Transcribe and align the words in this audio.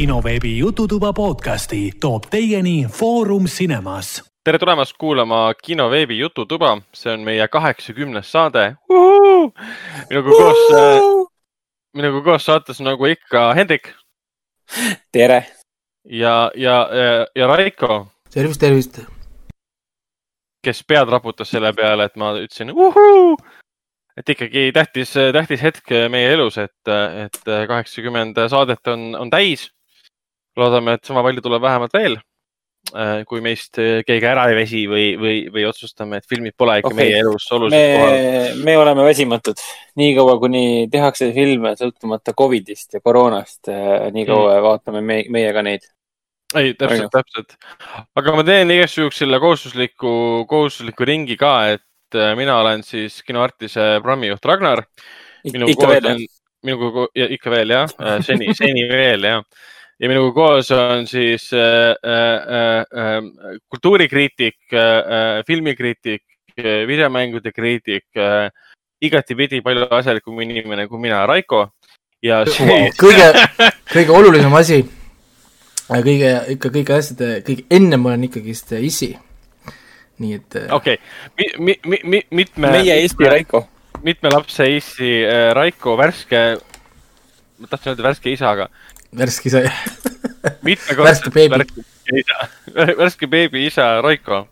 kinoveebi 0.00 0.58
Jututuba 0.58 1.12
podcasti 1.12 1.92
toob 2.00 2.22
teieni 2.30 2.86
Foorum 2.92 3.44
Cinemas. 3.44 4.24
tere 4.44 4.58
tulemast 4.58 4.94
kuulama 4.98 5.54
kinoveebi 5.64 6.18
Jututuba, 6.18 6.78
see 6.94 7.12
on 7.12 7.20
meie 7.20 7.48
kaheksakümnes 7.48 8.32
saade. 8.32 8.76
minuga 10.10 10.30
koos, 10.30 10.56
minuga 11.96 12.22
koos 12.24 12.44
saates 12.44 12.80
nagu 12.80 13.04
ikka 13.04 13.54
Hendrik. 13.54 13.92
tere. 15.12 15.46
ja, 16.04 16.50
ja, 16.54 16.88
ja, 16.92 17.26
ja 17.36 17.46
Raiko. 17.46 18.06
tervist, 18.32 18.60
tervist. 18.60 19.00
kes 20.64 20.84
pead 20.88 21.08
raputas 21.08 21.50
selle 21.50 21.72
peale, 21.72 22.04
et 22.04 22.16
ma 22.16 22.32
ütlesin 22.38 22.72
uhuu 22.72 23.36
et 24.16 24.28
ikkagi 24.28 24.72
tähtis, 24.72 25.12
tähtis 25.32 25.62
hetk 25.62 25.92
meie 26.08 26.32
elus, 26.32 26.56
et, 26.58 26.88
et 27.24 27.52
kaheksakümmend 27.68 28.40
saadet 28.48 28.88
on, 28.88 29.14
on 29.20 29.30
täis. 29.30 29.68
Loodame, 30.60 30.98
et 30.98 31.08
sama 31.08 31.24
palju 31.26 31.44
tuleb 31.44 31.64
vähemalt 31.64 31.96
veel. 31.96 32.20
kui 33.28 33.42
meist 33.44 33.76
keegi 33.76 34.24
ära 34.24 34.46
ei 34.48 34.54
väsi 34.56 34.78
või, 34.88 35.10
või, 35.20 35.34
või 35.52 35.66
otsustame, 35.68 36.16
et 36.16 36.24
filmid 36.26 36.54
pole 36.56 36.78
ikka 36.80 36.88
okay. 36.88 36.96
meie 36.96 37.18
elus 37.20 37.44
oluliselt 37.52 37.92
kohal. 38.00 38.62
me 38.64 38.76
oleme 38.80 39.04
väsimatud, 39.04 39.60
niikaua 40.00 40.38
kuni 40.40 40.62
tehakse 40.90 41.28
filme 41.36 41.74
sõltumata 41.76 42.32
Covidist 42.32 42.96
ja 42.96 43.02
koroonast, 43.04 43.68
niikaua 44.16 44.56
mm. 44.56 44.64
vaatame 44.64 45.04
me, 45.04 45.18
meiega 45.28 45.62
neid 45.66 45.84
ei, 46.58 46.74
täpselt, 46.74 47.10
täpselt. 47.14 47.54
aga 48.18 48.34
ma 48.34 48.44
teen 48.46 48.72
igaks 48.74 48.96
juhuks 48.98 49.20
selle 49.22 49.38
kohustusliku, 49.42 50.12
kohustusliku 50.50 51.06
ringi 51.06 51.36
ka, 51.40 51.54
et 51.76 52.18
äh, 52.18 52.32
mina 52.38 52.58
olen 52.62 52.82
siis 52.86 53.20
kinoartise 53.26 53.92
programmijuht 54.00 54.44
Ragnar. 54.50 54.84
ikka 55.44 55.90
veel 55.92 56.08
jah? 56.10 56.24
minuga, 56.66 57.06
ikka 57.36 57.52
veel 57.54 57.76
jah, 57.76 57.94
äh, 58.02 58.18
seni, 58.26 58.50
seni 58.56 58.86
veel 58.90 59.28
jah. 59.28 59.44
Ja 60.00 60.08
minuga 60.08 60.32
koos 60.34 60.70
on 60.74 61.06
siis 61.06 61.50
äh, 61.52 61.92
äh, 62.04 62.80
äh, 62.80 63.58
kultuurikriitik 63.68 64.58
äh,, 64.72 65.44
filmikriitik, 65.46 66.22
videomängude 66.88 67.52
kriitik 67.52 68.06
äh,, 68.16 68.50
igatipidi 69.00 69.62
palju 69.64 69.88
asjalikum 69.90 70.40
inimene 70.40 70.86
kui 70.88 71.00
mina, 71.00 71.24
Raiko. 71.26 71.68
ja 72.22 72.44
siis 72.48 72.96
kõige, 73.00 73.30
kõige 73.94 74.12
olulisem 74.16 74.54
asi, 74.54 74.82
kõige, 75.88 76.36
ikka 76.56 76.72
kõige 76.72 76.96
asjade, 76.98 77.32
kõige 77.46 77.68
ennem 77.70 78.06
olen 78.06 78.28
ikkagist 78.28 78.72
issi 78.80 79.14
nii 80.20 80.36
et. 80.36 80.56
Äh, 80.56 80.72
okei 80.74 80.98
okay., 80.98 81.52
mi-, 81.58 81.78
mi-, 81.84 82.02
mi-, 82.04 82.26
mitme. 82.30 82.70
meie 82.70 83.00
Eesti 83.02 83.28
Raiko. 83.28 83.64
mitme 84.04 84.32
lapse 84.32 84.66
Eesti 84.68 85.10
äh, 85.24 85.50
Raiko 85.56 85.96
värske, 86.00 86.42
ma 87.60 87.70
tahtsin 87.70 87.94
öelda 87.94 88.08
värske 88.10 88.32
isa, 88.32 88.52
aga. 88.52 88.68
värske 89.20 89.48
isa, 89.48 89.62
värske 90.98 91.30
beebi. 91.36 91.64
värske 92.98 93.26
beebi 93.26 93.66
isa 93.66 94.00
Raiko. 94.02 94.46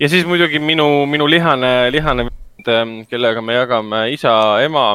ja 0.00 0.08
siis 0.08 0.26
muidugi 0.26 0.58
minu, 0.58 1.06
minu 1.06 1.26
lihane, 1.26 1.90
lihane 1.90 2.28
ähm, 2.68 3.02
kellega 3.10 3.42
me 3.42 3.54
jagame 3.54 4.06
isa, 4.12 4.32
ema 4.62 4.86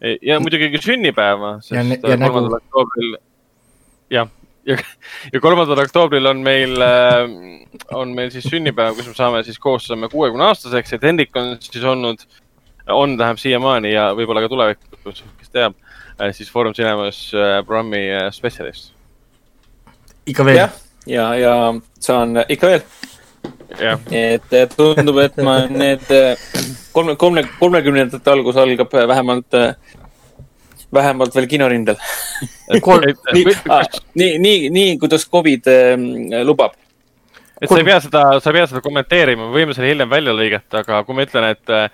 ja 0.00 0.40
muidugi 0.40 0.70
ka 0.72 0.82
sünnipäeva. 0.82 1.58
ja, 1.70 1.82
ja 1.82 2.16
nägu. 2.16 2.60
jah, 4.10 4.28
ja, 4.66 4.76
ja 5.32 5.40
kolmandal 5.40 5.84
oktoobril 5.84 6.26
on 6.26 6.42
meil, 6.44 6.76
äh, 6.82 7.24
on 7.94 8.14
meil 8.14 8.30
siis 8.34 8.48
sünnipäev, 8.50 8.96
kus 8.98 9.08
me 9.10 9.16
saame 9.16 9.42
siis 9.46 9.58
koos 9.58 9.86
saame 9.88 10.10
kuuekümne 10.12 10.50
aastaseks, 10.50 10.96
et 10.96 11.06
Hendrik 11.06 11.36
on 11.36 11.56
siis 11.60 11.84
olnud, 11.84 12.22
on, 12.86 13.16
tähendab 13.16 13.40
siiamaani 13.42 13.92
ja 13.92 14.10
võib-olla 14.16 14.44
ka 14.44 14.52
tulevikus, 14.52 15.24
kes 15.40 15.52
teab, 15.52 15.78
siis 16.32 16.50
Foorum 16.52 16.74
Cinemas 16.74 17.30
äh, 17.34 17.58
programmi 17.66 18.06
spetsialist. 18.32 18.92
ikka 20.26 20.44
veel? 20.44 20.62
jah, 20.62 20.78
ja, 21.06 21.34
ja, 21.34 21.50
ja 21.50 21.74
saan 22.00 22.42
ikka 22.48 22.72
veel. 22.72 22.86
et 24.10 24.74
tundub, 24.76 25.18
et 25.22 25.36
ma 25.44 25.60
need 25.70 26.08
kolme, 26.92 27.16
kolme, 27.16 27.44
kolmekümnendate 27.58 28.30
algus 28.30 28.56
algab 28.56 28.94
vähemalt 29.08 29.54
vähemalt 30.94 31.34
veel 31.34 31.46
kinorindel 31.50 31.98
nii, 32.72 33.44
nii, 34.14 34.32
nii, 34.38 34.58
nii 34.70 34.98
kuidas 34.98 35.26
Covid 35.30 35.70
äh, 35.70 36.42
lubab. 36.44 36.76
et 37.60 37.68
sa 37.70 37.78
ei 37.80 37.86
pea 37.86 38.00
seda, 38.04 38.24
sa 38.40 38.50
ei 38.50 38.58
pea 38.58 38.66
seda 38.70 38.82
kommenteerima, 38.84 39.48
me 39.48 39.54
võime 39.54 39.76
selle 39.76 39.92
hiljem 39.92 40.10
välja 40.10 40.34
lõigata, 40.36 40.82
aga 40.82 41.02
kui 41.06 41.16
ma 41.16 41.26
ütlen, 41.26 41.48
et 41.54 41.72
äh, 41.72 41.86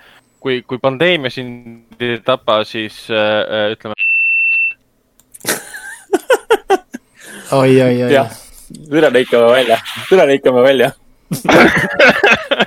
kui, 0.43 0.63
kui 0.67 0.81
pandeemia 0.83 1.31
sind 1.33 2.03
ei 2.03 2.19
tapa, 2.25 2.63
siis 2.69 3.05
äh, 3.11 3.39
äh 3.47 3.77
ütleme 3.77 3.97
oi, 7.61 7.73
oi, 7.83 8.03
oi. 8.07 8.11
jah, 8.13 8.35
üle 8.91 9.13
lõikame 9.13 9.53
välja, 9.53 9.79
üle 10.11 10.29
lõikame 10.35 10.67
välja 10.67 10.93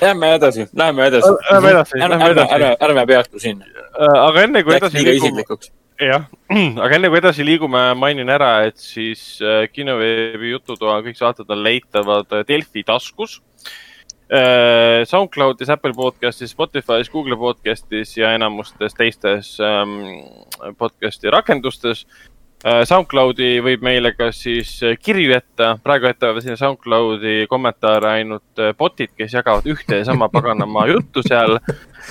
Lähme 0.00 0.34
edasi, 0.34 0.66
lähme 0.74 1.06
edasi. 1.06 1.28
Lähme 1.50 1.70
edasi, 1.70 1.98
lähme 1.98 2.30
edasi. 2.30 2.54
ärme, 2.54 2.76
ärme 2.80 3.06
peatu 3.06 3.38
siin. 3.38 3.62
Äh, 3.62 4.18
aga 4.18 4.42
enne 4.46 4.62
kui 4.66 4.76
edasi 4.76 5.04
liigume, 5.04 5.44
jah, 6.00 6.26
aga 6.84 6.96
enne 6.96 7.10
kui 7.12 7.18
edasi 7.20 7.46
liigume, 7.46 7.82
mainin 7.98 8.30
ära, 8.32 8.52
et 8.68 8.78
siis 8.82 9.22
äh, 9.42 9.64
kinoveebi 9.72 10.54
jututoa 10.54 11.00
kõik 11.06 11.18
saated 11.18 11.50
on 11.50 11.62
leitavad 11.64 12.28
äh, 12.32 12.46
Delfi 12.48 12.84
taskus. 12.86 13.40
SoundCloudis, 14.32 15.68
Apple 15.68 15.92
podcastis, 15.92 16.54
Spotify's, 16.54 17.10
Google 17.12 17.36
podcastis 17.36 18.14
ja 18.16 18.30
enamustes 18.32 18.94
teistes 18.96 19.50
ähm, 19.60 19.98
podcast'i 20.80 21.28
rakendustes 21.28 22.06
SoundCloudi 22.62 23.56
võib 23.64 23.80
meile 23.82 24.12
ka 24.14 24.28
siis 24.34 24.76
äh, 24.86 24.92
kirju 24.94 25.32
jätta, 25.32 25.72
praegu 25.82 26.06
jätavad 26.06 26.44
sinna 26.44 26.54
SoundCloudi 26.60 27.48
kommentaare 27.50 28.12
ainult 28.20 28.60
äh, 28.62 28.70
bot'id, 28.78 29.10
kes 29.18 29.32
jagavad 29.34 29.66
ühte 29.66 29.98
ja 29.98 30.04
sama 30.06 30.28
paganama 30.30 30.84
juttu 30.92 31.24
seal. 31.26 31.56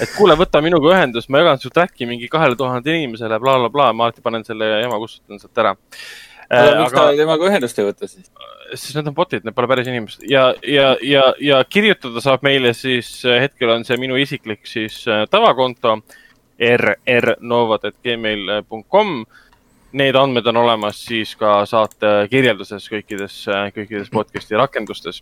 et 0.03 0.11
kuule, 0.17 0.35
võta 0.39 0.61
minuga 0.63 0.91
ühendust, 0.91 1.29
ma 1.31 1.39
jagan 1.39 1.61
su 1.61 1.69
track'i 1.71 2.05
mingi 2.09 2.27
kahele 2.31 2.55
tuhandele 2.59 2.97
inimesele 2.99 3.39
bla,, 3.39 3.53
blablabla, 3.61 3.93
ma 3.95 4.09
alati 4.09 4.21
panen 4.25 4.43
selle 4.47 4.65
jama, 4.81 4.97
kustutan 4.99 5.39
sealt 5.39 5.57
ära. 5.63 5.71
aga 6.49 6.79
miks 6.81 6.93
ta 6.97 7.03
temaga 7.15 7.47
ühendust 7.47 7.79
ei 7.79 7.87
võta 7.87 8.05
siis? 8.11 8.27
sest 8.73 8.95
need 8.97 9.07
on 9.07 9.15
bot'id, 9.15 9.43
need 9.47 9.55
pole 9.55 9.67
päris 9.71 9.87
inimesed 9.91 10.21
ja, 10.31 10.43
ja, 10.67 10.97
ja, 11.03 11.33
ja 11.39 11.63
kirjutada 11.67 12.19
saab 12.23 12.41
meile 12.43 12.73
siis, 12.75 13.23
hetkel 13.23 13.69
on 13.71 13.83
see 13.87 13.97
minu 13.99 14.15
isiklik 14.19 14.67
siis 14.67 15.05
tavakonto 15.31 16.01
rrnovad.gmail.com 16.59 19.25
need 19.97 20.15
andmed 20.15 20.47
on 20.47 20.57
olemas 20.61 20.99
siis 21.05 21.33
ka 21.39 21.61
saate 21.69 22.11
kirjelduses 22.31 22.87
kõikides, 22.91 23.37
kõikides 23.75 24.09
podcast'i 24.13 24.57
rakendustes. 24.59 25.21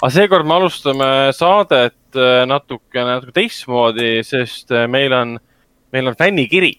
aga 0.00 0.10
seekord 0.12 0.48
me 0.48 0.56
alustame 0.56 1.10
saadet 1.36 2.16
äh, 2.16 2.42
natuke, 2.48 2.98
natuke 2.98 3.34
teistmoodi, 3.36 4.18
sest 4.24 4.72
äh, 4.72 4.86
meil 4.90 5.12
on, 5.12 5.38
meil 5.92 6.12
on 6.12 6.18
fännikiri. 6.18 6.74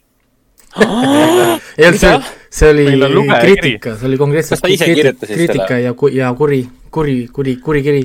Ei 0.80 1.86
olnud 1.88 1.98
see, 1.98 2.18
see 2.54 2.70
oli 2.70 3.26
kriitika, 3.42 3.96
see 3.98 4.10
oli 4.12 4.20
konkreetselt 4.22 4.62
kriitika 4.62 5.80
ja, 5.82 5.94
ja 6.14 6.34
kuri, 6.38 6.64
kuri, 6.94 7.16
kuri, 7.34 7.56
kuri 7.64 7.84
kiri 7.86 8.04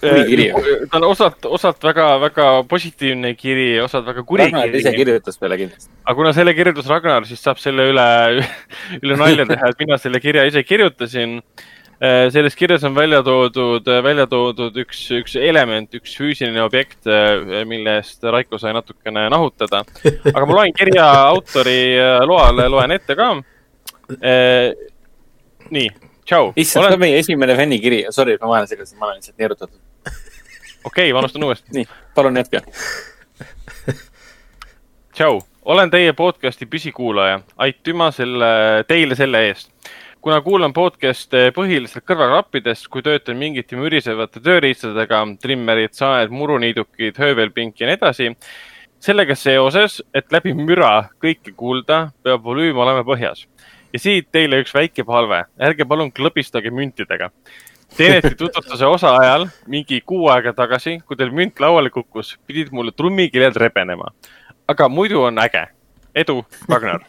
kuri 0.00 0.24
kiri. 0.28 0.46
ta 0.90 0.98
on 1.00 1.06
osalt, 1.08 1.48
osalt 1.58 1.84
väga-väga 1.84 2.46
positiivne 2.70 3.32
kiri, 3.38 3.70
osalt 3.82 4.06
väga 4.08 4.24
kuri 4.26 4.46
Ragnar 4.46 4.68
kiri. 4.68 4.82
ise 4.82 4.92
kirjutas 4.96 5.40
peale 5.40 5.58
kindlasti. 5.60 5.90
aga 6.04 6.16
kuna 6.20 6.34
selle 6.36 6.54
kirjutas 6.58 6.90
Ragnar, 6.90 7.26
siis 7.28 7.42
saab 7.44 7.60
selle 7.62 7.88
üle, 7.92 8.06
üle 9.02 9.18
nalja 9.20 9.48
teha, 9.48 9.72
et 9.72 9.84
mina 9.84 9.98
selle 10.00 10.22
kirja 10.24 10.46
ise 10.48 10.64
kirjutasin. 10.66 11.42
Äh, 11.98 12.28
selles 12.30 12.54
kirjas 12.54 12.84
on 12.86 12.94
välja 12.94 13.24
toodud, 13.26 13.88
välja 14.06 14.28
toodud 14.30 14.76
üks, 14.78 15.00
üks 15.16 15.32
element, 15.34 15.90
üks 15.98 16.12
füüsiline 16.14 16.62
objekt, 16.62 17.00
äh, 17.10 17.64
mille 17.66 17.96
eest 17.98 18.22
Raiko 18.22 18.60
sai 18.62 18.70
natukene 18.76 19.26
nahutada. 19.34 19.82
aga 20.34 20.44
ma 20.46 20.60
loen 20.60 20.76
kirja 20.78 21.08
autori 21.24 21.80
äh, 21.98 22.20
loale, 22.22 22.68
loen 22.70 22.94
ette 22.94 23.18
ka. 23.18 23.32
nii 25.74 25.88
tšau. 26.28 26.52
issand 26.56 26.84
olen..., 26.84 26.92
see 26.92 26.98
on 26.98 27.02
meie 27.02 27.20
esimene 27.22 27.56
fännikiri, 27.56 28.00
sorry, 28.14 28.36
ma 28.40 28.52
vahele 28.52 28.70
segasin, 28.70 28.98
ma 29.00 29.08
olen 29.08 29.20
lihtsalt 29.20 29.40
neerutatud. 29.40 29.80
Okei 30.08 31.08
okay,, 31.08 31.12
ma 31.12 31.22
alustan 31.22 31.44
uuesti. 31.44 31.70
nii, 31.74 31.86
palun 32.14 32.36
jätka. 32.36 32.60
tšau, 35.14 35.40
olen 35.64 35.90
teie 35.90 36.12
podcast'i 36.12 36.66
püsikuulaja, 36.66 37.40
aitüma 37.56 38.10
selle, 38.10 38.52
teile 38.88 39.18
selle 39.18 39.46
eest 39.48 39.72
kuna 40.20 40.40
kuulan 40.42 40.72
podcast'e 40.74 41.52
põhiliselt 41.54 42.04
kõrvaklappidest, 42.08 42.88
kui 42.90 43.04
töötan 43.06 43.38
mingite 43.38 43.78
mürisevate 43.78 44.42
tööriistadega, 44.42 45.22
trimmerid, 45.40 45.94
saed, 45.94 46.34
muruniidukid, 46.34 47.16
höövelpink 47.16 47.80
ja 47.80 47.88
nii 47.88 47.98
edasi. 48.00 48.34
sellega 49.00 49.34
seoses, 49.38 50.02
et 50.14 50.32
läbi 50.32 50.50
müra 50.58 51.08
kõike 51.22 51.52
kuulda, 51.56 52.10
peab 52.22 52.42
volüüm 52.42 52.76
olema 52.82 53.04
põhjas 53.06 53.46
ja 53.92 53.98
siit 53.98 54.28
teile 54.32 54.58
üks 54.62 54.74
väike 54.74 55.04
palve, 55.06 55.44
ärge 55.60 55.86
palun 55.88 56.10
klõbistage 56.12 56.72
müntidega. 56.74 57.30
Teneti 57.96 58.34
tutvustuse 58.36 58.86
osa 58.86 59.14
ajal 59.16 59.46
mingi 59.66 60.00
kuu 60.06 60.28
aega 60.32 60.52
tagasi, 60.52 60.98
kui 61.06 61.16
teil 61.16 61.30
münt 61.34 61.60
lauale 61.60 61.90
kukkus, 61.90 62.36
pidid 62.46 62.72
mulle 62.72 62.92
trummikirjad 62.92 63.56
rebenema. 63.56 64.12
aga 64.68 64.88
muidu 64.88 65.22
on 65.22 65.38
äge. 65.38 65.66
edu, 66.14 66.44
Ragnar 66.68 67.06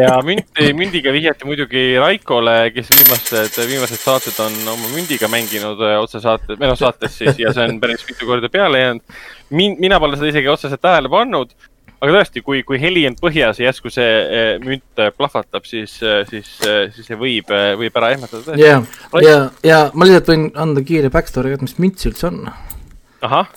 ja 0.00 0.16
münti, 0.24 0.72
mündiga 0.76 1.12
vihjati 1.14 1.46
muidugi 1.46 1.84
Raikole, 2.00 2.56
kes 2.74 2.90
viimased, 2.90 3.58
viimased 3.68 4.02
saated 4.02 4.38
on 4.42 4.56
oma 4.72 4.90
mündiga 4.92 5.28
mänginud 5.30 5.80
äh, 5.84 5.96
otsesaates, 6.02 6.58
või 6.58 6.70
noh, 6.70 6.78
saates 6.78 7.14
siis 7.20 7.38
ja 7.40 7.52
see 7.54 7.68
on 7.68 7.80
päris 7.82 8.04
mitu 8.08 8.28
korda 8.28 8.50
peale 8.52 8.82
jäänud. 8.82 9.16
Min-, 9.54 9.78
mina 9.82 10.00
pole 10.02 10.18
seda 10.18 10.32
isegi 10.32 10.50
otseselt 10.50 10.82
tähele 10.82 11.10
pannud 11.12 11.54
aga 12.02 12.12
tõesti, 12.18 12.42
kui, 12.44 12.60
kui 12.66 12.78
heli 12.80 13.04
on 13.08 13.16
põhjas 13.18 13.60
ja 13.60 13.70
järsku 13.70 13.90
see 13.92 14.06
eh, 14.06 14.50
münt 14.62 15.00
eh, 15.00 15.12
plahvatab, 15.16 15.64
siis, 15.68 15.96
eh, 16.04 16.22
siis, 16.28 16.50
siis 16.94 17.08
see 17.08 17.18
võib, 17.20 17.52
võib 17.80 18.00
ära 18.00 18.12
ehmatada. 18.16 18.56
ja, 18.60 18.80
ja, 19.24 19.38
ja 19.66 19.80
ma 19.94 20.08
lihtsalt 20.08 20.32
võin 20.32 20.46
anda 20.66 20.84
kiire 20.86 21.12
backstory, 21.12 21.54
et 21.56 21.64
mis 21.64 21.78
münt 21.82 22.02
see 22.02 22.12
üldse 22.12 22.28
on. 22.30 22.44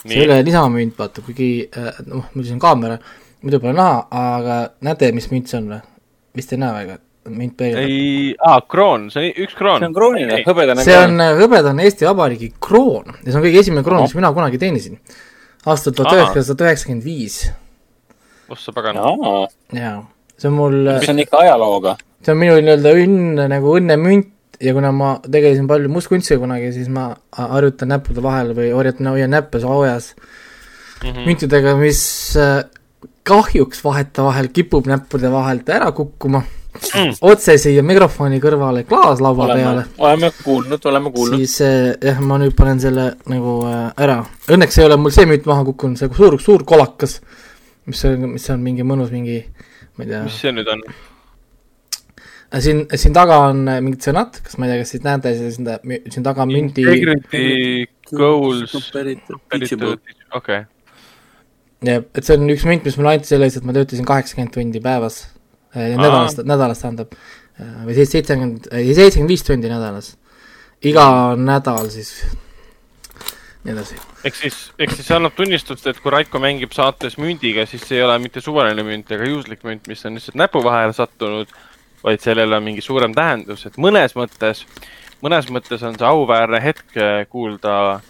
see 0.05 0.21
ei 0.21 0.25
ole 0.27 0.39
niisama 0.47 0.71
münt, 0.77 0.95
vaata, 0.99 1.25
kuigi 1.25 1.51
noh, 2.07 2.31
mul 2.33 2.47
siin 2.47 2.57
on 2.57 2.63
kaamera, 2.63 2.97
muidu 3.43 3.61
pole 3.61 3.75
näha, 3.75 4.01
aga 4.23 4.63
näete, 4.87 5.13
mis 5.15 5.29
münt 5.33 5.51
see 5.51 5.61
on 5.61 5.71
või? 5.75 5.85
vist 6.39 6.51
ei 6.55 6.59
näe 6.61 6.71
väga, 6.71 6.99
münt 7.35 7.55
peegeldab. 7.59 7.91
ei, 7.91 8.35
aa, 8.39 8.59
kroon, 8.71 9.09
see 9.11 9.25
on 9.25 9.41
üks 9.43 9.57
kroon. 9.57 9.81
see 9.83 9.91
on 9.91 9.95
kroonine, 9.97 10.43
hõbedane 10.47 10.85
see 10.87 10.99
on 11.03 11.25
hõbedane 11.41 11.89
Eesti 11.89 12.07
Vabariigi 12.07 12.53
kroon. 12.63 13.17
Ja 13.25 13.33
see 13.33 13.41
on 13.41 13.49
kõige 13.49 13.65
esimene 13.65 13.83
kroon, 13.83 14.05
mis 14.07 14.15
mina 14.15 14.31
kunagi 14.31 14.61
teenisin. 14.61 15.01
aastal 15.67 15.91
tuhat 15.91 16.15
üheksasada 16.15 16.69
üheksakümmend 16.69 17.03
viis 17.03 17.49
ossa 18.49 18.73
pagan. 18.75 18.99
jaa, 19.73 19.95
see 20.37 20.49
on 20.49 20.57
mul. 20.57 20.81
mis 20.99 21.09
on 21.09 21.23
ikka 21.25 21.45
ajalooga. 21.45 21.95
see 22.21 22.33
on 22.33 22.41
minu 22.41 22.57
nii-öelda 22.59 22.93
õnn, 23.03 23.47
nagu 23.53 23.77
õnnemünt 23.77 24.35
ja 24.59 24.73
kuna 24.75 24.91
ma 24.91 25.13
tegelesin 25.23 25.67
palju 25.69 25.91
mustkunstiga 25.91 26.41
kunagi, 26.43 26.73
siis 26.75 26.89
ma 26.91 27.09
harjutan 27.37 27.93
näppude 27.93 28.23
vahel 28.23 28.53
või 28.57 28.73
hoiatan, 28.75 29.13
hoian 29.13 29.31
näppe 29.31 29.61
soojas 29.63 30.13
mm 30.17 31.09
-hmm. 31.09 31.25
müntidega, 31.27 31.75
mis 31.79 32.01
äh, 32.37 32.63
kahjuks 33.23 33.83
vahetevahel 33.83 34.49
kipub 34.53 34.87
näppude 34.89 35.31
vahelt 35.31 35.69
ära 35.69 35.91
kukkuma 35.91 36.41
mm. 36.41 37.13
otse 37.21 37.57
siia 37.57 37.83
mikrofoni 37.83 38.39
kõrvale 38.43 38.83
klaaslaua 38.89 39.47
peale. 39.53 39.85
oleme 39.97 40.31
kuulnud, 40.43 40.85
oleme 40.85 41.11
kuulnud. 41.11 41.37
siis 41.37 41.61
äh, 41.61 41.93
jah, 42.03 42.19
ma 42.19 42.39
nüüd 42.41 42.55
panen 42.57 42.79
selle 42.79 43.13
nagu 43.31 43.59
äh, 43.69 43.91
ära. 43.97 44.23
Õnneks 44.49 44.79
ei 44.79 44.89
ole 44.89 44.97
mul 44.97 45.15
see 45.15 45.25
münt 45.29 45.47
maha 45.49 45.63
kukkunud, 45.71 45.99
see 45.99 46.11
suur, 46.17 46.39
suur 46.41 46.65
kolakas 46.67 47.19
mis 47.89 48.01
see, 48.03 48.17
mis 48.21 48.45
see 48.45 48.55
on, 48.55 48.65
mingi 48.65 48.85
mõnus 48.87 49.13
mingi, 49.13 49.39
ma 49.97 50.05
ei 50.05 50.11
tea. 50.11 50.25
mis 50.27 50.41
see 50.43 50.53
nüüd 50.55 50.69
on? 50.71 50.83
Äh, 52.49 52.61
siin, 52.65 52.83
siin 52.97 53.13
taga 53.13 53.37
on 53.49 53.61
äh, 53.69 53.77
mingid 53.85 54.05
sõnad, 54.07 54.39
kas 54.45 54.57
ma 54.57 54.65
ei 54.65 54.73
tea, 54.73 54.81
kas 54.83 54.93
siit 54.95 55.05
näete, 55.05 55.33
siin, 55.37 55.69
siin 56.09 56.25
taga 56.25 56.45
on 56.45 56.53
mündi. 56.53 56.85
Integrity 56.85 57.89
goals, 58.09 58.73
okei. 60.39 60.63
jah, 61.85 62.01
et 62.01 62.25
see 62.25 62.39
on 62.39 62.49
üks 62.55 62.65
münt, 62.69 62.87
mis 62.87 62.97
mulle 62.97 63.17
anti 63.19 63.29
selle 63.29 63.49
eest, 63.49 63.61
et 63.61 63.67
ma 63.69 63.75
töötasin 63.77 64.07
kaheksakümmend 64.09 64.55
tundi 64.55 64.81
päevas 64.83 65.21
äh,, 65.75 65.93
nädalas, 65.93 66.39
nädalas 66.41 66.81
tähendab, 66.81 67.13
äh, 67.61 67.69
või 67.85 67.99
siis 67.99 68.15
seitsekümmend, 68.17 68.71
seitsekümmend 68.73 69.35
viis 69.35 69.45
tundi 69.45 69.69
nädalas. 69.71 70.15
iga 70.89 71.05
nädal 71.37 71.91
siis 71.93 72.15
nii 73.63 73.73
edasi. 73.73 73.97
ehk 74.23 74.37
siis, 74.37 74.59
ehk 74.79 74.93
siis 74.95 75.07
see 75.09 75.15
annab 75.17 75.35
tunnistust, 75.37 75.87
et 75.91 75.97
kui 75.99 76.13
Raiko 76.13 76.39
mängib 76.41 76.75
saates 76.75 77.17
mündiga, 77.19 77.65
siis 77.69 77.83
see 77.87 77.99
ei 77.99 78.05
ole 78.05 78.15
mitte 78.23 78.43
suvaline 78.43 78.85
münt 78.87 79.11
ega 79.11 79.27
juhuslik 79.27 79.65
münt, 79.67 79.89
mis 79.91 80.05
on 80.07 80.15
lihtsalt 80.15 80.37
näpu 80.39 80.63
vahele 80.63 80.95
sattunud, 80.95 81.51
vaid 82.03 82.23
sellel 82.23 82.55
on 82.55 82.63
mingi 82.63 82.83
suurem 82.85 83.15
tähendus, 83.15 83.65
et 83.67 83.75
mõnes 83.81 84.15
mõttes, 84.15 84.63
mõnes 85.25 85.49
mõttes 85.51 85.83
on 85.83 85.97
see 85.99 86.07
auväärne 86.07 86.61
hetk 86.63 86.95
äh, 86.95 87.25
kuulda 87.27 87.73
äh, 87.91 88.05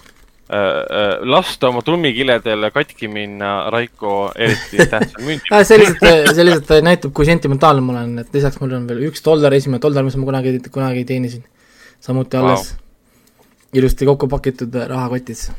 äh, 0.53 1.15
lasta 1.25 1.71
oma 1.71 1.81
trummikiledel 1.85 2.69
katki 2.75 3.09
minna 3.09 3.53
Raiko 3.73 4.29
eriti 4.37 4.85
tähtsal 4.85 5.23
mündil 5.25 5.49
ah, 5.55 5.63
see 5.65 5.79
lihtsalt, 5.81 6.35
see 6.35 6.45
lihtsalt 6.45 6.85
näitab, 6.85 7.15
kui 7.17 7.25
sentimentaalne 7.29 7.81
ma 7.81 7.95
olen, 7.97 8.19
et 8.21 8.37
lisaks 8.37 8.61
mul 8.61 8.77
on 8.77 8.85
veel 8.91 9.07
üks 9.09 9.25
dollar, 9.25 9.57
esimene 9.57 9.81
dollar, 9.81 10.05
mis 10.05 10.19
ma 10.19 10.29
kunagi, 10.29 10.59
kunagi 10.69 11.07
teenisin. 11.09 11.41
samuti 12.05 12.37
alles 12.37 12.69
wow 12.69 12.85
ilusti 13.73 14.05
kokku 14.05 14.27
pakitud 14.27 14.73
rahakotis. 14.87 15.49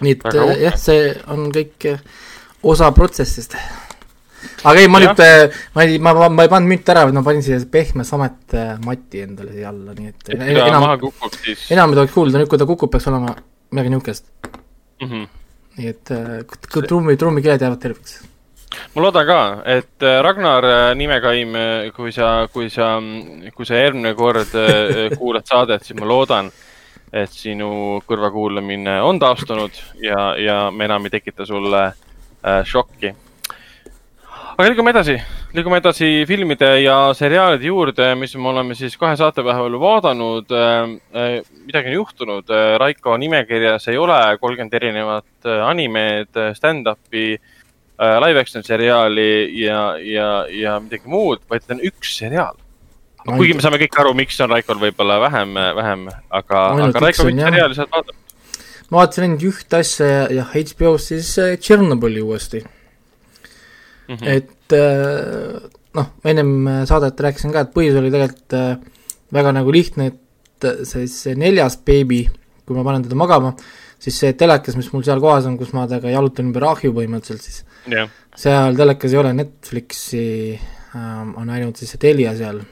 nii 0.00 0.14
et 0.14 0.26
äh, 0.30 0.54
jah, 0.62 0.76
see 0.78 1.10
on 1.32 1.48
kõik 1.54 1.88
äh, 1.90 2.02
osa 2.62 2.90
protsessist. 2.94 3.56
aga 4.62 4.78
ei, 4.78 4.90
ma 4.90 5.00
ja. 5.02 5.08
nüüd, 5.10 5.22
äh, 5.24 5.58
ma 5.74 5.86
ei, 5.86 5.98
ma, 5.98 6.14
ma, 6.14 6.28
ma 6.30 6.46
ei 6.46 6.52
pannud 6.52 6.70
münti 6.70 6.94
ära, 6.94 7.02
vaid 7.08 7.18
ma 7.18 7.24
panin 7.26 7.42
siia 7.42 7.58
pehme 7.70 8.06
samet 8.06 8.54
mati 8.84 9.24
endale 9.24 9.56
siia 9.56 9.72
alla, 9.72 9.96
nii 9.98 10.12
et, 10.12 10.30
et 10.30 10.46
enam, 10.54 10.86
siis... 11.34 11.66
enam 11.74 11.94
ei 11.94 12.00
tohiks 12.00 12.14
kuulda, 12.14 12.38
nüüd 12.38 12.52
kui 12.52 12.62
ta 12.62 12.68
kukub, 12.68 12.92
peaks 12.94 13.10
olema 13.10 13.34
midagi 13.72 13.92
niisugust 13.94 14.30
mm. 14.46 15.08
-hmm. 15.08 15.28
nii 15.78 15.94
et 15.94 16.14
trummi, 16.86 17.16
trummikiled 17.18 17.66
jäävad 17.66 17.82
terveks 17.82 18.20
ma 18.94 19.02
loodan 19.02 19.26
ka, 19.26 19.40
et 19.66 20.06
Ragnar 20.22 20.94
Nimekaim, 20.94 21.58
kui 21.96 22.12
sa, 22.14 22.46
kui 22.52 22.70
sa, 22.70 22.94
kui 23.54 23.66
sa 23.66 23.82
järgmine 23.82 24.14
kord 24.14 24.54
kuulad 25.18 25.46
saadet, 25.48 25.82
siis 25.82 25.98
ma 25.98 26.06
loodan, 26.06 26.52
et 27.12 27.32
sinu 27.32 28.00
kõrvakuulamine 28.08 28.98
on 29.04 29.18
taastunud 29.20 29.74
ja, 30.02 30.34
ja 30.38 30.58
me 30.74 30.88
enam 30.88 31.08
ei 31.08 31.14
tekita 31.18 31.46
sulle 31.48 31.84
äh, 31.88 32.60
šokki. 32.64 33.14
aga 34.58 34.68
liigume 34.68 34.90
edasi, 34.90 35.18
liigume 35.54 35.78
edasi 35.80 36.24
filmide 36.28 36.72
ja 36.82 36.96
seriaalide 37.14 37.70
juurde, 37.70 38.08
mis 38.18 38.34
me 38.36 38.48
oleme 38.52 38.74
siis 38.74 38.96
kahe 38.96 39.16
saate 39.16 39.44
päeval 39.46 39.78
vaadanud 39.80 40.50
äh,. 40.52 41.38
midagi 41.66 41.94
on 41.94 42.00
juhtunud, 42.00 42.56
Raiko 42.78 43.16
nimekirjas 43.16 43.88
ei 43.88 43.98
ole 43.98 44.18
kolmkümmend 44.40 44.74
erinevat 44.74 45.52
animeed, 45.68 46.36
stand-up'i 46.58 47.30
äh, 47.36 47.54
äh, 47.98 48.20
live 48.20 48.40
action 48.40 48.64
seriaali 48.64 49.60
ja, 49.60 49.98
ja, 49.98 50.46
ja 50.50 50.78
midagi 50.80 51.10
muud, 51.10 51.42
vaid 51.50 51.66
on 51.72 51.82
üks 51.84 52.16
seriaal. 52.20 52.56
Kuigi 53.26 53.56
me 53.56 53.64
saame 53.64 53.80
kõik 53.82 53.98
aru, 54.02 54.14
miks 54.18 54.38
on 54.44 54.52
Raikol 54.52 54.80
võib-olla 54.82 55.18
vähem, 55.26 55.54
vähem, 55.78 56.06
aga, 56.30 56.64
aga 56.88 57.02
Raiko, 57.04 57.26
mis 57.28 57.42
seriaali 57.42 57.76
sa 57.76 57.84
oled 57.84 57.94
vaadanud? 57.96 58.24
ma 58.88 59.02
vaatasin 59.02 59.26
ainult 59.26 59.46
ühte 59.50 59.80
asja 59.82 60.06
ja, 60.08 60.20
ja 60.38 60.44
HBO-s 60.48 61.10
siis 61.12 61.32
äh, 61.42 61.56
Tšernobõli 61.60 62.22
uuesti 62.24 62.62
mm. 62.62 64.14
-hmm. 64.14 64.28
et 64.36 64.76
äh, 64.76 65.58
noh, 65.98 66.12
ennem 66.24 66.54
äh, 66.66 66.80
saadet 66.88 67.20
rääkisin 67.20 67.52
ka, 67.52 67.66
et 67.66 67.74
põhjus 67.74 67.98
oli 68.00 68.12
tegelikult 68.14 68.86
väga 69.34 69.52
nagu 69.52 69.72
lihtne, 69.72 70.08
et 70.08 70.68
see, 70.88 71.04
see 71.10 71.34
neljas 71.36 71.76
beebi, 71.84 72.22
kui 72.64 72.76
ma 72.76 72.84
panen 72.86 73.04
teda 73.04 73.18
magama, 73.18 73.52
siis 74.00 74.16
see 74.22 74.32
telekas, 74.32 74.78
mis 74.78 74.88
mul 74.94 75.04
seal 75.04 75.20
kohas 75.20 75.44
on, 75.50 75.58
kus 75.60 75.74
ma 75.76 75.84
temaga 75.90 76.14
jalutan 76.14 76.48
ümber 76.48 76.64
ahju 76.70 76.94
põhimõtteliselt, 76.96 77.44
siis 77.44 77.92
yeah. 77.92 78.08
seal 78.32 78.78
telekas 78.78 79.12
ei 79.12 79.20
ole 79.20 79.34
Netflixi 79.36 80.24
on 81.36 81.50
ainult 81.52 81.76
siis 81.76 81.92
see 81.92 82.00
Telia 82.00 82.32
seal. 82.38 82.62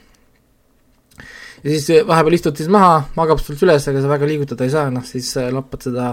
Ja 1.62 1.70
siis 1.70 2.06
vahepeal 2.08 2.36
istud 2.38 2.58
siis 2.58 2.68
maha, 2.72 3.06
magab 3.16 3.40
sul 3.42 3.58
süles, 3.60 3.86
aga 3.88 4.02
sa 4.02 4.10
väga 4.10 4.28
liigutada 4.28 4.66
ei 4.66 4.74
saa, 4.74 4.90
noh 4.92 5.04
siis 5.06 5.32
äh, 5.40 5.50
lappad 5.54 5.86
seda 5.88 6.12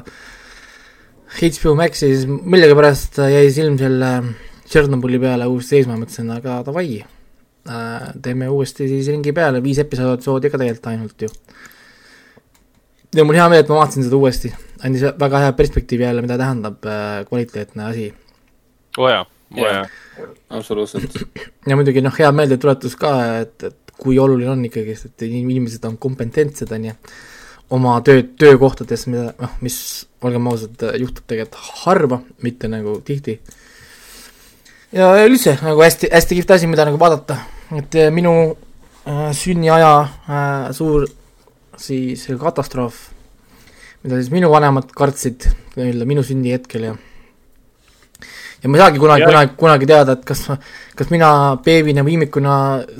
HBO 1.34 1.74
Maxi, 1.78 2.12
siis 2.14 2.26
millegipärast 2.30 3.20
jäi 3.34 3.48
silm 3.54 3.78
selle 3.82 4.12
Tšernobõli 4.64 5.20
peale 5.22 5.46
uuesti 5.50 5.76
seisma, 5.76 5.98
mõtlesin, 6.00 6.30
aga 6.34 6.62
davai. 6.66 7.04
Äh,, 7.64 8.08
teeme 8.24 8.48
uuesti 8.52 8.88
siis 8.90 9.08
ringi 9.12 9.34
peale, 9.36 9.62
viis 9.64 9.80
episoodi 9.84 10.50
ka 10.52 10.60
tegelikult 10.60 10.88
ainult 10.92 11.26
ju. 11.26 11.30
ja 13.16 13.24
mul 13.24 13.38
hea 13.38 13.46
meel, 13.52 13.62
et 13.64 13.70
ma 13.72 13.78
vaatasin 13.82 14.08
seda 14.08 14.18
uuesti, 14.18 14.50
andis 14.84 15.06
väga 15.20 15.44
hea 15.46 15.54
perspektiivi 15.56 16.04
jälle, 16.04 16.24
mida 16.26 16.38
tähendab 16.42 16.84
äh, 16.90 17.22
kvaliteetne 17.30 17.86
asi. 17.86 18.10
Oo 18.98 19.10
jaa, 19.10 19.24
oo 19.58 19.68
jaa, 19.70 19.86
absoluutselt. 20.50 21.16
ja 21.70 21.78
muidugi 21.80 22.04
noh, 22.04 22.16
hea 22.20 22.32
meeldetuletus 22.36 22.98
ka, 23.00 23.14
et, 23.46 23.56
et 23.70 23.83
kui 24.04 24.20
oluline 24.20 24.52
on 24.54 24.66
ikkagist, 24.68 25.10
et 25.10 25.26
inimesed 25.28 25.86
on 25.88 25.98
kompetentsed, 26.02 26.72
on 26.76 26.90
ju, 26.90 26.96
oma 27.74 27.96
töö, 28.06 28.24
töökohtades, 28.40 29.08
mida 29.10 29.32
noh, 29.40 29.56
mis, 29.64 29.78
olgem 30.24 30.50
ausad, 30.52 30.84
juhtub 31.00 31.26
tegelikult 31.30 31.72
harva, 31.84 32.20
mitte 32.46 32.70
nagu 32.72 32.98
tihti. 33.06 33.40
ja 34.94 35.10
üldse 35.26 35.56
nagu 35.64 35.82
hästi, 35.84 36.12
hästi 36.14 36.40
kihvt 36.40 36.54
asi, 36.58 36.70
mida 36.70 36.86
nagu 36.88 37.00
vaadata, 37.02 37.40
et 37.80 37.98
minu 38.14 38.36
äh, 39.08 39.32
sünniaja 39.38 39.96
äh, 40.04 40.70
suur 40.76 41.08
siis 41.80 42.28
katastroof, 42.40 43.08
mida 44.04 44.20
siis 44.20 44.30
minu 44.34 44.52
vanemad 44.54 44.92
kartsid 44.94 45.50
nii-öelda 45.78 46.06
minu 46.08 46.24
sünnihetkel 46.26 46.92
ja 46.92 46.94
ja 48.64 48.70
ma 48.70 48.78
ei 48.78 48.84
saagi 48.84 49.02
kunagi, 49.02 49.26
kunagi, 49.28 49.56
kunagi 49.60 49.88
teada, 49.90 50.16
et 50.16 50.24
kas, 50.28 50.46
kas 50.96 51.10
mina 51.12 51.30
beebina 51.66 52.06
või 52.06 52.16
imikuna 52.18 52.54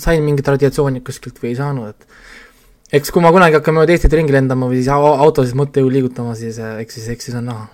sain 0.04 0.24
mingit 0.26 0.50
radiatsiooni 0.52 1.04
kuskilt 1.06 1.40
või 1.40 1.54
ei 1.54 1.60
saanud, 1.60 1.94
et 1.94 3.00
eks 3.00 3.14
kui 3.14 3.24
ma 3.24 3.32
kunagi 3.34 3.58
hakkan 3.58 3.78
mööda 3.78 3.96
Eestit 3.96 4.14
ringi 4.14 4.36
lendama 4.36 4.68
või 4.68 4.82
siis 4.82 4.92
autosid 4.92 5.56
mõttejõul 5.60 5.96
liigutama, 5.98 6.36
siis 6.40 6.60
eh, 6.60 6.82
eks 6.84 7.00
siis, 7.00 7.08
eks 7.16 7.30
siis 7.30 7.40
on 7.40 7.48
näha. 7.52 7.70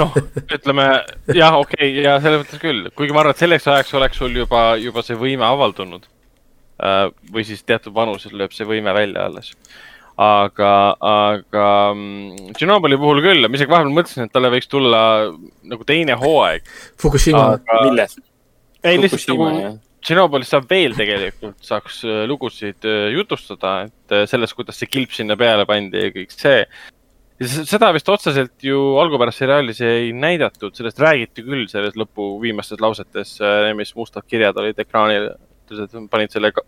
noh, 0.00 0.18
ütleme 0.56 0.88
jah, 1.36 1.54
okei 1.60 1.92
okay,, 1.92 1.94
ja 2.02 2.18
selles 2.24 2.42
mõttes 2.42 2.64
küll, 2.64 2.90
kuigi 2.98 3.14
ma 3.14 3.22
arvan, 3.22 3.36
et 3.36 3.44
selleks 3.44 3.70
ajaks 3.70 3.94
oleks 4.00 4.18
sul 4.18 4.34
juba, 4.42 4.72
juba 4.82 5.06
see 5.06 5.18
võime 5.20 5.46
avaldunud. 5.46 6.08
Äh, 6.82 7.08
või 7.30 7.44
siis 7.46 7.60
teatud 7.62 7.94
vanuses 7.94 8.32
lööb 8.34 8.54
see 8.56 8.66
võime 8.66 8.90
välja 8.96 9.28
alles 9.28 9.52
aga, 10.22 10.72
aga 11.12 11.68
mm, 11.92 12.52
Tšernobõli 12.56 12.98
puhul 13.00 13.22
küll, 13.24 13.46
ma 13.48 13.58
isegi 13.58 13.72
vahepeal 13.72 13.94
mõtlesin, 13.96 14.26
et 14.28 14.34
talle 14.34 14.50
võiks 14.52 14.70
tulla 14.70 15.02
nagu 15.72 15.86
teine 15.88 16.18
hooaeg. 16.20 16.68
Fukushima 17.02 17.46
aga.... 17.56 17.80
milles? 17.86 18.18
ei, 18.82 18.98
lihtsalt 18.98 19.28
nagu 19.32 19.48
Tšernobõlis 20.02 20.50
saab 20.50 20.66
veel 20.70 20.96
tegelikult, 20.98 21.60
saaks 21.62 22.00
äh, 22.08 22.24
lugusid 22.26 22.88
äh, 22.88 23.12
jutustada, 23.14 23.84
et 23.86 24.14
äh, 24.14 24.24
sellest, 24.30 24.56
kuidas 24.58 24.80
see 24.80 24.90
kilp 24.90 25.14
sinna 25.14 25.36
peale 25.38 25.66
pandi 25.68 26.08
ja 26.08 26.10
kõik 26.14 26.34
see. 26.34 26.64
seda 27.42 27.92
vist 27.94 28.10
otseselt 28.10 28.66
ju 28.66 28.80
algupärases 29.02 29.44
seriaalis 29.44 29.80
ei 29.86 30.10
näidatud, 30.14 30.74
sellest 30.78 30.98
räägiti 31.02 31.46
küll 31.46 31.68
selles 31.70 31.94
lõpu 31.98 32.34
viimastes 32.42 32.82
lausetes, 32.82 33.38
mis 33.78 33.94
mustad 33.98 34.26
kirjad 34.30 34.58
olid 34.58 34.78
ekraanil, 34.78 35.32
panid 36.10 36.34
selle 36.34 36.52
ka 36.54 36.66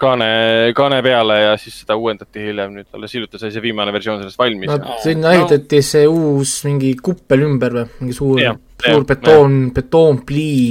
kaane, 0.00 0.30
kaane 0.76 1.02
peale 1.04 1.36
ja 1.42 1.52
siis 1.60 1.82
seda 1.82 1.96
uuendati 2.00 2.46
hiljem, 2.48 2.72
nüüd 2.78 2.96
alles 2.96 3.14
hiljuti 3.16 3.40
sai 3.40 3.52
see 3.54 3.64
viimane 3.64 3.92
versioon 3.94 4.22
sellest 4.22 4.40
valmis. 4.40 4.72
no 4.72 4.96
sinna 5.04 5.34
ehitati 5.36 5.82
no. 5.82 5.88
see 5.90 6.08
uus 6.08 6.56
mingi 6.68 6.94
kuppel 7.02 7.46
ümber 7.48 7.76
või, 7.78 7.86
mingi 8.00 8.16
suur, 8.16 8.42
suur 8.84 9.06
betoon, 9.08 9.60
betoonplii 9.76 10.64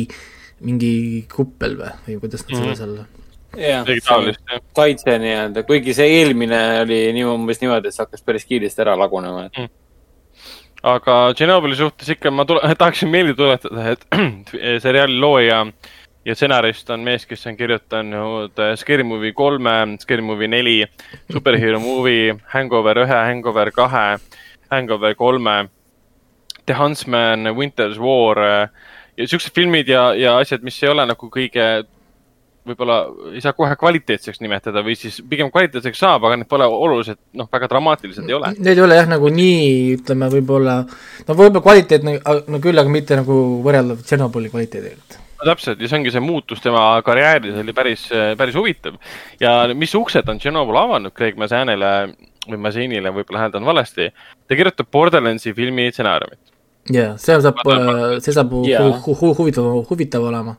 mingi 0.67 0.93
kuppel 1.31 1.77
või, 1.79 1.95
või 2.07 2.19
kuidas 2.25 2.45
nad 2.45 2.57
seda 2.57 2.77
seal 2.81 2.95
jah, 3.57 3.85
kaitse 4.77 5.17
nii-öelda, 5.21 5.63
kuigi 5.67 5.95
see 5.97 6.09
eelmine 6.19 6.59
oli 6.83 7.03
nii 7.15 7.27
umbes 7.29 7.61
niimoodi, 7.63 7.89
et 7.89 7.95
see 7.95 8.05
hakkas 8.05 8.25
päris 8.25 8.45
kiiresti 8.49 8.83
ära 8.85 8.97
lagunema 8.99 9.47
mm.. 9.47 9.69
aga 10.91 11.19
Tšernobõli 11.37 11.79
suhtes 11.79 12.11
ikka 12.15 12.33
ma 12.33 12.45
tule, 12.49 12.61
tahaksin 12.81 13.11
meelde 13.13 13.37
tuletada, 13.39 13.95
et 13.95 14.05
seriaali 14.85 15.17
looja 15.21 15.63
ja 16.29 16.35
stsenarist 16.37 16.89
on 16.93 17.01
mees, 17.05 17.25
kes 17.25 17.47
on 17.49 17.57
kirjutanud 17.57 18.59
Scary 18.77 19.03
Movie 19.03 19.33
kolme, 19.33 19.97
Scary 20.01 20.21
Movie 20.21 20.49
neli, 20.51 20.77
Superhero 21.31 21.79
Movie, 21.81 22.35
Hangover 22.53 23.01
ühe, 23.05 23.19
Hangover 23.31 23.71
kahe, 23.73 24.19
Hangover 24.69 25.15
kolme, 25.17 25.57
The 26.65 26.77
Huntsman, 26.77 27.49
Winter's 27.57 27.97
War 27.97 28.43
ja 29.17 29.27
siuksed 29.27 29.55
filmid 29.55 29.89
ja, 29.89 30.11
ja 30.15 30.37
asjad, 30.37 30.61
mis 30.63 30.77
ei 30.83 30.91
ole 30.91 31.07
nagu 31.09 31.29
kõige, 31.33 31.65
võib-olla 32.69 32.99
ei 33.33 33.41
saa 33.41 33.55
kohe 33.57 33.73
kvaliteetseks 33.79 34.43
nimetada 34.43 34.83
või 34.85 34.93
siis 34.99 35.17
pigem 35.31 35.49
kvaliteetseks 35.49 36.03
saab, 36.05 36.27
aga 36.29 36.37
need 36.37 36.51
pole 36.51 36.67
oluliselt, 36.69 37.19
noh, 37.33 37.49
väga 37.51 37.71
dramaatilised 37.71 38.29
ei 38.29 38.37
ole. 38.37 38.53
Need 38.59 38.77
ei 38.77 38.85
ole 38.85 38.99
jah, 39.01 39.09
nagu 39.09 39.33
nii, 39.33 39.97
ütleme 39.97 40.29
võib-olla, 40.35 40.77
no 41.25 41.39
võib-olla 41.39 41.65
kvaliteetne, 41.65 42.19
no 42.21 42.61
küll, 42.61 42.77
aga 42.77 42.93
mitte 42.93 43.17
nagu 43.17 43.39
võrreldav 43.65 44.05
Tšernobõli 44.05 44.53
kvaliteediga 44.53 45.25
no 45.39 45.49
täpselt 45.51 45.81
ja 45.81 45.89
see 45.89 45.99
ongi 45.99 46.13
see 46.13 46.23
muutus 46.23 46.61
tema 46.63 46.85
karjääris 47.05 47.57
oli 47.63 47.75
päris, 47.75 48.09
päris 48.37 48.57
huvitav. 48.59 48.99
ja 49.39 49.55
mis 49.73 49.95
uksed 49.95 50.27
on 50.29 50.41
Tšernobõl 50.41 50.83
avanud 50.83 51.15
Craig 51.15 51.39
Mazanile 51.39 51.93
või 52.49 52.61
Mazinile, 52.63 53.11
võib-olla 53.13 53.45
hääldan 53.45 53.65
valesti. 53.65 54.09
ta 54.47 54.57
kirjutab 54.57 54.89
Borderlandsi 54.91 55.53
filmi 55.53 55.89
stsenaariumit 55.91 56.55
jaa, 56.93 57.15
see 57.21 57.37
saab, 57.43 57.59
see 58.23 58.35
saab 58.35 58.53
yeah. 58.65 58.85
hu 59.05 59.15
hu 59.19 59.33
huvitav, 59.37 59.67
huvitav 59.89 60.25
olema. 60.31 60.55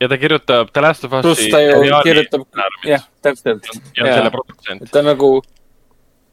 ja 0.00 0.08
ta 0.08 0.18
kirjutab 0.18 0.72
The 0.72 0.84
Last 0.84 1.04
of 1.04 1.12
Us'i 1.12 1.26
pluss 1.28 1.46
ta 1.52 1.60
ju 1.62 2.02
kirjutab, 2.06 2.46
jah, 2.88 3.06
täpselt. 3.22 3.68
ja 3.96 4.04
yeah. 4.04 4.16
selle 4.16 4.34
produtsent. 4.34 4.90
ta 4.90 5.04
nagu, 5.06 5.40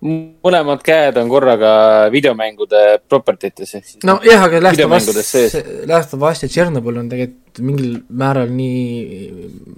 mõlemad 0.01 0.83
käed 0.85 1.17
on 1.17 1.29
korraga 1.31 1.71
videomängude 2.13 2.83
property 3.09 3.49
tes 3.49 3.73
ehk 3.79 3.85
siis. 3.85 4.03
nojah, 4.05 4.43
aga 4.45 4.61
Last 4.61 4.83
of 4.85 4.93
Us, 4.93 5.55
Last 5.89 6.13
of 6.13 6.25
Us 6.29 6.43
ja 6.43 6.51
Tšernobõl 6.51 7.01
on 7.01 7.09
tegelikult 7.09 7.63
mingil 7.65 7.95
määral 8.13 8.51
nii 8.53 9.31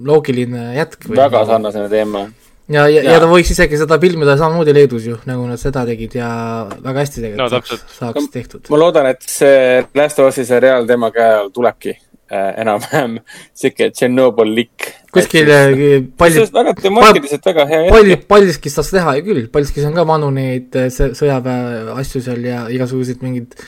loogiline 0.04 0.74
jätk. 0.76 1.08
väga 1.16 1.46
sarnasena 1.48 1.88
teema 1.88 2.26
ja, 2.70 2.84
ja, 2.84 3.00
ja, 3.00 3.14
ja 3.14 3.22
ta 3.22 3.30
võiks 3.30 3.54
isegi 3.54 3.80
seda 3.80 3.98
filmida 4.02 4.36
samamoodi 4.38 4.74
Leedus 4.76 5.08
ju, 5.08 5.16
nagu 5.28 5.46
nad 5.48 5.60
seda 5.62 5.86
tegid 5.88 6.14
ja 6.20 6.28
väga 6.68 7.00
hästi 7.00 7.24
tegelikult 7.24 7.42
no, 7.42 7.48
saaks, 7.56 7.96
saaks 7.96 8.30
tehtud. 8.34 8.70
ma 8.70 8.80
loodan, 8.84 9.10
et 9.14 9.24
see 9.26 9.80
Last 9.96 10.20
of 10.20 10.30
Us'i 10.30 10.44
seriaal 10.48 10.88
tema 10.90 11.10
käe 11.14 11.32
all 11.40 11.50
tulebki 11.54 11.96
äh, 11.96 12.52
enam-vähem 12.62 13.18
sihuke 13.56 13.90
Tšernobõl-lik. 13.94 14.92
Kuskil 15.14 15.50
äh, 15.50 15.74
palju. 16.18 16.44
väga 16.54 16.74
temaatiliselt 16.78 17.46
väga 17.50 17.66
hea. 17.70 17.82
palju, 17.90 18.18
paljuski 18.30 18.72
saaks 18.72 18.92
teha 18.94 19.16
ju 19.18 19.26
küll, 19.28 19.42
paljuski 19.52 19.84
on 19.88 19.96
ka 19.98 20.06
vanu 20.08 20.30
neid 20.34 20.76
äh, 20.78 20.90
sõjaväe 20.90 21.96
asju 22.00 22.22
seal 22.26 22.46
ja 22.46 22.62
igasuguseid 22.72 23.24
mingeid 23.26 23.58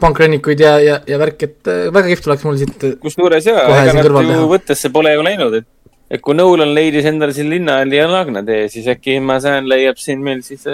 pankrännikuid 0.00 0.62
ja, 0.64 0.76
ja, 0.82 1.00
ja 1.08 1.18
värk, 1.20 1.44
et 1.48 1.70
äh, 1.70 1.88
väga 1.94 2.14
kihvt 2.14 2.30
oleks 2.30 2.46
mul 2.46 2.60
siit. 2.60 2.88
kusjuures 3.02 3.50
jaa, 3.50 3.66
ega 3.82 3.98
nad 3.98 4.32
ju 4.32 4.48
võttesse 4.54 4.92
pole 4.94 5.14
ju 5.16 5.26
läinud, 5.26 5.60
et 5.62 5.68
et 6.10 6.22
kui 6.26 6.34
Nolan 6.34 6.72
leidis 6.74 7.06
endale 7.06 7.34
siin 7.34 7.46
Linnahalli 7.52 7.98
ja 8.00 8.08
Laagna 8.10 8.42
tee, 8.42 8.64
siis 8.72 8.88
äkki 8.90 9.20
Masan 9.22 9.68
leiab 9.70 9.98
siin 10.02 10.24
meil 10.26 10.40
siis 10.42 10.66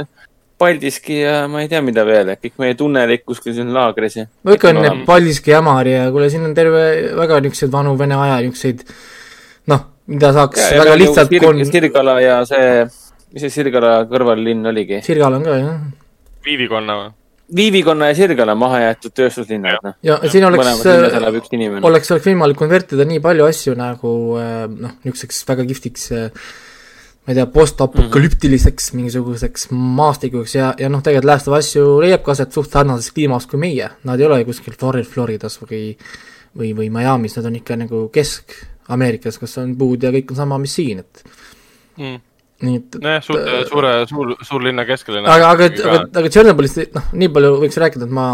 Paldiski 0.56 1.18
ja 1.20 1.42
ma 1.52 1.60
ei 1.60 1.68
tea, 1.68 1.82
mida 1.84 2.06
veel, 2.08 2.30
kõik 2.40 2.54
meie 2.62 2.76
tunnelid 2.78 3.26
kuskil 3.28 3.52
siin 3.52 3.74
laagris 3.76 4.16
ja. 4.16 4.24
no 4.44 4.54
ikka 4.56 4.70
on 4.72 4.80
need 4.80 5.02
Paldiski 5.08 5.52
ja 5.52 5.60
Ämari 5.60 5.92
ja 5.92 6.06
kuule, 6.14 6.30
siin 6.32 6.46
on 6.48 6.56
terve 6.56 6.86
väga 7.18 7.42
niisuguseid 7.44 7.74
vanu 7.74 7.92
vene 8.00 8.16
aja 8.16 8.38
niisuguseid 8.46 8.86
noh, 9.70 9.84
mida 10.12 10.32
saaks 10.36 10.62
ja, 10.62 10.80
väga 10.80 10.94
ja 10.94 10.98
lihtsalt 11.02 11.32
Sirg, 11.32 11.44
kon... 11.44 11.62
Sirgala 11.68 12.16
ja 12.22 12.40
see, 12.48 12.82
mis 13.34 13.46
see 13.46 13.54
Sirgala 13.58 13.92
kõrvallinn 14.10 14.66
oligi? 14.72 15.00
Sirgala 15.06 15.40
on 15.40 15.46
ka, 15.46 15.56
jah. 15.60 15.80
Viivikonna 16.46 16.98
või? 17.00 17.08
Viivikonna 17.56 18.10
ja 18.10 18.18
Sirgala 18.18 18.56
maha 18.58 18.82
jäetud 18.82 19.14
tööstuslinnad, 19.14 19.82
noh. 19.84 19.98
ja 20.06 20.18
siin 20.26 20.46
oleks, 20.48 20.86
oleks, 20.90 22.10
oleks 22.10 22.26
võimalik 22.26 22.58
konvertida 22.58 23.06
nii 23.06 23.20
palju 23.22 23.46
asju 23.46 23.76
nagu 23.78 24.14
äh, 24.40 24.64
noh, 24.70 24.96
niisuguseks 25.04 25.44
väga 25.46 25.66
kihvtiks 25.68 26.08
äh, 26.16 26.48
ma 27.26 27.34
ei 27.34 27.38
tea, 27.38 27.46
postapokalüptiliseks 27.54 28.92
mingisuguseks 28.98 29.68
maastikuks 29.74 30.56
ja, 30.58 30.72
ja 30.78 30.90
noh, 30.90 31.02
tegelikult 31.06 31.30
Last 31.30 31.50
of 31.50 31.58
Us 31.58 31.70
ju 31.74 32.00
leiab 32.02 32.26
ka 32.26 32.34
aset 32.34 32.54
suht 32.54 32.74
sarnases 32.74 33.14
kliimas 33.14 33.46
kui 33.50 33.62
meie, 33.62 33.92
nad 34.06 34.22
ei 34.22 34.26
ole 34.26 34.42
kuskil 34.46 34.74
Floridas 34.78 35.58
või 35.62 35.84
või, 36.56 36.72
või 36.76 36.90
Miami's, 36.92 37.36
nad 37.36 37.48
on 37.50 37.58
ikka 37.58 37.76
nagu 37.78 38.06
Kesk-Ameerikas, 38.86 39.40
kus 39.42 39.58
on 39.58 39.74
puud 39.78 40.06
ja 40.06 40.14
kõik 40.14 40.30
on 40.30 40.38
sama, 40.38 40.58
mis 40.62 40.78
siin, 40.78 41.02
et 41.02 41.22
mm 41.98 42.24
nii 42.64 42.78
et. 42.80 42.98
nojah, 43.04 43.22
suure, 43.24 43.56
suure, 43.68 43.92
suur, 44.08 44.30
suurlinna 44.48 44.86
keskelinna. 44.88 45.28
aga, 45.28 45.50
aga, 45.52 45.68
aga, 45.68 46.02
aga 46.22 46.30
Tšernobõlist, 46.32 46.78
noh, 46.94 47.08
nii 47.20 47.30
palju 47.34 47.50
võiks 47.60 47.80
rääkida, 47.82 48.06
et 48.08 48.14
ma 48.16 48.28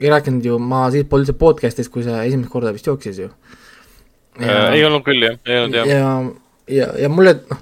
ei 0.00 0.12
rääkinud 0.12 0.46
ju, 0.48 0.60
ma 0.72 0.86
siis 0.94 1.08
polnud 1.10 1.28
üldse 1.28 1.36
podcast'is, 1.40 1.90
kui 1.92 2.04
see 2.06 2.22
esimest 2.28 2.52
korda 2.52 2.72
vist 2.72 2.88
jooksis 2.88 3.18
ju. 3.20 3.32
Äh, 4.40 4.78
ei 4.78 4.84
olnud 4.86 5.04
küll 5.04 5.26
jah, 5.26 5.36
ei 5.44 5.60
olnud 5.60 5.76
jah. 5.76 5.90
ja, 5.90 6.14
ja, 6.72 6.86
ja 7.04 7.10
mulle, 7.12 7.36
noh, 7.50 7.60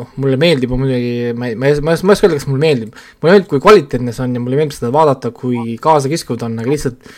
noh, 0.00 0.10
mulle 0.18 0.40
meeldib 0.40 0.74
muidugi, 0.74 1.30
ma 1.38 1.52
ei, 1.52 1.60
ma 1.60 1.70
ei, 1.70 1.78
ma 1.84 1.94
ei 1.94 2.16
oska 2.16 2.26
öelda, 2.26 2.40
kas 2.40 2.48
mulle 2.50 2.64
meeldib. 2.64 2.98
mulle 3.20 3.36
meeldib, 3.36 3.52
kui 3.52 3.62
kvaliteetne 3.62 4.16
see 4.16 4.26
on 4.26 4.34
ja 4.34 4.42
mulle 4.42 4.58
meeldib 4.58 4.74
seda 4.80 4.90
vaadata, 4.94 5.30
kui 5.36 5.78
kaasakiskuv 5.82 6.42
ta 6.42 6.50
on, 6.50 6.58
aga 6.58 6.74
lihtsalt 6.74 7.14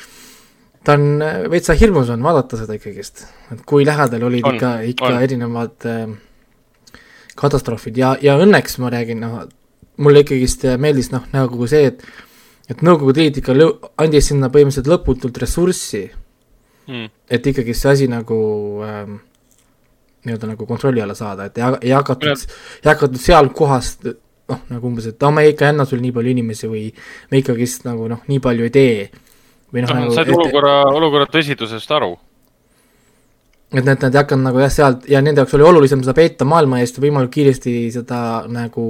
ta 0.86 0.94
on, 0.94 1.22
veitsa 1.50 1.74
hirmus 1.74 2.10
on 2.14 2.22
vaadata 2.22 2.60
seda 2.60 2.76
ikkagist. 2.78 3.26
et 3.52 3.64
kui 3.66 3.86
lähedal 3.86 4.28
olid 4.28 4.46
on, 4.46 4.54
ikka, 4.54 4.72
ikka 4.92 5.10
on. 5.10 5.22
erinevad 5.26 5.88
äh, 5.90 6.04
katastroofid 7.36 7.98
ja, 7.98 8.14
ja 8.22 8.36
õnneks 8.40 8.78
ma 8.82 8.92
räägin, 8.94 9.24
noh, 9.24 9.42
mulle 10.02 10.22
ikkagist 10.24 10.68
meeldis 10.80 11.10
noh, 11.14 11.26
nagu 11.34 11.68
see, 11.70 11.90
et 11.92 12.06
et 12.66 12.80
Nõukogude 12.82 13.22
Liit 13.22 13.36
ikka 13.38 13.54
lõ-, 13.54 13.74
andis 14.02 14.32
sinna 14.32 14.48
põhimõtteliselt 14.50 14.90
lõputult 14.90 15.36
ressurssi 15.38 16.02
mm., 16.88 17.10
et 17.30 17.50
ikkagi 17.52 17.74
see 17.76 17.92
asi 17.92 18.08
nagu 18.10 18.38
ähm, 18.86 19.18
nii-öelda 20.26 20.50
nagu 20.50 20.66
kontrolli 20.66 21.02
alla 21.02 21.14
saada, 21.14 21.46
et 21.46 21.58
ei, 21.58 21.76
ei 21.88 21.94
hakatud, 21.94 22.46
ei 22.82 22.90
hakatud 22.90 23.22
seal 23.22 23.52
kohast 23.54 24.08
noh, 24.50 24.64
nagu 24.70 24.90
umbes, 24.90 25.06
et 25.10 25.22
aa, 25.22 25.32
me 25.34 25.46
ikka 25.50 25.68
ei 25.68 25.74
anna 25.74 25.86
sulle 25.86 26.02
nii 26.04 26.14
palju 26.16 26.34
inimesi 26.34 26.70
või 26.70 26.88
me 27.30 27.42
ikkagist 27.42 27.86
nagu 27.86 28.10
noh, 28.10 28.24
nii 28.30 28.42
palju 28.42 28.66
ei 28.66 28.74
tee. 28.74 29.06
Või 29.76 29.84
noh, 29.84 29.98
nagu 30.00 30.16
said 30.16 30.32
olukorra, 30.32 30.78
olukorra 30.96 31.28
tõsidusest 31.28 31.92
aru 31.96 32.16
et 33.74 33.82
need, 33.82 33.98
nad 33.98 34.14
ei 34.14 34.20
hakanud 34.20 34.46
nagu 34.46 34.60
jah, 34.62 34.72
sealt 34.72 35.08
ja 35.10 35.22
nende 35.24 35.42
jaoks 35.42 35.56
oli 35.58 35.66
olulisem 35.66 36.02
seda 36.04 36.14
peeta 36.16 36.46
maailma 36.48 36.80
eest 36.82 37.00
võimalikult 37.02 37.34
kiiresti 37.34 37.72
seda 37.94 38.18
nagu 38.52 38.84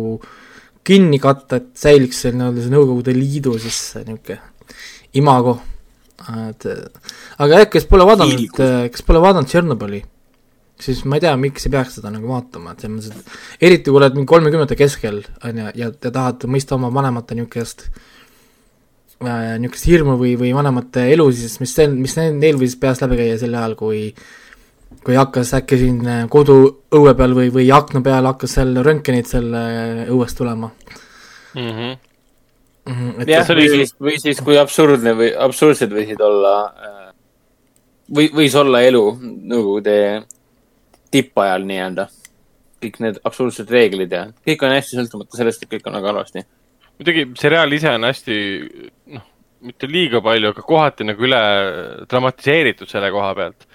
kinni 0.87 1.19
katta, 1.23 1.59
et 1.59 1.71
säiliks 1.81 2.21
see 2.23 2.35
nii-öelda 2.35 2.63
see 2.63 2.75
Nõukogude 2.75 3.15
Liidu 3.17 3.57
siis 3.63 3.79
niisugune 4.05 4.39
imago. 5.17 5.57
et 6.51 6.67
aga 7.39 7.63
jah, 7.63 7.71
kes 7.73 7.89
pole 7.89 8.05
vaadanud, 8.07 8.61
kes 8.93 9.07
pole 9.07 9.23
vaadanud 9.25 9.49
Tšernobõli, 9.49 10.03
siis 10.81 11.03
ma 11.09 11.17
ei 11.17 11.25
tea, 11.25 11.33
miks 11.41 11.67
ei 11.67 11.73
peaks 11.73 11.99
seda 11.99 12.13
nagu 12.13 12.29
vaatama, 12.29 12.75
et 12.75 12.85
selles 12.85 13.09
mõttes, 13.09 13.33
et 13.57 13.67
eriti 13.69 13.91
kui 13.91 14.01
oled 14.01 14.17
mingi 14.19 14.29
kolmekümnendate 14.31 14.79
keskel, 14.79 15.23
on 15.45 15.63
ju, 15.63 15.73
ja, 15.81 15.91
ja 15.91 16.13
tahad 16.13 16.47
mõista 16.53 16.77
oma 16.77 16.93
vanemate 16.95 17.39
niisugust 17.39 17.89
äh, 17.89 18.16
niisugust 19.21 19.87
hirmu 19.89 20.19
või, 20.21 20.35
või 20.37 20.51
vanemate 20.53 21.07
elu 21.13 21.31
siis, 21.33 21.61
mis, 21.61 21.77
mis 21.97 22.17
neil 22.17 22.59
võis 22.61 22.75
peast 22.81 23.01
läbi 23.05 23.17
käia 23.23 23.39
sel 23.41 23.55
ajal, 23.57 23.75
kui 23.79 24.03
äh, 24.11 24.27
kui 25.07 25.15
hakkas 25.15 25.53
äkki 25.55 25.79
siin 25.81 26.01
äh, 26.11 26.25
koduõue 26.31 27.15
peal 27.19 27.35
või, 27.37 27.51
või 27.55 27.69
akna 27.75 28.03
peal 28.03 28.27
hakkas 28.27 28.57
seal 28.59 28.75
röntgenid 28.87 29.29
selle 29.31 29.63
äh, 29.63 30.03
õuest 30.13 30.39
tulema 30.39 30.71
mm. 31.55 31.71
-hmm. 31.71 31.97
Mm 32.87 32.95
-hmm, 32.95 33.29
jah, 33.31 33.49
või 33.49 33.69
siis, 33.71 33.95
või 34.01 34.19
siis 34.23 34.41
kui 34.47 34.59
absurdne 34.59 35.15
või 35.19 35.33
absurdsed 35.47 35.95
võisid 35.95 36.23
olla 36.23 36.53
äh, 36.67 37.09
või 38.15 38.29
võis 38.35 38.55
olla 38.55 38.83
elu 38.87 39.05
Nõukogude 39.23 39.97
tippajal 41.11 41.67
nii-öelda. 41.67 42.09
kõik 42.83 43.01
need 43.01 43.19
absurdsed 43.25 43.71
reeglid 43.71 44.13
ja 44.13 44.27
kõik 44.47 44.63
on 44.63 44.75
hästi 44.75 44.97
sõltumata 44.97 45.37
sellest, 45.37 45.63
et 45.63 45.71
kõik 45.71 45.87
on 45.87 45.99
väga 45.99 46.13
halvasti. 46.13 46.47
muidugi 46.99 47.27
seriaal 47.41 47.73
ise 47.73 47.91
on 47.91 48.05
hästi, 48.05 48.37
mitte 49.65 49.89
liiga 49.91 50.21
palju, 50.25 50.53
aga 50.53 50.65
kohati 50.67 51.07
nagu 51.09 51.27
üle 51.29 51.41
dramatiseeritud 52.11 52.91
selle 52.91 53.11
koha 53.15 53.33
pealt. 53.39 53.67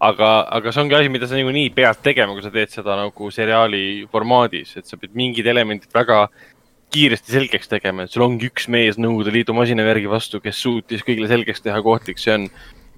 aga, 0.00 0.28
aga 0.56 0.72
see 0.72 0.80
ongi 0.80 0.96
asi, 0.96 1.12
mida 1.12 1.26
sa 1.28 1.36
niikuinii 1.36 1.74
pead 1.76 1.98
tegema, 2.04 2.32
kui 2.32 2.44
sa 2.44 2.52
teed 2.54 2.72
seda 2.72 2.96
nagu 2.96 3.30
seriaali 3.34 4.06
formaadis, 4.12 4.76
et 4.80 4.88
sa 4.88 4.96
pead 4.96 5.12
mingid 5.12 5.46
elemendid 5.50 5.92
väga 5.92 6.22
kiiresti 6.90 7.34
selgeks 7.36 7.68
tegema, 7.68 8.04
et 8.04 8.14
sul 8.14 8.24
ongi 8.24 8.48
üks 8.48 8.66
mees 8.72 8.96
Nõukogude 8.98 9.34
Liidu 9.34 9.54
masinavärgi 9.54 10.08
vastu, 10.10 10.40
kes 10.42 10.58
suutis 10.64 11.04
kõigile 11.06 11.28
selgeks 11.30 11.62
teha, 11.62 11.82
kui 11.84 11.94
ohtlik 11.94 12.18
see 12.18 12.32
on 12.38 12.48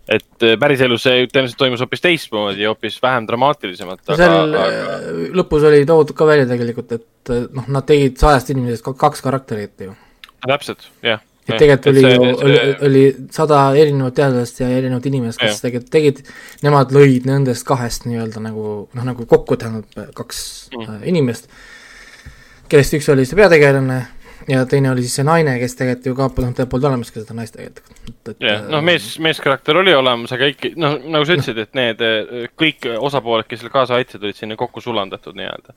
et 0.09 0.43
äh, 0.45 0.55
päriselus 0.61 1.05
see 1.07 1.27
tõenäoliselt 1.31 1.61
toimus 1.61 1.83
hoopis 1.85 2.03
teistmoodi, 2.03 2.67
hoopis 2.67 2.99
vähem 3.03 3.27
dramaatilisemalt. 3.29 4.03
seal 4.09 4.39
aga... 4.41 4.65
Äh, 4.69 5.11
lõpus 5.37 5.67
oli 5.69 5.85
toodud 5.89 6.17
ka 6.19 6.27
välja 6.29 6.49
tegelikult, 6.51 6.97
et 6.99 7.35
äh, 7.35 7.45
noh, 7.55 7.69
nad 7.73 7.87
tegid 7.89 8.19
sajast 8.21 8.51
inimesest 8.55 8.89
kaks 8.99 9.23
karakterit 9.25 9.87
ju. 9.87 9.95
täpselt, 10.47 10.89
jah. 11.07 11.23
Et 11.49 11.59
tegelikult 11.59 11.91
oli 11.91 12.05
see, 12.05 12.15
ju, 12.15 12.31
oli, 12.47 12.63
oli 12.89 13.03
sada 13.35 13.61
erinevat 13.79 14.15
teadlast 14.19 14.63
ja 14.63 14.71
erinevat 14.71 15.07
inimest, 15.11 15.43
kes 15.43 15.63
tegelikult 15.65 15.93
tegid, 15.95 16.25
nemad 16.63 16.95
lõid 16.95 17.27
nendest 17.29 17.67
kahest 17.67 18.07
nii-öelda 18.07 18.43
nagu 18.45 18.67
noh, 18.87 19.07
nagu 19.07 19.27
kokku 19.29 19.59
tähendab 19.59 20.15
kaks 20.19 20.43
mm. 20.77 21.05
inimest, 21.11 21.51
kellest 22.71 22.99
üks 22.99 23.11
oli 23.13 23.27
see 23.29 23.39
peategelane 23.41 24.03
ja 24.49 24.67
teine 24.67 24.91
oli 24.91 25.05
siis 25.05 25.19
see 25.21 25.27
naine, 25.27 25.55
kes 25.61 25.77
tegelikult 25.79 26.07
ju 26.07 26.15
ka, 26.19 26.29
noh, 26.45 26.55
tal 26.57 26.69
polnud 26.71 26.89
olemaski 26.91 27.23
seda 27.23 27.37
naist 27.37 27.57
tegelikult. 27.57 28.35
jah, 28.43 28.65
noh, 28.71 28.83
mees, 28.85 29.09
meeskarakter 29.23 29.79
oli 29.83 29.95
olemas, 29.95 30.35
aga 30.35 30.49
ikka, 30.53 30.73
noh, 30.83 30.99
nagu 31.15 31.27
sa 31.29 31.37
ütlesid, 31.37 31.59
et 31.63 31.79
need 31.79 32.05
kõik 32.59 32.89
osapooled, 32.99 33.49
kes 33.51 33.63
selle 33.63 33.75
kaasa 33.75 33.99
aitasid, 33.99 34.23
olid 34.23 34.39
sinna 34.39 34.59
kokku 34.61 34.83
sulandatud 34.85 35.39
nii-öelda. 35.39 35.77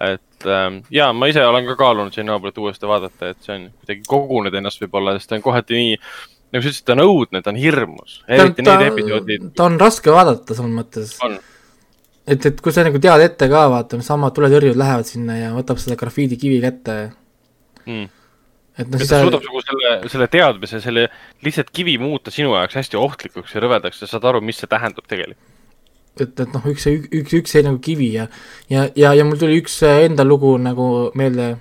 Et 0.00 0.46
ähm, 0.48 0.82
ja 0.90 1.10
ma 1.12 1.28
ise 1.30 1.44
olen 1.44 1.66
ka 1.68 1.76
kaalunud 1.78 2.14
Tšernobõlit 2.14 2.58
uuesti 2.62 2.88
vaadata, 2.88 3.32
et 3.32 3.40
see 3.44 3.56
on 3.56 3.66
kuidagi 3.82 4.06
koguneda 4.08 4.60
ennast 4.60 4.80
võib-olla, 4.82 5.16
sest 5.18 5.30
ta 5.30 5.36
on 5.38 5.44
kohati 5.44 5.78
nii 5.78 5.98
nagu 6.52 6.60
sa 6.60 6.68
ütlesid, 6.68 6.86
ta 6.86 6.94
on 6.96 7.04
õudne, 7.06 7.42
ta 7.42 7.52
on 7.52 7.58
hirmus. 7.60 8.20
eriti 8.28 8.64
ta, 8.64 8.76
need 8.76 8.92
episoodid. 8.92 9.46
ta 9.56 9.66
on 9.68 9.78
raske 9.80 10.12
vaadata 10.12 10.56
selles 10.56 10.74
mõttes. 10.76 11.14
et, 12.26 12.48
et 12.50 12.64
kui 12.64 12.74
sa 12.74 12.84
nagu 12.86 13.00
tead 13.02 13.24
ette 13.24 13.48
ka, 13.52 13.62
vaata, 13.72 14.00
needsamad 14.00 14.36
tuletõrjujad 14.36 14.80
lähevad 14.80 15.08
sinna 15.08 15.38
ja 15.38 15.52
võtab 15.56 15.80
seda 15.82 15.96
grafiidikivi 16.00 16.60
kätte 16.64 16.96
mm.. 17.86 18.10
et 18.76 18.92
noh, 18.92 19.00
siis 19.00 19.14
ta 19.14 19.22
suudab 19.24 19.46
nagu 19.48 19.64
selle, 19.64 19.94
selle 20.12 20.28
teadmise, 20.32 20.82
selle 20.84 21.08
lihtsalt 21.44 21.72
kivi 21.72 21.96
muuta 22.02 22.34
sinu 22.34 22.52
jaoks 22.58 22.76
hästi 22.82 23.00
ohtlikuks 23.00 23.56
ja 23.56 23.64
rõvedaks 23.64 24.04
ja 24.04 24.10
saad 24.10 24.28
aru, 24.28 24.44
mis 24.44 24.60
see 24.60 24.70
tähendab 24.70 25.08
tegelikult. 25.08 25.48
Et, 26.20 26.32
et 26.44 26.48
noh, 26.52 26.64
üks, 26.72 26.86
üks, 26.88 27.36
üks 27.40 27.54
jäi 27.56 27.64
nagu 27.66 27.80
kivi 27.82 28.12
ja, 28.16 28.26
ja, 28.70 28.86
ja, 28.98 29.12
ja 29.16 29.24
mul 29.26 29.40
tuli 29.40 29.60
üks 29.62 29.78
enda 29.88 30.26
lugu 30.26 30.56
nagu 30.60 30.88
meelde. 31.18 31.54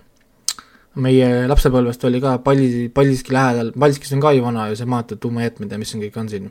Meie 0.91 1.45
lapsepõlvest 1.47 2.01
oli 2.03 2.19
ka 2.19 2.33
Palli, 2.43 2.89
Paldiski 2.91 3.31
lähedal, 3.31 3.69
Paldiskis 3.79 4.11
on 4.11 4.19
ka 4.19 4.33
ju 4.35 4.41
vana 4.43 4.65
ju 4.67 4.75
see 4.75 4.89
maanteed, 4.91 5.21
tuumaheetmed 5.23 5.71
ja 5.71 5.77
mis 5.79 5.93
siin 5.93 6.01
kõik 6.03 6.17
on 6.19 6.27
siin. 6.27 6.49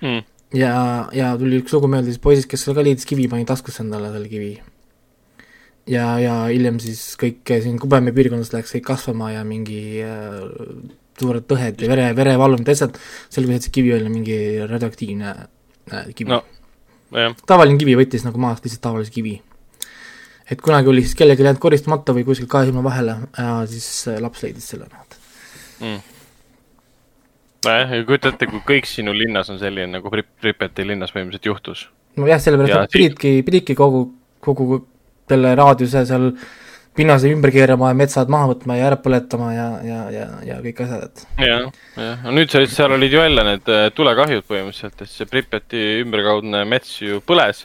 Mm.. 0.00 0.24
ja, 0.58 0.72
ja 1.14 1.28
tuli 1.38 1.60
üks 1.62 1.76
lugu 1.76 1.86
meelde 1.92 2.10
siis 2.10 2.18
poisist, 2.24 2.48
kes 2.50 2.64
seal 2.66 2.74
ka 2.74 2.82
leidis 2.82 3.06
kivi, 3.06 3.28
pani 3.30 3.46
taskusse 3.46 3.84
endale 3.84 4.10
selle 4.10 4.26
kivi. 4.32 4.56
Ja, 5.86 6.16
ja 6.18 6.34
hiljem 6.50 6.82
siis 6.82 7.14
kõik 7.20 7.46
siin 7.62 7.78
Kubemäe 7.78 8.14
piirkonnas 8.16 8.50
läks 8.56 8.74
kõik 8.74 8.88
kasvama 8.90 9.30
ja 9.36 9.46
mingi 9.46 10.02
äh, 10.02 10.42
suured 11.20 11.46
tõhed 11.46 11.82
ja 11.82 11.90
vere, 11.90 12.10
verevalumid 12.18 12.68
ja 12.68 12.76
asjad, 12.76 12.98
selgus, 13.30 13.60
et 13.60 13.68
see 13.68 13.76
kivi 13.78 13.94
oli 13.94 14.10
mingi 14.10 14.40
radioaktiivne 14.66 15.30
äh, 15.36 16.10
kivi. 16.10 16.32
No,. 16.34 16.42
Tavaline 17.46 17.78
kivi 17.80 17.96
võttis 17.98 18.26
nagu 18.26 18.38
maast 18.42 18.64
lihtsalt 18.64 18.82
tavalise 18.84 19.14
kivi. 19.14 19.40
et 20.50 20.62
kunagi 20.62 20.88
oli 20.88 21.02
siis 21.02 21.18
kellelgi 21.18 21.46
jäänud 21.46 21.62
koristamata 21.62 22.14
või 22.16 22.24
kuskil 22.28 22.48
kahe 22.50 22.68
silma 22.68 22.84
vahele 22.86 23.16
ja 23.38 23.60
siis 23.70 23.90
äh, 24.08 24.20
laps 24.22 24.42
leidis 24.42 24.68
selle 24.72 24.88
mm 25.80 26.00
nojah, 27.64 27.92
ja 27.94 28.04
kujuta 28.06 28.32
ette, 28.32 28.48
kui 28.50 28.62
kõik 28.66 28.88
sinu 28.88 29.14
linnas 29.16 29.50
on 29.52 29.60
selline 29.60 29.98
nagu 29.98 30.12
Pripeti 30.12 30.86
linnas 30.86 31.12
põhimõtteliselt 31.14 31.50
juhtus. 31.50 31.88
nojah, 32.20 32.40
sellepärast 32.42 32.86
et 32.86 32.96
pididki, 32.96 33.34
pididki 33.46 33.76
kogu, 33.78 34.06
kogu 34.44 34.82
selle 35.30 35.54
raadiuse 35.58 36.04
seal 36.08 36.30
pinnase 36.96 37.30
ümber 37.30 37.52
keerama 37.54 37.92
ja 37.92 37.98
metsad 37.98 38.30
maha 38.32 38.50
võtma 38.52 38.76
ja 38.78 38.88
ära 38.90 38.98
põletama 39.00 39.52
ja, 39.54 39.68
ja, 39.86 40.00
ja, 40.14 40.26
ja 40.46 40.56
kõik 40.64 40.82
asjad, 40.84 41.06
et. 41.06 41.22
jah, 41.46 41.68
jah, 41.96 42.24
no 42.26 42.34
nüüd 42.34 42.50
sa, 42.52 42.64
seal 42.70 42.96
olid 42.96 43.14
ju 43.14 43.22
jälle 43.22 43.46
need 43.46 43.70
äh, 43.70 43.86
tulekahjud 43.94 44.48
põhimõtteliselt, 44.48 44.98
et 45.04 45.12
see 45.12 45.30
Pripjati 45.30 45.86
ümberkaudne 46.02 46.64
mets 46.68 46.98
ju 47.02 47.22
põles. 47.26 47.64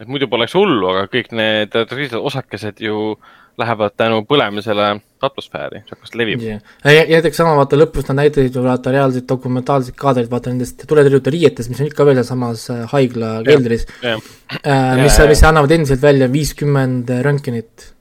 et 0.00 0.08
muidu 0.08 0.28
poleks 0.32 0.56
hullu, 0.56 0.88
aga 0.94 1.06
kõik 1.12 1.30
need 1.36 1.76
osakesed 2.16 2.80
ju 2.80 3.14
lähevad 3.60 3.92
tänu 4.00 4.22
põlemisele 4.24 4.86
atmosfääri, 5.22 5.82
see 5.84 5.92
hakkas 5.92 6.14
levima. 6.16 6.42
Yeah.. 6.42 6.62
ja 6.88 7.18
näiteks 7.18 7.36
sama, 7.36 7.52
vaata 7.58 7.76
lõpus 7.76 8.08
nad 8.08 8.22
näitasid 8.22 8.56
ju 8.56 8.64
vaata 8.64 8.94
reaalseid 8.94 9.26
dokumentaalseid 9.28 9.96
kaadreid, 9.98 10.30
vaata 10.32 10.50
nendest 10.50 10.86
tuletõrjujate 10.88 11.34
riietest, 11.34 11.70
mis 11.70 11.82
on 11.84 11.90
ikka 11.90 12.06
veel 12.08 12.22
samas 12.26 12.64
äh, 12.72 12.86
haigla 12.94 13.34
yeah. 13.34 13.48
keldris 13.50 13.84
yeah.. 14.00 14.30
Äh, 14.64 14.94
mis, 15.02 15.20
mis 15.28 15.44
annavad 15.46 15.76
endiselt 15.76 16.02
välja 16.02 16.30
viiskümmend 16.32 17.12
röntgenit 17.28 17.91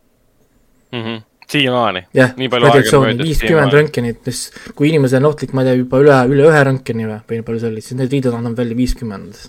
mm. 0.92 1.04
-hmm 1.04 1.28
siiamaani. 1.52 2.06
jah, 2.16 2.30
radiatsiooni, 2.38 3.18
viiskümmend 3.20 3.74
röntgenit, 3.76 4.22
mis, 4.26 4.44
kui 4.76 4.88
inimesel 4.88 5.20
on 5.20 5.34
ohtlik, 5.34 5.52
ma 5.52 5.66
ei 5.66 5.72
tea, 5.72 5.80
juba 5.82 6.00
üle, 6.00 6.20
üle 6.32 6.46
ühe 6.48 6.62
röntgeni 6.64 7.08
või, 7.10 7.18
või 7.28 7.42
palju 7.48 7.64
see 7.64 7.72
oli, 7.74 7.84
siis 7.84 7.98
need 8.00 8.14
riided 8.14 8.38
annavad 8.38 8.62
välja 8.62 8.78
viiskümmend. 8.78 9.42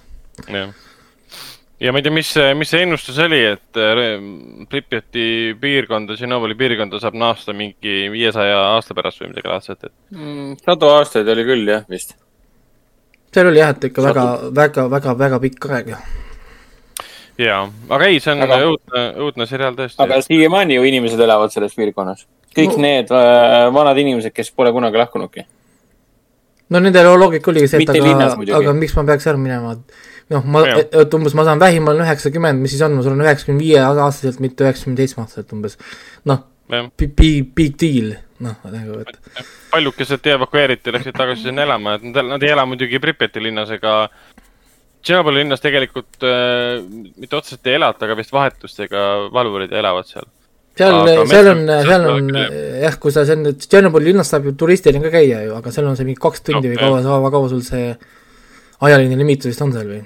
jah 0.48 0.72
ja 1.82 1.92
ma 1.92 1.98
ei 1.98 2.06
tea, 2.06 2.14
mis, 2.14 2.30
mis 2.58 2.70
see 2.70 2.84
ennustus 2.86 3.18
oli, 3.22 3.40
et 3.52 3.80
äh, 3.80 4.02
Pripjati 4.70 5.26
piirkonda, 5.60 6.16
Tšernobõli 6.18 6.56
piirkonda 6.58 7.00
saab 7.02 7.16
naasta 7.18 7.54
mingi 7.56 8.06
viiesaja 8.12 8.58
aasta 8.76 8.94
pärast 8.98 9.22
või 9.22 9.32
midagi 9.32 9.50
laadset, 9.50 9.88
et 9.88 9.94
mm,? 10.14 10.60
sadu 10.62 10.90
aastaid 10.92 11.30
oli 11.34 11.46
küll 11.48 11.72
jah, 11.74 11.86
vist. 11.90 12.14
seal 13.34 13.50
oli 13.50 13.62
jah, 13.62 13.74
et 13.74 13.88
ikka 13.90 14.04
väga, 14.06 14.26
väga, 14.62 14.86
väga, 14.92 15.16
väga 15.24 15.42
pikk 15.46 15.70
aeg. 15.78 15.96
Jaa, 17.40 17.64
aga 17.88 18.10
ei, 18.10 18.20
see 18.20 18.34
on 18.34 18.44
aga, 18.46 18.60
õudne, 18.68 19.02
õudne 19.24 19.48
seriaal 19.48 19.78
tõesti. 19.78 20.00
aga 20.04 20.20
siiamaani 20.24 20.78
ju 20.78 20.86
inimesed 20.90 21.20
elavad 21.20 21.54
selles 21.54 21.74
piirkonnas. 21.78 22.26
kõik 22.56 22.76
no. 22.76 22.84
need 22.84 23.12
äh, 23.16 23.66
vanad 23.74 23.98
inimesed, 24.04 24.34
kes 24.36 24.52
pole 24.52 24.72
kunagi 24.72 25.00
lahkunudki. 25.00 25.46
no 26.70 26.80
nende 26.80 27.04
loogika 27.08 27.52
oligi 27.52 27.72
see, 27.72 27.84
et 27.84 27.94
aga, 27.94 28.32
aga 28.60 28.76
miks 28.76 28.96
ma 28.98 29.06
peaks 29.12 29.28
ära 29.32 29.40
minema 29.40 29.76
noh, 30.32 30.46
ma, 30.46 30.62
et 30.84 31.16
umbes 31.16 31.34
ma 31.38 31.44
saan 31.46 31.60
vähim 31.62 31.88
olen 31.88 32.04
üheksakümmend, 32.06 32.62
mis 32.62 32.74
siis 32.74 32.84
on, 32.86 32.96
ma 32.96 33.04
saan 33.06 33.20
üheksakümne 33.24 33.62
viie 33.62 33.80
aastaselt, 33.82 34.40
mitte 34.44 34.66
üheksakümne 34.66 35.00
seitsme 35.00 35.24
aastaselt 35.24 35.52
umbes. 35.56 35.78
noh, 36.28 36.44
big, 37.00 37.52
big 37.56 37.76
deal, 37.80 38.14
noh, 38.44 38.56
nagu 38.72 39.00
et. 39.02 39.42
paljukesed 39.72 40.30
evakueeriti, 40.36 40.94
läksid 40.94 41.18
tagasi 41.18 41.48
sinna 41.48 41.66
elama, 41.66 41.96
et 41.98 42.06
nad, 42.08 42.22
nad 42.34 42.44
ei 42.44 42.54
ela 42.54 42.66
muidugi 42.68 43.00
Pripjati 43.02 43.42
linnas 43.42 43.72
ega 43.76 43.96
Tšernobõli 45.02 45.42
linnas 45.42 45.62
tegelikult 45.62 46.22
äh, 46.26 46.78
mitte 47.18 47.36
otseselt 47.38 47.66
ei 47.66 47.74
elata, 47.80 48.06
aga 48.06 48.14
vist 48.18 48.32
vahetustega 48.34 49.06
valvurid 49.34 49.74
elavad 49.74 50.06
seal. 50.06 50.28
seal, 50.78 51.26
seal 51.28 51.50
on, 51.50 51.62
seal 51.88 52.08
on 52.12 52.30
jah, 52.38 52.98
kui 53.02 53.14
sa 53.14 53.26
seal 53.28 53.42
nüüd 53.42 53.62
Tšernobõli 53.66 54.12
linnas 54.12 54.30
saab 54.30 54.46
ju 54.46 54.54
turistina 54.58 55.02
ka 55.02 55.10
käia 55.16 55.42
ju, 55.48 55.56
aga 55.58 55.74
seal 55.74 55.90
on 55.90 55.98
see 55.98 56.06
mingi 56.06 56.22
kaks 56.22 56.46
tundi 56.46 56.70
no, 56.70 56.74
või 56.74 56.82
kaua, 56.84 57.00
kaua, 57.08 57.32
kaua 57.34 57.50
sul 57.50 57.64
see 57.66 57.90
ajaline 58.82 59.18
limiit 59.18 59.46
vist 59.46 59.62
on 59.62 59.72
seal 59.74 59.90
või, 59.90 60.00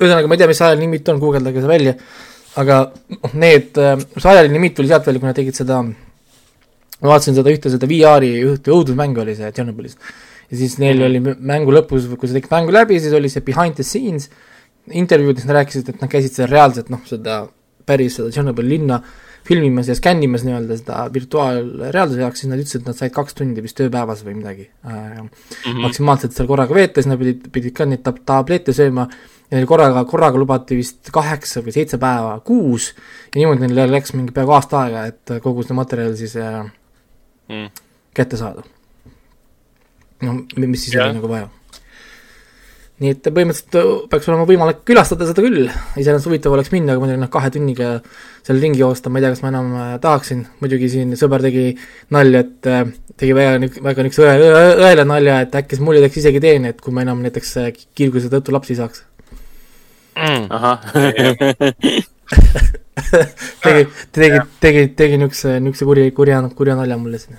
ühesõnaga 0.00 0.28
ma 0.28 0.36
ei 0.36 0.40
tea, 0.40 0.50
mis 0.50 0.62
ajaline 0.64 0.84
limiit 0.84 1.12
on, 1.12 1.20
guugeldage 1.22 1.62
see 1.62 1.70
välja, 1.70 1.94
aga 2.60 2.80
noh, 3.16 3.36
need, 3.44 3.80
see 4.16 4.32
ajaline 4.32 4.56
limiit 4.56 4.76
tuli 4.76 4.90
sealt 4.90 5.08
välja, 5.08 5.22
kui 5.22 5.30
nad 5.30 5.38
tegid 5.38 5.60
seda, 5.60 5.82
ma 5.84 7.12
vaatasin 7.12 7.36
seda 7.38 7.52
ühte, 7.52 7.72
seda 7.72 7.88
VR-i 7.90 8.32
ühte 8.44 8.72
õudusmängu 8.74 9.24
oli 9.24 9.36
see 9.38 9.52
Tšernobõlis. 9.52 9.96
Ja 10.50 10.58
siis 10.60 10.78
neil 10.82 11.02
oli 11.06 11.20
mängu 11.20 11.74
lõpus, 11.74 12.08
kui 12.14 12.30
sa 12.30 12.38
tegid 12.38 12.52
mängu 12.52 12.74
läbi, 12.74 13.00
siis 13.02 13.14
oli 13.16 13.30
see 13.32 13.44
behind 13.46 13.78
the 13.78 13.86
scenes, 13.86 14.30
intervjuudes 14.86 15.46
nad 15.48 15.60
rääkisid, 15.60 15.88
et 15.90 16.02
nad 16.02 16.10
käisid 16.10 16.36
seal 16.36 16.50
reaalselt 16.50 16.90
noh, 16.92 17.02
seda 17.08 17.44
päris 17.86 18.18
seda 18.18 18.32
Tšernobõli 18.34 18.76
linna 18.76 19.00
filmimas 19.46 19.88
ja 19.88 19.94
skännimas 19.94 20.42
nii-öelda 20.46 20.76
seda 20.80 21.04
virtuaalreaalsuse 21.14 22.22
jaoks, 22.22 22.42
siis 22.42 22.50
nad 22.50 22.62
ütlesid, 22.62 22.82
et 22.82 22.90
nad 22.90 22.98
said 22.98 23.14
kaks 23.14 23.36
tundi 23.38 23.62
vist 23.62 23.80
ööpäevas 23.82 24.24
või 24.26 24.34
midagi 24.40 24.66
äh, 24.66 24.92
mm 24.92 25.28
-hmm. 25.28 25.82
maksimaalselt 25.86 26.34
seal 26.34 26.50
korraga 26.50 26.74
veeta, 26.74 26.98
siis 26.98 27.10
nad 27.10 27.20
pidid, 27.20 27.46
pidid 27.54 27.74
ka 27.76 27.86
neid 27.86 28.02
tab-, 28.06 28.22
tablette 28.26 28.74
sööma 28.74 29.06
ja 29.50 29.58
neil 29.58 29.66
korraga, 29.70 30.04
korraga 30.04 30.38
lubati 30.38 30.78
vist 30.78 31.10
kaheksa 31.14 31.62
või 31.62 31.74
seitse 31.78 31.98
päeva 32.02 32.40
kuus 32.44 32.92
ja 33.34 33.40
niimoodi 33.40 33.66
neil 33.66 33.92
läks 33.92 34.14
mingi 34.18 34.34
peaaegu 34.34 34.56
aasta 34.58 34.80
aega, 34.82 35.06
et 35.12 35.36
kogu 35.42 35.62
seda 35.62 35.78
materjali 35.78 36.16
siis 36.16 36.36
äh, 36.42 36.64
mm. 37.48 37.70
kätte 38.14 38.36
saada. 38.36 38.66
No 40.24 40.40
mis 40.56 40.86
siis 40.86 40.96
yeah. 40.96 41.08
oli 41.08 41.18
nagu 41.18 41.30
vaja. 41.30 41.48
Nii 42.96 43.12
et 43.12 43.26
põhimõtteliselt 43.28 43.76
äh, 43.76 43.88
peaks 44.08 44.28
olema 44.30 44.46
võimalik 44.48 44.78
külastada 44.88 45.26
seda 45.28 45.42
küll, 45.44 45.66
iseenesest 46.00 46.30
huvitav 46.30 46.54
oleks 46.56 46.70
minna, 46.72 46.94
aga 46.94 47.02
muidugi 47.02 47.20
noh, 47.20 47.30
kahe 47.34 47.50
tunniga 47.52 47.90
seal 48.46 48.62
ringi 48.62 48.80
joosta, 48.80 49.12
ma 49.12 49.20
ei 49.20 49.26
tea, 49.26 49.34
kas 49.34 49.42
ma 49.44 49.50
enam 49.52 49.74
äh, 49.76 49.90
tahaksin, 50.00 50.46
muidugi 50.62 50.88
siin 50.94 51.12
sõber 51.20 51.44
tegi 51.44 51.66
nalja, 52.16 52.40
et 52.46 52.70
äh, 52.72 52.86
tegi 53.20 53.36
väga, 53.36 53.68
väga 53.84 54.06
niisuguse 54.06 54.32
õe, 54.32 54.48
õe, 54.48 54.72
õele 54.88 55.04
nalja, 55.12 55.42
et 55.44 55.60
äkki 55.60 55.76
mul 55.84 56.00
ei 56.00 56.06
teeks 56.06 56.22
isegi 56.22 56.40
teene, 56.46 56.72
et 56.72 56.80
kui 56.80 56.96
ma 56.96 57.04
enam 57.04 57.20
näiteks 57.26 57.52
kiirguse 57.92 58.32
tõttu 58.32 58.56
lapsi 58.56 58.78
saaks. 58.80 59.04
Mm.. 60.16 60.48
ahah. 60.56 60.80
Tegi, 63.62 63.86
tegi, 64.10 64.40
tegi, 64.60 64.88
tegi 64.96 65.18
niisuguse, 65.20 65.58
niisuguse 65.60 65.84
kurja, 65.84 66.12
kurja, 66.16 66.40
kurja 66.56 66.78
nalja 66.80 66.96
mulle 66.96 67.20
siin 67.20 67.36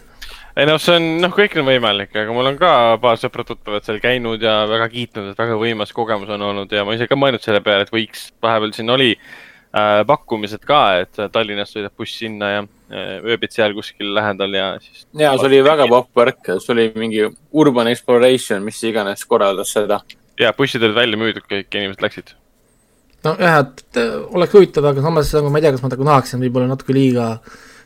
ei 0.57 0.65
noh, 0.65 0.79
see 0.81 0.95
on, 0.97 1.07
noh, 1.21 1.33
kõik 1.33 1.57
on 1.61 1.67
võimalik, 1.67 2.15
aga 2.17 2.33
mul 2.33 2.49
on 2.49 2.55
ka 2.57 2.71
paar 3.01 3.19
sõpra-tuttavad 3.21 3.85
seal 3.85 3.99
käinud 4.01 4.41
ja 4.41 4.63
väga 4.69 4.87
kiitnud, 4.93 5.31
et 5.31 5.41
väga 5.41 5.57
võimas 5.61 5.93
kogemus 5.93 6.31
on 6.33 6.45
olnud 6.49 6.73
ja 6.73 6.85
ma 6.87 6.95
ise 6.97 7.05
ka 7.09 7.17
mõelnud 7.19 7.43
selle 7.43 7.61
peale, 7.65 7.85
et 7.85 7.93
võiks, 7.93 8.31
vahepeal 8.43 8.73
siin 8.73 8.89
oli 8.93 9.11
äh, 9.13 10.01
pakkumised 10.09 10.65
ka, 10.65 10.81
et 11.03 11.21
Tallinnast 11.33 11.77
sõidab 11.77 11.93
buss 11.99 12.17
sinna 12.23 12.49
ja 12.55 12.63
äh, 12.63 13.13
ööbid 13.21 13.53
seal 13.53 13.77
kuskil 13.77 14.15
lähedal 14.17 14.57
ja 14.57 14.71
siis. 14.81 15.05
ja 15.19 15.35
see 15.37 15.51
oli 15.51 15.61
väga 15.67 15.85
popp 15.91 16.09
värk, 16.17 16.55
see 16.55 16.73
oli 16.73 16.89
mingi 16.97 17.21
urban 17.53 17.91
exploration, 17.93 18.65
mis 18.65 18.81
iganes 18.89 19.27
korraldas 19.29 19.75
seda. 19.77 20.01
ja 20.41 20.55
bussid 20.57 20.81
olid 20.81 20.97
välja 20.97 21.21
müüdud, 21.21 21.45
kõik 21.45 21.69
inimesed 21.69 22.05
läksid 22.07 22.33
nojah, 23.27 23.61
et 23.61 24.03
oleks 24.33 24.57
huvitav, 24.57 24.89
aga 24.89 25.05
samas 25.05 25.29
nagu 25.37 25.53
ma 25.53 25.61
ei 25.61 25.67
tea, 25.67 25.77
kas 25.77 25.85
ma 25.85 25.93
nagu 25.93 26.13
tahaksin 26.13 26.41
võib-olla 26.41 26.73
natuke 26.73 26.97
liiga 26.97 27.35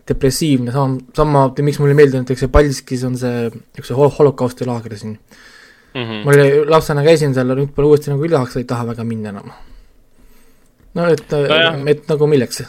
depressiivne, 0.08 0.74
sama, 0.74 1.00
sama, 1.16 1.46
miks 1.62 1.80
mulle 1.80 1.96
ei 1.96 2.00
meeldi 2.02 2.22
näiteks 2.22 2.46
see 2.46 2.52
Paldiskis 2.52 3.04
on 3.08 3.18
see, 3.20 3.50
üks 3.78 3.92
see 3.92 3.98
hol-, 3.98 4.14
holokausti 4.18 4.68
laager 4.68 4.96
siin 4.98 5.18
mm. 5.18 6.02
-hmm. 6.02 6.24
ma 6.26 6.34
oli, 6.36 6.48
lapsena 6.70 7.04
käisin 7.06 7.36
seal, 7.38 7.54
nüüd 7.58 7.74
pole 7.76 7.92
uuesti 7.92 8.14
nagu 8.14 8.26
üle 8.26 8.40
ei 8.58 8.68
taha 8.68 8.88
väga 8.92 9.06
minna 9.08 9.36
enam. 9.36 9.52
no 10.98 11.08
et 11.12 11.28
no, 11.32 11.92
et 11.94 12.08
nagu 12.10 12.28
milleks? 12.28 12.64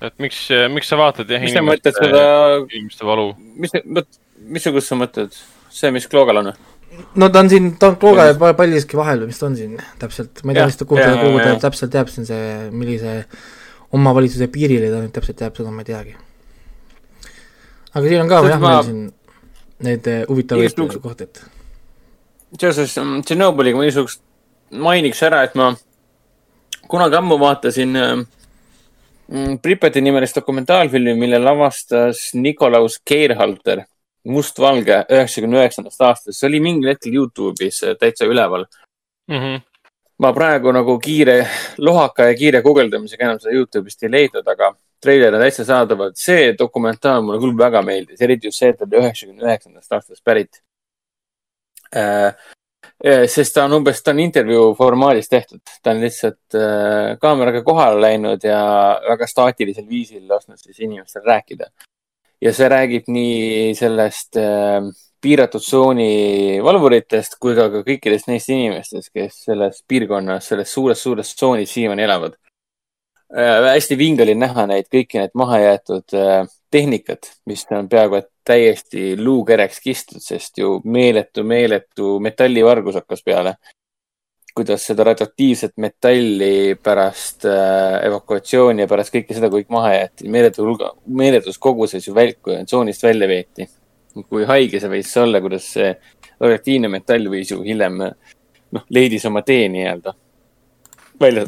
et 0.00 0.14
miks, 0.18 0.48
miks 0.72 0.88
sa 0.88 0.98
vaatad 1.00 1.30
jah 1.30 1.42
mis 1.42 1.52
sa 1.52 1.64
mõtled 1.64 2.00
seda 2.00 2.24
inimeste 2.64 3.06
valu? 3.06 3.30
mis, 3.56 3.76
missugust 4.56 4.88
sa 4.88 4.98
mõtled? 4.98 5.36
see, 5.68 5.90
mis 5.94 6.08
Kloogal 6.08 6.42
on 6.42 6.52
või? 6.52 6.68
no 7.20 7.28
ta 7.28 7.44
on 7.44 7.50
siin, 7.50 7.70
ta 7.78 7.92
on 7.92 8.00
Klooga 8.00 8.30
ja 8.30 8.54
Paldiski 8.54 8.98
vahel 8.98 9.22
või 9.22 9.32
mis 9.32 9.40
ta 9.40 9.48
on 9.50 9.56
siin 9.58 9.76
täpselt, 10.00 10.42
ma 10.44 10.52
ei 10.52 10.60
tea, 10.60 10.68
mis 10.70 10.80
ta, 10.80 10.88
kuhu 10.88 11.02
ta, 11.02 11.16
kuhu 11.20 11.42
ta 11.42 11.56
täpselt 11.68 11.94
jääb, 11.94 12.10
see 12.12 12.24
on 12.24 12.30
see, 12.30 12.46
millise 12.72 13.18
omavalitsuse 13.96 14.48
piirile 14.52 14.90
ta 14.92 15.02
nüüd 15.02 15.14
täpselt 15.14 15.44
jääb, 15.44 15.56
seda 15.58 15.72
ma 15.72 15.84
ei 15.84 15.90
teagi. 15.90 16.16
Aga 17.94 18.08
siin 18.08 18.22
on 18.22 18.28
ka 18.28 18.42
jah, 18.48 18.60
meil 18.62 18.82
siin 18.86 19.04
need 19.86 20.06
eh, 20.10 20.24
huvitavaid 20.28 21.00
kohti, 21.02 21.28
et. 21.28 21.44
seoses 22.60 22.96
mm, 22.98 23.22
Tšernobõliga 23.26 23.78
ma 23.78 23.86
niisugust 23.86 24.22
mainiks 24.70 25.22
ära, 25.26 25.44
et 25.46 25.54
ma 25.58 25.70
kunagi 26.88 27.18
ammu 27.18 27.38
vaatasin 27.40 27.96
äh, 27.96 28.18
Pripeti 29.62 30.00
nimelist 30.00 30.38
dokumentaalfilmi, 30.40 31.12
mille 31.14 31.38
lavastas 31.38 32.30
Nikolaus 32.34 32.96
Keirhalter 33.04 33.82
mustvalge 34.28 35.02
üheksakümne 35.12 35.60
üheksandast 35.60 36.00
aastast, 36.00 36.38
see 36.38 36.48
oli 36.48 36.62
mingil 36.64 36.94
hetkel 36.94 37.14
Youtube'is 37.14 37.82
äh, 37.84 37.96
täitsa 38.00 38.26
üleval 38.28 38.66
mm. 39.28 39.36
-hmm. 39.36 39.60
ma 40.18 40.32
praegu 40.32 40.72
nagu 40.72 40.98
kiire 40.98 41.46
lohaka 41.78 42.30
ja 42.32 42.34
kiire 42.34 42.62
guugeldamisega 42.62 43.24
enam 43.24 43.40
seda 43.40 43.54
Youtube'ist 43.54 44.02
ei 44.02 44.12
leidnud, 44.12 44.48
aga 44.48 44.74
treiler 45.02 45.34
on 45.34 45.42
täitsa 45.42 45.64
saadaval. 45.64 46.12
see 46.18 46.52
dokumentaal 46.58 47.22
mulle 47.22 47.40
küll 47.42 47.58
väga 47.58 47.82
meeldis, 47.86 48.20
eriti 48.24 48.48
just 48.48 48.62
see, 48.62 48.70
et 48.72 48.78
ta 48.78 48.86
oli 48.86 49.02
üheksakümne 49.02 49.44
üheksandast 49.46 49.98
aastast 49.98 50.24
pärit 50.24 50.62
äh,. 51.94 52.32
äh 53.04 53.26
sest 53.26 53.54
ta 53.54 53.64
on 53.64 53.78
umbes, 53.80 54.02
ta 54.02 54.14
on 54.14 54.22
intervjuu 54.24 54.72
formaadis 54.78 55.28
tehtud, 55.28 55.62
ta 55.82 55.94
on 55.94 56.00
lihtsalt 56.04 56.58
äh, 56.58 57.18
kaameraga 57.20 57.62
kohale 57.66 58.00
läinud 58.06 58.44
ja 58.44 58.62
väga 59.08 59.26
staatilisel 59.26 59.88
viisil 59.88 60.24
lasknud 60.28 60.58
siis 60.58 60.80
inimestel 60.80 61.26
rääkida 61.26 61.70
ja 62.40 62.54
see 62.54 62.68
räägib 62.70 63.10
nii 63.10 63.74
sellest 63.78 64.38
äh, 64.38 64.90
piiratud 65.20 65.62
tsooni 65.62 66.58
valvuritest 66.62 67.38
kui 67.42 67.56
ka, 67.58 67.68
ka 67.72 67.82
kõikidest 67.86 68.28
neist 68.30 68.50
inimestest, 68.54 69.10
kes 69.14 69.40
selles 69.48 69.82
piirkonnas, 69.88 70.46
selles 70.52 70.72
suures, 70.72 71.02
suures 71.02 71.34
tsoonis 71.34 71.72
siiamaani 71.74 72.06
elavad. 72.06 72.36
Hästi 73.34 73.98
vinge 73.98 74.22
oli 74.24 74.34
näha 74.34 74.66
neid 74.66 74.86
kõiki 74.92 75.20
neid 75.20 75.34
mahajäetud 75.36 76.14
äh, 76.16 76.46
tehnikat, 76.70 77.32
mis 77.46 77.66
on 77.70 77.88
peaaegu 77.88 78.20
et 78.22 78.28
täiesti 78.44 79.16
luukereks 79.20 79.80
kistud, 79.84 80.22
sest 80.24 80.58
ju 80.58 80.78
meeletu, 80.84 81.44
meeletu 81.44 82.18
metallivargus 82.24 82.96
hakkas 83.02 83.22
peale 83.24 83.56
kuidas 84.58 84.82
seda 84.88 85.04
radioaktiivset 85.06 85.76
metalli 85.78 86.74
pärast 86.82 87.44
äh, 87.46 88.00
evakuatsiooni 88.08 88.82
ja 88.82 88.88
pärast 88.90 89.12
kõike 89.14 89.36
seda 89.36 89.50
kõik 89.52 89.68
maha 89.70 89.92
jäeti, 89.94 90.26
meeletu 90.34 90.64
hulga, 90.66 90.88
meeletus 91.06 91.60
koguses 91.62 92.08
ju 92.08 92.14
välku 92.16 92.56
tsoonist 92.64 93.04
välja 93.06 93.28
veeti. 93.30 93.68
kui 94.28 94.44
haige 94.44 94.80
see 94.82 94.90
võis 94.90 95.12
olla, 95.20 95.38
kuidas 95.40 95.68
see 95.76 95.92
radioaktiivne 96.40 96.88
metall 96.90 97.28
võis 97.30 97.52
ju 97.52 97.60
hiljem 97.62 98.00
noh, 98.00 98.88
leidis 98.90 99.28
oma 99.30 99.44
tee 99.46 99.68
nii-öelda 99.70 100.14
välja, 101.20 101.46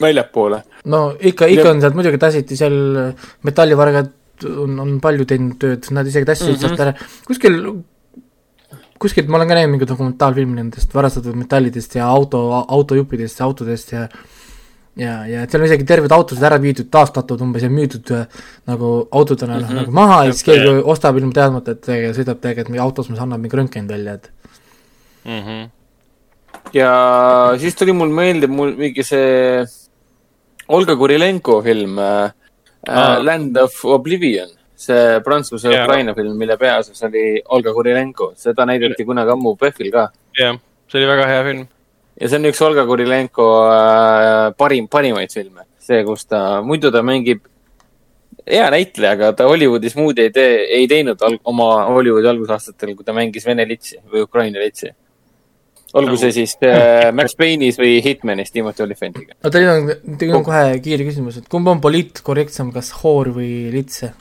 väljapoole. 0.00 0.62
no 0.84 1.02
ikka, 1.20 1.46
ikka 1.46 1.70
on 1.70 1.80
sealt 1.80 1.98
muidugi 1.98 2.18
tassiti 2.18 2.56
seal 2.56 2.76
metallivargad 3.46 4.16
on, 4.48 4.78
on 4.80 4.98
palju 5.04 5.26
teinud 5.28 5.56
tööd, 5.60 5.88
nad 5.94 6.06
isegi 6.06 6.28
tassisid 6.28 6.54
mm 6.54 6.58
-hmm. 6.58 6.68
sealt 6.68 6.80
ära, 6.80 6.94
kuskil 7.28 7.58
kuskilt 9.00 9.30
ma 9.32 9.38
olen 9.38 9.48
ka 9.48 9.56
näinud 9.56 9.74
mingi 9.74 9.88
dokumentaalfilmi 9.88 10.58
nendest 10.58 10.92
varastatud 10.94 11.38
metallidest 11.40 11.96
ja 11.96 12.08
auto, 12.08 12.42
autojuppidest 12.68 13.40
ja 13.40 13.48
autodest 13.48 13.92
ja 13.92 14.06
ja, 15.00 15.12
ja 15.26 15.44
seal 15.48 15.62
on 15.62 15.68
isegi 15.68 15.86
terved 15.88 16.12
autosid 16.12 16.44
ära 16.44 16.58
viidud, 16.60 16.90
taastatud 16.92 17.40
umbes 17.44 17.64
ja 17.64 17.70
müüdud 17.72 18.12
äh, 18.16 18.26
nagu 18.68 19.08
autodena 19.10 19.58
mm 19.58 19.64
-hmm. 19.64 19.80
nagu 19.80 19.92
maha 19.96 20.24
ja 20.24 20.32
siis 20.32 20.44
keegi 20.44 20.74
ostab 20.94 21.16
ilma 21.16 21.32
teadmata, 21.32 21.76
et 21.76 21.86
sõidab 22.16 22.40
tegelikult 22.40 22.68
mingi 22.74 22.84
autos, 22.84 23.10
mis 23.10 23.20
annab 23.20 23.40
mingi 23.40 23.56
röntgen 23.56 23.88
välja, 23.88 24.14
et 24.14 24.30
mm. 25.24 25.40
-hmm. 25.40 25.70
ja 26.74 26.92
siis 27.58 27.74
tuli 27.74 27.92
mul 27.92 28.08
meelde 28.08 28.46
mul 28.46 28.74
mingi 28.76 29.02
see 29.02 29.64
Olga 30.76 30.96
Kurilenko 30.96 31.60
film 31.66 31.98
äh, 31.98 32.30
ah. 32.88 33.18
Land 33.22 33.58
of 33.58 33.84
Oblivion 33.84 34.50
see 34.80 35.20
Prantsuse-Ukraina 35.24 36.14
film, 36.16 36.36
mille 36.40 36.56
peaosas 36.56 37.02
oli 37.08 37.42
Olga 37.52 37.74
Kurilenko, 37.76 38.32
seda 38.40 38.64
näidati 38.68 39.04
kunagi 39.04 39.34
ammu 39.34 39.54
PÖFFil 39.60 39.90
ka. 39.92 40.08
jah, 40.38 40.56
see 40.88 41.00
oli 41.02 41.10
väga 41.10 41.26
hea 41.28 41.42
film. 41.48 41.66
ja 42.20 42.28
see 42.28 42.40
on 42.40 42.50
üks 42.50 42.62
Olga 42.64 42.86
Kurilenko 42.88 43.48
äh, 43.68 44.46
parim, 44.56 44.88
parimaid 44.88 45.34
filme, 45.36 45.66
see, 45.84 46.00
kus 46.08 46.24
ta, 46.30 46.62
muidu 46.64 46.92
ta 46.94 47.04
mängib 47.04 47.44
hea 48.46 48.70
näitleja, 48.72 49.12
aga 49.18 49.32
ta 49.36 49.48
Hollywoodis 49.50 49.96
muud 49.98 50.18
ei 50.22 50.32
tee, 50.34 50.64
ei 50.78 50.88
teinud 50.90 51.20
oma 51.44 51.68
Hollywoodi 51.90 52.30
algusaastatel, 52.32 52.94
kui 52.96 53.06
ta 53.06 53.14
mängis 53.16 53.46
vene 53.46 53.66
litsi 53.68 54.00
või 54.10 54.24
Ukraina 54.26 54.62
litsi. 54.62 54.94
Olgu 55.98 56.16
see 56.20 56.32
siis 56.34 56.56
äh, 56.66 57.10
Max 57.16 57.36
Payne'is 57.38 57.78
või 57.80 57.98
Hitmanis 58.04 58.52
Timothy 58.54 58.84
Olyphantiga. 58.84 59.36
oota, 59.42 59.62
nüüd 59.62 59.70
on, 59.74 60.16
teil 60.20 60.34
on 60.38 60.46
kohe 60.46 60.64
kiire 60.84 61.06
küsimus, 61.06 61.40
et 61.40 61.48
kumb 61.50 61.68
on 61.70 61.82
poliitkorrektsem, 61.82 62.72
kas 62.74 62.92
hoor 63.02 63.32
või 63.36 63.52
litse? 63.74 64.12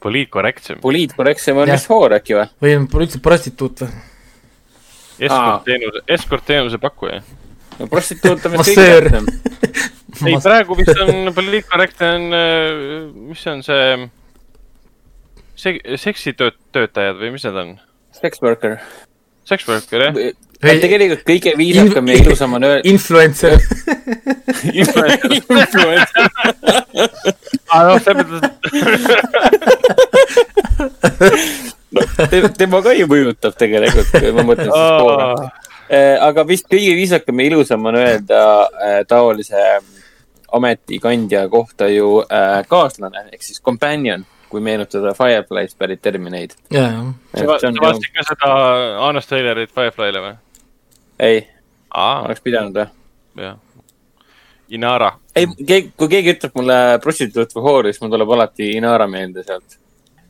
poliitkorrektsem. 0.00 0.80
poliitkorrektsem 0.84 1.60
on 1.60 1.72
vist 1.72 1.90
hoor 1.92 2.16
äkki 2.16 2.38
või? 2.38 2.46
või 2.64 2.76
on 2.78 2.88
üldse 3.04 3.20
prostituut 3.24 3.84
või? 3.84 3.90
eskortteenuse, 5.20 6.04
eskortteenuse 6.08 6.80
pakkuja. 6.80 7.20
no 7.78 7.90
prostituut 7.90 8.46
on 8.46 8.56
vist 8.56 8.72
kõige 8.72 8.86
tähtsam. 9.08 9.28
ei, 10.30 10.38
praegu 10.40 10.78
vist 10.78 11.04
on 11.04 11.34
poliitkorrektne 11.36 12.14
on, 12.16 12.32
äh, 12.36 12.80
mis 13.28 13.44
see 13.44 13.52
on 13.52 13.62
see, 13.66 14.08
see, 15.56 16.00
seksitöötajad 16.08 17.20
või 17.20 17.36
mis 17.36 17.46
need 17.48 17.62
on? 17.64 17.78
Sex 18.16 18.42
worker. 18.42 18.80
Worker, 19.68 20.06
jah 20.06 20.32
tegelikult 20.60 21.22
kõige 21.24 21.54
viisakam 21.56 22.08
ja 22.10 22.14
ilusam 22.20 22.54
on 22.58 22.64
öelda. 22.68 22.88
Influencer 22.88 23.54
Influencer. 24.80 26.28
Aa, 27.70 27.82
noh, 27.88 27.96
selles 28.04 28.26
mõttes. 28.28 28.52
tema 32.60 32.82
ka 32.84 32.92
ju 32.94 33.06
mõjutab 33.10 33.56
tegelikult, 33.58 34.10
kui 34.12 34.32
ma 34.36 34.42
mõtlen 34.44 34.68
siis 34.68 34.76
poole. 34.76 35.48
Eh, 35.90 36.16
aga 36.22 36.44
vist 36.46 36.68
kõige 36.70 36.92
viisakam 36.98 37.40
ja 37.40 37.44
ilusam 37.50 37.88
on 37.90 37.96
öelda 37.98 38.40
äh, 38.68 39.00
taolise 39.10 39.80
ametikandja 40.54 41.48
kohta 41.50 41.88
ju 41.90 42.20
äh, 42.26 42.60
kaaslane 42.70 43.20
ehk 43.32 43.42
siis 43.42 43.58
companion 43.64 44.22
kui 44.50 44.60
meenutada 44.64 45.14
Firefly'st 45.14 45.78
pärit 45.78 46.02
termineid. 46.02 46.54
sa 46.72 47.46
vaatasid 47.46 48.12
ka 48.14 48.26
seda 48.32 48.52
Anna 49.06 49.22
Steylerit 49.22 49.72
Firefly'le 49.74 50.22
või? 50.24 50.36
ei, 51.20 51.42
oleks 51.94 52.42
pidanud 52.44 52.78
või? 52.80 52.88
jah. 53.46 53.58
Inara. 54.70 55.12
ei, 55.36 55.48
keegi, 55.66 55.92
kui 55.98 56.10
keegi 56.10 56.36
ütleb 56.36 56.54
mulle 56.58 56.76
prostituut 57.02 57.56
või 57.56 57.66
hoor, 57.66 57.90
siis 57.90 58.02
mul 58.02 58.12
tuleb 58.12 58.36
alati 58.36 58.70
Inara 58.78 59.06
meelde 59.10 59.44
sealt 59.46 59.76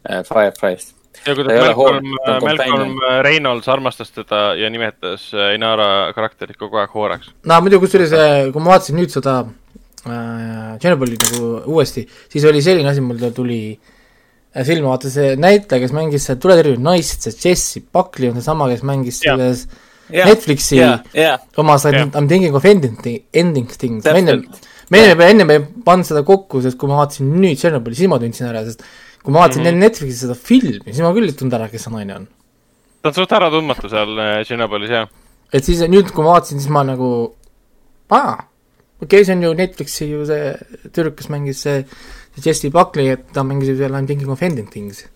äh, 0.09 0.21
Fireflyst. 0.29 0.95
ja 1.27 1.35
kuidas 1.37 1.61
Malcolm, 1.61 2.13
Malcolm 2.45 2.99
Reynolds 3.27 3.69
armastas 3.69 4.13
teda 4.17 4.43
ja 4.61 4.71
nimetas 4.73 5.31
äh, 5.35 5.55
Inara 5.57 6.13
karakterit 6.17 6.61
kogu 6.61 6.81
aeg 6.81 6.93
hooraks. 6.97 7.33
no 7.45 7.61
muidu 7.65 7.81
kusjuures, 7.81 8.13
äh, 8.17 8.43
kui 8.53 8.65
ma 8.65 8.75
vaatasin 8.77 9.01
nüüd 9.01 9.13
seda 9.13 9.39
äh, 9.45 10.77
Tšernobõli 10.81 11.21
nagu 11.25 11.55
uuesti, 11.77 12.05
siis 12.33 12.45
oli 12.49 12.65
selline 12.65 12.93
asi, 12.93 13.05
mul 13.05 13.21
tuli 13.37 13.61
äh, 13.75 13.97
silma, 14.67 14.91
vaata 14.95 15.11
see 15.13 15.37
näitleja, 15.39 15.85
kes 15.85 15.95
mängis 15.95 16.27
Tuletõrje 16.43 16.81
naist, 16.83 17.27
see 17.27 17.37
Jesse 17.51 17.83
Buckley 17.95 18.31
on 18.33 18.41
seesama, 18.41 18.67
kes 18.73 18.83
mängis 18.87 19.21
selles 19.23 19.67
ja. 20.11 20.27
Netflixi 20.27 20.79
yeah, 20.79 21.05
yeah. 21.15 21.39
oma 21.61 21.79
seda 21.79 22.03
yeah. 22.03 22.11
I 22.15 22.25
m 22.25 22.29
thinking 22.29 22.57
of 22.59 22.67
ending, 22.67 22.99
ending 23.33 23.71
things, 23.71 24.05
me 24.05 24.19
enne, 24.19 24.37
me 24.91 25.05
enne, 25.05 25.29
enne 25.29 25.47
me 25.47 25.59
ei 25.61 25.65
pannud 25.87 26.09
seda 26.09 26.25
kokku, 26.27 26.63
sest 26.65 26.79
kui 26.81 26.91
ma 26.91 27.01
vaatasin 27.03 27.31
nüüd 27.37 27.61
Tšernobõli, 27.61 27.99
siis 27.99 28.11
ma 28.11 28.19
tundsin 28.23 28.51
ära, 28.51 28.65
sest 28.67 28.85
kui 29.23 29.33
ma 29.35 29.45
vaatasin 29.45 29.63
mm 29.65 29.71
-hmm. 29.71 29.87
Netflixis 29.87 30.23
seda 30.27 30.35
filmi, 30.35 30.91
siis 30.91 31.03
ma 31.07 31.15
küll 31.17 31.31
ei 31.31 31.37
tundnud 31.39 31.59
ära, 31.61 31.71
kes 31.71 31.87
see 31.87 31.95
naine 31.95 32.17
on. 32.19 32.29
ta 33.03 33.09
on 33.09 33.15
suht 33.15 33.33
äratundmatu 33.39 33.89
seal 33.89 34.19
äh, 34.19 34.37
Tšernobõlis, 34.45 34.95
jah. 34.99 35.09
et 35.53 35.65
siis 35.65 35.83
nüüd, 35.87 36.11
kui 36.11 36.25
ma 36.25 36.35
vaatasin, 36.35 36.59
siis 36.61 36.73
ma 36.73 36.83
nagu, 36.85 37.11
aa, 38.11 38.39
okei 39.01 39.21
okay,, 39.21 39.25
see 39.25 39.37
on 39.37 39.43
ju 39.43 39.55
Netflixi 39.55 40.11
ju 40.11 40.27
see 40.27 40.55
tüdruk, 40.91 41.17
kes 41.21 41.31
mängis 41.31 41.63
see, 41.63 41.85
see 41.85 42.20
Jesse 42.45 42.73
Buckley, 42.75 43.15
et 43.17 43.31
ta 43.35 43.45
mängis 43.47 43.73
seal 43.77 43.95
I 43.95 44.03
m 44.03 44.09
thinking 44.09 44.31
of 44.33 44.43
ending 44.43 44.69
things 44.71 45.07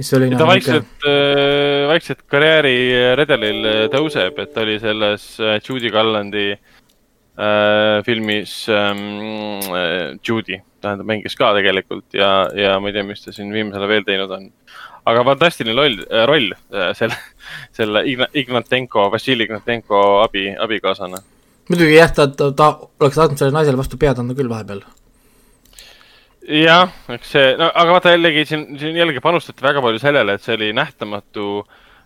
mis 0.00 0.12
oli 0.16 0.30
ta 0.30 0.38
nagu 0.38 0.48
vaikselt 0.48 1.06
äh,, 1.08 1.86
vaikselt 1.90 2.22
karjääriredelil 2.32 3.66
äh, 3.68 3.80
tõuseb, 3.92 4.38
et 4.40 4.52
ta 4.54 4.64
oli 4.64 4.78
selles 4.82 5.24
äh, 5.42 5.58
Judy 5.60 5.90
Gallandi 5.92 6.46
äh, 6.54 8.00
filmis 8.06 8.54
ähm, 8.72 9.02
äh, 9.74 10.14
Judy, 10.26 10.60
tähendab, 10.80 11.08
mängis 11.10 11.36
ka 11.38 11.52
tegelikult 11.58 12.16
ja, 12.16 12.30
ja 12.56 12.78
ma 12.80 12.90
ei 12.90 12.96
tea, 12.96 13.04
mis 13.08 13.24
ta 13.24 13.34
siin 13.34 13.52
viimasel 13.52 13.82
ajal 13.82 13.92
veel 13.94 14.06
teinud 14.08 14.32
on. 14.38 14.48
aga 15.10 15.26
fantastiline 15.32 15.76
loll 15.76 16.00
äh,, 16.06 16.24
roll 16.30 16.54
äh, 16.54 16.92
selle, 16.96 17.18
selle 17.76 18.04
Ignatenko, 18.06 19.10
Vassili 19.12 19.48
Ignatenko 19.48 20.22
abi, 20.22 20.48
abikaasana. 20.68 21.20
muidugi 21.68 21.98
jah, 21.98 22.14
ta, 22.14 22.30
ta, 22.30 22.52
ta 22.56 22.72
oleks 22.80 23.20
tahtnud 23.20 23.42
sellele 23.42 23.58
naisele 23.58 23.82
vastu 23.84 24.00
pead 24.00 24.22
anda 24.22 24.38
küll 24.38 24.52
vahepeal 24.52 24.84
jah, 26.48 26.88
eks 27.12 27.34
see, 27.34 27.52
no 27.58 27.68
aga 27.68 27.94
vaata 27.96 28.14
jällegi 28.14 28.46
siin, 28.48 28.64
siin 28.80 28.96
jällegi 28.96 29.22
panustati 29.24 29.64
väga 29.64 29.82
palju 29.84 30.00
sellele, 30.02 30.36
et 30.36 30.44
see 30.44 30.56
oli 30.56 30.70
nähtamatu, 30.76 31.46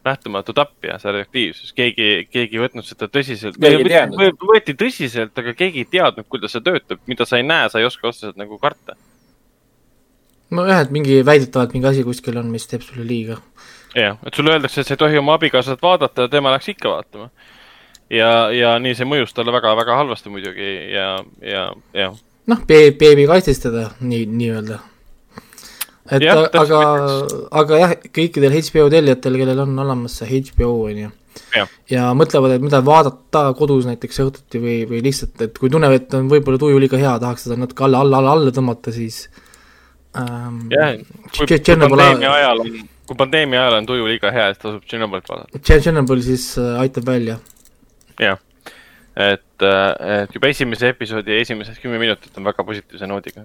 nähtamatu 0.05 0.55
tapja, 0.57 0.99
see 0.99 1.13
radioaktiivsus, 1.13 1.73
keegi, 1.77 2.09
keegi 2.33 2.59
ei 2.59 2.65
võtnud 2.65 2.89
seda 2.89 3.09
tõsiselt. 3.13 3.59
võeti 3.61 4.77
tõsiselt, 4.81 5.35
aga 5.39 5.55
keegi 5.59 5.85
ei 5.85 5.91
teadnud, 5.97 6.29
kuidas 6.29 6.57
see 6.57 6.65
töötab, 6.67 7.03
mida 7.11 7.27
sa 7.29 7.41
ei 7.41 7.47
näe, 7.47 7.71
sa 7.71 7.83
ei 7.83 7.89
oska 7.89 8.11
otseselt 8.11 8.41
nagu 8.41 8.59
karta. 8.59 8.99
nojah, 10.55 10.85
et 10.85 10.91
mingi 10.95 11.23
väidetavalt 11.27 11.73
mingi 11.75 11.89
asi 11.91 12.05
kuskil 12.07 12.37
on, 12.39 12.51
mis 12.51 12.67
teeb 12.71 12.83
sulle 12.83 13.07
liiga. 13.07 13.39
jah, 13.95 14.19
et 14.27 14.35
sulle 14.35 14.57
öeldakse, 14.57 14.81
et 14.81 14.91
sa 14.91 14.99
ei 14.99 15.05
tohi 15.07 15.19
oma 15.19 15.39
abikaasat 15.39 15.83
vaadata 15.83 16.27
ja 16.27 16.29
tema 16.29 16.53
läks 16.53 16.69
ikka 16.75 16.91
vaatama. 16.91 17.31
ja, 18.11 18.51
ja 18.51 18.79
nii 18.83 18.99
see 18.99 19.07
mõjus 19.07 19.33
talle 19.35 19.55
väga-väga 19.55 20.03
halvasti 20.03 20.31
muidugi 20.31 20.71
ja, 20.93 21.19
ja, 21.41 21.71
jah 21.95 22.19
noh, 22.51 22.65
beebi 22.69 23.27
kaitsestada, 23.29 23.89
nii, 24.05 24.27
nii-öelda. 24.31 24.79
et 26.13 26.25
ja, 26.25 26.37
aga, 26.61 26.81
aga 27.63 27.81
jah, 27.81 27.95
kõikidel 28.15 28.57
HBO 28.59 28.89
tellijatel, 28.93 29.39
kellel 29.41 29.63
on 29.65 29.79
olemas 29.87 30.19
see 30.21 30.41
HBO, 30.49 30.73
on 30.91 31.01
ju, 31.05 31.13
ja 31.91 32.11
mõtlevad, 32.17 32.57
et 32.57 32.65
mida 32.65 32.83
vaadata 32.85 33.47
kodus 33.59 33.89
näiteks 33.89 34.21
õhtuti 34.27 34.61
või, 34.63 34.77
või 34.91 35.03
lihtsalt, 35.07 35.37
et 35.47 35.59
kui 35.59 35.73
tunnevad, 35.73 36.05
et 36.05 36.19
on 36.19 36.29
võib-olla 36.31 36.61
tuju 36.61 36.81
liiga 36.83 37.01
hea, 37.01 37.17
tahaks 37.23 37.49
seda 37.49 37.59
natuke 37.61 37.87
alla, 37.87 38.05
alla, 38.05 38.21
alla, 38.21 38.37
alla 38.39 38.55
tõmmata, 38.55 38.93
siis 38.95 39.25
ähm, 40.21 40.67
jah, 40.75 40.99
kui, 41.33 41.49
kui 41.49 41.77
pandeemia 41.89 42.35
ajal 42.39 42.65
on, 42.67 42.81
kui 43.09 43.21
pandeemia 43.25 43.65
ajal 43.65 43.81
on 43.81 43.93
tuju 43.93 44.11
liiga 44.13 44.35
hea, 44.35 44.51
siis 44.53 44.65
tasub 44.67 44.85
Tšernobõlit 44.85 45.33
vaadata. 45.33 45.63
Tšernobõl 45.65 46.27
siis 46.27 46.51
äh, 46.61 46.75
aitab 46.85 47.09
välja. 47.09 47.41
jah 48.21 48.44
et, 49.17 49.63
äh, 49.63 50.23
et 50.25 50.35
juba 50.35 50.51
esimese 50.51 50.91
episoodi 50.91 51.37
esimesed 51.39 51.79
kümme 51.83 52.01
minutit 52.03 52.35
on 52.39 52.49
väga 52.49 52.65
positiivse 52.67 53.07
noodiga. 53.07 53.45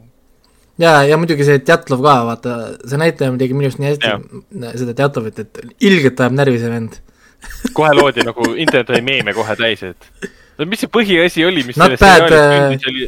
ja, 0.82 0.95
ja 1.05 1.17
muidugi 1.21 1.45
see 1.45 1.60
Tjatlov 1.62 2.01
ka, 2.05 2.15
vaata, 2.32 2.55
see 2.86 3.01
näitleja 3.01 3.36
tegi 3.41 3.58
minu 3.58 3.69
arust 3.69 3.82
nii 3.84 3.91
hästi 3.93 4.73
seda 4.82 4.97
Tjatlovit, 4.97 5.43
et 5.45 5.62
ilgelt 5.86 6.19
ajab 6.19 6.39
närvi 6.39 6.62
see 6.62 6.73
vend. 6.73 6.97
Kohe 7.77 7.93
loodi 7.95 8.25
nagu, 8.25 8.53
internet 8.58 8.89
oli 8.95 9.05
meeme 9.05 9.34
kohe 9.38 9.55
täis, 9.60 9.86
et 9.86 10.10
no 10.58 10.67
mis 10.67 10.82
see 10.84 10.91
põhiasi 10.91 11.45
oli, 11.47 11.63
mis 11.67 11.77
not 11.79 11.93
bad, 12.01 12.25
uh, 12.34 12.89
oli... 12.89 13.08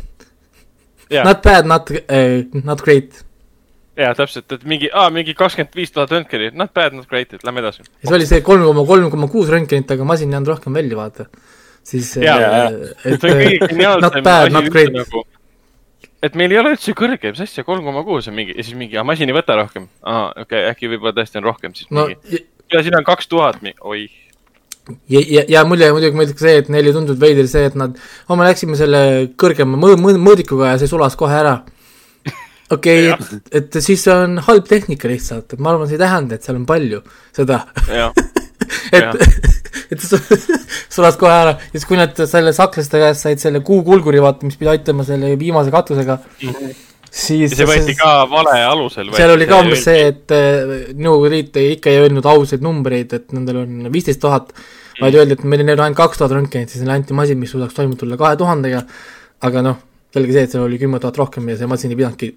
not 1.26 1.42
bad, 1.44 1.68
not 1.68 1.90
uh,, 1.98 2.62
not 2.62 2.86
great. 2.86 3.24
Jaa, 4.00 4.14
täpselt, 4.16 4.48
et 4.56 4.62
mingi, 4.70 4.88
aa, 4.96 5.10
mingi 5.14 5.34
kakskümmend 5.38 5.74
viis 5.76 5.92
tuhat 5.92 6.14
röntgenit, 6.14 6.56
not 6.58 6.72
bad, 6.78 6.94
not 6.96 7.10
great, 7.10 7.34
et 7.36 7.44
lähme 7.44 7.60
edasi. 7.60 7.84
ja 7.90 8.06
see 8.06 8.20
oli 8.20 8.30
see 8.30 8.46
kolm 8.46 8.64
koma 8.70 8.86
kolm 8.88 9.10
koma 9.12 9.28
kuus 9.34 9.50
röntgenit, 9.52 9.92
aga 9.98 10.08
masin 10.08 10.32
ei 10.32 10.40
andnud 10.40 10.54
rohkem 10.54 10.78
välja, 10.78 11.00
vaata 11.00 11.28
siis 11.88 12.16
ja, 12.22 12.38
äh, 12.38 12.80
et 13.06 13.22
see 13.22 13.32
on 13.32 13.42
kõige 13.42 13.70
geniaalsem 13.72 14.32
asi 14.32 14.88
nagu, 14.96 15.24
et 16.22 16.38
meil 16.38 16.54
ei 16.54 16.60
ole 16.62 16.76
üldse 16.76 16.94
kõrge, 16.98 17.34
mis 17.34 17.44
asja, 17.44 17.66
kolm 17.68 17.86
koma 17.88 18.04
kuus 18.08 18.30
on 18.30 18.38
mingi, 18.38 18.56
ja 18.58 18.66
siis 18.66 18.78
mingi, 18.78 18.98
ah, 19.00 19.06
masin 19.08 19.30
ei 19.32 19.36
võta 19.36 19.58
rohkem. 19.58 19.88
aa, 20.06 20.30
okei 20.32 20.44
okay,, 20.44 20.74
äkki 20.74 20.92
võib-olla 20.92 21.16
tõesti 21.18 21.42
on 21.42 21.48
rohkem, 21.50 21.76
siis 21.78 21.90
no, 21.94 22.08
mingi, 22.12 22.44
ja 22.72 22.84
siin 22.86 22.98
on 23.00 23.08
kaks 23.08 23.30
tuhat, 23.32 23.62
oih. 23.82 24.14
ja, 25.10 25.22
ja, 25.22 25.46
ja 25.58 25.66
mulle 25.68 25.92
muidugi 25.96 26.18
meeldib 26.18 26.38
ka 26.38 26.46
see, 26.46 26.62
et 26.62 26.72
neile 26.74 26.94
tundub 26.96 27.22
veider 27.22 27.50
see, 27.50 27.66
et 27.72 27.78
nad, 27.80 27.98
oh, 28.28 28.38
me 28.38 28.48
läksime 28.48 28.78
selle 28.80 29.04
kõrgema 29.42 29.80
mõ-, 29.82 29.98
mõ-, 30.02 30.18
mõõdikuga 30.30 30.76
ja 30.76 30.82
see 30.82 30.92
sulas 30.92 31.18
kohe 31.20 31.38
ära. 31.42 31.58
okei 32.76 33.10
okay, 33.12 33.42
et, 33.50 33.64
et 33.64 33.82
siis 33.84 34.06
on 34.14 34.38
halb 34.46 34.70
tehnika 34.70 35.10
lihtsalt, 35.10 35.56
et 35.56 35.64
ma 35.64 35.74
arvan, 35.74 35.90
see 35.90 35.98
ei 35.98 36.06
tähenda, 36.06 36.38
et 36.38 36.46
seal 36.46 36.62
on 36.62 36.70
palju 36.70 37.02
seda 37.34 37.64
et 38.92 39.60
et 39.92 40.04
sulas 40.96 41.18
kohe 41.20 41.34
ära 41.34 41.56
ja 41.58 41.74
siis, 41.74 41.88
kui 41.88 42.00
nad 42.00 42.16
selle 42.30 42.54
sakslaste 42.56 43.02
käest 43.02 43.26
said 43.26 43.42
selle 43.44 43.62
kuukulguri, 43.66 44.22
vaata, 44.24 44.48
mis 44.48 44.58
pidi 44.60 44.72
aitama 44.74 45.06
selle 45.08 45.34
viimase 45.40 45.74
katusega 45.74 46.18
mm, 46.18 46.50
-hmm. 46.50 46.76
siis 47.24 47.56
see 47.58 47.68
võeti 47.68 47.96
ka 48.00 48.14
vale 48.32 48.58
alusel. 48.68 49.12
seal 49.18 49.36
oli 49.36 49.48
ka 49.50 49.62
umbes 49.64 49.86
see, 49.88 50.06
et 50.14 50.36
äh, 50.36 50.76
Nõukogude 50.96 51.34
Liit 51.36 51.62
ikka 51.64 51.92
ei 51.92 52.04
öelnud 52.04 52.28
ausaid 52.34 52.64
numbreid, 52.66 53.18
et 53.20 53.36
nendel 53.36 53.64
on 53.64 53.90
viisteist 53.94 54.22
tuhat, 54.24 54.54
vaid 55.02 55.18
öeldi, 55.18 55.40
et 55.40 55.44
meil 55.44 55.66
on 55.68 55.74
ainult 55.88 56.00
kaks 56.00 56.22
tuhat 56.22 56.38
röntgenit, 56.38 56.72
siis 56.72 56.84
neile 56.84 57.00
anti 57.00 57.18
masin, 57.18 57.40
mis 57.40 57.52
suudaks 57.52 57.76
toime 57.76 58.00
tulla 58.00 58.20
kahe 58.20 58.40
tuhandega, 58.40 58.86
aga 59.48 59.66
noh, 59.66 59.84
selge 60.14 60.38
see, 60.38 60.48
et 60.48 60.56
seal 60.56 60.68
oli 60.68 60.80
kümme 60.80 61.00
tuhat 61.04 61.20
rohkem 61.20 61.52
ja 61.52 61.60
see 61.60 61.70
masin 61.72 61.92
ei 61.92 62.00
pidanudki 62.00 62.34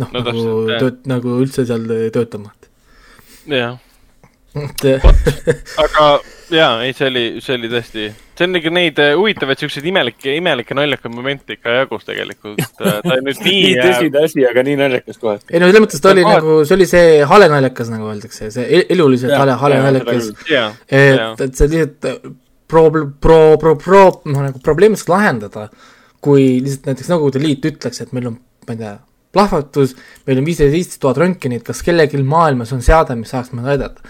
noh 0.00 0.08
no, 0.12 0.20
nagu 0.24 0.44
tööt-, 0.80 1.02
nagu 1.08 1.40
üldse 1.44 1.66
seal 1.68 1.84
töötama. 2.12 2.54
jah 3.46 3.76
aga 5.84 6.08
jaa, 6.50 6.82
ei, 6.84 6.92
see 6.94 7.08
oli, 7.10 7.24
see 7.42 7.56
oli 7.56 7.68
tõesti, 7.70 8.06
see 8.38 8.46
on 8.46 8.52
nagu 8.54 8.70
neid 8.74 8.98
äh, 9.02 9.12
huvitavaid 9.18 9.60
siukseid 9.60 9.86
imelikke, 9.90 10.36
imelikke 10.38 10.76
naljakaid 10.78 11.14
momente 11.14 11.56
ikka 11.56 11.74
jagus 11.80 12.06
tegelikult. 12.06 12.62
Äh, 12.62 13.00
ta 13.02 13.16
on 13.16 13.24
nüüd 13.26 13.40
nii 13.46 13.62
nii 13.64 13.74
tõsine 13.80 14.22
asi, 14.28 14.44
aga 14.48 14.64
nii 14.66 14.76
naljakas 14.80 15.20
kohe. 15.22 15.40
ei 15.50 15.62
no 15.62 15.70
selles 15.70 15.84
mõttes 15.86 16.04
ta 16.04 16.12
oli 16.14 16.26
kohad... 16.26 16.42
nagu, 16.42 16.58
see 16.68 16.76
oli 16.78 16.88
see 16.90 17.16
hale 17.32 17.50
naljakas, 17.52 17.90
nagu 17.94 18.10
öeldakse, 18.12 18.50
see 18.54 18.68
e-, 18.68 18.84
eluliselt 18.94 19.34
ja, 19.34 19.40
hale, 19.42 19.56
hale 19.64 19.80
ja, 19.80 19.88
naljakas. 19.88 20.30
et, 20.52 21.42
et 21.48 21.58
see 21.58 21.72
lihtsalt 21.72 22.08
äh, 22.12 22.30
pro, 22.70 22.86
pro, 22.92 23.40
pro, 23.62 23.74
pro, 23.82 24.04
noh 24.30 24.46
nagu 24.46 24.62
probleemi 24.64 25.00
saaks 25.00 25.10
lahendada, 25.12 25.66
kui 26.22 26.56
lihtsalt 26.62 26.92
näiteks 26.92 27.12
Nõukogude 27.12 27.42
Liit 27.42 27.66
ütleks, 27.72 28.04
et 28.04 28.14
meil 28.16 28.30
on, 28.30 28.38
ma 28.68 28.78
ei 28.78 28.80
tea, 28.84 28.94
plahvatus, 29.36 29.98
meil 30.28 30.40
on 30.40 30.46
viisteist 30.46 30.96
tuhat 31.02 31.18
röntgenit, 31.20 31.66
kas 31.66 31.82
kellelgi 31.84 32.22
maailmas 32.22 32.70
on 32.72 32.80
seade, 32.84 33.18
mis 33.18 33.34
saaks 33.34 33.52
meid 33.52 33.74
aidata 33.74 34.06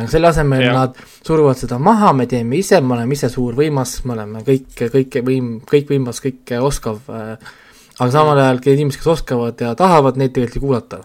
aga 0.00 0.10
selle 0.10 0.30
asemel 0.30 0.64
ja. 0.64 0.74
nad 0.74 0.98
suruvad 1.26 1.58
seda 1.60 1.78
maha, 1.82 2.12
me 2.16 2.26
teeme 2.30 2.58
ise, 2.60 2.80
me 2.80 2.96
oleme 2.96 3.16
ise 3.16 3.30
suur 3.32 3.56
võimas, 3.58 3.98
me 4.06 4.16
oleme 4.16 4.44
kõik, 4.46 4.68
kõike 4.94 5.24
võim, 5.26 5.56
kõikvõimas, 5.68 6.22
kõike 6.24 6.60
oskav 6.64 7.10
äh,. 7.12 7.50
aga 8.00 8.10
samal 8.14 8.38
ajal 8.40 8.62
inimesed, 8.72 9.02
kes 9.02 9.10
oskavad 9.18 9.60
ja 9.60 9.74
tahavad, 9.76 10.20
neid 10.20 10.32
tegelikult 10.36 10.56
ei 10.56 10.64
kuulata. 10.64 11.02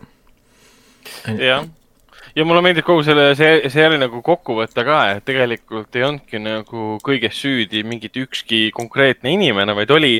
jah, 1.41 1.67
ja 2.35 2.45
mulle 2.47 2.63
meeldib 2.65 2.87
kogu 2.87 3.03
selle, 3.07 3.33
see, 3.39 3.69
see 3.73 3.87
oli 3.89 3.99
nagu 4.01 4.21
kokkuvõte 4.25 4.87
ka, 4.87 5.01
et 5.17 5.27
tegelikult 5.27 5.95
ei 5.95 6.07
olnudki 6.07 6.41
nagu 6.43 6.95
kõiges 7.03 7.41
süüdi 7.43 7.83
mingit 7.87 8.15
ükski 8.23 8.69
konkreetne 8.75 9.35
inimene, 9.35 9.75
vaid 9.75 9.91
oli, 9.91 10.15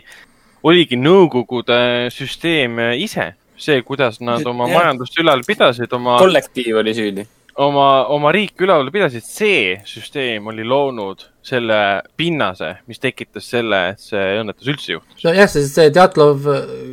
oligi 0.66 1.00
Nõukogude 1.00 2.12
süsteem 2.14 2.80
ise 3.00 3.34
see, 3.56 3.80
kuidas 3.88 4.20
nad 4.20 4.44
oma 4.48 4.68
ja. 4.68 4.82
majandust 4.82 5.16
ülal 5.22 5.44
pidasid, 5.48 5.92
oma. 5.96 6.20
kollektiiv 6.20 6.84
oli 6.84 6.96
süüdi 6.98 7.28
oma, 7.56 8.06
oma 8.12 8.32
riiki 8.36 8.66
üleval 8.66 8.90
pidasid, 8.94 9.24
see 9.24 9.76
süsteem 9.88 10.48
oli 10.52 10.66
loonud 10.68 11.24
selle 11.46 11.78
pinnase, 12.18 12.72
mis 12.90 13.00
tekitas 13.02 13.48
selle, 13.54 13.82
et 13.94 14.02
see 14.04 14.24
õnnetus 14.42 14.72
üldse 14.72 14.96
juhtus. 14.96 15.24
nojah, 15.24 15.50
sest 15.52 15.78
see 15.78 15.92
Djatlov 15.94 16.48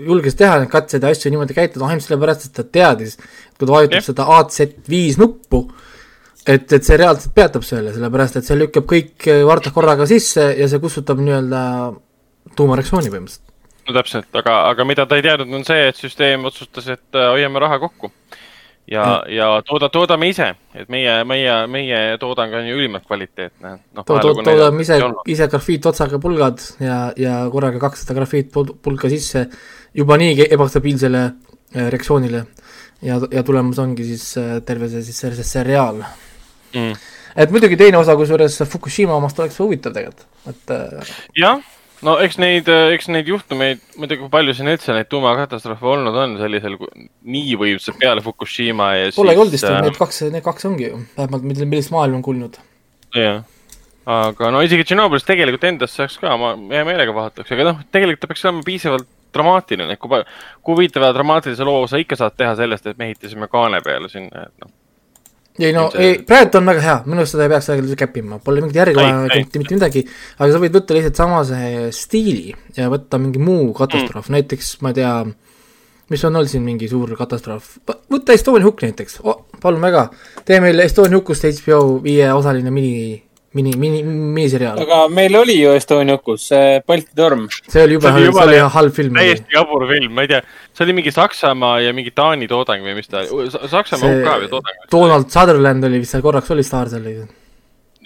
julges 0.07 0.37
teha 0.38 0.61
neid 0.61 0.70
katseid 0.72 1.03
ja 1.03 1.12
asju 1.12 1.33
niimoodi 1.33 1.57
käituda 1.57 1.88
ainult 1.88 2.07
sellepärast, 2.07 2.46
et 2.48 2.59
ta 2.59 2.66
teadis, 2.79 3.16
kui 3.57 3.66
ta 3.66 3.72
vajutab 3.75 4.07
seda 4.07 4.29
AZ5 4.38 5.22
nuppu, 5.22 5.64
et, 6.46 6.66
et 6.66 6.83
see 6.83 7.01
reaalselt 7.01 7.35
peatab 7.35 7.66
selle, 7.66 7.94
sellepärast 7.96 8.38
et 8.38 8.48
see 8.48 8.61
lükkab 8.61 8.87
kõik 8.92 9.31
vartad 9.48 9.75
korraga 9.75 10.07
sisse 10.11 10.53
ja 10.59 10.68
see 10.70 10.83
kustutab 10.83 11.22
nii-öelda 11.22 11.62
tuumareaktsiooni 12.59 13.11
põhimõtteliselt. 13.11 13.48
no 13.88 13.96
täpselt, 13.96 14.31
aga, 14.38 14.61
aga 14.70 14.87
mida 14.87 15.09
ta 15.09 15.18
ei 15.18 15.25
teadnud, 15.27 15.51
on 15.59 15.66
see, 15.66 15.88
et 15.88 15.98
süsteem 15.98 16.44
otsustas, 16.46 16.92
et 16.92 17.18
äh, 17.18 17.33
hoiame 17.35 17.62
raha 17.62 17.81
kokku 17.83 18.12
ja, 18.90 19.22
ja 19.28 19.48
tooda, 19.66 19.88
toodame 19.92 20.28
ise, 20.32 20.48
et 20.74 20.90
meie, 20.92 21.14
meie, 21.28 21.54
meie 21.70 22.00
toodang 22.20 22.54
on 22.58 22.66
ju 22.66 22.78
ülimalt 22.78 23.06
kvaliteetne 23.06 23.74
no,. 23.78 24.02
To, 24.02 24.18
to, 24.18 24.34
toodame 24.42 24.82
ise, 24.82 24.98
ise 25.30 25.48
grafiitotsaga 25.52 26.20
pulgad 26.22 26.62
ja, 26.82 26.98
ja 27.16 27.38
korraga 27.52 27.80
kakssada 27.82 28.16
grafiitpulka 28.18 29.10
sisse 29.12 29.46
juba 29.94 30.18
niigi 30.20 30.48
ebastabiilsele 30.50 31.22
äh, 31.24 31.88
reaktsioonile. 31.94 32.44
ja, 33.02 33.20
ja 33.30 33.42
tulemus 33.42 33.78
ongi 33.82 34.06
siis 34.06 34.26
äh, 34.40 34.58
terve 34.66 34.90
see 34.90 35.02
siis 35.02 35.20
see, 35.24 35.34
see 35.38 35.50
seriaal 35.52 36.02
mm.. 36.74 36.96
et 37.36 37.54
muidugi 37.54 37.78
teine 37.78 37.98
osa, 38.02 38.16
kusjuures 38.18 38.62
Fukushima 38.70 39.14
omast 39.14 39.38
oleks 39.38 39.58
huvitav 39.62 39.94
tegelikult, 39.94 40.26
et 40.50 40.74
äh, 40.74 41.14
jah 41.38 41.62
no 42.06 42.16
eks 42.24 42.38
neid, 42.42 42.68
eks 42.96 43.08
neid 43.12 43.30
juhtumeid, 43.30 43.80
ma 43.96 44.06
ei 44.06 44.12
tea, 44.12 44.20
kui 44.20 44.32
palju 44.32 44.56
siin 44.58 44.72
üldse 44.72 44.96
neid 44.96 45.10
tuumakatastroofe 45.12 45.88
olnud 45.94 46.18
on 46.24 46.36
sellisel, 46.40 46.76
nii 47.36 47.56
võimsad 47.60 47.98
peale 48.00 48.24
Fukushima 48.24 48.92
ja 48.98 49.08
Polegi 49.16 49.44
olnud 49.44 49.56
vist, 49.56 49.70
need 49.86 49.98
kaks, 50.00 50.22
need 50.34 50.44
kaks 50.44 50.68
ongi 50.70 50.90
ju, 50.90 51.00
vähemalt 51.16 51.48
millest 51.48 51.94
maailm 51.94 52.20
on 52.20 52.26
kuulnud. 52.26 52.60
jah 53.16 53.42
aga 54.08 54.50
no 54.50 54.62
isegi 54.66 54.86
Tšernobõlis 54.86 55.26
tegelikult 55.26 55.64
endast 55.68 55.98
saaks 55.98 56.18
ka, 56.18 56.34
ma 56.40 56.54
hea 56.72 56.84
meelega 56.86 57.14
vaataks, 57.14 57.52
aga 57.54 57.68
noh, 57.68 57.82
tegelikult 57.94 58.24
ta 58.24 58.30
peaks 58.30 58.44
olema 58.48 58.64
piisavalt 58.66 59.08
dramaatiline, 59.32 59.96
kui, 59.96 60.22
kui 60.60 60.74
huvitava 60.76 61.12
dramaatilise 61.16 61.66
loo 61.66 61.86
sa 61.88 62.00
ikka 62.02 62.18
saad 62.18 62.36
teha 62.36 62.56
sellest, 62.58 62.88
et 62.90 62.98
me 62.98 63.10
ehitasime 63.10 63.48
kaane 63.52 63.80
peale 63.84 64.10
sinna, 64.12 64.48
et 64.48 64.64
noh. 64.64 64.72
Ei 65.58 65.72
no, 65.76 65.86
ei, 66.00 66.16
praegu 66.24 66.56
on 66.58 66.68
väga 66.70 66.82
hea, 66.84 66.96
minu 67.04 67.20
arust 67.22 67.36
seda 67.36 67.46
ei 67.46 67.52
peaks 67.52 67.68
väga 67.72 67.96
käppima, 68.04 68.38
pole 68.44 68.62
mingit 68.64 68.78
järge 68.80 68.96
vaja, 68.96 69.18
mitte, 69.28 69.60
mitte 69.60 69.76
midagi, 69.76 70.02
aga 70.38 70.48
sa 70.54 70.60
võid 70.62 70.78
võtta 70.78 70.96
lihtsalt 70.96 71.20
samase 71.20 71.58
stiili 71.96 72.54
ja 72.78 72.88
võtta 72.92 73.20
mingi 73.20 73.42
muu 73.42 73.72
katastroof. 73.76 74.30
Mm., 74.30 74.38
näiteks 74.38 74.70
ma 74.84 74.92
ei 74.94 75.00
tea, 75.02 75.12
mis 76.12 76.24
on 76.24 76.40
olnud 76.40 76.52
siin 76.52 76.64
mingi 76.64 76.88
suur 76.88 77.12
katastroof, 77.18 77.74
võta 78.12 78.36
Estonia 78.36 78.64
hukk 78.64 78.86
näiteks. 78.86 79.20
Oh,, 79.28 79.44
palun 79.60 79.84
väga, 79.84 80.06
tee 80.48 80.62
meile 80.64 80.88
Estonia 80.88 81.20
hukust 81.20 81.44
HBO 81.44 81.98
viieosaline 82.04 82.72
mini 82.72 83.20
mini, 83.52 83.72
mini, 83.76 84.02
miniseriaal. 84.04 84.80
aga 84.84 85.02
meil 85.12 85.36
oli 85.36 85.58
ju 85.58 85.74
Estonia 85.76 86.16
hukus, 86.16 86.46
see 86.52 86.80
Balti 86.88 87.16
torm. 87.16 87.44
see 87.52 87.84
oli 87.84 87.98
jube, 87.98 88.12
see 88.16 88.30
oli 88.44 88.58
halb 88.76 88.96
film. 88.96 89.18
täiesti 89.20 89.56
jabur 89.56 89.84
film, 89.90 90.14
ma 90.16 90.24
ei 90.24 90.32
tea, 90.32 90.40
see 90.72 90.86
oli 90.86 90.96
mingi 91.00 91.12
Saksamaa 91.14 91.76
ja 91.84 91.92
mingi 91.96 92.14
Taani 92.16 92.48
toodang 92.50 92.84
või 92.86 92.96
mis 92.98 93.10
ta, 93.12 93.24
Saksamaa 93.72 94.10
UK 94.16 94.34
või 94.44 94.50
toodang. 94.56 94.82
Donald 94.92 95.30
Sutherland 95.32 95.88
oli 95.88 96.02
vist 96.02 96.16
seal 96.16 96.24
korraks 96.24 96.52
oli 96.54 96.64
staar 96.66 96.90
seal. 96.92 97.10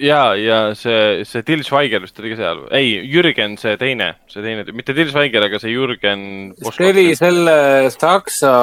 ja, 0.03 0.23
ja 0.41 0.63
see, 0.79 1.27
see 1.29 1.47
Till 1.47 1.63
Schweiger 1.67 2.03
vist 2.05 2.19
oli 2.23 2.35
ka 2.35 2.41
seal, 2.41 2.65
ei, 2.75 2.97
Jürgen, 3.13 3.55
see 3.61 3.77
teine, 3.81 4.13
see 4.33 4.43
teine, 4.45 4.67
mitte 4.73 4.97
Till 4.97 5.13
Schweiger, 5.13 5.47
aga 5.47 5.63
see 5.63 5.77
Jürgen. 5.77 6.25
see 6.73 6.91
oli 6.91 7.07
selle 7.19 7.61
Saksa 7.95 8.57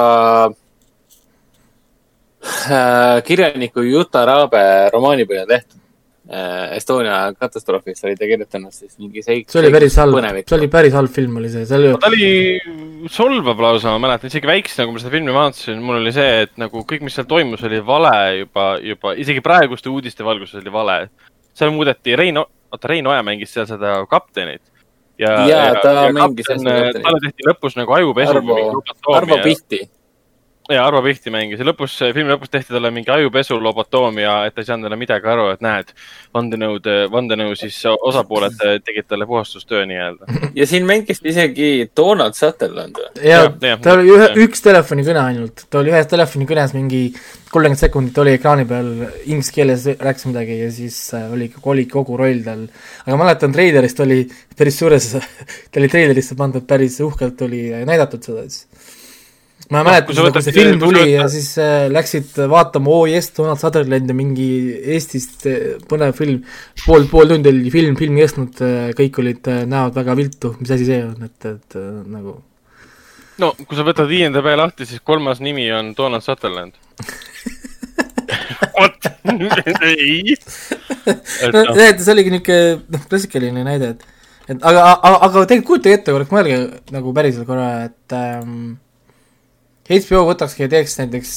äh, 2.43 3.23
kirjaniku 3.23 3.87
Juta 3.87 4.25
Raabe 4.27 4.65
romaani 4.91 5.29
põhjal 5.29 5.47
tehtud 5.47 5.82
Estonia 6.23 7.33
katastroofist 7.35 8.05
oli 8.07 8.15
ta 8.15 8.27
kirjutanud 8.29 8.71
siis 8.71 8.93
mingi 8.95 9.19
seik-. 9.25 9.49
see 9.51 9.59
oli 9.59 9.71
päris 9.73 9.97
halb, 9.99 10.15
see 10.39 10.55
oli 10.55 10.69
päris 10.71 10.93
halb 10.95 11.11
film 11.11 11.35
oli 11.41 11.49
see, 11.51 11.65
see 11.67 11.75
oli. 11.81 11.89
ta 11.99 12.07
oli 12.07 13.09
solvav 13.11 13.59
lausa, 13.59 13.91
ma 13.91 14.05
mäletan, 14.05 14.31
isegi 14.31 14.47
väiksena, 14.47 14.85
kui 14.87 14.95
ma 14.95 15.01
seda 15.03 15.11
filmi 15.11 15.33
vaatasin, 15.35 15.81
mul 15.83 15.99
oli 15.99 16.13
see, 16.15 16.45
et 16.45 16.53
nagu 16.61 16.85
kõik, 16.87 17.03
mis 17.03 17.17
seal 17.19 17.27
toimus, 17.27 17.65
oli 17.67 17.81
vale 17.83 18.13
juba, 18.37 18.67
juba 18.79 19.13
isegi 19.19 19.43
praeguste 19.43 19.91
uudiste 19.91 20.23
valguses 20.23 20.61
oli 20.61 20.71
vale. 20.71 20.97
seal 21.59 21.75
muudeti 21.75 22.15
Rein, 22.15 22.39
oota 22.39 22.91
Rein 22.93 23.09
Oja 23.11 23.25
mängis 23.27 23.51
seal 23.51 23.67
seda 23.67 23.97
kaptenit. 24.07 24.63
ja, 25.19 25.33
ja, 25.43 25.59
ja 25.73 25.75
ta 25.83 25.91
ja 25.97 26.07
mängis 26.15 26.47
kapten, 26.47 27.03
talle 27.03 27.19
tehti 27.27 27.49
lõpus 27.49 27.75
nagu 27.75 27.99
ajupesu. 27.99 28.37
Arvo, 28.39 28.79
Arvo 29.11 29.41
Pihti 29.43 29.83
ja 30.73 30.85
Arvo 30.87 31.01
Pihti 31.05 31.31
mängis 31.33 31.61
ja 31.61 31.67
lõpus, 31.67 31.95
filmi 32.15 32.33
lõpus 32.33 32.51
tehti 32.51 32.73
talle 32.73 32.91
mingi 32.93 33.11
ajupesu, 33.13 33.59
lobotoomia, 33.61 34.39
et 34.47 34.55
ta 34.55 34.63
ei 34.63 34.69
saanud 34.69 34.89
enam 34.89 35.01
midagi 35.01 35.29
aru, 35.29 35.49
et 35.53 35.63
näed, 35.63 35.93
vandenõud, 36.35 36.89
vandenõu 37.13 37.55
siis 37.59 37.77
osapooled 37.93 38.57
tegid 38.85 39.07
talle 39.09 39.27
puhastustöö 39.29 39.85
nii-öelda. 39.89 40.29
ja 40.59 40.67
siin 40.69 40.87
mängis 40.89 41.21
isegi 41.23 41.89
Donald 41.97 42.37
Sutherland 42.39 42.99
või? 42.99 43.11
ja, 43.29 43.45
ja, 43.49 43.77
ta 43.81 43.97
oli 43.97 44.13
ühe, 44.15 44.29
üks 44.47 44.63
telefonikõne 44.65 45.23
ainult, 45.23 45.65
ta 45.69 45.81
oli 45.81 45.93
ühes 45.93 46.09
telefonikõnes 46.11 46.75
mingi 46.77 47.03
kolmkümmend 47.53 47.79
sekundit 47.79 48.17
oli 48.17 48.33
ekraani 48.37 48.65
peal, 48.69 48.89
inglise 49.29 49.53
keeles 49.53 49.85
rääkis 49.99 50.25
midagi 50.29 50.57
ja 50.63 50.71
siis 50.73 50.97
äh, 51.13 51.29
oli, 51.33 51.51
oli 51.69 51.85
kogu 51.91 52.17
roll 52.17 52.41
tal. 52.45 52.65
aga 53.05 53.17
ma 53.17 53.27
mäletan, 53.27 53.53
treilerist 53.53 54.01
oli 54.05 54.23
päris 54.57 54.79
suures 54.81 55.11
ta 55.71 55.81
oli 55.81 55.91
treilerisse 55.91 56.37
pandud, 56.39 56.65
päris 56.67 56.99
uhkelt 57.05 57.41
oli 57.45 57.67
näidatud 57.85 58.25
seda 58.25 58.47
siis 58.47 59.01
ma 59.71 59.79
no, 59.79 59.87
mäletan 59.87 60.17
seda, 60.17 60.31
kui 60.35 60.43
see 60.45 60.55
film 60.55 60.79
tuli 60.81 60.99
võtad... 60.99 61.11
ja 61.13 61.25
siis 61.31 61.49
äh, 61.61 61.85
läksid 61.91 62.39
vaatama 62.51 62.91
oo 62.91 63.03
oh, 63.03 63.09
jess, 63.09 63.33
Donald 63.37 63.61
Sutherland 63.61 64.11
ja 64.11 64.15
mingi 64.17 64.47
Eestist 64.95 65.47
äh, 65.49 65.75
põnev 65.89 66.15
film, 66.17 66.41
pool, 66.83 67.07
pool 67.11 67.31
tundi 67.31 67.51
oli 67.51 67.71
film, 67.73 67.97
film 67.99 68.19
kestnud 68.19 68.63
äh,, 68.65 68.89
kõik 68.97 69.21
olid 69.23 69.51
äh,, 69.51 69.63
näevad 69.69 69.99
väga 70.01 70.17
viltu, 70.19 70.55
mis 70.59 70.73
asi 70.75 70.89
see 70.89 71.01
on, 71.05 71.29
et, 71.29 71.49
et 71.53 71.79
äh, 71.79 71.91
nagu 72.17 72.37
no 73.43 73.53
kui 73.63 73.79
sa 73.79 73.87
võtad 73.87 74.09
viienda 74.11 74.43
päe 74.45 74.57
lahti, 74.59 74.87
siis 74.89 75.03
kolmas 75.05 75.41
nimi 75.43 75.69
on 75.73 75.93
Donald 75.97 76.25
Sutherland 76.25 76.75
vot, 78.77 79.11
ei. 79.89 80.35
no 81.53 81.63
noh. 81.63 81.77
see 81.77 82.13
oligi 82.13 82.33
niisugune, 82.33 82.81
noh, 82.93 83.07
klassikaline 83.09 83.65
näide, 83.67 83.95
et 83.95 84.09
et 84.51 84.59
aga, 84.59 84.81
aga, 84.97 85.17
aga 85.27 85.43
tegelikult 85.47 85.69
kujutage 85.69 85.99
ette 85.99 86.11
korraks, 86.11 86.33
mõelge 86.35 86.57
nagu 86.91 87.13
päriselt 87.15 87.47
korra, 87.47 87.67
et 87.87 88.15
ähm, 88.17 88.73
HBO 89.89 90.23
võtakski 90.29 90.65
ja 90.65 90.71
teeks 90.71 90.97
näiteks 91.01 91.33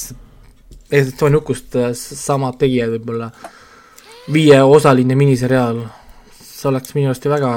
Eestoni 0.91 1.35
hukust 1.35 1.75
äh, 1.75 1.91
samad 1.95 2.59
tegijad 2.61 2.93
võib-olla. 2.95 3.31
Viieosaline 4.31 5.15
miniseriaal, 5.15 5.81
see 6.37 6.69
oleks 6.69 6.95
minu 6.95 7.11
arust 7.11 7.25
ju 7.27 7.31
väga 7.31 7.51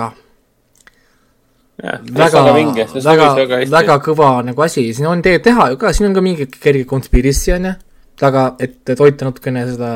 Ja, 1.81 1.95
väga, 2.13 2.43
väga, 2.45 3.27
väga, 3.37 3.59
väga, 3.73 3.95
kõva 4.05 4.27
nagu 4.45 4.61
asi, 4.61 4.83
siin 4.93 5.07
on 5.09 5.23
tegelikult 5.25 5.47
teha 5.47 5.69
ju 5.71 5.79
ka, 5.81 5.93
siin 5.97 6.11
on 6.11 6.17
ka 6.19 6.23
mingi 6.25 6.47
kerge 6.53 6.85
conspiracy 6.89 7.55
on 7.55 7.71
ju, 7.71 7.73
taga, 8.21 8.43
et, 8.61 8.93
hoida 8.99 9.31
natukene 9.31 9.63
seda 9.71 9.93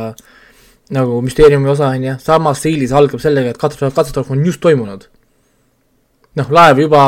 nagu 0.97 1.19
müsteeriumi 1.27 1.69
osa 1.69 1.91
on 1.93 2.07
ju, 2.07 2.15
samas 2.25 2.63
stiilis 2.63 2.95
algab 2.97 3.21
sellega, 3.21 3.53
et 3.53 3.61
katastroof, 3.61 3.93
katastroof 3.99 4.33
on 4.33 4.47
just 4.49 4.63
toimunud. 4.65 5.05
noh, 6.41 6.49
laev 6.57 6.81
juba 6.87 7.03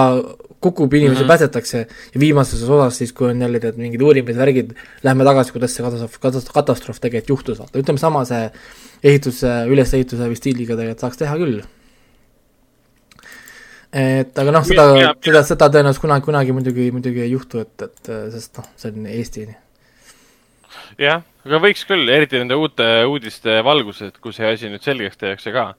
kukub, 0.61 0.95
inimesi 0.95 1.21
mm 1.21 1.25
-hmm. 1.25 1.29
päästetakse 1.29 1.79
ja 2.14 2.21
viimases 2.21 2.62
osas 2.62 2.99
siis, 2.99 3.12
kui 3.12 3.31
on 3.31 3.40
jälle 3.40 3.61
tead 3.61 3.77
mingid 3.77 4.01
uurimised, 4.01 4.40
värgid, 4.40 4.71
lähme 5.03 5.25
tagasi, 5.25 5.53
kuidas 5.53 5.75
see 5.75 5.85
katastroof, 5.85 6.19
katastroof, 6.21 6.55
katastroof 6.55 7.01
tegelikult 7.01 7.29
juhtus, 7.29 7.59
vaata, 7.59 7.79
ütleme 7.79 7.99
sama 7.99 8.25
see 8.25 8.51
ehituse, 9.05 9.53
ülesehituse 9.69 10.29
või 10.31 10.38
stiiliga 10.38 10.77
tegelikult 10.77 11.05
saaks 11.05 11.16
teha 11.16 11.37
küll. 11.37 11.62
et 13.92 14.38
aga 14.38 14.53
noh, 14.53 14.64
seda, 14.64 14.87
seda, 15.25 15.42
seda 15.42 15.69
tõenäoliselt 15.69 16.01
kunagi, 16.01 16.25
kunagi 16.25 16.53
muidugi, 16.53 16.90
muidugi 16.92 17.21
ei 17.21 17.31
juhtu, 17.31 17.61
et, 17.64 17.83
et 17.83 18.11
sest 18.33 18.59
noh, 18.59 18.66
see 18.77 18.92
on 18.92 19.07
Eesti. 19.07 19.47
jah, 20.99 21.23
aga 21.45 21.62
võiks 21.69 21.85
küll, 21.85 22.09
eriti 22.09 22.38
nende 22.38 22.55
uute 22.55 23.05
uudiste 23.05 23.62
valguses, 23.64 24.12
kui 24.21 24.33
see 24.33 24.53
asi 24.53 24.73
nüüd 24.73 24.83
selgeks 24.83 25.16
tehakse 25.16 25.53
ka 25.53 25.75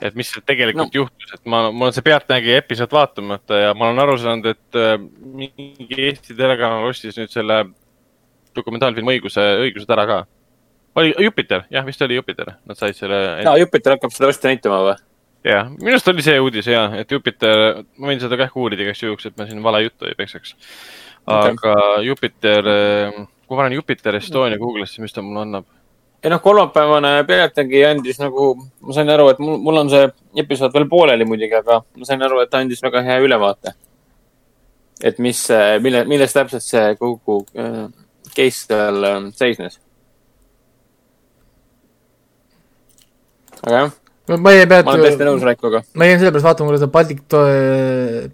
et 0.00 0.14
mis 0.18 0.30
tegelikult 0.46 0.92
no. 0.92 1.00
juhtus, 1.02 1.34
et 1.34 1.48
ma, 1.50 1.66
mul 1.72 1.88
on 1.88 1.96
see 1.96 2.04
Pealtnägija 2.04 2.60
episood 2.62 2.92
vaatamata 2.92 3.60
ja 3.60 3.74
ma 3.74 3.88
olen 3.88 4.02
aru 4.04 4.16
saanud, 4.20 4.48
et 4.52 4.78
äh, 4.78 4.96
mingi 5.40 6.00
Eesti 6.08 6.36
telekanal 6.36 6.88
ostis 6.90 7.16
nüüd 7.18 7.32
selle 7.32 7.62
dokumentaalfilmi 8.56 9.16
õiguse, 9.16 9.44
õigused 9.66 9.92
ära 9.92 10.06
ka. 10.08 10.18
oli 10.96 11.14
Jupiter, 11.20 11.66
jah, 11.72 11.84
vist 11.86 12.02
oli 12.02 12.18
Jupiter, 12.18 12.54
nad 12.66 12.80
said 12.80 12.96
selle. 12.98 13.20
aa, 13.44 13.56
Jupiter 13.60 13.96
hakkab 13.96 14.14
seda 14.14 14.30
varsti 14.30 14.52
näitama 14.52 14.82
või? 14.88 14.96
jah, 15.46 15.70
minu 15.70 15.94
arust 15.94 16.12
oli 16.12 16.24
see 16.26 16.36
uudis 16.42 16.68
ja, 16.70 16.86
et 17.00 17.12
Jupiter, 17.12 17.82
ma 17.96 18.12
võin 18.12 18.22
seda 18.22 18.38
ka 18.38 18.48
ehk 18.48 18.60
uurida 18.60 18.86
igaks 18.86 19.04
juhuks, 19.04 19.30
et 19.30 19.38
ma 19.38 19.48
siin 19.48 19.62
vale 19.64 19.84
juttu 19.86 20.08
ei 20.08 20.18
peksaks. 20.18 20.56
aga 21.26 21.52
okay. 21.52 22.06
Jupiter, 22.10 22.72
äh, 22.72 23.24
kui 23.46 23.56
ma 23.56 23.62
panen 23.62 23.78
Jupiter 23.78 24.18
Estonia 24.18 24.60
Google'isse, 24.60 25.02
mis 25.04 25.14
ta 25.14 25.24
mulle 25.24 25.46
annab? 25.46 25.72
Ja 26.22 26.30
noh, 26.32 26.40
kolmapäevane 26.42 27.12
pealtnägi 27.28 27.82
andis 27.86 28.20
nagu, 28.20 28.52
ma 28.56 28.94
sain 28.96 29.10
aru, 29.12 29.28
et 29.32 29.42
mul, 29.42 29.58
mul 29.62 29.82
on 29.82 29.90
see 29.92 30.06
episood 30.42 30.74
veel 30.74 30.88
pooleli 30.90 31.26
muidugi, 31.28 31.58
aga 31.60 31.82
ma 31.82 32.08
sain 32.08 32.22
aru, 32.26 32.40
et 32.42 32.50
ta 32.52 32.62
andis 32.64 32.82
väga 32.82 33.04
hea 33.06 33.18
ülevaate. 33.24 33.74
et 35.04 35.18
mis, 35.20 35.42
mille, 35.84 36.04
milles 36.08 36.32
täpselt 36.32 36.64
see 36.64 36.94
kogu 36.96 37.42
äh, 37.58 37.84
case 38.32 38.64
seal 38.64 39.04
äh, 39.04 39.20
seisnes. 39.36 39.78
aga 43.60 43.76
jah. 43.76 43.92
no 44.28 44.40
ma 44.40 44.56
ei 44.56 44.66
pea. 44.66 44.82
ma 44.82 44.96
olen 44.96 45.06
täiesti 45.06 45.28
nõus 45.28 45.44
Raikoga. 45.44 45.84
ma 45.94 46.08
jäin 46.08 46.20
sellepärast 46.22 46.48
vaatama, 46.48 46.72
kuidas 46.72 46.92
Baltic 46.96 47.22
to,, 47.28 47.44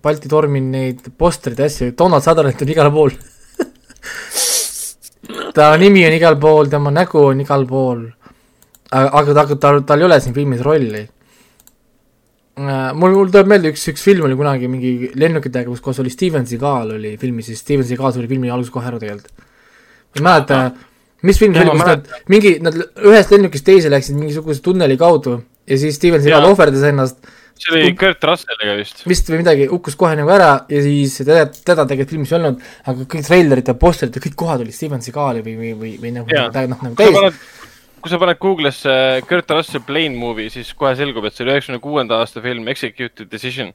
Balti 0.03 0.31
tormi 0.31 0.62
neid 0.64 1.12
postreid 1.18 1.59
ja 1.59 1.68
asju, 1.71 1.92
Donald 1.99 2.25
Sutherland 2.25 2.62
on 2.62 2.75
igal 2.77 2.92
pool 2.95 3.16
ta 5.55 5.72
nimi 5.80 6.05
on 6.07 6.16
igal 6.16 6.38
pool, 6.40 6.70
tema 6.72 6.92
nägu 6.94 7.26
on 7.30 7.40
igal 7.44 7.66
pool. 7.68 8.07
aga 8.92 9.34
ta, 9.34 9.44
tal, 9.57 9.82
tal 9.88 10.00
ei 10.03 10.05
ole 10.05 10.20
siin 10.20 10.34
filmis 10.36 10.61
rolli. 10.64 11.03
Äh, 12.53 12.92
mul, 12.92 13.14
mul 13.16 13.30
tuleb 13.32 13.48
meelde 13.48 13.70
üks, 13.72 13.86
üks 13.88 14.03
film 14.05 14.26
oli 14.28 14.36
kunagi 14.36 14.68
mingi 14.68 15.11
lennukitega, 15.16 15.70
kus 15.70 15.80
koos 15.80 16.03
oli 16.03 16.11
Steven 16.12 16.44
Seagal 16.44 16.98
oli 16.98 17.14
filmis, 17.20 17.46
siis 17.48 17.62
Steven 17.64 17.86
Seagal 17.88 18.12
suri 18.12 18.28
filmi 18.28 18.50
alguses 18.53 18.72
kohe 18.74 18.90
ära 18.90 18.98
tegelikult. 19.00 19.46
ma 20.12 20.18
ei 20.20 20.26
mäleta, 20.26 20.59
mis 21.24 21.40
film 21.40 21.57
see 21.57 21.64
oli, 21.64 21.78
kus 21.78 21.88
nad 21.88 22.11
mingi, 22.28 22.53
nad 22.61 22.76
ühest 23.09 23.32
lennukist 23.32 23.64
teise 23.64 23.88
läksid 23.88 24.18
mingisuguse 24.18 24.61
tunneli 24.61 24.98
kaudu 25.00 25.38
ja 25.64 25.78
siis 25.80 25.96
Steven 25.96 26.20
Seagal 26.20 26.50
ohverdas 26.50 26.84
ennast 26.90 27.24
see 27.63 27.75
oli 27.77 27.95
Kurt 27.99 28.25
Russelliga 28.27 28.77
vist. 28.79 29.03
vist 29.09 29.29
või 29.31 29.43
midagi, 29.43 29.67
hukkus 29.71 29.97
kohe 29.99 30.17
nagu 30.19 30.31
ära 30.35 30.51
ja 30.71 30.83
siis 30.85 31.15
teda, 31.21 31.47
teda 31.53 31.87
tegelikult 31.89 32.15
filmis 32.15 32.33
ei 32.33 32.39
olnud, 32.39 32.65
aga 32.91 33.07
kõik 33.15 33.27
treilerid 33.29 33.71
ja 33.71 33.77
postrid 33.79 34.17
ja 34.17 34.23
kõik 34.25 34.39
kohad 34.43 34.65
olid 34.65 34.77
Steven 34.77 35.05
Seagali 35.05 35.45
või, 35.47 35.55
või, 35.61 35.75
või, 35.79 35.93
või 36.03 36.15
nagu, 36.17 36.41
noh, 36.73 36.83
nagu 36.89 36.99
täis. 36.99 37.39
kui 38.03 38.11
sa 38.11 38.19
paned 38.23 38.41
Google'isse 38.43 38.97
Kurt 39.29 39.55
Russell 39.55 39.87
Plane 39.87 40.19
Movie, 40.19 40.51
siis 40.51 40.73
kohe 40.79 40.95
selgub, 40.99 41.29
et 41.29 41.37
see 41.37 41.47
oli 41.47 41.55
üheksakümne 41.55 41.83
kuuenda 41.85 42.19
aasta 42.23 42.43
film 42.45 42.69
Executed 42.73 43.31
Decision. 43.31 43.73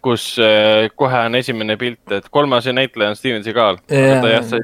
kus 0.00 0.38
äh, 0.40 0.88
kohe 0.96 1.18
on 1.28 1.34
esimene 1.36 1.74
pilt, 1.76 2.00
et 2.16 2.28
kolmas 2.32 2.64
näitleja 2.72 3.12
on 3.12 3.16
Steven 3.18 3.42
Seagal. 3.44 3.82
aga 3.84 4.20
ta 4.24 4.30
jah, 4.32 4.44
sai, 4.48 4.62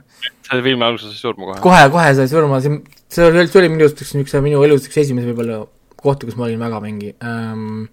sai 0.48 0.62
filmi 0.64 0.84
alguses 0.84 1.18
surma 1.20 1.52
kohe. 1.52 1.60
kohe, 1.60 1.88
kohe 1.92 2.14
sai 2.16 2.28
surma, 2.32 2.60
see, 2.64 2.80
see 3.12 3.26
oli, 3.28 3.44
see 3.46 3.60
oli 3.60 3.74
minu 3.74 3.84
arust 3.84 4.00
üks, 4.00 4.14
üks 4.16 4.38
minu 4.40 4.64
elus 4.64 4.88
üks 4.88 4.96
esimesi 5.04 5.28
võib-olla 5.28 5.66
kohti, 6.06 6.28
kus 6.28 6.38
ma 6.38 6.46
olin 6.48 6.62
väga 6.62 6.80
mingi 6.84 7.12
ähm, 7.26 7.86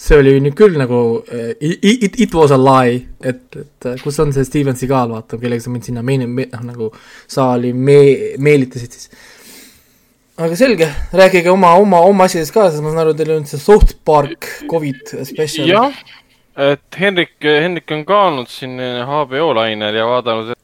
see 0.00 0.16
oli 0.20 0.36
nüüd 0.40 0.56
küll 0.56 0.78
nagu 0.80 1.00
uh, 1.20 1.50
it, 1.60 2.16
it 2.20 2.34
was 2.36 2.52
a 2.54 2.58
lie, 2.60 3.02
et, 3.20 3.42
et 3.56 3.88
äh, 3.90 3.98
kus 4.00 4.20
on 4.22 4.32
see 4.32 4.46
Steven 4.48 4.78
Seagal, 4.78 5.12
vaata, 5.12 5.38
kellega 5.40 5.64
sa 5.64 5.72
mind 5.72 5.90
sinna 5.90 6.04
meene- 6.06 6.28
me,, 6.30 6.46
noh 6.54 6.64
nagu 6.70 6.88
saali 7.28 7.74
me-, 7.76 8.38
meelitasid 8.40 8.96
siis. 8.96 9.10
aga 10.40 10.56
selge, 10.56 10.88
rääkige 11.20 11.52
oma, 11.52 11.74
oma, 11.82 12.00
oma 12.08 12.30
asjadest 12.30 12.56
ka, 12.56 12.70
sest 12.70 12.84
ma 12.84 12.94
saan 12.94 13.04
aru, 13.04 13.16
teil 13.18 13.34
on 13.36 13.44
see 13.50 13.60
South 13.60 13.98
Park 14.08 14.48
Covid 14.70 15.14
special. 15.28 15.68
jah, 15.68 16.00
et 16.70 17.00
Henrik, 17.02 17.36
Henrik 17.44 17.92
on 17.96 18.06
ka 18.08 18.24
olnud 18.30 18.48
siin 18.52 18.80
HBO 18.80 19.52
lainel 19.60 20.00
ja 20.00 20.08
vaadanud 20.08 20.56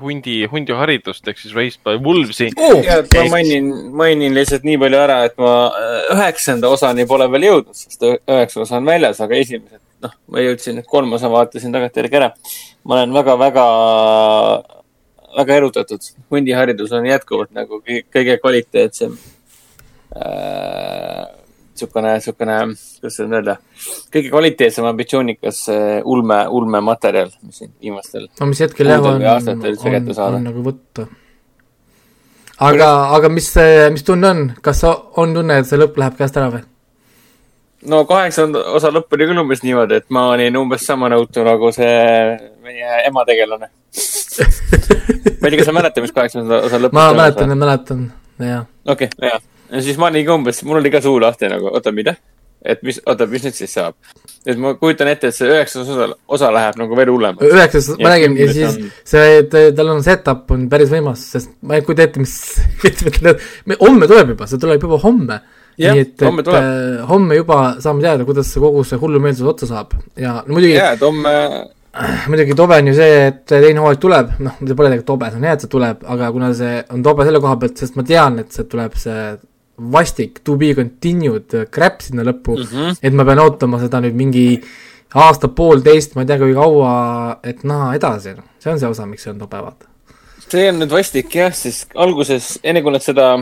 hundi, 0.00 0.42
hundiharidust 0.50 1.28
ehk 1.28 1.40
siis 1.40 1.54
Raised 1.56 1.80
by 1.86 1.98
Wolves'i 2.02 2.50
oh,. 2.56 2.82
ma 3.14 3.24
mainin, 3.32 3.70
mainin 3.96 4.36
lihtsalt 4.36 4.66
nii 4.66 4.78
palju 4.82 5.00
ära, 5.00 5.18
et 5.28 5.36
ma 5.40 5.52
äh, 5.78 5.96
üheksanda 6.16 6.70
osani 6.72 7.06
pole 7.08 7.28
veel 7.32 7.48
jõudnud, 7.48 7.78
sest 7.78 8.04
üheksa 8.06 8.62
osa 8.64 8.78
on 8.78 8.88
väljas, 8.88 9.20
aga 9.24 9.38
esimesed, 9.38 9.80
noh, 10.04 10.14
ma 10.32 10.44
jõudsin, 10.44 10.82
kolm 10.88 11.16
osa 11.18 11.30
vaatasin 11.32 11.74
tagantjärgi 11.74 12.20
ära. 12.20 12.32
ma 12.84 12.98
olen 12.98 13.14
väga, 13.14 13.36
väga, 13.38 13.66
väga 15.38 15.60
erutatud. 15.60 16.10
hundiharidus 16.30 16.92
on 16.98 17.06
jätkuvalt 17.06 17.54
nagu 17.56 17.82
kõige 17.86 18.38
kvaliteetsem 18.42 19.16
äh, 20.16 21.41
niisugune, 21.82 22.12
niisugune, 22.16 22.56
kuidas 23.00 23.16
seda 23.18 23.38
öelda, 23.38 23.56
kõige 24.14 24.30
kvaliteetsem 24.32 24.86
ambitsioonikas 24.88 25.62
äh, 25.72 25.88
ulme, 26.08 26.42
ulmematerjal, 26.48 27.32
mis 27.46 27.62
siin 27.62 27.72
viimastel 27.82 28.28
no 28.40 28.48
mis 28.50 28.62
hetkel 28.64 28.90
jah 28.92 29.02
on, 29.02 29.22
on, 29.22 30.10
on 30.26 30.46
nagu 30.46 30.64
võtta. 30.66 31.06
aga, 32.68 32.90
aga 33.18 33.32
mis, 33.32 33.48
mis 33.94 34.06
tunne 34.06 34.30
on, 34.34 34.44
kas 34.62 34.84
on 34.86 35.34
tunne, 35.36 35.60
et 35.60 35.68
see 35.68 35.80
lõpp 35.80 35.98
läheb 36.00 36.18
käest 36.20 36.38
ära 36.40 36.50
või? 36.54 36.64
no 37.92 38.02
kaheksanda 38.08 38.64
osa 38.78 38.92
lõpp 38.94 39.12
oli 39.16 39.28
küll 39.30 39.44
umbes 39.44 39.62
niimoodi, 39.66 40.02
et 40.02 40.10
ma 40.14 40.28
olin 40.32 40.58
umbes 40.62 40.86
sama 40.86 41.10
nõutu 41.12 41.46
nagu 41.46 41.72
see 41.74 41.94
meie 42.64 42.98
ema 43.08 43.26
tegelane 43.28 43.68
ma 43.68 45.46
ei 45.48 45.50
tea, 45.50 45.58
kas 45.58 45.68
sa 45.68 45.74
mäletad, 45.76 46.04
mis 46.04 46.14
kaheksanda 46.16 46.64
osa 46.68 46.82
lõpp 46.82 46.96
ma 46.96 47.10
mäletan, 47.16 47.56
mäletan, 47.58 48.04
jah. 48.40 48.68
okei 48.86 49.10
okay,, 49.10 49.32
jah 49.34 49.48
ja 49.72 49.82
siis 49.82 49.98
ma 50.00 50.10
olin 50.10 50.26
ka 50.26 50.36
umbes, 50.38 50.62
mul 50.68 50.80
oli 50.82 50.92
ka 50.92 51.00
suu 51.04 51.18
lahti 51.22 51.50
nagu, 51.52 51.72
oota, 51.72 51.92
mida? 51.94 52.16
et 52.62 52.82
mis, 52.86 53.00
oota, 53.10 53.26
mis 53.30 53.42
nüüd 53.46 53.56
siis 53.56 53.72
saab? 53.74 53.96
et 54.46 54.58
ma 54.58 54.74
kujutan 54.78 55.10
ette, 55.10 55.30
et 55.30 55.36
see 55.36 55.48
üheksas 55.50 55.88
osa, 55.94 56.08
osa 56.36 56.50
läheb 56.54 56.78
nagu 56.80 56.98
veel 56.98 57.10
hullemaks. 57.12 57.46
üheksas, 57.48 57.88
ma 57.98 58.12
räägin, 58.14 58.36
ja 58.38 58.48
siis 58.52 58.76
on... 58.76 58.92
see, 59.14 59.42
tal 59.78 59.92
on 59.94 60.04
setup 60.06 60.50
on 60.54 60.68
päris 60.70 60.92
võimas, 60.92 61.24
sest 61.36 61.52
ma 61.66 61.78
ei 61.78 61.86
kujuta 61.86 62.06
ette, 62.06 62.22
mis 62.22 62.36
homme 63.84 64.08
tuleb 64.10 64.34
juba, 64.34 64.48
see 64.50 64.62
tuleb 64.62 64.86
juba 64.88 65.00
homme. 65.02 65.42
nii 65.80 66.02
et, 66.04 66.14
et 66.14 66.22
tuleb. 66.22 66.56
äh, 66.58 67.04
homme 67.08 67.38
juba 67.38 67.60
saame 67.82 68.04
teada, 68.04 68.26
kuidas 68.28 68.50
see 68.52 68.62
kogu 68.62 68.82
see 68.86 68.98
hullumeelsus 69.00 69.46
otsa 69.54 69.70
saab 69.70 69.94
ja 70.20 70.42
no, 70.42 70.58
muidugi. 70.58 70.74
jaa, 70.76 70.92
et 70.98 71.06
homme 71.06 71.32
muidugi 72.30 72.56
tobe 72.56 72.76
on 72.80 72.90
ju 72.90 72.98
see, 72.98 73.22
et 73.30 73.40
teine 73.48 73.80
hooaeg 73.82 74.02
tuleb, 74.02 74.34
noh, 74.42 74.58
see 74.60 74.76
pole 74.76 74.90
tegelikult 74.90 75.10
tobe, 75.14 75.30
see 75.32 75.40
on 75.40 75.48
hea, 75.48 75.56
et 75.56 75.64
see 75.64 75.72
tuleb, 75.72 76.04
aga 76.14 76.28
kuna 76.34 76.52
see 76.56 76.76
on 76.92 77.02
tobe 77.04 77.26
selle 77.28 77.40
koha 77.42 77.56
pealt, 77.62 77.82
sest 77.82 77.98
ma 77.98 78.04
tean, 78.08 78.38
et 78.42 78.54
see 78.54 78.68
tuleb 78.68 78.96
see 79.00 79.24
vastik 79.76 80.42
to 80.44 80.56
be 80.60 80.74
continued 80.74 81.54
crap 81.72 82.02
sinna 82.04 82.24
lõppu 82.26 82.56
mm, 82.58 82.66
-hmm. 82.70 82.96
et 83.02 83.14
ma 83.14 83.24
pean 83.24 83.38
ootama 83.38 83.80
seda 83.80 84.00
nüüd 84.04 84.16
mingi 84.16 84.46
aasta-poolteist, 85.14 86.14
ma 86.14 86.24
ei 86.24 86.26
tea, 86.26 86.38
kui 86.40 86.54
kaua, 86.56 86.92
et 87.44 87.64
näha 87.68 87.94
edasi, 87.98 88.36
noh, 88.36 88.46
see 88.62 88.72
on 88.72 88.78
see 88.80 88.88
osa, 88.88 89.06
miks 89.06 89.26
see 89.26 89.32
on 89.32 89.40
tobe, 89.42 89.60
vaata. 89.60 89.88
see 90.48 90.68
on 90.70 90.80
nüüd 90.80 90.92
vastik 90.92 91.34
jah, 91.36 91.52
siis 91.56 91.84
alguses, 91.94 92.58
enne 92.64 92.82
kui 92.82 92.94
nad 92.94 93.04
seda 93.04 93.34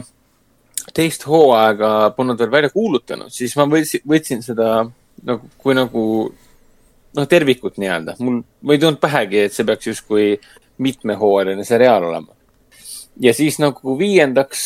teist 0.95 1.27
hooaega 1.29 2.11
polnud 2.17 2.39
veel 2.39 2.51
välja 2.51 2.71
kuulutanud, 2.75 3.31
siis 3.31 3.55
ma 3.59 3.69
võtsin, 3.71 4.03
võtsin 4.09 4.43
seda 4.43 4.71
nagu, 5.27 5.51
kui 5.59 5.77
nagu 5.79 6.05
noh, 7.17 7.29
tervikut 7.29 7.79
nii-öelda. 7.79 8.17
mul, 8.19 8.43
mul 8.63 8.75
ei 8.75 8.83
tulnud 8.83 9.01
pähegi, 9.03 9.45
et 9.47 9.55
see 9.55 9.67
peaks 9.69 9.91
justkui 9.93 10.33
mitmehooajaline 10.79 11.65
seriaal 11.65 12.09
olema. 12.11 12.35
ja 13.21 13.35
siis 13.35 13.59
nagu 13.63 13.99
viiendaks 13.99 14.61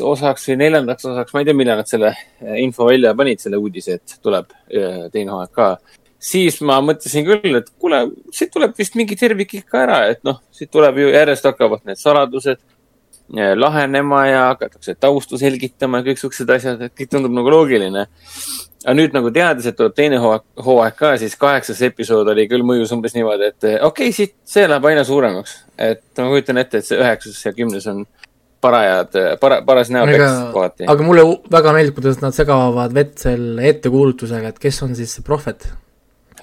osaks 0.00 0.48
või 0.50 0.58
neljandaks 0.62 1.06
osaks, 1.08 1.34
ma 1.34 1.42
ei 1.42 1.48
tea, 1.48 1.56
millal 1.56 1.80
nad 1.82 1.90
selle 1.90 2.12
äh, 2.12 2.58
info 2.62 2.88
välja 2.88 3.14
panid, 3.18 3.42
selle 3.42 3.60
uudise, 3.60 3.98
et 3.98 4.16
tuleb 4.24 4.52
äh, 4.52 5.06
teine 5.12 5.34
hooaeg 5.34 5.52
ka. 5.54 5.68
siis 6.22 6.60
ma 6.62 6.78
mõtlesin 6.84 7.26
küll, 7.26 7.56
et 7.58 7.72
kuule, 7.78 8.04
siit 8.34 8.52
tuleb 8.54 8.76
vist 8.78 8.98
mingi 8.98 9.18
tervik 9.18 9.56
ikka 9.62 9.82
ära, 9.86 10.02
et 10.14 10.22
noh, 10.24 10.40
siit 10.54 10.70
tuleb 10.70 11.02
ju 11.02 11.10
järjest 11.12 11.48
hakkavad 11.50 11.84
need 11.88 12.00
saladused 12.00 12.58
äh, 12.58 13.52
lahenema 13.58 14.26
ja 14.28 14.44
hakatakse 14.52 14.94
taustu 14.94 15.40
selgitama 15.40 16.00
ja 16.00 16.10
kõik 16.10 16.22
siuksed 16.22 16.54
asjad, 16.56 16.86
et 16.86 16.96
kõik 16.98 17.12
tundub 17.12 17.34
nagu 17.36 17.52
loogiline. 17.52 18.06
aga 18.82 18.96
nüüd 18.98 19.14
nagu 19.14 19.30
teades, 19.30 19.66
et 19.66 19.76
tuleb 19.78 19.94
teine 19.94 20.18
hooaeg, 20.22 20.48
hooaeg 20.64 20.98
ka, 20.98 21.14
siis 21.18 21.36
kaheksas 21.38 21.82
episood 21.90 22.28
oli 22.32 22.48
küll 22.50 22.66
mõjus 22.66 22.94
umbes 22.94 23.14
niimoodi, 23.14 23.52
et 23.52 23.68
okei 23.68 23.84
okay,, 23.90 24.12
siit, 24.12 24.34
see 24.44 24.66
läheb 24.66 24.90
aina 24.90 25.04
suuremaks. 25.04 25.60
et 25.78 26.04
ma 26.18 26.28
kujutan 26.32 26.58
ette, 26.58 26.78
et 26.78 26.86
see 26.86 26.98
üheksas 26.98 27.44
ja 27.46 27.52
kümnes 27.54 27.86
on 27.90 28.06
parajad, 28.62 29.14
para-, 29.40 29.60
paras 29.66 29.90
näotekst 29.92 30.50
kohati. 30.54 30.88
aga 30.90 31.06
mulle 31.06 31.24
väga 31.52 31.74
meeldib, 31.76 31.96
kuidas 31.98 32.20
nad 32.22 32.34
segavad 32.36 32.94
vett 32.94 33.16
selle 33.22 33.66
ettekuulutusega, 33.72 34.52
et 34.52 34.60
kes 34.62 34.82
on 34.86 34.94
siis 34.98 35.14
see 35.16 35.26
prohvet. 35.26 35.66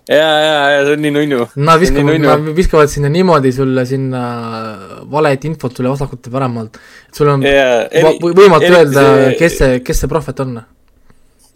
ja, 0.09 0.17
ja, 0.17 0.57
ja 0.75 0.81
see 0.87 0.97
on 0.97 1.03
nii 1.05 1.13
nunnu. 1.15 1.47
Nad 1.69 1.81
viskavad, 1.81 2.19
nad 2.25 2.49
viskavad 2.57 2.91
sinna 2.91 3.11
niimoodi 3.13 3.53
sulle 3.55 3.85
sinna 3.89 4.23
valet 5.11 5.47
infot 5.49 5.75
sulle 5.75 5.93
vasakult 5.93 6.27
ja 6.27 6.35
paremalt, 6.35 6.81
et 7.09 7.21
sul 7.21 7.31
on 7.35 7.45
eri, 7.45 8.15
võimatu 8.27 8.73
öelda, 8.73 9.05
kes 9.39 9.59
see, 9.63 9.79
kes 9.85 10.03
see 10.03 10.11
prohvet 10.11 10.43
on. 10.45 10.59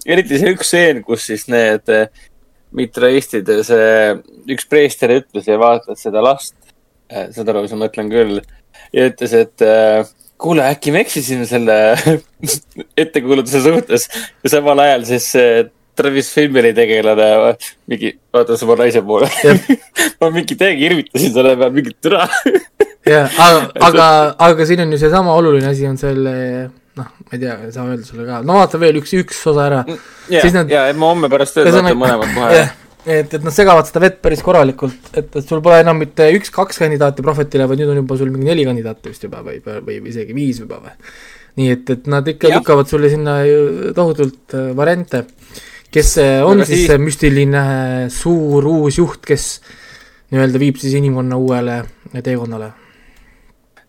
eriti 0.05 0.39
see 0.39 0.55
üks 0.55 0.72
stseen, 0.72 1.03
kus 1.03 1.28
siis 1.32 1.47
need 1.51 1.91
eh, 1.91 2.07
mitraistid, 2.74 3.51
see 3.68 3.93
üks 4.55 4.68
preester 4.70 5.11
ütles 5.20 5.47
ja 5.47 5.59
vaatas 5.59 6.07
seda 6.07 6.24
last, 6.24 6.55
eh, 7.11 7.30
saad 7.36 7.51
aru, 7.51 7.68
mis 7.68 7.76
ma 7.76 7.86
mõtlen 7.86 8.11
küll, 8.11 8.43
ja 8.95 9.07
ütles, 9.11 9.34
et 9.38 9.64
äh, 9.66 10.03
kuule, 10.41 10.65
äkki 10.71 10.91
me 10.95 11.03
eksisime 11.03 11.45
selle 11.49 11.77
ettekuulutuse 13.03 13.63
suhtes? 13.63 14.09
Ja 14.43 14.57
samal 14.57 14.84
ajal 14.84 15.07
siis 15.07 15.31
Travis 15.95 16.34
Fimmeri 16.34 16.73
tegelane 16.73 17.55
mingi 17.89 18.13
vaatas 18.34 18.63
oma 18.65 18.77
naise 18.81 19.01
poole. 19.05 19.29
Ma 20.21 20.29
mingi 20.34 20.57
täiega 20.57 20.88
irvitasin 20.89 21.34
selle 21.36 21.55
peale, 21.57 21.73
mingi 21.75 21.93
türa. 22.01 22.27
Jah, 23.03 23.27
aga, 23.43 23.65
aga, 23.89 24.05
aga 24.47 24.65
siin 24.67 24.86
on 24.86 24.95
ju 24.95 25.01
seesama 25.01 25.34
oluline 25.36 25.67
asi 25.67 25.84
on 25.89 25.97
selle 25.99 26.36
noh, 26.95 27.09
ma 27.25 27.34
ei 27.36 27.41
tea, 27.41 27.57
ei 27.65 27.73
saa 27.73 27.89
öelda 27.89 28.05
sulle 28.07 28.23
ka, 28.29 28.38
no 28.47 28.55
vaata 28.61 28.79
veel 28.79 29.01
üks, 29.01 29.11
üks 29.19 29.41
osa 29.49 29.65
ära. 29.65 29.81
ja, 30.31 30.43
ja, 30.69 30.86
et 30.88 30.95
ma 30.95 31.09
homme 31.09 31.27
pärast 31.27 31.57
tööd 31.57 31.67
vaatan 31.73 31.99
mõlemad 31.99 32.31
kohe 32.31 32.61
et, 33.05 33.33
et 33.33 33.43
nad 33.43 33.53
segavad 33.53 33.87
seda 33.87 34.01
vett 34.05 34.19
päris 34.23 34.41
korralikult, 34.45 35.11
et, 35.11 35.27
et 35.27 35.45
sul 35.47 35.61
pole 35.63 35.79
enam 35.83 35.99
mitte 35.99 36.27
üks-kaks 36.37 36.79
kandidaati 36.83 37.25
Prohvetile, 37.25 37.67
vaid 37.69 37.81
nüüd 37.81 37.93
on 37.93 38.01
juba 38.01 38.17
sul 38.19 38.31
mingi 38.33 38.49
neli 38.49 38.65
kandidaati 38.67 39.11
vist 39.11 39.25
juba 39.27 39.43
või, 39.45 39.59
või, 39.63 39.99
isegi 40.11 40.35
viis 40.35 40.61
juba 40.63 40.79
või. 40.83 40.93
nii 41.59 41.71
et, 41.75 41.93
et 41.95 42.11
nad 42.11 42.27
ikka 42.31 42.51
lükkavad 42.55 42.89
sulle 42.89 43.11
sinna 43.11 43.39
tohutult 43.95 44.55
äh, 44.57 44.69
variante. 44.75 45.25
kes 45.93 46.17
on 46.43 46.63
Aga 46.63 46.69
siis 46.69 46.87
see 46.89 47.01
müstiline 47.01 47.65
suur 48.09 48.65
uus 48.71 48.97
juht, 48.97 49.21
kes 49.25 49.49
nii-öelda 50.33 50.61
viib 50.61 50.79
siis 50.81 50.95
inimkonna 50.97 51.37
uuele 51.37 51.83
teekonnale? 52.23 52.71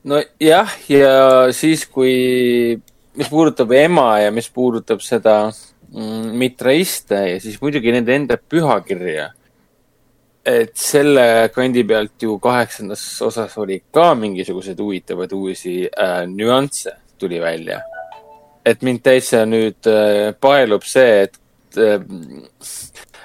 nojah, 0.04 0.74
ja 0.88 1.14
siis, 1.52 1.86
kui, 1.86 2.76
mis 3.16 3.30
puudutab 3.30 3.72
ema 3.72 4.18
ja 4.20 4.34
mis 4.34 4.50
puudutab 4.52 5.00
seda 5.00 5.38
Mm, 5.48 5.73
mitraiste 5.94 7.20
ja 7.28 7.40
siis 7.40 7.60
muidugi 7.62 7.92
nende 7.94 8.14
enda 8.14 8.38
pühakirja. 8.38 9.30
et 10.44 10.74
selle 10.76 11.48
kandi 11.54 11.84
pealt 11.88 12.22
ju 12.22 12.34
kaheksandas 12.38 13.22
osas 13.24 13.54
oli 13.58 13.78
ka 13.92 14.10
mingisuguseid 14.14 14.80
huvitavaid 14.80 15.32
uusi 15.32 15.76
äh, 15.86 16.26
nüansse 16.26 16.92
tuli 17.18 17.40
välja. 17.40 17.80
et 18.64 18.82
mind 18.82 19.02
täitsa 19.02 19.44
nüüd 19.46 19.86
äh, 19.86 20.34
paelub 20.40 20.82
see, 20.82 21.22
et 21.22 21.38
äh,, 21.78 22.00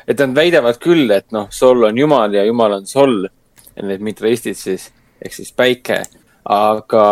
et 0.07 0.19
nad 0.19 0.35
väidavad 0.35 0.79
küll, 0.81 1.11
et 1.11 1.31
noh, 1.31 1.49
Sol 1.53 1.83
on 1.83 1.97
jumal 1.97 2.33
ja 2.33 2.43
jumal 2.45 2.79
on 2.79 2.87
Sol. 2.89 3.27
Need 3.79 4.01
mitraistid 4.03 4.57
siis 4.57 4.89
ehk 5.21 5.35
siis 5.35 5.51
päike, 5.55 6.01
aga 6.43 7.03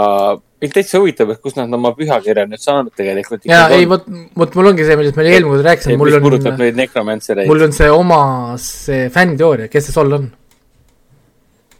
mind 0.61 0.73
täitsa 0.73 1.01
huvitab, 1.01 1.31
et 1.33 1.41
kust 1.43 1.59
nad 1.59 1.73
oma 1.77 1.91
pühakirja 1.97 2.47
nüüd 2.49 2.61
saanud 2.61 2.93
tegelikult. 2.97 3.45
ja 3.49 3.67
ei, 3.73 3.85
vot, 3.89 4.07
vot 4.37 4.57
mul 4.57 4.71
ongi 4.71 4.87
see, 4.87 4.97
millest 4.99 5.19
me 5.19 5.27
eelmine 5.29 5.53
kord 5.53 5.67
rääkisime, 5.67 5.97
mul 6.01 6.17
on. 6.17 6.25
puudutab 6.25 6.61
neid 6.61 6.79
nekromancereid. 6.79 7.49
mul 7.49 7.67
on 7.67 7.75
see 7.77 7.89
oma, 7.93 8.21
see 8.61 9.07
fännteooria, 9.13 9.69
kes 9.73 9.89
see 9.89 9.97
Sol 9.97 10.17
on? 10.17 10.29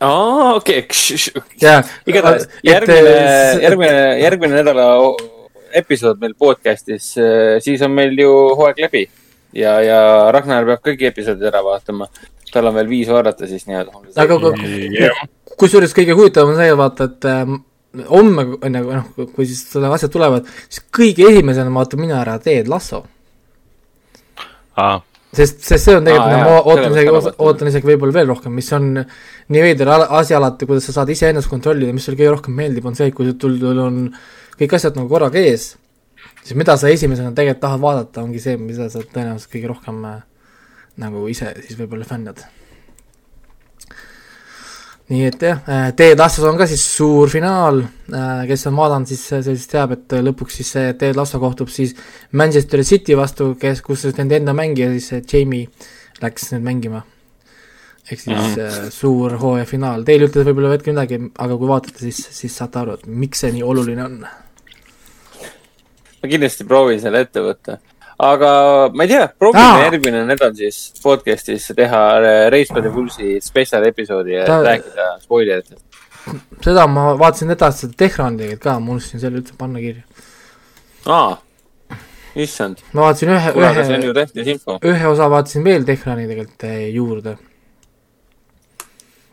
aa, 0.05 0.53
okei 0.59 0.83
okay., 0.85 1.79
igatahes 2.11 2.45
järgmine, 2.65 3.15
järgmine, 3.63 4.03
järgmine 4.21 4.59
nädala 4.59 4.89
episood 5.77 6.21
meil 6.21 6.35
podcast'is, 6.37 7.13
siis 7.63 7.85
on 7.85 7.95
meil 7.97 8.13
ju 8.17 8.33
hooaeg 8.59 8.83
läbi. 8.85 9.07
ja, 9.57 9.79
ja 9.81 9.99
Ragnar 10.35 10.67
peab 10.69 10.83
kõik 10.85 11.07
episoodid 11.09 11.49
ära 11.49 11.63
vaatama. 11.65 12.11
tal 12.53 12.69
on 12.69 12.77
veel 12.77 12.89
viis 12.89 13.09
vaadata 13.09 13.49
siis 13.49 13.65
nii-öelda. 13.67 14.05
aga, 14.21 15.17
kusjuures 15.57 15.97
kõige 15.97 16.13
huvitavam 16.13 16.53
on 16.53 16.61
see, 16.61 16.77
vaata, 16.77 17.09
et 17.09 17.25
äh, 17.25 17.57
homme, 18.09 18.45
nagu 18.73 18.95
noh, 18.95 19.27
kui 19.35 19.47
siis 19.49 19.63
selle 19.71 19.91
asjad 19.93 20.13
tulevad, 20.13 20.47
siis 20.67 20.85
kõige 20.93 21.27
esimesena 21.31 21.73
vaatan 21.73 22.03
mina 22.03 22.19
ära 22.21 22.37
Ted 22.43 22.69
Lasso. 22.71 23.03
Ah.. 24.77 24.99
sest, 25.33 25.63
sest 25.65 25.87
see 25.87 25.95
on 25.97 26.05
tegelikult 26.05 26.35
ah,, 26.35 26.43
ma 26.45 26.59
ootan 26.61 26.93
isegi, 26.93 27.33
ootan 27.41 27.71
isegi 27.71 27.89
võib-olla 27.89 28.13
veel 28.19 28.29
rohkem, 28.29 28.53
mis 28.53 28.69
on 28.77 28.93
nii 28.97 29.63
veider 29.63 29.89
asi 29.95 30.37
alati, 30.37 30.69
kuidas 30.69 30.85
sa 30.87 30.99
saad 30.99 31.09
iseennast 31.13 31.49
kontrollida, 31.49 31.95
mis 31.95 32.05
sulle 32.05 32.19
kõige 32.19 32.35
rohkem 32.35 32.55
meeldib, 32.57 32.85
on 32.85 32.95
see, 32.97 33.09
kui 33.15 33.27
sul, 33.31 33.57
sul 33.57 33.81
on 33.81 33.99
kõik 34.59 34.77
asjad 34.77 34.97
nagu 34.99 35.09
korraga 35.11 35.41
ees 35.41 35.71
siis 36.47 36.57
mida 36.57 36.77
sa 36.79 36.91
esimesena 36.91 37.33
tegelikult 37.35 37.63
tahad 37.63 37.83
vaadata, 37.83 38.23
ongi 38.23 38.41
see, 38.41 38.55
mida 38.61 38.87
sa 38.91 39.01
tõenäoliselt 39.03 39.51
kõige 39.51 39.71
rohkem 39.73 40.05
äh, 40.07 40.21
nagu 41.03 41.25
ise 41.31 41.51
siis 41.65 41.79
võib-olla 41.79 42.07
fännad. 42.07 42.45
Nii 45.07 45.27
et 45.29 45.43
jah 45.43 45.59
äh,, 45.71 45.91
Ted 45.95 46.19
Lassos 46.19 46.45
on 46.49 46.57
ka 46.59 46.67
siis 46.67 46.83
suur 46.97 47.31
finaal 47.31 47.83
äh,, 47.83 48.45
kes 48.49 48.67
on 48.69 48.79
vaadanud, 48.79 49.09
siis 49.09 49.25
see 49.31 49.43
siis 49.45 49.67
teab, 49.71 49.93
et 49.95 50.17
lõpuks 50.29 50.59
siis 50.59 50.71
see 50.75 50.95
Ted 50.99 51.19
Lasso 51.19 51.39
kohtub 51.43 51.71
siis 51.71 51.95
Manchester 52.31 52.83
City 52.87 53.15
vastu, 53.19 53.53
kes, 53.59 53.83
kus 53.85 54.07
siis 54.07 54.17
nende 54.19 54.41
enda 54.41 54.55
mängija 54.57 54.89
siis 54.95 55.29
Jamie 55.31 55.69
läks 56.23 56.51
nüüd 56.53 56.65
mängima. 56.65 57.03
ehk 58.11 58.19
siis 58.19 58.37
mm 58.37 58.43
-hmm. 58.43 58.59
äh, 58.85 58.89
suur 58.89 59.37
hooaja 59.37 59.65
finaal, 59.65 60.03
teil 60.03 60.21
ei 60.21 60.27
ütle 60.27 60.43
võib-olla 60.47 60.75
hetkel 60.75 60.93
midagi, 60.93 61.19
aga 61.37 61.57
kui 61.57 61.67
vaatate, 61.67 61.99
siis, 61.99 62.27
siis 62.31 62.55
saate 62.55 62.79
aru, 62.79 62.93
et 62.93 63.07
miks 63.07 63.39
see 63.39 63.51
nii 63.51 63.63
oluline 63.63 64.03
on 64.03 64.19
ma 66.21 66.29
kindlasti 66.29 66.65
proovin 66.67 67.01
selle 67.01 67.21
ette 67.25 67.43
võtta. 67.43 67.77
Aga 68.17 68.51
ma 68.93 69.05
ei 69.05 69.11
tea, 69.11 69.25
proovime 69.39 69.83
järgmine 69.83 70.23
nädal 70.25 70.53
siis 70.57 70.77
podcast'is 71.03 71.69
teha 71.77 72.03
Reispade 72.49 72.89
Pulsi 72.93 73.37
spetsial 73.45 73.85
episoodi 73.91 74.33
ja 74.33 74.45
Ta... 74.47 74.61
rääkida 74.65 75.09
spoileritest. 75.21 75.83
seda 76.65 76.87
ma 76.89 77.11
vaatasin 77.19 77.53
edasi 77.53 77.85
seda 77.85 77.99
Tehrani 78.05 78.41
tegelikult 78.41 78.63
ka, 78.63 78.79
ma 78.79 78.95
unustasin 78.95 79.21
selle 79.21 79.43
üldse 79.43 79.57
panna 79.57 79.83
kirja. 79.83 80.01
aa, 81.05 81.37
issand. 82.35 82.81
ma 82.93 83.05
vaatasin 83.05 83.35
ühe, 83.37 83.53
ühe, 83.53 84.57
ühe 84.93 85.13
osa 85.13 85.29
vaatasin 85.29 85.69
veel 85.69 85.85
Tehrani 85.85 86.25
tegelikult 86.25 86.69
eh, 86.71 86.87
juurde 86.97 87.37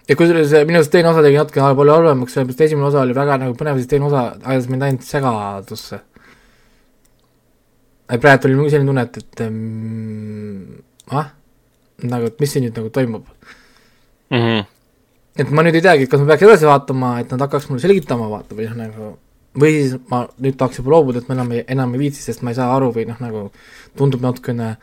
ja 0.09 0.17
kusjuures 0.21 0.53
eh, 0.53 0.69
minu 0.69 0.83
arust 0.83 0.93
teine 0.93 1.09
osa 1.09 1.25
tegi 1.25 1.41
natuke 1.41 1.65
palju 1.81 1.97
halvemaks, 1.97 2.37
sellepärast 2.37 2.67
esimene 2.69 2.93
osa 2.93 3.01
oli 3.01 3.17
väga 3.17 3.41
nagu 3.41 3.57
põnev, 3.57 3.81
siis 3.81 3.89
teine 3.89 4.13
osa 4.13 4.35
ajas 4.45 4.69
mind 4.69 4.85
ainult 4.91 5.09
segadusse 5.09 6.05
praegu 8.09 8.51
oli 8.51 8.71
selline 8.71 8.91
tunne, 8.91 9.07
et, 9.09 9.17
et 9.17 9.45
ähm, 9.47 10.81
ah, 11.11 11.31
nagu, 12.05 12.29
et 12.29 12.41
mis 12.41 12.53
siin 12.53 12.67
nüüd 12.67 12.77
nagu 12.79 12.91
toimub 12.93 13.29
mm. 14.31 14.41
-hmm. 14.41 14.65
et 15.41 15.51
ma 15.51 15.65
nüüd 15.65 15.79
ei 15.79 15.85
teagi, 15.85 16.09
kas 16.09 16.21
ma 16.21 16.33
peaks 16.33 16.47
edasi 16.49 16.69
vaatama, 16.69 17.19
et 17.21 17.31
nad 17.33 17.47
hakkaks 17.47 17.71
mulle 17.71 17.85
selgitama, 17.85 18.29
vaata, 18.33 18.57
või 18.59 18.69
noh, 18.71 18.77
nagu 18.83 19.15
või 19.55 19.71
siis 19.77 19.97
ma 20.11 20.25
nüüd 20.43 20.59
tahaks 20.59 20.81
juba 20.81 20.97
loobuda, 20.97 21.23
et 21.23 21.29
ma 21.31 21.39
enam 21.39 21.53
ei, 21.55 21.65
enam 21.71 21.95
ei 21.95 22.07
viitsi, 22.07 22.23
sest 22.23 22.43
ma 22.43 22.51
ei 22.51 22.59
saa 22.59 22.73
aru 22.75 22.91
või 22.95 23.07
noh, 23.09 23.21
nagu 23.23 23.45
tundub 23.97 24.25
natukene 24.25 24.75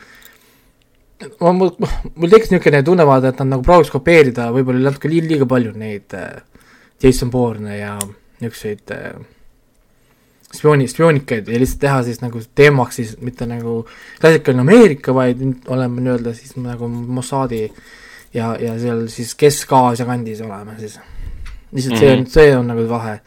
ma, 1.39 1.51
mul, 1.51 1.73
mul 2.15 2.31
tekkis 2.31 2.53
niisugune 2.53 2.81
tunne, 2.87 3.05
vaata, 3.07 3.33
et 3.33 3.43
nad 3.43 3.55
nagu 3.55 3.65
prooviks 3.65 3.91
kopeerida 3.93 4.49
võib-olla 4.55 4.89
natuke 4.89 5.11
liiga 5.11 5.47
palju 5.49 5.75
neid 5.77 6.15
äh, 6.17 6.41
Jason 7.03 7.29
Bourne 7.33 7.77
ja 7.77 7.97
niisuguseid 8.41 8.95
äh, 8.95 9.19
spiooni, 10.55 10.87
spioonikaid 10.87 11.47
ja 11.47 11.59
lihtsalt 11.59 11.81
teha 11.81 12.01
siis 12.07 12.21
nagu 12.21 12.41
teemaks 12.55 12.99
siis 12.99 13.13
mitte 13.23 13.47
nagu 13.49 13.81
klassikaline 14.21 14.65
Ameerika, 14.65 15.13
vaid 15.15 15.41
oleme 15.71 16.03
nii-öelda 16.03 16.33
siis 16.37 16.57
nagu 16.59 16.89
Mossadi 16.89 17.63
ja, 18.33 18.55
ja 18.59 18.75
seal 18.79 19.05
siis 19.11 19.33
Kesk-Aasia 19.39 20.07
kandis 20.09 20.41
oleme 20.41 20.75
siis. 20.79 20.99
lihtsalt 21.71 21.95
mm 21.95 21.97
-hmm. 21.97 21.99
see 21.99 22.11
on, 22.11 22.19
mhm. 22.19 22.29
see 22.29 22.57
on 22.57 22.67
nagu 22.67 22.89
vahe. 22.89 23.19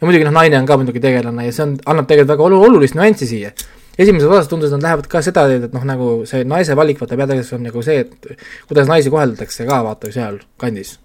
ja 0.00 0.06
muidugi 0.06 0.24
noh, 0.24 0.32
naine 0.32 0.58
on 0.58 0.66
ka 0.66 0.76
muidugi 0.76 1.00
tegelane 1.00 1.46
ja 1.46 1.52
see 1.52 1.66
on, 1.66 1.76
annab 1.86 2.06
tegelikult 2.06 2.38
väga 2.38 2.48
olu-, 2.48 2.64
olulist 2.68 2.94
nüanssi 2.94 3.26
siia. 3.26 3.50
esimeses 3.98 4.28
osas 4.28 4.48
tundus, 4.48 4.72
et 4.72 4.72
nad 4.72 4.82
lähevad 4.82 5.06
ka 5.06 5.22
seda 5.22 5.48
teed, 5.48 5.64
et 5.64 5.72
noh, 5.72 5.84
nagu 5.84 6.22
see 6.24 6.44
naise 6.44 6.76
valik, 6.76 7.00
vaata 7.00 7.16
peategelaseks 7.16 7.52
on 7.52 7.62
nagu 7.62 7.82
see, 7.82 8.00
et 8.00 8.26
kuidas 8.68 8.88
naisi 8.88 9.10
koheldakse 9.10 9.66
ka 9.66 9.84
vaata 9.84 10.12
seal 10.12 10.38
kandis 10.56 10.98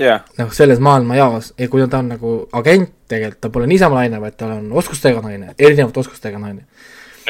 yeah.. 0.00 0.24
noh, 0.38 0.52
selles 0.54 0.80
maailmajaos 0.82 1.52
ja 1.58 1.68
kui 1.70 1.84
ta 1.88 2.00
on 2.00 2.08
nagu 2.14 2.36
agent 2.56 2.92
tegelikult, 3.10 3.40
ta 3.42 3.50
pole 3.52 3.68
niisama 3.70 4.00
naine, 4.00 4.20
vaid 4.22 4.38
ta 4.40 4.48
on 4.56 4.70
oskustega 4.80 5.22
naine, 5.24 5.54
erinevate 5.58 6.02
oskustega 6.04 6.40
naine. 6.42 6.64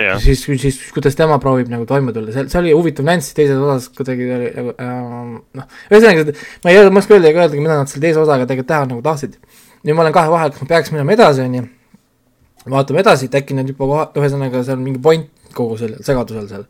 Yeah.. 0.01 0.21
siis, 0.23 0.45
siis 0.63 0.79
kuidas 0.95 1.17
tema 1.19 1.37
proovib 1.43 1.69
nagu 1.69 1.85
toime 1.89 2.15
tulla, 2.17 2.33
see, 2.33 2.47
see 2.49 2.61
oli 2.61 2.71
huvitav 2.73 3.05
nüanss, 3.05 3.35
teises 3.37 3.59
osas 3.59 3.91
kuidagi 3.97 4.29
oli 4.37 4.53
nagu 4.55 4.73
äh, 4.77 4.95
noh, 5.59 5.67
ühesõnaga, 5.91 6.37
ma 6.65 6.73
ei 6.73 6.79
oska 6.87 7.17
öelda 7.17 7.33
ega 7.33 7.43
öeldagi, 7.45 7.65
mida 7.65 7.77
nad 7.83 7.91
selle 7.91 8.07
teise 8.07 8.23
osaga 8.23 8.47
tegelikult 8.47 8.71
teha 8.71 8.87
nagu 8.87 9.03
tahtsid. 9.05 9.35
nüüd 9.85 9.99
ma 9.99 10.07
olen 10.07 10.15
kahe 10.15 10.33
vahel, 10.33 10.55
kas 10.55 10.63
ma 10.63 10.71
peaks 10.71 10.95
minema 10.95 11.17
edasi, 11.17 11.45
on 11.45 11.59
ju, 11.59 11.67
vaatame 12.77 13.03
edasi, 13.03 13.29
et 13.29 13.37
äkki 13.43 13.59
nad 13.59 13.69
juba 13.69 13.91
koha, 13.91 14.07
ühesõnaga 14.23 14.63
seal 14.65 14.79
on 14.79 14.87
mingi 14.87 15.03
point 15.05 15.53
kogu 15.57 15.77
sellel 15.83 16.07
segadusel 16.07 16.49
seal 16.49 16.65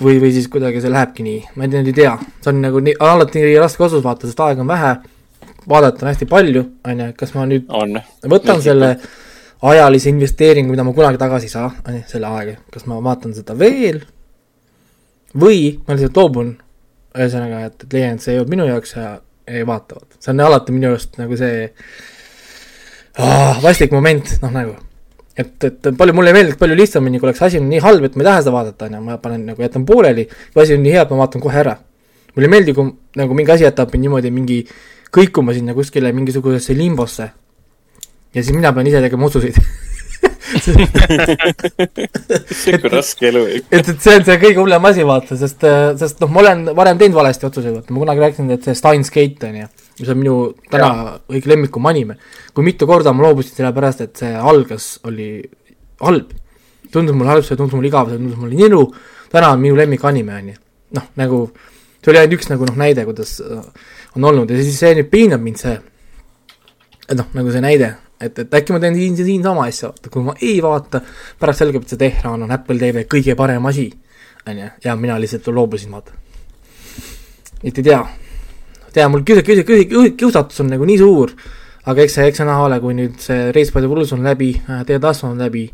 või, 0.00 0.18
või 0.22 0.30
siis 0.34 0.48
kuidagi 0.52 0.82
see 0.82 0.92
lähebki 0.92 1.26
nii, 1.26 1.42
ma 1.58 1.68
nüüd 1.68 1.90
ei 1.90 1.96
tea, 1.96 2.14
see 2.42 2.52
on 2.52 2.62
nagu 2.64 2.80
nii, 2.82 2.96
alati 3.02 3.42
nii 3.44 3.58
raske 3.62 3.84
otsus 3.86 4.02
vaata, 4.04 4.28
sest 4.28 4.40
aega 4.44 4.64
on 4.64 4.70
vähe, 4.70 4.94
vaadata 5.70 6.04
on 6.04 6.10
hästi 6.10 6.28
palju, 6.30 6.64
on 6.90 7.04
ju, 7.04 7.10
kas 7.18 7.34
ma 7.36 7.46
nüüd 7.50 7.68
on. 7.74 7.98
võtan 8.30 8.60
Nii. 8.60 8.66
selle 8.66 8.90
ajalise 9.64 10.10
investeeringu, 10.12 10.74
mida 10.74 10.86
ma 10.86 10.94
kunagi 10.96 11.20
tagasi 11.20 11.48
ei 11.48 11.54
saa, 11.54 11.70
on 11.86 12.00
ju, 12.00 12.06
selle 12.10 12.30
aega, 12.30 12.56
kas 12.74 12.88
ma 12.90 12.98
vaatan 13.04 13.36
seda 13.36 13.56
veel? 13.58 14.02
Või 15.34 15.60
ma 15.86 15.96
lihtsalt 15.96 16.18
loobun, 16.20 16.56
ühesõnaga, 17.14 17.64
et, 17.68 17.86
et 17.86 17.96
leian, 17.96 18.18
et 18.18 18.24
see 18.24 18.34
ei 18.34 18.42
olnud 18.42 18.54
minu 18.54 18.66
jaoks 18.68 18.96
ja 18.96 19.14
ei 19.50 19.66
vaata, 19.66 19.98
vot. 20.00 20.18
see 20.18 20.32
on 20.34 20.42
alati 20.44 20.74
minu 20.74 20.90
arust 20.90 21.18
nagu 21.20 21.36
see 21.38 21.68
ah, 23.18 23.60
vastik 23.62 23.92
moment, 23.94 24.36
noh 24.42 24.54
nagu 24.54 24.76
et, 25.36 25.66
et 25.66 25.88
palju, 25.98 26.14
mulle 26.16 26.34
meeldiks 26.34 26.58
palju 26.60 26.76
lihtsamini, 26.78 27.20
kui 27.20 27.28
oleks 27.28 27.42
asi 27.46 27.62
nii 27.62 27.82
halb, 27.84 28.06
et 28.06 28.16
ma 28.16 28.24
ei 28.24 28.30
taha 28.30 28.42
seda 28.42 28.54
vaadata, 28.54 28.88
on 28.88 28.98
ju, 28.98 29.04
ma 29.08 29.18
panen 29.22 29.46
nagu, 29.50 29.62
jätan 29.62 29.86
pooleli, 29.88 30.26
kui 30.52 30.62
asi 30.62 30.76
on 30.76 30.84
nii 30.84 30.94
hea, 30.94 31.06
et 31.06 31.14
ma 31.14 31.22
vaatan 31.24 31.44
kohe 31.44 31.62
ära. 31.62 31.78
mulle 32.34 32.48
ei 32.48 32.50
meeldi, 32.50 32.74
kui 32.74 32.90
nagu 33.20 33.38
mingi 33.38 33.54
asi 33.54 33.66
jätab 33.66 33.94
mind 33.94 34.06
niimoodi 34.06 34.30
mingi 34.34 34.60
kõikuma 35.14 35.54
sinna 35.54 35.74
kuskile 35.74 36.12
mingisugusesse 36.12 36.76
limbosse. 36.78 37.30
ja 38.34 38.42
siis 38.42 38.54
mina 38.54 38.72
pean 38.72 38.86
ise 38.86 39.02
tegema 39.02 39.26
otsuseid 39.26 39.58
sihuke 42.64 42.90
raske 42.92 43.28
elu. 43.28 43.44
et, 43.70 43.88
et 43.88 44.00
see 44.00 44.18
on 44.18 44.26
see 44.26 44.36
kõige 44.42 44.60
hullem 44.60 44.90
asi, 44.90 45.06
vaata, 45.06 45.38
sest, 45.38 45.66
sest 46.00 46.22
noh, 46.22 46.30
ma 46.32 46.44
olen 46.44 46.68
varem 46.76 47.00
teinud 47.00 47.18
valesti 47.18 47.48
otsuseid, 47.48 47.74
vaata, 47.78 47.94
ma 47.94 48.04
kunagi 48.04 48.24
rääkisin, 48.24 48.52
et 48.54 48.66
see 48.66 48.78
Steins 48.78 49.10
Gate 49.14 49.50
on 49.50 49.60
ju, 49.62 49.70
mis 49.98 50.10
on 50.10 50.18
minu 50.18 50.36
täna 50.70 51.18
õige 51.30 51.50
lemmikum 51.50 51.86
anime. 51.86 52.18
kui 52.54 52.66
mitu 52.66 52.86
korda 52.86 53.12
ma 53.12 53.26
loobusin 53.26 53.56
sellepärast, 53.58 54.00
et 54.00 54.22
see 54.24 54.34
algas, 54.34 54.98
oli 55.04 55.28
halb. 56.00 56.32
tundus 56.92 57.16
mulle 57.16 57.30
halb, 57.30 57.46
see 57.46 57.56
tundus 57.56 57.74
mulle 57.74 57.90
igav, 57.90 58.10
see 58.10 58.18
tundus 58.18 58.38
mulle 58.38 58.58
niru, 58.58 58.84
täna 59.32 59.50
on 59.54 59.62
minu 59.62 59.76
lemmik 59.78 60.04
anime, 60.04 60.38
on 60.38 60.52
ju. 60.52 60.60
noh, 60.98 61.10
nagu, 61.18 61.40
see 62.02 62.12
oli 62.12 62.22
ainult 62.22 62.38
üks 62.38 62.50
nagu 62.52 62.70
noh, 62.70 62.78
näide, 62.78 63.06
kuidas 63.08 63.40
on 64.14 64.30
olnud 64.30 64.50
ja 64.50 64.62
siis 64.62 64.78
see 64.78 64.94
nüüd 64.98 65.10
piinab 65.10 65.42
mind, 65.42 65.60
see, 65.62 65.76
et 67.08 67.16
noh, 67.18 67.30
nagu 67.34 67.54
see 67.54 67.62
näide 67.64 67.94
et, 68.20 68.38
et 68.38 68.56
äkki 68.58 68.74
ma 68.74 68.80
teen 68.82 68.96
siin, 68.98 69.16
siin 69.18 69.42
sama 69.44 69.66
asja, 69.68 69.90
vaata, 69.90 70.10
kui 70.12 70.24
ma 70.24 70.34
ei 70.40 70.58
vaata, 70.64 71.00
pärast 71.40 71.64
selgub, 71.64 71.84
et 71.84 71.94
see 71.94 72.00
Tehran 72.00 72.44
on 72.46 72.54
Apple 72.54 72.78
TV 72.80 73.06
kõige 73.10 73.36
parem 73.38 73.66
asi, 73.70 73.88
on 74.46 74.60
ju, 74.60 74.68
ja 74.84 74.96
mina 75.00 75.18
lihtsalt 75.20 75.50
loobusin, 75.54 75.94
vaata. 75.94 76.14
et 77.62 77.78
ei 77.78 77.82
tea, 77.82 78.00
tea, 78.94 79.08
mul 79.10 79.24
kius-, 79.26 79.44
kius-, 79.46 79.64
kius-, 79.68 80.14
kiusatus 80.20 80.62
on 80.64 80.70
nagu 80.72 80.86
nii 80.88 81.00
suur, 81.00 81.34
aga 81.90 82.04
eks 82.04 82.18
see, 82.18 82.28
eks 82.30 82.40
see 82.40 82.48
näha 82.48 82.68
ole, 82.68 82.78
kui 82.82 82.96
nüüd 82.96 83.18
see 83.22 83.50
Race 83.56 83.74
by 83.74 83.82
the 83.84 83.90
Bulls 83.90 84.14
on 84.16 84.24
läbi 84.26 84.54
äh,, 84.60 84.84
Teie 84.88 85.02
Tasso 85.02 85.28
on 85.30 85.42
läbi 85.42 85.66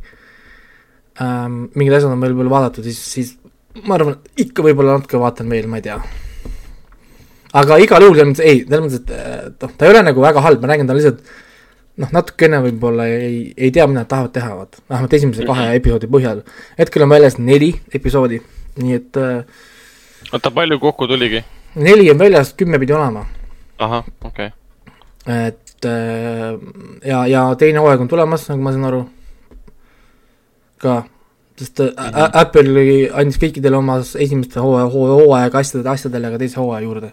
ähm,, 1.21 1.69
mingid 1.75 1.99
asjad 1.99 2.15
on 2.15 2.25
veel 2.25 2.35
võib-olla 2.35 2.57
vaadatud, 2.57 2.89
siis, 2.89 3.05
siis 3.15 3.37
ma 3.87 3.97
arvan, 3.99 4.19
ikka 4.41 4.65
võib-olla 4.67 4.99
natuke 4.99 5.21
vaatan 5.21 5.53
veel, 5.53 5.69
ma 5.71 5.81
ei 5.81 5.87
tea. 5.87 6.01
aga 7.61 7.79
igal 7.83 8.07
juhul 8.07 8.19
selles 8.19 8.33
mõttes, 8.33 8.47
ei, 8.47 8.65
selles 8.67 8.85
mõttes, 8.87 9.23
et 9.51 9.65
noh, 9.65 9.77
ta 9.77 9.87
ei 9.87 9.95
ole 9.95 10.05
nagu 10.07 10.27
väga 10.27 10.45
halb, 10.45 10.63
ma 10.63 10.73
räägin, 10.73 10.91
ta 10.91 10.97
on 10.97 11.01
lihtsalt 11.01 11.33
noh, 12.01 12.13
natukene 12.17 12.61
võib-olla 12.65 13.07
ei, 13.11 13.41
ei 13.57 13.73
tea, 13.75 13.87
mida 13.91 14.05
nad 14.05 14.11
tahavad 14.11 14.35
teha, 14.35 14.51
vaat, 14.63 14.81
vähemalt 14.91 15.17
esimese 15.19 15.45
kahe 15.45 15.65
mm 15.65 15.71
-hmm. 15.71 15.81
episoodi 15.83 16.11
põhjal. 16.15 16.43
hetkel 16.79 17.03
on 17.03 17.15
väljas 17.15 17.39
neli 17.39 17.75
episoodi, 17.95 18.41
nii 18.83 18.95
et 18.95 19.17
äh, 19.17 19.45
oota, 20.33 20.51
palju 20.51 20.79
kokku 20.79 21.09
tuligi? 21.11 21.45
Neli 21.75 22.11
on 22.11 22.19
väljas, 22.19 22.55
kümme 22.55 22.79
pidi 22.79 22.93
olema. 22.93 23.25
ahah, 23.79 24.05
okei 24.25 24.47
okay.. 24.47 25.47
et 25.47 25.87
äh, 25.87 26.59
ja, 27.05 27.27
ja 27.27 27.47
teine 27.59 27.79
hooaeg 27.79 28.01
on 28.01 28.09
tulemas, 28.09 28.49
nagu 28.49 28.63
ma 28.63 28.73
saan 28.75 28.85
aru, 28.91 29.05
ka, 30.79 31.03
sest 31.59 31.79
mm 31.79 31.87
-hmm. 31.87 32.31
Apple 32.43 33.11
andis 33.13 33.39
kõikidele 33.39 33.77
oma 33.77 34.01
esimeste 34.01 34.61
hooaja, 34.61 34.87
hooaega 34.89 35.59
asjadele, 35.59 35.91
asjadele 35.91 36.31
ka 36.31 36.39
teise 36.39 36.61
hooaja 36.61 36.81
juurde 36.81 37.13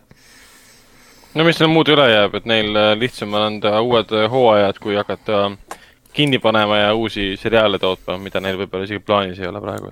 no 1.35 1.43
mis 1.43 1.59
neil 1.59 1.69
muud 1.69 1.89
üle 1.93 2.09
jääb, 2.09 2.35
et 2.35 2.45
neil 2.45 2.75
äh, 2.75 2.95
lihtsam 2.97 3.33
on 3.33 3.41
anda 3.41 3.81
uued 3.81 4.11
hooajad, 4.29 4.79
kui 4.79 4.95
hakata 4.95 5.51
kinni 6.13 6.39
panema 6.39 6.77
ja 6.77 6.93
uusi 6.95 7.35
seriaale 7.37 7.79
tootma, 7.79 8.17
mida 8.17 8.39
neil 8.41 8.57
võib-olla 8.57 8.87
isegi 8.87 9.03
plaanis 9.05 9.39
ei 9.39 9.47
ole 9.47 9.61
praegu. 9.61 9.91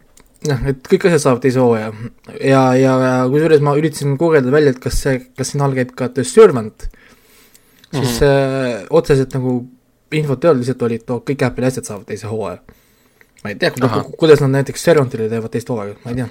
Noh, 0.49 0.61
et 0.71 0.87
kõik 0.89 1.07
asjad 1.09 1.23
saavad 1.23 1.43
teise 1.43 1.61
hooaja 1.61 1.91
ja, 2.39 2.61
ja, 2.79 2.93
ja 3.01 3.13
kusjuures 3.31 3.63
ma 3.65 3.75
üritasin 3.79 4.15
guugeldada 4.19 4.53
välja, 4.55 4.73
et 4.75 4.81
kas 4.83 5.01
see, 5.05 5.19
kas 5.37 5.53
siin 5.53 5.63
all 5.65 5.75
käib 5.77 5.93
ka 5.97 6.09
The 6.13 6.25
Servant, 6.27 6.87
siis 7.91 8.19
mm 8.21 8.25
-hmm. 8.25 8.79
äh, 8.81 8.87
otseselt 8.89 9.33
nagu 9.37 9.57
infot 10.11 10.43
ei 10.43 10.49
olnud, 10.49 10.63
lihtsalt 10.63 10.87
oli, 10.87 10.99
et 11.01 11.09
oo, 11.09 11.21
kõik 11.29 11.45
Apple'i 11.45 11.69
asjad 11.69 11.87
saavad 11.89 12.09
teise 12.09 12.27
hooaja. 12.31 12.59
ma 13.43 13.49
ei 13.49 13.55
tea, 13.61 13.71
kuidas 14.17 14.41
nad 14.41 14.49
näiteks 14.49 14.83
Servantile 14.83 15.29
teevad 15.29 15.51
teist 15.51 15.69
hooaega, 15.69 15.95
ma 16.05 16.11
ei 16.11 16.15
tea. 16.15 16.27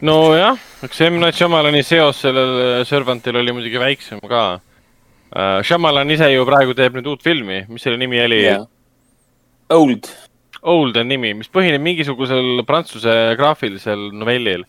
nojah, 0.00 0.58
eks 0.82 1.00
M. 1.00 1.20
Night 1.20 1.38
Shyamalani 1.38 1.82
seos 1.82 2.20
sellel 2.20 2.84
Servantil 2.84 3.36
oli 3.36 3.52
muidugi 3.52 3.78
väiksem 3.78 4.20
ka 4.28 4.42
uh,. 4.54 5.62
Shyamalan 5.62 6.10
ise 6.10 6.32
ju 6.32 6.44
praegu 6.44 6.74
teeb 6.74 6.94
nüüd 6.94 7.06
uut 7.06 7.22
filmi, 7.22 7.64
mis 7.68 7.82
selle 7.82 7.96
nimi 7.96 8.20
oli 8.24 8.42
yeah.? 8.42 8.66
Old 9.70 10.08
Old 10.62 10.96
on 11.00 11.08
nimi, 11.10 11.32
mis 11.34 11.50
põhineb 11.50 11.82
mingisugusel 11.82 12.62
prantsuse 12.66 13.12
graafilisel 13.38 14.10
novellil. 14.14 14.64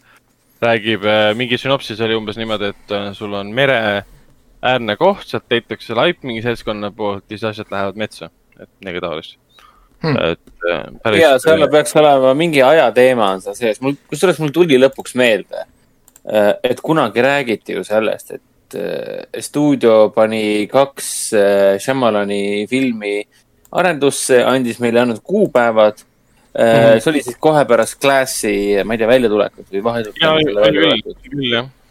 räägib, 0.63 1.03
äh, 1.03 1.33
mingi 1.35 1.57
sünopsis 1.59 1.99
oli 1.99 2.15
umbes 2.15 2.37
niimoodi, 2.39 2.69
et 2.71 2.91
äh, 2.95 3.09
sul 3.13 3.33
on 3.35 3.49
mereäärne 3.51 4.95
koht, 4.95 5.25
sealt 5.27 5.51
leitakse 5.51 5.91
laip 5.97 6.21
mingi 6.23 6.39
seltskonna 6.41 6.87
poolt 6.95 7.25
ja 7.27 7.35
siis 7.35 7.43
asjad 7.49 7.73
lähevad 7.73 7.99
metsa, 7.99 8.29
et 8.55 8.69
midagi 8.79 9.01
taolist 9.03 9.35
hmm.. 9.99 10.15
et 10.31 10.69
äh, 10.71 10.85
päris. 11.03 11.19
ja 11.19 11.33
seal 11.43 11.67
peaks 11.67 11.97
olema 11.99 12.31
mingi 12.39 12.63
ajateema 12.63 13.27
on 13.35 13.43
seal 13.43 13.57
sees, 13.59 13.81
mul, 13.83 13.99
kusjuures 14.07 14.39
mul 14.39 14.55
tuli 14.55 14.79
lõpuks 14.79 15.17
meelde, 15.19 15.67
et 16.63 16.79
kunagi 16.79 17.27
räägiti 17.27 17.75
ju 17.75 17.83
sellest, 17.83 18.31
et 18.39 18.79
stuudio 19.43 20.13
pani 20.15 20.63
kaks 20.71 21.09
Shyamalani 21.83 22.63
filmi 22.71 23.17
arendusse, 23.73 24.41
andis 24.45 24.79
meile 24.83 25.01
ainult 25.03 25.23
kuupäevad 25.23 26.03
mm. 26.03 26.63
-hmm. 26.63 26.99
see 26.99 27.11
oli 27.11 27.23
siis 27.23 27.37
kohe 27.39 27.65
pärast 27.65 27.99
Classi, 28.01 28.53
ma 28.85 28.93
ei 28.93 29.01
tea, 29.01 29.07
väljatulekut 29.07 29.71
või 29.71 29.83
vahetult. 29.83 30.15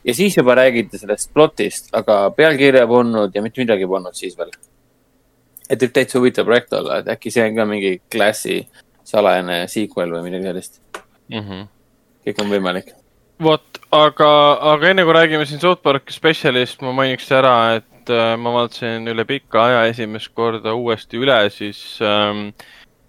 ja 0.04 0.14
siis 0.14 0.36
juba 0.36 0.54
räägiti 0.54 0.98
sellest 0.98 1.32
plotist, 1.34 1.88
aga 1.92 2.30
pealkirja 2.36 2.86
polnud 2.86 3.34
ja 3.34 3.42
mitte 3.42 3.60
midagi 3.60 3.86
polnud 3.86 4.14
siis 4.14 4.38
veel. 4.38 4.50
et 5.70 5.82
võib 5.82 5.92
täitsa 5.92 6.18
huvitav 6.18 6.44
projekt 6.44 6.72
olla, 6.72 6.98
et 6.98 7.08
äkki 7.16 7.30
see 7.30 7.44
on 7.48 7.56
ka 7.56 7.66
mingi 7.66 8.00
Classi 8.12 8.66
salajane 9.04 9.66
sequel 9.68 10.10
või 10.10 10.22
midagi 10.30 10.50
sellist 10.50 10.80
mm. 11.28 11.38
-hmm. 11.38 11.70
kõik 12.26 12.44
on 12.44 12.50
võimalik 12.56 12.92
vot, 13.42 13.80
aga, 13.90 14.30
aga 14.72 14.90
enne 14.90 15.04
kui 15.04 15.14
räägime 15.16 15.46
siin 15.48 15.60
South 15.60 15.82
Park 15.82 16.10
spetsialist, 16.14 16.80
ma 16.82 16.92
mainiks 16.96 17.30
ära, 17.34 17.54
et 17.78 17.86
et 18.02 18.10
äh, 18.10 18.34
ma 18.40 18.52
vaatasin 18.56 19.06
üle 19.12 19.24
pika 19.28 19.66
aja 19.68 19.82
esimest 19.90 20.32
korda 20.34 20.74
uuesti 20.74 21.20
üle 21.22 21.38
siis 21.54 21.78
ähm, 22.02 22.50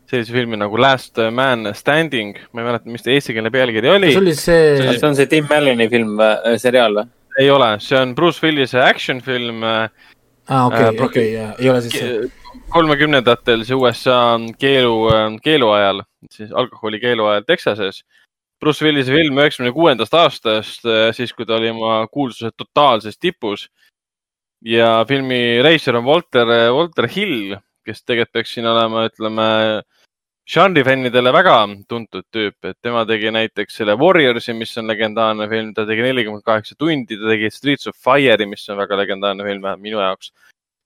sellise 0.09 0.35
filmi 0.35 0.59
nagu 0.59 0.77
Last 0.77 1.17
Man 1.33 1.71
Standing, 1.73 2.37
ma 2.53 2.61
ei 2.61 2.67
mäleta, 2.67 2.91
mis 2.93 3.05
ta 3.05 3.13
eestikeelne 3.13 3.49
pealkiri 3.53 3.89
oli. 3.89 4.13
see 4.13 4.21
oli 4.21 4.35
see. 4.37 4.93
see 4.93 5.07
on 5.07 5.17
see 5.17 5.29
Tim 5.31 5.49
Alleni 5.49 5.89
film 5.89 6.21
äh,, 6.21 6.53
seriaal 6.61 6.99
või? 6.99 7.09
ei 7.41 7.49
ole, 7.49 7.73
see 7.81 7.97
on 7.97 8.13
Bruce 8.15 8.43
Willise 8.45 8.77
action 8.81 9.21
film. 9.25 9.63
aa, 9.65 9.87
ah, 10.47 10.67
okei, 10.69 10.89
äh, 10.91 11.05
okei, 11.07 11.27
ei 11.57 11.69
ole 11.71 11.81
siis 11.85 11.97
see. 11.97 12.59
kolmekümnendatel 12.73 13.65
see 13.65 13.77
USA 13.77 14.19
keelu, 14.61 14.97
äh, 15.09 15.29
keeluajal, 15.45 16.03
siis 16.29 16.53
alkoholi 16.53 17.01
keeluajal 17.01 17.47
Texases 17.49 18.03
Bruce 18.61 18.85
Willise 18.85 19.11
film 19.11 19.41
üheksakümne 19.41 19.73
kuuendast 19.75 20.13
aastast, 20.15 20.85
siis 21.17 21.33
kui 21.35 21.43
ta 21.43 21.57
oli 21.57 21.67
oma 21.73 22.05
kuulsuse 22.07 22.53
totaalses 22.55 23.17
tipus 23.19 23.65
ja 24.63 25.03
filmi 25.07 25.61
reisijal 25.63 25.99
on 25.99 26.07
Walter, 26.07 26.47
Walter 26.73 27.07
Hill, 27.11 27.55
kes 27.85 28.03
tegelikult 28.03 28.39
peaks 28.39 28.53
siin 28.55 28.67
olema, 28.69 29.05
ütleme, 29.09 29.47
žanrifännidele 30.49 31.31
väga 31.33 31.55
tuntud 31.87 32.25
tüüp, 32.33 32.57
et 32.67 32.77
tema 32.83 33.05
tegi 33.07 33.31
näiteks 33.31 33.77
selle 33.79 33.95
Warriorsi, 33.99 34.55
mis 34.55 34.75
on 34.79 34.89
legendaarne 34.91 35.47
film, 35.51 35.71
ta 35.75 35.85
tegi 35.87 36.03
nelikümmend 36.03 36.43
kaheksa 36.47 36.75
tundi, 36.79 37.17
ta 37.19 37.31
tegi 37.31 37.51
Streets 37.51 37.87
of 37.87 37.95
Fire'i, 37.95 38.47
mis 38.49 38.67
on 38.69 38.79
väga 38.79 38.99
legendaarne 38.99 39.47
film, 39.47 39.63
vähemalt 39.63 39.83
minu 39.83 40.01
jaoks. 40.03 40.31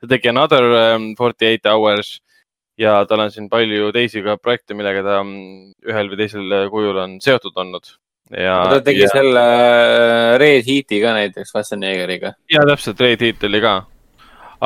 ta 0.01 0.07
tegi 0.07 0.29
Another 0.29 0.63
um, 0.95 1.15
Forty 1.17 1.45
Eight 1.45 1.65
Hours 1.65 2.19
ja 2.77 2.99
tal 3.09 3.25
on 3.25 3.31
siin 3.33 3.49
palju 3.49 3.91
teisi 3.93 4.21
ka 4.21 4.37
projekte, 4.37 4.77
millega 4.77 5.01
ta 5.05 5.21
um, 5.23 5.33
ühel 5.85 6.11
või 6.11 6.21
teisel 6.21 6.59
kujul 6.73 7.01
on 7.01 7.17
seotud 7.21 7.57
olnud. 7.57 7.97
Ta 8.71 8.79
tegi 8.83 9.05
ja... 9.05 9.11
selle 9.11 9.43
äh, 9.43 10.37
Red 10.41 10.65
Heat'i 10.67 10.99
ka 11.03 11.13
näiteks 11.15 11.51
Schwarzeneggeriga. 11.53 12.33
ja 12.51 12.65
täpselt, 12.67 12.99
Red 13.01 13.23
Heat 13.23 13.43
oli 13.47 13.61
ka. 13.63 13.75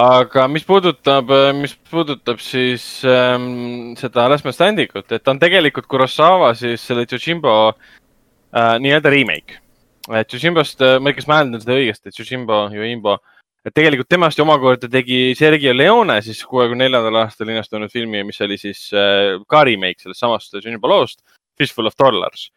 aga 0.01 0.47
mis 0.49 0.65
puudutab, 0.65 1.29
äh, 1.35 1.51
mis 1.57 1.75
puudutab 1.91 2.41
siis 2.41 3.03
ähm, 3.05 3.93
seda 3.99 4.29
Last 4.31 4.47
Man 4.47 4.55
Standing 4.55 4.95
ut, 4.95 5.11
et 5.11 5.23
ta 5.23 5.35
on 5.35 5.41
tegelikult 5.41 5.89
Kurosawa 5.91 6.53
siis 6.57 6.81
selle 6.87 7.05
Tsushimbo 7.05 7.57
äh, 7.71 8.77
nii-öelda 8.81 9.11
remake. 9.13 9.59
Tsushimbost 10.01 10.81
äh,, 10.81 10.97
ma 10.97 11.11
ei 11.11 11.13
tea, 11.13 11.21
kas 11.21 11.27
ma 11.29 11.37
hääldan 11.37 11.61
seda 11.61 11.75
õigesti, 11.77 12.09
Tsushimbo, 12.09 12.63
Yoimbo 12.73 13.19
et 13.61 13.75
tegelikult 13.77 14.09
temast 14.09 14.39
ju 14.39 14.41
omakorda 14.41 14.89
tegi 14.89 15.35
Sergei 15.37 15.75
Leone 15.75 16.15
siis 16.25 16.39
kuuekümne 16.49 16.87
neljandal 16.87 17.19
aastal 17.21 17.45
linastunud 17.51 17.93
filmi, 17.93 18.23
mis 18.25 18.41
oli 18.41 18.57
siis 18.57 18.87
äh, 18.97 19.37
ka 19.45 19.61
remake 19.69 20.01
sellest 20.01 20.23
samast 20.23 20.49
Tsushimbo 20.49 20.89
loost, 20.89 21.21
Fistful 21.61 21.91
of 21.91 21.99
Dollars 22.01 22.49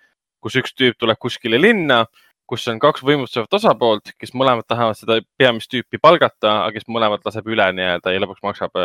kus 0.45 0.61
üks 0.61 0.76
tüüp 0.76 0.99
tuleb 1.01 1.18
kuskile 1.20 1.59
linna, 1.61 2.05
kus 2.49 2.66
on 2.68 2.80
kaks 2.82 3.05
võimutsevat 3.07 3.57
osapoolt, 3.57 4.12
kes 4.20 4.34
mõlemad 4.36 4.66
tahavad 4.68 4.99
seda 4.99 5.18
peamist 5.40 5.70
tüüpi 5.72 6.01
palgata, 6.03 6.59
aga 6.66 6.74
kes 6.76 6.88
mõlemad 6.92 7.24
laseb 7.24 7.49
üle 7.49 7.70
nii-öelda 7.78 8.12
ja 8.12 8.22
lõpuks 8.22 8.45
maksab, 8.45 8.76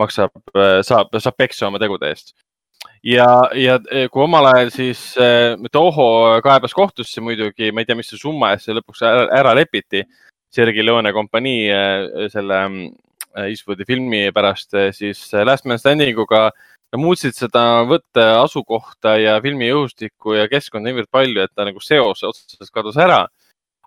maksab, 0.00 0.32
saab, 0.88 1.12
saab 1.20 1.36
peksa 1.36 1.68
oma 1.68 1.80
tegude 1.82 2.08
eest. 2.08 2.32
ja, 3.04 3.26
ja 3.58 3.76
kui 4.12 4.22
omal 4.24 4.48
ajal 4.52 4.72
siis 4.72 5.02
Toho 5.72 6.08
kaebas 6.44 6.74
kohtusse 6.74 7.20
muidugi, 7.20 7.72
ma 7.72 7.84
ei 7.84 7.88
tea, 7.90 7.98
mis 7.98 8.08
see 8.08 8.22
summa 8.22 8.54
eest 8.54 8.68
see 8.68 8.78
lõpuks 8.78 9.04
ära, 9.04 9.28
ära 9.42 9.54
lepiti. 9.58 10.06
Sergei 10.48 10.80
Leone 10.80 11.10
kompanii 11.12 11.66
selle 12.32 12.62
Eastwoodi 13.36 13.84
filmi 13.84 14.30
pärast, 14.32 14.72
siis 14.96 15.20
Last 15.44 15.68
Man 15.68 15.76
Standing 15.78 16.16
uga 16.24 16.46
Nad 16.48 16.77
muutsid 16.96 17.36
seda 17.36 17.82
võtte 17.88 18.22
asukohta 18.38 19.18
ja 19.20 19.36
filmi 19.44 19.68
õhustikku 19.74 20.38
ja 20.38 20.46
keskkonda 20.48 20.88
niivõrd 20.88 21.10
palju, 21.12 21.42
et 21.42 21.52
ta 21.52 21.66
nagu 21.68 21.82
seos 21.84 22.22
otseselt 22.24 22.72
kadus 22.72 22.96
ära. 22.96 23.26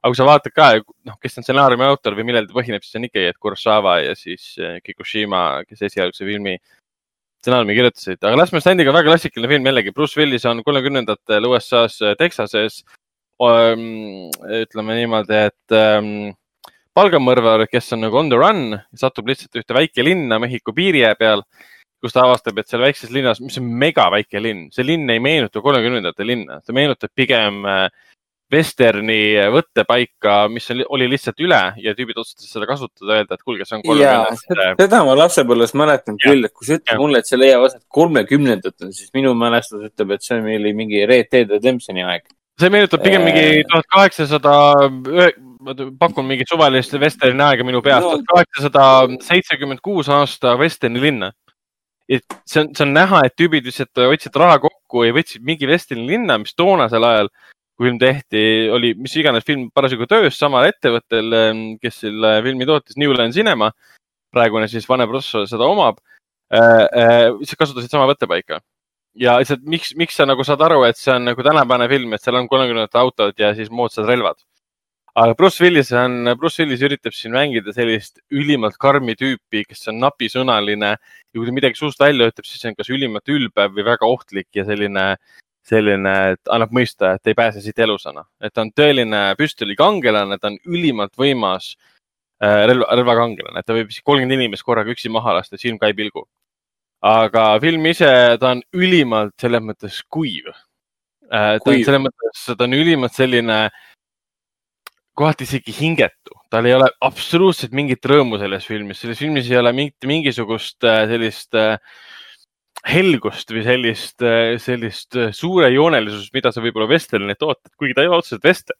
aga 0.01 0.09
kui 0.09 0.17
sa 0.17 0.25
vaatad 0.25 0.53
ka, 0.53 0.67
noh, 1.05 1.17
kes 1.21 1.37
on 1.37 1.45
stsenaariumi 1.45 1.85
autor 1.85 2.15
või 2.17 2.25
millel 2.25 2.47
ta 2.49 2.53
põhineb, 2.53 2.81
siis 2.81 2.97
on 2.97 3.05
ikkagi, 3.05 3.29
et 3.29 3.37
Kurosawa 3.37 3.99
ja 4.01 4.15
siis 4.17 4.55
eh, 4.57 4.79
Kikushima, 4.81 5.63
kes 5.69 5.81
esialgse 5.89 6.25
filmi 6.25 6.55
stsenaariumi 7.41 7.75
kirjutasid. 7.77 8.17
aga 8.21 8.37
Last 8.37 8.53
Man 8.53 8.61
Standing 8.61 8.89
on 8.89 8.97
väga 8.97 9.09
klassikaline 9.11 9.49
film 9.49 9.69
jällegi. 9.69 9.93
Bruce 9.93 10.17
Willis 10.17 10.45
on 10.45 10.63
kolmekümnendatel 10.65 11.45
USA-s 11.49 12.01
eh, 12.01 12.15
Texases. 12.17 12.83
ütleme 13.41 14.95
niimoodi, 14.99 15.33
et 15.49 15.73
ähm, 15.73 16.35
palgamõrvar, 16.93 17.65
kes 17.71 17.93
on 17.95 18.03
nagu 18.05 18.17
on 18.19 18.29
the 18.29 18.37
run, 18.37 18.75
satub 18.93 19.29
lihtsalt 19.31 19.57
ühte 19.57 19.73
väikelinna 19.73 20.37
Mehhiko 20.41 20.73
piiri 20.77 21.01
peal 21.17 21.41
kus 22.01 22.15
ta 22.15 22.25
avastab, 22.25 22.57
et 22.57 22.69
seal 22.69 22.81
väikses 22.81 23.11
linnas, 23.13 23.41
mis 23.43 23.59
on 23.61 23.67
mega 23.81 24.07
väike 24.13 24.41
linn, 24.41 24.69
see 24.73 24.85
linn 24.87 25.09
ei 25.13 25.21
meenuta 25.23 25.61
kolmekümnendate 25.61 26.25
linna, 26.25 26.59
ta 26.65 26.73
meenutab 26.75 27.13
pigem 27.15 27.61
vesterni 28.51 29.19
äh, 29.39 29.47
võttepaika, 29.53 30.35
mis 30.51 30.67
oli 30.71 31.07
lihtsalt 31.11 31.39
üle 31.43 31.59
ja 31.81 31.93
tüübid 31.95 32.19
otsustasid 32.19 32.57
seda 32.57 32.67
kasutada, 32.69 33.15
öelda, 33.15 33.37
et 33.37 33.45
kuulge, 33.45 33.67
see 33.67 33.77
on 33.77 33.85
kolmekümnendate. 33.85 34.75
seda 34.83 35.01
ma 35.07 35.15
lapsepõlves 35.21 35.75
mäletan 35.79 36.19
ja. 36.19 36.27
küll, 36.27 36.47
et 36.47 36.55
kui 36.55 36.67
sa 36.67 36.77
ütled 36.79 37.01
mulle, 37.01 37.21
et 37.21 37.31
see 37.31 37.39
leiab 37.39 37.65
aset 37.67 37.83
kolmekümnendatel, 37.99 38.91
siis 38.97 39.11
minu 39.15 39.33
mälestus 39.39 39.87
ütleb, 39.87 40.15
et 40.17 40.27
see 40.27 40.39
oli 40.59 40.75
mingi 40.77 41.03
Red 41.07 41.31
Dead 41.31 41.55
Redemptioni 41.55 42.03
aeg. 42.03 42.27
see 42.61 42.73
meenutab 42.73 43.01
pigem 43.05 43.23
mingi 43.25 43.63
tuhat 43.71 43.87
kaheksasada, 43.95 44.55
pakun 46.01 46.27
mingit 46.27 46.51
suvalist 46.51 46.93
vesterni 46.99 47.45
aega 47.45 47.65
minu 47.65 47.81
peast, 47.85 48.09
tuhat 48.09 48.27
kaheksasada 48.33 48.83
seitsekümmend 49.29 49.81
kuus 49.85 50.11
aasta 50.11 50.57
vesterni 50.59 51.01
linna 51.01 51.31
et 52.17 52.35
see 52.49 52.61
on, 52.63 52.71
see 52.75 52.85
on 52.85 52.93
näha, 52.95 53.23
et 53.27 53.35
tüübid 53.39 53.67
lihtsalt 53.67 54.01
hoidsid 54.03 54.35
raha 54.39 54.59
kokku 54.63 55.05
ja 55.07 55.15
võtsid 55.15 55.45
mingi 55.47 55.69
Westini 55.69 56.03
linna, 56.09 56.37
mis 56.41 56.55
toonasel 56.57 57.05
ajal, 57.07 57.31
kui 57.77 57.87
film 57.87 57.99
tehti, 58.01 58.43
oli 58.73 58.91
mis 58.99 59.15
iganes 59.17 59.47
film 59.47 59.69
parasjagu 59.73 60.07
töös 60.11 60.37
samal 60.39 60.67
ettevõttel, 60.67 61.31
ehm, 61.37 61.63
kes 61.81 62.03
selle 62.03 62.35
filmi 62.45 62.67
tootis, 62.69 62.99
New 63.01 63.15
Line 63.15 63.33
Cinema. 63.35 63.71
praegune 64.31 64.67
siis 64.71 64.85
Vanem 64.87 65.09
Rosso 65.11 65.41
seda 65.45 65.65
omab 65.67 65.97
äh,. 66.55 66.85
Äh, 67.01 67.55
kasutasid 67.59 67.91
sama 67.91 68.05
võttepaika 68.07 68.61
ja 69.15 69.37
lihtsalt 69.39 69.65
miks, 69.67 69.91
miks 69.99 70.15
sa 70.15 70.25
nagu 70.25 70.43
saad 70.47 70.61
aru, 70.63 70.83
et 70.87 70.95
see 70.97 71.11
on 71.11 71.25
nagu 71.27 71.43
tänapäevane 71.43 71.89
film, 71.91 72.13
et 72.13 72.23
seal 72.23 72.37
on 72.39 72.47
kolmekümnendate 72.47 72.99
autod 73.01 73.39
ja 73.39 73.51
siis 73.55 73.69
moodsad 73.69 74.07
relvad 74.07 74.39
aga 75.15 75.35
Bruce 75.35 75.63
Willis 75.63 75.91
on, 75.91 76.29
Bruce 76.39 76.63
Willis 76.63 76.81
üritab 76.85 77.15
siin 77.15 77.33
mängida 77.35 77.73
sellist 77.75 78.21
ülimalt 78.31 78.77
karmi 78.79 79.15
tüüpi, 79.19 79.65
kes 79.67 79.89
on 79.91 79.99
napisõnaline 79.99 80.91
ja 80.95 81.35
kui 81.35 81.47
ta 81.47 81.55
midagi 81.55 81.79
suust 81.79 81.99
välja 81.99 82.29
ütleb, 82.31 82.47
siis 82.47 82.61
see 82.63 82.71
on 82.71 82.77
kas 82.79 82.91
ülimalt 82.93 83.31
ülbev 83.31 83.75
või 83.75 83.85
väga 83.87 84.07
ohtlik 84.07 84.47
ja 84.55 84.65
selline, 84.67 85.05
selline, 85.67 86.15
et 86.35 86.53
annab 86.55 86.71
mõista, 86.75 87.15
et 87.17 87.31
ei 87.31 87.37
pääse 87.37 87.63
siit 87.63 87.79
elusana. 87.79 88.23
et 88.41 88.53
ta 88.53 88.63
on 88.63 88.71
tõeline 88.71 89.23
püstolikangelane, 89.39 90.39
ta 90.39 90.53
on 90.53 90.57
ülimalt 90.65 91.17
võimas 91.19 91.75
äh, 92.41 92.65
relva, 92.71 92.87
relvakangelane, 92.95 93.59
et 93.59 93.67
ta 93.67 93.75
võib 93.75 93.91
kolmkümmend 93.91 94.39
inimest 94.39 94.63
korraga 94.63 94.95
üksi 94.95 95.11
maha 95.11 95.35
lasta, 95.41 95.59
silm 95.59 95.77
ka 95.77 95.91
ei 95.91 95.97
pilgu. 95.97 96.27
aga 97.03 97.59
film 97.59 97.85
ise, 97.85 98.37
ta 98.39 98.55
on 98.55 98.61
ülimalt 98.73 99.33
selles 99.41 99.61
mõttes 99.61 100.03
kuiv 100.07 100.47
äh,. 100.47 101.59
ta 101.59 101.71
on 101.71 101.83
selles 101.83 102.07
mõttes, 102.07 102.47
ta 102.47 102.63
on 102.63 102.79
ülimalt 102.79 103.13
selline, 103.17 103.65
kohati 105.17 105.45
isegi 105.47 105.73
hingetu, 105.75 106.35
tal 106.51 106.67
ei 106.67 106.75
ole 106.75 106.87
absoluutselt 107.03 107.75
mingit 107.75 108.05
rõõmu 108.07 108.39
selles 108.41 108.65
filmis, 108.67 109.01
selles 109.01 109.19
filmis 109.19 109.49
ei 109.51 109.59
ole 109.59 109.73
mingit, 109.75 110.07
mingisugust 110.07 110.87
äh, 110.87 111.03
sellist 111.09 111.57
äh, 111.59 111.75
helgust 112.87 113.51
või 113.53 113.63
sellist, 113.65 114.17
äh, 114.25 114.55
sellist 114.61 115.17
suurejoonelisust, 115.37 116.31
mida 116.35 116.53
sa 116.53 116.63
võib-olla 116.63 116.89
Westernit 116.91 117.43
ootad, 117.43 117.73
kuigi 117.77 117.97
ta 117.97 118.05
ei 118.05 118.11
ole 118.11 118.21
otseselt 118.21 118.47
Western. 118.47 118.79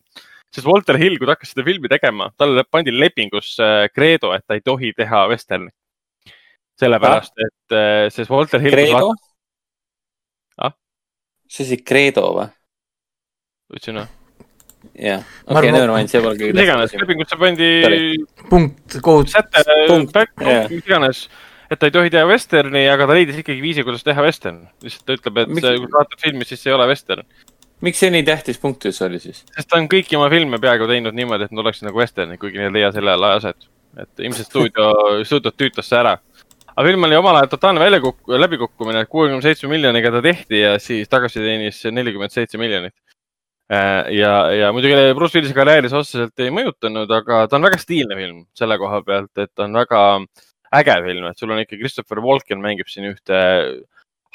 sest 0.52 0.68
Walter 0.68 0.98
Hill, 1.00 1.20
kui 1.20 1.28
ta 1.28 1.36
hakkas 1.36 1.54
seda 1.54 1.64
filmi 1.68 1.92
tegema, 1.92 2.32
talle 2.40 2.64
pandi 2.68 2.92
lepingusse 2.96 3.92
kreedo, 3.96 4.34
et 4.36 4.44
ta 4.48 4.58
ei 4.58 4.64
tohi 4.64 4.94
teha 4.98 5.28
Westerni. 5.32 5.72
sellepärast 6.82 7.36
ah., 7.38 7.52
et, 7.52 8.14
sest 8.16 8.32
Walter 8.32 8.64
Hill. 8.64 8.74
kreedo? 8.74 9.12
see 11.52 11.68
oli 11.68 11.84
Credo 11.84 12.26
või? 12.38 12.48
ütlesin 13.76 14.02
või? 14.02 14.21
Jah, 15.02 15.24
okei, 15.48 15.72
never 15.74 15.92
mind, 15.92 16.12
see 16.12 16.22
pole 16.24 16.38
kõige 16.40 16.56
mis 16.56 16.68
iganes, 16.68 16.96
lepingusse 17.02 17.38
pandi. 17.42 17.70
punkt, 18.50 18.98
kohut. 19.06 19.32
säte, 19.32 19.64
mis 20.70 20.84
iganes, 20.86 21.24
et 21.72 21.82
ta 21.82 21.90
ei 21.90 21.96
tohi 21.96 22.14
teha 22.14 22.28
vesterni, 22.30 22.86
aga 22.92 23.08
ta 23.10 23.18
leidis 23.18 23.42
ikkagi 23.42 23.64
viisi, 23.64 23.86
kuidas 23.88 24.06
teha 24.08 24.26
vestern. 24.26 24.64
lihtsalt 24.86 25.08
ta 25.08 25.18
ütleb, 25.18 25.42
et 25.44 25.54
miks... 25.56 25.68
kui 25.68 25.90
sa 25.90 25.98
vaatad 25.98 26.24
filmi, 26.24 26.48
siis 26.48 26.64
see 26.64 26.72
ei 26.72 26.78
ole 26.78 26.88
vestern. 26.92 27.28
miks 27.82 28.04
see 28.04 28.14
nii 28.14 28.26
tähtis 28.28 28.62
punkt 28.62 28.86
üldse 28.86 29.08
oli 29.08 29.22
siis? 29.24 29.44
sest 29.56 29.72
ta 29.72 29.80
on 29.82 29.90
kõiki 29.92 30.20
oma 30.20 30.30
filme 30.34 30.62
peaaegu 30.62 30.90
teinud 30.92 31.18
niimoodi, 31.18 31.50
et 31.50 31.56
nad 31.56 31.66
oleksid 31.66 31.90
nagu 31.90 32.02
vesternid, 32.04 32.42
kuigi 32.42 32.62
need 32.62 32.72
ei 32.72 32.82
leia 32.82 32.94
sel 32.96 33.10
ajal 33.10 33.30
ajaset. 33.32 33.72
et 34.06 34.28
ilmselt 34.28 34.52
stuudio, 34.54 34.92
stuudiot 35.28 35.58
tüütas 35.58 35.90
see 35.90 36.02
ära 36.02 36.20
aga 36.72 36.88
film 36.88 37.04
oli 37.08 37.18
omal 37.20 37.40
ajal 37.40 37.50
totaalne 37.52 37.82
väljakukk-, 37.84 38.36
läbikukkumine, 38.40 39.06
kuuekümne 39.12 39.44
seitsme 39.44 39.70
miljoniga 39.72 40.12
ta 40.14 40.22
tehti 40.24 40.62
ja 40.62 40.76
siis 40.80 41.10
tagasi 41.12 41.42
teenis 41.44 41.82
nelikümmend 41.92 42.34
seitse 42.34 42.60
miljonit. 42.62 42.96
Äh, 43.72 44.12
ja, 44.18 44.52
ja 44.52 44.72
muidugi 44.76 44.96
Bruce 45.16 45.38
Willise 45.38 45.56
karjääri 45.56 45.88
see 45.88 46.00
otseselt 46.02 46.42
ei 46.44 46.52
mõjutanud, 46.52 47.12
aga 47.16 47.46
ta 47.48 47.56
on 47.56 47.64
väga 47.70 47.78
stiilne 47.80 48.18
film 48.20 48.42
selle 48.58 48.76
koha 48.82 49.00
pealt, 49.08 49.32
et 49.40 49.52
ta 49.56 49.64
on 49.64 49.78
väga 49.80 50.02
äge 50.76 50.96
film, 51.06 51.28
et 51.30 51.40
sul 51.40 51.54
on 51.56 51.62
ikka 51.62 51.80
Christopher 51.80 52.20
Walken 52.26 52.60
mängib 52.64 52.92
siin 52.92 53.08
ühte 53.14 53.38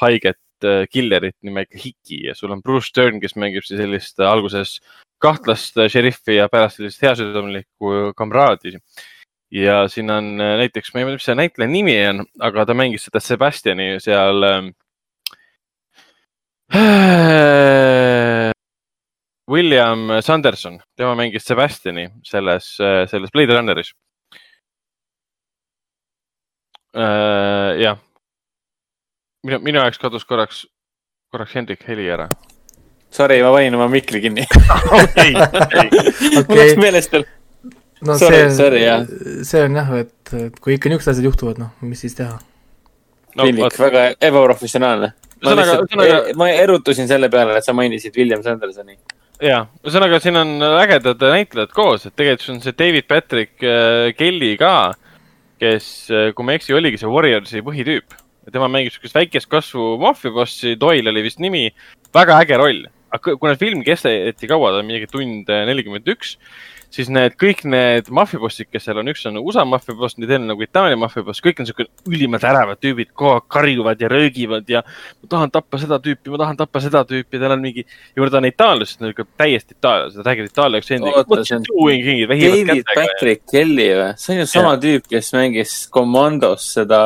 haiget 0.00 0.64
äh, 0.64 0.86
killerit 0.88 1.36
nimega 1.44 1.76
Hiki 1.82 2.22
ja 2.30 2.36
sul 2.38 2.54
on 2.56 2.62
Bruce 2.64 2.88
Stern, 2.88 3.20
kes 3.20 3.36
mängib 3.36 3.66
siis 3.66 3.82
sellist 3.82 4.24
alguses 4.24 4.78
kahtlast 5.20 5.76
šeriffi 5.92 6.38
ja 6.38 6.48
pärast 6.52 6.80
sellist 6.80 7.04
heasüdamlikku 7.04 8.14
kamraadi 8.16 8.72
ja 9.52 9.82
siin 9.92 10.08
on 10.16 10.32
äh, 10.40 10.56
näiteks, 10.62 10.94
ma 10.94 11.02
ei 11.02 11.10
mäleta, 11.10 11.20
mis 11.20 11.28
see 11.28 11.36
näitleja 11.42 11.74
nimi 11.74 11.98
on, 12.08 12.24
aga 12.40 12.64
ta 12.64 12.78
mängis 12.78 13.04
seda 13.10 13.20
Sebastiani 13.20 13.98
seal 14.00 14.48
äh,. 14.48 14.72
William 19.50 20.08
Sanderson, 20.22 20.80
tema 20.96 21.14
mängis 21.14 21.44
Sebastiani 21.46 22.08
selles, 22.26 22.72
äh, 22.80 23.04
selles 23.08 23.30
Blade 23.30 23.54
Runneris 23.54 23.92
äh,. 26.96 27.78
jah, 27.82 28.00
minu, 29.46 29.60
minu 29.62 29.80
jaoks 29.84 30.02
kadus 30.02 30.26
korraks, 30.26 30.64
korraks 31.30 31.54
Hendrik 31.54 31.86
heli 31.86 32.08
ära. 32.10 32.28
Sorry, 33.10 33.38
ma 33.42 33.52
panin 33.54 33.74
oma 33.78 33.86
mikri 33.88 34.20
kinni. 34.24 34.44
okei, 35.02 35.32
okei. 35.36 35.88
mul 36.48 36.58
läks 36.58 36.80
meelest 36.80 37.14
veel 37.14 37.26
no 38.06 38.18
sorry, 38.18 38.42
see, 38.52 39.44
see 39.46 39.62
on 39.64 39.78
jah, 39.78 39.92
et, 40.02 40.34
et 40.36 40.58
kui 40.60 40.76
ikka 40.76 40.90
niisugused 40.90 41.14
asjad 41.14 41.28
juhtuvad, 41.30 41.60
noh, 41.60 41.72
mis 41.86 42.02
siis 42.04 42.16
teha 42.18 42.34
no,? 42.36 43.44
Piinlik, 43.44 43.78
väga 43.80 44.08
ebaprofessionaalne. 44.28 45.12
ma 45.44 45.54
lihtsalt 45.54 45.86
ühesõnaga... 45.86 46.18
E, 46.32 46.36
ma 46.40 46.50
erutusin 46.52 47.08
selle 47.08 47.30
peale, 47.32 47.56
et 47.60 47.66
sa 47.66 47.74
mainisid 47.76 48.16
William 48.18 48.42
Sandersoni. 48.44 48.98
Ja, 49.42 49.64
ühesõnaga 49.84 50.20
siin 50.22 50.38
on 50.40 50.54
ägedad 50.80 51.20
näitlejad 51.20 51.72
koos, 51.76 52.06
et 52.06 52.14
tegelikult 52.16 52.56
on 52.56 52.62
see 52.64 52.76
David 52.76 53.08
Patrick 53.10 53.64
äh, 53.64 54.12
Kelly 54.16 54.54
ka, 54.60 54.92
kes, 55.62 55.88
äh, 56.12 56.30
kui 56.36 56.46
ma 56.46 56.54
ei 56.54 56.60
eksi, 56.60 56.76
oligi 56.76 57.00
see 57.00 57.10
Warriorsi 57.10 57.64
põhitüüp. 57.66 58.22
tema 58.52 58.68
mängib 58.70 58.94
siukest 58.94 59.16
väikest 59.16 59.48
kasvu 59.50 59.96
maffiabossi, 59.98 60.76
Doyle 60.78 61.10
oli 61.10 61.24
vist 61.24 61.40
nimi, 61.42 61.66
väga 62.14 62.38
äge 62.44 62.60
roll. 62.60 62.84
aga 63.16 63.36
kuna 63.40 63.56
film 63.56 63.82
kesteti 63.86 64.48
kaua, 64.50 64.72
ta 64.74 64.82
on 64.82 64.88
mingi 64.88 65.06
tund 65.10 65.50
äh, 65.50 65.64
nelikümmend 65.68 66.08
üks 66.10 66.36
siis 66.96 67.10
need 67.12 67.34
kõik 67.40 67.62
need 67.68 68.08
maffiabossid, 68.14 68.70
kes 68.72 68.86
seal 68.86 69.00
on, 69.00 69.10
üks 69.12 69.24
on 69.28 69.36
USA 69.42 69.66
maffiaboss, 69.68 70.16
teine 70.16 70.38
on 70.40 70.50
nagu 70.52 70.64
Itaalia 70.64 70.98
maffiaboss, 71.00 71.42
kõik 71.44 71.60
on 71.60 71.68
siuke 71.68 71.86
ülimalt 72.08 72.46
ärevad 72.48 72.80
tüübid, 72.82 73.12
kogu 73.12 73.34
aeg 73.34 73.48
karjuvad 73.52 74.00
ja 74.02 74.10
röögivad 74.12 74.70
ja 74.72 74.82
ma 74.86 75.30
tahan 75.34 75.52
tappa 75.54 75.80
seda 75.82 75.98
tüüpi, 76.02 76.32
ma 76.32 76.40
tahan 76.44 76.60
tappa 76.60 76.82
seda 76.84 77.04
tüüpi, 77.08 77.40
tal 77.42 77.56
on 77.56 77.62
mingi, 77.64 77.84
ja 77.84 78.22
kuna 78.22 78.32
ta 78.32 78.40
on 78.40 78.48
itaallased, 78.48 79.02
nad 79.02 79.12
ikka 79.12 79.28
täiesti 79.42 79.76
itaallased, 79.76 80.18
ta 80.20 80.26
räägib 80.30 80.50
itaalia 80.50 80.82
aktsendiga. 80.82 81.24
David 82.72 82.90
Patrick 82.94 83.46
Kelly 83.52 83.90
või? 83.92 84.10
see 84.22 84.34
on 84.34 84.42
ju 84.42 84.50
sama 84.50 84.74
ja. 84.74 84.82
tüüp, 84.86 85.08
kes 85.12 85.32
mängis 85.36 85.78
Commandos 85.92 86.72
seda 86.78 87.04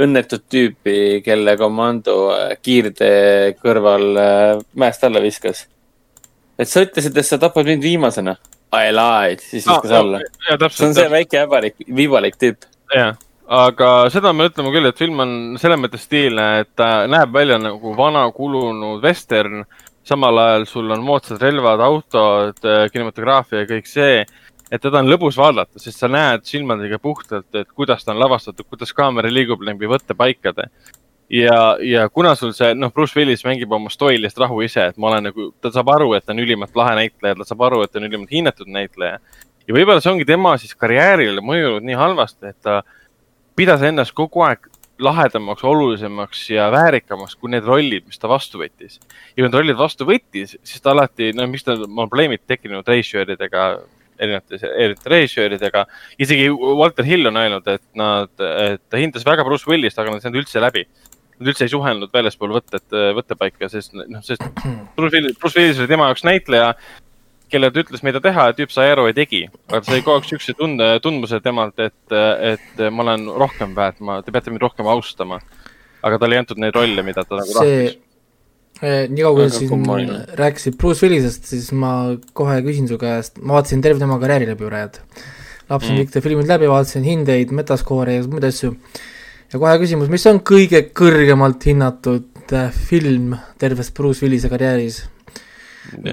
õnnetut 0.00 0.48
tüüpi, 0.50 0.96
kelle 1.26 1.54
komando 1.58 2.16
äh, 2.34 2.56
kiirtee 2.62 3.54
kõrval 3.62 4.08
äh, 4.18 4.64
mäest 4.78 5.04
alla 5.06 5.22
viskas. 5.22 5.66
et 6.58 6.70
sa 6.70 6.82
ütlesid, 6.86 7.16
et 7.18 7.26
sa 7.26 7.38
tapad 7.42 7.66
mind 7.66 7.82
viimasena 7.82 8.36
I 8.74 8.94
lied, 8.94 9.42
siis 9.44 9.66
viskas 9.66 9.92
no, 9.92 10.00
alla. 10.00 10.20
see 10.70 10.88
on 10.88 10.96
see 10.96 11.10
väike 11.12 11.44
äbarik, 11.44 11.76
viivalik 11.96 12.38
tüüp. 12.40 12.66
jah, 12.94 13.14
aga 13.60 13.90
seda 14.12 14.32
me 14.36 14.48
ütleme 14.50 14.72
küll, 14.74 14.88
et 14.88 15.00
film 15.00 15.22
on 15.24 15.34
selles 15.60 15.80
mõttes 15.80 16.06
stiilne, 16.08 16.46
et 16.64 16.72
ta 16.78 17.06
näeb 17.10 17.32
välja 17.34 17.58
nagu 17.62 17.94
vana 17.96 18.26
kulunud 18.32 19.02
vestern. 19.02 19.64
samal 20.04 20.38
ajal 20.38 20.66
sul 20.68 20.90
on 20.92 21.00
moodsad 21.00 21.40
relvad, 21.40 21.80
autod, 21.80 22.58
kinematograafia 22.92 23.62
ja 23.62 23.68
kõik 23.70 23.86
see. 23.88 24.26
et 24.70 24.82
teda 24.82 24.98
on 25.00 25.08
lõbus 25.08 25.36
vaadata, 25.38 25.78
sest 25.78 26.00
sa 26.00 26.08
näed 26.08 26.44
silmadega 26.44 26.98
puhtalt, 26.98 27.54
et 27.54 27.68
kuidas 27.72 28.04
ta 28.04 28.12
on 28.12 28.18
lavastatud, 28.18 28.66
kuidas 28.66 28.92
kaamera 28.92 29.30
liigub 29.30 29.62
läbi 29.62 29.86
võttepaikade 29.86 30.68
ja, 31.30 31.76
ja 31.80 32.08
kuna 32.08 32.34
sul 32.34 32.52
see, 32.56 32.74
noh, 32.76 32.92
Bruce 32.92 33.18
Willis 33.18 33.44
mängib 33.46 33.72
oma 33.72 33.92
stoilist 33.92 34.38
rahu 34.40 34.60
ise, 34.64 34.90
et 34.90 35.00
ma 35.00 35.10
olen 35.12 35.30
nagu, 35.30 35.48
ta 35.62 35.72
saab 35.74 35.94
aru, 35.94 36.12
et 36.16 36.26
ta 36.26 36.34
on 36.34 36.42
ülimalt 36.44 36.76
lahe 36.76 36.96
näitleja, 37.00 37.38
ta 37.38 37.48
saab 37.48 37.64
aru, 37.68 37.82
et 37.84 37.92
ta 37.92 38.00
on 38.00 38.08
ülimalt 38.08 38.32
hinnatud 38.34 38.70
näitleja. 38.70 39.18
ja 39.64 39.74
võib-olla 39.74 40.02
see 40.04 40.12
ongi 40.12 40.28
tema 40.28 40.56
siis 40.60 40.76
karjäärile 40.76 41.44
mõjunud 41.44 41.86
nii 41.86 41.98
halvasti, 41.98 42.52
et 42.52 42.60
ta 42.62 42.82
pidas 43.56 43.82
ennast 43.82 44.12
kogu 44.12 44.44
aeg 44.44 44.68
lahedamaks, 45.02 45.64
olulisemaks 45.66 46.44
ja 46.50 46.68
väärikamaks 46.70 47.34
kui 47.34 47.50
need 47.50 47.64
rollid, 47.66 48.04
mis 48.06 48.20
ta 48.20 48.28
vastu 48.30 48.60
võttis. 48.60 49.00
ja 49.34 49.40
kui 49.40 49.48
need 49.48 49.58
rollid 49.58 49.78
vastu 49.80 50.06
võttis, 50.06 50.56
siis 50.62 50.80
ta 50.84 50.92
alati, 50.94 51.32
no 51.34 51.46
miks 51.50 51.66
tal 51.66 51.82
on 51.86 51.96
probleemid 52.04 52.44
tekkinud 52.46 52.86
reisjööridega, 52.88 53.64
erinevate, 54.18 54.60
erinevate 54.60 55.10
reisjööridega. 55.10 55.86
isegi 56.18 56.46
Walter 56.52 57.04
Hill 57.08 57.26
on 57.32 57.40
öelnud, 57.40 57.66
et 57.66 57.84
nad, 57.98 58.30
et 58.38 58.84
ta 58.88 59.00
hindas 59.00 59.26
väga 59.26 59.46
Bruce 59.46 59.66
Willist, 59.70 59.98
aga 59.98 60.12
nad 60.12 60.22
ei 60.22 60.28
saanud 60.28 60.44
üldse 60.44 60.62
läbi 60.62 60.86
Nad 61.38 61.50
üldse 61.50 61.66
ei 61.66 61.72
suhelnud 61.72 62.12
väljaspool 62.14 62.52
võtet, 62.54 62.84
võttepaika, 63.16 63.66
sest 63.72 63.96
noh, 63.96 64.20
sest 64.22 64.44
Bruce 64.94 65.16
Willis, 65.16 65.34
Bruce 65.40 65.58
Willis 65.58 65.80
oli 65.82 65.90
tema 65.90 66.06
jaoks 66.10 66.22
näitleja, 66.26 66.68
kellele 67.50 67.74
ta 67.74 67.82
ütles, 67.82 68.04
mida 68.06 68.22
teha 68.22 68.48
ja 68.50 68.56
tüüp 68.56 68.72
sai 68.74 68.92
aru 68.92 69.08
ja 69.08 69.16
tegi. 69.16 69.44
aga 69.70 69.82
ta 69.82 69.92
sai 69.92 70.04
kogu 70.04 70.20
aeg 70.20 70.28
siukse 70.28 70.54
tunde, 70.58 70.88
tundmuse 71.04 71.40
temalt, 71.44 71.78
et, 71.82 72.16
et 72.54 72.82
ma 72.94 73.06
olen 73.06 73.26
rohkem 73.42 73.74
väärt, 73.76 73.98
ma, 74.04 74.20
te 74.22 74.34
peate 74.34 74.54
mind 74.54 74.62
rohkem 74.62 74.88
austama. 74.90 75.40
aga 76.04 76.20
talle 76.20 76.36
ei 76.36 76.44
antud 76.44 76.60
neid 76.60 76.76
rolle, 76.76 77.02
mida 77.06 77.24
ta 77.26 77.40
nagu 77.40 77.54
tahtis 77.56 77.98
eh, 78.82 79.06
nii 79.10 79.24
kaua, 79.24 79.38
kui 79.38 79.50
sa 79.50 79.62
siin 79.62 80.12
rääkisid 80.40 80.76
Bruce 80.80 81.06
Willisest, 81.06 81.48
siis 81.50 81.70
ma 81.78 81.94
kohe 82.36 82.60
küsin 82.66 82.90
su 82.90 82.98
käest, 83.00 83.40
ma 83.40 83.58
vaatasin 83.58 83.82
terve 83.84 84.02
tema 84.02 84.18
karjääri 84.22 84.50
läbi 84.50 84.68
praegu. 84.68 85.02
lapsin 85.70 85.94
mm. 85.94 86.00
kõik 86.02 86.14
ta 86.14 86.22
filmid 86.24 86.50
läbi, 86.50 86.70
vaatasin 86.70 87.06
hindeid, 87.06 87.54
metaskoore 87.54 88.18
ja 88.18 88.24
muid 88.28 88.46
asju 88.50 88.74
ja 89.54 89.60
kohe 89.62 89.74
küsimus, 89.78 90.10
mis 90.10 90.24
on 90.26 90.40
kõige 90.46 90.80
kõrgemalt 90.96 91.62
hinnatud 91.68 92.54
äh, 92.56 92.74
film 92.74 93.36
terves 93.60 93.92
Bruce 93.94 94.24
Willise 94.24 94.50
karjääris? 94.50 95.04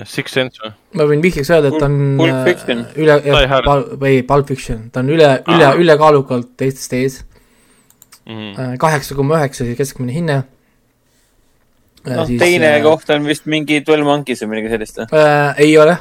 Six 0.05 0.35
Sense 0.35 0.61
või? 0.61 0.71
ma 0.99 1.07
võin 1.09 1.23
vihjeks 1.23 1.49
öelda, 1.49 1.71
et 1.71 1.79
ta 1.79 1.87
on 1.87 1.97
Pulp 2.19 2.35
äh, 2.35 2.43
Fiction. 2.51 2.83
üle, 3.01 3.17
või 4.01 4.21
Pulp 4.27 4.51
Fiction, 4.51 4.85
ta 4.93 5.01
on 5.01 5.09
üle, 5.15 5.29
üle, 5.49 5.73
ülekaalukalt 5.81 6.53
teistest 6.59 6.95
ees 6.99 7.19
mhm. 8.27 8.51
äh, 8.53 8.73
kaheksa 8.81 9.17
koma 9.17 9.39
üheksa 9.39 9.65
siis 9.65 9.79
keskmine 9.79 10.13
hinne. 10.13 10.41
noh, 12.11 12.33
teine 12.37 12.75
äh, 12.75 12.81
koht 12.85 13.09
on 13.15 13.25
vist 13.31 13.49
mingi 13.49 13.81
Twelve 13.87 14.05
Monkeys 14.05 14.43
või 14.43 14.57
midagi 14.57 14.75
sellist 14.75 15.01
või 15.01 15.23
äh,? 15.23 15.63
ei 15.65 15.73
ole 15.81 15.97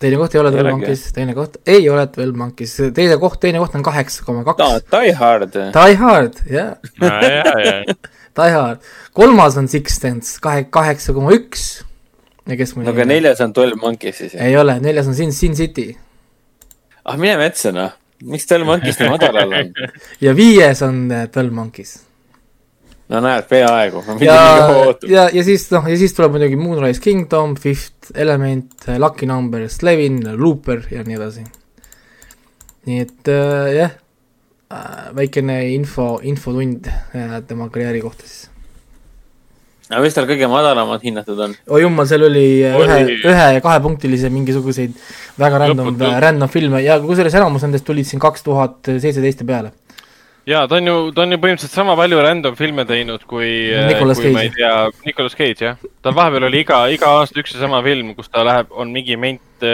teine 0.00 0.16
koht 0.20 0.34
ei 0.34 0.40
ole 0.40 0.50
Twelve 0.54 0.72
Monkeys, 0.72 1.02
teine 1.16 1.34
koht 1.36 1.58
ei 1.68 1.84
ole 1.92 2.06
Twelve 2.12 2.36
Monkeys, 2.40 2.74
teine 2.96 3.18
koht, 3.20 3.38
teine 3.42 3.60
koht 3.62 3.74
on 3.76 3.84
kaheksa 3.86 4.24
koma 4.26 4.44
kaks. 4.48 4.86
Die 4.94 5.12
Hard. 5.18 5.54
Die 5.76 5.96
Hard, 6.00 6.40
jah. 6.50 6.76
Die 8.40 8.50
Hard, 8.54 8.84
kolmas 9.12 9.56
on 9.60 9.68
Six 9.68 9.98
Sense, 10.00 10.36
kahe, 10.42 10.64
kaheksa 10.72 11.12
koma 11.16 11.32
üks. 11.36 11.70
ja 12.50 12.56
kes 12.58 12.72
mul 12.74 12.86
no 12.86 12.90
aga 12.94 13.04
neljas 13.06 13.40
on 13.44 13.52
Twelve 13.54 13.76
Monkeys 13.78 14.16
siis? 14.24 14.32
ei 14.34 14.56
ole, 14.58 14.78
neljas 14.82 15.06
on 15.10 15.14
Sin, 15.14 15.32
Sin 15.36 15.54
City. 15.54 15.90
ah, 17.04 17.16
mine 17.20 17.36
metsa 17.38 17.70
noh, 17.74 17.92
miks 18.26 18.48
Twelve 18.48 18.66
Monkeys 18.66 18.98
nii 18.98 19.10
madalal 19.12 19.52
on? 19.60 19.74
ja 20.24 20.32
viies 20.36 20.80
on 20.86 21.04
äh, 21.12 21.26
Twelve 21.30 21.54
Monkeys. 21.54 21.98
No 23.10 23.20
näed, 23.24 23.46
peaaegu. 23.50 24.02
ja, 24.22 24.36
ja, 25.16 25.24
ja 25.32 25.46
siis 25.46 25.66
noh, 25.74 25.86
ja 25.90 25.96
siis 25.98 26.14
tuleb 26.16 26.36
muidugi 26.36 26.58
Moonrise 26.60 27.02
Kingdom, 27.02 27.56
Fifth 27.60 28.12
Element, 28.14 28.86
Lucky 28.98 29.28
Number, 29.30 29.66
Slevin, 29.70 30.22
Looper 30.38 30.84
ja 30.92 31.02
nii 31.06 31.18
edasi. 31.18 31.46
nii 32.88 33.02
et 33.02 33.32
äh, 33.32 33.72
jah 33.76 33.96
äh,, 34.70 35.10
väikene 35.16 35.62
info, 35.74 36.14
infotund 36.22 36.88
äh, 36.88 37.40
tema 37.46 37.68
karjääri 37.72 38.00
kohta 38.04 38.24
siis. 38.24 38.46
aga 39.90 40.04
mis 40.04 40.14
tal 40.16 40.30
kõige 40.30 40.48
madalamad 40.50 41.02
hinnatud 41.04 41.44
on? 41.48 41.58
oi 41.66 41.82
jumal, 41.82 42.08
seal 42.08 42.24
oli 42.30 42.46
ühe, 42.62 43.02
ühe 43.18 43.50
ja 43.56 43.64
kahepunktilise 43.64 44.30
mingisuguseid 44.32 44.94
väga 45.40 45.64
random, 45.66 45.92
random 45.98 46.52
filme 46.52 46.84
ja 46.86 47.00
kusjuures 47.02 47.36
enamus 47.42 47.66
nendest 47.66 47.88
tulid 47.88 48.08
siin 48.08 48.22
kaks 48.22 48.46
tuhat 48.46 48.94
seitseteist 48.94 49.42
ja 49.42 49.50
peale 49.50 49.74
ja 50.48 50.66
ta 50.68 50.78
on 50.80 50.90
ju, 50.90 50.96
ta 51.16 51.24
on 51.24 51.34
ju 51.34 51.40
põhimõtteliselt 51.42 51.76
sama 51.76 51.96
palju 51.98 52.20
random 52.24 52.58
filme 52.58 52.84
teinud 52.88 53.24
kui, 53.28 53.50
kui 53.70 54.34
ma 54.34 54.44
ei 54.46 54.52
tea, 54.54 54.74
Nicolas 55.06 55.36
Cage 55.38 55.66
jah. 55.70 55.80
tal 56.04 56.16
vahepeal 56.16 56.48
oli 56.48 56.62
iga, 56.64 56.84
iga 56.92 57.16
aasta 57.20 57.42
üks 57.42 57.56
ja 57.56 57.64
sama 57.64 57.82
film, 57.86 58.14
kus 58.18 58.30
ta 58.32 58.44
läheb, 58.46 58.70
on 58.72 58.92
mingi 58.94 59.18
ment, 59.20 59.66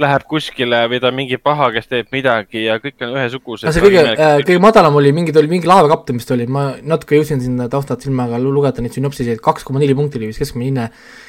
läheb 0.00 0.24
kuskile 0.26 0.80
või 0.90 0.98
ta 1.02 1.10
on 1.10 1.14
mingi 1.14 1.36
paha, 1.38 1.68
kes 1.74 1.86
teeb 1.90 2.08
midagi 2.14 2.64
ja 2.64 2.80
kõik 2.82 3.02
on 3.06 3.12
ühesugused. 3.14 3.70
see 3.74 3.82
kõige 3.84 4.02
äh,, 4.10 4.38
kõige 4.42 4.62
madalam 4.62 4.96
oli, 4.98 5.12
mingi, 5.14 5.34
ta 5.34 5.38
oli 5.42 5.52
mingi 5.52 5.70
laevakapten 5.70 6.18
vist 6.18 6.32
oli, 6.34 6.48
ma 6.50 6.64
natuke 6.82 7.18
jõudsin 7.20 7.42
sinna 7.42 7.68
taustalt 7.70 8.02
silmaga 8.02 8.40
lugeda 8.42 8.82
neid 8.82 8.96
sünopsiseid, 8.96 9.38
kaks 9.44 9.66
koma 9.66 9.82
neli 9.82 9.94
punkti 9.94 10.18
oli 10.18 10.32
vist 10.32 10.42
keskmine 10.42 10.70
hinne. 10.70 10.88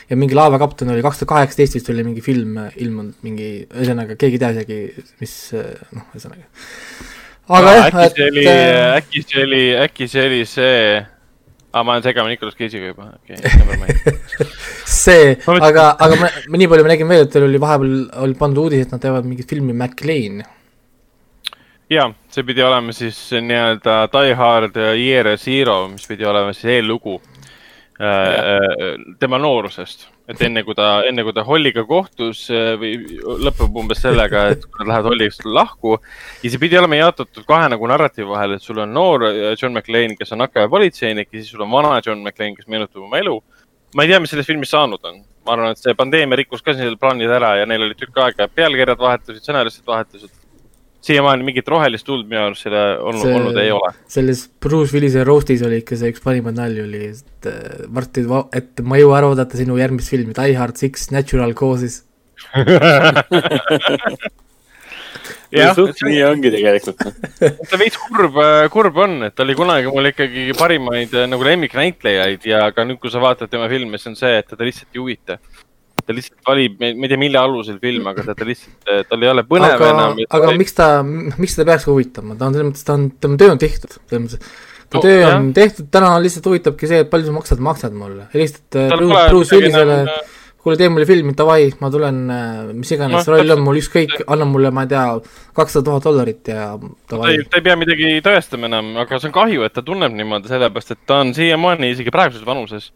ja 0.09 0.17
mingi 0.17 0.37
laevakapten 0.37 0.89
oli 0.93 1.05
kaks 1.05 1.21
tuhat 1.21 1.33
kaheksateist 1.35 1.77
vist 1.77 1.91
oli 1.93 2.07
mingi 2.07 2.25
film 2.25 2.57
ilmunud, 2.73 3.19
mingi, 3.25 3.51
ühesõnaga 3.69 4.17
keegi 4.17 4.39
ei 4.39 4.45
tea 4.45 4.55
isegi, 4.57 4.79
mis 5.21 5.37
noh, 5.53 6.09
ühesõnaga 6.15 6.49
aga 7.47 7.73
jah, 7.75 7.89
äkki 7.89 8.13
see 8.15 8.29
oli, 8.29 8.45
äh, 8.47 8.95
äkki 8.97 9.21
see 9.25 9.43
oli, 9.43 9.65
äkki 9.85 10.07
see 10.09 10.25
oli 10.29 10.45
see 10.49 10.79
ah,, 11.75 11.83
ma 11.83 11.91
olen 11.91 12.03
segamini 12.03 12.35
Nicolas 12.35 12.55
Cage'iga 12.55 12.87
juba, 12.87 13.09
okei 13.19 13.35
okay,, 13.35 13.57
never 13.59 13.77
mind. 13.77 14.49
See, 14.95 15.35
aga, 15.47 15.89
aga 15.99 16.19
ma, 16.21 16.29
ma 16.47 16.59
nii 16.61 16.69
palju 16.71 16.85
ma 16.85 16.91
nägin 16.93 17.09
veel, 17.11 17.25
et 17.25 17.33
teil 17.33 17.47
oli 17.49 17.59
vahepeal, 17.61 17.95
oli 18.23 18.37
pandud 18.39 18.63
uudis, 18.63 18.85
et 18.85 18.95
nad 18.95 19.03
teevad 19.03 19.27
mingit 19.27 19.51
filmi 19.51 19.75
MacLean. 19.75 20.39
jaa, 21.91 22.07
see 22.31 22.47
pidi 22.47 22.63
olema 22.65 22.95
siis 22.95 23.19
nii-öelda 23.35 23.97
Die 24.15 24.33
Hard 24.39 24.79
Year 24.95 25.35
Zero, 25.37 25.81
mis 25.91 26.07
pidi 26.09 26.25
olema 26.25 26.55
siis 26.55 26.71
eellugu 26.79 27.19
äh, 27.19 28.07
äh 28.07 29.17
tema 29.19 29.37
noorusest 29.37 30.07
et 30.31 30.41
enne 30.41 30.63
kui 30.65 30.75
ta, 30.77 30.87
enne 31.05 31.23
kui 31.25 31.33
ta 31.35 31.43
Holliga 31.45 31.83
kohtus 31.85 32.45
äh, 32.53 32.73
või 32.81 32.95
lõpeb 33.45 33.77
umbes 33.81 34.01
sellega, 34.01 34.47
et 34.55 34.65
kui 34.65 34.81
nad 34.81 34.91
lähevad 34.91 35.11
Hollist 35.11 35.45
lahku. 35.45 35.99
ja 36.41 36.51
see 36.51 36.61
pidi 36.61 36.79
olema 36.79 36.97
jaotatud 36.97 37.45
kahe 37.47 37.69
nagu 37.73 37.89
narratiivi 37.91 38.29
vahel, 38.31 38.55
et 38.55 38.65
sul 38.65 38.81
on 38.81 38.93
noor 38.93 39.27
äh, 39.29 39.53
John 39.53 39.75
McClane, 39.75 40.17
kes 40.17 40.33
on 40.33 40.45
hakkaja 40.45 40.71
politseinik 40.71 41.29
ja 41.31 41.41
siis 41.41 41.53
sul 41.53 41.65
on 41.65 41.71
vana 41.71 41.99
John 42.05 42.23
McClane, 42.25 42.57
kes 42.57 42.69
meenutab 42.71 43.05
oma 43.05 43.21
elu. 43.21 43.37
ma 43.95 44.03
ei 44.03 44.11
tea, 44.11 44.19
mis 44.19 44.33
sellest 44.33 44.49
filmist 44.49 44.73
saanud 44.73 45.05
on. 45.05 45.21
ma 45.45 45.53
arvan, 45.53 45.75
et 45.75 45.81
see 45.81 45.93
pandeemia 45.93 46.41
rikkus 46.41 46.65
ka 46.65 46.73
selle 46.73 46.97
plaanid 46.97 47.29
ära 47.29 47.53
ja 47.59 47.69
neil 47.69 47.85
oli 47.85 47.97
tükk 47.99 48.17
aega 48.23 48.49
pealkirjad 48.49 48.97
vahetusid, 48.97 49.43
stsenaristid 49.43 49.85
vahetusid 49.85 50.33
siiamaani 51.05 51.45
mingit 51.45 51.67
rohelist 51.69 52.05
tuld 52.07 52.25
minu 52.29 52.41
arust 52.47 52.65
selle 52.65 52.83
olnud, 52.97 53.21
see, 53.21 53.35
olnud 53.39 53.59
ei 53.61 53.73
ole. 53.73 53.91
selles 54.11 54.45
Bruce 54.63 54.95
Willise 54.95 55.25
roast'is 55.27 55.63
oli 55.65 55.81
ikka 55.83 55.99
see 55.99 56.13
üks 56.13 56.23
parimaid 56.23 56.57
nalju 56.57 56.87
oli, 56.87 57.03
et 57.13 57.49
äh, 57.51 57.85
Martti, 57.93 58.25
et 58.57 58.81
ma 58.85 58.97
ei 58.97 59.05
jõua 59.05 59.19
ära 59.21 59.33
oodata 59.33 59.59
sinu 59.59 59.77
järgmist 59.81 60.13
filmi, 60.13 60.33
Die 60.37 60.57
Hard 60.57 60.81
Six 60.81 61.11
Natural 61.15 61.53
Causes. 61.57 62.01
Jah, 65.55 65.77
nii 65.77 66.23
ongi 66.25 66.49
tegelikult. 66.51 66.99
Ta 67.69 67.77
veits 67.79 67.99
kurb, 68.01 68.39
äh, 68.41 68.65
kurb 68.73 68.97
on, 68.99 69.13
et 69.27 69.35
ta 69.37 69.45
oli 69.45 69.55
kunagi 69.57 69.91
mul 69.93 70.09
ikkagi 70.09 70.49
parimaid 70.57 71.13
äh, 71.15 71.27
nagu 71.31 71.45
lemmiknäitlejaid 71.47 72.47
ja 72.49 72.65
ka 72.75 72.83
nüüd, 72.87 72.99
kui 73.01 73.13
sa 73.13 73.21
vaatad 73.23 73.51
tema 73.51 73.69
filme, 73.71 73.99
siis 74.01 74.11
on 74.11 74.19
see, 74.19 74.33
et 74.41 74.49
teda 74.51 74.67
lihtsalt 74.67 74.91
ei 74.91 75.01
huvita 75.03 75.37
ta 76.05 76.13
lihtsalt 76.13 76.45
valib, 76.45 76.77
ma 76.79 77.07
ei 77.07 77.11
tea, 77.11 77.19
mille 77.19 77.41
alusel 77.41 77.79
film, 77.81 78.05
aga 78.11 78.27
ta, 78.27 78.37
ta 78.37 78.47
lihtsalt, 78.47 78.93
tal 79.09 79.25
ei 79.25 79.31
ole 79.31 79.45
põnev 79.49 79.73
aga, 79.73 79.89
enam. 79.93 80.21
aga 80.27 80.51
valib... 80.51 80.61
miks 80.61 80.77
ta, 80.77 80.91
miks 81.05 81.57
teda 81.57 81.71
peaks 81.71 81.87
huvitama, 81.89 82.37
ta 82.37 82.49
on 82.49 82.55
selles 82.57 82.69
mõttes, 82.69 82.85
ta 82.85 82.95
on, 82.97 83.09
tema 83.25 83.41
töö 83.41 83.55
on 83.55 83.61
tehtud, 83.61 83.97
selles 83.97 84.23
mõttes. 84.25 84.55
ta 84.85 84.99
no, 84.99 85.03
töö 85.07 85.17
jah. 85.17 85.35
on 85.39 85.51
tehtud, 85.57 85.89
täna 85.93 86.13
lihtsalt 86.23 86.49
huvitabki 86.51 86.89
see, 86.91 87.03
et 87.05 87.11
palju 87.11 87.29
sa 87.29 87.35
maksad, 87.39 87.67
maksad 87.71 87.97
mulle. 87.97 88.27
helistad 88.35 88.93
Bruce, 88.93 89.21
Bruce 89.31 89.57
Willisele, 89.59 90.17
kuule, 90.65 90.77
tee 90.81 90.91
mulle 90.93 91.07
filmi, 91.09 91.33
davai, 91.37 91.71
ma 91.81 91.89
tulen, 91.93 92.19
äh, 92.33 92.59
mis 92.73 92.93
iganes 92.93 93.25
no, 93.25 93.33
roll 93.33 93.55
on 93.55 93.63
mul, 93.65 93.79
ükskõik, 93.81 94.19
anna 94.33 94.45
mulle, 94.49 94.69
ma 94.73 94.85
ei 94.85 94.91
tea, 94.93 95.07
kakssada 95.57 95.89
tuhat 95.89 96.05
dollarit 96.05 96.53
ja 96.53 96.67
davai. 96.75 97.31
ta 97.31 97.33
ei, 97.33 97.47
ta 97.49 97.63
pea 97.65 97.79
midagi 97.81 98.13
tõestama 98.25 98.69
enam, 98.69 98.93
aga 99.01 99.17
see 99.17 99.31
on 99.31 99.39
kahju, 99.39 99.65
et 99.65 99.73
ta 99.73 99.85
tunneb 99.85 100.13
niimoodi, 100.13 100.53
sellepärast 100.53 100.93
et 100.93 101.01
ta 101.09 101.23
on 101.25 101.33
siiamaani 101.37 101.95
isegi 101.95 102.13
praeguses 102.13 102.45
vanuses 102.45 102.91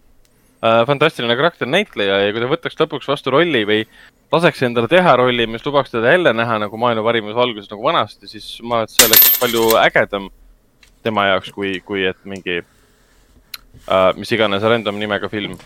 fantastiline 0.61 1.35
karakter 1.39 1.67
näitleja 1.69 2.17
ja 2.25 2.31
kui 2.35 2.41
ta 2.43 2.49
võtaks 2.51 2.75
lõpuks 2.79 3.07
vastu 3.07 3.31
rolli 3.31 3.61
või 3.67 3.83
laseks 4.31 4.61
endale 4.67 4.89
teha 4.91 5.15
rolli, 5.17 5.47
mis 5.47 5.65
lubaks 5.65 5.93
teda 5.93 6.13
jälle 6.13 6.33
näha 6.35 6.59
nagu 6.65 6.77
maailma 6.77 7.03
parimas 7.05 7.35
valguses 7.35 7.71
nagu 7.71 7.83
vanasti, 7.83 8.27
siis 8.27 8.59
ma 8.61 8.81
arvan, 8.81 8.89
et 8.89 8.95
see 8.95 9.07
oleks 9.07 9.39
palju 9.41 9.63
ägedam 9.81 10.29
tema 11.03 11.29
jaoks, 11.31 11.53
kui, 11.55 11.79
kui 11.85 12.03
et 12.09 12.19
mingi 12.29 12.59
äh, 12.59 14.09
mis 14.17 14.31
iganes 14.35 14.63
random 14.63 14.99
nimega 14.99 15.29
film. 15.29 15.57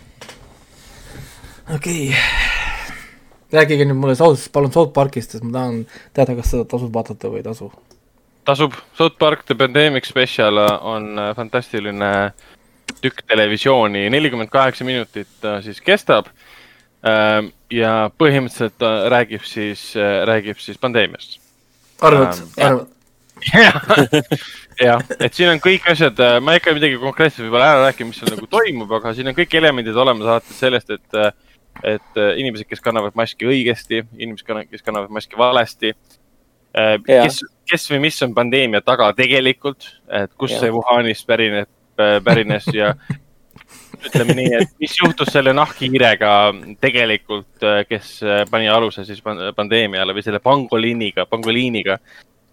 okei 1.74 2.08
okay. 2.08 2.22
rääkige 3.52 3.88
nüüd 3.88 4.00
mulle 4.00 4.16
ausalt, 4.16 4.52
palun 4.52 4.72
South 4.72 4.94
Parkist, 4.94 5.34
sest 5.34 5.44
ma 5.44 5.58
tahan 5.58 5.84
teada, 6.16 6.38
kas 6.38 6.54
seda 6.54 6.68
tasub 6.70 6.94
vaadata 6.94 7.32
või 7.32 7.42
ei 7.42 7.48
tasu. 7.50 7.72
tasub, 8.44 8.78
South 8.96 9.18
Park 9.18 9.44
The 9.44 9.58
Pandemic 9.58 10.08
Special 10.08 10.62
on 10.80 11.18
äh, 11.18 11.34
fantastiline 11.36 12.12
äh, 12.14 12.53
tükk 13.04 13.24
televisiooni, 13.28 14.08
nelikümmend 14.10 14.50
kaheksa 14.52 14.84
minutit 14.84 15.28
ta 15.40 15.60
siis 15.62 15.80
kestab. 15.84 16.30
Ähm, 17.04 17.50
ja 17.72 18.08
põhimõtteliselt 18.16 18.78
ta 18.80 18.90
räägib 19.12 19.44
siis, 19.44 19.90
äh, 19.96 20.22
räägib 20.28 20.60
siis 20.62 20.78
pandeemiast. 20.80 21.40
arvad, 22.00 22.38
arvad? 22.56 22.86
jah, 24.80 25.02
et 25.18 25.34
siin 25.36 25.50
on 25.52 25.60
kõik 25.60 25.84
asjad, 25.92 26.20
äh, 26.24 26.38
ma 26.40 26.54
ei 26.54 26.62
hakka 26.62 26.72
midagi 26.78 26.96
konkreetselt 27.02 27.44
võib-olla 27.44 27.74
ära 27.74 27.82
rääkima, 27.90 28.08
mis 28.08 28.22
seal 28.22 28.32
nagu 28.32 28.48
toimub, 28.48 28.96
aga 28.96 29.12
siin 29.12 29.28
on 29.28 29.36
kõik 29.36 29.58
elemendid 29.60 30.00
olemas, 30.00 30.30
alates 30.30 30.62
sellest, 30.64 30.94
et, 30.96 31.18
äh, 31.20 31.60
et 31.92 32.20
inimesed, 32.40 32.70
kes 32.70 32.80
kannavad 32.80 33.16
maski 33.20 33.50
õigesti, 33.52 34.00
inimesed, 34.16 34.70
kes 34.70 34.86
kannavad 34.86 35.12
maski 35.12 35.36
valesti. 35.36 35.92
kes, 37.06 37.36
kes 37.70 37.84
või 37.90 38.00
mis 38.08 38.16
on 38.26 38.32
pandeemia 38.34 38.80
taga 38.82 39.12
tegelikult, 39.14 39.84
et 40.10 40.32
kust 40.38 40.56
see 40.58 40.72
Wuhanist 40.74 41.26
pärineb, 41.26 41.68
pärines 41.96 42.66
ja 42.74 42.94
ütleme 44.04 44.36
nii, 44.36 44.52
et 44.60 44.74
mis 44.82 44.94
juhtus 44.98 45.32
selle 45.32 45.54
nahkhiirega 45.56 46.30
tegelikult, 46.82 47.56
äh, 47.64 47.82
kes 47.88 48.16
äh, 48.24 48.44
pani 48.50 48.68
aluse 48.70 49.04
siis 49.06 49.22
pandeemiale 49.24 50.14
või 50.16 50.24
selle 50.26 50.40
pangoliiniga, 50.44 51.28
pangoliiniga. 51.30 51.98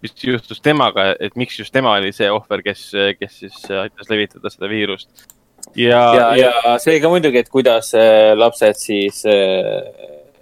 mis 0.02 0.16
juhtus 0.26 0.58
temaga, 0.66 1.12
et 1.22 1.36
miks 1.38 1.60
just 1.60 1.74
tema 1.74 1.92
oli 2.00 2.10
see 2.10 2.26
ohver, 2.34 2.64
kes, 2.66 2.88
kes 3.20 3.36
siis 3.44 3.58
aitas 3.70 4.10
levitada 4.10 4.50
seda 4.50 4.70
viirust. 4.70 5.10
ja, 5.76 6.00
ja, 6.16 6.24
ja, 6.36 6.50
ja 6.66 6.78
see 6.82 7.00
ka 7.00 7.10
muidugi, 7.10 7.38
et 7.38 7.52
kuidas 7.54 7.92
lapsed 8.36 8.80
siis 8.82 9.22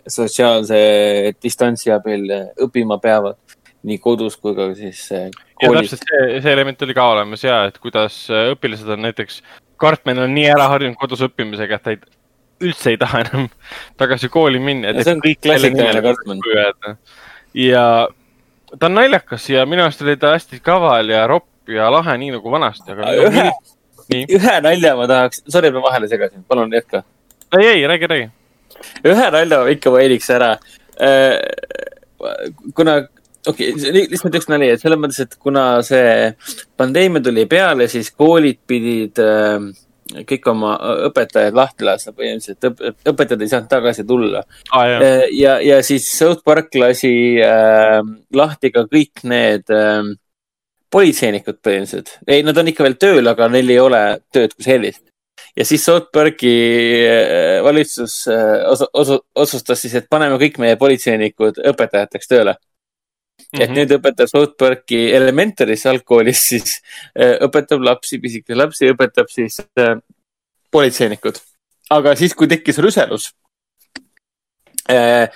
sotsiaalse 0.07 0.79
distantsi 1.43 1.91
abil 1.91 2.31
õppima 2.63 3.01
peavad 3.03 3.35
nii 3.83 3.99
kodus 3.99 4.39
kui 4.39 4.55
ka 4.55 4.71
siis. 4.75 5.09
Ja 5.61 5.71
täpselt 5.75 6.05
see, 6.05 6.37
see 6.43 6.53
element 6.53 6.85
oli 6.85 6.95
ka 6.97 7.07
olemas 7.13 7.43
ja, 7.43 7.63
et 7.69 7.79
kuidas 7.81 8.21
äh, 8.31 8.51
õpilased 8.53 8.93
on 8.95 9.03
näiteks, 9.07 9.41
Cartman 9.79 10.23
on 10.25 10.33
nii 10.35 10.47
ära 10.51 10.67
harjunud 10.73 10.99
kodus 10.99 11.23
õppimisega, 11.27 11.79
et 11.79 11.85
ta 11.85 11.93
ei, 11.95 11.99
üldse 12.69 12.93
ei 12.93 12.99
taha 12.99 13.23
enam 13.25 13.49
tagasi 14.01 14.31
kooli 14.31 14.61
minna. 14.63 14.93
see 15.01 15.15
on 15.15 15.23
kõik 15.25 15.41
klassikaline 15.45 16.03
Cartman. 16.05 16.43
ja 17.57 17.83
ta 18.75 18.89
on 18.89 18.97
naljakas 18.99 19.49
ja 19.49 19.65
minu 19.69 19.85
arust 19.85 20.03
oli 20.05 20.17
ta 20.19 20.33
hästi 20.35 20.61
kaval 20.63 21.11
ja 21.11 21.25
ropp 21.29 21.47
ja 21.69 21.89
lahe, 21.93 22.17
nii 22.17 22.33
nagu 22.37 22.51
vanasti, 22.51 22.95
aga. 22.95 23.13
ühe, 23.29 23.45
ühe 24.25 24.57
nalja 24.65 24.95
ma 24.97 25.07
tahaks, 25.09 25.43
sorry, 25.51 25.71
ma 25.75 25.83
vahele 25.85 26.09
segasin, 26.11 26.43
palun 26.47 26.73
jätka. 26.73 27.03
ei, 27.59 27.67
ei, 27.75 27.87
räägi, 27.87 28.09
räägi. 28.13 28.29
ühe 29.05 29.31
nalja 29.35 29.63
ma 29.63 29.75
ikka 29.75 29.93
mainiks 29.93 30.29
ära 30.33 30.55
äh, 31.01 31.37
kuna 32.75 33.01
okei 33.47 33.73
okay,, 33.73 33.93
lihtsalt 34.11 34.39
üks 34.39 34.49
nali, 34.51 34.71
et 34.73 34.81
selles 34.81 34.99
mõttes, 34.99 35.21
et 35.23 35.37
kuna 35.39 35.67
see 35.85 36.33
pandeemia 36.79 37.23
tuli 37.23 37.45
peale, 37.49 37.87
siis 37.91 38.11
koolid 38.11 38.59
pidid 38.67 39.21
äh, 39.23 39.69
kõik 40.29 40.47
oma 40.49 40.73
õpetajad 41.09 41.57
lahti 41.57 41.85
lasta 41.85 42.13
põhimõtteliselt 42.15 42.65
Õp, 42.69 42.79
õpetajad 43.11 43.43
ei 43.45 43.51
saanud 43.51 43.69
tagasi 43.71 44.05
tulla 44.09 44.41
ah,. 44.73 45.03
ja, 45.35 45.59
ja 45.61 45.81
siis 45.85 46.07
South 46.17 46.41
Park 46.45 46.73
lasi 46.79 47.11
äh, 47.43 47.99
lahti 48.33 48.73
ka 48.73 48.87
kõik 48.89 49.23
need 49.29 49.69
äh, 49.73 50.01
politseinikud 50.91 51.59
põhimõtteliselt. 51.61 52.17
ei, 52.27 52.41
nad 52.45 52.57
on 52.57 52.71
ikka 52.71 52.87
veel 52.87 52.97
tööl, 53.01 53.29
aga 53.29 53.49
neil 53.53 53.69
ei 53.69 53.79
ole 53.81 54.01
tööd 54.33 54.55
kui 54.55 54.65
sellist. 54.65 55.03
ja 55.57 55.67
siis 55.67 55.85
South 55.85 56.09
Parki 56.13 56.55
äh, 57.05 57.59
valitsus 57.65 58.23
äh, 58.33 58.65
osa, 58.71 58.89
osa, 58.93 59.19
otsustas 59.35 59.85
siis, 59.85 59.93
et 59.99 60.09
paneme 60.09 60.41
kõik 60.41 60.57
meie 60.61 60.79
politseinikud 60.81 61.61
õpetajateks 61.73 62.33
tööle 62.33 62.57
-hmm. 63.39 63.61
et 63.63 63.75
nüüd 63.75 63.93
õpetab 63.97 64.31
South 64.31 64.55
Park'i 64.59 65.01
Elementary's 65.15 65.85
algkoolis 65.89 66.45
siis 66.51 66.79
äh, 67.17 67.37
õpetab 67.47 67.83
lapsi, 67.83 68.19
pisikesi 68.19 68.57
lapsi, 68.57 68.91
õpetab 68.93 69.29
siis 69.33 69.59
äh, 69.79 69.95
politseinikud. 70.71 71.39
aga 71.89 72.15
siis, 72.15 72.35
kui 72.35 72.47
tekkis 72.47 72.77
rüselus 72.77 73.31
äh,, 74.89 75.29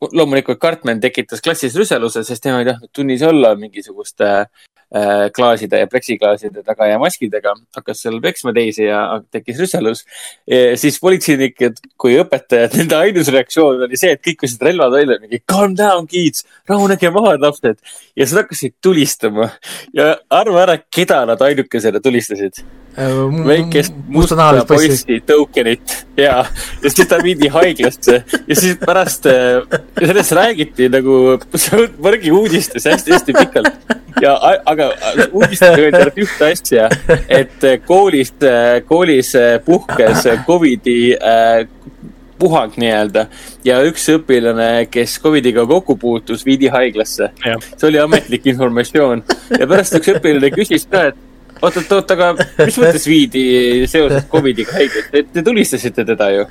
loomulikult 0.00 0.58
Cartman 0.60 1.00
tekitas 1.00 1.42
klassis 1.44 1.76
rüseluse, 1.76 2.24
sest 2.24 2.42
tema 2.42 2.62
ei 2.62 2.70
tahtnud 2.70 2.90
tunnis 2.92 3.22
olla 3.22 3.54
mingisuguste 3.54 4.30
Äh, 4.30 4.46
klaaside 5.34 5.78
ja 5.78 5.86
pleksiklaaside 5.86 6.64
taga 6.66 6.88
ja 6.90 6.98
maskidega, 6.98 7.52
hakkas 7.76 8.00
seal 8.02 8.16
peksma 8.22 8.50
teisi 8.56 8.88
ja 8.88 9.20
tekkis 9.30 9.60
rüsselus. 9.62 10.02
siis 10.82 10.98
politseinikud 10.98 11.78
kui 12.00 12.16
õpetajad, 12.18 12.74
nende 12.80 12.98
ainus 12.98 13.30
reaktsioon 13.30 13.86
oli 13.86 14.00
see, 14.00 14.16
et 14.16 14.24
kõik 14.24 14.42
võtsid 14.46 14.66
relvad 14.66 14.96
välja, 14.98 15.20
mingi 15.22 15.42
calm 15.46 15.78
down 15.78 16.10
kids, 16.10 16.42
rahunege 16.68 17.14
maha 17.14 17.36
lapsed. 17.38 17.78
ja 18.16 18.26
siis 18.26 18.36
hakkasid 18.42 18.76
tulistama 18.82 19.52
ja 19.94 20.16
arva 20.28 20.66
ära, 20.66 20.78
keda 20.90 21.22
nad 21.30 21.42
ainukesena 21.46 22.02
tulistasid 22.02 22.64
Äh, 22.89 22.89
väikest 22.96 23.94
musta 24.08 24.64
poissi. 24.68 25.20
tõukenit 25.26 25.94
ja, 26.16 26.44
ja 26.82 26.90
siis 26.90 27.08
ta 27.08 27.20
viidi 27.22 27.48
haiglasse. 27.48 28.22
Ja 28.46 28.56
siis 28.56 28.76
pärast 28.80 29.26
äh, 29.30 29.62
sellest 29.98 30.32
räägiti 30.36 30.90
nagu 30.92 31.38
Võrgi 32.04 32.32
uudistes 32.34 32.86
hästi-hästi 32.90 33.36
pikalt. 33.38 33.96
ja, 34.22 34.34
aga 34.66 34.90
uudistes 35.32 35.68
öeldi 35.78 35.96
ainult 35.96 36.18
ühte 36.18 36.50
asja, 36.52 36.88
et 37.28 37.68
koolis, 37.86 38.34
koolis 38.88 39.34
puhkes 39.64 40.26
Covidi 40.46 41.14
äh, 41.14 41.66
puhang 42.40 42.76
nii-öelda. 42.80 43.26
Ja 43.64 43.80
üks 43.86 44.06
õpilane, 44.14 44.86
kes 44.92 45.18
Covidiga 45.22 45.66
kokku 45.68 45.96
puutus, 46.00 46.44
viidi 46.46 46.70
haiglasse. 46.72 47.30
see 47.76 47.88
oli 47.88 48.00
ametlik 48.00 48.46
informatsioon. 48.54 49.24
Ja 49.58 49.68
pärast 49.68 49.98
üks 50.00 50.14
õpilane 50.14 50.52
küsis 50.54 50.88
ka, 50.90 51.10
et 51.12 51.29
oot, 51.60 51.76
oot, 51.76 51.96
oot, 51.96 52.12
aga 52.16 52.32
mis 52.38 52.78
mõttes 52.80 53.06
viidi 53.08 53.46
seoses 53.90 54.28
Covidiga 54.30 54.76
haiglasse, 54.78 55.24
te 55.34 55.46
tulistasite 55.46 56.06
teda 56.08 56.30
ju? 56.34 56.46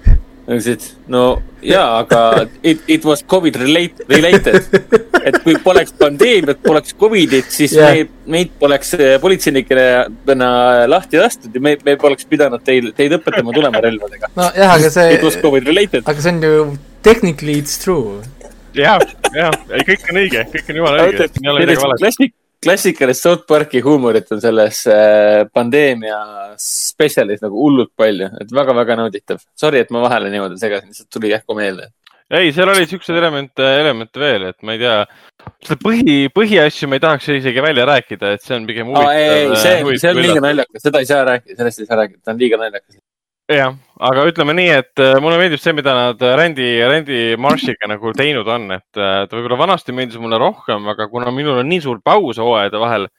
ütlesid, 0.49 0.85
no 1.13 1.23
jaa, 1.61 1.99
aga 1.99 2.47
it, 2.63 2.81
it 2.89 3.03
was 3.05 3.21
Covid 3.29 3.59
relate, 3.61 4.05
related. 4.09 4.65
et 5.27 5.37
kui 5.43 5.53
poleks 5.61 5.93
pandeemiat, 5.99 6.61
poleks 6.63 6.95
Covidit, 6.97 7.51
siis 7.53 7.75
yeah. 7.77 7.93
meid, 7.93 8.15
meid 8.25 8.55
poleks 8.61 8.95
politseinikena 9.21 10.87
lahti 10.89 11.21
lastud 11.21 11.53
ja 11.53 11.61
me, 11.61 11.75
me 11.85 11.95
poleks 12.01 12.25
pidanud 12.29 12.65
teil, 12.65 12.89
teid 12.97 13.13
õpetama 13.19 13.53
tulema 13.53 13.83
relvadega. 13.85 14.31
nojah, 14.39 14.75
aga 14.79 14.91
see. 14.95 15.13
It 15.19 15.27
was 15.27 15.37
Covid 15.43 15.69
related. 15.69 16.07
aga 16.09 16.25
see 16.25 16.33
on 16.33 16.43
ju, 16.47 16.65
technically 17.05 17.59
it's 17.61 17.77
true. 17.83 18.17
jah, 18.73 18.97
jah, 19.35 19.53
ei 19.69 19.85
kõik 19.85 20.09
on 20.09 20.23
õige, 20.23 20.45
kõik 20.55 20.73
on 20.73 20.81
jumala 20.81 21.09
õige, 21.11 21.29
siin 21.35 22.33
klassikalist 22.63 23.23
South 23.23 23.45
Park'i 23.47 23.81
huumorit 23.83 24.31
on 24.35 24.41
selles 24.43 24.81
äh, 24.91 25.45
pandeemia 25.53 26.19
spetsialis 26.59 27.43
nagu 27.43 27.59
hullult 27.63 27.93
palju, 27.97 28.29
et 28.41 28.51
väga-väga 28.55 28.99
nauditav. 28.99 29.41
Sorry, 29.59 29.83
et 29.83 29.93
ma 29.95 30.03
vahele 30.05 30.31
niimoodi 30.33 30.59
segasin, 30.61 30.91
lihtsalt 30.91 31.09
tuli 31.15 31.33
järsku 31.33 31.57
meelde. 31.57 31.89
ei, 32.29 32.51
seal 32.53 32.69
oli 32.69 32.85
siukseid 32.85 33.17
elemente, 33.17 33.65
elemente 33.81 34.21
veel, 34.21 34.49
et 34.51 34.59
ma 34.61 34.75
ei 34.75 34.81
tea, 34.83 34.97
seda 35.65 35.79
põhi, 35.81 36.17
põhiasju 36.35 36.89
ma 36.89 36.99
ei 36.99 37.05
tahaks 37.05 37.31
isegi 37.39 37.63
välja 37.65 37.87
rääkida, 37.89 38.35
et 38.35 38.45
see 38.45 38.57
on 38.59 38.67
pigem 38.69 38.91
huvitav. 38.91 39.13
ei, 39.15 39.29
ei, 39.47 39.55
see, 39.63 40.01
see 40.03 40.11
on 40.13 40.21
liiga 40.21 40.43
naljakas, 40.45 40.83
seda 40.85 41.01
ei 41.01 41.09
saa 41.09 41.23
rääkida, 41.31 41.57
sellest 41.61 41.85
ei 41.85 41.89
saa 41.89 42.03
rääkida, 42.03 42.21
ta 42.21 42.35
on 42.35 42.43
liiga 42.43 42.61
naljakas 42.61 42.99
jah, 43.49 43.73
aga 44.05 44.25
ütleme 44.29 44.53
nii, 44.57 44.69
et 44.81 45.01
äh, 45.01 45.15
mulle 45.23 45.39
meeldib 45.41 45.61
see, 45.61 45.73
mida 45.77 45.93
nad 45.95 46.21
Randy, 46.21 46.67
Randy 46.85 47.21
Marshiga 47.41 47.89
nagu 47.89 48.11
teinud 48.17 48.47
on, 48.49 48.69
et 48.77 48.99
äh, 48.99 49.23
ta 49.25 49.37
võib-olla 49.37 49.57
vanasti 49.63 49.95
meeldis 49.95 50.21
mulle 50.21 50.37
rohkem, 50.41 50.85
aga 50.93 51.09
kuna 51.11 51.33
minul 51.33 51.61
on 51.63 51.69
nii 51.69 51.81
suur 51.85 52.01
paus 52.05 52.37
hooajade 52.41 52.81
vahel, 52.81 53.09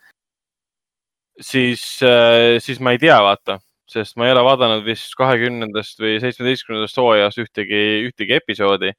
siis, 1.43 1.83
äh, 2.07 2.61
siis 2.63 2.79
ma 2.83 2.95
ei 2.95 3.03
tea, 3.03 3.19
vaata, 3.27 3.59
sest 3.91 4.19
ma 4.21 4.29
ei 4.29 4.35
ole 4.37 4.47
vaadanud 4.47 4.87
vist 4.87 5.17
kahekümnendast 5.19 6.03
või 6.03 6.19
seitsmeteistkümnendast 6.23 7.03
hooajast 7.03 7.43
ühtegi, 7.43 7.85
ühtegi 8.11 8.39
episoodi. 8.39 8.95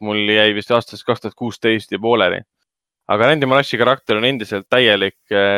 mul 0.00 0.28
jäi 0.30 0.52
vist 0.54 0.70
aastast 0.70 1.02
kaks 1.02 1.20
tuhat 1.20 1.34
kuusteist 1.34 1.90
ja 1.90 1.98
pooleli. 1.98 2.44
aga 3.08 3.26
Randy 3.26 3.46
Marshi 3.46 3.76
karakter 3.76 4.16
on 4.16 4.24
endiselt 4.24 4.68
täielik, 4.70 5.16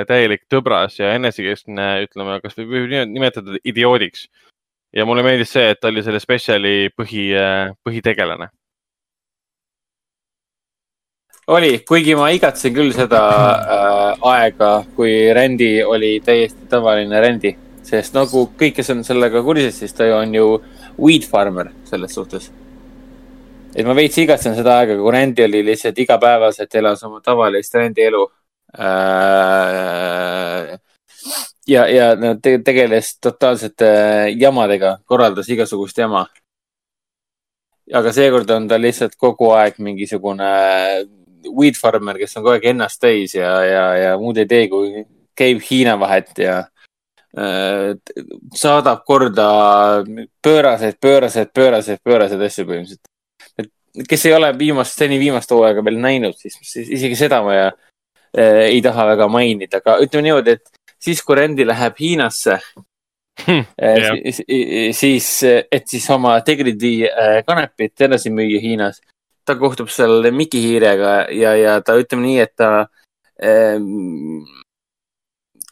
täielik 0.09 0.47
tõbras 0.49 0.97
ja 0.99 1.12
enesekeskne, 1.14 2.07
ütleme, 2.07 2.41
kas 2.41 2.57
võib 2.57 2.89
nimetada 3.12 3.59
idioodiks 3.64 4.24
ja 4.93 5.07
mulle 5.07 5.24
meeldis 5.26 5.53
see, 5.53 5.70
et 5.72 5.80
ta 5.80 5.89
oli 5.89 6.03
selle 6.05 6.20
spetsiali 6.22 6.91
põhi, 6.97 7.28
põhitegelane. 7.84 8.49
oli, 11.47 11.78
kuigi 11.87 12.16
ma 12.18 12.30
igatsen 12.34 12.74
küll 12.74 12.91
seda 12.95 13.20
äh, 13.55 14.24
aega, 14.32 14.70
kui 14.97 15.32
Randy 15.34 15.84
oli 15.87 16.16
täiesti 16.24 16.66
tavaline 16.70 17.20
Randy, 17.22 17.53
sest 17.87 18.16
nagu 18.18 18.49
kõik, 18.59 18.74
kes 18.80 18.91
on 18.97 19.05
sellega 19.07 19.43
kursis, 19.47 19.78
siis 19.78 19.95
ta 19.95 20.09
on 20.16 20.34
ju 20.34 20.49
weed 20.99 21.28
farmer 21.30 21.70
selles 21.87 22.16
suhtes. 22.18 22.51
et 23.76 23.87
ma 23.87 23.95
veits 23.95 24.18
igatsen 24.18 24.57
seda 24.57 24.80
aega, 24.80 24.97
kui 24.99 25.12
Randy 25.12 25.45
oli 25.45 25.62
lihtsalt 25.70 25.99
igapäevaselt 26.03 26.74
elas 26.74 27.05
oma 27.07 27.20
tavalist 27.22 27.74
Randy 27.74 28.03
elu 28.09 28.26
äh, 28.74 30.74
ja, 31.66 31.86
ja 31.88 32.14
no, 32.16 32.34
te, 32.42 32.58
tegeles 32.64 33.16
totaalsete 33.22 33.88
jamadega, 34.38 34.98
korraldas 35.04 35.48
igasugust 35.48 35.98
jama. 35.98 36.26
aga 37.94 38.12
seekord 38.12 38.50
on 38.50 38.68
ta 38.68 38.78
lihtsalt 38.80 39.14
kogu 39.14 39.52
aeg 39.54 39.76
mingisugune 39.78 40.46
weed 41.46 41.76
farmer, 41.78 42.18
kes 42.18 42.36
on 42.36 42.42
kogu 42.42 42.56
aeg 42.56 42.70
ennast 42.72 43.00
täis 43.00 43.34
ja, 43.34 43.52
ja, 43.64 43.84
ja 43.96 44.16
muud 44.18 44.38
ei 44.42 44.48
tee, 44.50 44.66
kui 44.68 45.04
käib 45.36 45.60
Hiina 45.68 45.94
vahet 46.00 46.32
ja 46.42 46.56
äh, 47.38 47.92
saadab 48.54 49.04
korda 49.06 49.48
pööraseid, 50.42 50.98
pööraseid, 51.00 51.52
pööraseid, 51.54 52.02
pööraseid 52.02 52.42
asju 52.48 52.66
põhimõtteliselt. 52.66 53.12
et 53.58 54.08
kes 54.08 54.26
ei 54.26 54.34
ole 54.34 54.50
viimast, 54.58 54.98
seni 54.98 55.20
viimast 55.22 55.50
hooaega 55.54 55.84
veel 55.84 56.00
näinud, 56.02 56.34
siis, 56.40 56.58
siis 56.62 56.90
isegi 56.98 57.18
seda 57.18 57.42
ma 57.46 57.54
ja, 57.54 57.68
äh, 58.34 58.64
ei 58.72 58.82
taha 58.82 59.06
väga 59.12 59.28
mainida, 59.30 59.78
aga 59.84 60.00
ütleme 60.02 60.30
niimoodi, 60.30 60.58
et 60.58 60.75
siis, 61.07 61.22
kui 61.24 61.38
Randy 61.38 61.66
läheb 61.66 61.98
Hiinasse 62.00 62.59
yeah. 63.48 64.16
siis, 64.32 64.42
siis, 64.98 65.28
et 65.72 65.88
siis 65.88 66.07
oma 66.11 66.38
Tegridi 66.44 67.07
äh, 67.09 67.40
kanepit 67.46 68.07
edasi 68.09 68.32
müüa 68.32 68.61
Hiinas. 68.62 69.00
ta 69.46 69.54
kohtub 69.54 69.90
seal 69.92 70.30
Miki 70.32 70.61
Hiirega 70.62 71.26
ja, 71.30 71.54
ja 71.57 71.80
ta 71.80 71.94
ütleme 72.00 72.26
nii, 72.26 72.38
et 72.42 72.54
ta 72.59 72.70
ähm, 73.42 74.42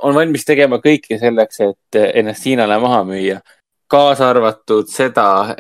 on 0.03 0.15
valmis 0.15 0.45
tegema 0.47 0.79
kõike 0.85 1.19
selleks, 1.19 1.61
et 1.65 2.01
ennast 2.21 2.47
Hiinale 2.47 2.79
maha 2.83 3.03
müüa. 3.09 3.41
kaasa 3.91 4.29
arvatud 4.31 4.89
seda, 4.91 5.55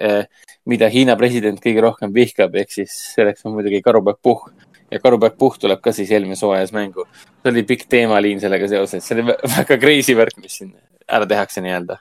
mida 0.66 0.89
Hiina 0.91 1.16
president 1.16 1.61
kõige 1.62 1.83
rohkem 1.85 2.14
vihkab, 2.14 2.55
ehk 2.55 2.72
siis 2.72 2.95
selleks 3.14 3.45
on 3.47 3.55
muidugi 3.57 3.83
karupoeg 3.83 4.20
Puhh 4.22 4.49
ja 4.95 5.03
Karupäev 5.03 5.36
Puhk 5.38 5.59
tuleb 5.61 5.82
ka 5.82 5.92
siis 5.95 6.11
eelmises 6.14 6.45
hooajas 6.47 6.72
mängu. 6.74 7.07
see 7.42 7.53
oli 7.53 7.62
pikk 7.66 7.86
teemaliin 7.90 8.40
sellega 8.40 8.68
seoses, 8.70 9.05
see 9.05 9.18
oli 9.18 9.34
väga 9.57 9.78
crazy 9.82 10.16
värk, 10.16 10.38
mis 10.42 10.59
siin 10.61 10.74
ära 11.09 11.26
tehakse 11.26 11.62
nii-öelda. 11.64 11.99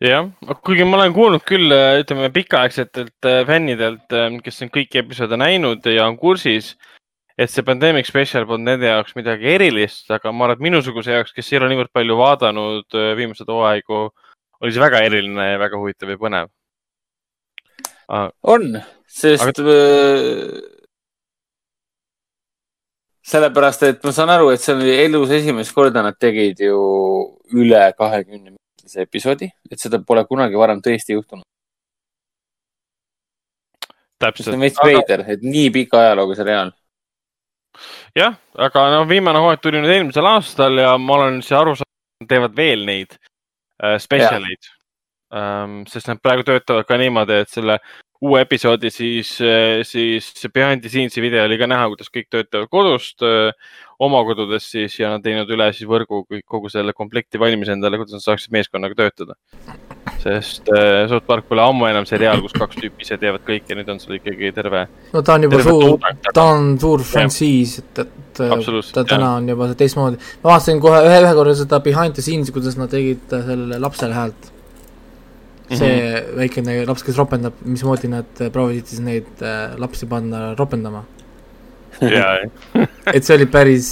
jah, 0.00 0.28
kuigi 0.64 0.84
ma 0.88 1.00
olen 1.00 1.14
kuulnud 1.16 1.44
küll, 1.46 1.72
ütleme 2.00 2.30
pikaaegsetelt 2.32 3.28
äh, 3.28 3.40
fännidelt, 3.48 4.06
äh, 4.12 4.28
kes 4.44 4.62
on 4.64 4.72
kõiki 4.72 5.02
episoode 5.02 5.38
näinud 5.40 5.86
ja 5.90 6.06
on 6.06 6.18
kursis, 6.20 6.74
et 7.36 7.52
see 7.52 7.64
Pandemic 7.66 8.08
Special 8.08 8.46
polnud 8.48 8.70
nende 8.70 8.88
jaoks 8.88 9.16
midagi 9.18 9.50
erilist, 9.56 10.06
aga 10.10 10.32
ma 10.32 10.46
arvan, 10.46 10.56
et 10.56 10.68
minusuguse 10.68 11.16
jaoks, 11.18 11.34
kes 11.36 11.50
ei 11.52 11.58
ole 11.60 11.72
niivõrd 11.72 11.92
palju 11.92 12.20
vaadanud 12.20 12.96
äh, 12.96 13.10
viimased 13.18 13.50
hooaegu, 13.52 14.06
oli 14.62 14.72
see 14.72 14.84
väga 14.84 15.02
eriline 15.08 15.50
ja 15.50 15.58
väga 15.60 15.82
huvitav 15.82 16.14
ja 16.14 16.22
põnev. 16.22 16.54
on, 18.54 18.70
sest 19.10 19.42
aga 19.42 20.72
sellepärast, 23.26 23.82
et 23.88 24.04
ma 24.06 24.12
saan 24.14 24.30
aru, 24.30 24.52
et 24.54 24.62
see 24.62 24.74
oli 24.76 24.94
elus 25.02 25.32
esimest 25.34 25.74
korda 25.74 26.02
nad 26.04 26.16
tegid 26.20 26.62
ju 26.62 26.78
üle 27.58 27.82
kahekümne 27.98 28.52
minutilise 28.52 29.02
episoodi, 29.02 29.50
et 29.70 29.82
seda 29.82 30.00
pole 30.06 30.24
kunagi 30.28 30.58
varem 30.58 30.82
tõesti 30.84 31.16
juhtunud. 31.16 31.44
täpselt. 34.18 34.46
see 34.46 34.54
on 34.56 34.62
veits 34.64 34.80
veider 34.80 35.26
et 35.28 35.42
nii 35.44 35.70
pika 35.74 36.00
ajalooga 36.04 36.38
seriaal. 36.38 36.70
jah, 38.16 38.38
aga 38.68 38.86
noh, 38.94 39.08
viimane 39.08 39.42
hooaeg 39.42 39.60
tuli 39.60 39.82
nüüd 39.82 39.96
eelmisel 39.98 40.30
aastal 40.30 40.78
ja 40.80 40.96
ma 40.98 41.18
olen 41.18 41.42
siis 41.42 41.58
aru 41.58 41.74
saanud, 41.76 42.30
teevad 42.30 42.56
veel 42.56 42.86
neid 42.86 43.18
äh, 43.82 43.98
spetsialeid. 44.00 44.72
Um, 45.36 45.80
sest 45.90 46.06
nad 46.06 46.20
praegu 46.22 46.44
töötavad 46.46 46.86
ka 46.86 46.96
niimoodi, 46.96 47.40
et 47.42 47.50
selle 47.50 47.80
uue 48.24 48.40
episoodi, 48.40 48.90
siis, 48.90 49.34
eh, 49.40 49.82
siis 49.84 50.30
behind 50.54 50.84
the 50.84 50.88
scenes'i 50.92 51.20
video 51.20 51.44
oli 51.44 51.58
ka 51.60 51.68
näha, 51.68 51.88
kuidas 51.92 52.08
kõik 52.12 52.30
töötavad 52.32 52.70
kodust, 52.72 53.20
eh, 53.22 53.52
oma 54.02 54.22
kodudes 54.28 54.66
siis 54.72 54.96
ja 55.00 55.10
nad 55.14 55.24
teinud 55.24 55.50
üle 55.52 55.68
siis 55.74 55.88
võrgu 55.88 56.22
kõik, 56.24 56.44
kogu 56.48 56.70
selle 56.72 56.92
komplekti 56.96 57.40
valmis 57.40 57.70
endale, 57.72 57.98
kuidas 58.00 58.16
nad 58.16 58.24
saaksid 58.24 58.52
meeskonnaga 58.56 58.96
töötada. 58.98 59.36
sest 60.22 60.68
äh, 60.74 61.06
South 61.08 61.26
Park 61.26 61.46
pole 61.48 61.62
ammu 61.62 61.86
enam 61.86 62.06
seriaal, 62.08 62.40
kus 62.42 62.54
kaks 62.56 62.78
tüüpi 62.80 63.04
ise 63.04 63.18
teevad 63.20 63.44
kõike, 63.46 63.76
nüüd 63.78 63.88
on 63.92 64.00
sul 64.02 64.16
ikkagi 64.18 64.50
terve. 64.56 64.86
no 65.12 65.22
ta 65.22 65.36
on 65.36 65.46
juba 65.46 65.62
suur, 65.62 65.96
ta 66.34 66.48
on 66.56 66.74
suur 66.82 67.04
frantsiis, 67.06 67.78
et, 67.82 68.02
et 68.02 68.42
ta 68.96 69.04
täna 69.04 69.36
on 69.36 69.48
juba 69.52 69.70
teistmoodi. 69.78 70.20
ma 70.42 70.54
vaatasin 70.54 70.82
kohe 70.82 71.04
ühe, 71.06 71.22
ühe 71.22 71.32
korra 71.38 71.54
seda 71.56 71.80
behind 71.84 72.18
the 72.18 72.24
scenes'i, 72.24 72.54
kuidas 72.54 72.78
nad 72.80 72.92
tegid 72.92 73.24
sellele 73.30 73.80
lapsele 73.82 74.16
häält. 74.16 74.52
See 75.70 75.90
mm 75.90 76.00
-hmm. 76.00 76.36
väikene 76.36 76.86
laps, 76.86 77.02
kes 77.02 77.16
ropendab, 77.18 77.54
mismoodi 77.64 78.08
nad 78.08 78.42
proovisid 78.52 78.86
siis 78.86 79.00
neid 79.00 79.42
äh, 79.42 79.78
lapsi 79.78 80.06
panna 80.06 80.54
ropendama 80.54 81.04
et 83.14 83.24
see 83.24 83.34
oli 83.36 83.46
päris, 83.48 83.88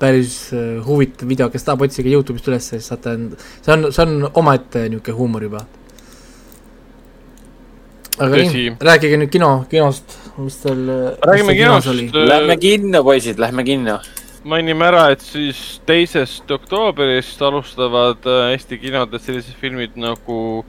päris 0.00 0.36
äh, 0.56 0.80
huvitav 0.86 1.28
video, 1.28 1.50
kes 1.52 1.66
tahab, 1.66 1.84
otsige 1.84 2.12
Youtube'ist 2.12 2.48
üles, 2.48 2.68
siis 2.72 2.88
saate, 2.88 3.14
see 3.60 3.74
on, 3.74 3.88
see 3.92 4.04
on 4.06 4.28
omaette 4.40 4.86
niisugune 4.88 5.16
huumor 5.18 5.46
juba. 5.48 5.64
aga 8.18 8.30
Tõsi. 8.32 8.48
nii, 8.56 8.72
rääkige 8.88 9.20
nüüd 9.20 9.32
kino, 9.32 9.50
kinost, 9.70 10.16
mis 10.38 10.58
teil 10.62 10.82
räägime 11.28 11.56
kinost. 11.58 12.16
Lähme 12.16 12.56
kinno, 12.60 13.04
poisid, 13.04 13.40
lähme 13.42 13.64
kinno. 13.68 14.00
mainime 14.48 14.88
ära, 14.88 15.04
et 15.14 15.20
siis 15.22 15.80
teisest 15.86 16.50
oktoobrist 16.50 17.42
alustavad 17.46 18.24
äh, 18.26 18.54
Eesti 18.56 18.80
kinodes 18.80 19.28
sellised 19.28 19.60
filmid 19.60 20.00
nagu 20.00 20.64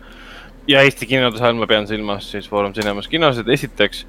ja 0.68 0.84
Eesti 0.84 1.08
kinodes 1.10 1.42
all 1.44 1.58
ma 1.60 1.68
pean 1.68 1.88
silmas 1.88 2.30
siis 2.32 2.48
Foorum 2.50 2.74
Cinemas 2.76 3.10
kinosid, 3.12 3.50
esiteks 3.52 4.04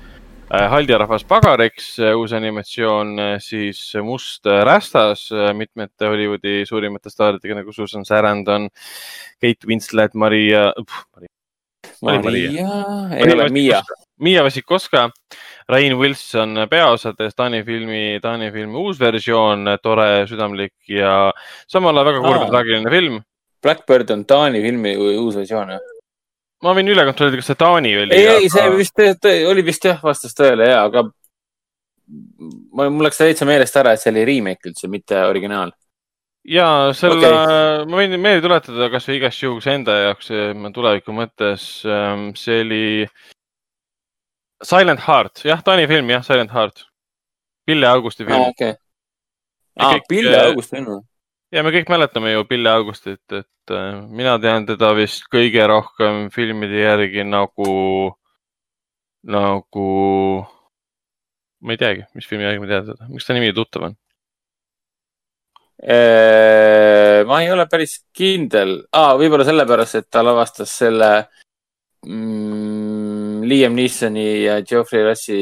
äh, 0.53 0.67
haldirahvas 0.71 1.25
Pagariks, 1.27 1.95
äh, 1.99 2.15
uus 2.19 2.35
animatsioon, 2.37 3.15
äh, 3.19 3.35
siis 3.43 3.81
Must 4.05 4.47
rästas 4.67 5.27
mitmete 5.59 6.11
Hollywoodi 6.11 6.63
suurimate 6.69 7.11
staaridega 7.11 7.59
nagu 7.61 7.75
Susan 7.75 8.07
Sarandon, 8.07 8.69
Kate 9.43 9.69
Winslet, 9.69 10.15
Maria. 10.15 10.71
Maria, 12.03 12.23
Maria., 12.23 12.71
ei 13.17 13.33
ole 13.33 13.49
Miia. 13.53 13.83
Miia 14.21 14.45
Vasikoska, 14.47 15.09
Rain 15.69 15.97
Wilson 15.99 16.67
peaosades, 16.71 17.35
Taani 17.35 17.65
filmi, 17.67 18.21
Taani 18.23 18.53
filmi 18.55 18.79
uus 18.79 19.01
versioon, 19.01 19.67
tore, 19.83 20.27
südamlik 20.31 20.77
ja 20.89 21.33
samal 21.67 21.99
ajal 21.99 22.13
väga 22.13 22.23
kurb 22.29 22.45
ja 22.45 22.53
traagiline 22.53 22.95
film. 22.95 23.19
Blackbird 23.65 24.13
on 24.15 24.23
Taani 24.29 24.63
filmi 24.63 24.95
uus 25.01 25.35
versioon, 25.41 25.75
jah? 25.75 25.94
Ma 26.63 26.75
võin 26.77 26.91
üle 26.93 27.05
kontrollida, 27.09 27.41
kas 27.41 27.51
see 27.51 27.61
Taani 27.61 27.93
oli. 28.03 28.17
ei, 28.17 28.29
ei, 28.39 28.51
see 28.53 28.67
vist 28.77 29.01
oli 29.51 29.65
vist 29.67 29.87
jah, 29.89 30.01
vastas 30.03 30.37
tõele 30.37 30.69
ja, 30.71 30.83
aga 30.89 31.07
ma, 32.73 32.89
mul 32.89 33.07
läks 33.09 33.21
täitsa 33.21 33.49
meelest 33.49 33.77
ära, 33.81 33.95
et 33.95 34.03
see 34.03 34.13
oli 34.15 34.27
remake 34.29 34.71
üldse, 34.71 34.91
mitte 34.93 35.21
originaal. 35.29 35.75
ja 36.49 36.69
selle 36.97 37.31
okay., 37.31 37.87
ma 37.91 38.01
võin 38.03 38.19
meelde 38.19 38.45
tuletada 38.47 38.91
kasvõi 38.93 39.19
igaks 39.21 39.43
juhuks 39.43 39.71
enda 39.73 39.97
jaoks 40.09 40.33
tuleviku 40.77 41.17
mõttes, 41.17 41.69
ähm, 41.89 42.31
see 42.39 42.61
oli 42.65 42.85
Silent 44.65 45.03
Heart, 45.05 45.45
jah, 45.45 45.61
Taani 45.65 45.89
film, 45.91 46.09
jah, 46.09 46.23
Silent 46.25 46.53
Heart. 46.55 46.87
Pille 47.69 47.89
Augusti 47.89 48.25
film. 48.25 48.53
okei 48.53 48.71
okay.. 48.73 48.81
aa, 49.81 49.99
Pille 50.09 50.37
äh, 50.37 50.47
Augusti 50.51 50.77
film 50.77 51.03
ja 51.55 51.63
me 51.63 51.73
kõik 51.75 51.91
mäletame 51.93 52.35
ju 52.35 52.45
Pille 52.51 52.71
Augustit, 52.75 53.23
et 53.31 53.75
äh, 53.75 54.01
mina 54.11 54.37
tean 54.43 54.67
teda 54.67 54.91
vist 54.99 55.27
kõige 55.33 55.67
rohkem 55.71 56.29
filmide 56.35 56.83
järgi 56.83 57.25
nagu, 57.27 58.15
nagu, 59.31 59.91
ma 61.63 61.77
ei 61.77 61.81
teagi, 61.81 62.09
mis 62.19 62.27
filmi 62.31 62.47
järgi 62.49 62.65
ma 62.65 62.71
tean 62.73 62.89
teda, 62.91 63.11
miks 63.13 63.29
ta 63.29 63.37
nimi 63.37 63.53
tuttav 63.57 63.91
on? 63.91 63.99
Äh, 65.85 67.23
ma 67.29 67.41
ei 67.43 67.51
ole 67.53 67.67
päris 67.71 67.99
kindel 68.15 68.79
ah,, 68.95 69.13
võib-olla 69.21 69.47
sellepärast, 69.47 70.01
et 70.01 70.09
ta 70.11 70.23
lavastas 70.25 70.73
selle 70.81 71.11
mm, 72.07 73.45
Liam 73.45 73.75
Neesoni 73.77 74.27
ja 74.47 74.59
Geoffrey 74.65 75.05
Russi 75.05 75.39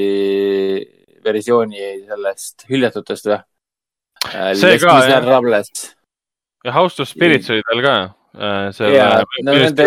versiooni 1.22 1.92
sellest 2.08 2.66
Hüljatutest 2.68 3.28
või? 3.30 3.40
Äh, 4.32 4.52
see 4.58 4.78
ka, 4.82 5.00
jah 5.08 5.24
ja 6.64 6.74
House 6.74 7.02
of 7.02 7.10
Spirits 7.10 7.50
oli 7.52 7.64
tal 7.68 7.84
ka. 7.84 7.94
Äh, 8.32 8.70
selle 8.72 9.04
no, 9.44 9.54
nende, 9.60 9.86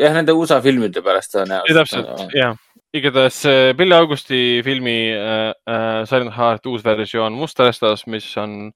jah, 0.00 0.14
nende 0.16 0.32
USA 0.32 0.60
filmide 0.64 1.02
pärast 1.04 1.34
tõenäoliselt. 1.34 1.76
täpselt, 1.76 2.32
jah. 2.32 2.54
igatahes 2.96 3.42
Billy 3.76 3.94
Augusti 3.98 4.40
filmi 4.64 4.98
äh, 5.12 5.50
äh, 5.68 5.88
Silent 6.08 6.32
Heart 6.38 6.70
uus 6.72 6.84
versioon 6.86 7.36
Mustarastas, 7.36 8.06
mis 8.08 8.30
on 8.40 8.70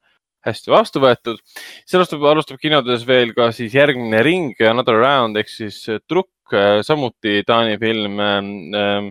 hästi 0.44 0.72
vastu 0.72 1.02
võetud. 1.02 1.40
see 1.84 1.98
alustab, 1.98 2.24
alustab 2.28 2.60
kinodes 2.60 3.06
veel 3.08 3.32
ka 3.36 3.50
siis 3.56 3.74
järgmine 3.76 4.20
ring, 4.24 4.60
Another 4.68 4.98
Round 5.00 5.38
ehk 5.40 5.50
siis 5.50 5.80
Trukk, 6.08 6.52
äh, 6.52 6.80
samuti 6.86 7.42
Taani 7.46 7.78
film 7.80 8.20
äh, 8.20 9.10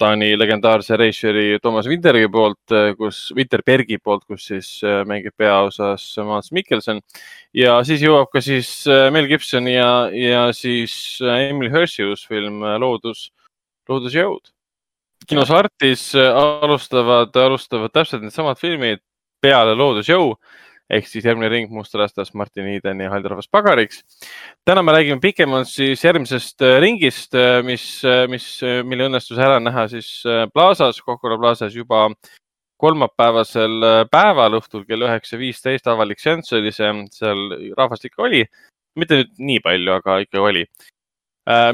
Taani 0.00 0.34
legendaarse 0.36 0.96
reisijari 1.00 1.58
Toomas 1.62 1.86
Wintergi 1.88 2.28
poolt, 2.32 2.72
äh, 2.74 2.90
kus, 2.98 3.30
Winterbergi 3.36 3.96
poolt, 4.02 4.26
kus 4.28 4.44
siis 4.50 4.68
äh, 4.84 5.00
mängib 5.08 5.32
peaosas 5.38 6.04
Mads 6.26 6.52
Mikkelson. 6.52 7.00
ja 7.56 7.78
siis 7.88 8.04
jõuab 8.04 8.28
ka 8.32 8.42
siis 8.44 8.68
äh, 8.92 9.06
Mel 9.14 9.28
Gibson 9.30 9.68
ja, 9.70 10.08
ja 10.12 10.44
siis 10.52 11.16
Emily 11.20 11.72
Hirsi 11.72 12.04
uus 12.04 12.26
film 12.28 12.60
Loodus, 12.82 13.30
loodusjõud. 13.88 14.52
kinos 15.26 15.50
Artis 15.50 16.10
alustavad, 16.14 17.32
alustavad 17.32 17.94
täpselt 17.94 18.22
needsamad 18.26 18.60
filmid 18.60 19.00
peale 19.40 19.72
Loodusjõu 19.78 20.34
ehk 20.90 21.08
siis 21.10 21.24
järgmine 21.26 21.50
ring 21.50 21.72
Mustarastas 21.74 22.32
Martin 22.34 22.68
Eden 22.70 23.00
ja 23.02 23.10
Haldirahvas 23.10 23.48
Pagariks. 23.50 24.02
täna 24.64 24.82
me 24.82 24.92
räägime 24.92 25.20
pikemalt 25.20 25.68
siis 25.68 26.04
järgmisest 26.04 26.62
äh, 26.62 26.78
ringist, 26.80 27.34
äh, 27.34 27.62
mis, 27.66 28.04
äh, 28.04 28.26
mis, 28.30 28.46
mille 28.84 29.08
õnnestus 29.10 29.38
ära 29.38 29.58
näha 29.60 29.88
siis 29.88 30.22
Plaza's, 30.54 31.02
Coca-Cola 31.02 31.38
Plaza's 31.38 31.74
juba 31.74 32.08
kolmapäevasel 32.76 34.06
päeval 34.12 34.58
õhtul 34.58 34.84
kell 34.86 35.06
üheksa 35.06 35.38
viisteist 35.40 35.86
avalik 35.88 36.20
seanss 36.20 36.52
oli 36.52 36.72
see, 36.72 36.90
seal 37.10 37.72
rahvast 37.76 38.04
ikka 38.04 38.22
oli. 38.28 38.44
mitte 38.96 39.16
nüüd 39.16 39.32
nii 39.38 39.62
palju, 39.64 39.92
aga 39.92 40.20
ikka 40.24 40.40
oli. 40.40 40.66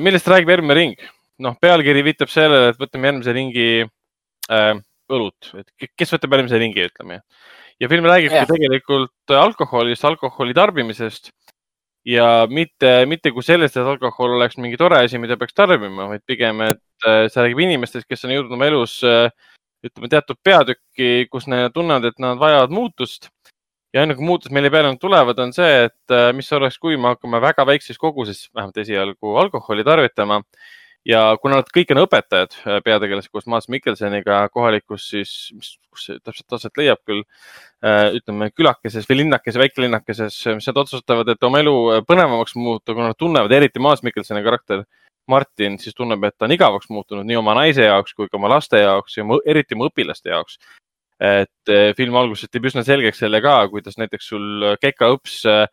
millest 0.00 0.28
räägib 0.28 0.48
järgmine 0.48 0.74
ring? 0.74 1.02
noh, 1.42 1.56
pealkiri 1.60 2.04
viitab 2.06 2.30
sellele, 2.30 2.70
et 2.70 2.78
võtame 2.78 3.08
järgmise 3.10 3.32
ringi 3.34 3.68
äh, 3.82 4.74
õlut, 5.10 5.52
et 5.58 5.90
kes 5.98 6.14
võtab 6.14 6.36
järgmise 6.36 6.60
ringi, 6.62 6.86
ütleme 6.86 7.18
ja 7.82 7.88
film 7.90 8.06
räägibki 8.06 8.38
yeah. 8.38 8.48
tegelikult 8.48 9.34
alkoholist, 9.34 10.04
alkoholi 10.06 10.54
tarbimisest 10.54 11.32
ja 12.06 12.46
mitte, 12.50 12.92
mitte 13.10 13.32
kui 13.34 13.44
sellest, 13.46 13.76
et 13.78 13.86
alkohol 13.86 14.36
oleks 14.38 14.58
mingi 14.58 14.78
tore 14.78 15.02
asi, 15.04 15.20
mida 15.22 15.36
peaks 15.38 15.54
tarbima, 15.54 16.08
vaid 16.10 16.24
pigem, 16.26 16.62
et 16.66 17.06
äh, 17.06 17.26
see 17.30 17.44
räägib 17.44 17.62
inimestest, 17.66 18.08
kes 18.10 18.26
on 18.26 18.34
jõudnud 18.34 18.56
oma 18.56 18.68
elus 18.70 18.98
äh, 19.06 19.28
ütleme 19.86 20.10
teatud 20.10 20.38
peatükki, 20.46 21.28
kus 21.30 21.48
nad 21.50 21.72
tunnevad, 21.74 22.10
et 22.10 22.22
nad 22.22 22.38
vajavad 22.40 22.74
muutust. 22.74 23.30
ja 23.92 24.00
ainuke 24.00 24.24
muutus, 24.24 24.48
mille 24.48 24.70
peale 24.72 24.88
nad 24.88 24.98
tulevad, 25.00 25.38
on 25.42 25.50
see, 25.52 25.86
et 25.86 26.14
äh, 26.14 26.30
mis 26.32 26.46
oleks, 26.56 26.78
kui 26.80 26.96
me 26.96 27.12
hakkame 27.12 27.42
väga 27.44 27.66
väikses 27.68 27.98
koguses, 28.00 28.46
vähemalt 28.54 28.78
esialgu 28.80 29.34
alkoholi 29.42 29.84
tarvitama 29.84 30.40
ja 31.08 31.20
kuna 31.42 31.58
nad 31.60 31.70
kõik 31.74 31.90
on 31.94 32.02
õpetajad, 32.04 32.56
äh, 32.62 32.80
peategelased 32.84 33.32
koos 33.32 33.46
Maas 33.50 33.68
Mikkelseniga 33.72 34.44
kohalikus 34.54 35.08
siis, 35.10 35.32
mis, 35.56 35.74
kus 35.90 36.06
see 36.08 36.20
täpselt 36.22 36.58
aset 36.58 36.78
leiab 36.78 37.02
küll, 37.08 37.24
äh, 37.84 38.12
ütleme 38.18 38.50
külakeses 38.54 39.08
või 39.10 39.22
linnakeses, 39.22 39.60
väikelinnakeses, 39.62 40.38
mis 40.58 40.68
nad 40.70 40.82
otsustavad, 40.84 41.32
et 41.32 41.48
oma 41.48 41.62
elu 41.62 41.76
äh, 41.96 42.04
põnevamaks 42.08 42.56
muuta, 42.58 42.94
kuna 42.94 43.10
nad 43.12 43.18
tunnevad, 43.18 43.54
eriti 43.58 43.82
Maas 43.82 44.04
Mikkelseni 44.06 44.44
karakter 44.46 44.86
Martin 45.30 45.78
siis 45.78 45.94
tunneb, 45.94 46.22
et 46.26 46.34
ta 46.38 46.48
on 46.48 46.54
igavaks 46.54 46.88
muutunud 46.90 47.26
nii 47.26 47.38
oma 47.38 47.54
naise 47.54 47.84
jaoks 47.86 48.14
kui 48.18 48.30
ka 48.30 48.38
oma 48.40 48.50
laste 48.50 48.80
jaoks 48.82 49.18
ja 49.18 49.26
eriti 49.46 49.78
oma 49.78 49.86
õpilaste 49.90 50.32
jaoks. 50.32 50.58
et 51.22 51.70
film 51.94 52.16
alguses 52.18 52.50
teeb 52.50 52.64
üsna 52.66 52.82
selgeks 52.82 53.20
selle 53.22 53.38
ka, 53.44 53.52
kuidas 53.70 53.94
näiteks 54.00 54.26
sul 54.32 54.64
kekaõps 54.82 55.36
äh, 55.46 55.68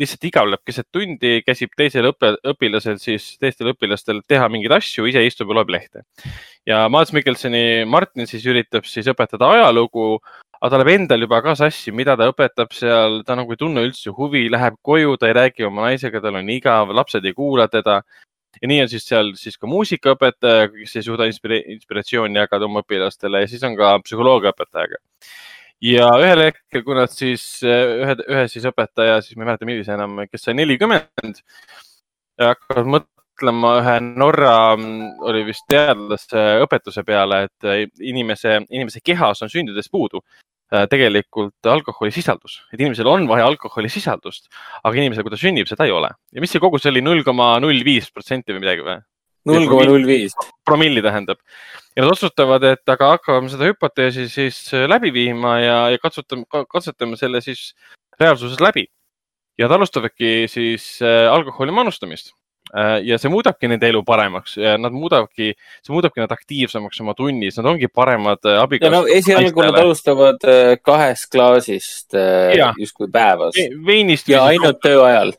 lihtsalt 0.00 0.26
igavleb 0.28 0.62
keset 0.66 0.88
tundi, 0.92 1.40
käsib 1.44 1.72
teisel 1.78 2.08
õpe, 2.10 2.32
õpilasel 2.52 2.98
siis 3.02 3.34
teistel 3.40 3.72
õpilastel 3.74 4.22
teha 4.28 4.48
mingeid 4.52 4.74
asju, 4.78 5.06
ise 5.10 5.22
istub 5.26 5.50
ja 5.52 5.58
loeb 5.60 5.72
lehte. 5.72 6.04
ja 6.68 6.86
Mads 6.92 7.12
Mikkelsoni 7.16 7.84
Martin 7.88 8.28
siis 8.30 8.46
üritab 8.48 8.88
siis 8.88 9.08
õpetada 9.12 9.50
ajalugu, 9.56 10.16
aga 10.60 10.70
ta 10.72 10.80
läheb 10.80 10.92
endal 10.94 11.26
juba 11.26 11.42
ka 11.44 11.54
sassi, 11.58 11.92
mida 11.92 12.16
ta 12.16 12.30
õpetab 12.32 12.72
seal, 12.76 13.20
ta 13.26 13.36
nagu 13.38 13.52
ei 13.52 13.60
tunne 13.60 13.84
üldse 13.88 14.12
huvi, 14.16 14.48
läheb 14.52 14.76
koju, 14.86 15.16
ta 15.20 15.30
ei 15.30 15.36
räägi 15.36 15.68
oma 15.68 15.88
naisega, 15.88 16.20
tal 16.24 16.40
on 16.40 16.50
igav, 16.52 16.92
lapsed 16.96 17.24
ei 17.24 17.36
kuula 17.36 17.68
teda. 17.68 18.02
ja 18.60 18.68
nii 18.68 18.80
on 18.82 18.88
siis 18.90 19.04
seal 19.06 19.30
siis 19.38 19.56
ka 19.56 19.68
muusikaõpetaja, 19.70 20.72
kes 20.72 20.96
ei 20.96 21.04
suuda 21.06 21.28
inspire, 21.30 21.60
inspiratsiooni 21.76 22.40
jagada 22.40 22.66
oma 22.66 22.82
õpilastele 22.82 23.44
ja 23.44 23.48
siis 23.48 23.62
on 23.64 23.76
ka 23.78 23.94
psühholoogiaõpetajaga 24.02 24.98
ja 25.84 26.08
ühel 26.20 26.44
hetkel, 26.48 26.84
kui 26.86 26.96
nad 26.98 27.12
siis 27.12 27.44
ühe, 27.64 28.16
ühe 28.26 28.44
siis 28.52 28.66
õpetaja, 28.68 29.20
siis 29.24 29.36
ma 29.36 29.44
ei 29.44 29.52
mäleta, 29.52 29.68
millise 29.68 29.94
enam, 29.96 30.18
kes 30.30 30.44
sai 30.46 30.56
nelikümmend, 30.58 31.40
hakkavad 32.40 32.90
mõtlema 32.96 33.74
ühe 33.80 33.96
Norra, 34.10 34.54
oli 35.28 35.46
vist 35.48 35.66
teadlase 35.70 36.44
õpetuse 36.64 37.04
peale, 37.06 37.46
et 37.48 37.98
inimese, 38.04 38.60
inimese 38.68 39.02
kehas 39.04 39.42
on 39.44 39.52
sündides 39.52 39.88
puudu 39.92 40.20
äh, 40.20 40.86
tegelikult 40.90 41.70
alkoholisisaldus, 41.72 42.60
et 42.72 42.80
inimesel 42.80 43.08
on 43.10 43.28
vaja 43.30 43.48
alkoholisisaldust, 43.50 44.50
aga 44.82 45.00
inimesel, 45.00 45.24
kui 45.26 45.34
ta 45.34 45.40
sünnib, 45.40 45.68
seda 45.70 45.88
ei 45.88 45.94
ole. 45.96 46.12
ja 46.32 46.44
mis 46.44 46.52
see 46.52 46.62
kogus 46.62 46.86
oli, 46.90 47.02
null 47.04 47.24
koma 47.26 47.54
null 47.62 47.84
viis 47.86 48.10
protsenti 48.12 48.54
või 48.54 48.64
midagi 48.66 48.86
või? 48.86 49.00
null 49.48 49.68
koma 49.70 49.86
null 49.88 50.06
viis. 50.06 50.36
promilli 50.66 51.02
tähendab. 51.04 51.40
Ja 52.00 52.06
nad 52.06 52.14
otsustavad, 52.14 52.64
et 52.64 52.94
aga 52.94 53.12
hakkame 53.16 53.52
seda 53.52 53.68
hüpoteesi 53.68 54.28
siis 54.32 54.62
läbi 54.88 55.12
viima 55.12 55.58
ja, 55.60 55.78
ja 55.92 56.00
katsetame, 56.00 56.48
katsetame 56.48 57.20
selle 57.20 57.42
siis 57.44 57.74
reaalsuses 58.20 58.60
läbi. 58.60 58.86
ja 59.58 59.68
nad 59.68 59.76
alustavadki 59.76 60.48
siis 60.48 60.98
alkoholi 61.30 61.72
manustamist 61.76 62.32
Äh, 62.70 63.00
ja 63.02 63.16
see 63.18 63.30
muudabki 63.32 63.66
nende 63.66 63.88
elu 63.90 64.02
paremaks 64.06 64.54
ja 64.60 64.76
nad 64.78 64.94
muudavadki, 64.94 65.56
see 65.82 65.90
muudabki 65.90 66.22
nad 66.22 66.30
aktiivsemaks 66.30 67.00
oma 67.02 67.16
tunnis, 67.18 67.56
nad 67.58 67.66
ongi 67.66 67.88
paremad 67.90 68.46
äh, 68.46 68.60
abikaasad. 68.62 68.94
no 68.94 69.10
esialgu 69.10 69.64
nad 69.64 69.78
alustavad 69.80 70.46
äh, 70.46 70.76
kahest 70.78 71.26
klaasist 71.34 72.14
justkui 72.78 73.10
päevas. 73.10 73.58
veinist. 73.86 74.30
ja 74.30 74.44
ainult 74.52 74.78
töö 74.84 75.02
ajal, 75.02 75.34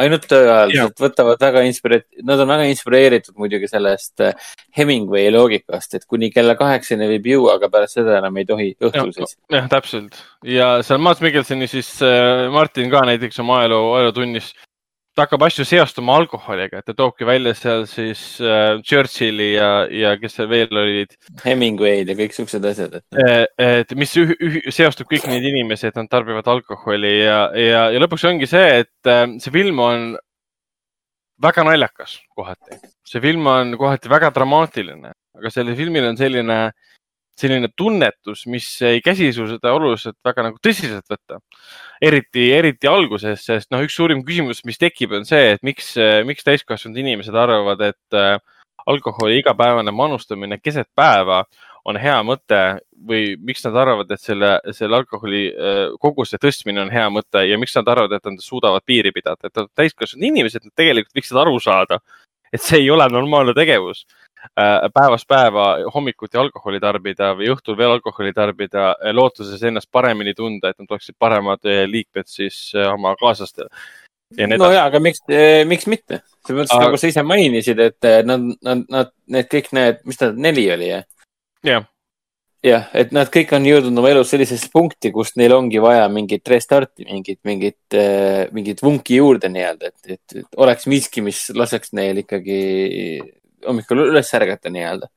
ainult 0.00 0.26
töö 0.30 0.42
ajal, 0.44 0.74
nad 0.78 1.00
võtavad 1.04 1.40
väga 1.42 1.64
inspire-, 1.68 2.02
nad 2.26 2.42
on 2.42 2.50
väga 2.50 2.68
inspireeritud 2.72 3.38
muidugi 3.40 3.70
sellest 3.70 4.24
Hemingway 4.76 5.30
loogikast, 5.34 5.96
et 5.98 6.06
kuni 6.10 6.30
kella 6.34 6.56
kaheksani 6.58 7.08
võib 7.14 7.30
juua, 7.34 7.56
aga 7.58 7.70
pärast 7.72 8.00
seda 8.00 8.18
enam 8.20 8.36
ei 8.40 8.48
tohi 8.48 8.70
õhtul 8.82 9.14
siis. 9.16 9.36
jah, 9.52 9.68
täpselt 9.72 10.20
ja 10.46 10.76
seal 10.86 11.02
Mads 11.02 11.24
Mikkelsoni 11.24 11.70
siis 11.70 11.96
Martin 12.54 12.92
ka 12.92 13.04
näiteks 13.08 13.42
oma 13.44 13.62
ajaloo, 13.62 13.94
ajalootunnis 13.98 14.52
ta 15.14 15.24
hakkab 15.24 15.44
asju 15.46 15.64
seostama 15.68 16.16
alkoholiga, 16.18 16.80
et 16.80 16.88
ta 16.88 16.94
toobki 16.96 17.26
välja 17.28 17.54
seal 17.56 17.84
siis 17.90 18.22
äh, 18.42 18.80
Churchilli 18.82 19.52
ja, 19.54 19.68
ja 19.90 20.14
kes 20.18 20.38
seal 20.38 20.48
veel 20.50 20.80
olid. 20.80 21.14
Hemingway'd 21.44 22.10
ja 22.10 22.16
kõik 22.18 22.34
siuksed 22.36 22.66
asjad. 22.70 22.98
et, 22.98 23.22
äh, 23.22 23.44
et 23.84 23.94
mis 23.98 24.14
üh, 24.20 24.34
üh, 24.34 24.58
seostub 24.74 25.10
kõik 25.10 25.28
neid 25.30 25.46
inimesi, 25.46 25.88
et 25.88 25.98
nad 25.98 26.10
tarbivad 26.10 26.48
alkoholi 26.50 27.14
ja, 27.20 27.38
ja, 27.58 27.84
ja 27.94 28.02
lõpuks 28.02 28.26
ongi 28.30 28.50
see, 28.50 28.82
et 28.82 29.10
äh, 29.10 29.26
see 29.42 29.54
film 29.54 29.82
on 29.84 30.14
väga 31.42 31.66
naljakas 31.66 32.18
kohati. 32.34 32.80
see 33.06 33.22
film 33.22 33.46
on 33.50 33.76
kohati 33.78 34.10
väga 34.10 34.32
dramaatiline, 34.34 35.14
aga 35.38 35.54
sellel 35.54 35.78
filmil 35.78 36.10
on 36.10 36.18
selline 36.18 36.58
äh, 36.66 36.92
selline 37.38 37.68
tunnetus, 37.76 38.44
mis 38.50 38.66
ei 38.86 39.00
käsi 39.04 39.32
sul 39.34 39.48
seda 39.50 39.72
oluliselt 39.74 40.16
väga 40.24 40.46
nagu 40.48 40.60
tõsiselt 40.62 41.06
võtta. 41.10 41.40
eriti, 42.04 42.50
eriti 42.52 42.88
alguses, 42.90 43.44
sest 43.44 43.70
noh, 43.72 43.82
üks 43.84 43.94
suurim 43.96 44.22
küsimus, 44.26 44.64
mis 44.68 44.78
tekib, 44.78 45.14
on 45.18 45.24
see, 45.26 45.54
et 45.54 45.62
miks, 45.66 45.94
miks 46.26 46.46
täiskasvanud 46.46 46.98
inimesed 47.00 47.34
arvavad, 47.34 47.80
et 47.90 48.18
äh, 48.18 48.36
alkoholi 48.86 49.38
igapäevane 49.40 49.90
manustamine 49.94 50.58
keset 50.62 50.90
päeva 50.96 51.44
on 51.84 51.96
hea 52.00 52.16
mõte 52.24 52.60
või 53.08 53.34
miks 53.40 53.64
nad 53.66 53.76
arvavad, 53.76 54.10
et 54.12 54.20
selle, 54.20 54.56
selle 54.76 55.00
alkoholi 55.02 55.44
äh, 55.50 55.80
koguse 56.00 56.38
tõstmine 56.40 56.84
on 56.84 56.92
hea 56.92 57.08
mõte 57.12 57.44
ja 57.48 57.58
miks 57.60 57.74
nad 57.76 57.88
arvavad, 57.90 58.14
et 58.16 58.30
nad 58.30 58.44
suudavad 58.44 58.84
piiri 58.86 59.12
pidada, 59.12 59.48
et 59.48 59.64
täiskasvanud 59.74 60.28
inimesed 60.30 60.70
tegelikult 60.76 61.18
võiksid 61.18 61.40
aru 61.40 61.58
saada, 61.60 62.00
et 62.54 62.62
see 62.62 62.84
ei 62.84 62.90
ole 62.94 63.08
normaalne 63.10 63.56
tegevus 63.56 64.04
päevast 64.54 65.28
päeva 65.28 65.66
hommikuti 65.94 66.38
alkoholi 66.38 66.80
tarbida 66.80 67.32
või 67.38 67.50
õhtul 67.54 67.78
veel 67.78 67.96
alkoholi 67.96 68.32
tarbida, 68.36 68.90
äh, 68.94 69.14
lootuses 69.14 69.62
ennast 69.62 69.90
paremini 69.92 70.34
tunda, 70.34 70.70
et 70.70 70.78
nad 70.78 70.90
oleksid 70.90 71.16
paremad 71.18 71.64
äh, 71.68 71.84
liikmed 71.90 72.28
siis 72.30 72.58
oma 72.92 73.14
kaaslastele. 73.20 73.68
no 74.58 74.70
ja, 74.72 74.84
aga 74.84 75.00
miks, 75.00 75.24
miks 75.66 75.86
mitte? 75.86 76.20
selles 76.46 76.64
mõttes, 76.64 76.84
nagu 76.84 77.00
sa 77.00 77.10
ise 77.10 77.24
mainisid, 77.24 77.80
et 77.80 78.12
nad, 78.28 78.52
nad, 78.62 78.86
nad, 78.90 79.10
need 79.30 79.50
kõik 79.50 79.72
need, 79.76 80.04
mis 80.04 80.20
ta 80.20 80.32
neli 80.32 80.68
oli, 80.74 80.92
jah? 80.92 81.04
jah 81.64 81.90
jah, 82.64 82.86
et 82.96 83.12
nad 83.12 83.28
kõik 83.28 83.52
on 83.56 83.66
jõudnud 83.68 84.00
oma 84.00 84.10
elus 84.10 84.30
sellisesse 84.32 84.70
punkti, 84.72 85.10
kus 85.12 85.34
neil 85.36 85.52
ongi 85.52 85.80
vaja 85.84 86.06
mingit 86.08 86.48
restarti, 86.48 87.04
mingit, 87.04 87.40
mingit, 87.44 87.96
mingit 88.56 88.80
vunki 88.82 89.18
juurde 89.20 89.50
nii-öelda, 89.52 89.90
et, 89.92 90.16
et, 90.16 90.36
et 90.40 90.60
oleks 90.64 90.88
miski, 90.88 91.24
mis 91.24 91.42
laseks 91.54 91.92
neil 91.96 92.22
ikkagi 92.22 92.60
hommikul 93.66 94.04
üles 94.08 94.30
ärgata 94.36 94.72
nii-öelda. 94.72 95.08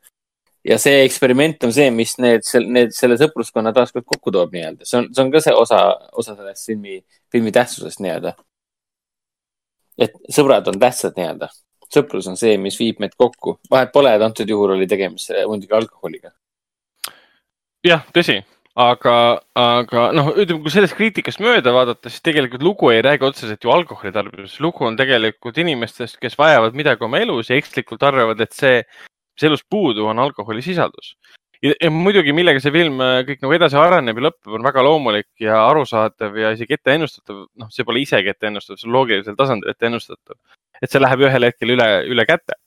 ja 0.67 0.77
see 0.81 1.03
eksperiment 1.05 1.63
on 1.63 1.73
see, 1.73 1.91
mis 1.95 2.17
need, 2.19 2.43
need, 2.67 2.91
selle 2.95 3.15
sõpruskonna 3.19 3.73
taaskord 3.75 4.05
kokku 4.05 4.33
toob 4.35 4.55
nii-öelda, 4.55 4.87
see 4.87 4.99
on, 5.01 5.07
see 5.13 5.23
on 5.23 5.31
ka 5.31 5.43
see 5.43 5.55
osa, 5.55 5.83
osa 6.11 6.35
sellest 6.35 6.71
filmi, 6.71 6.99
filmi 7.31 7.53
tähtsusest 7.55 8.03
nii-öelda. 8.03 8.35
et 9.97 10.19
sõbrad 10.33 10.67
on 10.71 10.79
tähtsad 10.81 11.15
nii-öelda, 11.19 11.49
sõprus 11.93 12.27
on 12.27 12.37
see, 12.39 12.57
mis 12.61 12.79
viib 12.79 12.99
meid 13.03 13.15
kokku, 13.17 13.59
vahet 13.71 13.93
pole, 13.93 14.13
et 14.15 14.27
antud 14.27 14.49
juhul 14.49 14.75
oli 14.75 14.87
tegemist 14.87 15.33
muidugi 15.47 15.79
alkoholiga. 15.79 16.35
jah, 17.87 18.05
tõsi 18.13 18.41
aga, 18.77 19.15
aga 19.57 20.03
noh, 20.15 20.29
ütleme, 20.37 20.61
kui 20.63 20.73
sellest 20.73 20.95
kriitikast 20.97 21.41
mööda 21.41 21.73
vaadata, 21.73 22.11
siis 22.11 22.23
tegelikult 22.25 22.65
lugu 22.65 22.91
ei 22.93 23.01
räägi 23.05 23.25
otseselt 23.25 23.65
ju 23.65 23.73
alkoholi 23.73 24.13
tarbimisest. 24.13 24.61
lugu 24.61 24.85
on 24.85 24.97
tegelikult 24.99 25.57
inimestest, 25.63 26.19
kes 26.21 26.37
vajavad 26.37 26.77
midagi 26.77 27.05
oma 27.07 27.21
elus 27.23 27.49
ja 27.49 27.57
ekslikult 27.57 28.05
arvavad, 28.05 28.41
et 28.41 28.53
see, 28.53 28.83
mis 29.35 29.47
elus 29.49 29.65
puudu 29.69 30.05
on 30.11 30.21
alkoholisisaldus. 30.21 31.15
Ja, 31.65 31.73
ja 31.81 31.89
muidugi, 31.89 32.35
millega 32.37 32.61
see 32.61 32.73
film 32.73 33.01
äh, 33.01 33.23
kõik 33.25 33.41
nagu 33.41 33.55
edasi 33.57 33.79
areneb 33.81 34.19
ja 34.19 34.27
lõpeb, 34.27 34.51
on 34.59 34.67
väga 34.67 34.83
loomulik 34.85 35.29
ja 35.41 35.63
arusaadav 35.71 36.37
ja 36.37 36.51
isegi 36.53 36.77
ette 36.77 36.93
ennustatav. 36.93 37.47
noh, 37.57 37.71
see 37.73 37.87
pole 37.87 38.03
isegi 38.03 38.29
ette 38.29 38.51
ennustatav, 38.51 38.77
see 38.77 38.89
on 38.91 38.93
loogilisel 38.93 39.39
tasandil 39.39 39.73
ette 39.73 39.89
ennustatav. 39.89 40.37
et 40.77 40.93
see 40.93 41.01
läheb 41.01 41.25
ühel 41.25 41.49
hetkel 41.49 41.73
üle, 41.73 41.87
üle 42.13 42.25
käte 42.29 42.59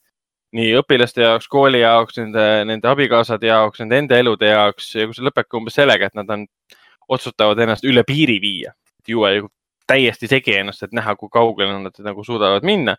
nii 0.57 0.73
õpilaste 0.81 1.23
jaoks, 1.23 1.47
kooli 1.51 1.81
jaoks, 1.81 2.17
nende, 2.19 2.45
nende 2.67 2.89
abikaasade 2.91 3.47
jaoks, 3.47 3.79
nende 3.83 4.01
enda 4.03 4.19
elude 4.19 4.49
jaoks 4.51 4.89
ja 4.97 5.07
kui 5.07 5.15
see 5.15 5.25
lõpebki 5.27 5.59
umbes 5.59 5.77
sellega, 5.79 6.09
et 6.09 6.17
nad 6.19 6.31
on, 6.35 6.45
otsustavad 7.11 7.59
ennast 7.63 7.87
üle 7.87 8.03
piiri 8.07 8.37
viia, 8.43 8.73
juua 9.07 9.33
ju 9.35 9.49
täiesti 9.91 10.29
segi 10.31 10.55
ennast, 10.59 10.85
et 10.85 10.95
näha, 10.95 11.15
kui 11.19 11.31
kaugele 11.31 11.75
nad 11.83 12.01
nagu 12.05 12.23
suudavad 12.23 12.65
minna. 12.67 12.97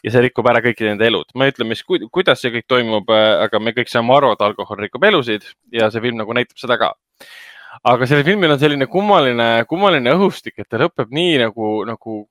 ja 0.00 0.08
see 0.14 0.22
rikub 0.24 0.46
ära 0.48 0.62
kõiki 0.64 0.86
nende 0.86 1.04
elud. 1.04 1.28
ma 1.36 1.44
ei 1.44 1.52
ütle, 1.52 1.66
mis, 1.68 1.82
kuidas 1.84 2.40
see 2.40 2.52
kõik 2.54 2.66
toimub, 2.72 3.10
aga 3.12 3.60
me 3.60 3.74
kõik 3.76 3.90
saame 3.92 4.14
aru, 4.16 4.32
et 4.32 4.44
alkohol 4.46 4.80
rikub 4.80 5.04
elusid 5.04 5.44
ja 5.72 5.90
see 5.92 6.00
film 6.00 6.20
nagu 6.20 6.36
näitab 6.36 6.60
seda 6.60 6.78
ka. 6.80 6.94
aga 7.84 8.08
sellel 8.08 8.24
filmil 8.24 8.54
on 8.54 8.60
selline 8.60 8.88
kummaline, 8.88 9.48
kummaline 9.68 10.14
õhustik, 10.16 10.56
et 10.58 10.68
ta 10.68 10.80
lõpeb 10.80 11.12
nii 11.12 11.36
nagu, 11.44 11.72
nagu 11.88 12.22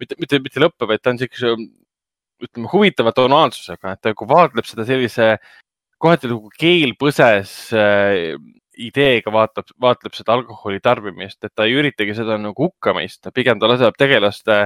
mitte, 0.00 0.18
mitte, 0.18 0.42
mitte 0.42 0.64
lõpeb, 0.64 0.88
vaid 0.90 1.02
ta 1.02 1.14
on 1.14 1.22
siukse 1.22 1.54
ütleme, 2.42 2.68
huvitava 2.72 3.12
tonaalsusega, 3.16 3.94
et 3.94 4.02
ta 4.02 4.12
nagu 4.12 4.28
vaatleb 4.30 4.68
seda 4.68 4.86
sellise 4.88 5.34
kohati 6.02 6.30
nagu 6.30 6.50
keelpõses 6.58 7.54
äh, 7.74 8.36
ideega 8.78 9.32
vaatab, 9.34 9.72
vaatleb 9.82 10.14
seda 10.14 10.36
alkoholi 10.36 10.80
tarbimist, 10.82 11.40
et 11.42 11.54
ta 11.54 11.66
ei 11.66 11.78
üritagi 11.80 12.14
seda 12.16 12.38
nagu 12.40 12.68
hukka 12.68 12.94
mõista, 12.96 13.34
pigem 13.34 13.58
ta 13.58 13.70
laseb 13.70 13.96
tegelaste 13.98 14.60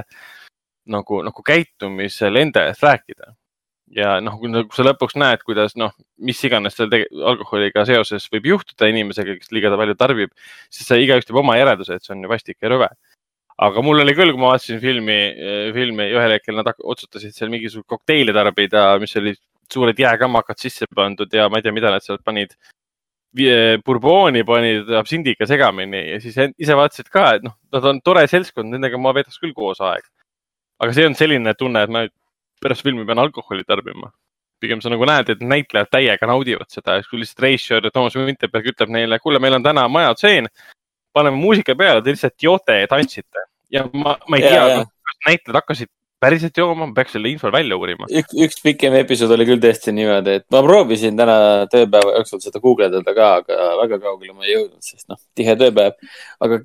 nagu, 0.93 1.23
nagu 1.25 1.45
käitumisel 1.45 2.37
enda 2.43 2.67
eest 2.69 2.85
rääkida. 2.85 3.33
ja 3.93 4.15
noh, 4.25 4.39
kui 4.41 4.49
nagu 4.49 4.73
sa 4.73 4.85
lõpuks 4.85 5.17
näed, 5.21 5.43
kuidas 5.45 5.75
noh, 5.77 5.91
mis 6.17 6.39
iganes 6.45 6.73
seal 6.77 6.93
alkoholiga 7.29 7.83
seoses 7.85 8.25
võib 8.33 8.47
juhtuda 8.49 8.89
inimesega, 8.89 9.35
kes 9.37 9.51
liiga 9.53 9.73
palju 9.77 9.95
tarbib, 9.97 10.31
siis 10.73 10.87
sa 10.89 10.97
igaüks 10.97 11.27
teeb 11.29 11.37
oma 11.41 11.57
järelduse, 11.59 11.97
et 11.97 12.05
see 12.05 12.15
on 12.15 12.23
ju 12.25 12.31
vastik 12.31 12.57
ja 12.61 12.71
rõve 12.73 12.89
aga 13.61 13.83
mul 13.85 14.01
oli 14.01 14.15
küll, 14.17 14.33
kui 14.33 14.41
ma 14.41 14.53
vaatasin 14.53 14.79
filmi, 14.81 15.17
eh, 15.33 15.71
filmi 15.75 16.07
ühel 16.13 16.35
hetkel 16.37 16.57
nad 16.57 16.69
otsustasid 16.73 17.35
seal 17.35 17.51
mingisuguseid 17.53 17.89
kokteile 17.89 18.33
tarbida, 18.35 18.85
mis 19.01 19.13
olid 19.19 19.39
suured 19.71 19.99
jääkammakad 19.99 20.59
sisse 20.59 20.87
pandud 20.95 21.33
ja 21.33 21.49
ma 21.49 21.59
ei 21.59 21.65
tea, 21.65 21.75
mida 21.75 21.91
nad 21.93 22.03
sealt 22.05 22.23
panid. 22.25 22.55
Bourbooni 23.33 24.43
panid 24.45 24.91
absindiga 24.93 25.47
segamini 25.49 26.03
ja 26.11 26.19
siis 26.21 26.35
ise 26.37 26.75
vaatasid 26.77 27.07
ka, 27.13 27.31
et 27.37 27.45
noh, 27.47 27.55
nad 27.73 27.87
on 27.89 28.01
tore 28.05 28.27
seltskond, 28.29 28.69
nendega 28.69 28.99
ma 29.01 29.13
veedaks 29.17 29.39
küll 29.41 29.55
koos 29.57 29.81
aega. 29.81 30.05
aga 30.83 30.93
see 30.93 31.05
on 31.07 31.15
selline 31.15 31.53
tunne, 31.57 31.81
et 31.81 31.89
ma 31.89 32.03
pärast 32.61 32.83
filmi 32.85 33.05
pean 33.05 33.21
alkoholi 33.23 33.65
tarbima. 33.65 34.11
pigem 34.61 34.79
sa 34.81 34.87
nagu 34.87 35.03
näed, 35.03 35.27
et 35.29 35.41
näitlejad 35.43 35.89
täiega 35.91 36.27
naudivad 36.29 36.69
seda, 36.71 37.01
kui 37.09 37.19
lihtsalt 37.19 37.41
reisijad 37.43 37.83
ja 37.83 37.91
Toomas 37.91 38.15
Vinterberg 38.15 38.69
ütleb 38.71 38.93
neile, 38.95 39.17
kuule, 39.19 39.41
meil 39.43 39.57
on 39.57 39.63
täna 39.65 39.89
majatseen 39.91 40.47
paneme 41.13 41.37
muusika 41.39 41.75
peale, 41.77 42.01
te 42.03 42.15
lihtsalt 42.15 42.47
joote 42.47 42.79
ja 42.83 42.89
tantsite 42.91 43.47
ja 43.73 43.85
ma, 43.93 44.17
ma 44.29 44.39
ei 44.39 44.47
tea, 44.47 44.63
kas 44.83 45.19
näitlejad 45.27 45.59
hakkasid 45.61 45.91
päriselt 46.23 46.57
jooma, 46.57 46.87
ma 46.87 46.95
peaks 46.95 47.15
selle 47.17 47.31
info 47.31 47.51
välja 47.51 47.77
uurima. 47.77 48.07
üks, 48.07 48.35
üks 48.45 48.61
pikem 48.63 48.95
episood 48.99 49.33
oli 49.35 49.47
küll 49.49 49.63
tõesti 49.63 49.93
niimoodi, 49.95 50.37
et 50.39 50.45
ma 50.53 50.61
proovisin 50.65 51.17
täna 51.19 51.37
tööpäeva 51.71 52.19
jooksul 52.19 52.43
seda 52.43 52.61
guugeldada 52.63 53.15
ka, 53.17 53.31
aga 53.41 53.73
väga 53.81 53.99
kaugele 54.05 54.35
ma 54.35 54.47
ei 54.47 54.53
jõudnud, 54.55 54.79
sest 54.85 55.09
noh, 55.11 55.19
tihe 55.35 55.57
tööpäev. 55.59 55.97
aga 56.45 56.61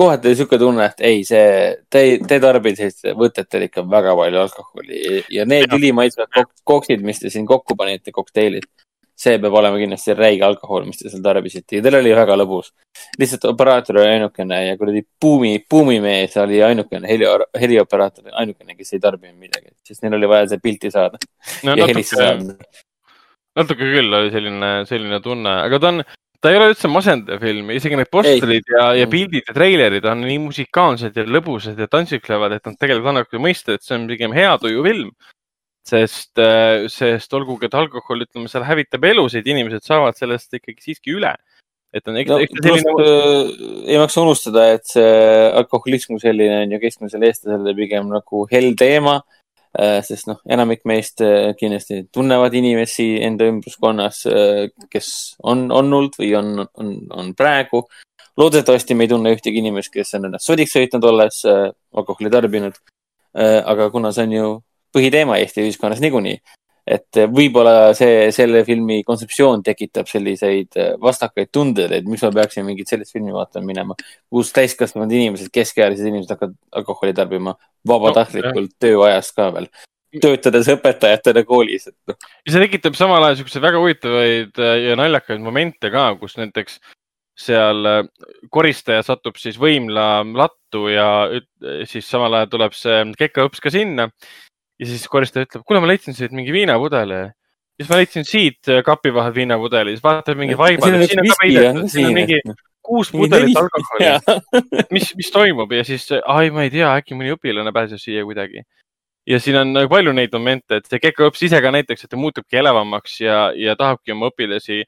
kohati 0.00 0.30
oli 0.30 0.38
sihuke 0.38 0.60
tunne, 0.62 0.86
et 0.92 1.02
ei, 1.10 1.24
see, 1.26 1.48
te, 1.92 2.04
te 2.28 2.38
tarbisite, 2.42 3.16
võtate 3.18 3.64
ikka 3.66 3.84
väga 3.90 4.14
palju 4.20 4.44
alkoholi 4.44 5.24
ja 5.34 5.48
need 5.48 5.74
ülimaitsvad 5.76 6.54
koksid, 6.64 7.02
mis 7.04 7.20
te 7.22 7.32
siin 7.34 7.48
kokku 7.50 7.76
panite, 7.78 8.14
kokteilid 8.14 8.68
see 9.20 9.38
peab 9.40 9.56
olema 9.60 9.78
kindlasti 9.80 10.14
räige 10.16 10.44
alkohol, 10.46 10.86
mis 10.88 11.00
te 11.00 11.10
seal 11.12 11.22
tarbisite 11.24 11.78
ja 11.78 11.84
teil 11.84 11.98
oli 11.98 12.12
väga 12.16 12.36
lõbus. 12.40 12.70
lihtsalt 13.20 13.44
operaator 13.50 14.00
oli 14.00 14.14
ainukene 14.14 14.60
ja 14.66 14.76
kuradi 14.80 15.02
buumi, 15.22 15.58
buumimees 15.70 16.36
oli 16.40 16.62
ainukene, 16.64 17.08
heli, 17.08 17.28
helioperaator 17.60 18.30
ainukene, 18.42 18.76
kes 18.78 18.96
ei 18.96 19.02
tarbinud 19.02 19.36
midagi, 19.36 19.74
sest 19.86 20.04
neil 20.04 20.16
oli 20.20 20.30
vaja 20.30 20.48
see 20.52 20.62
pilti 20.62 20.92
saada 20.94 21.20
no, 21.68 21.76
saada. 22.08 22.56
natuke 23.60 23.92
küll 23.92 24.20
oli 24.22 24.32
selline, 24.32 24.72
selline 24.88 25.20
tunne, 25.24 25.56
aga 25.66 25.82
ta 25.82 25.92
on, 25.92 26.04
ta 26.40 26.52
ei 26.52 26.56
ole 26.56 26.70
üldse 26.72 26.88
masendav 26.88 27.42
film, 27.44 27.74
isegi 27.76 27.98
need 28.00 28.08
postrid 28.12 28.54
ei. 28.56 28.62
ja, 28.72 28.86
ja 29.02 29.10
pildid 29.10 29.50
ja 29.50 29.56
treilerid 29.56 30.08
on 30.08 30.24
nii 30.24 30.38
musikaalsed 30.46 31.20
ja 31.20 31.26
lõbusad 31.28 31.80
ja 31.80 31.90
tantsitlevad, 31.92 32.56
et 32.56 32.64
nad 32.70 32.80
tegelikult 32.80 33.12
annavad 33.12 33.44
mõista, 33.44 33.76
et 33.76 33.84
see 33.84 33.98
on 33.98 34.08
pigem 34.08 34.32
hea 34.36 34.56
tuju 34.62 34.86
film. 34.86 35.12
Sest, 35.90 36.32
äh, 36.38 36.86
sest 36.92 37.34
olgugi, 37.36 37.68
et 37.68 37.76
alkohol, 37.78 38.26
ütleme, 38.26 38.50
seal 38.50 38.66
hävitab 38.66 39.04
elusid, 39.10 39.48
inimesed 39.50 39.86
saavad 39.86 40.18
sellest 40.18 40.54
ikkagi 40.60 40.84
siiski 40.84 41.16
üle. 41.18 41.34
et 41.90 42.06
on 42.06 42.14
eks, 42.20 42.30
no, 42.30 42.36
eks 42.38 42.60
selline. 42.62 42.92
Äh, 43.02 43.48
ei 43.90 43.98
maksa 43.98 44.22
unustada, 44.22 44.68
et 44.76 44.86
see 44.86 45.10
alkoholism 45.58 46.14
kui 46.14 46.22
selline 46.22 46.62
on 46.62 46.76
ju 46.76 46.78
keskmisele 46.84 47.30
eestlasele 47.30 47.74
pigem 47.78 48.10
nagu 48.12 48.46
hell 48.52 48.76
teema 48.78 49.18
Äh, 49.70 50.00
sest 50.02 50.26
noh, 50.26 50.40
enamik 50.50 50.80
meist 50.90 51.22
kindlasti 51.60 52.00
tunnevad 52.10 52.54
inimesi 52.58 53.04
enda 53.22 53.46
ümbruskonnas, 53.46 54.24
kes 54.90 55.10
on 55.46 55.68
olnud 55.70 56.16
või 56.18 56.32
on, 56.34 56.64
on, 56.74 56.88
on 57.14 57.28
praegu. 57.38 57.84
loodetavasti 58.40 58.96
me 58.98 59.06
ei 59.06 59.12
tunne 59.12 59.30
ühtegi 59.36 59.62
inimest, 59.62 59.92
kes 59.94 60.16
on 60.18 60.26
ennast 60.26 60.50
sodiks 60.50 60.74
sõitnud, 60.74 61.06
olles 61.06 61.44
alkoholi 61.46 62.32
tarbinud. 62.34 62.80
aga 63.38 63.90
kuna 63.94 64.10
see 64.12 64.26
on 64.26 64.32
ju 64.32 64.48
põhiteema 64.94 65.38
Eesti 65.40 65.64
ühiskonnas 65.66 66.00
niikuinii, 66.02 66.38
et 66.90 67.20
võib-olla 67.30 67.92
see, 67.96 68.30
selle 68.34 68.62
filmi 68.66 69.00
kontseptsioon 69.06 69.62
tekitab 69.66 70.08
selliseid 70.10 70.78
vastakaid 71.02 71.50
tundeid, 71.52 71.92
et 71.94 72.08
miks 72.08 72.24
ma 72.26 72.32
peaksin 72.40 72.66
mingit 72.66 72.90
sellist 72.90 73.14
filmi 73.14 73.34
vaatama 73.34 73.68
minema, 73.68 73.98
kus 74.32 74.50
täiskasvanud 74.56 75.12
inimesed, 75.14 75.52
keskealised 75.54 76.08
inimesed 76.08 76.34
hakkavad 76.34 76.56
alkoholi 76.80 77.14
tarbima 77.16 77.54
vabatahtlikult 77.88 78.72
no, 78.72 78.80
tööajast 78.82 79.36
ka 79.36 79.50
veel, 79.54 79.68
töötades 80.18 80.70
õpetajatena 80.74 81.44
koolis, 81.46 81.90
et 81.90 81.96
noh. 82.10 82.18
ja 82.46 82.54
see 82.54 82.64
tekitab 82.64 82.96
samal 82.98 83.22
ajal 83.28 83.42
siukseid 83.42 83.62
väga 83.62 83.82
huvitavaid 83.82 84.58
äh, 84.58 84.76
ja 84.88 84.96
naljakaid 84.98 85.44
momente 85.44 85.92
ka, 85.92 86.08
kus 86.18 86.34
näiteks 86.40 86.80
seal 87.38 87.86
äh, 87.86 88.02
koristaja 88.52 89.04
satub 89.06 89.38
siis 89.40 89.58
võimla 89.60 90.24
lattu 90.34 90.88
ja 90.90 91.08
siis 91.88 92.08
samal 92.10 92.40
ajal 92.40 92.54
tuleb 92.56 92.76
see 92.76 93.02
kekaõps 93.20 93.62
ka 93.62 93.72
sinna. 93.74 94.10
Ja 94.80 94.88
siis 94.88 95.04
koristaja 95.12 95.46
ütleb, 95.46 95.66
kuule, 95.68 95.82
ma 95.82 95.90
leidsin 95.90 96.16
siit 96.16 96.32
mingi 96.36 96.54
viinapudeli. 96.54 97.28
siis 97.80 97.90
ma 97.90 98.00
leidsin 98.00 98.26
siit 98.28 98.68
äh, 98.68 98.82
kapi 98.84 99.12
vahel 99.14 99.34
viinapudeli, 99.36 99.94
siis 99.94 100.04
vaatab 100.04 100.40
mingi 100.40 100.56
vaibad, 100.58 100.96
siin 101.04 101.22
on 101.22 101.30
ka 101.30 101.38
peidetud, 101.42 101.88
siin 101.92 102.10
on 102.10 102.16
mingi 102.16 102.40
kuus 102.84 103.12
pudelit 103.12 103.56
alkoholi. 103.60 104.10
mis, 104.94 105.12
mis 105.16 105.32
toimub 105.32 105.72
ja 105.76 105.84
siis, 105.86 106.08
ai, 106.24 106.50
ma 106.54 106.66
ei 106.66 106.72
tea, 106.72 106.92
äkki 106.96 107.18
mõni 107.18 107.34
õpilane 107.36 107.72
pääses 107.76 108.04
siia 108.04 108.24
kuidagi. 108.26 108.64
ja 109.28 109.38
siin 109.42 109.60
on 109.60 109.76
nagu 109.76 109.92
palju 109.92 110.16
neid 110.16 110.32
momente, 110.34 110.80
et 110.80 110.88
see 110.88 111.02
kekaõps 111.02 111.44
ise 111.46 111.60
ka 111.60 111.72
näiteks, 111.76 112.04
et 112.04 112.12
ta 112.12 112.18
muutubki 112.18 112.60
elavamaks 112.60 113.20
ja, 113.20 113.50
ja 113.56 113.76
tahabki 113.78 114.16
oma 114.16 114.32
õpilasi 114.32 114.82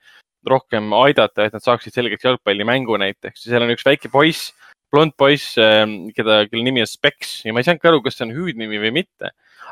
rohkem 0.48 0.89
aidata, 0.98 1.47
et 1.47 1.55
nad 1.55 1.62
saaksid 1.62 1.94
selgeks 1.94 2.24
jalgpallimängu 2.27 2.97
näiteks. 2.98 3.44
seal 3.44 3.62
on 3.62 3.70
üks 3.77 3.85
väike 3.86 4.10
poiss, 4.10 4.51
blond 4.90 5.14
poiss, 5.16 5.52
ehm, 5.60 6.10
keda, 6.16 6.43
kelle 6.48 6.64
nimi 6.64 6.82
on 6.82 6.90
Specs 6.90 7.43
ja 7.47 7.55
ma 7.55 7.62
ei 7.62 7.69
saanudki 7.69 7.93
aru, 7.93 8.02
kas 8.02 8.19
see 8.19 8.27
on 8.27 8.35
hüüdnimi 8.35 8.81
või 8.82 8.90
mitte 9.02 9.31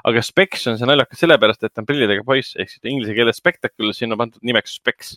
aga 0.09 0.23
Specs 0.25 0.69
on 0.71 0.79
see 0.81 0.89
naljakas 0.89 1.23
sellepärast, 1.25 1.65
et 1.65 1.75
ta 1.75 1.83
on 1.83 1.89
prillidega 1.89 2.25
poiss, 2.27 2.55
ehk 2.61 2.73
siis 2.73 2.93
inglise 2.93 3.17
keeles 3.17 3.41
spectacle, 3.41 3.93
siin 3.97 4.15
on 4.15 4.21
pandud 4.21 4.41
nimeks 4.47 4.79
Specs. 4.81 5.17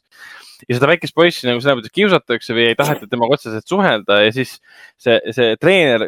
ja 0.68 0.78
seda 0.78 0.90
väikest 0.92 1.16
poissi 1.16 1.48
nagu 1.50 1.64
selles 1.64 1.80
mõttes 1.80 1.96
kiusatakse 1.96 2.56
või 2.56 2.70
ei 2.72 2.80
taheta 2.80 3.10
temaga 3.10 3.38
otseselt 3.38 3.68
suhelda 3.70 4.22
ja 4.24 4.36
siis 4.36 4.58
see, 5.02 5.18
see 5.36 5.58
treener, 5.62 6.08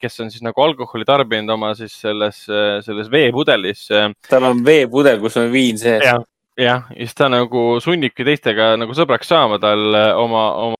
kes 0.00 0.20
on 0.24 0.32
siis 0.32 0.42
nagu 0.44 0.62
alkoholi 0.64 1.06
tarbinud 1.08 1.52
oma 1.54 1.74
siis 1.78 1.94
selles, 2.00 2.42
selles 2.86 3.10
veepudelis. 3.12 3.86
tal 4.30 4.48
on 4.48 4.64
veepudel, 4.64 5.20
kus 5.22 5.36
on 5.40 5.50
viin 5.52 5.78
sees 5.80 6.04
ja 6.06 6.18
jah, 6.60 6.88
ja 6.90 7.04
siis 7.06 7.16
ta 7.16 7.28
nagu 7.32 7.64
sunnibki 7.82 8.26
teistega 8.26 8.74
nagu 8.80 8.96
sõbraks 8.96 9.30
saama 9.30 9.60
tal 9.62 9.94
oma, 10.20 10.44
oma 10.66 10.79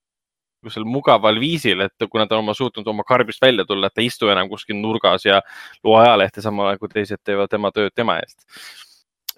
niisugusel 0.61 0.85
mugaval 0.85 1.41
viisil, 1.41 1.81
et 1.87 2.09
kuna 2.11 2.27
ta 2.27 2.37
on 2.37 2.45
oma 2.45 2.55
suutnud 2.55 2.87
oma 2.89 3.05
karbist 3.07 3.41
välja 3.43 3.65
tulla, 3.65 3.89
et 3.89 3.95
ta 3.95 4.03
ei 4.03 4.11
istu 4.11 4.28
enam 4.28 4.49
kuskil 4.49 4.77
nurgas 4.77 5.24
ja 5.24 5.41
loo 5.85 5.97
ajalehte 5.97 6.43
samal 6.45 6.70
ajal, 6.70 6.81
kui 6.82 6.93
teised 6.93 7.20
teevad 7.24 7.51
tema 7.51 7.73
tööd 7.73 7.95
tema 7.95 8.19
eest. 8.20 8.45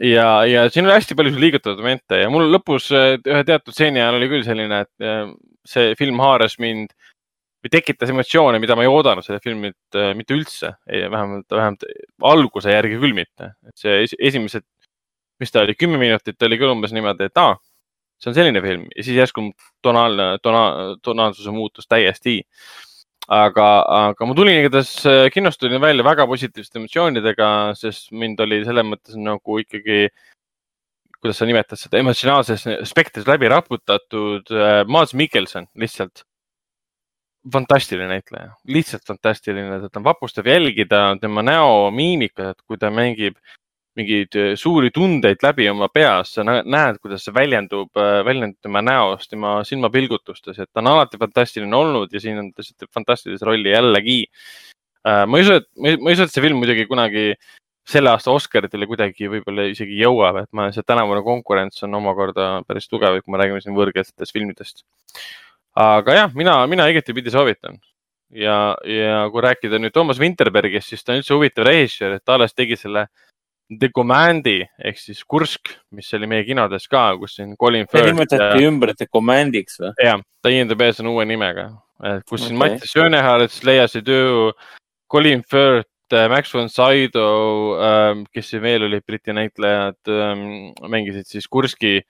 ja, 0.01 0.45
ja 0.49 0.67
siin 0.71 0.87
oli 0.87 0.97
hästi 0.97 1.15
palju 1.15 1.39
liigutavaid 1.39 1.79
momente 1.79 2.19
ja 2.23 2.31
mul 2.33 2.51
lõpus 2.51 2.91
eh, 2.97 3.15
ühe 3.23 3.45
teatud 3.47 3.75
stseeni 3.75 4.03
ajal 4.03 4.19
oli 4.19 4.31
küll 4.35 4.45
selline, 4.47 4.83
et 4.83 5.07
eh, 5.07 5.33
see 5.69 5.95
film 5.99 6.21
haaras 6.23 6.59
mind 6.59 6.95
või 7.63 7.71
tekitas 7.71 8.11
emotsioone, 8.11 8.59
mida 8.59 8.75
ma 8.75 8.83
ei 8.83 8.91
oodanud 8.91 9.23
sellelt 9.23 9.45
filmilt 9.47 9.99
eh, 9.99 10.13
mitte 10.19 10.35
üldse, 10.35 10.75
vähemalt, 10.87 11.47
vähemalt 11.51 11.87
alguse 12.33 12.75
järgi 12.75 12.99
küll 12.99 13.15
mitte. 13.15 13.55
et 13.69 13.77
see 13.79 14.07
esimesed, 14.19 14.67
mis 15.39 15.55
ta 15.55 15.63
oli, 15.63 15.79
kümme 15.79 16.01
minutit 16.03 16.43
oli 16.43 16.59
küll 16.59 16.75
umbes 16.75 16.95
niimoodi, 16.97 17.31
et 17.31 17.39
aa 17.39 17.55
see 18.23 18.31
on 18.31 18.39
selline 18.39 18.63
film 18.63 18.87
ja 18.95 19.05
siis 19.05 19.19
järsku 19.19 19.49
tonaalne, 19.85 20.37
tona-, 20.43 20.97
tonaalsuse 21.03 21.55
muutus 21.55 21.89
täiesti. 21.91 22.41
aga, 23.33 23.67
aga 24.11 24.27
ma 24.27 24.35
tulin 24.35 24.59
igatahes 24.61 25.07
äh, 25.07 25.29
kinost 25.35 25.61
tulin 25.63 25.81
välja 25.81 26.05
väga 26.05 26.27
positiivsete 26.27 26.81
emotsioonidega, 26.81 27.49
sest 27.79 28.11
mind 28.13 28.41
oli 28.43 28.65
selles 28.67 28.87
mõttes 28.87 29.15
nagu 29.19 29.61
ikkagi, 29.63 30.09
kuidas 31.21 31.39
sa 31.39 31.47
nimetad 31.47 31.79
seda, 31.79 32.01
emotsionaalses 32.03 32.67
spektris 32.91 33.31
läbi 33.31 33.51
raputatud 33.53 34.51
äh, 34.51 34.83
Mads 34.91 35.15
Mikkelson 35.15 35.71
lihtsalt 35.79 36.27
fantastiline 37.53 38.09
näitleja, 38.11 38.53
lihtsalt 38.71 39.07
fantastiline, 39.07 39.81
teda 39.83 40.01
on 40.01 40.05
vapustav 40.07 40.47
jälgida, 40.47 41.17
tema 41.21 41.43
näo 41.43 41.91
miimikat, 41.95 42.61
kui 42.67 42.79
ta 42.79 42.91
mängib 42.91 43.39
mingeid 43.99 44.37
äh, 44.39 44.53
suuri 44.57 44.91
tundeid 44.95 45.43
läbi 45.45 45.69
oma 45.71 45.89
peas, 45.93 46.35
sa 46.37 46.45
näed, 46.47 46.99
kuidas 47.03 47.27
see 47.27 47.35
väljendub, 47.37 47.91
äh, 47.99 48.21
väljendub 48.27 48.61
tema 48.65 48.83
näost, 48.85 49.31
tema 49.33 49.59
silmapilgutustes, 49.69 50.59
et 50.59 50.71
ta 50.73 50.81
on 50.81 50.93
alati 50.95 51.21
fantastiline 51.21 51.77
olnud 51.77 52.13
ja 52.13 52.23
siin 52.23 52.41
on 52.41 52.53
ta 52.57 52.65
teeb 52.65 52.89
fantastilise 52.95 53.49
rolli 53.49 53.75
jällegi. 53.75 54.23
Äh, 55.09 55.25
ma 55.29 55.39
ei 55.41 55.47
usu, 55.47 55.59
et, 55.61 55.69
ma 56.01 56.09
ei 56.09 56.17
usu, 56.17 56.25
et 56.25 56.33
see 56.33 56.45
film 56.45 56.63
muidugi 56.63 56.89
kunagi 56.89 57.33
selle 57.93 58.13
aasta 58.13 58.31
Oscaritele 58.33 58.87
kuidagi 58.87 59.29
võib-olla 59.29 59.67
isegi 59.73 59.99
jõuab, 59.99 60.45
et 60.45 60.51
ma, 60.57 60.71
see 60.73 60.87
tänavune 60.87 61.25
konkurents 61.27 61.83
on 61.83 61.99
omakorda 61.99 62.51
päris 62.69 62.87
tugev, 62.89 63.19
kui 63.21 63.35
me 63.35 63.41
räägime 63.43 63.61
siin 63.65 63.75
võõrkeelsetest 63.77 64.33
filmidest. 64.33 64.85
aga 65.77 66.15
jah, 66.15 66.37
mina, 66.37 66.61
mina 66.71 66.87
igatepidi 66.93 67.33
soovitan 67.33 67.81
ja, 68.33 68.77
ja 68.87 69.27
kui 69.33 69.43
rääkida 69.45 69.81
nüüd 69.81 69.95
Toomas 69.95 70.21
Winterbergist, 70.21 70.93
siis 70.93 71.05
ta 71.05 71.15
on 71.15 71.21
üldse 71.21 71.35
huvitav 71.35 71.67
režissöör, 71.69 72.17
et 72.17 72.25
ta 72.25 72.37
alles 72.37 72.55
tegi 72.55 72.79
selle 72.79 73.07
The 73.71 73.89
Commandi 73.95 74.59
ehk 74.85 74.99
siis 75.01 75.23
Kursk, 75.25 75.73
mis 75.97 76.11
oli 76.17 76.29
meie 76.29 76.45
kinodes 76.45 76.89
ka, 76.91 77.13
kus 77.21 77.39
siin 77.39 77.55
Colin 77.57 77.87
Firth. 77.91 78.11
nimetati 78.11 78.61
ja... 78.61 78.69
ümber 78.69 78.93
The 78.97 79.09
Commandiks 79.09 79.79
või? 79.81 79.93
jah, 80.03 80.21
ta 80.43 80.53
IMDB-s 80.53 81.01
on 81.05 81.13
uue 81.13 81.25
nimega, 81.29 81.71
kus 82.27 82.43
okay. 82.43 82.49
siin 82.49 82.61
Mattias 82.61 82.93
Schönehardt, 82.93 83.57
Leia 83.65 83.87
Seydoux, 83.89 84.53
Colin 85.13 85.45
Firth, 85.49 85.89
äh, 86.13 86.29
Max 86.29 86.53
von 86.53 86.69
Sydow, 86.73 87.79
ähm, 87.81 88.27
kes 88.33 88.53
siin 88.53 88.65
veel 88.65 88.89
olid, 88.89 89.05
Briti 89.09 89.33
näitlejad, 89.37 90.01
ähm, 90.09 90.45
mängisid 90.93 91.29
siis 91.31 91.49
Kurski 91.49 92.01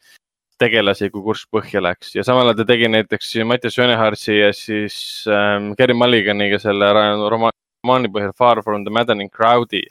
tegelasi, 0.62 1.10
kui 1.10 1.22
Kursk 1.24 1.50
põhja 1.54 1.82
läks 1.82 2.14
ja 2.16 2.24
samal 2.26 2.50
ajal 2.50 2.62
ta 2.62 2.70
tegi 2.72 2.90
näiteks 2.90 3.34
Mattias 3.46 3.78
Schönehardti 3.78 4.38
ja 4.38 4.52
siis 4.54 4.96
ähm, 5.30 5.72
Gary 5.78 5.94
Mulliganiga 5.94 6.58
selle 6.62 6.90
romaani 7.30 8.10
põhjal 8.14 8.34
Far 8.38 8.62
from 8.62 8.86
the 8.86 8.94
Maddening 8.94 9.30
Crowd'i 9.30 9.82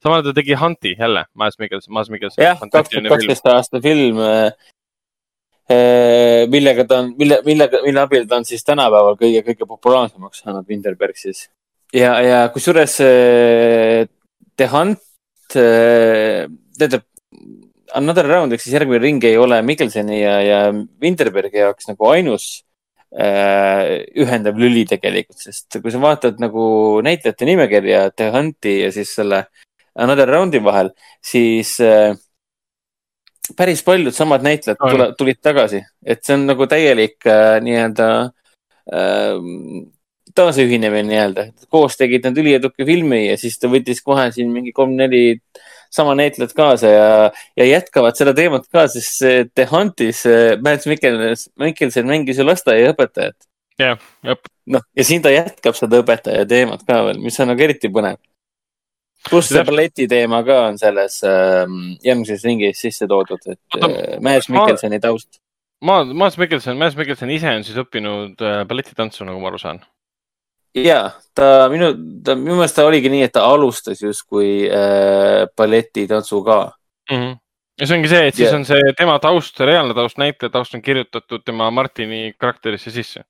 samal 0.00 0.20
ajal 0.20 0.30
ta 0.30 0.36
tegi 0.40 0.56
Hunti 0.56 0.94
jälle, 0.98 1.24
Maas 1.34 1.58
Mikkelson, 1.58 1.92
Maas 1.94 2.10
Mikkelson. 2.10 2.44
jah, 2.44 2.60
kaks 2.60 2.92
tuhat 2.92 3.08
kaksteist 3.14 3.50
aasta 3.52 3.80
film, 3.84 4.20
äh, 4.24 4.52
äh, 5.70 6.46
millega 6.52 6.86
ta 6.88 7.02
on, 7.04 7.12
mille, 7.18 7.40
millega, 7.46 7.82
mille 7.84 8.00
abil 8.04 8.26
ta 8.28 8.40
on 8.40 8.48
siis 8.48 8.64
tänapäeval 8.64 9.18
kõige, 9.20 9.44
kõige 9.50 9.68
populaarsemaks 9.68 10.44
saanud 10.44 10.68
Winterberg 10.68 11.20
siis. 11.20 11.48
ja, 11.92 12.16
ja 12.24 12.40
kusjuures 12.54 12.96
äh, 13.04 14.08
The 14.56 14.72
Hunt, 14.72 15.04
tähendab, 15.50 17.06
Another 17.96 18.28
Round 18.28 18.54
ehk 18.54 18.62
siis 18.62 18.74
järgmine 18.76 19.00
ring 19.02 19.24
ei 19.26 19.38
ole 19.40 19.56
Mikkelsoni 19.66 20.20
ja, 20.20 20.34
ja 20.46 20.58
Winterbergi 21.02 21.58
jaoks 21.58 21.88
nagu 21.90 22.06
ainus 22.12 22.50
ühendav 23.10 24.54
lüli 24.54 24.84
tegelikult, 24.86 25.40
sest 25.42 25.80
kui 25.82 25.90
sa 25.90 25.98
vaatad 25.98 26.36
nagu 26.38 26.62
näitlejate 27.02 27.48
nimekirja 27.48 28.04
The 28.14 28.28
Hunti 28.30 28.76
ja 28.84 28.92
siis 28.94 29.10
selle 29.16 29.40
äh, 29.40 29.64
Another 30.00 30.28
Round'i 30.28 30.62
vahel, 30.64 30.92
siis 31.20 31.74
äh, 31.84 32.14
päris 33.56 33.82
paljud 33.84 34.14
samad 34.14 34.44
näitlejad 34.44 34.78
tule, 34.80 35.08
tulid 35.18 35.40
tagasi, 35.42 35.82
et 36.04 36.22
see 36.24 36.36
on 36.36 36.46
nagu 36.50 36.66
täielik 36.70 37.26
äh, 37.28 37.58
nii-öelda 37.64 38.06
äh, 38.92 39.34
taasühinemine 40.36 41.08
nii-öelda. 41.08 41.46
koos 41.68 41.98
tegid 41.98 42.24
nad 42.26 42.38
ülieduka 42.38 42.86
filmi 42.86 43.26
ja 43.26 43.36
siis 43.40 43.58
ta 43.58 43.70
võttis 43.72 44.02
kohe 44.04 44.30
siin 44.34 44.52
mingi 44.54 44.72
kolm-neli 44.72 45.40
sama 45.90 46.14
näitlejat 46.14 46.54
kaasa 46.54 46.92
ja, 46.92 47.10
ja 47.58 47.66
jätkavad 47.66 48.18
seda 48.18 48.34
teemat 48.36 48.68
ka, 48.70 48.86
sest 48.88 49.24
The 49.54 49.66
Huntis 49.70 50.24
äh, 50.30 50.56
Mads 50.62 50.88
Mikkelson 50.90 52.10
mängis 52.10 52.38
ju 52.38 52.46
lasteaiaõpetajat. 52.46 53.36
jah, 53.80 54.00
jah. 54.24 54.42
noh, 54.66 54.86
ja 54.96 55.06
siin 55.06 55.22
ta 55.22 55.34
jätkab 55.34 55.78
seda 55.78 56.02
õpetaja 56.04 56.46
teemat 56.48 56.86
ka 56.86 57.02
veel, 57.08 57.22
mis 57.24 57.40
on 57.42 57.52
nagu 57.52 57.68
eriti 57.68 57.90
põnev 57.92 58.20
pluss 59.28 59.50
see 59.52 59.64
balleti 59.66 60.08
teema 60.08 60.40
ka 60.46 60.62
on 60.70 60.80
selles 60.80 61.20
äh, 61.26 61.66
järgmises 62.06 62.44
ringis 62.46 62.80
sisse 62.80 63.08
toodud, 63.10 63.42
et 63.52 63.80
äh, 63.80 64.18
Mads 64.24 64.48
Mikkelsoni 64.52 65.00
taust. 65.02 65.40
Ma-, 65.84 66.04
Maas 66.04 66.36
Mikkelson, 66.38 66.76
Maas 66.76 66.96
Mikkelson 66.96 67.32
ise 67.32 67.52
on 67.56 67.64
siis 67.64 67.78
õppinud 67.80 68.42
äh, 68.44 68.62
balletitantsu, 68.68 69.24
nagu 69.28 69.40
ma 69.40 69.48
aru 69.50 69.60
saan. 69.60 69.80
ja, 70.76 71.16
ta 71.34 71.66
minu, 71.72 71.92
ta 72.24 72.36
minu 72.38 72.60
meelest 72.60 72.76
ta 72.78 72.84
oligi 72.86 73.10
nii, 73.10 73.24
et 73.26 73.32
ta 73.34 73.46
alustas 73.48 74.02
justkui 74.04 74.68
äh, 74.70 75.48
balletitantsu 75.56 76.44
ka 76.46 76.58
mm. 77.10 77.16
-hmm. 77.16 77.34
ja 77.80 77.86
see 77.86 77.96
ongi 77.96 78.12
see, 78.12 78.28
et 78.28 78.34
siis 78.34 78.46
yeah. 78.46 78.58
on 78.58 78.64
see 78.64 78.94
tema 78.98 79.18
taust, 79.18 79.60
reaalne 79.60 79.94
taust, 79.94 80.18
näitleja 80.18 80.52
taust 80.52 80.74
on 80.74 80.82
kirjutatud 80.82 81.42
tema 81.44 81.70
Martini 81.70 82.34
karakterisse 82.38 82.90
sisse. 82.90 83.24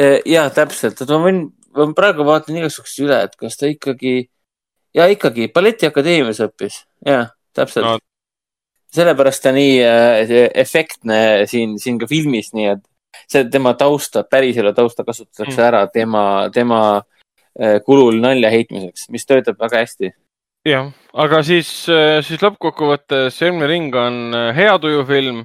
Äh, 0.00 0.20
ja 0.26 0.50
täpselt, 0.50 1.00
et 1.00 1.08
ma 1.08 1.22
võin, 1.22 1.42
ma 1.76 1.88
praegu 1.96 2.26
vaatan 2.28 2.62
juhuks 2.62 2.96
üle, 3.04 3.24
et 3.26 3.36
kas 3.40 3.58
ta 3.60 3.70
ikkagi, 3.70 4.28
ja 4.94 5.08
ikkagi 5.10 5.50
balletiakadeemias 5.54 6.42
õppis, 6.44 6.82
ja 7.06 7.26
täpselt 7.56 7.88
no 7.88 7.98
sellepärast 8.92 9.44
ta 9.44 9.52
nii 9.54 9.76
äh, 9.84 10.32
efektne 10.60 11.18
siin, 11.50 11.76
siin 11.80 11.98
ka 12.00 12.08
filmis, 12.10 12.52
nii 12.56 12.68
et 12.74 12.82
see 13.30 13.46
tema 13.52 13.74
tausta, 13.78 14.24
päriselu 14.28 14.72
tausta 14.76 15.04
kasutatakse 15.06 15.56
mm. 15.56 15.66
ära 15.68 15.86
tema, 15.92 16.24
tema 16.52 16.82
äh, 16.98 17.78
kulul 17.86 18.20
nalja 18.22 18.52
heitmiseks, 18.52 19.08
mis 19.12 19.26
töötab 19.28 19.60
väga 19.60 19.84
hästi. 19.84 20.12
jah, 20.68 20.92
aga 21.24 21.42
siis, 21.46 21.70
äh, 21.92 22.20
siis 22.24 22.42
lõppkokkuvõttes 22.44 23.40
Elmi 23.46 23.70
ring 23.70 23.96
on 23.96 24.36
hea 24.56 24.76
tujufilm. 24.78 25.44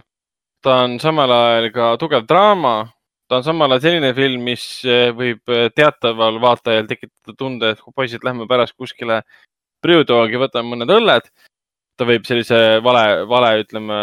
ta 0.63 0.81
on 0.83 0.99
samal 0.99 1.31
ajal 1.31 1.71
ka 1.71 1.95
tugev 2.01 2.27
draama. 2.27 2.89
Ta 3.27 3.41
on 3.41 3.43
samal 3.43 3.75
ajal 3.75 3.83
selline 3.87 4.13
film, 4.15 4.47
mis 4.47 4.63
võib 5.17 5.55
teataval 5.75 6.39
vaatajal 6.43 6.87
tekitada 6.87 7.35
tunde, 7.37 7.73
et 7.73 7.83
kui 7.83 7.93
poisid, 7.95 8.23
lähme 8.23 8.47
pärast 8.47 8.77
kuskile 8.77 9.21
Priudoogi, 9.83 10.39
võtame 10.41 10.73
mõned 10.73 10.89
õlled 10.89 11.27
ta 11.97 12.05
võib 12.07 12.27
sellise 12.29 12.57
vale, 12.85 13.05
vale, 13.29 13.53
ütleme, 13.63 13.97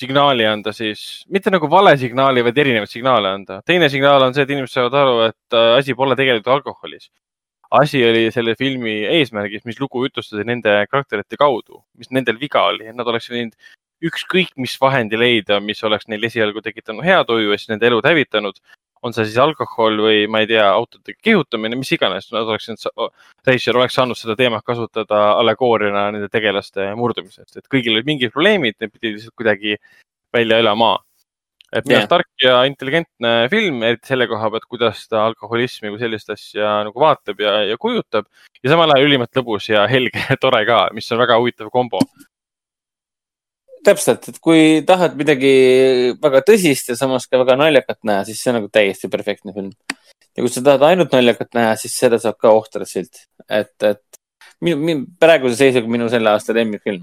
signaali 0.00 0.46
anda 0.46 0.72
siis, 0.74 1.24
mitte 1.34 1.50
nagu 1.52 1.68
vale 1.70 1.96
signaali, 2.00 2.44
vaid 2.46 2.60
erinevaid 2.62 2.92
signaale 2.92 3.32
anda. 3.34 3.60
teine 3.66 3.90
signaal 3.92 4.22
on 4.24 4.36
see, 4.36 4.46
et 4.46 4.52
inimesed 4.54 4.76
saavad 4.76 4.96
aru, 5.00 5.16
et 5.26 5.58
äh, 5.58 5.72
asi 5.80 5.96
pole 5.98 6.16
tegelikult 6.18 6.54
alkoholis. 6.54 7.10
asi 7.80 8.02
oli 8.02 8.30
selle 8.34 8.56
filmi 8.58 8.96
eesmärgis, 9.18 9.62
mis 9.64 9.78
lugu 9.78 10.06
jutustada 10.06 10.42
nende 10.46 10.72
karakterite 10.90 11.38
kaudu, 11.38 11.84
mis 11.98 12.10
nendel 12.10 12.38
viga 12.38 12.64
oli, 12.70 12.88
et 12.90 12.96
nad 12.98 13.06
oleks 13.06 13.28
võinud 13.30 13.54
ükskõik 14.04 14.54
mis 14.56 14.76
vahendi 14.80 15.18
leida, 15.20 15.60
mis 15.60 15.82
oleks 15.84 16.08
neil 16.08 16.24
esialgu 16.28 16.62
tekitanud 16.64 17.04
hea 17.04 17.22
tuju 17.28 17.50
ja 17.52 17.58
siis 17.58 17.72
nende 17.72 17.88
elud 17.90 18.06
hävitanud 18.06 18.60
on 19.02 19.14
see 19.16 19.26
siis 19.28 19.38
alkohol 19.40 20.00
või 20.04 20.24
ma 20.30 20.42
ei 20.42 20.48
tea, 20.50 20.66
autodega 20.68 21.18
kihutamine, 21.24 21.78
mis 21.80 21.92
iganes, 21.96 22.28
nad 22.34 22.48
oleksid, 22.48 22.82
Reischer 23.48 23.78
oleks 23.78 23.96
saanud 23.96 24.18
seda 24.18 24.36
teemat 24.36 24.64
kasutada 24.66 25.20
allegooriana 25.40 26.10
nende 26.14 26.28
tegelaste 26.32 26.90
murdumisest, 27.00 27.56
et 27.56 27.70
kõigil 27.72 27.96
olid 27.96 28.08
mingid 28.08 28.34
probleemid, 28.34 28.76
need 28.80 28.92
pidi 28.92 29.14
lihtsalt 29.14 29.36
kuidagi 29.40 29.78
välja 30.36 30.60
elama. 30.60 30.98
et 31.72 31.86
minu 31.86 32.00
arust 32.00 32.02
yeah. 32.02 32.10
tark 32.10 32.42
ja 32.42 32.54
intelligentne 32.66 33.48
film, 33.50 33.82
eriti 33.86 34.10
selle 34.10 34.26
koha 34.26 34.48
pealt, 34.50 34.64
kuidas 34.66 35.04
ta 35.08 35.22
alkoholismi 35.28 35.92
kui 35.92 36.00
sellist 36.00 36.32
asja 36.34 36.80
nagu 36.88 36.98
vaatab 37.00 37.40
ja, 37.40 37.52
ja 37.62 37.76
kujutab 37.78 38.26
ja 38.58 38.72
samal 38.72 38.90
ajal 38.90 39.06
ülimalt 39.06 39.38
lõbus 39.38 39.70
ja 39.70 39.86
helge 39.86 40.18
ja 40.18 40.36
tore 40.40 40.64
ka, 40.66 40.88
mis 40.92 41.06
on 41.14 41.22
väga 41.22 41.38
huvitav 41.38 41.70
kombo 41.70 42.02
täpselt, 43.86 44.28
et 44.30 44.38
kui 44.42 44.80
tahad 44.86 45.16
midagi 45.18 45.52
väga 46.20 46.42
tõsist 46.46 46.92
ja 46.92 46.96
samas 46.98 47.26
ka 47.28 47.40
väga 47.40 47.56
naljakat 47.60 48.00
näha, 48.08 48.24
siis 48.28 48.40
see 48.42 48.52
on 48.52 48.60
nagu 48.60 48.68
täiesti 48.72 49.10
perfektne 49.12 49.54
film. 49.56 49.70
ja 50.36 50.42
kui 50.42 50.52
sa 50.52 50.62
tahad 50.64 50.84
ainult 50.90 51.14
naljakat 51.16 51.54
näha, 51.56 51.76
siis 51.80 51.96
seda 51.98 52.20
saab 52.22 52.38
ka 52.40 52.52
ohtrassilt, 52.54 53.24
et, 53.48 53.72
et 53.82 54.20
minu, 54.64 54.76
minu, 54.80 55.06
praeguse 55.20 55.58
seisuga 55.60 55.90
minu 55.90 56.10
selle 56.12 56.32
aasta 56.32 56.56
lemmikfilm. 56.56 57.02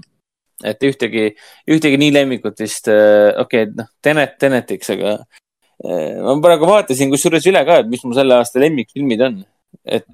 et 0.64 0.86
ühtegi, 0.86 1.26
ühtegi 1.70 1.98
nii 2.02 2.14
lemmikut 2.14 2.62
vist 2.62 2.88
äh,, 2.90 3.34
okei 3.38 3.66
okay,, 3.66 3.74
noh, 3.78 3.90
Tenet, 4.02 4.38
Tenetiks, 4.42 4.94
aga 4.94 5.18
äh, 5.18 6.16
ma 6.22 6.38
praegu 6.42 6.70
vaatasin 6.70 7.12
kusjuures 7.14 7.46
üle 7.50 7.62
ka, 7.66 7.82
et 7.82 7.90
mis 7.90 8.02
mu 8.06 8.14
selle 8.16 8.38
aasta 8.38 8.62
lemmikfilmid 8.62 9.26
on. 9.28 9.44
et 9.84 10.06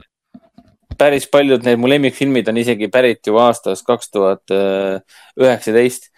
päris 0.98 1.26
paljud 1.26 1.64
need 1.66 1.80
mu 1.80 1.88
lemmikfilmid 1.90 2.48
on 2.48 2.58
isegi 2.60 2.88
pärit 2.92 3.26
ju 3.26 3.38
aastast 3.42 3.82
kaks 3.86 4.12
tuhat 4.14 4.52
üheksateist 4.54 6.13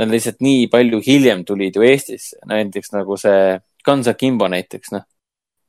nad 0.00 0.12
lihtsalt 0.12 0.42
nii 0.44 0.66
palju 0.72 1.00
hiljem 1.04 1.44
tulid 1.48 1.76
ju 1.76 1.84
Eestisse, 1.86 2.38
näiteks 2.48 2.92
nagu 2.94 3.16
see 3.20 3.56
Guns 3.86 4.08
Akimbo 4.10 4.48
näiteks, 4.52 4.92
noh. 4.94 5.06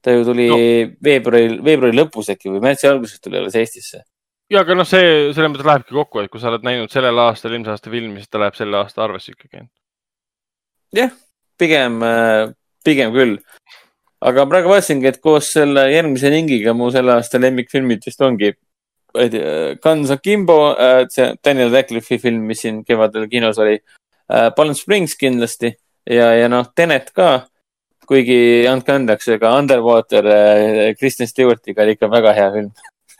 ta 0.03 0.13
ju 0.13 0.25
tuli 0.27 0.47
no. 0.51 0.57
veebruari, 1.03 1.57
veebruari 1.63 1.97
lõpus 1.97 2.31
äkki 2.33 2.51
või 2.51 2.63
märtsi 2.63 2.89
alguses 2.89 3.21
tuli 3.23 3.39
alles 3.39 3.55
Eestisse. 3.59 4.03
ja, 4.51 4.63
aga 4.63 4.77
noh, 4.77 4.87
see 4.87 5.31
selles 5.31 5.53
mõttes 5.53 5.69
lähebki 5.69 5.95
kokku, 5.95 6.23
et 6.23 6.31
kui 6.33 6.43
sa 6.43 6.51
oled 6.51 6.67
näinud 6.67 6.93
sellel 6.93 7.23
aastal 7.27 7.55
eelmise 7.55 7.75
aasta 7.75 7.93
filmi, 7.93 8.19
siis 8.19 8.31
ta 8.31 8.43
läheb 8.43 8.59
selle 8.59 8.81
aasta 8.81 9.05
arvesse 9.07 9.33
ikkagi. 9.35 9.63
jah, 10.97 11.15
pigem, 11.57 11.99
pigem 12.83 13.15
küll. 13.15 13.39
aga 14.27 14.47
praegu 14.49 14.73
vaatasingi, 14.73 15.11
et 15.13 15.21
koos 15.23 15.53
selle 15.55 15.87
järgmise 15.93 16.31
ringiga 16.33 16.75
mu 16.75 16.91
selle 16.91 17.15
aasta 17.15 17.39
lemmikfilmid 17.39 18.03
vist 18.07 18.23
ongi 18.27 18.55
Guns 19.81 20.11
Akimbo, 20.11 20.75
äh, 20.77 21.07
see 21.09 21.33
Daniel 21.43 21.71
Radcliffe'i 21.71 22.19
film, 22.19 22.45
mis 22.47 22.61
siin 22.61 22.83
kevadel 22.85 23.27
kinos 23.31 23.57
oli. 23.57 23.79
Palm 24.27 24.75
Springs 24.75 25.15
kindlasti 25.19 25.71
ja, 26.09 26.31
ja 26.35 26.49
noh, 26.51 26.67
Tenet 26.75 27.11
ka. 27.15 27.47
kuigi 28.07 28.63
andke 28.71 28.93
andeks, 28.95 29.27
ega 29.35 29.51
Underwater 29.59 30.29
äh, 30.31 30.93
Kristen 30.95 31.27
Stewartiga 31.27 31.83
oli 31.83 31.97
ikka 31.97 32.07
väga 32.11 32.31
hea 32.37 32.47
film 32.53 32.71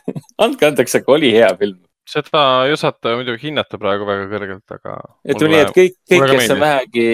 andke 0.44 0.70
andeks, 0.70 0.96
aga 0.96 1.12
oli 1.12 1.34
hea 1.34 1.50
film. 1.60 1.78
seda 2.08 2.42
ei 2.64 2.72
osata 2.72 3.12
muidugi 3.18 3.50
hinnata 3.50 3.76
praegu 3.80 4.06
väga 4.08 4.28
kõrgelt, 4.30 4.76
aga. 4.78 4.94
ütleme 5.28 5.54
nii, 5.54 5.64
et 5.66 5.74
kõik, 5.76 5.96
kõik, 6.08 6.28
kes 6.32 6.52
on 6.54 6.62
vähegi 6.62 7.08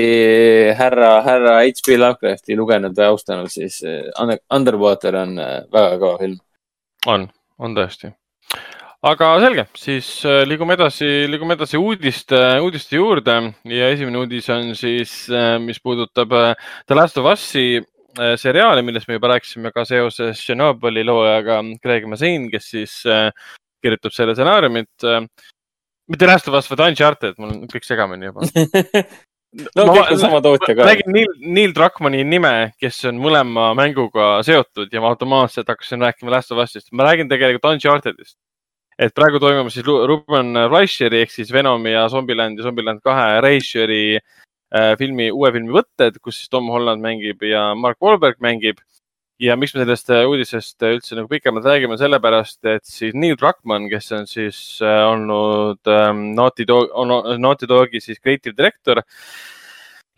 härra, 0.79 1.13
härra 1.27 1.57
H.P. 1.65 1.97
Lovecrafti 1.99 2.59
lugenud 2.59 2.95
või 2.95 3.09
austanud, 3.11 3.51
siis 3.51 3.81
äh, 3.83 4.37
Underwater 4.55 5.19
on 5.25 5.39
äh, 5.43 5.57
väga 5.75 5.97
kõva 5.99 6.21
film. 6.23 6.39
on, 7.11 7.27
on 7.59 7.75
tõesti 7.75 8.15
aga 9.05 9.31
selge, 9.43 9.65
siis 9.77 10.09
äh, 10.29 10.43
liigume 10.49 10.77
edasi, 10.79 11.07
liigume 11.29 11.57
edasi 11.59 11.79
uudiste, 11.81 12.39
uudiste 12.65 12.97
juurde 12.97 13.35
ja 13.69 13.91
esimene 13.93 14.23
uudis 14.23 14.49
on 14.53 14.71
siis, 14.79 15.13
äh, 15.33 15.57
mis 15.61 15.81
puudutab 15.85 16.33
äh, 16.39 16.55
The 16.89 16.97
Last 16.97 17.21
of 17.21 17.29
Us'i 17.35 17.83
seriaali, 18.15 18.85
millest 18.87 19.09
me 19.11 19.17
juba 19.17 19.33
rääkisime 19.33 19.73
ka 19.75 19.83
seoses 19.89 20.39
Chernobyli 20.39 21.03
loojaga 21.03 21.57
Craig 21.83 22.05
Mazin, 22.07 22.45
kes 22.53 22.69
siis 22.71 22.93
kirjutab 23.83 24.15
selle 24.15 24.37
stsenaariumit. 24.37 25.07
mitte 26.07 26.29
Last 26.31 26.47
of 26.47 26.55
Us, 26.55 26.69
vaid 26.71 26.85
Uncharted, 26.87 27.35
mul 27.43 27.57
on 27.57 27.65
kõik 27.73 27.89
segamini 27.89 28.31
juba 28.31 28.47
no 29.75 29.89
ma, 29.89 29.97
kõik 29.97 30.15
on 30.15 30.23
sama 30.23 30.41
tootja 30.47 30.77
ka. 30.79 30.87
nägin 30.87 31.11
Neil, 31.11 31.35
Neil 31.43 31.75
Druckmanni 31.75 32.23
nime, 32.23 32.55
kes 32.79 33.03
on 33.11 33.19
mõlema 33.19 33.73
mänguga 33.75 34.37
seotud 34.47 34.95
ja 34.95 35.03
ma 35.03 35.11
automaatselt 35.11 35.75
hakkasin 35.75 36.07
rääkima 36.07 36.37
Last 36.39 36.55
of 36.55 36.63
Us'ist. 36.63 36.93
ma 36.95 37.11
räägin 37.11 37.27
tegelikult 37.35 37.73
Uncharted'ist 37.75 38.39
et 38.99 39.15
praegu 39.15 39.41
toimub 39.43 39.71
siis 39.73 39.87
Ruben 39.87 40.55
Fleischeri 40.71 41.23
ehk 41.25 41.33
siis 41.35 41.53
Venomi 41.53 41.95
ja 41.95 42.07
Zombieland 42.13 42.59
ja 42.59 42.69
Zombieland 42.69 43.03
kahe 43.05 43.41
režissööri 43.45 44.03
äh, 44.19 44.95
filmi, 45.01 45.31
uue 45.33 45.53
filmi 45.55 45.75
võtted, 45.75 46.19
kus 46.23 46.41
siis 46.41 46.53
Tom 46.53 46.71
Holland 46.73 47.03
mängib 47.05 47.43
ja 47.47 47.73
Mark 47.79 48.01
Wahlberg 48.03 48.43
mängib. 48.45 48.83
ja 49.43 49.57
miks 49.59 49.75
me 49.75 49.83
sellest 49.83 50.11
äh, 50.15 50.23
uudisest 50.31 50.85
üldse 50.87 51.17
nagu 51.19 51.27
pikemalt 51.29 51.67
räägime, 51.67 51.97
sellepärast 51.99 52.65
et 52.71 52.85
siis 52.87 53.17
Neil 53.19 53.35
Druckmann, 53.37 53.89
kes 53.91 54.13
on 54.15 54.29
siis 54.31 54.79
äh, 54.81 55.03
olnud 55.09 55.91
ähm, 55.91 56.29
Naughty 56.39 56.67
Dog, 56.67 56.93
Naughty 57.39 57.67
Dogi 57.67 58.01
siis 58.01 58.21
creative 58.23 58.55
director 58.55 59.03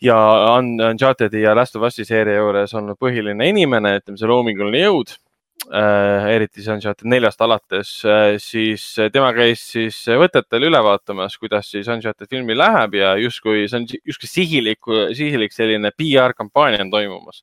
ja 0.04 0.18
Uncharted'i 0.58 1.40
ja 1.46 1.54
Last 1.56 1.76
of 1.76 1.86
Us'i 1.88 2.04
seeria 2.04 2.42
juures 2.42 2.74
olnud 2.76 2.98
põhiline 3.00 3.48
inimene, 3.48 3.96
ütleme 4.02 4.20
see 4.20 4.28
loominguline 4.28 4.84
jõud 4.84 5.14
äh,, 5.14 5.25
eriti 5.66 6.62
see 6.62 6.72
Uncharted 6.74 7.08
neljast 7.10 7.40
alates 7.42 7.90
äh,, 8.06 8.36
siis 8.42 8.84
tema 9.12 9.32
käis 9.34 9.64
siis 9.72 9.98
võtetel 10.20 10.68
üle 10.68 10.82
vaatamas, 10.84 11.36
kuidas 11.40 11.70
siis 11.72 11.88
Uncharted 11.90 12.30
filmi 12.30 12.54
läheb 12.56 12.94
ja 13.00 13.14
justkui 13.18 13.66
see 13.66 13.80
on 13.80 13.86
justkui 14.06 14.30
sihilik, 14.30 14.90
sihilik 15.16 15.54
selline 15.54 15.90
PR 15.96 16.36
kampaania 16.36 16.84
on 16.86 16.90
toimumas. 16.90 17.42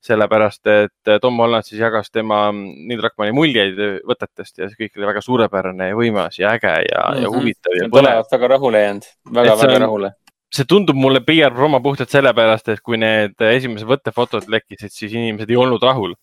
sellepärast, 0.00 0.66
et 0.66 1.08
Tom 1.20 1.36
Holland 1.36 1.66
siis 1.68 1.80
jagas 1.82 2.08
tema 2.10 2.46
Neil 2.56 3.02
Druckmanni 3.02 3.34
muljeid 3.36 3.76
võtetest 4.08 4.56
ja 4.56 4.68
see 4.70 4.86
kõik 4.86 4.96
oli 4.96 5.10
väga 5.10 5.20
suurepärane 5.20 5.90
ja 5.90 5.98
võimas 5.98 6.38
ja 6.40 6.54
äge 6.56 6.72
ja 6.88 7.02
mm, 7.02 7.16
-hmm. 7.16 7.22
ja 7.22 7.28
mhm. 7.28 7.36
huvitav 7.36 7.76
ja 7.76 7.88
põnev. 7.92 8.22
väga 8.32 8.48
rahule 8.48 8.80
jäänud, 8.80 9.10
väga, 9.34 9.56
väga 9.60 9.78
rahule 9.84 10.12
see 10.54 10.66
tundub 10.66 10.98
mulle 10.98 11.20
PR 11.22 11.54
promo 11.54 11.78
puhtalt 11.82 12.10
sellepärast, 12.10 12.72
et 12.72 12.82
kui 12.82 12.98
need 12.98 13.38
esimesed 13.46 13.86
võttefotod 13.88 14.48
lekkisid, 14.50 14.92
siis 14.92 15.14
inimesed 15.14 15.50
ei 15.50 15.58
olnud 15.58 15.82
rahul. 15.86 16.16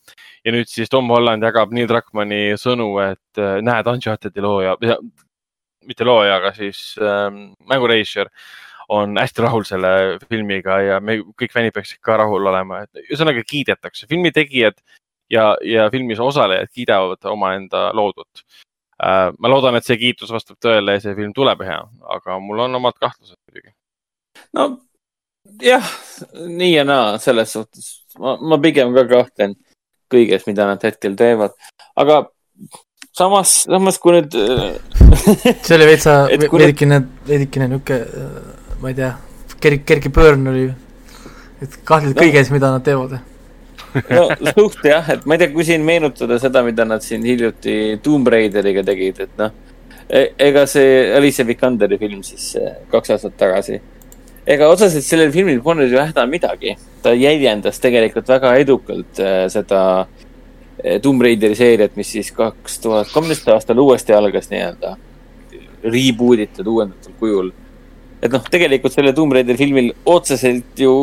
ja 0.46 0.52
nüüd 0.52 0.70
siis 0.72 0.92
Tom 0.92 1.10
Holland 1.12 1.44
jagab 1.44 1.72
Neil 1.76 1.88
Druckmanni 1.88 2.58
sõnu, 2.60 2.90
et 3.04 3.42
äh, 3.42 3.58
näed, 3.64 3.88
Uncharted'i 3.88 4.44
looja, 4.44 4.76
mitte 5.88 6.08
looja, 6.08 6.38
aga 6.42 6.54
siis 6.56 6.96
ähm, 7.00 7.54
mängurežissöör 7.70 8.30
on 8.90 9.18
hästi 9.20 9.44
rahul 9.44 9.66
selle 9.68 9.90
filmiga 10.30 10.80
ja 10.84 11.00
me 11.04 11.20
kõik 11.40 11.52
fännid 11.56 11.76
peaksid 11.76 12.00
ka 12.04 12.20
rahul 12.22 12.48
olema, 12.52 12.84
et 12.84 13.04
ühesõnaga 13.08 13.44
kiidetakse, 13.48 14.08
filmi 14.12 14.32
tegijad 14.36 14.80
ja, 15.32 15.54
ja 15.64 15.90
filmis 15.92 16.20
osalejad 16.24 16.72
kiidavad 16.72 17.32
omaenda 17.32 17.90
loodut 17.96 18.44
äh,. 19.04 19.32
ma 19.40 19.52
loodan, 19.52 19.80
et 19.80 19.88
see 19.88 20.00
kiitus 20.04 20.32
vastab 20.36 20.60
tõele 20.64 21.00
ja 21.00 21.04
see 21.04 21.16
film 21.16 21.36
tuleb 21.36 21.64
hea, 21.68 21.82
aga 22.20 22.40
mul 22.44 22.68
on 22.68 22.80
omad 22.80 23.00
kahtlused 23.00 23.40
muidugi 23.40 23.77
no 24.58 24.68
jah, 25.62 25.94
nii 26.48 26.74
ja 26.74 26.84
naa 26.88 27.18
selles 27.22 27.54
suhtes. 27.56 27.92
ma, 28.20 28.38
ma 28.42 28.60
pigem 28.62 28.94
ka 28.96 29.06
kahtlen 29.10 29.56
kõiges, 30.12 30.48
mida 30.48 30.68
nad 30.70 30.84
hetkel 30.84 31.16
teevad, 31.20 31.56
aga 32.00 32.22
samas, 33.16 33.64
samas 33.68 34.00
kui 34.02 34.18
nüüd 34.18 34.36
see 34.36 35.78
oli 35.78 35.88
veitsa, 35.92 36.20
veidikene, 36.62 37.02
veidikene 37.28 37.72
niuke, 37.74 38.02
ma 38.82 38.94
ei 38.94 39.00
tea, 39.00 39.14
kerge, 39.60 39.84
kerge 39.88 40.14
pöörn 40.14 40.54
oli. 40.54 40.70
et 41.62 41.82
kahtled 41.84 42.16
no. 42.16 42.22
kõiges, 42.22 42.54
mida 42.54 42.72
nad 42.74 42.86
teevad 42.86 43.20
no 44.14 44.28
suht 44.54 44.84
jah, 44.86 45.08
et 45.14 45.26
ma 45.26 45.36
ei 45.36 45.44
tea, 45.44 45.54
kui 45.54 45.66
siin 45.68 45.86
meenutada 45.86 46.38
seda, 46.42 46.64
mida 46.66 46.86
nad 46.86 47.04
siin 47.06 47.24
hiljuti 47.26 47.98
Tomb 48.04 48.30
Raideriga 48.32 48.84
tegid, 48.86 49.24
et 49.26 49.40
noh 49.42 49.54
e. 50.10 50.34
ega 50.38 50.66
see 50.68 51.16
Alicia 51.16 51.46
Vikanderi 51.48 51.98
film 52.00 52.24
siis 52.26 52.54
kaks 52.92 53.16
aastat 53.16 53.38
tagasi. 53.40 53.80
Ega 54.48 54.70
otseselt 54.72 55.06
sellel 55.06 55.34
filmil 55.36 55.60
polnud 55.64 55.92
ju 55.92 56.00
häda 56.00 56.26
midagi. 56.26 56.78
ta 57.02 57.14
jäljendas 57.14 57.80
tegelikult 57.80 58.28
väga 58.28 58.56
edukalt 58.56 59.20
äh, 59.20 59.46
seda 59.52 59.82
äh, 60.84 61.02
Tomb 61.02 61.22
Raideri 61.22 61.56
seeriat, 61.56 61.96
mis 61.96 62.12
siis 62.16 62.32
kaks 62.32 62.80
tuhat 62.80 63.12
kolmteist 63.14 63.48
aastal 63.54 63.80
uuesti 63.80 64.14
algas 64.14 64.50
nii-öelda. 64.52 64.98
Reboot 65.84 66.40
itud 66.42 66.68
uuendatud 66.68 67.16
kujul 67.20 67.52
et 68.22 68.34
noh, 68.34 68.46
tegelikult 68.50 68.94
sellel 68.94 69.14
Tomb 69.18 69.36
Raideri 69.36 69.60
filmil 69.60 69.92
otseselt 70.10 70.80
ju 70.82 70.94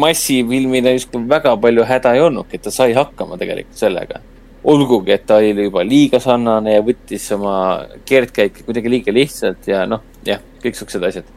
massifilmina 0.00 0.94
justkui 0.94 1.26
väga 1.28 1.54
palju 1.60 1.84
häda 1.88 2.14
ei 2.16 2.24
olnudki, 2.24 2.58
et 2.58 2.64
ta 2.66 2.72
sai 2.74 2.94
hakkama 2.96 3.38
tegelikult 3.40 3.80
sellega. 3.80 4.22
olgugi, 4.64 5.12
et 5.12 5.26
ta 5.28 5.36
oli 5.36 5.66
juba 5.66 5.82
liiga 5.84 6.16
sarnane 6.24 6.72
ja 6.72 6.80
võttis 6.80 7.26
oma 7.36 7.84
keerdkäike 8.08 8.62
kuidagi 8.64 8.88
liiga 8.88 9.12
lihtsalt 9.12 9.66
ja 9.68 9.82
noh, 9.84 10.00
jah, 10.24 10.40
kõik 10.62 10.78
siuksed 10.78 11.04
asjad. 11.04 11.28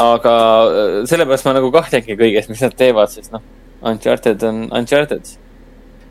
Aga 0.00 0.34
äh, 0.64 0.96
sellepärast 1.10 1.46
ma 1.46 1.54
nagu 1.56 1.70
kahtlengi 1.74 2.16
kõiges, 2.18 2.48
mis 2.50 2.64
nad 2.64 2.74
teevad, 2.78 3.12
sest 3.12 3.32
noh, 3.34 3.44
Uncharted 3.90 4.42
on 4.48 4.66
Uncharted. 4.76 5.36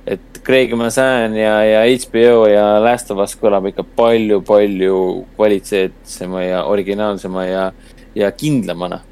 et 0.10 0.40
Craig 0.46 0.72
Mazin 0.74 1.36
ja, 1.38 1.60
ja 1.66 1.82
HBO 1.86 2.48
ja 2.50 2.80
Last 2.82 3.12
of 3.12 3.20
Us 3.22 3.36
kõlab 3.38 3.68
ikka 3.70 3.84
palju-palju 3.98 4.96
kvaliteetsema 5.36 6.44
ja 6.44 6.64
originaalsema 6.66 7.46
ja 7.46 7.66
ja 8.16 8.32
kindlamana 8.32 9.04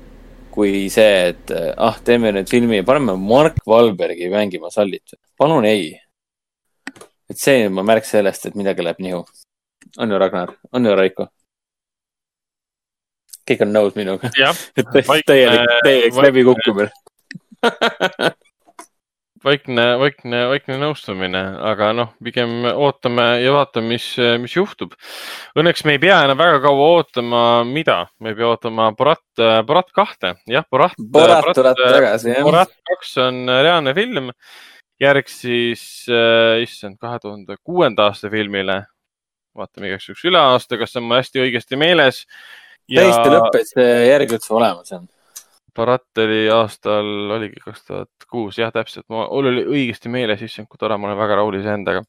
kui 0.58 0.88
see, 0.90 1.34
et 1.34 1.54
ah, 1.78 2.00
teeme 2.02 2.32
nüüd 2.34 2.50
filmi 2.50 2.80
ja 2.80 2.86
paneme 2.88 3.14
Mark 3.22 3.60
Wahlbergi 3.70 4.32
mängima 4.34 4.72
Sallit. 4.74 5.14
palun 5.38 5.66
ei. 5.70 5.92
et 7.30 7.38
see 7.38 7.68
on 7.68 7.86
märk 7.86 8.08
sellest, 8.08 8.48
et 8.48 8.56
midagi 8.56 8.82
läheb 8.82 9.04
nihu. 9.04 9.26
on 9.98 10.12
ju, 10.12 10.18
Ragnar? 10.18 10.56
on 10.72 10.86
ju, 10.86 10.96
Raiko? 10.96 11.28
Kõik 13.48 13.64
on 13.66 13.74
nõus 13.74 13.96
minuga. 14.00 14.32
et 14.80 14.92
täielik, 15.28 15.78
täielik 15.84 16.22
läbikukkumine 16.28 16.92
vaikne, 19.48 19.86
vaikne, 20.02 20.42
vaikne 20.52 20.78
nõustumine, 20.82 21.42
aga 21.70 21.92
noh, 21.96 22.12
pigem 22.24 22.66
ootame 22.70 23.26
ja 23.42 23.54
vaatame, 23.56 23.96
mis, 23.96 24.08
mis 24.42 24.56
juhtub. 24.58 24.96
Õnneks 25.58 25.86
me 25.88 25.98
ei 25.98 26.02
pea 26.04 26.20
enam 26.26 26.40
väga 26.40 26.60
kaua 26.66 26.90
ootama, 26.98 27.44
mida, 27.68 28.00
me 28.24 28.34
ei 28.34 28.40
pea 28.40 28.50
ootama 28.52 28.90
Borat, 28.98 29.24
Borat 29.68 29.92
kahte, 29.96 30.36
jah, 30.50 30.68
Borat. 30.72 30.98
Borat 31.00 31.52
tuleb 31.58 31.82
tagasi, 31.82 32.34
jah. 32.36 32.46
Borat 32.48 32.74
kaks 32.92 33.16
on 33.26 33.42
reaalne 33.48 33.96
film, 33.98 34.32
järg 35.02 35.28
siis 35.32 35.84
äh,, 36.10 36.64
issand, 36.66 37.00
kahe 37.02 37.20
tuhande 37.24 37.60
kuuenda 37.64 38.10
aasta 38.12 38.32
filmile. 38.34 38.84
vaatame 39.58 39.90
igaks 39.90 40.06
juhuks 40.06 40.26
üle 40.30 40.38
aasta, 40.38 40.78
kas 40.78 40.92
on 41.00 41.08
mul 41.08 41.18
hästi 41.18 41.42
õigesti 41.42 41.78
meeles 41.82 42.26
ja.... 42.88 43.04
täiesti 43.04 43.36
lõpp, 43.36 43.60
et 43.62 43.72
see 43.76 43.94
järg 44.08 44.36
üldse 44.38 44.54
olemas 44.58 44.96
on 44.98 45.08
Barat 45.78 46.22
oli 46.24 46.48
aastal, 46.50 47.08
oligi 47.36 47.62
kaks 47.62 47.84
tuhat 47.86 48.26
kuus, 48.32 48.58
jah, 48.58 48.72
täpselt, 48.74 49.06
mul 49.14 49.50
oli 49.52 49.64
õigesti 49.66 50.10
meeles, 50.10 50.42
issand, 50.46 50.70
kui 50.72 50.80
tore, 50.82 50.98
ma 50.98 51.10
olen 51.10 51.20
väga 51.20 51.38
rahul 51.38 51.60
iseendaga. 51.60 52.02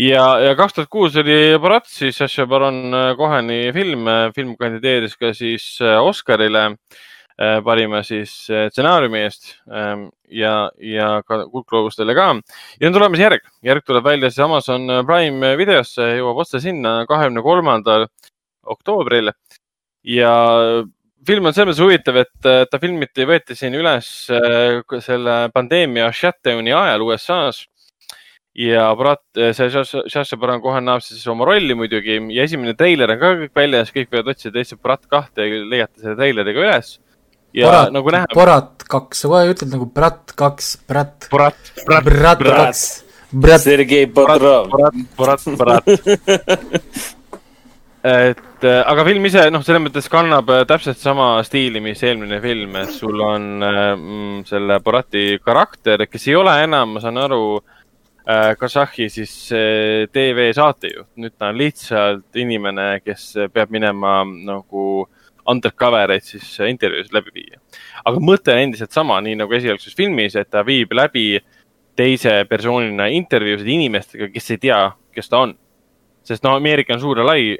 ja, 0.00 0.24
ja 0.40 0.54
kaks 0.56 0.78
tuhat 0.78 0.90
kuus 0.92 1.18
oli 1.20 1.36
Barat 1.62 1.88
siis 1.90 2.16
Sacha 2.16 2.46
Baron 2.48 2.96
Coheni 3.18 3.60
film, 3.76 4.08
film 4.36 4.54
kandideeris 4.60 5.16
ka 5.20 5.34
siis 5.36 5.66
äh, 5.84 5.98
Oscarile 6.00 6.64
äh, 6.70 7.58
parima 7.64 8.00
siis 8.06 8.32
äh, 8.50 8.70
stsenaariumi 8.72 9.20
eest. 9.26 9.52
Ähm, 9.68 10.08
ja, 10.32 10.70
ja 10.80 11.20
ka 11.26 11.44
kuldgloobustele 11.52 12.16
ka. 12.16 12.30
ja 12.80 12.88
on 12.88 12.96
tulemas 12.96 13.20
järg, 13.20 13.44
järg 13.62 13.84
tuleb 13.86 14.08
välja 14.08 14.32
siis 14.32 14.46
Amazon 14.46 14.88
Prime 15.06 15.52
videosse, 15.60 16.14
jõuab 16.16 16.40
otse 16.46 16.64
sinna 16.64 17.02
kahekümne 17.10 17.44
kolmandal 17.44 18.08
oktoobril 18.66 19.30
ja 20.06 20.32
film 21.26 21.48
on 21.48 21.54
selles 21.54 21.74
mõttes 21.74 21.82
huvitav, 21.82 22.18
et 22.22 22.50
ta 22.70 22.80
filmiti, 22.82 23.26
võeti 23.28 23.56
siin 23.58 23.74
üles 23.76 24.08
äh, 24.32 24.82
selle 25.02 25.38
pandeemia 25.54 26.10
shutdown'i 26.14 26.74
ajal 26.76 27.06
USA-s. 27.08 27.64
ja 28.56 28.86
Brat, 28.96 29.24
see 29.34 29.66
Saša 29.68 30.38
Baron 30.40 30.62
Cohen 30.64 30.86
näeb 30.88 31.02
siis 31.04 31.26
oma 31.28 31.44
rolli 31.44 31.74
muidugi 31.76 32.20
ja 32.32 32.46
esimene 32.46 32.72
treiler 32.78 33.12
on 33.12 33.18
ka 33.20 33.32
kõik 33.42 33.58
väljas, 33.58 33.90
kõik 33.92 34.14
võivad 34.14 34.30
otsida 34.32 34.60
lihtsalt 34.60 34.82
Brat 34.82 35.02
kahte 35.10 35.44
ja 35.44 35.64
leiate 35.64 36.00
selle 36.00 36.16
treileriga 36.16 36.62
üles. 36.62 36.94
ja 37.56 37.66
Borat, 37.66 37.92
nagu 37.98 38.14
näha. 38.14 38.30
Borat 38.32 38.86
kaks, 38.86 39.24
sa 39.24 39.32
kohe 39.32 39.50
ütled 39.52 39.74
nagu 39.74 39.90
Brat 39.92 40.32
kaks, 40.38 40.76
Brat. 40.88 41.28
Brat, 41.32 41.74
Brat, 41.84 42.08
Brat 42.08 42.46
kaks. 42.46 42.86
Sergei 43.60 44.06
Bodrov. 44.06 44.70
Brat, 44.70 45.04
Brat, 45.18 45.46
Brat 45.58 47.14
et 48.06 48.64
äh, 48.64 48.82
aga 48.86 49.04
film 49.08 49.24
ise, 49.26 49.46
noh, 49.50 49.62
selles 49.66 49.82
mõttes 49.82 50.06
kannab 50.12 50.50
äh, 50.54 50.64
täpselt 50.68 51.00
sama 51.00 51.40
stiili, 51.46 51.80
mis 51.82 52.02
eelmine 52.06 52.38
film, 52.42 52.76
et 52.78 52.92
sul 52.94 53.22
on 53.24 53.48
mm, 53.58 54.44
selle 54.46 54.78
Borati 54.84 55.40
karakter, 55.42 56.06
kes 56.10 56.28
ei 56.28 56.36
ole 56.38 56.54
enam, 56.62 56.94
ma 56.94 57.02
saan 57.02 57.18
aru 57.24 57.40
äh,, 57.58 58.52
Kasahhi 58.60 59.08
siis 59.10 59.34
äh, 59.56 60.06
TV-saatejuht. 60.12 61.08
nüüd 61.18 61.34
ta 61.34 61.50
on 61.50 61.58
lihtsalt 61.58 62.38
inimene, 62.38 62.88
kes 63.02 63.32
peab 63.54 63.74
minema 63.74 64.20
nagu 64.24 64.86
undercover 65.46 66.14
eid 66.14 66.26
siis 66.26 66.46
intervjuusid 66.62 67.14
läbi 67.14 67.34
viia. 67.34 67.60
aga 68.04 68.22
mõte 68.22 68.54
on 68.54 68.62
endiselt 68.68 68.94
sama, 68.94 69.18
nii 69.24 69.40
nagu 69.42 69.58
esialgses 69.58 69.98
filmis, 69.98 70.38
et 70.38 70.50
ta 70.50 70.62
viib 70.66 70.94
läbi 70.94 71.40
teise 71.96 72.42
persoonina 72.46 73.08
intervjuusid 73.18 73.68
inimestega, 73.72 74.30
kes 74.30 74.52
ei 74.52 74.66
tea, 74.68 74.82
kes 75.16 75.32
ta 75.32 75.46
on 75.46 75.58
sest 76.26 76.44
no 76.44 76.54
Ameerika 76.58 76.94
on 76.96 77.00
suur 77.02 77.20
ja 77.20 77.24
lai, 77.26 77.54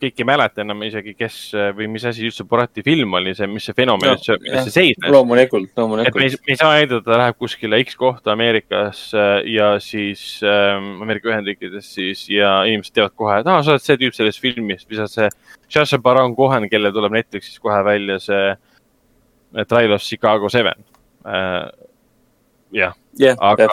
kõik 0.00 0.22
ei 0.22 0.26
mäleta 0.26 0.62
enam 0.64 0.82
isegi, 0.86 1.14
kes 1.18 1.36
või 1.76 1.88
mis 1.92 2.06
asi 2.08 2.26
üldse 2.28 2.46
Borati 2.48 2.84
film 2.86 3.16
oli, 3.18 3.34
see, 3.36 3.48
mis 3.50 3.66
see 3.68 3.76
fenomen 3.76 4.14
üldse, 4.14 4.38
milles 4.42 4.68
see 4.68 4.74
seisnes. 4.76 5.10
loomulikult, 5.12 5.70
loomulikult. 5.76 6.10
et 6.10 6.18
me 6.18 6.28
ei, 6.28 6.38
me 6.46 6.54
ei 6.54 6.60
saa 6.60 6.78
eeldada, 6.80 7.04
ta 7.06 7.18
läheb 7.22 7.38
kuskile 7.40 7.80
X 7.84 7.98
kohta 8.00 8.32
Ameerikas 8.34 9.02
äh, 9.16 9.32
ja 9.52 9.70
siis 9.82 10.24
ähm, 10.46 11.02
Ameerika 11.04 11.32
Ühendriikides 11.32 11.92
siis 11.98 12.24
ja 12.32 12.62
inimesed 12.68 12.96
teavad 12.96 13.16
kohe, 13.18 13.40
et 13.42 13.50
aa, 13.50 13.64
sa 13.64 13.76
oled 13.76 13.84
see 13.84 13.98
tüüp 14.00 14.16
sellest 14.16 14.44
filmist, 14.44 14.88
mis 14.90 15.02
on 15.04 15.12
see 15.12 15.28
Sacha 15.68 16.00
Baron 16.02 16.36
Cohen, 16.38 16.68
kellel 16.72 16.94
tuleb 16.96 17.18
Netflixis 17.18 17.60
kohe 17.62 17.82
välja 17.86 18.20
see 18.24 18.46
äh, 18.54 19.68
Trial 19.68 19.96
of 19.96 20.04
Chicago 20.04 20.48
Seven 20.52 20.80
äh, 21.26 21.68
jah. 22.74 22.96
Yeah,, 23.18 23.34
aga, 23.42 23.66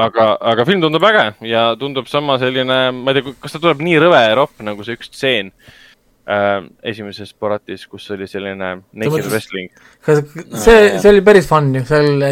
aga, 0.00 0.26
aga 0.48 0.64
film 0.64 0.80
tundub 0.80 1.04
äge 1.04 1.26
ja 1.44 1.64
tundub 1.76 2.06
sama 2.08 2.38
selline, 2.40 2.78
ma 2.96 3.12
ei 3.12 3.18
tea, 3.18 3.34
kas 3.42 3.52
ta 3.52 3.60
tuleb 3.60 3.82
nii 3.84 3.98
rõve 4.00 4.22
ja 4.22 4.36
ropp 4.38 4.62
nagu 4.64 4.86
see 4.86 4.96
üks 4.96 5.10
stseen 5.10 5.50
äh, 6.24 6.62
esimeses 6.88 7.34
Boratis, 7.36 7.84
kus 7.90 8.08
oli 8.16 8.28
selline 8.30 8.70
naked 8.80 9.28
wrestling. 9.28 9.68
see, 10.08 10.78
see 10.96 11.10
oli 11.10 11.20
päris 11.26 11.50
fun 11.50 11.68
ju, 11.76 11.84
seal 11.90 12.24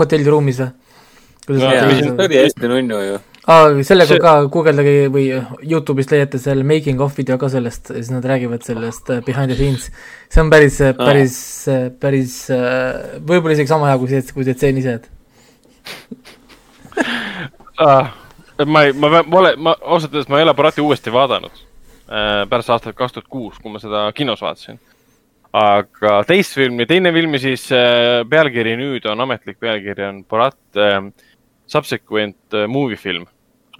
hotelliruumis 0.00 0.62
või? 0.64 1.60
see 1.62 1.82
oli? 2.18 2.42
Hästi 2.42 2.72
nunnu 2.74 3.02
ju 3.06 3.20
aa, 3.50 3.70
sellega 3.86 4.14
see... 4.14 4.22
ka 4.22 4.34
guugeldage 4.52 5.08
või 5.12 5.26
Youtube'ist 5.66 6.12
leiate 6.14 6.40
selle 6.42 6.66
making 6.66 7.02
of 7.02 7.16
video 7.18 7.38
ka 7.40 7.50
sellest, 7.52 7.92
siis 7.94 8.10
nad 8.12 8.26
räägivad 8.26 8.64
sellest 8.66 9.10
uh, 9.10 9.22
behind 9.26 9.52
the 9.52 9.58
scenes. 9.58 9.90
see 10.30 10.42
on 10.42 10.52
päris, 10.52 10.78
päris 10.98 11.38
ah., 11.70 11.88
päris 12.02 12.36
uh, 12.54 13.18
võib-olla 13.18 13.56
isegi 13.58 13.72
sama 13.72 13.90
hea 13.90 13.98
kui 14.02 14.12
see, 14.12 14.22
kui 14.36 14.46
see 14.46 14.58
tseen 14.58 14.80
ise, 14.82 14.98
et 15.00 15.10
ah, 17.88 18.12
ma 18.66 18.84
ei, 18.86 18.92
ma 18.92 19.22
ma 19.22 19.42
olen, 19.42 19.58
ma 19.58 19.74
ausalt 19.80 20.14
öeldes 20.14 20.30
ma 20.30 20.40
ei 20.40 20.46
ole 20.46 20.54
Barati 20.54 20.84
uuesti 20.84 21.12
vaadanud 21.12 21.50
äh, 22.10 22.44
pärast 22.50 22.70
aastat 22.74 22.96
kaks 22.98 23.16
tuhat 23.16 23.28
kuus, 23.28 23.58
kui 23.58 23.72
ma 23.72 23.82
seda 23.82 24.06
kinos 24.16 24.42
vaatasin. 24.44 24.78
aga 25.56 26.20
teist 26.28 26.54
filmi, 26.54 26.86
teine 26.86 27.12
filmi 27.12 27.40
siis 27.42 27.66
äh, 27.74 28.22
pealkiri 28.30 28.76
nüüd 28.78 29.08
on, 29.10 29.26
ametlik 29.26 29.58
pealkiri 29.60 30.06
on 30.06 30.24
Borat 30.24 30.58
äh, 30.78 31.02
Subsequent 31.70 32.54
äh, 32.54 32.66
Movie 32.66 32.96
Film. 32.98 33.26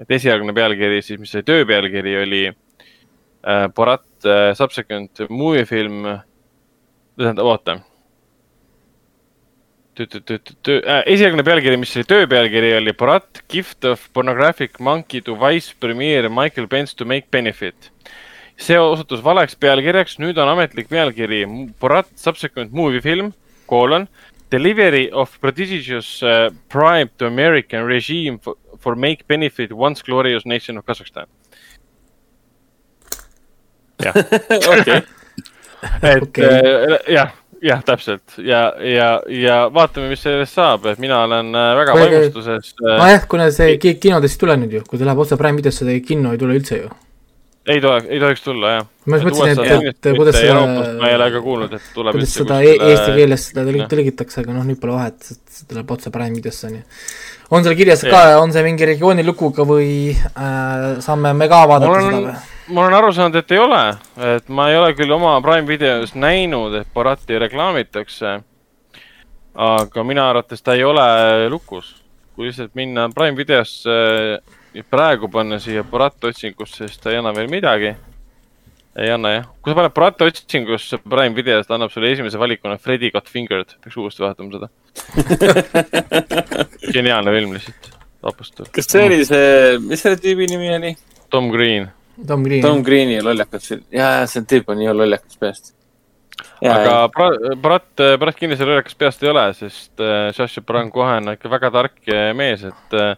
Et 0.00 0.16
esialgne 0.16 0.54
pealkiri 0.56 1.02
siis, 1.04 1.20
mis 1.20 1.34
oli 1.36 1.46
töö 1.46 1.66
pealkiri, 1.68 2.16
oli 2.22 2.42
äh, 2.48 3.68
Borat 3.74 4.06
äh, 4.24 4.50
Subsequent 4.56 5.26
Movie 5.28 5.64
Film. 5.68 6.04
tähendab, 7.20 7.44
oota 7.44 7.80
Äh, 10.00 11.02
esialgne 11.12 11.42
pealkiri, 11.44 11.76
mis 11.80 11.92
oli 11.98 12.06
töö 12.08 12.26
pealkiri, 12.30 12.72
oli 12.78 12.92
Borat 12.96 13.42
Gift 13.50 13.84
of 13.84 14.06
Pornographic 14.14 14.78
Monkey 14.78 15.20
to 15.20 15.34
Wise 15.36 15.74
Premiere 15.80 16.28
Michael 16.28 16.68
Pence 16.68 16.96
to 16.96 17.04
make 17.04 17.28
benefit. 17.30 17.90
see 18.60 18.76
osutus 18.76 19.22
valeks 19.24 19.56
pealkirjaks, 19.56 20.18
nüüd 20.20 20.36
on 20.36 20.48
ametlik 20.52 20.88
pealkiri 20.88 21.46
Borat 21.80 22.08
subsequent 22.16 22.72
movie 22.72 23.00
film, 23.00 23.32
koolon. 23.66 24.06
Delivery 24.52 25.08
of 25.12 25.38
prodigious 25.40 26.22
uh, 26.22 26.50
bribe 26.68 27.10
to 27.18 27.26
American 27.26 27.86
regime 27.86 28.38
for, 28.38 28.56
for 28.80 28.96
make 28.96 29.26
benefit 29.28 29.72
once 29.72 30.02
glorious 30.02 30.46
nation 30.46 30.78
of 30.78 30.84
Kazakhstan. 30.84 31.28
jah. 34.02 34.14
okei. 34.80 35.02
et 36.02 36.22
okay. 36.22 36.44
äh, 36.44 36.98
jah 37.08 37.36
jah, 37.62 37.82
täpselt 37.84 38.38
ja, 38.38 38.62
ja, 38.84 39.10
ja 39.28 39.58
vaatame, 39.74 40.08
mis 40.12 40.22
sellest 40.24 40.56
saab, 40.56 40.86
et 40.90 41.00
mina 41.02 41.22
olen 41.26 41.52
äh, 41.52 41.68
väga 41.76 41.94
Kui, 41.96 42.06
vaimustuses. 42.06 42.72
Nojah, 42.80 43.26
kuna 43.30 43.50
see 43.54 43.76
kinodest 43.80 44.38
ei 44.38 44.42
tule 44.44 44.56
nüüd 44.62 44.78
ju, 44.78 44.82
kui 44.88 45.00
ta 45.00 45.08
läheb 45.08 45.22
otse 45.24 45.38
Prime 45.40 45.60
videosse, 45.60 45.86
ta 45.88 45.96
kinno 46.06 46.34
ei 46.34 46.40
tule 46.40 46.56
üldse 46.58 46.80
ju. 46.80 46.92
ei 47.70 47.82
tule, 47.82 47.98
ei 48.08 48.20
tohiks 48.22 48.44
tulla 48.44 48.72
jah. 48.78 48.86
ma 49.04 49.20
just 49.20 49.28
mõtlesin, 49.28 49.60
et, 49.90 50.00
et 50.06 50.16
kuidas 50.16 50.40
seda. 50.40 50.62
ma 51.02 51.10
ei 51.10 51.18
ole 51.18 51.28
ka 51.34 51.42
kuulnud, 51.44 51.76
et 51.76 51.90
tuleb. 51.96 52.16
kuidas 52.16 52.38
seda 52.40 52.62
e 52.64 52.72
eesti 52.78 53.18
keeles 53.18 53.48
seda 53.50 53.66
tõlgitakse, 53.92 54.40
aga 54.44 54.56
noh, 54.56 54.64
nüüd 54.70 54.80
pole 54.80 54.96
vahet, 54.96 55.20
see 55.28 55.68
tuleb 55.70 55.96
otse 55.96 56.12
Prime 56.14 56.40
videosse 56.40 56.70
onju 56.70 56.82
on 57.50 57.64
seal 57.64 57.76
kirjas 57.78 58.04
ka, 58.06 58.22
on 58.40 58.52
see 58.54 58.62
mingi 58.66 58.86
regiooni 58.92 59.24
lukuga 59.26 59.66
või 59.66 60.12
äh, 60.14 61.00
saame 61.02 61.32
me 61.36 61.48
ka 61.50 61.64
vaadata 61.70 61.90
olen, 61.90 62.06
seda 62.06 62.20
või? 62.26 62.74
ma 62.74 62.84
olen 62.84 62.98
aru 63.00 63.10
saanud, 63.16 63.40
et 63.40 63.56
ei 63.56 63.58
ole, 63.62 63.80
et 64.36 64.52
ma 64.54 64.68
ei 64.70 64.78
ole 64.78 64.94
küll 64.98 65.10
oma 65.14 65.34
Prime 65.42 65.66
videos 65.68 66.14
näinud, 66.14 66.76
et 66.80 66.94
Borati 66.94 67.38
reklaamitakse. 67.42 68.38
aga 69.60 70.04
minu 70.06 70.22
arvates 70.22 70.62
ta 70.62 70.74
ei 70.78 70.84
ole 70.84 71.48
lukus. 71.50 71.96
kui 72.36 72.46
lihtsalt 72.46 72.74
minna 72.74 73.08
Prime 73.14 73.36
videosse 73.36 73.90
ja 74.74 74.84
praegu 74.90 75.28
panna 75.28 75.58
siia 75.58 75.84
Borat 75.84 76.24
otsingusse, 76.24 76.86
siis 76.86 76.98
ta 76.98 77.10
ei 77.10 77.18
anna 77.18 77.34
veel 77.34 77.50
midagi. 77.50 77.94
Ei 78.98 79.12
anna 79.14 79.34
jah, 79.36 79.46
kui 79.62 79.70
sa 79.70 79.78
paned 79.78 79.94
Borat 79.94 80.24
otsingusse 80.26 80.98
Prime 81.04 81.36
videos, 81.36 81.68
ta 81.68 81.76
annab 81.76 81.92
sulle 81.94 82.10
esimese 82.10 82.40
valikuna 82.40 82.78
Freddy 82.82 83.12
Got 83.14 83.30
Fingered, 83.30 83.76
peaks 83.84 83.96
uuesti 84.00 84.24
vaatama 84.24 84.50
seda 84.56 84.68
geniaalne 86.96 87.36
film 87.38 87.54
lihtsalt, 87.54 87.92
vapustav. 88.26 88.70
kas 88.74 88.90
see 88.90 89.06
oli 89.06 89.22
see, 89.28 89.78
mis 89.86 90.02
selle 90.02 90.18
tüübi 90.20 90.50
nimi 90.50 90.74
oli? 90.74 90.94
Tom 91.30 91.52
Green 91.54 91.90
Tom 92.26 92.42
Green. 92.42 92.62
Tom 92.62 92.82
Greeni 92.82 93.20
lollakas 93.22 93.68
film, 93.68 93.84
ja, 93.94 94.08
ja 94.20 94.26
see 94.30 94.44
tüüp 94.48 94.68
on 94.70 94.80
nii 94.80 94.92
lollakas 94.92 95.38
peast. 95.40 95.72
aga 96.64 96.96
Brat, 97.62 97.88
Brat 98.20 98.38
kindlasti 98.38 98.66
lollakas 98.66 98.98
peast 98.98 99.22
ei 99.24 99.30
ole, 99.32 99.46
sest 99.56 100.02
äh, 100.02 100.28
Saša 100.36 100.64
Baron 100.66 100.90
Cohen 100.92 101.28
on 101.28 101.38
ikka 101.38 101.52
väga 101.52 101.72
tark 101.74 102.12
mees, 102.36 102.66
et 102.68 102.98
äh, 102.98 103.14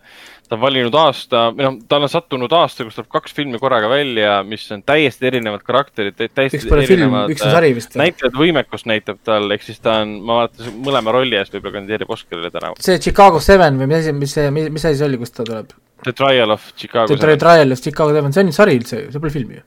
ta 0.53 0.59
on 0.59 0.61
valinud 0.61 0.97
aasta, 1.01 1.47
või 1.57 1.65
noh, 1.65 1.77
tal 1.89 2.05
on 2.05 2.11
sattunud 2.13 2.53
aasta, 2.53 2.85
kus 2.85 2.99
tuleb 2.99 3.09
kaks 3.15 3.33
filmi 3.37 3.57
korraga 3.61 3.89
välja, 3.89 4.35
mis 4.45 4.67
on 4.75 4.83
täiesti 4.85 5.31
erinevad 5.31 5.63
karakterid, 5.65 6.19
täiesti 6.21 6.61
üks 6.61 6.67
pole 6.69 6.85
film, 6.89 7.15
üks 7.33 7.45
on 7.47 7.55
sari 7.55 7.71
vist. 7.79 7.97
näitlejate 7.97 8.37
võimekust 8.37 8.89
näitab 8.91 9.23
tal, 9.25 9.49
ehk 9.57 9.65
siis 9.65 9.81
ta 9.81 10.03
on, 10.03 10.19
ma 10.29 10.43
vaatasin, 10.43 10.77
mõlema 10.85 11.15
rolli 11.17 11.39
eest 11.41 11.57
võib-olla 11.57 11.79
kandideerib 11.79 12.13
Oscarile 12.13 12.53
tänavu. 12.53 12.77
see 12.85 13.01
Chicago 13.01 13.41
Seven 13.41 13.81
või 13.81 13.89
mis 13.95 14.03
asi, 14.03 14.17
mis 14.19 14.37
see, 14.37 14.53
mis 14.53 14.85
asi 14.85 15.01
see 15.01 15.09
oli, 15.09 15.21
kust 15.23 15.39
ta 15.39 15.49
tuleb? 15.49 15.73
The 16.05 16.13
Trial 16.19 16.53
of 16.53 16.69
Chicago. 16.77 17.09
The 17.09 17.17
Seven. 17.17 17.41
Trial 17.41 17.73
of 17.73 17.81
Chicago 17.81 18.13
Seven, 18.13 18.37
see 18.37 18.45
on 18.45 18.57
sari 18.61 18.77
üldse 18.77 19.05
ju, 19.07 19.11
see 19.15 19.25
pole 19.25 19.33
film 19.33 19.57
ju. 19.57 19.67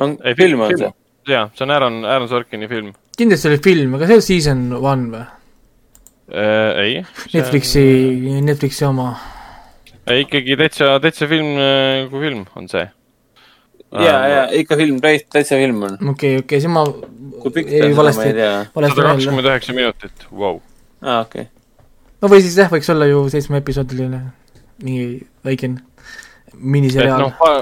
on, 0.00 0.16
ei 0.24 0.38
film 0.38 0.64
on 0.64 0.76
see? 0.78 0.94
jaa, 1.28 1.48
see 1.52 1.68
on 1.68 1.76
Aaron, 1.76 2.04
Aaron 2.08 2.30
Sorkini 2.32 2.72
film. 2.72 2.94
kindlasti 3.18 3.52
oli 3.52 3.64
film, 3.64 3.98
aga 4.00 4.08
see 4.08 4.22
on 4.22 4.30
season 4.32 4.68
one 4.80 5.10
või 5.12 5.26
äh,? 6.32 6.86
ei. 6.86 7.02
Netflixi 7.34 7.84
on..., 8.38 8.46
Netflixi 8.48 8.88
oma. 8.88 9.12
Ei, 10.10 10.24
ikkagi 10.26 10.56
täitsa, 10.60 10.94
täitsa 11.02 11.28
film 11.30 11.58
äh, 11.60 12.06
kui 12.12 12.24
film 12.26 12.46
on 12.56 12.70
see. 12.70 12.86
ja, 14.04 14.16
ja 14.32 14.40
ikka 14.62 14.76
film, 14.80 14.98
täitsa 15.04 15.56
film 15.56 15.84
on. 15.88 16.00
okei 16.00 16.08
okay,, 16.08 16.14
okei 16.14 16.40
okay,, 16.44 16.64
siis 16.64 16.72
ma. 16.72 16.86
kui 17.42 17.54
pikk 17.60 17.76
ta 17.76 17.92
on, 17.92 18.10
ma 18.16 18.26
ei 18.26 18.34
tea. 18.40 18.56
sada 18.72 19.12
kakskümmend 19.12 19.52
üheksa 19.52 19.76
minutit, 19.76 20.28
vau. 20.32 20.58
aa, 21.02 21.22
okei 21.22 21.46
okay 21.46 21.54
no 22.22 22.30
või 22.30 22.42
siis 22.44 22.56
jah, 22.58 22.70
võiks 22.72 22.90
olla 22.92 23.08
ju 23.08 23.24
seitsmeepisoodiline 23.32 24.20
mingi 24.84 25.26
väikene 25.46 25.82
miniseriaal 26.58 27.28
no,. 27.28 27.54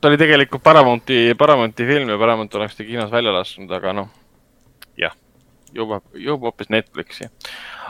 ta 0.00 0.10
oli 0.10 0.20
tegelikult 0.20 0.62
Paramounti, 0.64 1.18
Paramounti 1.38 1.86
film 1.88 2.12
ja 2.12 2.20
Paramount 2.20 2.54
oleks 2.60 2.76
ta 2.76 2.86
kinos 2.86 3.12
välja 3.12 3.32
lasknud, 3.34 3.70
aga 3.72 3.94
noh, 3.96 4.10
jah, 5.00 5.14
jõuab, 5.74 6.04
jõuab 6.18 6.48
hoopis 6.48 6.70
Netflixi. 6.72 7.28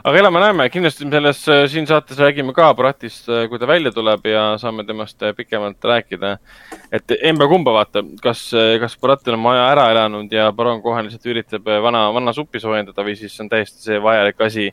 aga 0.05 0.19
elame-näeme, 0.21 0.67
kindlasti 0.73 1.09
selles, 1.11 1.43
äh, 1.49 1.65
siin 1.71 1.87
saates 1.87 2.19
räägime 2.19 2.55
ka 2.57 2.73
Bratist, 2.75 3.29
äh, 3.29 3.47
kui 3.49 3.59
ta 3.59 3.67
välja 3.67 3.93
tuleb 3.93 4.27
ja 4.27 4.45
saame 4.61 4.85
temast 4.85 5.23
äh, 5.23 5.35
pikemalt 5.37 5.85
rääkida. 5.85 6.39
et 6.93 7.17
emba-kumba 7.23 7.73
vaata, 7.73 8.03
kas, 8.23 8.51
kas 8.81 8.97
Baratil 9.01 9.35
on 9.35 9.41
maja 9.41 9.69
ära 9.73 9.91
elanud 9.91 10.33
ja 10.33 10.51
Baron 10.53 10.83
kohe 10.83 11.03
lihtsalt 11.03 11.27
üritab 11.27 11.71
vana, 11.83 12.09
vana 12.13 12.33
suppi 12.33 12.61
soojendada 12.61 13.05
või 13.05 13.17
siis 13.17 13.41
on 13.41 13.49
täiesti 13.49 13.91
see 13.91 14.03
vajalik 14.03 14.41
asi 14.41 14.71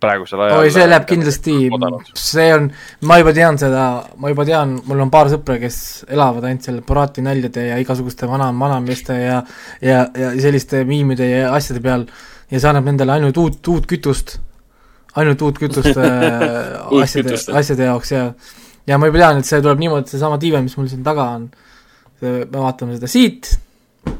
praegusel 0.00 0.42
ajal. 0.44 0.60
oi, 0.60 0.70
see 0.72 0.86
läheb 0.88 1.06
kindlasti, 1.08 1.54
see 2.20 2.46
on, 2.54 2.68
ma 3.08 3.18
juba 3.20 3.32
tean 3.36 3.58
seda, 3.60 3.86
ma 4.20 4.32
juba 4.32 4.44
tean, 4.48 4.76
mul 4.88 5.02
on 5.06 5.12
paar 5.12 5.30
sõpra, 5.32 5.56
kes 5.62 5.78
elavad 6.12 6.44
ainult 6.48 6.68
seal 6.68 6.82
Borati 6.86 7.24
naljade 7.24 7.66
ja 7.70 7.80
igasuguste 7.82 8.28
vana, 8.30 8.50
vanameeste 8.60 9.16
ja 9.22 9.40
ja, 9.80 10.06
ja 10.12 10.32
selliste 10.42 10.84
miimide 10.88 11.30
ja 11.30 11.52
asjade 11.56 11.82
peal 11.84 12.06
ja 12.50 12.60
see 12.60 12.70
annab 12.70 12.86
nendele 12.90 13.16
ainult 13.16 13.40
uut, 13.42 13.58
uut 13.72 13.88
kütust, 13.90 14.36
ainult 15.16 15.42
uut 15.42 15.58
kütust 15.58 15.96
äh, 16.02 17.02
asjade, 17.02 17.40
asjade 17.60 17.90
jaoks 17.90 18.12
ja 18.14 18.28
ja 18.86 18.98
ma 18.98 19.10
juba 19.10 19.22
tean, 19.22 19.42
et 19.42 19.48
see 19.48 19.62
tuleb 19.62 19.82
niimoodi, 19.82 20.12
seesama 20.14 20.38
tiive, 20.42 20.62
mis 20.62 20.76
mul 20.78 20.88
siin 20.92 21.02
taga 21.06 21.30
on, 21.38 21.50
me 22.22 22.38
vaatame 22.52 22.96
seda 22.96 23.10
siit, 23.10 23.56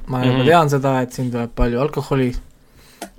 ma 0.07 0.25
juba 0.25 0.33
mm 0.33 0.43
-hmm. 0.43 0.51
tean 0.51 0.71
seda, 0.71 0.99
et 1.03 1.13
siin 1.13 1.31
tuleb 1.31 1.55
palju 1.55 1.81
alkoholi, 1.81 2.33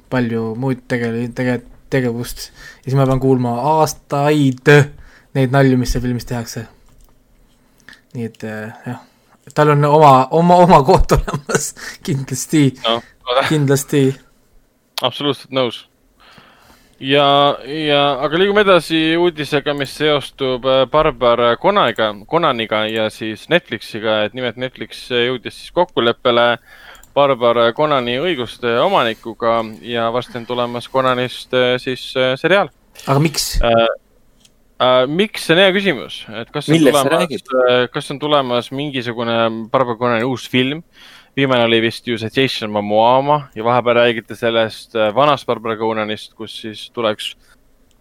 palju 0.10 0.54
muid 0.60 0.86
tegel-, 0.92 1.28
tegelikult 1.34 1.74
tegevust. 1.90 2.38
Ja 2.38 2.92
siis 2.92 2.96
ma 3.00 3.06
pean 3.08 3.22
kuulma 3.24 3.54
aastaid 3.74 4.72
neid 5.38 5.54
nalju, 5.54 5.78
mis 5.80 5.94
seal 5.94 6.04
filmis 6.04 6.28
tehakse. 6.28 6.68
nii 8.18 8.26
et 8.26 8.44
äh, 8.48 8.74
jah, 8.88 9.02
tal 9.54 9.70
on 9.76 9.86
oma, 9.86 10.12
oma, 10.32 10.56
oma 10.64 10.80
koht 10.84 11.12
olemas. 11.18 11.74
Kindlasti 12.04 12.64
no,, 12.86 13.02
kindlasti. 13.50 14.08
Absoluutselt 15.02 15.53
nõus. 15.53 15.84
ja, 16.99 17.57
ja, 17.68 18.02
aga 18.26 18.40
liigume 18.41 18.64
edasi 18.65 18.99
uudisega, 19.19 19.76
mis 19.78 19.94
seostub 19.98 20.65
äh, 20.65 20.86
Barbara 20.90 21.56
Conaniga, 21.61 22.14
Conaniga 22.30 22.86
ja 22.90 23.10
siis 23.14 23.48
Netflixiga, 23.49 24.24
et 24.26 24.38
nimelt 24.38 24.57
Netflix 24.57 25.07
jõudis 25.11 25.61
siis 25.61 25.76
kokkuleppele 25.76 26.56
Barbara 27.18 27.72
Conani 27.74 28.19
õiguste 28.22 28.76
omanikuga 28.84 29.60
ja 29.82 30.10
varsti 30.14 30.38
on 30.41 30.49
tulemas 30.49 30.90
Conanist 30.94 31.53
äh, 31.57 31.78
siis 31.82 32.11
äh, 32.18 32.36
seriaal. 32.38 32.69
aga 33.06 33.22
miks 33.24 33.56
äh,? 33.61 33.88
Äh, 34.78 35.07
miks, 35.10 35.48
see 35.48 35.56
on 35.56 35.60
hea 35.64 35.72
küsimus, 35.74 36.19
et 36.38 36.52
kas 36.53 36.68
on 36.69 36.78
tulemas, 36.78 37.48
kas 37.90 38.11
on 38.14 38.19
tulemas 38.22 38.68
mingisugune 38.69 39.38
Barbara 39.74 39.98
Conani 39.98 40.28
uus 40.30 40.45
film. 40.53 40.84
Viimane 41.38 41.66
oli 41.66 41.82
vist 41.82 42.08
ju 42.08 42.18
see 42.18 42.34
Jason 42.34 42.72
Momoa 42.72 43.42
ja 43.56 43.64
vahepeal 43.64 43.96
räägiti 44.02 44.36
sellest 44.36 44.96
vanast 45.16 45.46
Barbara 45.46 45.78
Conanist, 45.78 46.34
kus 46.34 46.62
siis 46.62 46.90
tuleks 46.92 47.36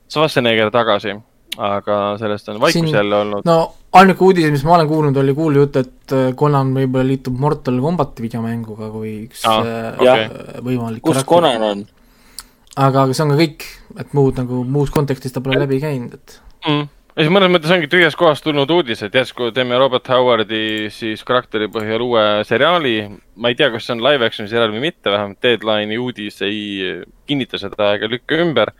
Schwarzenegger 0.08 0.70
tagasi 0.70 1.16
aga 1.56 1.96
sellest 2.20 2.48
on 2.48 2.60
vaikus 2.60 2.72
Siin, 2.72 2.94
jälle 2.94 3.16
olnud. 3.16 3.42
no 3.44 3.74
ainuke 3.92 4.24
uudis, 4.24 4.50
mis 4.50 4.64
ma 4.64 4.74
olen 4.76 4.88
kuulnud, 4.88 5.16
oli 5.16 5.34
kuulujutt, 5.34 5.76
et 5.80 6.12
äh, 6.12 6.32
Conan 6.36 6.72
võib-olla 6.76 7.06
liitub 7.08 7.38
Mortal 7.40 7.80
Combati 7.82 8.24
videomänguga 8.24 8.90
kui 8.92 9.12
üks 9.26 9.44
ah, 9.48 9.62
okay. 9.96 10.28
võimalik 10.64 11.04
kus 11.06 11.22
Conan 11.28 11.64
on? 11.70 11.86
aga 12.76 13.06
see 13.12 13.24
on 13.24 13.32
ka 13.32 13.38
kõik, 13.40 13.68
et 14.02 14.12
muud 14.16 14.42
nagu 14.42 14.62
muus 14.68 14.92
kontekstis 14.92 15.32
ta 15.32 15.42
pole 15.44 15.60
läbi 15.60 15.80
käinud, 15.82 16.18
et 16.18 16.38
mm. 16.68 16.84
Ja 17.16 17.24
siis 17.24 17.32
mõnes 17.32 17.48
mõttes 17.48 17.72
ongi 17.72 17.88
tühjast 17.88 18.18
kohast 18.20 18.44
tulnud 18.44 18.70
uudis, 18.70 19.00
et 19.02 19.14
järsku 19.16 19.48
teeme 19.56 19.78
Robert 19.80 20.08
Howardi 20.12 20.90
siis 20.92 21.22
karakteri 21.24 21.70
põhjal 21.72 22.04
uue 22.04 22.24
seriaali. 22.44 22.96
ma 23.36 23.48
ei 23.48 23.56
tea, 23.56 23.70
kas 23.72 23.88
see 23.88 23.96
on 23.96 24.04
live 24.04 24.26
action'i 24.26 24.52
seriaal 24.52 24.74
või 24.74 24.84
mitte, 24.84 25.10
vähemalt 25.10 25.40
Deadline'i 25.42 25.96
uudis 25.98 26.42
ei 26.44 27.04
kinnita 27.26 27.58
seda 27.58 27.94
ega 27.96 28.10
lükka 28.12 28.36
ümber 28.44 28.74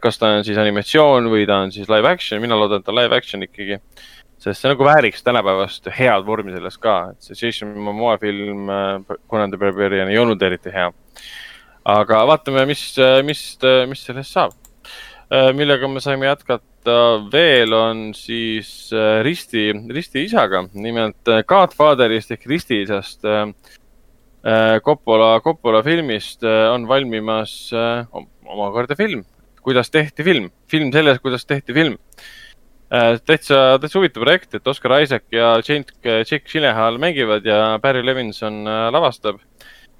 kas 0.00 0.18
ta 0.20 0.32
on 0.36 0.44
siis 0.44 0.58
animatsioon 0.60 1.28
või 1.32 1.46
ta 1.48 1.60
on 1.64 1.72
siis 1.72 1.88
live 1.88 2.08
action, 2.08 2.40
mina 2.42 2.56
loodan, 2.58 2.80
et 2.80 2.86
ta 2.86 2.92
on 2.92 2.98
live 3.00 3.16
action 3.16 3.44
ikkagi. 3.44 3.80
sest 4.40 4.62
see 4.62 4.70
nagu 4.72 4.84
vääriks 4.84 5.20
tänapäevast 5.22 5.88
head 5.98 6.24
vormi 6.24 6.52
sellest 6.52 6.80
ka, 6.80 7.12
et 7.12 7.22
see 7.28 7.36
Jason 7.36 7.76
Momoa 7.76 8.16
film 8.18 8.70
äh, 8.72 9.18
Conan 9.28 9.50
the 9.50 9.60
Barbarian 9.60 10.08
ei 10.08 10.18
olnud 10.18 10.42
eriti 10.42 10.72
hea. 10.72 10.90
aga 11.84 12.24
vaatame, 12.26 12.64
mis, 12.66 12.82
mis, 13.24 13.44
mis 13.88 14.04
sellest 14.04 14.32
saab. 14.32 14.56
Äh, 15.30 15.52
millega 15.56 15.88
me 15.88 16.00
saime 16.00 16.26
jätkata 16.26 16.69
veel, 17.32 17.74
on 17.76 18.04
siis 18.16 18.92
äh, 18.92 19.20
Risti, 19.26 19.70
Risti 19.90 20.24
isaga, 20.28 20.64
nimelt 20.72 21.28
Godfatherist 21.48 22.32
ehk 22.36 22.46
Risti 22.50 22.82
isast 22.86 23.26
Coppola, 24.84 25.34
Coppola 25.44 25.82
filmist 25.84 26.46
on 26.48 26.86
valmimas 26.88 27.52
omakorda 27.74 28.96
film 28.96 29.26
kuidas 29.64 29.90
tehti 29.90 30.24
film, 30.24 30.50
film 30.70 30.92
sellest, 30.92 31.22
kuidas 31.22 31.46
tehti 31.46 31.74
film. 31.76 31.98
täitsa, 33.26 33.78
täitsa 33.78 33.98
huvitav 33.98 34.24
projekt, 34.24 34.54
et 34.54 34.66
Oscar 34.66 34.96
Isaac 35.02 35.28
ja 35.32 35.52
Jake 35.62 36.42
Gyllenhaal 36.48 36.98
mängivad 36.98 37.46
ja 37.46 37.78
Barry 37.82 38.02
Levinson 38.06 38.64
lavastab. 38.92 39.40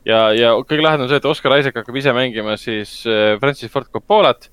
ja, 0.04 0.32
ja 0.32 0.54
kõige 0.64 0.82
lahedam 0.82 1.04
on 1.06 1.12
see, 1.12 1.20
et 1.20 1.28
Oscar 1.28 1.58
Isaac 1.60 1.76
hakkab 1.76 1.96
ise 1.96 2.12
mängima 2.16 2.56
siis 2.56 3.02
Francis 3.40 3.70
Ford 3.70 3.90
Coppolat 3.92 4.48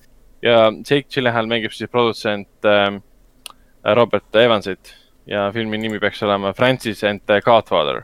ja 0.45 0.71
Jake 0.77 1.07
Gyllenhaal 1.13 1.49
mängib 1.49 1.73
siis 1.75 1.89
produtsent 1.91 2.67
Robert 3.97 4.35
Evansit 4.35 4.93
ja 5.27 5.47
filmi 5.53 5.79
nimi 5.81 5.99
peaks 5.99 6.21
olema 6.23 6.53
Francis 6.53 7.03
and 7.03 7.23
the 7.25 7.41
Godfather, 7.45 8.03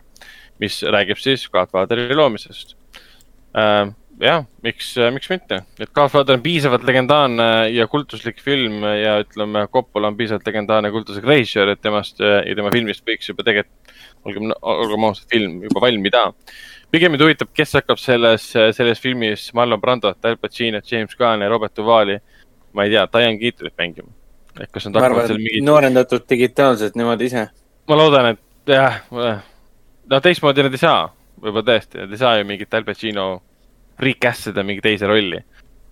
mis 0.59 0.81
räägib 0.83 1.21
siis 1.21 1.45
Godfatheri 1.51 2.15
loomisest 2.15 2.75
äh, 3.57 3.91
jah, 4.21 4.43
miks, 4.65 4.93
miks 5.13 5.29
mitte, 5.31 5.59
et 5.81 5.91
Godfather 5.95 6.37
on 6.37 6.43
piisavalt 6.43 6.85
legendaarne 6.87 7.47
ja 7.73 7.87
kultuslik 7.91 8.41
film 8.43 8.83
ja 8.85 9.17
ütleme, 9.23 9.65
Coppola 9.73 10.11
on 10.11 10.17
piisavalt 10.19 10.47
legendaarne 10.49 10.91
kultuslik 10.93 11.25
režissöör, 11.27 11.73
et 11.73 11.81
temast 11.83 12.21
ja 12.21 12.43
tema 12.55 12.71
filmist 12.73 13.05
võiks 13.07 13.31
juba 13.31 13.45
tegelikult, 13.47 13.95
olgem, 14.27 14.53
olgem 14.61 15.09
ausad, 15.09 15.27
film 15.31 15.59
juba 15.65 15.83
valmida. 15.83 16.27
Pigem 16.93 17.13
mind 17.13 17.23
huvitab, 17.25 17.49
kes 17.57 17.73
hakkab 17.79 17.97
selles, 18.01 18.51
selles 18.77 19.01
filmis 19.01 19.47
Marlon 19.57 19.81
Brandot, 19.81 20.19
Al 20.29 20.37
Pacino, 20.37 20.81
James 20.85 21.15
Caan 21.17 21.41
ja 21.41 21.49
Robert 21.49 21.73
Duvali, 21.77 22.19
ma 22.73 22.85
ei 22.85 22.93
tea, 22.93 23.07
Diane 23.15 23.39
Keatolit 23.41 23.73
mängima. 23.81 24.13
et 24.61 24.69
kas 24.69 24.85
nad 24.85 24.99
hakkavad 25.01 25.31
seal 25.31 25.39
mingit. 25.41 25.63
noorendatud 25.65 26.27
digitaalselt 26.29 26.95
nemad 26.99 27.21
ise. 27.25 27.47
ma 27.89 27.97
loodan, 27.97 28.35
et 28.35 28.73
jah, 28.75 28.99
no 29.09 30.19
teistmoodi 30.21 30.67
nad 30.67 30.77
ei 30.77 30.81
saa, 30.83 31.07
võib-olla 31.41 31.65
tõesti, 31.71 32.03
nad 32.03 32.13
ei 32.13 32.21
saa 32.21 32.37
ju 32.37 32.45
mingit 32.51 32.77
Al 32.77 32.85
Pacino 32.85 33.25
recast 33.99 34.51
ida 34.51 34.65
mingi 34.65 34.85
teise 34.85 35.09
rolli. 35.09 35.41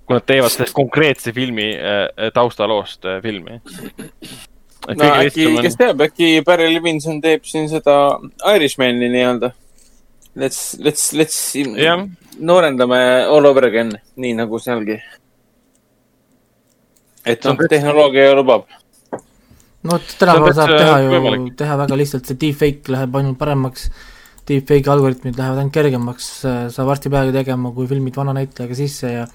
kui 0.06 0.18
nad 0.18 0.26
teevad 0.28 0.54
sellest 0.54 0.76
konkreetse 0.76 1.34
filmi 1.34 1.72
äh, 1.78 2.30
taustaloost 2.34 3.06
äh, 3.06 3.22
filmi. 3.24 3.58
no 4.88 5.10
äkki 5.16 5.48
on..., 5.48 5.58
kes 5.66 5.82
teab, 5.82 6.06
äkki 6.06 6.44
Barry 6.46 6.70
Levinson 6.76 7.22
teeb 7.22 7.46
siin 7.50 7.70
seda 7.74 8.20
Irishmani 8.54 9.10
nii-öelda. 9.10 9.52
Let's, 10.36 10.78
let's, 10.80 11.12
let's 11.12 11.56
yeah. 11.56 12.06
noorendame 12.40 13.28
all 13.28 13.46
over 13.46 13.66
again, 13.68 13.92
nii 14.16 14.38
nagu 14.38 14.60
sealgi. 14.64 14.96
et 17.26 17.44
noh, 17.46 17.60
tehnoloogia 17.70 18.32
lubab 18.34 18.64
no 19.86 19.92
vot, 19.92 20.14
tänapäeval 20.18 20.56
saab 20.58 20.72
teha 20.74 20.96
ju, 21.04 21.36
teha 21.60 21.76
väga 21.84 21.98
lihtsalt, 22.00 22.26
see 22.26 22.40
deepfake 22.42 22.90
läheb 22.96 23.18
ainult 23.20 23.38
paremaks 23.38 23.92
deepfake'i 24.48 24.92
algoritmid 24.92 25.38
lähevad 25.38 25.62
ainult 25.62 25.76
kergemaks, 25.76 26.30
sa 26.74 26.86
varsti 26.88 27.12
peagi 27.14 27.34
tegema, 27.36 27.72
kui 27.76 27.90
filmid 27.90 28.18
vana 28.18 28.34
näitlejaga 28.38 28.78
sisse 28.78 29.12
ja 29.14 29.28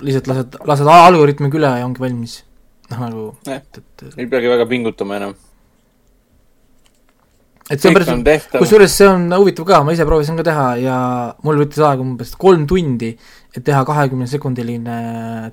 lihtsalt 0.00 0.28
lased, 0.30 0.58
lased 0.68 0.90
algoritmiga 0.92 1.58
üle 1.60 1.72
ja 1.80 1.86
ongi 1.86 2.02
valmis. 2.02 2.42
noh, 2.90 3.00
nagu 3.00 3.24
et, 3.48 3.80
et 3.80 4.04
ei 4.20 4.28
peagi 4.28 4.50
väga 4.52 4.66
pingutama 4.68 5.16
enam. 5.20 5.34
Et 7.72 7.80
see 7.80 7.92
on 7.92 8.24
päris, 8.24 8.48
kusjuures 8.52 8.96
see 9.00 9.08
on 9.08 9.26
huvitav 9.38 9.66
ka, 9.68 9.80
ma 9.86 9.94
ise 9.96 10.06
proovisin 10.08 10.38
ka 10.40 10.44
teha 10.46 10.66
ja 10.82 10.96
mul 11.46 11.62
võttis 11.62 11.80
aega 11.80 12.04
umbes 12.04 12.34
kolm 12.40 12.66
tundi, 12.68 13.12
et 13.52 13.64
teha 13.64 13.82
kahekümne 13.88 14.28
sekundiline 14.30 14.98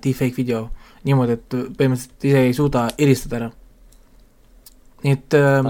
deepfake 0.03 0.35
video 0.35 0.65
niimoodi, 1.07 1.37
et 1.37 1.57
põhimõtteliselt 1.79 2.27
ise 2.27 2.43
ei 2.49 2.55
suuda 2.57 2.89
eristada 2.99 3.39
ära. 3.39 3.51
nii 5.05 5.15
et 5.15 5.39
ähm, 5.39 5.69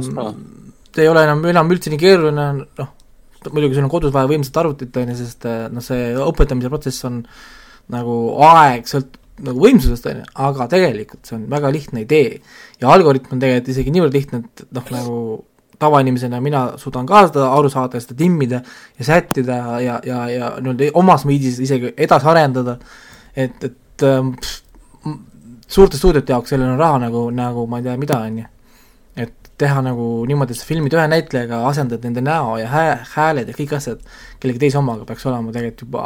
see 0.96 1.06
ei 1.06 1.12
ole 1.12 1.24
enam, 1.28 1.44
enam 1.52 1.70
üldse 1.70 1.94
nii 1.94 2.02
keeruline, 2.02 2.48
noh, 2.80 2.92
muidugi 3.54 3.78
sul 3.78 3.86
on 3.86 3.94
kodus 3.94 4.14
vaja 4.16 4.30
võimsat 4.30 4.58
arvutit, 4.62 4.96
on 4.98 5.14
ju, 5.14 5.18
sest 5.22 5.46
eh, 5.48 5.66
noh, 5.72 5.86
see 5.86 6.12
õpetamise 6.26 6.72
protsess 6.72 7.06
on 7.08 7.22
nagu 7.94 8.16
aeg 8.50 8.90
sõlt-, 8.90 9.20
nagu 9.46 9.62
võimsusest, 9.64 10.10
on 10.10 10.24
ju, 10.24 10.32
aga 10.50 10.68
tegelikult 10.72 11.30
see 11.30 11.38
on 11.38 11.46
väga 11.52 11.72
lihtne 11.74 12.04
idee. 12.04 12.42
ja 12.82 12.90
algoritm 12.94 13.38
on 13.38 13.44
tegelikult 13.44 13.72
isegi 13.76 13.94
niivõrd 13.96 14.18
lihtne, 14.18 14.42
et 14.44 14.66
noh, 14.76 14.92
nagu 14.96 15.20
tavainimesena 15.80 16.42
mina 16.44 16.66
suudan 16.78 17.08
ka 17.08 17.26
seda 17.28 17.50
aru 17.56 17.70
saada 17.72 18.00
seda 18.04 18.18
timmida 18.20 18.62
ja 19.00 19.06
sättida 19.06 19.60
ja, 19.82 20.00
ja, 20.06 20.22
ja 20.30 20.54
nii-öelda 20.60 20.92
omas 21.00 21.26
viisis 21.28 21.60
isegi 21.64 21.94
edasi 21.98 22.28
arendada, 22.28 22.78
et, 23.36 23.64
et 23.64 24.06
pff, 24.06 24.62
suurte 25.68 25.98
stuudiote 25.98 26.34
jaoks 26.34 26.56
sellel 26.56 26.74
on 26.74 26.80
raha 26.80 27.04
nagu, 27.06 27.30
nagu 27.32 27.68
ma 27.68 27.80
ei 27.80 27.88
tea 27.88 27.98
mida, 27.98 28.20
on 28.26 28.42
ju 28.44 28.48
teha 29.60 29.84
nagu 29.84 30.08
niimoodi, 30.30 30.56
et 30.56 30.62
sa 30.62 30.68
filmid 30.68 30.96
ühe 30.96 31.06
näitlejaga, 31.12 31.62
asendad 31.68 32.06
nende 32.08 32.24
näo 32.24 32.56
ja 32.62 32.70
hää-, 32.72 33.00
hääled 33.16 33.52
ja 33.52 33.56
kõik 33.58 33.76
asjad 33.76 34.02
kellegi 34.40 34.64
teise 34.64 34.80
omaga 34.80 35.08
peaks 35.08 35.26
olema 35.28 35.54
tegelikult 35.56 35.86
juba 35.88 36.06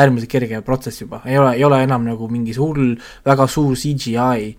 äärmiselt 0.00 0.30
kerge 0.32 0.60
protsess 0.64 1.02
juba, 1.02 1.20
ei 1.26 1.38
ole, 1.38 1.54
ei 1.58 1.64
ole 1.66 1.82
enam 1.84 2.06
nagu 2.06 2.28
mingi 2.30 2.54
hull, 2.56 2.94
väga 3.26 3.46
suur 3.50 3.74
CGI. 3.76 4.54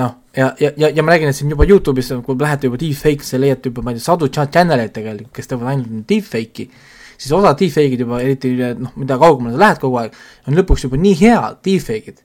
Noh, 0.00 0.16
ja, 0.36 0.50
ja, 0.60 0.72
ja, 0.76 0.90
ja 0.90 1.04
ma 1.06 1.14
räägin, 1.14 1.30
et 1.30 1.38
siin 1.38 1.52
juba 1.52 1.66
Youtube'is, 1.68 2.10
kui 2.26 2.36
lähete 2.40 2.70
juba 2.70 2.80
deepfake'isse, 2.80 3.38
leiate 3.40 3.70
juba, 3.70 3.84
ma 3.86 3.94
ei 3.94 4.00
tea, 4.00 4.08
sadu 4.08 4.28
channel 4.32 4.82
eid 4.82 4.92
tegelikult, 4.96 5.32
kes 5.36 5.50
teevad 5.50 5.70
ainult 5.72 6.04
deepfake'i, 6.10 6.68
siis 7.14 7.32
osa 7.32 7.54
deepfake'id 7.60 8.04
juba, 8.06 8.20
eriti 8.24 8.54
noh, 8.58 8.94
mida 9.00 9.18
kaugemale 9.22 9.54
sa 9.54 9.64
lähed 9.66 9.82
kogu 9.82 10.00
aeg, 10.02 10.20
on 10.48 10.58
lõpuks 10.58 10.88
juba 10.88 11.00
nii 11.00 11.18
head 11.22 11.60
deepfake'id 11.66 12.24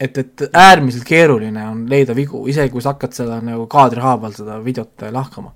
et, 0.00 0.18
et 0.18 0.42
äärmiselt 0.52 1.04
keeruline 1.06 1.68
on 1.68 1.84
leida 1.90 2.14
vigu, 2.16 2.44
isegi 2.50 2.72
kui 2.72 2.82
sa 2.82 2.94
hakkad 2.94 3.14
seda 3.16 3.38
nagu 3.44 3.66
kaadrihaaval 3.70 4.34
seda 4.36 4.58
videot 4.64 5.06
lahkama. 5.14 5.54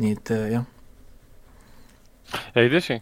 nii 0.00 0.12
et 0.12 0.30
äh, 0.34 0.48
jah. 0.52 0.64
ei 2.56 2.68
tõsi, 2.72 3.00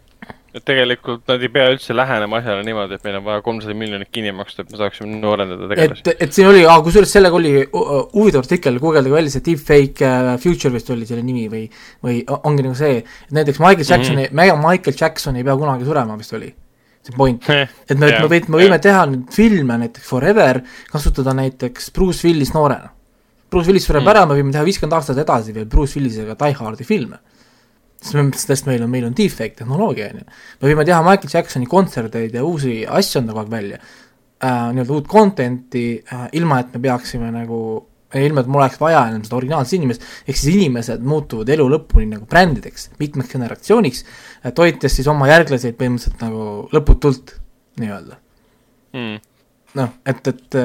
tegelikult 0.63 1.25
nad 1.27 1.41
ei 1.43 1.49
pea 1.51 1.67
üldse 1.73 1.95
lähenema 1.95 2.39
asjale 2.39 2.63
niimoodi, 2.67 2.95
et 2.95 3.07
meil 3.07 3.17
on 3.19 3.25
vaja 3.25 3.43
kolmsada 3.45 3.75
miljonit 3.77 4.11
kinni 4.13 4.31
maksta, 4.35 4.63
et 4.63 4.71
me 4.71 4.79
saaksime 4.79 5.19
noorendada 5.19 5.67
tegelasi. 5.71 6.03
et, 6.05 6.21
et 6.23 6.35
siin 6.35 6.47
oli, 6.47 6.61
kusjuures 6.85 7.15
sellega 7.17 7.39
oli 7.39 7.53
huvitav 7.65 8.43
artikkel, 8.45 8.79
guugeldage 8.83 9.17
välja 9.17 9.33
see 9.35 9.45
deepfake 9.49 10.07
uh, 10.07 10.35
future 10.41 10.71
vist 10.75 10.91
oli 10.95 11.07
selle 11.09 11.25
nimi 11.25 11.49
või, 11.51 11.65
või 12.05 12.21
ongi 12.37 12.67
nagu 12.67 12.77
see, 12.79 13.01
et 13.03 13.35
näiteks 13.35 13.59
Michael 13.63 13.89
Jacksoni 13.89 14.29
mm, 14.29 14.37
-hmm. 14.37 14.63
Michael 14.69 15.01
Jackson 15.01 15.35
ei 15.35 15.47
pea 15.47 15.57
kunagi 15.59 15.89
surema 15.89 16.15
vist 16.19 16.37
oli 16.39 16.53
see 17.05 17.17
point, 17.17 17.49
et 17.51 17.99
me, 17.99 18.07
me 18.07 18.25
võime, 18.25 18.49
me 18.49 18.63
võime 18.63 18.81
teha 18.81 19.05
nüüd 19.11 19.29
filme 19.35 19.77
näiteks 19.83 20.07
Forever, 20.09 20.61
kasutada 20.91 21.35
näiteks 21.37 21.91
Bruce 21.93 22.25
Willis 22.25 22.53
noorena. 22.55 22.89
Bruce 23.51 23.69
Willis 23.69 23.85
sureb 23.85 24.01
mm. 24.01 24.11
ära, 24.15 24.25
me 24.25 24.37
võime 24.39 24.53
teha 24.55 24.65
viiskümmend 24.65 24.97
aastat 24.97 25.19
edasi 25.21 25.53
veel 25.55 25.67
Bruce 25.69 25.99
Willisega 25.99 26.33
Die 26.39 26.57
Hardi 26.57 26.87
filme. 26.87 27.19
me, 27.19 27.34
sest 28.05 28.69
meil 28.69 28.83
on, 28.85 28.91
meil 28.91 29.07
on 29.07 29.15
deepfake 29.17 29.57
tehnoloogia, 29.59 30.11
on 30.13 30.21
ju. 30.21 30.39
me 30.61 30.69
võime 30.69 30.85
teha 30.87 31.01
Michael 31.05 31.33
Jacksoni 31.33 31.69
kontserteid 31.69 32.35
ja 32.35 32.45
uusi 32.45 32.83
asju 32.85 33.21
anda 33.21 33.33
kogu 33.33 33.45
aeg 33.45 33.53
välja. 33.53 33.81
Äh,, 34.45 34.71
nii-öelda 34.75 34.95
uut 34.97 35.09
content'i 35.09 35.85
äh,, 35.99 36.25
ilma 36.37 36.61
et 36.61 36.73
me 36.75 36.83
peaksime 36.83 37.31
nagu 37.33 37.59
ilma, 38.15 38.43
et 38.43 38.49
mul 38.51 38.61
oleks 38.61 38.77
vaja 38.79 39.01
enam 39.09 39.23
seda 39.25 39.37
originaalset 39.39 39.77
inimest, 39.79 40.05
ehk 40.27 40.37
siis 40.39 40.55
inimesed 40.55 41.03
muutuvad 41.05 41.49
elu 41.51 41.65
lõpuni 41.73 42.07
nagu 42.13 42.27
brändideks, 42.29 42.89
mitmeks 42.99 43.33
generatsiooniks, 43.33 44.05
toites 44.55 44.95
siis 44.99 45.09
oma 45.11 45.27
järglaseid 45.31 45.75
põhimõtteliselt 45.79 46.21
nagu 46.23 46.45
lõputult 46.75 47.35
nii-öelda. 47.81 48.19
Mm.. 48.95 49.17
noh, 49.75 49.95
et, 50.07 50.29
et 50.31 50.57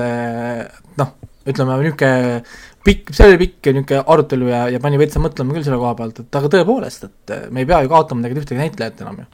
noh, 1.01 1.15
ütleme 1.51 1.79
niisugune 1.81 2.43
pikk, 2.87 3.13
see 3.17 3.29
oli 3.29 3.41
pikk 3.45 3.71
niisugune 3.75 4.01
arutelu 4.15 4.49
ja, 4.51 4.63
ja 4.75 4.81
pani 4.83 5.01
veitsa 5.01 5.23
mõtlema 5.23 5.57
küll 5.57 5.67
selle 5.67 5.81
koha 5.81 5.93
pealt, 5.99 6.23
et 6.23 6.41
aga 6.41 6.51
tõepoolest, 6.55 7.07
et 7.09 7.35
me 7.53 7.65
ei 7.65 7.69
pea 7.69 7.83
ju 7.85 7.93
kaotama 7.93 8.25
tegelikult 8.25 8.49
ühtegi 8.49 8.63
näitlejat 8.63 9.05
enam 9.05 9.23
ju. 9.23 9.29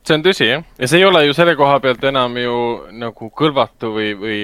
See 0.00 0.16
on 0.16 0.24
tõsi, 0.24 0.46
jah, 0.48 0.62
ja 0.80 0.88
see 0.90 0.98
ei 0.98 1.06
ole 1.06 1.26
ju 1.26 1.34
selle 1.36 1.54
koha 1.58 1.78
pealt 1.84 2.04
enam 2.08 2.36
ju 2.40 2.54
nagu 2.98 3.30
kõlvatu 3.36 3.92
või, 3.94 4.12
või 4.18 4.38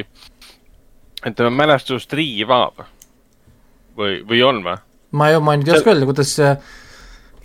ütleme, 1.26 1.54
mälestust 1.62 2.12
riivav 2.14 2.84
või, 3.96 4.20
või 4.28 4.42
on 4.46 4.60
või? 4.66 4.76
ma 5.16 5.30
ei, 5.30 5.38
ma 5.40 5.54
nüüd 5.56 5.70
ei 5.70 5.78
oska 5.78 5.94
öelda, 5.94 6.06
kuidas 6.08 6.34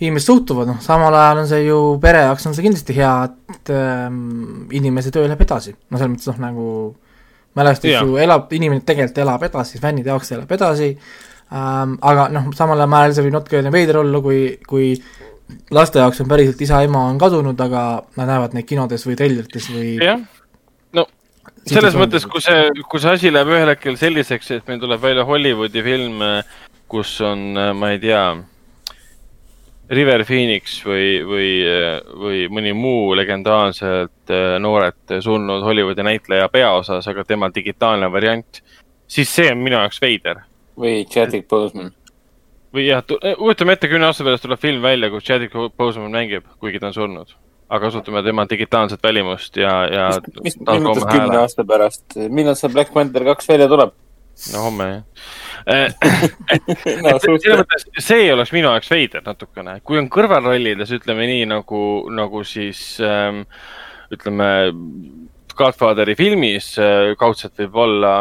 inimesed 0.02 0.26
suhtuvad, 0.26 0.68
noh, 0.68 0.80
samal 0.82 1.14
ajal 1.14 1.42
on 1.44 1.48
see 1.50 1.62
ju 1.64 1.78
pere 2.02 2.24
jaoks 2.26 2.46
on 2.48 2.56
see 2.56 2.66
kindlasti 2.66 2.96
hea, 2.96 3.12
et 3.54 3.72
ähm, 3.74 4.66
inimese 4.74 5.12
töö 5.14 5.24
läheb 5.28 5.44
edasi, 5.46 5.74
no 5.88 5.98
selles 5.98 6.12
mõttes 6.14 6.30
noh, 6.32 6.40
nagu 6.42 6.66
mälestus 7.58 7.90
ja. 7.92 8.02
ju 8.04 8.16
elab, 8.20 8.52
inimene 8.52 8.84
tegelikult 8.86 9.22
elab 9.24 9.44
edasi, 9.48 9.80
fännide 9.82 10.12
jaoks 10.12 10.32
elab 10.36 10.52
edasi. 10.56 10.92
Ähm,, 11.52 11.98
aga 12.00 12.28
noh, 12.32 12.48
samal 12.56 12.80
ajal 12.80 13.16
see 13.16 13.26
võib 13.26 13.36
natuke 13.36 13.62
veider 13.74 14.00
olla, 14.00 14.22
kui, 14.24 14.42
kui 14.68 14.94
laste 15.74 16.00
jaoks 16.00 16.22
on 16.24 16.30
päriselt 16.30 16.60
isa-ema 16.64 17.06
on 17.10 17.18
kadunud, 17.20 17.60
aga 17.60 17.82
nad 18.16 18.30
näevad 18.30 18.56
neid 18.56 18.68
kinodes 18.68 19.04
või 19.08 19.18
trellerites 19.20 19.68
või 19.72 19.96
jah, 20.00 20.22
selles 21.68 21.96
mõttes, 21.98 22.24
kui 22.26 22.42
see, 22.42 22.70
kui 22.88 23.02
see 23.02 23.16
asi 23.18 23.30
läheb 23.32 23.52
ühel 23.52 23.70
hetkel 23.70 23.98
selliseks, 24.00 24.50
et 24.56 24.70
meil 24.70 24.80
tuleb 24.82 25.02
välja 25.02 25.26
Hollywoodi 25.26 25.84
film, 25.84 26.24
kus 26.90 27.14
on, 27.26 27.52
ma 27.78 27.92
ei 27.94 28.00
tea, 28.02 28.24
River 29.90 30.24
Phoenix 30.24 30.78
või, 30.86 31.18
või, 31.26 31.48
või 32.22 32.44
mõni 32.52 32.72
muu 32.76 33.16
legendaarselt 33.18 34.32
äh, 34.32 34.56
noored 34.62 35.16
surnud 35.20 35.64
Hollywoodi 35.66 36.06
näitleja 36.06 36.48
peaosas, 36.52 37.08
aga 37.10 37.24
tema 37.28 37.50
digitaalne 37.54 38.08
variant, 38.12 38.62
siis 39.10 39.32
see 39.34 39.50
on 39.52 39.60
minu 39.60 39.76
jaoks 39.80 40.00
veider. 40.02 40.44
või 40.78 41.04
Chadwick 41.04 41.48
Boseman. 41.48 41.92
või 42.72 42.86
jah, 42.86 43.04
kujutame 43.38 43.76
ette, 43.76 43.88
kümne 43.88 44.08
aasta 44.08 44.24
pärast 44.24 44.46
tuleb 44.46 44.60
film 44.60 44.82
välja, 44.82 45.10
kus 45.10 45.24
Chadwick 45.24 45.76
Boseman 45.76 46.10
mängib, 46.10 46.46
kuigi 46.58 46.80
ta 46.80 46.92
on 46.92 46.94
surnud 46.96 47.34
aga 47.72 47.88
kasutame 47.88 48.20
tema 48.22 48.44
digitaalset 48.48 49.02
välimust 49.02 49.56
ja, 49.56 49.72
ja. 49.88 50.06
mis, 50.44 50.58
mis 50.60 50.82
mõttes 50.84 51.06
kümne 51.08 51.38
aasta 51.40 51.64
pärast, 51.64 52.04
millal 52.28 52.56
see 52.58 52.68
Black 52.72 52.92
Panther 52.92 53.24
kaks 53.24 53.48
välja 53.48 53.68
tuleb? 53.70 53.94
No 54.52 54.66
homme 54.66 54.88
jah. 54.88 55.02
No, 57.04 57.16
selles 57.22 57.60
mõttes 57.60 57.86
see 58.02 58.26
oleks 58.32 58.52
minu 58.54 58.70
jaoks 58.70 58.90
veider 58.90 59.22
natukene, 59.26 59.78
kui 59.86 60.00
on 60.00 60.08
kõrvalrollides, 60.12 60.90
ütleme 60.98 61.28
nii 61.30 61.44
nagu, 61.52 61.82
nagu 62.10 62.42
siis 62.46 62.82
ähm, 63.04 63.44
ütleme 64.12 64.48
Godfatheri 65.56 66.16
filmis 66.18 66.72
äh, 66.80 67.12
kaudselt 67.20 67.60
võib 67.60 67.78
olla, 67.84 68.14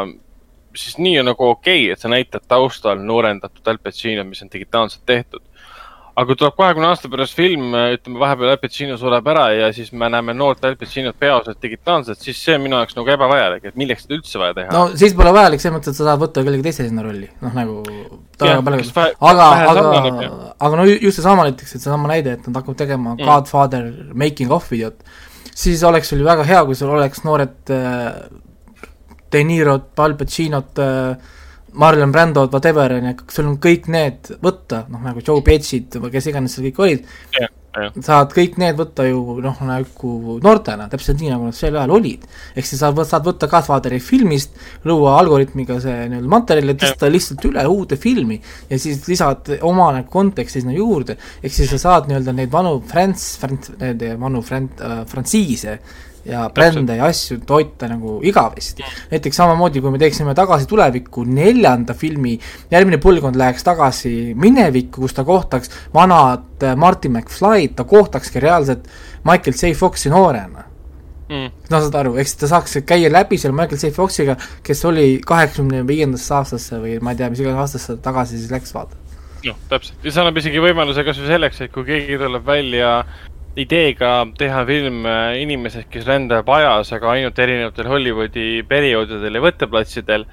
siis 0.77 0.99
nii 1.01 1.17
on 1.21 1.31
nagu 1.31 1.49
okei 1.53 1.85
okay,, 1.85 1.93
et 1.95 2.03
sa 2.03 2.11
näitad 2.11 2.45
taustal 2.47 3.01
noorendatud 3.01 3.67
Al 3.71 3.81
Pacino, 3.81 4.25
mis 4.27 4.43
on 4.45 4.51
digitaalselt 4.53 5.07
tehtud 5.09 5.43
aga 6.21 6.29
kui 6.29 6.37
tuleb 6.37 6.53
kahekümne 6.57 6.89
aasta 6.91 7.09
pärast 7.09 7.37
film, 7.37 7.71
ütleme 7.73 8.19
vahepeal 8.21 8.51
Al 8.53 8.59
Pacino 8.61 8.97
sureb 8.99 9.27
ära 9.31 9.45
ja 9.55 9.69
siis 9.73 9.89
me 9.97 10.09
näeme 10.11 10.35
noort 10.37 10.65
Al 10.67 10.75
Pacinot 10.77 11.17
peaosas 11.19 11.57
digitaalselt, 11.63 12.21
siis 12.21 12.37
see 12.45 12.57
on 12.57 12.61
minu 12.65 12.77
jaoks 12.77 12.97
nagu 12.97 13.09
ebavajalik, 13.15 13.65
et 13.71 13.79
milleks 13.79 14.05
seda 14.05 14.19
üldse 14.19 14.41
vaja 14.41 14.55
teha. 14.59 14.75
no 14.75 14.83
siis 15.01 15.15
pole 15.17 15.33
vajalik 15.33 15.63
selles 15.63 15.77
mõttes, 15.79 15.95
et 15.95 16.01
sa 16.01 16.09
saad 16.11 16.21
võtta 16.21 16.45
kellegi 16.45 16.67
teise 16.67 16.85
sinna 16.85 17.05
rolli, 17.05 17.31
noh 17.41 17.57
nagu 17.57 17.81
aga, 19.31 19.49
aga, 19.71 19.87
aga 20.67 20.71
no 20.77 20.87
just 20.91 21.17
seesama 21.17 21.47
näiteks, 21.49 21.75
et 21.75 21.87
seesama 21.87 22.13
näide, 22.13 22.37
et 22.37 22.47
nad 22.47 22.61
hakkavad 22.61 22.81
tegema 22.83 23.15
mm. 23.15 23.25
Godfather 23.25 23.89
making 24.13 24.53
of 24.53 24.69
videot, 24.69 25.01
siis 25.49 25.81
oleks 25.87 26.13
sul 26.13 26.21
ju 26.21 26.29
väga 26.29 26.45
hea, 26.45 26.63
kui 26.69 26.77
sul 26.77 26.93
oleks 26.93 27.25
noored 27.25 27.73
äh, 27.73 28.09
De 29.31 29.45
Nirot, 29.47 29.93
Al 30.03 30.19
Pacinot 30.19 30.81
äh,, 30.83 31.37
Marlon 31.73 32.11
Brando, 32.11 32.47
whatever, 32.51 32.97
on 32.97 33.07
ju, 33.11 33.15
sul 33.31 33.47
on 33.47 33.57
kõik 33.61 33.87
need 33.91 34.33
võtta, 34.43 34.85
noh 34.91 35.01
nagu 35.05 35.23
Joe 35.23 35.43
Pesci'd 35.45 35.95
või 36.01 36.11
kes 36.13 36.27
iganes 36.31 36.55
seal 36.55 36.67
kõik 36.67 36.81
olid 36.83 37.05
yeah,, 37.37 37.47
yeah. 37.77 37.93
saad 38.03 38.33
kõik 38.35 38.57
need 38.59 38.75
võtta 38.79 39.05
ju 39.07 39.37
noh, 39.43 39.61
nagu 39.67 40.37
noortena, 40.43 40.89
täpselt 40.91 41.21
nii, 41.21 41.31
nagu 41.31 41.47
nad 41.47 41.55
sel 41.55 41.77
ajal 41.77 41.95
olid. 41.95 42.27
ehk 42.55 42.67
siis 42.67 42.83
sa 42.83 42.91
saad 43.07 43.29
võtta 43.29 43.47
Godfatheri 43.51 44.01
filmist, 44.03 44.59
luua 44.89 45.15
algoritmiga 45.21 45.79
see 45.83 46.09
nii-öelda 46.11 46.33
materjal 46.35 46.73
ja 46.73 46.77
tõsta 46.83 47.07
yeah. 47.07 47.15
lihtsalt 47.15 47.49
üle 47.51 47.65
uude 47.71 47.99
filmi 48.01 48.41
ja 48.69 48.79
siis 48.81 49.07
lisad 49.07 49.55
oma 49.61 49.91
nagu 49.95 50.11
konteksti 50.11 50.65
sinna 50.65 50.75
juurde, 50.75 51.17
ehk 51.41 51.55
siis 51.55 51.71
sa 51.71 51.79
saad 51.87 52.11
nii-öelda 52.11 52.35
neid 52.35 52.51
vanu 52.51 52.77
frants-, 52.91 53.33
frants-, 53.41 53.75
neid 53.79 54.03
vanu 54.19 54.43
frant-, 54.43 54.83
äh, 54.83 55.03
frantsiise 55.07 55.79
ja 56.25 56.47
brände 56.53 56.95
ja 56.95 57.05
asju 57.09 57.39
toita 57.47 57.87
nagu 57.89 58.19
igavesti. 58.23 58.83
näiteks 59.11 59.37
samamoodi, 59.37 59.81
kui 59.81 59.91
me 59.91 60.01
teeksime 60.01 60.35
Tagasi 60.37 60.67
tulevikku 60.69 61.23
neljanda 61.25 61.93
filmi, 61.97 62.37
järgmine 62.71 62.99
põlvkond 63.01 63.37
läheks 63.39 63.65
tagasi 63.65 64.33
minevikku, 64.37 65.01
kus 65.01 65.17
ta 65.17 65.25
kohtaks 65.27 65.71
vanad 65.93 66.63
äh, 66.63 66.75
Martin 66.75 67.17
McFly'd, 67.17 67.75
ta 67.75 67.83
kohtakski 67.83 68.39
reaalselt 68.39 68.87
Michael 69.23 69.57
J. 69.57 69.73
Foxi 69.77 70.09
noorena. 70.09 70.67
Mm.. 71.31 71.47
no 71.71 71.79
saad 71.79 71.95
aru, 71.95 72.17
eks 72.19 72.33
ta 72.41 72.47
saaks 72.51 72.81
käia 72.83 73.07
läbi 73.11 73.37
seal 73.39 73.53
Michael 73.55 73.79
J. 73.79 73.93
Foxiga, 73.95 74.35
kes 74.67 74.81
oli 74.85 75.21
kaheksakümne 75.25 75.85
viiendasse 75.87 76.33
aastasse 76.35 76.79
või 76.81 76.97
ma 76.99 77.13
ei 77.13 77.21
tea, 77.21 77.29
mis 77.31 77.39
iganes 77.39 77.61
aastasse 77.63 77.95
tagasi 78.03 78.35
siis 78.35 78.51
läks, 78.51 78.73
vaata. 78.75 78.99
noh, 79.47 79.61
täpselt, 79.71 79.95
ja 80.03 80.11
see 80.11 80.21
annab 80.25 80.41
isegi 80.41 80.59
võimaluse 80.59 81.05
kasvõi 81.07 81.29
selleks, 81.31 81.61
et 81.63 81.71
kui 81.71 81.87
keegi 81.87 82.19
tuleb 82.19 82.43
välja 82.45 82.91
ideega 83.59 84.11
teha 84.37 84.63
film 84.67 85.05
äh, 85.05 85.41
inimesest, 85.41 85.89
kes 85.91 86.07
rändab 86.07 86.49
ajas, 86.55 86.91
aga 86.95 87.11
ainult 87.15 87.39
erinevatel 87.39 87.89
Hollywoodi 87.91 88.47
perioodidel 88.67 89.37
ja 89.37 89.43
võtteplatsidel, 89.43 90.25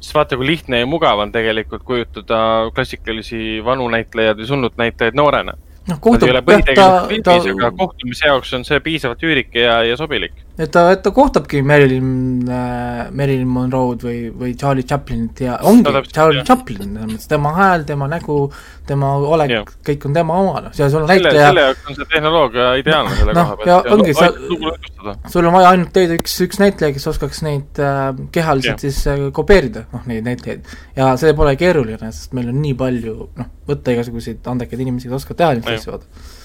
siis 0.00 0.12
vaata, 0.16 0.36
kui 0.36 0.50
lihtne 0.50 0.82
ja 0.82 0.88
mugav 0.88 1.22
on 1.24 1.32
tegelikult 1.32 1.84
kujutada 1.88 2.70
klassikalisi 2.76 3.60
vanu 3.64 3.88
näitlejaid 3.92 4.42
või 4.42 4.52
surnud 4.52 4.78
näitlejaid 4.80 5.16
noorena. 5.16 5.56
noh, 5.88 5.98
kohtub, 6.00 6.28
jah, 6.28 6.44
ta, 6.76 6.90
ta. 7.24 7.38
aga 7.40 7.72
kohtumise 7.78 8.28
jaoks 8.28 8.52
on 8.54 8.68
see 8.68 8.80
piisavalt 8.84 9.24
üürike 9.24 9.64
ja, 9.64 9.80
ja 9.88 9.96
sobilik 9.96 10.36
et 10.58 10.70
ta, 10.72 10.82
et 10.92 11.00
ta 11.04 11.12
kohtabki 11.14 11.62
Marilyn 11.66 12.48
äh,, 12.50 13.10
Marilyn 13.16 13.48
Monroe'd 13.48 14.02
või, 14.04 14.18
või 14.34 14.54
Charlie 14.58 14.84
Chaplinit 14.88 15.42
ja 15.44 15.58
ongi 15.68 15.86
no, 15.86 16.02
Charlie 16.08 16.42
Chaplin, 16.46 16.82
selles 16.82 17.12
mõttes 17.12 17.30
tema 17.30 17.52
hääl, 17.56 17.84
tema 17.88 18.08
nägu, 18.10 18.38
tema 18.88 19.12
olek, 19.34 19.70
kõik 19.86 20.08
on 20.08 20.16
tema 20.16 20.40
oma, 20.42 20.64
noh, 20.66 20.74
seal 20.76 20.90
sul 20.92 21.04
on 21.04 21.12
näitleja. 21.12 21.46
selle 21.50 21.66
jaoks 21.68 21.86
on 21.86 21.98
see 22.00 22.10
tehnoloogia 22.14 22.66
ideaalne 22.80 23.14
selle 23.20 23.36
no, 23.36 23.44
koha 23.44 23.60
pealt. 23.62 23.92
ongi, 23.94 24.16
sa, 24.18 25.22
sul 25.32 25.48
on 25.48 25.56
vaja 25.56 25.70
ainult 25.76 26.00
leida 26.00 26.18
üks, 26.18 26.34
üks 26.48 26.60
näitleja, 26.62 26.96
kes 26.96 27.08
oskaks 27.14 27.44
neid 27.46 27.80
äh, 27.84 28.02
kehaliselt 28.34 28.76
ja. 28.76 28.82
siis 28.88 29.00
äh, 29.10 29.24
kopeerida, 29.36 29.86
noh, 29.94 30.04
neid 30.10 30.26
näitlejaid. 30.28 30.74
ja 30.98 31.14
see 31.20 31.32
pole 31.38 31.54
keeruline, 31.60 32.12
sest 32.12 32.36
meil 32.36 32.52
on 32.52 32.60
nii 32.64 32.76
palju, 32.80 33.16
noh, 33.38 33.54
võtta 33.70 33.96
igasuguseid 33.96 34.52
andekaid 34.52 34.84
inimesi, 34.84 35.08
kes 35.08 35.22
oskavad 35.22 35.42
teha 35.44 35.56
neid 35.56 35.72
asju, 35.78 35.96
vaata 35.96 36.38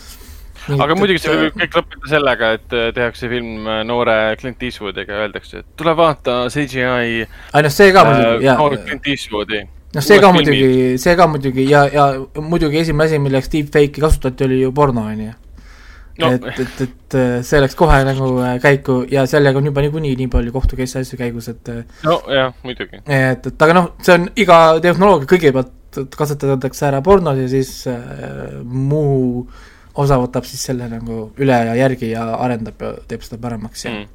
aga 0.73 0.97
muidugi 0.97 1.21
see 1.21 1.37
võib 1.37 1.55
kõik 1.59 1.77
lõppeda 1.79 2.11
sellega, 2.11 2.49
et 2.57 2.75
äh, 2.75 2.89
tehakse 2.95 3.29
film 3.31 3.69
äh, 3.69 3.79
noore 3.87 4.17
Clint 4.41 4.65
Eastwoodiga, 4.65 5.21
öeldakse, 5.25 5.61
et 5.61 5.71
tule 5.79 5.93
vaata 5.97 6.45
CGI. 6.53 7.23
ei 7.25 7.65
noh, 7.65 7.73
see 7.73 7.93
ka 7.95 8.05
muidugi, 8.07 8.47
jaa. 8.47 8.57
noor 8.59 8.77
Clint 8.81 9.09
Eastwoodi. 9.13 9.63
noh, 9.95 10.05
see 10.05 10.19
ka 10.23 10.31
muidugi, 10.35 10.69
see 11.01 11.15
ka 11.19 11.27
muidugi 11.31 11.65
ja, 11.69 11.85
ja 11.93 12.05
muidugi 12.41 12.81
esimene 12.81 13.09
asi, 13.09 13.21
milleks 13.21 13.51
deepfake'i 13.53 14.05
kasutati, 14.05 14.47
oli 14.47 14.61
ju 14.63 14.71
porno, 14.75 15.05
on 15.11 15.25
ju. 15.27 15.35
Et, 16.15 16.45
et, 16.47 16.81
et 16.85 17.15
äh, 17.19 17.31
see 17.43 17.59
läks 17.59 17.75
kohe 17.75 17.97
nagu 18.07 18.29
käiku 18.63 19.01
ja 19.11 19.25
sellega 19.27 19.59
on 19.59 19.65
juba 19.67 19.83
niikuinii 19.83 20.13
nii 20.21 20.29
palju 20.31 20.53
kohtu 20.55 20.79
case 20.79 21.03
asju 21.03 21.19
käigus, 21.19 21.51
et. 21.51 21.73
nojah, 22.07 22.55
muidugi. 22.63 23.03
et, 23.03 23.51
et 23.51 23.67
aga 23.67 23.75
noh, 23.81 23.93
see 24.01 24.15
on 24.15 24.29
iga 24.39 24.59
tehnoloogia 24.83 25.29
kõigepealt 25.35 25.73
kasutatakse 26.15 26.87
ära 26.87 27.01
pornos 27.03 27.37
ja 27.39 27.47
siis 27.51 27.71
äh, 27.91 28.55
muu 28.63 29.43
äh, 29.43 29.63
osa 29.95 30.17
võtab 30.19 30.47
siis 30.47 30.63
selle 30.67 30.87
nagu 30.91 31.29
üle 31.41 31.59
ja 31.69 31.75
järgi 31.79 32.11
ja 32.11 32.27
arendab 32.35 32.81
ja 32.81 32.91
teeb 33.09 33.23
seda 33.25 33.39
paremaks 33.41 33.85
ja 33.85 33.93
mm.. 33.93 34.09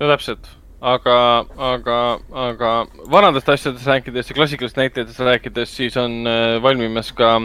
no 0.00 0.10
täpselt, 0.10 0.50
aga, 0.94 1.18
aga, 1.72 2.00
aga 2.48 2.72
vanadest 3.12 3.52
asjadest 3.54 3.86
rääkides 3.88 4.32
ja 4.32 4.36
klassikalistest 4.38 4.82
näitlejatest 4.82 5.24
rääkides, 5.30 5.76
siis 5.78 5.96
on 6.00 6.22
äh, 6.26 6.58
valmimas 6.62 7.12
ka 7.16 7.36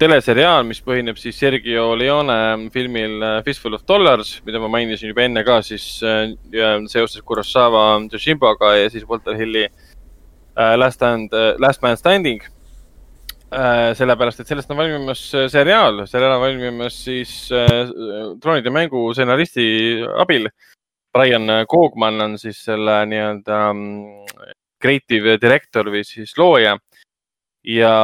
teleseriaal, 0.00 0.62
mis 0.64 0.78
põhineb 0.80 1.18
siis 1.20 1.36
Sergio 1.36 1.90
Leone 1.98 2.70
filmil 2.72 3.18
äh, 3.20 3.40
Fistful 3.44 3.76
of 3.76 3.84
Dollars, 3.88 4.38
mida 4.46 4.62
ma 4.62 4.70
mainisin 4.78 5.10
juba 5.10 5.26
enne 5.26 5.42
ka 5.44 5.58
siis 5.66 5.98
äh, 6.06 6.30
seoses 6.88 7.20
Kurosawa 7.26 7.90
Yoshimbaga 8.06 8.76
ja 8.78 8.92
siis 8.94 9.06
Walter 9.08 9.36
Hilli 9.36 9.66
Last 10.58 10.96
Stand, 10.98 11.30
Last 11.62 11.84
Man 11.84 11.94
Standing 11.94 12.40
sellepärast, 13.50 14.42
et 14.42 14.50
sellest 14.50 14.70
on 14.72 14.76
valmimas 14.76 15.22
äh, 15.34 15.46
seriaal, 15.48 16.02
seriaal 16.08 16.36
on 16.36 16.42
valmimas 16.42 16.96
siis 17.06 17.32
äh, 17.54 17.88
troonide 18.42 18.72
mängu 18.74 19.08
stsenaristi 19.14 19.68
abil. 20.20 20.50
Brian 21.16 21.48
Koogman 21.66 22.20
on 22.20 22.34
siis 22.38 22.60
selle 22.66 23.00
nii-öelda 23.08 23.60
mm, 23.72 24.26
creative 24.82 25.38
director 25.40 25.88
või 25.90 26.04
siis 26.04 26.34
looja. 26.38 26.76
ja, 27.64 27.94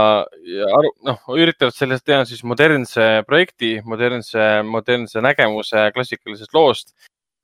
ja 0.49 0.71
aru, 0.79 0.91
noh, 1.05 1.21
üritavad 1.37 1.77
sellest 1.77 2.07
teha 2.09 2.25
siis 2.25 2.41
modernse 2.43 3.23
projekti, 3.29 3.77
modernse, 3.85 4.63
modernse 4.65 5.21
nägemuse 5.21 5.91
klassikalisest 5.95 6.55
loost. 6.55 6.95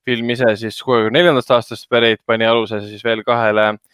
film 0.08 0.30
ise 0.32 0.56
siis 0.56 0.80
kuuekümne 0.82 1.18
neljandast 1.18 1.50
aastast 1.52 1.88
pärit, 1.88 2.20
pani 2.26 2.46
aluse 2.48 2.80
siis 2.80 3.04
veel 3.04 3.20
kahele 3.22 3.66
äh, 3.74 3.89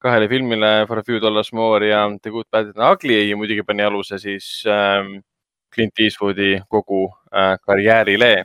kahele 0.00 0.28
filmile 0.28 0.86
For 0.88 0.98
a 0.98 1.04
few 1.04 1.20
dollars 1.20 1.52
more 1.52 1.86
ja 1.86 2.06
The 2.22 2.30
good, 2.30 2.48
bad 2.52 2.72
and 2.74 2.84
ugly 2.92 3.18
ja 3.28 3.36
muidugi 3.36 3.64
pani 3.66 3.84
aluse 3.84 4.18
siis 4.18 4.64
ähm, 4.66 5.20
Clint 5.74 6.00
Eastwoodi 6.00 6.60
kogu 6.68 7.04
äh, 7.34 7.56
karjäärile. 7.66 8.44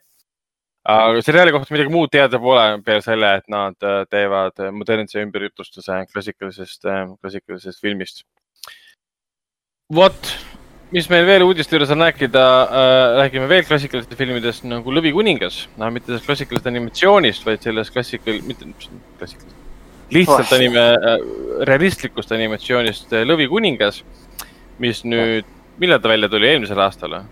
aga 0.86 1.22
seriaali 1.26 1.50
kohta 1.50 1.74
midagi 1.74 1.90
muud 1.90 2.12
teada 2.14 2.38
pole 2.38 2.66
peale 2.86 3.02
selle, 3.02 3.32
et 3.40 3.48
nad 3.50 3.88
äh, 3.90 4.04
teevad 4.06 4.62
modernse 4.72 5.24
ümberjutustuse 5.24 6.04
klassikalisest 6.12 6.86
äh,, 6.86 7.08
klassikalisest 7.22 7.82
filmist. 7.82 8.22
vot, 9.90 10.30
mis 10.94 11.10
meil 11.10 11.26
veel 11.26 11.48
uudiste 11.48 11.74
juures 11.74 11.96
on 11.96 12.06
rääkida 12.06 12.46
äh,, 12.62 13.18
räägime 13.24 13.50
veel 13.50 13.66
klassikalistest 13.66 14.22
filmidest 14.22 14.70
nagu 14.70 14.94
Lõvikuningas, 14.94 15.64
no 15.82 15.90
mitte 15.90 16.12
sellest 16.12 16.30
klassikalisest 16.30 16.74
animatsioonist, 16.76 17.50
vaid 17.50 17.66
sellest 17.66 17.98
klassikal-, 17.98 18.44
mitte 18.46 18.70
klassikalisest 19.18 19.65
lihtsalt 20.14 20.52
oh. 20.52 20.58
anime, 20.58 20.86
äh, 20.94 21.18
realistlikust 21.68 22.32
animatsioonist 22.36 23.14
äh, 23.14 23.26
Lõvikuningas, 23.28 24.04
mis 24.82 25.04
nüüd, 25.08 25.48
millal 25.82 26.02
ta 26.04 26.12
välja 26.12 26.30
tuli, 26.32 26.52
eelmisel 26.52 26.82
aastal 26.86 27.18
või? 27.18 27.26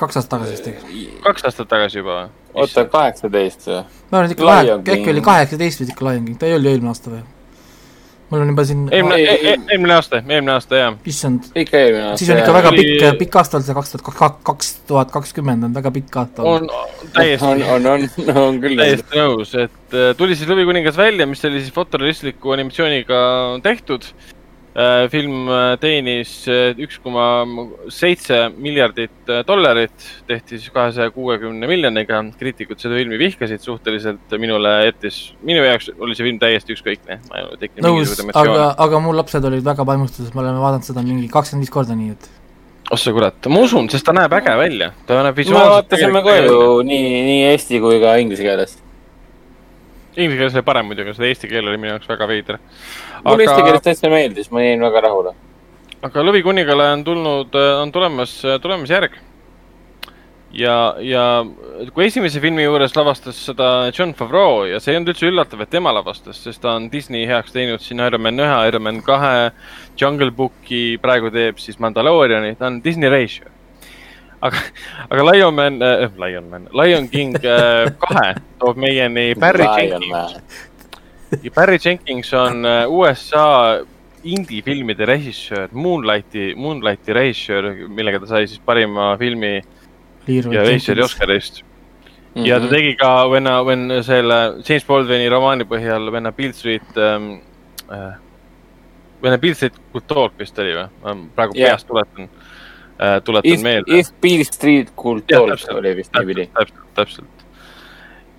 kaks 0.00 0.16
aastat 0.16 0.30
tagasi 0.38 0.54
vist 0.54 0.64
tegelikult. 0.64 1.18
kaks 1.26 1.48
aastat 1.48 1.68
tagasi 1.68 2.00
juba 2.00 2.16
või? 2.16 2.30
oota, 2.62 2.86
kaheksateist 2.92 3.68
või? 3.68 3.82
ma 4.10 4.22
arvan, 4.22 4.30
et 4.30 4.36
ikka 4.36 4.48
kahe, 4.48 4.78
äkki 4.96 5.12
oli 5.14 5.26
kaheksateist 5.26 5.84
vist 5.84 5.94
ikka 5.94 6.08
Lion 6.08 6.24
King, 6.28 6.40
ta 6.40 6.48
ei 6.48 6.56
olnud 6.56 6.70
ju 6.70 6.74
eelmine 6.74 6.92
aasta 6.94 7.12
või? 7.12 7.22
Mul 8.30 8.44
on 8.44 8.52
juba 8.52 8.64
siin 8.68 8.86
eelmine 8.94 9.18
e, 9.20 9.36
e, 9.52 9.54
eelmine 9.74 9.96
aasta, 9.96 10.22
eelmine 10.22 10.54
aasta, 10.54 10.80
jah. 10.80 10.98
issand. 11.12 11.50
ikka 11.54 11.78
eelmine 11.78 12.04
aasta. 12.08 12.22
siis 12.22 12.32
on 12.34 12.42
ikka 12.42 12.56
väga 12.56 12.72
pikk, 12.76 13.06
pikk 13.24 13.38
aasta 13.42 13.58
olnud 13.58 13.68
see 13.68 13.78
kaks 13.80 13.94
tuhat 13.96 14.42
kaks 14.50 14.72
tuhat 14.90 15.14
kakskümmend 15.14 15.68
on 15.68 15.76
väga 15.76 15.94
pikk 15.98 16.20
aasta 16.22 16.48
olnud. 16.54 16.74
on, 16.74 17.06
täiesti. 17.14 17.46
on, 17.46 17.64
on, 17.76 17.88
on, 17.94 18.08
on 18.46 18.60
küll. 18.62 18.80
täiesti 18.80 19.22
nõus, 19.22 19.54
et 19.58 19.96
uh, 19.96 20.10
tuli 20.18 20.38
siis 20.38 20.50
Lõvikuningas 20.50 20.98
välja, 21.00 21.28
mis 21.30 21.44
oli 21.48 21.62
siis 21.64 21.74
fotorealistliku 21.74 22.54
animatsiooniga 22.56 23.24
tehtud 23.66 24.12
Äh, 24.12 24.39
film 25.10 25.48
äh, 25.50 25.76
teenis 25.82 26.32
äh, 26.46 26.78
üks 26.78 27.00
koma 27.02 27.42
seitse 27.90 28.44
miljardit 28.54 29.32
dollarit, 29.46 30.04
tehti 30.28 30.60
siis 30.60 30.70
kahesaja 30.70 31.10
kuuekümne 31.10 31.66
miljoniga. 31.66 32.20
kriitikud 32.38 32.78
seda 32.78 32.94
filmi 32.94 33.18
vihkasid 33.18 33.64
suhteliselt, 33.64 34.36
minule 34.38 34.74
jättis, 34.86 35.18
minu 35.42 35.64
jaoks 35.66 35.90
oli 35.98 36.14
see 36.14 36.26
film 36.28 36.38
täiesti 36.42 36.76
ükskõikne. 36.76 37.18
nõus, 37.82 38.14
aga, 38.30 38.74
aga 38.78 39.00
mu 39.02 39.14
lapsed 39.16 39.44
olid 39.50 39.64
väga 39.66 39.86
vaimustuses, 39.86 40.30
me 40.34 40.44
oleme 40.44 40.62
vaadanud 40.62 40.86
seda 40.86 41.02
mingi 41.02 41.26
kakskümmend 41.32 41.66
viis 41.66 41.74
korda, 41.74 41.96
nii 41.98 42.14
et. 42.14 42.30
oh 42.90 43.00
sa 43.00 43.14
kurat, 43.16 43.50
ma 43.50 43.64
usun, 43.66 43.90
sest 43.90 44.06
ta 44.06 44.14
näeb 44.14 44.38
äge 44.38 44.54
välja, 44.60 44.92
ta 45.06 45.18
näeb 45.26 45.42
visuaalselt. 45.42 45.66
me 45.66 45.74
vaatasime 45.80 46.22
ka 46.26 46.38
ju 46.46 46.62
nii, 46.86 47.10
nii 47.26 47.42
eesti 47.50 47.82
kui 47.82 47.98
ka 48.02 48.14
inglise 48.22 48.46
keeles 48.46 48.78
Inglise 50.16 50.38
keeles 50.40 50.56
oli 50.58 50.66
parem 50.66 50.88
muidugi, 50.90 51.14
seda 51.14 51.28
eesti 51.30 51.48
keel 51.50 51.68
oli 51.70 51.78
minu 51.78 51.92
jaoks 51.92 52.08
väga 52.10 52.26
veider. 52.26 52.58
Mulle 53.24 53.46
eesti 53.46 53.64
keeles 53.66 53.84
täitsa 53.84 54.12
meeldis, 54.12 54.50
ma 54.54 54.62
jäin 54.64 54.84
väga 54.84 55.02
rahule. 55.06 55.34
aga 56.02 56.24
Lõvikuningale 56.24 56.92
on 56.94 57.04
tulnud, 57.04 57.58
on 57.82 57.92
tulemas, 57.92 58.38
tulemas 58.62 58.90
järg. 58.90 59.18
ja, 60.52 60.76
ja 60.98 61.24
kui 61.94 62.06
esimese 62.08 62.40
filmi 62.42 62.64
juures 62.64 62.96
lavastas 62.96 63.38
seda 63.50 63.92
John 63.94 64.14
Favreau 64.18 64.64
ja 64.66 64.80
see 64.80 64.94
ei 64.94 64.98
olnud 64.98 65.14
üldse 65.14 65.30
üllatav, 65.30 65.62
et 65.62 65.70
tema 65.70 65.92
lavastas, 65.94 66.42
sest 66.42 66.62
ta 66.64 66.74
on 66.78 66.90
Disney 66.90 67.28
heaks 67.28 67.54
teinud 67.54 67.84
siin 67.84 68.02
Iron 68.02 68.22
Man 68.24 68.42
ühe, 68.42 68.58
Iron 68.68 68.82
Man 68.82 69.00
kahe, 69.06 69.52
Jungle 70.00 70.32
Booki, 70.34 70.98
praegu 71.02 71.30
teeb 71.30 71.62
siis 71.62 71.78
Mandaloriani, 71.78 72.56
ta 72.58 72.70
on 72.72 72.82
Disney 72.84 73.12
reisijal 73.12 73.52
aga, 74.40 74.62
aga 75.10 75.24
Lion 75.32 75.54
Man 75.54 75.82
äh,, 75.82 76.08
Lion 76.16 76.50
Man, 76.50 76.68
Lion 76.72 77.08
King 77.08 77.36
äh, 77.44 77.90
kahe 78.00 78.34
toob 78.60 78.80
meieni 78.80 79.34
Barry 79.38 79.66
Jenkins. 79.68 80.38
Barry 81.56 81.78
Jenkins 81.84 82.32
on 82.34 82.64
äh, 82.66 82.84
USA 82.90 83.80
indie-filmide 84.24 85.06
režissöör, 85.06 85.68
Moonlighti, 85.72 86.54
Moonlighti 86.56 87.12
režissöör, 87.12 87.70
millega 87.88 88.20
ta 88.20 88.26
sai 88.26 88.46
siis 88.48 88.60
parima 88.64 89.14
filmi 89.18 89.60
Leroy 90.26 90.54
ja 90.54 90.64
režissööri 90.66 91.04
Oscarist 91.04 91.62
mm. 91.62 92.42
-hmm. 92.42 92.46
ja 92.46 92.60
ta 92.60 92.68
tegi 92.68 92.96
ka 92.96 93.28
When, 93.28 93.48
when 93.64 94.02
selle 94.04 94.62
James 94.68 94.84
Baldwini 94.86 95.28
romaani 95.28 95.64
põhjal 95.64 96.10
When 96.12 96.26
a 96.26 96.32
Beale 96.32 96.52
Street 96.52 96.96
ähm, 96.96 97.40
äh,, 97.90 98.14
When 99.22 99.32
a 99.32 99.38
Beale 99.38 99.54
Street 99.54 99.74
Could 99.92 100.06
Talk 100.06 100.38
vist 100.38 100.58
oli 100.58 100.74
või? 100.74 100.88
ma 101.02 101.16
praegu 101.34 101.56
yeah. 101.56 101.70
peast 101.70 101.86
tuletan 101.86 102.28
äh, 103.00 103.22
tuletan 103.24 103.52
if, 103.52 103.62
meelde. 103.62 103.98
If 103.98 104.12
Beale 104.20 104.44
Street 104.44 104.92
Could 104.96 105.22
Talk 105.28 105.76
oli 105.76 105.96
vist 105.96 106.12
niipidi. 106.16 106.50
täpselt, 106.52 106.86
täpselt. 106.94 107.39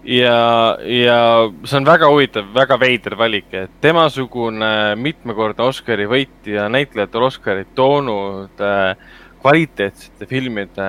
Ja, 0.03 0.77
ja 0.81 1.17
see 1.65 1.77
on 1.79 1.87
väga 1.87 2.09
huvitav, 2.11 2.51
väga 2.55 2.77
veider 2.81 3.15
valik, 3.19 3.49
et 3.53 3.73
temasugune 3.83 4.95
mitmekordne 4.99 5.67
Oscari 5.67 6.07
võitja, 6.09 6.67
näitlejatel 6.73 7.27
Oscarit 7.27 7.73
toonud 7.77 8.63
äh, 8.65 8.95
kvaliteetsete 9.41 10.27
filmide, 10.29 10.87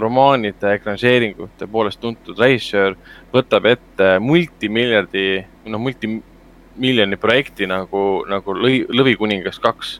romaanide, 0.00 0.74
ekraniseeringute 0.76 1.68
poolest 1.72 2.00
tuntud 2.02 2.38
režissöör 2.40 2.98
võtab 3.32 3.68
ette 3.70 4.10
multimiljardi, 4.20 5.26
noh, 5.72 5.80
multimiljoni 5.80 7.20
projekti 7.20 7.68
nagu, 7.70 8.24
nagu 8.28 8.56
Lõvi, 8.58 8.84
Lõvikuningas 8.92 9.60
kaks 9.62 9.98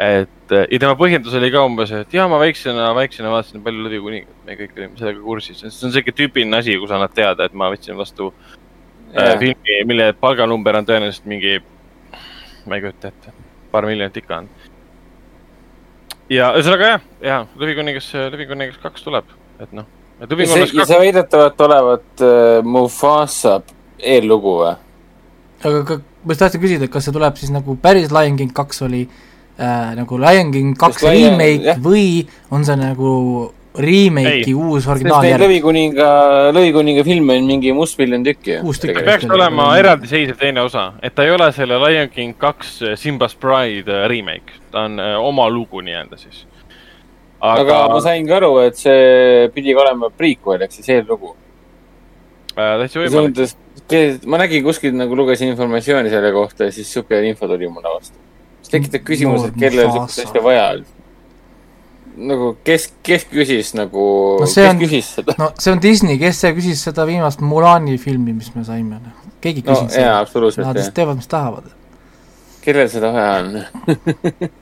et 0.00 0.54
ja 0.72 0.80
tema 0.80 0.94
põhjendus 0.98 1.34
oli 1.36 1.50
ka 1.52 1.62
umbes, 1.66 1.92
et 1.94 2.14
ja 2.16 2.24
ma 2.30 2.38
väiksena, 2.40 2.88
väiksena 2.96 3.32
vaatasin 3.32 3.62
palju 3.64 3.84
Lõvi 3.84 4.00
kuningat, 4.02 4.38
me 4.46 4.56
kõik 4.58 4.72
olime 4.78 4.98
sellega 4.98 5.20
kursis. 5.24 5.60
see 5.60 5.86
on 5.86 5.92
siuke 5.94 6.14
tüüpiline 6.16 6.56
asi, 6.56 6.76
kus 6.80 6.94
annad 6.96 7.12
teada, 7.16 7.46
et 7.46 7.54
ma 7.54 7.68
võtsin 7.72 7.98
vastu 7.98 8.30
yeah. 9.12 9.34
äh, 9.34 9.36
filmi, 9.42 9.76
mille 9.92 10.10
palganumber 10.16 10.80
on 10.80 10.88
tõenäoliselt 10.88 11.28
mingi, 11.30 11.58
ma 12.66 12.78
ei 12.78 12.86
kujuta 12.86 13.12
ette, 13.12 13.36
paar 13.70 13.88
miljonit 13.90 14.16
ikka 14.22 14.40
on. 14.40 14.50
ja 16.32 16.52
ühesõnaga 16.56 16.92
jah, 16.94 17.08
ja 17.28 17.40
Lõvi 17.60 17.78
kuningas, 17.82 18.12
Lõvi 18.32 18.48
kuningas 18.50 18.82
kaks 18.82 19.04
tuleb, 19.06 19.38
et 19.60 19.76
noh. 19.76 19.88
ja 20.22 20.30
see, 20.32 20.66
kaks... 20.66 20.78
see 20.80 21.02
väidetavalt 21.04 21.66
olevat 21.68 22.24
uh, 22.24 22.60
Mufasa 22.64 23.58
eellugu 24.00 24.60
või? 24.64 24.76
aga 25.60 25.84
ka, 25.84 26.02
ma 26.24 26.32
just 26.32 26.48
tahtsin 26.48 26.62
küsida, 26.64 26.88
et 26.88 26.92
kas 26.94 27.04
see 27.04 27.14
tuleb 27.14 27.36
siis 27.36 27.52
nagu 27.52 27.76
päris 27.76 28.08
Lion 28.14 28.40
King 28.40 28.56
kaks 28.56 28.88
oli 28.88 29.04
äh, 29.60 29.94
nagu 30.00 30.18
Lion 30.20 30.52
King 30.52 30.76
kaks 30.78 31.04
remake 31.06 31.70
jah. 31.70 31.80
või 31.84 32.26
on 32.50 32.64
see 32.64 32.78
nagu 32.80 33.14
remake'i 33.78 34.54
uus 34.56 34.86
originaaljärg? 34.90 35.44
Lõvikuninga, 35.44 36.08
Lõvikuninga 36.54 37.04
filme 37.06 37.36
on 37.38 37.48
mingi 37.48 37.72
mustmiljon 37.76 38.24
tükki 38.26 38.58
peaks 39.06 39.28
olema 39.30 39.70
eraldiseisev 39.78 40.38
teine 40.40 40.64
osa, 40.66 40.90
et 41.02 41.14
ta 41.14 41.26
ei 41.26 41.34
ole 41.34 41.50
selle 41.54 41.78
Lion 41.84 42.10
King 42.12 42.38
kaks 42.38 42.80
äh, 42.82 42.96
Simba's 42.98 43.36
Pride 43.38 43.92
äh, 43.92 44.06
remake, 44.10 44.58
ta 44.74 44.86
on 44.88 44.98
äh, 45.02 45.14
oma 45.22 45.48
lugu 45.50 45.84
nii-öelda 45.86 46.18
siis. 46.18 46.44
aga, 47.40 47.62
aga 47.62 47.82
ma 47.94 48.00
sain 48.04 48.26
ka 48.26 48.40
aru, 48.40 48.56
et 48.66 48.80
see 48.80 49.50
pidi 49.54 49.76
ka 49.76 49.84
olema 49.86 50.10
prequel 50.10 50.66
ehk 50.66 50.74
siis 50.74 50.90
eellugu 50.96 51.34
äh,. 52.56 52.74
täitsa 52.82 53.04
võimalik. 53.04 53.54
ma 54.26 54.42
nägin 54.42 54.66
kuskilt 54.66 54.98
nagu 54.98 55.16
lugesin 55.16 55.54
informatsiooni 55.54 56.10
selle 56.10 56.34
kohta 56.34 56.68
ja 56.68 56.74
siis 56.74 56.90
sihuke 56.90 57.22
info 57.28 57.48
tuli 57.50 57.70
mulle 57.70 57.94
vastu 57.94 58.29
see 58.62 58.76
tekitab 58.76 59.04
küsimuse, 59.08 59.50
et 59.50 59.60
kellel 59.60 59.90
sihukest 59.90 60.24
asja 60.26 60.44
vaja 60.44 60.64
on. 60.74 60.86
nagu 62.30 62.52
kes, 62.66 62.90
kes 63.06 63.26
küsis 63.30 63.72
nagu 63.78 64.06
no, 64.40 64.46
kes 64.46 64.56
on, 64.64 64.80
küsis 64.82 65.10
seda? 65.18 65.36
no 65.40 65.50
see 65.58 65.74
on 65.74 65.82
Disney, 65.82 66.20
kes 66.20 66.40
see 66.44 66.54
küsis 66.56 66.86
seda 66.88 67.06
viimast 67.08 67.42
Mulani 67.44 67.98
filmi, 68.02 68.34
mis 68.36 68.52
me 68.54 68.64
saime, 68.66 69.00
noh. 69.00 69.28
keegi 69.42 69.64
küsis 69.66 69.86
no, 69.86 69.92
seda. 69.96 70.16
absoluutselt. 70.20 70.66
Nad 70.66 70.80
lihtsalt 70.80 70.98
teevad, 70.98 71.20
mis 71.20 71.30
tahavad. 71.30 71.70
kellel 72.64 72.90
seda 72.92 73.12
vaja 73.14 73.36
on 73.40 73.54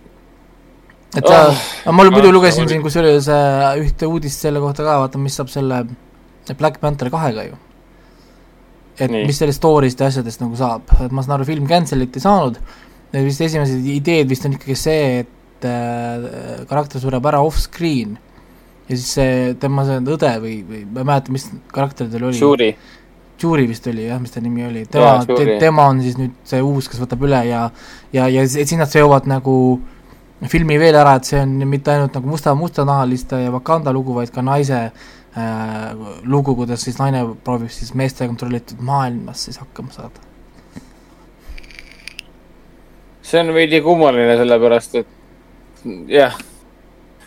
et 1.17 1.25
sa 1.25 1.39
oh,, 1.49 1.63
ma 1.93 2.05
muidu 2.13 2.33
lugesin 2.35 2.69
siin 2.69 2.83
kusjuures 2.85 3.31
äh, 3.33 3.71
ühte 3.81 4.09
uudist 4.09 4.45
selle 4.45 4.61
kohta 4.63 4.85
ka, 4.85 4.99
vaata, 5.05 5.21
mis 5.21 5.39
saab 5.39 5.51
selle 5.53 5.83
Black 6.59 6.81
Panther 6.81 7.11
kahega 7.13 7.45
ju. 7.49 7.57
et 8.99 9.11
Nii. 9.11 9.25
mis 9.29 9.41
sellest 9.41 9.61
story'st 9.63 10.01
ja 10.03 10.11
asjadest 10.13 10.43
nagu 10.43 10.59
saab, 10.59 10.91
et 11.05 11.15
ma 11.15 11.25
saan 11.25 11.39
aru, 11.39 11.49
film 11.49 11.69
cancel'it 11.71 12.19
ei 12.19 12.25
saanud 12.25 12.61
Need 13.13 13.25
vist 13.25 13.41
esimesed 13.41 13.87
ideed 13.89 14.29
vist 14.29 14.45
on 14.45 14.57
ikkagi 14.59 14.77
see, 14.77 15.21
et 15.25 15.69
äh, 15.69 16.65
karakter 16.69 17.01
sureb 17.01 17.25
ära 17.31 17.41
off-screen 17.45 18.19
ja 18.89 18.97
siis 18.97 19.11
see 19.19 19.35
tema 19.61 19.85
see 19.89 20.01
õde 20.01 20.33
või, 20.43 20.55
või 20.69 20.85
ma 20.87 21.03
ei 21.03 21.09
mäleta, 21.11 21.35
mis 21.35 21.49
karakter 21.73 22.09
tal 22.13 22.29
oli. 22.29 22.39
Shuri. 22.39 22.71
Shuri 23.39 23.69
vist 23.71 23.87
oli 23.87 24.09
jah, 24.09 24.19
mis 24.21 24.33
ta 24.35 24.43
nimi 24.43 24.65
oli, 24.67 24.83
tema, 24.91 25.21
te, 25.29 25.59
tema 25.61 25.87
on 25.93 26.01
siis 26.03 26.17
nüüd 26.19 26.35
see 26.49 26.63
uus, 26.65 26.89
kes 26.91 27.01
võtab 27.05 27.23
üle 27.29 27.45
ja 27.47 27.69
ja, 28.15 28.27
ja 28.27 28.47
siis 28.49 28.75
nad 28.81 28.91
seovad 28.91 29.29
nagu 29.31 29.55
filmi 30.51 30.79
veel 30.79 30.97
ära, 30.99 31.17
et 31.19 31.29
see 31.29 31.41
on 31.43 31.55
mitte 31.69 31.93
ainult 31.95 32.17
nagu 32.19 32.31
musta, 32.31 32.55
mustanahaliste 32.59 33.45
ja 33.45 33.55
Wakanda 33.55 33.95
lugu, 33.95 34.17
vaid 34.17 34.33
ka 34.35 34.43
naise 34.43 34.81
äh, 34.89 36.09
lugu, 36.27 36.57
kuidas 36.59 36.87
siis 36.87 36.99
naine 36.99 37.25
proovib 37.45 37.71
siis 37.75 37.95
meeste 37.99 38.27
kontrollitud 38.27 38.83
maailmas 38.83 39.47
siis 39.49 39.61
hakkama 39.63 39.95
saada 39.95 40.28
see 43.29 43.41
on 43.43 43.53
veidi 43.55 43.81
kummaline, 43.85 44.37
sellepärast 44.41 44.99
et 45.03 45.15
jah, 46.09 46.37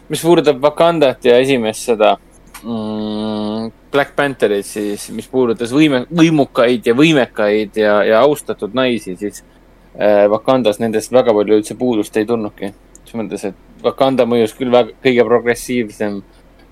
mis 0.09 0.23
puudutab 0.25 0.61
Wakandat 0.63 1.25
ja 1.25 1.37
esimest 1.41 1.91
seda 1.91 2.15
mm, 2.63 3.71
Black 3.91 4.15
Pantherit, 4.15 4.65
siis 4.65 5.09
mis 5.15 5.27
puudutas 5.31 5.73
võime, 5.75 6.05
võimukaid 6.17 6.87
ja 6.87 6.95
võimekaid 6.97 7.77
ja, 7.83 7.99
ja 8.07 8.21
austatud 8.25 8.73
naisi, 8.77 9.15
siis 9.19 9.43
äh, 9.43 10.25
Wakandas 10.31 10.81
nendest 10.81 11.13
väga 11.13 11.35
palju 11.37 11.61
üldse 11.61 11.77
puudust 11.79 12.17
ei 12.17 12.27
tulnudki. 12.29 12.73
selles 13.05 13.19
mõttes, 13.21 13.45
et 13.51 13.83
Wakanda 13.83 14.27
mõjus 14.29 14.53
küll 14.57 14.71
väga, 14.71 14.93
kõige 15.03 15.25
progressiivsem 15.25 16.21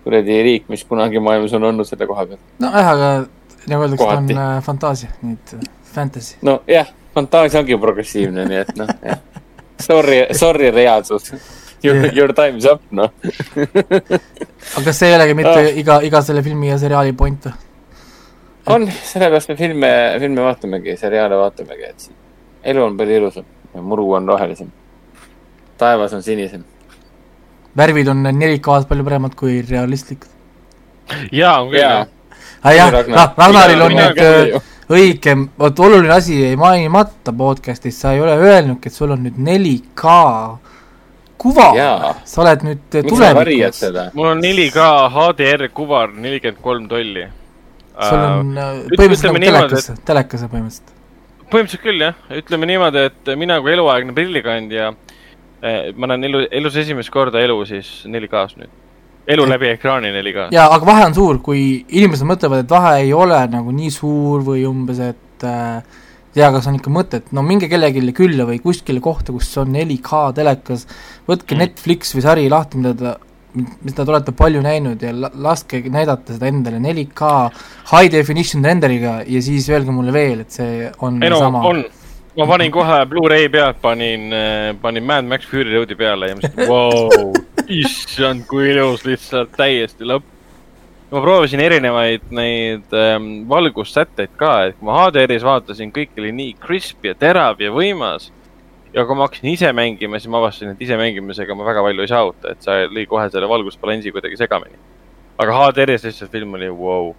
kuradi 0.03 0.41
riik, 0.45 0.69
mis 0.69 0.85
kunagi 0.87 1.19
maailmas 1.21 1.53
on 1.57 1.65
olnud 1.71 1.87
selle 1.89 2.07
koha 2.09 2.25
peal. 2.29 2.41
nojah, 2.61 2.93
aga 2.93 3.09
nagu 3.67 3.85
öeldakse, 3.85 4.05
ta 4.05 4.17
on 4.17 4.31
äh, 4.37 4.63
fantaasia, 4.65 5.11
nii 5.21 5.37
et 5.37 5.53
äh, 5.57 5.69
fantasy. 5.93 6.37
nojah 6.45 6.95
fantaasia 7.19 7.61
ongi 7.61 7.77
progressiivne, 7.79 8.47
nii 8.49 8.61
et 8.65 8.75
noh, 8.79 8.95
jah. 9.05 9.23
Sorry, 9.79 10.25
sorry 10.35 10.73
reaalsus. 10.75 11.31
Your 11.83 11.95
yeah., 11.95 12.15
your 12.15 12.33
time's 12.35 12.65
up, 12.67 12.81
noh 12.91 13.07
aga 14.75 14.83
kas 14.85 14.97
see 14.99 15.09
ei 15.09 15.15
olegi 15.17 15.35
mitte 15.37 15.53
oh. 15.55 15.67
iga, 15.81 15.99
iga 16.05 16.21
selle 16.25 16.43
filmi 16.45 16.69
ja 16.69 16.77
seriaali 16.81 17.13
point 17.17 17.47
või? 17.47 17.53
on, 18.75 18.87
sellepärast 19.11 19.49
me 19.49 19.55
filme, 19.59 19.91
filme 20.21 20.43
vaatamegi, 20.45 20.97
seriaale 20.99 21.37
vaatamegi, 21.39 21.87
et 21.89 22.73
elu 22.73 22.83
on 22.83 22.97
palju 22.99 23.21
ilusam 23.21 23.47
ja 23.73 23.81
muru 23.81 24.09
on 24.17 24.27
rohelisem. 24.29 24.69
taevas 25.77 26.13
on 26.13 26.23
sinisem. 26.23 26.65
värvid 27.77 28.11
on 28.11 28.27
4K-s 28.27 28.89
palju 28.89 29.07
paremad 29.07 29.35
kui 29.39 29.61
realistlikud. 29.69 30.29
jaa, 31.31 31.61
on 31.61 31.71
küll 31.71 31.81
jah. 31.81 32.07
ah 32.63 32.75
jah, 32.75 32.99
Ragnaril 33.37 33.87
on 33.87 33.97
nüüd 34.01 34.21
õigem, 34.89 35.47
vot 35.59 35.79
oluline 35.85 36.13
asi 36.13 36.39
jäi 36.41 36.57
mainimata 36.59 37.33
podcast'is, 37.35 37.97
sa 38.01 38.13
ei 38.15 38.21
ole 38.23 38.35
öelnudki, 38.37 38.89
et 38.89 38.95
sul 38.95 39.13
on 39.15 39.25
nüüd 39.25 39.37
4K 39.37 40.15
kuva, 41.39 41.67
sa 42.27 42.41
oled 42.43 42.65
nüüd 42.67 43.01
tulevikus. 43.07 43.83
mul 44.17 44.31
on 44.33 44.41
4K 44.43 44.87
HDR 45.15 45.67
kuvar, 45.73 46.15
nelikümmend 46.15 46.63
kolm 46.63 46.87
tolli. 46.91 47.27
sul 47.99 48.23
on 48.23 48.55
uh, 48.55 48.79
põhimõtteliselt 48.95 49.35
nagu 49.35 49.45
telekas, 49.45 49.91
telekas 50.07 50.47
põhimõtteliselt. 50.47 50.97
põhimõtteliselt 51.51 51.85
küll 51.85 52.07
jah, 52.07 52.19
ütleme 52.41 52.73
niimoodi, 52.73 53.05
et 53.11 53.33
mina 53.37 53.61
kui 53.63 53.75
eluaegne 53.75 54.15
prillikandja 54.15 54.93
Äh, 55.59 55.89
ma 55.95 56.07
näen 56.07 56.23
elu, 56.23 56.45
elus 56.55 56.77
esimest 56.79 57.11
korda 57.11 57.41
elu 57.43 57.57
siis 57.67 57.87
4K-s 58.07 58.55
nüüd. 58.61 58.75
Elu 59.27 59.47
läbi 59.49 59.71
ekraani 59.75 60.11
4K-s. 60.15 60.53
jaa, 60.55 60.67
aga 60.75 60.85
vahe 60.85 61.07
on 61.09 61.17
suur, 61.17 61.41
kui 61.45 61.63
inimesed 61.87 62.27
mõtlevad, 62.29 62.63
et 62.63 62.75
vahe 62.75 62.99
ei 63.03 63.13
ole 63.13 63.39
nagu 63.51 63.73
nii 63.75 63.91
suur 63.93 64.45
või 64.47 64.65
umbes, 64.69 65.01
et 65.03 65.47
äh, 65.47 65.81
tea, 66.35 66.49
kas 66.53 66.67
on 66.69 66.77
ikka 66.79 66.93
mõtet, 66.93 67.31
no 67.35 67.43
minge 67.45 67.69
kellelegi 67.71 68.13
külla 68.15 68.47
või 68.49 68.59
kuskile 68.63 69.01
kohta, 69.03 69.33
kus 69.35 69.49
on 69.61 69.73
4K 69.75 70.21
telekas, 70.37 70.85
võtke 71.29 71.55
mm. 71.55 71.65
Netflix 71.65 72.15
või 72.15 72.25
sari 72.25 72.47
lahti, 72.51 72.81
mida 72.81 72.95
ta 72.97 73.17
mida 73.57 74.03
te 74.05 74.11
olete 74.11 74.33
palju 74.37 74.61
näinud 74.61 75.01
ja 75.01 75.09
laske 75.17 75.81
näidata 75.89 76.35
seda 76.35 76.49
endale 76.51 76.77
4K 76.83 77.29
high 77.89 78.11
definition 78.13 78.65
renderiga 78.65 79.19
ja 79.25 79.41
siis 79.41 79.65
öelge 79.73 79.93
mulle 79.93 80.13
veel, 80.13 80.43
et 80.45 80.53
see 80.53 80.85
on 81.05 81.17
ei 81.23 81.31
no, 81.33 81.39
sama. 81.41 81.63
on, 81.65 81.81
ma 82.39 82.47
panin 82.47 82.71
kohe 82.71 82.97
Blu-ray 83.11 83.49
pealt, 83.51 83.81
panin, 83.81 84.31
äh, 84.33 84.73
panin 84.81 85.03
Mad 85.03 85.25
Max 85.27 85.45
Fury 85.45 85.73
Road'i 85.75 85.95
peale 85.99 86.29
ja 86.29 86.37
mõtlesin, 86.37 86.69
vau, 86.69 87.33
issand, 87.67 88.45
kui 88.47 88.69
ilus, 88.71 89.03
lihtsalt 89.07 89.51
täiesti 89.57 90.07
lõpp. 90.07 90.35
ma 91.09 91.23
proovisin 91.25 91.59
erinevaid 91.59 92.27
neid 92.37 92.93
ähm, 92.93 93.29
valgussätteid 93.49 94.35
ka, 94.37 94.51
et 94.69 94.77
kui 94.77 94.87
ma 94.87 94.99
HDR-is 95.01 95.43
vaatasin, 95.43 95.91
kõik 95.91 96.13
oli 96.21 96.31
nii 96.37 96.51
crisp 96.61 97.07
ja 97.09 97.15
terav 97.17 97.59
ja 97.59 97.73
võimas. 97.75 98.29
ja 98.93 99.03
kui 99.05 99.17
ma 99.17 99.27
hakkasin 99.27 99.49
ise 99.51 99.73
mängima, 99.75 100.19
siis 100.19 100.31
ma 100.31 100.39
avastasin, 100.39 100.75
et 100.75 100.85
ise 100.85 100.97
mängimisega 100.97 101.57
ma 101.57 101.65
väga 101.67 101.83
palju 101.83 102.05
ei 102.05 102.13
saavuta, 102.13 102.53
et 102.53 102.63
see 102.63 102.85
lõi 102.93 103.07
kohe 103.09 103.27
selle 103.33 103.49
valgusbalansi 103.49 104.13
kuidagi 104.15 104.39
segamini. 104.39 104.79
aga 105.37 105.57
HDR-is 105.59 106.07
lihtsalt 106.07 106.31
film 106.31 106.55
oli 106.55 106.71
vau 106.71 106.85
wow 106.85 107.17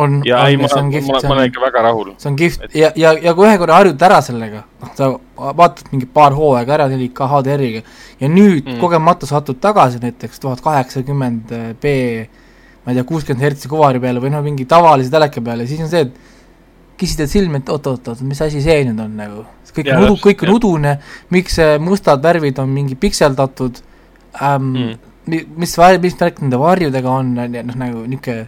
on, 0.00 0.20
ja 0.26 0.40
ei, 0.48 0.56
ma, 0.60 0.68
ma, 0.68 1.20
ma 1.28 1.34
olen 1.36 1.50
ikka 1.50 1.62
väga 1.62 1.82
rahul. 1.86 2.12
see 2.18 2.30
on 2.30 2.38
kihvt 2.38 2.66
et... 2.66 2.76
ja, 2.78 2.92
ja, 2.98 3.12
ja 3.28 3.34
kui 3.36 3.48
ühe 3.48 3.58
korra 3.60 3.80
harjud 3.80 4.06
ära 4.08 4.20
sellega, 4.24 4.64
noh, 4.82 4.94
sa 4.98 5.10
vaatad 5.36 5.90
mingi 5.92 6.08
paar 6.10 6.36
hooaega 6.36 6.78
ära 6.78 6.88
4K 6.92 7.28
HDR-iga 7.32 7.84
ja 8.20 8.30
nüüd 8.30 8.64
mm. 8.64 8.80
kogemata 8.82 9.28
satud 9.30 9.60
tagasi 9.62 10.02
näiteks 10.02 10.42
tuhat 10.42 10.64
kaheksakümmend 10.64 11.54
B 11.82 11.94
ma 12.84 12.92
ei 12.92 12.98
tea, 12.98 13.06
kuuskümmend 13.08 13.44
hertsi 13.44 13.70
kuvari 13.70 14.00
peale 14.00 14.20
või 14.20 14.32
noh, 14.34 14.44
mingi 14.44 14.66
tavalise 14.68 15.12
teleka 15.12 15.40
peale, 15.44 15.66
siis 15.68 15.80
on 15.84 15.90
see, 15.92 16.04
et 16.04 16.98
kissid 17.00 17.24
silmi, 17.30 17.62
et 17.62 17.72
oot-oot-oot, 17.72 18.20
mis 18.28 18.40
asi 18.44 18.60
see 18.62 18.84
nüüd 18.86 19.00
on 19.02 19.16
nagu, 19.18 19.46
kõik 19.74 19.90
on 19.94 20.04
udu, 20.04 20.18
kõik 20.22 20.44
on 20.44 20.52
udune, 20.58 20.92
miks 21.34 21.58
mustad 21.82 22.22
värvid 22.22 22.60
on 22.62 22.70
mingi 22.70 22.98
pikseldatud 23.00 23.80
ähm, 24.42 24.68
mm., 24.74 25.10
mis, 25.32 25.74
mis 26.04 26.20
värk 26.20 26.42
nende 26.44 26.60
varjudega 26.60 27.10
on, 27.10 27.34
noh 27.40 27.80
nagu 27.80 28.04
niisugune 28.04 28.46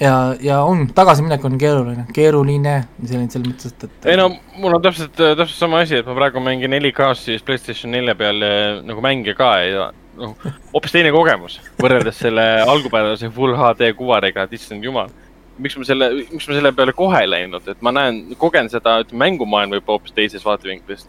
ja, 0.00 0.34
ja 0.40 0.60
on, 0.64 0.86
tagasiminek 0.94 1.44
on 1.44 1.58
keeruline, 1.60 2.06
keeruline, 2.16 2.76
selles, 3.04 3.32
selles 3.34 3.48
mõttes, 3.48 3.72
et, 3.72 3.86
et 3.86 4.10
ei 4.12 4.20
no 4.20 4.28
mul 4.56 4.76
on 4.78 4.84
täpselt, 4.84 5.14
täpselt 5.16 5.56
sama 5.58 5.82
asi, 5.84 6.00
et 6.00 6.08
ma 6.08 6.16
praegu 6.18 6.42
mängin 6.44 6.72
4K-s 6.76 7.26
siis 7.28 7.44
Playstation 7.46 7.92
nelja 7.94 8.16
peal 8.18 8.42
nagu 8.86 9.04
mänge 9.04 9.34
ka 9.38 9.52
ja 9.64 9.90
noh, 10.20 10.36
hoopis 10.74 10.94
teine 10.94 11.12
kogemus 11.14 11.58
võrreldes 11.80 12.20
selle 12.24 12.46
algupärase 12.66 13.30
full 13.34 13.56
HD 13.58 13.92
kuvariga, 13.98 14.46
et 14.46 14.56
issand 14.56 14.84
jumal. 14.84 15.12
miks 15.60 15.76
ma 15.76 15.84
selle, 15.84 16.10
miks 16.30 16.46
ma 16.48 16.56
selle 16.56 16.72
peale 16.72 16.92
kohe 16.96 17.18
ei 17.20 17.28
läinud, 17.28 17.66
et 17.68 17.82
ma 17.84 17.92
näen, 17.92 18.22
kogen 18.40 18.70
seda, 18.72 19.00
et 19.02 19.10
mängumaailm 19.12 19.74
võib 19.76 19.90
hoopis 19.92 20.16
teisest 20.16 20.46
vaatevinklist 20.46 21.08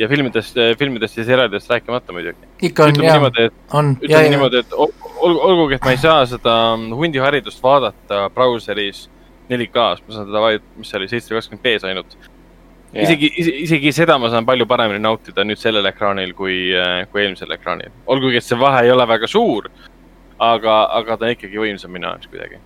ja 0.00 0.08
filmidest, 0.08 0.56
filmidest 0.78 1.18
ja 1.18 1.24
seriaalidest 1.24 1.70
rääkimata 1.70 2.12
muidugi. 2.12 2.48
ikka 2.62 2.84
on, 2.84 3.04
jaa, 3.04 3.30
on. 3.72 3.96
ütleme 4.02 4.28
niimoodi, 4.32 4.62
et 4.64 4.72
olgu, 4.72 5.10
olgugi, 5.20 5.76
et 5.76 5.84
ma 5.84 5.94
ei 5.94 6.00
saa 6.00 6.24
seda 6.26 6.54
hundiharidust 6.96 7.62
vaadata 7.62 8.28
brauseris 8.34 9.08
4K-s, 9.50 10.04
ma 10.06 10.14
saan 10.14 10.28
seda 10.30 10.44
vaid, 10.46 10.64
mis 10.78 10.90
see 10.90 11.00
oli, 11.00 11.08
seitsesada 11.10 11.40
kakskümmend 11.40 11.64
B-s 11.66 11.88
ainult. 11.90 12.16
isegi, 13.04 13.30
isegi 13.66 13.92
seda 13.94 14.16
ma 14.18 14.30
saan 14.32 14.46
palju 14.48 14.66
paremini 14.70 15.02
nautida 15.04 15.44
nüüd 15.46 15.60
sellel 15.60 15.86
ekraanil 15.92 16.32
kui, 16.38 16.56
kui 17.12 17.24
eelmisel 17.24 17.52
ekraanil. 17.58 17.92
olgugi, 18.06 18.40
et 18.40 18.46
see 18.46 18.58
vahe 18.58 18.86
ei 18.86 18.94
ole 18.94 19.08
väga 19.08 19.28
suur 19.30 19.68
aga, 20.40 20.74
aga 20.96 21.16
ta 21.20 21.28
on 21.28 21.34
ikkagi 21.34 21.60
võimsam 21.60 21.92
minu 21.92 22.08
jaoks 22.08 22.30
kuidagi. 22.32 22.58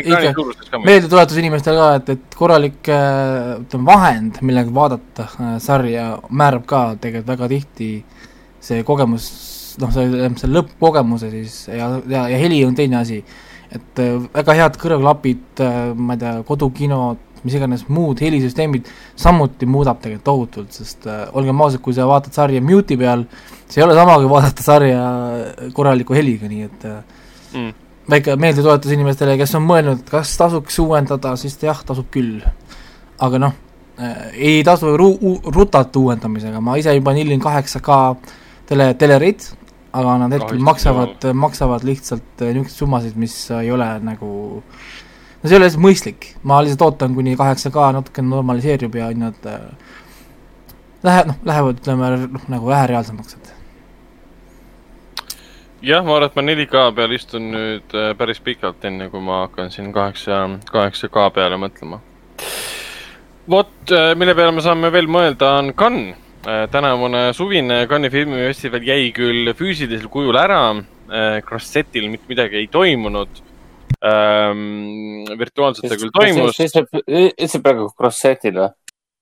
ikka 0.00 0.80
meeldetuletus 0.80 1.40
inimestele 1.42 1.82
ka, 1.82 1.90
et, 1.98 2.08
et 2.16 2.38
korralik 2.38 2.90
äh, 2.92 3.52
ütleme, 3.60 3.86
vahend, 3.90 4.40
millega 4.46 4.72
vaadata 4.74 5.28
äh, 5.28 5.52
sarja, 5.62 6.06
määrab 6.30 6.64
ka 6.70 6.82
tegelikult 7.02 7.34
väga 7.34 7.50
tihti 7.52 7.90
see 8.64 8.82
kogemus, 8.88 9.28
noh, 9.82 9.92
see, 9.92 10.32
see 10.40 10.52
lõppkogemuse 10.56 11.30
siis 11.34 11.60
ja, 11.68 11.92
ja, 12.08 12.26
ja 12.32 12.40
heli 12.40 12.62
on 12.64 12.76
teine 12.78 13.00
asi. 13.02 13.20
et 13.70 14.02
äh, 14.02 14.16
väga 14.34 14.56
head 14.62 14.80
kõrvaklapid, 14.80 15.64
ma 16.00 16.16
ei 16.16 16.24
tea, 16.24 16.34
kodukinod, 16.48 17.20
mis 17.44 17.56
iganes 17.56 17.86
muud 17.88 18.20
helisüsteemid 18.20 18.88
samuti 19.18 19.68
muudab 19.68 20.00
tegelikult 20.02 20.26
tohutult, 20.26 20.72
sest 20.76 21.06
äh, 21.08 21.22
olgem 21.36 21.60
ausad, 21.64 21.82
kui 21.84 21.94
sa 21.96 22.08
vaatad 22.08 22.36
sarja 22.36 22.62
mute'i 22.64 22.98
peal, 23.00 23.24
see 23.68 23.80
ei 23.80 23.86
ole 23.86 23.96
sama, 23.98 24.18
kui 24.20 24.30
vaadata 24.30 24.64
sarja 24.64 25.00
korraliku 25.76 26.16
heliga, 26.16 26.50
nii 26.50 26.66
et 26.66 26.86
äh, 26.88 26.98
mm. 27.54 27.72
väike 28.12 28.36
meeldetuletus 28.40 28.94
inimestele, 28.96 29.38
kes 29.40 29.56
on 29.58 29.66
mõelnud, 29.68 30.04
kas 30.10 30.34
tasuks 30.40 30.78
uuendada, 30.84 31.34
siis 31.40 31.58
jah, 31.62 31.80
tasub 31.86 32.10
küll. 32.12 32.44
aga 33.20 33.40
noh 33.40 33.56
äh,, 34.00 34.28
ei 34.50 34.60
tasu 34.64 34.94
ru-, 34.96 35.40
rutata 35.44 36.00
uuendamisega, 36.00 36.60
ma 36.64 36.78
ise 36.80 36.94
juba 36.96 37.16
nillin 37.16 37.40
kaheksa 37.40 37.82
K 37.84 37.98
tele, 38.68 38.92
telereid, 39.00 39.44
aga 39.92 40.16
nad 40.22 40.34
hetkel 40.36 40.60
maksavad, 40.62 41.30
maksavad 41.34 41.84
lihtsalt 41.84 42.44
äh, 42.44 42.54
niisuguseid 42.54 42.84
summasid, 42.84 43.20
mis 43.20 43.36
ei 43.58 43.72
ole 43.74 43.88
nagu 44.04 44.32
äh, 44.60 44.90
no 45.42 45.48
see 45.48 45.56
ei 45.56 45.60
ole 45.60 45.68
lihtsalt 45.68 45.84
mõistlik, 45.84 46.26
ma 46.44 46.60
lihtsalt 46.64 46.84
ootan, 46.86 47.14
kuni 47.16 47.36
kaheksa 47.38 47.72
K 47.72 47.86
natukene 47.96 48.28
normaliseerub 48.28 48.98
ja 48.98 49.08
hinnad 49.12 49.48
äh, 49.48 49.62
lähe-, 51.06 51.24
noh, 51.30 51.40
lähevad, 51.48 51.80
ütleme, 51.80 52.12
noh, 52.26 52.44
nagu 52.52 52.68
vähe 52.68 52.90
reaalsemaks, 52.92 53.38
et 53.38 53.52
jah, 55.86 56.04
ma 56.04 56.18
arvan, 56.18 56.28
et 56.28 56.36
ma 56.36 56.46
4K 56.50 56.86
peal 56.98 57.16
istun 57.16 57.50
nüüd 57.54 57.96
äh, 57.96 58.12
päris 58.20 58.42
pikalt, 58.44 58.84
enne 58.84 59.08
kui 59.12 59.24
ma 59.24 59.44
hakkan 59.46 59.72
siin 59.72 59.92
kaheksa, 59.96 60.44
kaheksa 60.70 61.08
K 61.12 61.28
peale 61.36 61.60
mõtlema. 61.60 62.02
vot, 63.50 63.76
äh, 63.96 64.12
mille 64.20 64.36
peale 64.36 64.52
me 64.58 64.64
saame 64.64 64.92
veel 64.92 65.08
mõelda, 65.08 65.56
on 65.60 65.74
Cannes. 65.74 66.26
tänavune 66.72 67.34
suvine 67.36 67.82
Cannes'i 67.86 68.14
filmifestival 68.14 68.86
jäi 68.88 69.10
küll 69.12 69.50
füüsilisel 69.52 70.08
kujul 70.08 70.38
ära, 70.40 70.72
Crossetil 71.44 72.06
mitte 72.08 72.24
midagi 72.30 72.56
ei 72.56 72.68
toimunud 72.72 73.42
ähm,. 74.04 75.24
virtuaalselt 75.38 75.90
ta 75.90 75.98
küll 76.00 76.12
toimus. 76.14 76.60
ütleb 76.60 77.64
praegu 77.64 77.88
cross-set'il 77.96 78.56
või? 78.60 78.70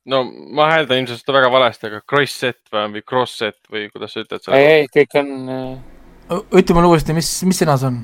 no 0.09 0.23
ma 0.57 0.71
hääldan 0.73 1.03
ilmselt 1.03 1.23
seda 1.23 1.37
väga 1.37 1.51
valesti, 1.53 1.91
aga 1.91 2.01
cross-set 2.09 2.61
või 2.73 3.05
cross-set 3.05 3.59
või 3.73 3.89
kuidas 3.93 4.15
sa 4.15 4.25
ütled 4.25 4.45
seda? 4.45 4.61
ei, 4.61 4.83
ei, 4.83 4.91
kõik 4.95 5.19
on 5.21 5.33
äh.... 5.55 6.41
ütle 6.61 6.79
mulle 6.79 6.93
uuesti, 6.93 7.17
mis, 7.17 7.31
mis 7.49 7.61
sõna 7.63 7.77
see 7.81 7.93
on? 7.93 8.01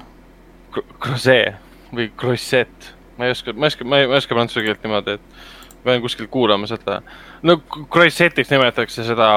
Crosse 0.75 1.39
või 1.95 2.09
cross-set, 2.19 2.91
ma 3.19 3.29
ei 3.29 3.37
oska, 3.37 3.55
ma 3.55 3.69
ei 3.69 3.73
oska, 3.73 3.89
ma 3.89 4.03
ei, 4.03 4.11
oska 4.19 4.37
prantsuse 4.37 4.65
keelt 4.67 4.83
niimoodi, 4.85 5.19
et 5.21 5.85
pean 5.85 6.01
kuskilt 6.03 6.31
kuulama 6.33 6.69
seda. 6.69 7.01
no 7.47 7.59
cross-set'iks 7.71 8.53
nimetatakse 8.53 9.07
seda, 9.07 9.31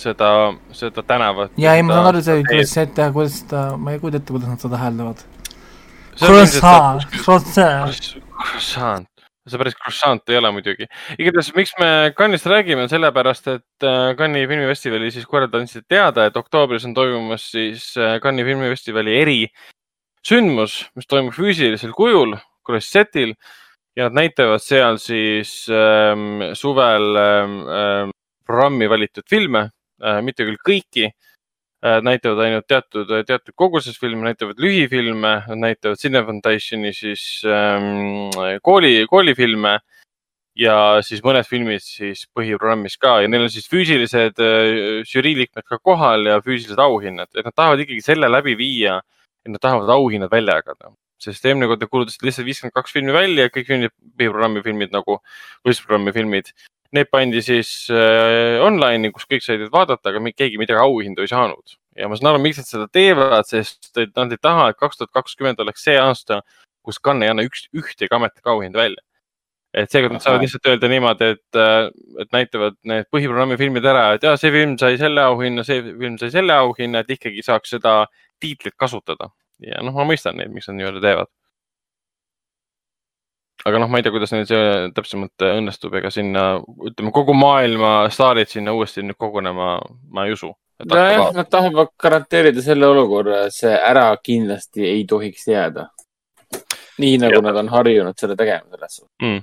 seda, 0.00 0.30
seda 0.76 1.04
tänavat. 1.04 1.56
ja 1.60 1.76
ei, 1.76 1.84
ma 1.84 1.98
saan 1.98 2.12
aru, 2.12 2.24
see 2.24 2.48
cross-set, 2.48 3.04
kuidas 3.16 3.40
seda, 3.42 3.68
ma 3.80 3.96
ei 3.96 4.02
kujuta 4.02 4.22
ette, 4.22 4.36
kuidas 4.36 4.54
nad 4.54 4.68
seda 4.68 4.80
hääldavad 4.80 5.24
Croissant, 6.18 7.00
croissant. 7.22 7.90
Croissant, 8.34 9.08
see 9.48 9.60
päris 9.60 9.74
croissant 9.78 10.30
ei 10.30 10.38
ole 10.38 10.52
muidugi. 10.54 10.86
igatahes, 11.18 11.50
miks 11.56 11.74
me 11.80 11.88
Cannes'ist 12.16 12.48
räägime, 12.50 12.84
on 12.86 12.92
sellepärast, 12.92 13.50
et 13.50 13.86
äh, 13.86 14.12
Cannes'i 14.18 14.48
filmifestivali 14.50 15.10
siis 15.14 15.26
korraldajad 15.30 15.66
andsid 15.66 15.88
teada, 15.90 16.28
et 16.28 16.38
oktoobris 16.38 16.86
on 16.88 16.94
toimumas 16.96 17.48
siis 17.54 17.90
äh, 17.98 18.16
Cannes'i 18.22 18.46
filmifestivali 18.50 19.18
erisündmus, 19.24 20.78
mis 20.94 21.10
toimub 21.10 21.34
füüsilisel 21.36 21.94
kujul, 21.96 22.38
Crossetil 22.64 23.34
ja 23.98 24.08
nad 24.08 24.22
näitavad 24.22 24.62
seal 24.62 24.98
siis 25.02 25.64
ähm, 25.68 26.52
suvel 26.56 27.16
ähm, 27.20 27.62
ähm 27.68 28.14
programmi 28.44 28.84
valitud 28.92 29.24
filme 29.30 29.70
äh,, 30.04 30.18
mitte 30.20 30.44
küll 30.44 30.58
kõiki 30.60 31.06
näitavad 31.84 32.40
ainult 32.46 32.66
teatud, 32.68 33.10
teatud 33.28 33.52
koguses 33.56 33.98
filme, 34.00 34.24
näitavad 34.24 34.60
lühifilme, 34.60 35.34
näitavad 35.60 36.00
Cine 36.00 36.22
Foundationi 36.24 36.92
siis 36.96 37.42
ähm, 37.44 38.30
kooli, 38.64 39.04
koolifilme 39.10 39.78
ja 40.58 40.76
siis 41.04 41.22
mõned 41.24 41.46
filmid 41.48 41.82
siis 41.84 42.24
põhiprogrammis 42.34 42.96
ka 43.00 43.18
ja 43.24 43.30
neil 43.30 43.46
on 43.46 43.52
siis 43.52 43.66
füüsilised 43.70 44.40
äh, 44.42 45.02
žürii 45.10 45.36
liikmed 45.42 45.66
ka 45.68 45.80
kohal 45.82 46.28
ja 46.30 46.40
füüsilised 46.44 46.80
auhinnad, 46.80 47.30
et 47.34 47.44
nad 47.44 47.54
tahavad 47.54 47.82
ikkagi 47.84 48.04
selle 48.06 48.30
läbi 48.30 48.56
viia, 48.58 49.00
et 49.44 49.52
nad 49.52 49.62
tahavad 49.62 49.90
auhinnad 49.96 50.32
välja 50.32 50.60
jagada. 50.60 50.94
sest 51.24 51.44
eelmine 51.46 51.68
kord 51.70 51.80
nad 51.80 51.88
kuulutasid 51.88 52.24
lihtsalt 52.26 52.44
viiskümmend 52.44 52.74
kaks 52.74 52.92
filmi 52.92 53.12
välja, 53.14 53.48
kõik 53.48 53.68
filmid, 53.68 53.92
põhiprogrammi 54.18 54.62
filmid 54.64 54.92
nagu 54.92 55.20
võistlusprogrammi 55.64 56.12
filmid 56.12 56.50
Need 56.94 57.08
pandi 57.10 57.40
siis 57.42 57.70
äh, 57.90 58.60
online'i, 58.62 59.10
kus 59.14 59.26
kõik 59.30 59.42
said 59.42 59.64
vaadata, 59.72 60.12
aga 60.12 60.20
keegi 60.30 60.60
midagi 60.60 60.78
auhindu 60.78 61.24
ei 61.24 61.30
saanud. 61.30 61.78
ja 61.98 62.08
ma 62.10 62.18
saan 62.18 62.32
aru, 62.32 62.42
miks 62.42 62.60
nad 62.60 62.68
seda 62.68 62.86
teevad, 62.90 63.46
sest 63.46 63.90
nad 64.16 64.32
ei 64.34 64.38
taha, 64.42 64.68
et 64.70 64.78
kaks 64.78 64.98
tuhat 64.98 65.12
kakskümmend 65.14 65.60
oleks 65.62 65.84
see 65.86 65.94
aasta, 65.98 66.40
kus 66.86 66.98
Cannes 67.02 67.26
ei 67.26 67.32
anna 67.32 67.44
üks, 67.46 67.66
ühtegi 67.74 68.14
ametlikku 68.14 68.50
auhinda 68.54 68.82
välja. 68.82 69.02
et 69.74 69.90
seekord 69.90 70.14
nad 70.14 70.22
saavad 70.22 70.44
lihtsalt 70.44 70.68
öelda 70.70 70.88
niimoodi, 70.90 71.28
et, 71.34 71.58
äh, 71.58 71.88
et 72.22 72.28
näitavad 72.34 72.76
need 72.86 73.08
põhiprogrammi 73.10 73.56
filmid 73.58 73.86
ära, 73.90 74.04
et 74.14 74.22
ja 74.22 74.36
see 74.38 74.52
film 74.54 74.76
sai 74.78 74.98
selle 75.00 75.22
auhinna, 75.26 75.64
see 75.66 75.80
film 75.82 76.18
sai 76.20 76.30
selle 76.30 76.54
auhinna, 76.54 77.02
et 77.02 77.10
ikkagi 77.10 77.42
saaks 77.42 77.74
seda 77.74 78.04
tiitlit 78.42 78.76
kasutada. 78.78 79.32
ja 79.58 79.82
noh, 79.82 79.94
ma 79.98 80.06
mõistan 80.06 80.38
neid, 80.38 80.54
miks 80.54 80.70
nad 80.70 80.78
nii-öelda 80.78 81.02
teevad. 81.02 81.30
Aga 83.64 83.80
noh, 83.80 83.88
ma 83.88 83.98
ei 83.98 84.04
tea, 84.04 84.12
kuidas 84.12 84.34
neil 84.34 84.44
see 84.48 84.64
täpsemalt 84.96 85.46
õnnestub, 85.46 85.94
ega 86.00 86.10
sinna, 86.12 86.44
ütleme 86.84 87.12
kogu 87.14 87.36
maailma 87.36 87.94
staarid 88.12 88.50
sinna 88.52 88.74
uuesti 88.76 89.04
nüüd 89.04 89.18
kogunema, 89.20 89.78
ma 90.12 90.26
ei 90.28 90.36
usu 90.36 90.52
nojah, 90.84 91.32
nad 91.34 91.48
tahavad 91.50 91.88
garanteerida 92.00 92.62
selle 92.62 92.86
olukorra, 92.86 93.44
et 93.48 93.54
see 93.54 93.72
ära 93.72 94.08
kindlasti 94.22 94.84
ei 94.88 95.04
tohiks 95.08 95.48
jääda. 95.48 95.88
nii 96.98 97.16
nagu 97.18 97.40
ja. 97.40 97.42
nad 97.42 97.56
on 97.56 97.68
harjunud 97.68 98.18
selle 98.18 98.36
tegema 98.38 98.68
selles 98.70 98.96
suhtes 98.96 99.22
mm. 99.22 99.40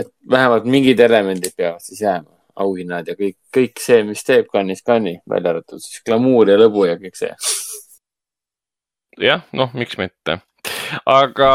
et 0.00 0.10
vähemalt 0.30 0.66
mingid 0.68 1.00
elemendid 1.00 1.54
peavad 1.56 1.80
siis 1.80 2.02
jääma, 2.02 2.34
auhinnad 2.64 3.08
ja 3.08 3.14
kõik, 3.16 3.38
kõik 3.54 3.80
see, 3.80 4.02
mis 4.04 4.24
teeb 4.26 4.50
Cannes'is 4.52 4.84
Cannes'i, 4.84 5.22
välja 5.30 5.54
arvatud 5.54 5.80
siis 5.80 6.02
glamuur 6.04 6.50
ja 6.50 6.58
lõbu 6.60 6.84
ja 6.88 6.98
kõik 7.00 7.16
see. 7.16 7.32
jah, 9.30 9.46
noh, 9.52 9.72
miks 9.74 9.96
mitte 10.00 10.40
aga, 11.04 11.52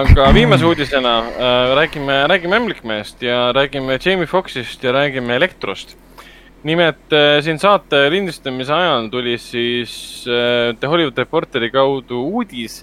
aga 0.00 0.32
viimase 0.34 0.66
uudisena 0.70 1.18
äh, 1.18 1.74
räägime, 1.80 2.26
räägime 2.28 2.56
Ämblikmehest 2.56 3.22
ja 3.22 3.52
räägime 3.52 3.98
Jamie 4.02 4.26
Foxxist 4.26 4.84
ja 4.84 4.92
räägime 4.92 5.36
Elektrost 5.36 5.96
nimelt 6.66 7.12
äh, 7.14 7.38
siin 7.44 7.60
saate 7.62 8.06
lindistamise 8.10 8.74
ajal 8.74 9.08
tuli 9.12 9.36
siis 9.38 9.92
äh, 10.26 10.74
The 10.80 10.90
Hollywood 10.90 11.18
Reporteri 11.18 11.70
kaudu 11.70 12.22
uudis, 12.32 12.80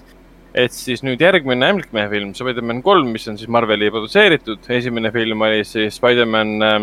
et 0.54 0.72
siis 0.72 1.02
nüüd 1.04 1.20
järgmine 1.20 1.68
Ämblikmehe 1.72 2.08
film, 2.12 2.32
Spider-man 2.36 2.80
kolm, 2.86 3.10
mis 3.14 3.26
on 3.28 3.38
siis 3.40 3.50
Marveli 3.50 3.90
produtseeritud, 3.92 4.64
esimene 4.78 5.12
film 5.14 5.44
oli 5.44 5.64
siis 5.68 5.98
Spider-man 5.98 6.54
äh, 6.62 6.78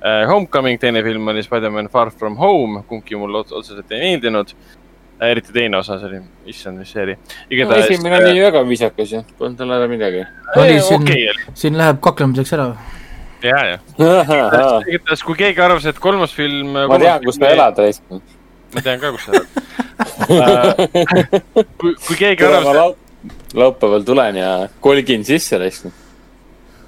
äh, 0.00 0.22
Homecoming, 0.30 0.80
teine 0.80 1.04
film 1.04 1.28
oli 1.32 1.44
Spider-man 1.44 1.90
Far 1.92 2.14
From 2.14 2.38
Home, 2.40 2.84
kumbki 2.88 3.18
mulle 3.20 3.44
otseselt 3.44 3.92
ei 3.92 4.04
meeldinud. 4.06 4.56
Eriti 5.24 5.52
teine 5.52 5.78
osa, 5.78 5.98
see 6.00 6.10
oli, 6.10 6.20
issand, 6.52 6.82
mis 6.82 6.92
see 6.92 7.02
oli. 7.06 7.16
No, 7.62 7.72
esimene 7.78 8.20
oli 8.20 8.44
väga 8.44 8.62
viisakas 8.68 9.16
ju, 9.16 9.22
polnud 9.38 9.58
tal 9.60 9.72
ära 9.78 9.88
midagi. 9.88 10.26
oli 10.56 10.78
siin 10.80 11.02
okay., 11.02 11.50
siin 11.54 11.78
läheb 11.78 12.00
kaklemiseks 12.04 12.52
ära 12.58 12.70
ja, 13.44 13.58
ja. 13.66 13.78
igatahes, 14.88 15.22
kui 15.26 15.36
keegi 15.38 15.62
arvas, 15.62 15.86
et 15.88 15.98
kolmas 16.02 16.34
film. 16.36 16.74
ma 16.76 16.98
tean, 17.00 17.24
kus 17.24 17.38
sa 17.40 17.52
elad, 17.52 17.78
Reis. 17.84 18.00
ma 18.74 18.84
tean 18.84 19.02
ka, 19.02 19.12
kus 19.16 19.28
sa 19.28 19.36
elad 19.36 19.46
kui, 21.80 21.94
kui 22.06 22.16
keegi 22.18 22.46
arvas 22.46 22.66
et.... 22.72 23.30
laupäeval 23.56 24.04
tulen 24.06 24.40
ja 24.40 24.50
kolgin 24.84 25.24
sisse, 25.28 25.60
Reis 25.60 25.84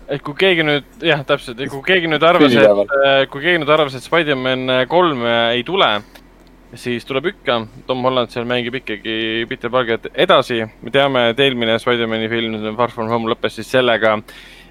et 0.08 0.22
kui 0.24 0.36
keegi 0.40 0.64
nüüd, 0.64 0.86
jah, 1.04 1.20
täpselt, 1.28 1.60
kui 1.68 1.82
keegi 1.84 2.08
nüüd 2.08 2.22
arvas, 2.24 2.54
et, 2.56 2.94
äh, 3.04 3.18
kui 3.28 3.42
keegi 3.44 3.60
nüüd 3.60 3.72
arvas, 3.72 3.98
et 3.98 4.04
Spider-man 4.04 4.86
kolm 4.88 5.26
ei 5.28 5.60
tule, 5.68 5.90
siis 6.74 7.04
tuleb 7.08 7.30
ikka. 7.32 7.60
Tom 7.86 8.02
Holland 8.04 8.32
seal 8.32 8.46
mängib 8.48 8.74
ikkagi 8.80 9.46
Peter 9.48 9.70
Parkerit 9.70 10.08
edasi. 10.14 10.64
me 10.82 10.90
teame, 10.90 11.28
et 11.30 11.40
eelmine 11.40 11.78
Spider-mani 11.78 12.28
film, 12.28 12.76
Far 12.76 12.90
From 12.90 13.08
Home, 13.08 13.30
lõppes 13.30 13.58
siis 13.60 13.70
sellega, 13.70 14.18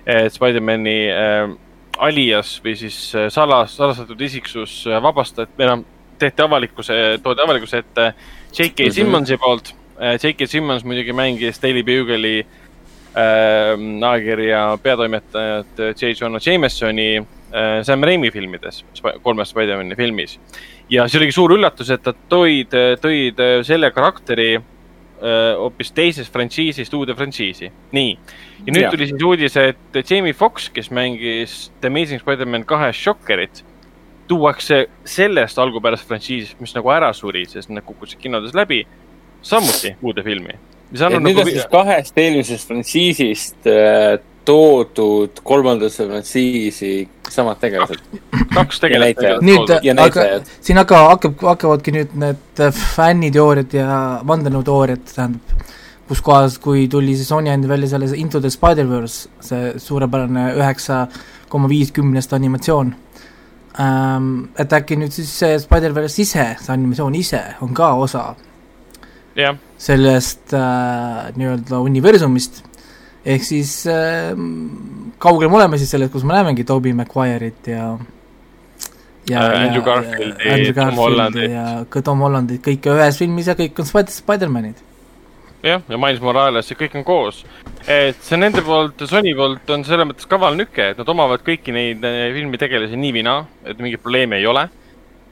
et 0.06 0.34
Spider-mani 0.34 0.98
äh, 1.12 1.56
alias 1.98 2.58
või 2.64 2.76
siis 2.78 2.98
äh, 3.16 3.30
salas, 3.34 3.76
salastatud 3.78 4.22
isiksus 4.22 4.84
äh, 4.88 5.02
vabastati, 5.04 5.54
või 5.58 5.72
noh, 5.72 5.84
tehti 6.20 6.46
avalikkuse, 6.46 6.94
toodi 7.24 7.44
avalikkuse 7.44 7.84
ette 7.84 8.14
J.K. 8.54 8.88
Mhm. 8.88 8.92
Simmonsi 8.92 9.38
poolt. 9.38 9.74
Äh, 10.00 10.18
J.K. 10.22 10.48
Simmons 10.48 10.86
muidugi 10.86 11.14
mängis 11.14 11.62
Daily 11.62 11.84
Bugle'i 11.84 12.40
äh, 12.42 13.74
ajakirja 14.12 14.78
peatoimetajat 14.84 15.84
J. 15.96 16.14
Jonah 16.22 16.42
Jamesoni 16.46 17.18
äh, 17.18 17.84
Sam 17.84 18.04
Raimi 18.04 18.32
filmides, 18.32 18.84
kolmes 19.24 19.50
Spider-man'i 19.50 19.96
filmis. 19.96 20.40
Ja 20.90 21.08
see 21.08 21.20
oligi 21.20 21.36
suur 21.36 21.54
üllatus, 21.58 21.92
et 21.94 22.06
nad 22.08 22.18
tõid, 22.32 22.76
tõid 23.04 23.42
selle 23.68 23.92
karakteri 23.96 24.56
hoopis 25.18 25.90
teisest 25.98 26.34
frantsiisist 26.34 26.94
uude 26.94 27.16
frantsiisi. 27.18 27.72
nii, 27.92 28.12
ja 28.68 28.74
nüüd 28.74 28.84
ja. 28.84 28.92
tuli 28.94 29.08
siis 29.10 29.24
uudis, 29.26 29.56
et 29.58 29.98
Jamie 30.10 30.34
Foxx, 30.34 30.70
kes 30.70 30.92
mängis 30.94 31.72
The 31.82 31.90
Amazing 31.90 32.22
Spider-man 32.22 32.68
kahes 32.70 33.00
Shockerit, 33.02 33.64
tuuakse 34.28 34.86
sellest 35.08 35.60
algupärasest 35.60 36.08
frantsiisist, 36.08 36.60
mis 36.62 36.76
nagu 36.76 36.92
ära 36.94 37.10
suri, 37.16 37.46
sest 37.50 37.72
nad 37.74 37.86
kukkusid 37.88 38.22
kinodes 38.22 38.54
läbi, 38.58 38.84
samuti 39.42 39.96
uude 40.02 40.24
filmi. 40.24 40.54
et 40.94 41.00
nüüd 41.02 41.24
nagu... 41.24 41.42
on 41.42 41.52
siis 41.52 41.68
kahest 41.72 42.18
eelmisest 42.18 42.70
frantsiisist 42.70 43.68
äh, 43.72 44.20
toodud 44.48 45.42
kolmandasse 45.44 46.06
frantsiisi 46.08 46.92
samad 47.30 47.60
tegelased. 47.60 48.04
kaks 48.54 48.80
tegelast. 48.84 49.24
nüüd, 49.44 49.74
aga 50.00 50.28
siin 50.62 50.80
aga 50.82 51.02
hakkab, 51.14 51.42
hakkavadki 51.52 51.94
nüüd 51.96 52.14
need 52.22 52.62
fänniteooriad 52.96 53.76
ja 53.76 53.98
vandenõuteooriad, 54.28 55.04
tähendab, 55.12 55.66
kus 56.08 56.24
kohas, 56.24 56.56
kui 56.64 56.86
tuli 56.92 57.18
see 57.20 57.28
Sony 57.28 57.52
andis 57.52 57.72
välja 57.72 57.92
selle 57.92 58.08
Into 58.16 58.40
the 58.44 58.52
Spider-verse, 58.54 59.28
see 59.44 59.74
suurepärane 59.84 60.54
üheksa 60.56 61.06
koma 61.52 61.68
viiskümnest 61.72 62.34
animatsioon 62.36 62.94
ähm,, 63.84 64.32
et 64.60 64.74
äkki 64.74 65.00
nüüd 65.00 65.16
siis 65.16 65.32
see 65.42 65.60
Spider-verse 65.64 66.24
ise, 66.24 66.48
see 66.62 66.74
animatsioon 66.76 67.20
ise 67.20 67.44
on 67.64 67.76
ka 67.76 67.94
osa 68.00 68.24
yeah. 69.38 69.60
sellest 69.78 70.56
äh, 70.56 71.28
nii-öelda 71.36 71.84
universumist 71.84 72.64
ehk 73.28 73.44
siis 73.44 73.72
äh, 73.92 74.32
kaugel 75.20 75.52
me 75.52 75.60
oleme 75.60 75.80
siis 75.80 75.92
sellest, 75.94 76.14
kus 76.14 76.26
me 76.28 76.38
näemegi 76.38 76.66
Tobey 76.68 76.96
Maguire'it 76.96 77.72
ja 77.74 77.90
ja 79.30 79.44
äh, 79.44 79.64
Andrew 79.66 79.84
Garfieldi, 79.84 80.74
Tom 80.74 81.02
Hollandit. 81.02 81.52
ja 81.52 81.66
ka 81.90 82.02
Tom 82.02 82.24
Hollandit, 82.24 82.62
kõike 82.66 82.94
ühes 82.96 83.20
filmis 83.20 83.50
ja 83.50 83.58
kõik 83.60 83.82
on 83.82 83.90
Spider-, 83.90 84.16
Spider-manid. 84.16 84.80
jah, 85.66 85.84
ja 85.90 86.00
Miles 86.00 86.24
Morales 86.24 86.72
ja 86.72 86.78
kõik 86.80 86.96
on 87.00 87.04
koos. 87.08 87.44
et 87.88 88.22
see 88.24 88.40
nende 88.40 88.64
poolt, 88.64 89.04
Sony 89.10 89.36
poolt 89.36 89.76
on 89.76 89.84
selles 89.88 90.08
mõttes 90.08 90.30
kaval 90.30 90.56
nüke, 90.60 90.94
et 90.94 91.02
nad 91.02 91.16
omavad 91.16 91.44
kõiki 91.44 91.76
neid 91.76 92.06
eh, 92.08 92.30
filmi 92.38 92.62
tegelasi 92.62 93.00
nii 93.00 93.18
või 93.20 93.28
naa, 93.28 93.44
et 93.66 93.84
mingit 93.84 94.04
probleemi 94.04 94.40
ei 94.40 94.48
ole. 94.48 94.70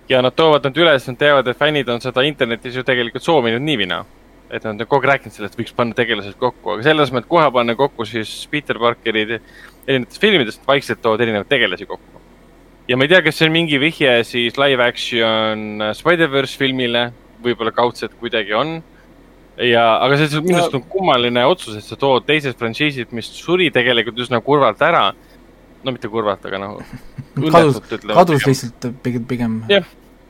ja 0.10 0.22
nad 0.22 0.36
toovad 0.36 0.68
nad 0.68 0.78
üles, 0.78 1.08
nad 1.08 1.18
teavad, 1.18 1.48
et 1.48 1.58
fännid 1.58 1.90
on 1.90 2.04
seda 2.04 2.28
internetis 2.28 2.76
ju 2.76 2.84
tegelikult 2.84 3.24
soovinud 3.24 3.64
nii 3.64 3.82
või 3.84 3.92
naa 3.96 4.04
et 4.50 4.64
nad 4.64 4.74
on 4.76 4.88
kogu 4.88 5.02
aeg 5.02 5.12
rääkinud 5.16 5.36
sellest, 5.36 5.56
et 5.56 5.62
võiks 5.64 5.76
panna 5.76 5.98
tegelased 5.98 6.38
kokku, 6.40 6.76
aga 6.76 6.86
selles 6.86 7.12
mõttes 7.14 7.30
kohe 7.32 7.48
panna 7.54 7.76
kokku 7.78 8.06
siis 8.08 8.32
Peter 8.52 8.78
Parkerid 8.82 9.40
erinevatest 9.88 10.22
filmidest, 10.22 10.66
vaikselt 10.68 11.02
toovad 11.02 11.24
erinevaid 11.26 11.50
tegelasi 11.50 11.88
kokku. 11.90 12.22
ja 12.88 12.98
ma 12.98 13.06
ei 13.06 13.14
tea, 13.14 13.22
kas 13.26 13.40
see 13.40 13.50
on 13.50 13.56
mingi 13.56 13.80
vihje 13.82 14.12
siis 14.28 14.60
live 14.62 14.86
action 14.86 15.86
Spider-verse 15.98 16.58
filmile, 16.62 17.08
võib-olla 17.46 17.74
kaudselt 17.74 18.14
kuidagi 18.22 18.54
on. 18.54 18.78
ja, 19.58 19.86
aga 20.06 20.22
see 20.22 20.46
minu 20.46 20.62
arust 20.62 20.78
on 20.78 20.86
kummaline 20.94 21.46
otsus, 21.50 21.80
et 21.80 21.88
sa 21.88 21.98
tood 21.98 22.28
teised 22.30 22.58
frantsiisid, 22.60 23.14
mis 23.18 23.30
suri 23.34 23.72
tegelikult 23.74 24.22
üsna 24.28 24.42
kurvalt 24.46 24.82
ära. 24.86 25.10
no 25.84 25.94
mitte 25.94 26.10
kurvalt, 26.10 26.46
aga 26.46 26.62
noh. 26.62 26.82
kadus, 27.56 27.82
kadus 28.06 28.50
lihtsalt 28.50 28.92
pigem, 29.04 29.30
pigem. 29.30 29.62
jah 29.74 29.86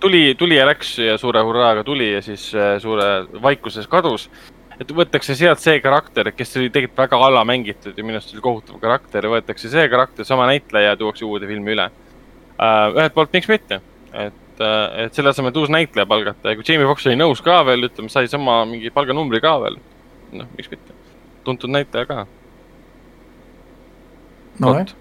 tuli, 0.05 0.35
tuli 0.37 0.57
ja 0.59 0.65
läks 0.67 0.97
ja 1.01 1.17
suure 1.17 1.41
hurraaga 1.45 1.83
tuli 1.83 2.11
ja 2.13 2.21
siis 2.21 2.51
äh, 2.55 2.75
suure 2.81 3.25
vaikuses 3.41 3.87
kadus. 3.89 4.29
et 4.75 4.89
võetakse 4.91 5.37
sealt 5.39 5.61
see 5.63 5.79
karakter, 5.79 6.33
kes 6.35 6.57
oli 6.59 6.67
tegelikult 6.69 6.99
väga 6.99 7.19
alamängitud 7.29 7.95
ja 7.97 8.03
minu 8.03 8.19
arust 8.19 8.33
oli 8.35 8.43
kohutav 8.43 8.79
karakter 8.81 9.25
võetakse 9.31 9.71
see 9.71 9.85
karakter, 9.89 10.27
sama 10.27 10.45
näitleja 10.49 10.91
ja 10.91 10.97
tuuakse 10.99 11.23
uude 11.25 11.47
filmi 11.47 11.71
üle. 11.77 11.85
Äh, 12.59 12.89
ühelt 12.91 13.15
poolt, 13.15 13.31
miks 13.33 13.47
mitte, 13.49 13.79
et, 14.11 14.59
äh, 14.59 15.05
et 15.05 15.15
selle 15.15 15.31
asemel, 15.31 15.53
et 15.53 15.61
uus 15.63 15.71
näitleja 15.71 16.05
palgata 16.11 16.51
ja 16.51 16.59
kui 16.59 16.67
Jamie 16.67 16.89
Foxx 16.91 17.07
oli 17.07 17.17
nõus 17.19 17.41
ka 17.45 17.61
veel, 17.65 17.87
ütleme, 17.87 18.11
sai 18.11 18.29
sama 18.31 18.61
mingi 18.69 18.91
palganumbri 18.93 19.41
ka 19.43 19.55
veel. 19.63 19.79
noh, 20.35 20.51
miks 20.59 20.69
mitte, 20.69 20.99
tuntud 21.47 21.71
näitleja 21.71 22.11
ka. 22.11 22.27
nojah, 24.59 24.93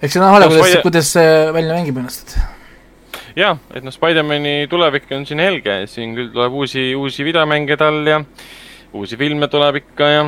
eks 0.00 0.16
see 0.16 0.24
näha 0.24 0.40
ole, 0.40 0.52
kuidas, 0.56 0.76
kuidas 0.88 1.16
see 1.18 1.32
välja 1.52 1.76
mängib 1.76 2.00
ennast 2.00 2.38
jah, 3.36 3.58
et 3.74 3.84
noh, 3.84 3.94
Spider-man'i 3.94 4.66
tulevik 4.72 5.10
on 5.16 5.26
siin 5.28 5.42
helge, 5.44 5.82
siin 5.92 6.14
küll 6.16 6.32
tuleb 6.34 6.54
uusi, 6.56 6.88
uusi 6.96 7.26
videomänge 7.26 7.76
tal 7.80 8.00
ja 8.08 8.20
uusi 8.96 9.18
filme 9.20 9.48
tuleb 9.52 9.82
ikka 9.82 10.12
ja 10.12 10.22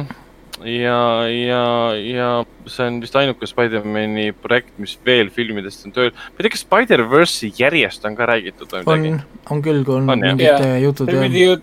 ja, 0.64 0.98
ja, 1.30 1.62
ja 2.02 2.28
see 2.66 2.88
on 2.90 2.98
vist 3.02 3.16
ainuke 3.16 3.46
Spider-man'i 3.48 4.32
projekt, 4.42 4.74
mis 4.82 4.96
veel 5.06 5.30
filmidest 5.34 5.86
on 5.86 5.94
tööl. 5.94 6.12
ma 6.12 6.36
ei 6.36 6.46
tea, 6.46 6.54
kas 6.56 6.64
Spider-verse'i 6.66 7.52
järjest 7.58 8.04
on 8.08 8.18
ka 8.18 8.28
räägitud 8.28 8.74
või 8.74 8.84
midagi? 8.84 9.14
on, 9.14 9.42
on 9.56 9.64
küll, 9.64 9.82
kui 9.86 9.98
on, 10.00 10.12
on 10.12 10.24
mingid 10.26 10.68
jutud. 10.84 11.08
ta 11.08 11.24
pidi 11.24 11.44
ju, 11.46 11.58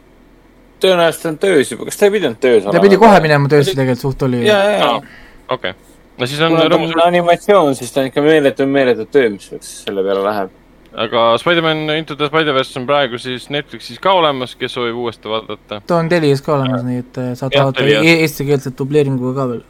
tõenäoliselt 0.81 1.31
on 1.33 1.39
töös 1.45 1.75
juba, 1.75 1.89
kas 1.91 1.99
ta 1.99 2.09
ei 2.09 2.15
pidanud 2.17 2.41
töös 2.41 2.61
olema? 2.63 2.77
ta 2.79 2.85
pidi 2.87 3.01
kohe 3.05 3.21
minema 3.25 3.51
töösse 3.51 3.75
tegelikult, 3.75 4.07
suht 4.07 4.27
oli. 4.29 4.45
ja, 4.47 4.61
ja, 4.71 4.77
ja. 4.81 5.23
okei. 5.59 5.77
no 6.17 6.31
siis 6.31 6.41
on. 6.47 6.57
ta 6.57 6.69
on 6.79 7.07
animatsioon, 7.09 7.75
siis 7.77 7.93
ta 7.93 8.01
on 8.01 8.13
ikka 8.13 8.23
meeletu, 8.25 8.69
meeletu 8.79 9.09
töö, 9.11 9.33
mis 9.35 9.51
selle 9.83 10.07
peale 10.07 10.23
läheb 10.25 10.61
aga 10.95 11.37
Spider-man 11.37 11.89
Into 11.97 12.15
the 12.15 12.27
Spider-verse 12.27 12.79
on 12.79 12.85
praegu 12.87 13.19
siis 13.19 13.49
Netflixis 13.53 13.99
ka 14.01 14.13
olemas, 14.15 14.55
kes 14.59 14.75
soovib 14.77 14.97
uuesti 15.03 15.29
vaadata. 15.29 15.81
ta 15.87 15.97
on 15.97 16.09
Telias 16.09 16.43
ka 16.45 16.55
olemas, 16.55 16.83
nii 16.87 17.01
et 17.03 17.17
äh, 17.21 17.31
saad 17.39 17.55
vaadata 17.57 17.87
e 17.87 18.13
eestikeelset 18.21 18.77
dubleeringuga 18.79 19.33
ka 19.39 19.47
veel. 19.51 19.63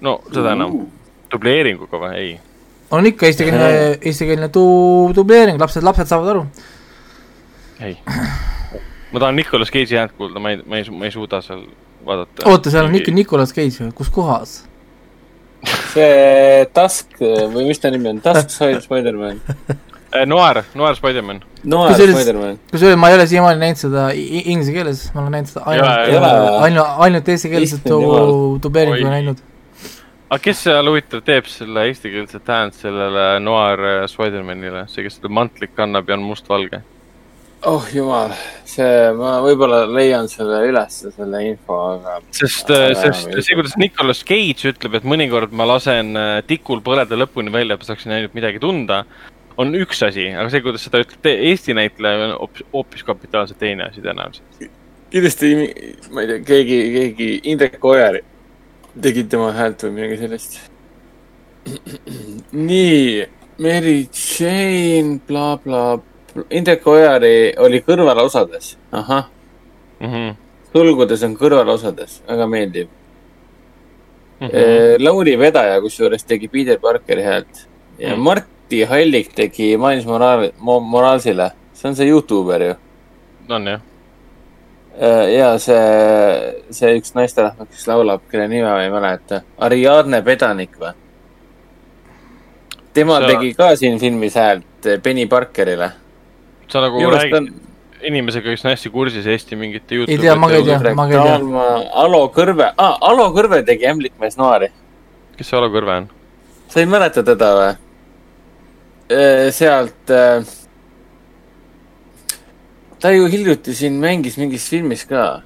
no 0.00 0.16
seda 0.32 0.56
enam. 0.58 0.80
dubleeringuga 1.32 2.00
või, 2.04 2.16
ei? 2.18 2.32
on 2.90 3.06
ikka 3.12 3.28
eestikeelne, 3.30 3.68
eestikeelne 4.00 4.50
du-, 4.54 5.12
dubleering, 5.16 5.60
lapsed, 5.62 5.86
lapsed 5.86 6.10
saavad 6.10 6.34
aru. 6.34 6.42
ei, 7.80 7.96
ma 9.12 9.22
tahan 9.22 9.38
Nicolas 9.38 9.70
Cage'i 9.70 10.00
häält 10.00 10.18
kuulda, 10.18 10.42
ma 10.42 10.56
ei, 10.56 10.60
ma 10.66 10.82
ei, 10.82 10.90
ma 10.90 11.06
ei 11.06 11.14
suuda 11.14 11.42
seal 11.44 11.64
vaadata. 12.06 12.48
oota, 12.50 12.74
seal 12.74 12.90
on 12.90 12.98
ikka 12.98 13.14
Nicolas 13.14 13.54
Cage 13.54 13.86
või, 13.86 13.94
kus 14.02 14.10
kohas? 14.10 14.58
see 15.92 16.66
Tusk 16.74 17.20
või 17.22 17.68
mis 17.68 17.78
ta 17.78 17.94
nimi 17.94 18.10
on, 18.10 18.22
Tusk 18.24 18.58
Spider-man 18.82 19.38
Eh, 20.12 20.26
Noir, 20.26 20.64
Noir 20.74 20.94
Spider-man. 20.94 21.40
Noir 21.64 21.94
Spider-man. 21.96 22.58
kusjuures 22.70 22.98
ma 23.00 23.08
ei 23.08 23.16
ole 23.16 23.24
siiamaani 23.30 23.60
näinud 23.62 23.80
seda 23.80 24.10
inglise 24.12 24.74
keeles, 24.74 25.06
ma 25.14 25.22
olen 25.22 25.38
näinud 25.38 25.52
seda 25.52 25.62
ainult, 25.72 26.26
ainult, 26.66 27.00
ainult 27.06 27.30
eestikeelset 27.32 27.88
dubleeringu 28.66 29.08
näinud. 29.08 29.40
aga 30.28 30.40
kes 30.42 30.60
seal 30.66 30.90
huvitav 30.90 31.24
teeb 31.24 31.48
selle 31.48 31.86
eestikeelset 31.88 32.52
häält 32.54 32.76
sellele 32.76 33.26
Noir 33.40 33.86
eh, 33.88 34.04
Spider-manile, 34.12 34.84
see, 34.92 35.06
kes 35.08 35.16
seda 35.20 35.32
mantlit 35.32 35.72
kannab 35.78 36.12
ja 36.12 36.20
on 36.20 36.28
mustvalge? 36.28 36.82
oh 37.72 37.88
jumal, 37.94 38.36
see, 38.68 38.94
ma 39.16 39.38
võib-olla 39.40 39.84
leian 39.88 40.28
selle 40.28 40.60
üles, 40.68 41.04
selle 41.16 41.44
info, 41.48 41.82
aga. 41.94 42.20
sest, 42.36 42.68
eh, 42.68 42.90
sest 43.00 43.32
see, 43.38 43.56
kuidas 43.56 43.78
Nicolas 43.80 44.20
Cage 44.28 44.74
ütleb, 44.74 45.00
et 45.00 45.08
mõnikord 45.08 45.56
ma 45.56 45.72
lasen 45.72 46.18
tikul 46.44 46.84
põleda 46.84 47.16
lõpuni 47.16 47.54
välja, 47.54 47.78
et 47.78 47.86
ma 47.86 47.94
saaksin 47.94 48.18
ainult 48.18 48.36
midagi 48.36 48.60
tunda 48.60 49.06
on 49.62 49.74
üks 49.78 50.02
asi, 50.06 50.28
aga 50.34 50.48
see, 50.52 50.62
kuidas 50.64 50.84
seda 50.86 51.02
ütleb 51.04 51.28
Eesti 51.32 51.76
näitleja, 51.78 52.32
on 52.36 52.62
hoopis, 52.74 53.04
kapitaalselt 53.06 53.60
teine 53.62 53.88
asi 53.88 54.04
tõenäoliselt. 54.04 54.68
kindlasti, 55.12 55.54
ma 56.12 56.24
ei 56.24 56.30
tea, 56.30 56.44
keegi, 56.48 56.78
keegi, 56.96 57.30
Indrek 57.52 57.84
Ojar 57.84 58.20
tegi 59.00 59.24
tema 59.30 59.52
häält 59.56 59.84
või 59.86 59.94
midagi 59.96 60.18
sellist. 60.20 60.58
nii, 62.52 63.26
Mary 63.62 63.98
Jane 64.10 65.20
bla,, 65.26 65.56
blablabla. 65.62 66.48
Indrek 66.50 66.86
Ojari 66.88 67.52
oli 67.60 67.82
kõrvalosades, 67.84 68.76
ahah 68.90 69.28
mm. 70.00 70.08
-hmm. 70.08 70.36
sulgudes 70.72 71.22
on 71.22 71.36
kõrvalosades, 71.36 72.22
väga 72.28 72.46
meeldiv 72.46 72.88
mm. 74.40 74.48
-hmm. 74.48 75.04
Lauri 75.04 75.36
Vedaja 75.38 75.80
kusjuures 75.80 76.24
tegi 76.24 76.48
Peter 76.48 76.78
Parkeri 76.78 77.22
häält 77.22 77.66
ja 77.98 78.16
mm. 78.16 78.22
Mart 78.22 78.51
Mati 78.72 78.84
Hallik 78.88 79.34
tegi 79.36 79.76
Miles 79.76 80.06
Moraal-, 80.08 80.52
Moralesile, 80.58 81.50
see 81.74 81.88
on 81.90 81.96
see 81.96 82.06
Youtuber 82.08 82.62
ju. 82.62 82.74
on 83.50 83.66
jah. 83.66 83.80
Äh, 84.96 85.28
ja 85.34 85.58
see, 85.60 85.76
see 86.72 86.94
üks 86.96 87.12
naisterahvas, 87.12 87.68
kes 87.68 87.84
laulab, 87.90 88.24
kelle 88.30 88.46
nime 88.48 88.70
ma 88.70 88.78
ei 88.80 88.88
mäleta, 88.92 89.42
Ariadne 89.60 90.22
Pedanik 90.24 90.80
või? 90.80 90.94
tema 92.96 93.20
sa... 93.20 93.28
tegi 93.28 93.52
ka 93.60 93.68
siin 93.76 94.00
filmis 94.00 94.40
häält 94.40 94.88
Benny 95.04 95.28
Parkerile. 95.28 95.90
sa 96.72 96.86
nagu 96.86 97.04
Juurest 97.04 97.28
räägid 97.28 97.38
on... 97.42 97.52
inimesega, 98.08 98.56
kes 98.56 98.64
on 98.64 98.72
hästi 98.72 98.96
kursis 98.96 99.28
Eesti 99.28 99.60
mingite 99.60 100.00
Youtube'i. 100.00 100.16
ei 100.16 100.24
tea, 100.24 100.40
ma 100.40 100.48
ka 100.48 100.60
ei 100.62 100.68
tea, 100.72 100.96
ma 100.96 101.08
ka 101.12 101.20
ei 101.20 101.28
tea. 101.28 101.78
Alo 102.06 102.24
Kõrve 102.32 102.72
ah,, 102.72 102.96
Alo 103.12 103.28
Kõrve 103.36 103.60
tegi 103.68 103.92
Ämblikmees 103.92 104.40
Noari. 104.40 104.72
kes 105.36 105.52
see 105.52 105.60
Alo 105.60 105.68
Kõrve 105.76 106.00
on? 106.00 106.12
sa 106.72 106.80
ei 106.80 106.88
mäleta 106.88 107.20
teda 107.20 107.56
või? 107.60 107.72
Äh, 109.12 109.52
sealt. 109.52 110.10
Äh, 110.10 110.44
ta 113.00 113.10
ju 113.10 113.26
hiljuti 113.28 113.74
siin 113.74 113.98
mängis 114.00 114.38
mingis 114.38 114.68
filmis 114.70 115.04
ka. 115.04 115.42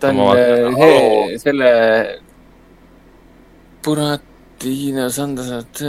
ta 0.00 0.08
on 0.08 0.36
äh, 0.36 0.76
he, 0.76 1.38
selle. 1.38 1.70
Buratino 3.84 5.08
Sandasat, 5.10 5.80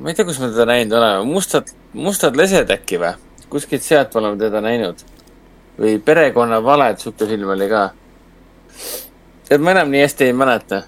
ma 0.00 0.08
ei 0.08 0.14
tea, 0.16 0.24
kus 0.24 0.40
me 0.40 0.48
teda 0.48 0.64
näinud 0.66 0.96
oleme, 0.96 1.24
mustad, 1.28 1.68
mustad 1.92 2.38
lesed 2.40 2.72
äkki 2.72 2.98
või? 3.02 3.12
kuskilt 3.52 3.84
sealt 3.84 4.16
oleme 4.16 4.40
teda 4.40 4.62
näinud. 4.64 5.04
või 5.78 5.98
Perekonna 6.00 6.62
valed, 6.64 6.98
sihuke 6.98 7.28
film 7.28 7.52
oli 7.52 7.68
ka. 7.68 7.90
et 9.50 9.60
ma 9.60 9.76
enam 9.76 9.92
nii 9.92 10.06
hästi 10.06 10.30
ei 10.30 10.32
mäleta. 10.32 10.82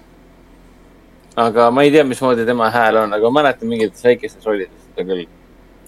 aga 1.35 1.71
ma 1.71 1.85
ei 1.85 1.91
tea, 1.91 2.03
mismoodi 2.03 2.45
tema 2.45 2.73
hääl 2.73 3.03
on, 3.05 3.13
aga 3.13 3.29
ma 3.29 3.43
mäletan 3.43 3.69
mingites 3.69 4.03
väikestes 4.03 4.45
rollides 4.45 4.82
seda 4.93 5.07
küll, 5.09 5.25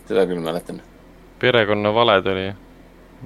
seda 0.10 0.26
küll 0.30 0.42
mäletan. 0.42 0.82
perekonnavaled 1.40 2.26
oli 2.32 2.48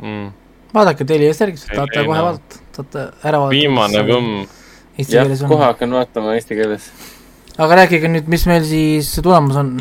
mm.. 0.01 0.27
vaadake 0.75 1.07
Teliast 1.07 1.45
järgi, 1.45 1.61
saate 1.63 2.03
kohe 2.03 2.25
vaadata, 2.25 2.59
saate 2.75 3.05
ära 3.23 3.39
vaadata. 3.45 3.55
viimane 3.55 4.03
võmm. 4.09 4.43
jah, 5.07 5.31
kohe 5.47 5.63
hakkan 5.63 5.95
vaatama 5.95 6.35
eesti 6.35 6.59
keeles. 6.59 6.91
aga 7.57 7.83
rääkige 7.83 8.11
nüüd, 8.11 8.27
mis 8.31 8.45
meil 8.49 8.67
siis 8.67 9.13
tulemas 9.23 9.59
on? 9.63 9.77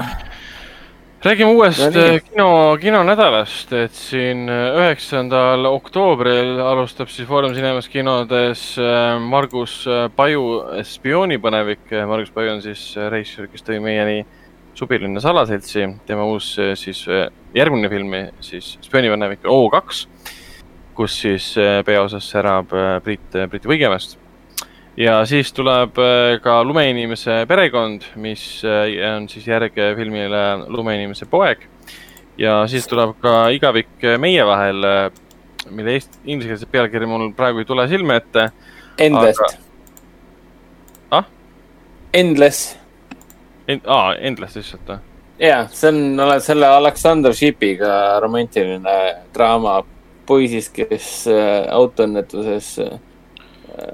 räägime 1.24 1.50
uuest 1.50 1.98
kino, 2.28 2.48
kinonädalast, 2.78 3.74
et 3.74 3.98
siin 3.98 4.46
üheksandal 4.54 5.66
oktoobril 5.72 6.60
alustab 6.62 7.10
siis 7.10 7.26
Foorum 7.26 7.56
Cinemas 7.58 7.90
kinodes 7.90 8.68
äh, 8.78 9.16
Margus 9.18 9.80
Paju 10.14 10.44
spioonipõnevik. 10.86 11.90
Margus 12.06 12.30
Paju 12.30 12.54
on 12.54 12.62
siis 12.62 12.92
reisijal, 13.10 13.50
kes 13.50 13.66
tõi 13.66 13.82
meieni 13.82 14.22
Supilinna 14.78 15.18
salaseltsi, 15.18 15.88
tema 16.06 16.22
uus 16.30 16.52
eh, 16.62 16.76
siis 16.78 17.00
eh, 17.10 17.24
järgmine 17.56 17.88
film 17.90 18.12
siis 18.46 18.76
spioonivanevik 18.84 19.48
O2, 19.50 20.04
kus 20.94 21.16
siis 21.24 21.48
eh, 21.58 21.80
peaosas 21.86 22.28
särab 22.30 22.70
Priit, 23.02 23.26
Priit 23.50 23.66
Võigemast. 23.66 24.14
ja 24.96 25.16
siis 25.26 25.50
tuleb 25.52 25.98
ka 26.42 26.56
Lumeinimese 26.62 27.40
perekond, 27.50 28.06
mis 28.22 28.62
on 29.10 29.26
siis 29.30 29.50
järg 29.50 29.74
filmile 29.98 30.46
Lumeinimese 30.68 31.26
poeg. 31.26 31.66
ja 32.38 32.60
siis 32.70 32.86
tuleb 32.86 33.18
ka 33.18 33.48
Igavik 33.50 34.10
meie 34.18 34.46
vahel, 34.46 34.84
mille 35.70 35.98
eesti, 35.98 36.22
inglisekeelset 36.24 36.70
pealkirja 36.70 37.10
mul 37.10 37.32
praegu 37.34 37.58
ei 37.58 37.66
tule 37.66 37.88
silme 37.90 38.22
ette. 38.22 38.50
Endless 38.98 39.42
aga.... 39.42 39.56
ah? 41.10 41.32
Endless 42.14 42.76
End-, 43.68 43.86
aa, 43.86 44.14
Endless 44.14 44.56
lihtsalt 44.56 44.88
või? 44.88 44.98
jaa, 45.38 45.66
see 45.72 45.92
on 45.92 46.40
selle 46.42 46.66
Aleksandr 46.66 47.34
Šipiga 47.36 47.92
romantiline 48.22 48.96
draama 49.34 49.82
poisist, 50.26 50.74
kes 50.76 51.10
äh, 51.32 51.68
autoõnnetuses 51.72 52.72
äh, 52.84 52.98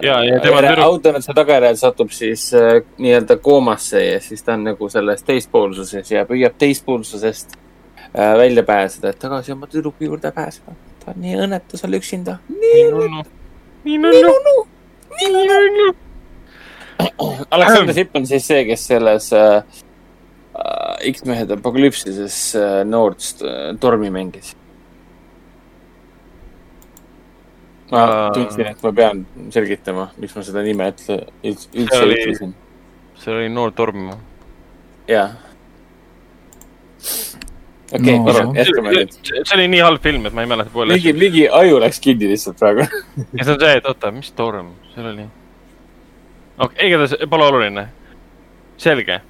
ja, 0.02 0.18
ja 0.24 0.40
tema 0.42 0.62
tüdruk... 0.62 0.84
autoõnnetuse 0.84 1.34
tagajärjel 1.36 1.76
satub 1.78 2.14
siis 2.14 2.46
äh, 2.56 2.80
nii-öelda 2.98 3.36
koomasse 3.42 4.02
ja 4.05 4.20
siis 4.24 4.42
ta 4.42 4.56
on 4.56 4.64
nagu 4.70 4.88
selles 4.92 5.22
teispoolsuses 5.26 6.10
ja 6.10 6.24
püüab 6.28 6.56
teispoolsusest 6.59 7.56
äh, 7.56 8.34
välja 8.38 8.64
pääseda, 8.66 9.12
et 9.12 9.20
tagasi 9.22 9.52
oma 9.52 9.68
tüdruku 9.70 10.09
juurde 10.09 10.32
pääseda. 10.32 10.76
ta 11.05 11.12
on 11.12 11.20
nii 11.22 11.36
õnnetu 11.46 11.80
seal 11.80 11.98
üksinda. 12.01 12.38
nii 12.48 12.88
nunnu, 12.90 13.26
nii 13.84 14.01
nunnu, 14.06 14.56
nii 15.20 15.32
nunnu. 15.36 15.92
Aleksander 17.54 17.94
Sipp 17.94 18.16
on 18.16 18.26
siis 18.26 18.46
see, 18.46 18.64
kes 18.68 18.86
selles 18.90 19.30
äh, 19.32 19.62
äh 20.54 21.12
X-mehed 21.12 21.50
apokalüpsises 21.56 22.36
äh, 22.58 22.82
noort 22.88 23.42
äh, 23.42 23.72
tormi 23.80 24.10
mängis. 24.14 24.54
ma 27.90 28.04
uh, 28.04 28.32
tundsin, 28.32 28.66
et 28.72 28.82
ma 28.82 28.92
pean 28.96 29.24
selgitama, 29.54 30.08
miks 30.18 30.34
ma 30.34 30.42
seda 30.46 30.62
nime 30.64 30.88
ütle, 30.90 31.18
üldse 31.44 32.00
oli, 32.00 32.16
ütlesin. 32.16 32.54
see 33.20 33.34
oli 33.34 33.50
noor 33.52 33.74
torm 33.76 34.08
jah. 35.10 35.36
okei 37.92 38.16
jätkame 38.56 38.96
nüüd. 38.96 39.14
see 39.20 39.56
oli 39.58 39.68
nii 39.76 39.84
halb 39.84 40.02
film, 40.02 40.26
et 40.26 40.34
ma 40.34 40.46
ei 40.46 40.52
mäleta 40.54 40.88
ligi, 40.90 41.14
ligi 41.18 41.46
aju 41.60 41.78
läks 41.84 42.00
kinni 42.02 42.32
lihtsalt 42.32 42.58
praegu 42.58 42.88
ja 43.36 43.44
see 43.44 43.52
on 43.52 43.60
see, 43.60 43.72
et 43.76 43.88
oota, 43.92 44.14
mis 44.16 44.32
torm, 44.34 44.72
seal 44.94 45.12
oli 45.12 45.28
okei 46.59 46.74
okay,, 46.74 46.89
igatahes 46.89 47.28
pole 47.31 47.44
oluline. 47.44 47.89
selge. 48.76 49.20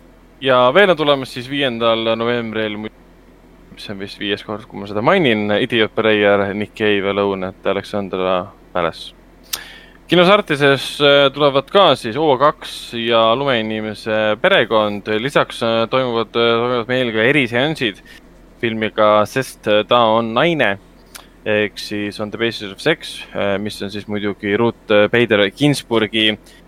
ja 0.41 0.71
veel 0.75 0.91
on 0.91 0.97
tulemas 0.97 1.33
siis 1.35 1.49
viiendal 1.51 2.17
novembril, 2.17 2.77
mis 2.77 3.91
on 3.91 3.99
vist 3.99 4.19
viies 4.21 4.45
kord, 4.45 4.65
kui 4.69 4.81
ma 4.81 4.89
seda 4.89 5.03
mainin, 5.05 5.49
Idiot 5.61 5.95
Breyer, 5.95 6.51
Nick 6.55 6.75
Cave, 6.77 7.11
Alone 7.11 7.53
at 7.53 7.67
Alexandra 7.67 8.47
Palace. 8.73 9.15
kinos 10.09 10.29
Artises 10.29 10.99
äh, 11.01 11.31
tulevad 11.33 11.71
ka 11.73 11.95
siis 11.97 12.17
O2 12.17 12.99
ja 13.07 13.35
Lumeinimese 13.37 14.37
perekond, 14.41 15.09
lisaks 15.19 15.63
äh, 15.63 15.85
toimuvad, 15.91 16.35
äh, 16.37 16.51
toimuvad 16.61 16.89
meil 16.93 17.13
ka 17.13 17.25
eriseansid 17.31 18.03
filmiga 18.61 19.25
Sest 19.27 19.67
ta 19.89 20.05
on 20.17 20.35
naine 20.35 20.77
ehk 21.45 21.77
siis 21.77 22.21
On 22.21 22.31
the 22.31 22.39
basis 22.41 22.73
of 22.73 22.81
sex, 22.81 23.19
mis 23.61 23.83
on 23.83 23.91
siis 23.93 24.07
muidugi 24.09 24.57
Ruth 24.57 24.89
Bader 25.13 25.51
Ginsburgi 25.53 26.31
Äh, 26.33 26.64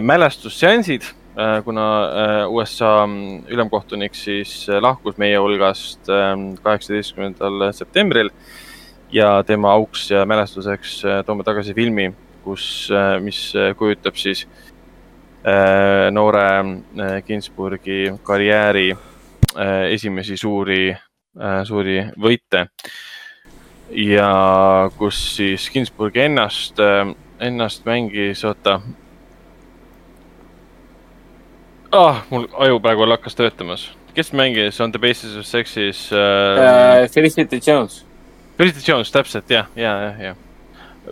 mälestusseansid, 0.00 1.02
äh, 1.38 1.64
kuna 1.64 2.04
äh, 2.04 2.50
USA 2.50 3.06
mm, 3.06 3.44
ülemkohtunik 3.48 4.14
siis 4.14 4.66
lahkus 4.80 5.16
meie 5.18 5.38
hulgast 5.38 6.08
ähm, 6.10 6.56
kaheksateistkümnendal 6.62 7.70
septembril 7.72 8.30
ja 9.12 9.42
tema 9.46 9.70
auks 9.72 10.10
ja 10.10 10.24
mälestuseks 10.26 11.02
toome 11.26 11.44
tagasi 11.46 11.74
filmi, 11.74 12.10
kus, 12.44 12.88
mis 13.22 13.52
kujutab 13.78 14.18
siis 14.18 14.42
noore 16.10 17.22
Ginsburgi 17.26 18.10
karjääri 18.26 18.88
esimesi 19.94 20.36
suuri, 20.36 20.90
suuri 21.64 22.00
võite. 22.18 22.66
ja 23.94 24.30
kus 24.98 25.22
siis 25.36 25.70
Ginsburg 25.70 26.16
ennast, 26.16 26.82
ennast 27.38 27.86
mängis, 27.86 28.42
oota 28.44 28.80
ah,. 31.96 32.24
mul 32.30 32.48
aju 32.58 32.80
praegu 32.82 33.06
hakkas 33.10 33.34
töötamas. 33.34 33.90
kes 34.14 34.32
mängis 34.32 34.80
On 34.80 34.92
the 34.92 34.98
basis 34.98 35.36
of 35.36 35.44
sex'is 35.44 36.10
äh, 36.12 37.04
uh,? 37.04 37.12
Felicity 37.12 37.60
Jones. 37.66 38.04
Felicity 38.58 38.90
Jones, 38.90 39.10
täpselt 39.12 39.50
jah, 39.50 39.66
ja, 39.76 39.92
ja, 40.02 40.12
ja. 40.24 40.34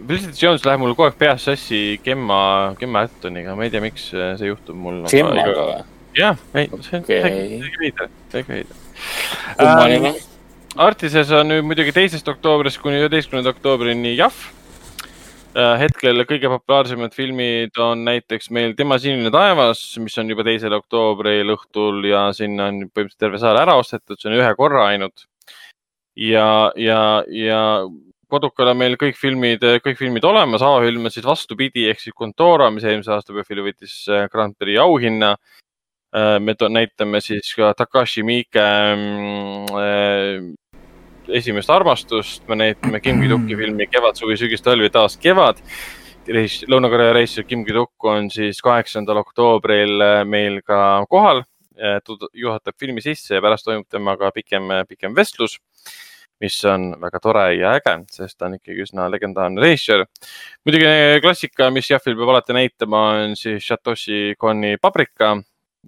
Felicity 0.07 0.47
Jones 0.47 0.65
läheb 0.65 0.81
mul 0.81 0.95
kogu 0.95 1.09
aeg 1.09 1.19
peas 1.19 1.45
sassi 1.45 2.01
Gemma, 2.05 2.75
Gemma 2.79 3.05
Attoniga, 3.05 3.55
ma 3.55 3.67
ei 3.67 3.71
tea, 3.71 3.83
miks 3.85 4.11
see 4.11 4.49
juhtub 4.49 4.77
mul. 4.77 5.05
Gemmaga 5.13 5.55
või? 5.61 5.79
jah, 6.19 6.41
ei, 6.55 6.71
see 6.87 6.99
on 6.99 7.07
täiega 7.09 7.79
veider, 7.83 8.11
täiega 8.33 8.57
veider. 8.57 8.83
kummaline. 9.59 10.15
Artises 10.75 11.31
on 11.31 11.53
nüüd 11.53 11.63
muidugi 11.63 11.93
teisest 11.95 12.29
oktoobrist 12.29 12.81
kuni 12.83 12.99
üheteistkümnenda 13.05 13.53
oktoobrini 13.55 14.17
Jahv 14.17 14.41
Äh, 14.43 14.64
hetkel 15.55 16.25
kõige 16.27 16.51
populaarsemad 16.51 17.15
filmid 17.15 17.79
on 17.79 18.03
näiteks 18.07 18.51
meil 18.55 18.73
Tema 18.79 18.99
sinine 18.99 19.31
taevas, 19.35 19.83
mis 20.03 20.17
on 20.19 20.33
juba 20.33 20.47
teisel 20.47 20.75
oktoobril 20.75 21.55
õhtul 21.55 22.03
ja 22.09 22.27
sinna 22.35 22.71
on 22.73 22.81
põhimõtteliselt 22.89 23.23
terve 23.23 23.39
saal 23.43 23.61
ära 23.61 23.77
ostetud, 23.79 24.19
see 24.19 24.33
on 24.33 24.41
ühe 24.41 24.51
korra 24.59 24.89
ainult. 24.91 25.29
ja, 26.19 26.73
ja, 26.77 27.23
ja 27.27 27.61
kodukal 28.31 28.73
on 28.73 28.81
meil 28.81 28.97
kõik 29.01 29.19
filmid, 29.19 29.63
kõik 29.85 29.99
filmid 30.01 30.25
olemas, 30.27 30.63
avafilm 30.65 31.07
on 31.07 31.15
siis 31.15 31.27
vastupidi 31.27 31.87
ehk 31.91 32.03
siis 32.03 32.17
Contora, 32.19 32.71
mis 32.75 32.87
eelmise 32.87 33.13
aasta 33.15 33.35
PÖFFil 33.35 33.63
võitis 33.67 33.95
äh, 34.11 34.27
Grand 34.33 34.57
Prix 34.59 34.81
auhinna. 34.83 35.35
Äh, 36.15 36.39
me 36.43 36.55
näitame 36.71 37.21
siis 37.23 37.53
ka 37.59 37.73
Takashi 37.79 38.25
Miike 38.27 38.67
mm, 38.97 40.51
esimest 41.29 41.71
armastust, 41.71 42.45
me 42.49 42.57
näitame 42.61 43.01
Kim 43.01 43.21
Ki-duki 43.23 43.57
filmi 43.57 43.87
Kevad, 43.91 44.19
suvi, 44.19 44.37
sügis, 44.41 44.63
talv 44.65 44.85
ja 44.85 44.93
taas 44.95 45.17
kevad. 45.21 45.61
Lõuna-Korea 46.25 47.13
reisijal 47.17 47.47
Kim 47.49 47.65
Ki-duk 47.67 48.09
on 48.09 48.31
siis 48.33 48.61
kaheksandal 48.65 49.21
oktoobril 49.21 50.01
äh, 50.05 50.23
meil 50.29 50.61
ka 50.65 51.05
kohal, 51.11 51.45
äh, 51.77 52.01
juhatab 52.33 52.77
filmi 52.81 53.05
sisse 53.05 53.37
ja 53.37 53.45
pärast 53.45 53.69
toimub 53.69 53.89
temaga 53.93 54.33
pikem, 54.35 54.73
pikem 54.89 55.17
vestlus 55.17 55.59
mis 56.43 56.57
on 56.69 56.91
väga 57.01 57.21
tore 57.23 57.45
ja 57.57 57.75
äge, 57.79 57.95
sest 58.13 58.37
ta 58.39 58.49
on 58.49 58.59
ikkagi 58.59 58.85
üsna 58.85 59.07
legendaarne 59.13 59.63
režissöör. 59.63 60.05
muidugi 60.67 61.21
klassika, 61.23 61.71
mis 61.71 61.91
Jaffil 61.91 62.17
peab 62.19 62.33
alati 62.35 62.57
näitama, 62.57 63.03
on 63.25 63.37
siis 63.39 63.67
Satoshi 63.67 64.35
Koni 64.39 64.77
Paprika 64.83 65.37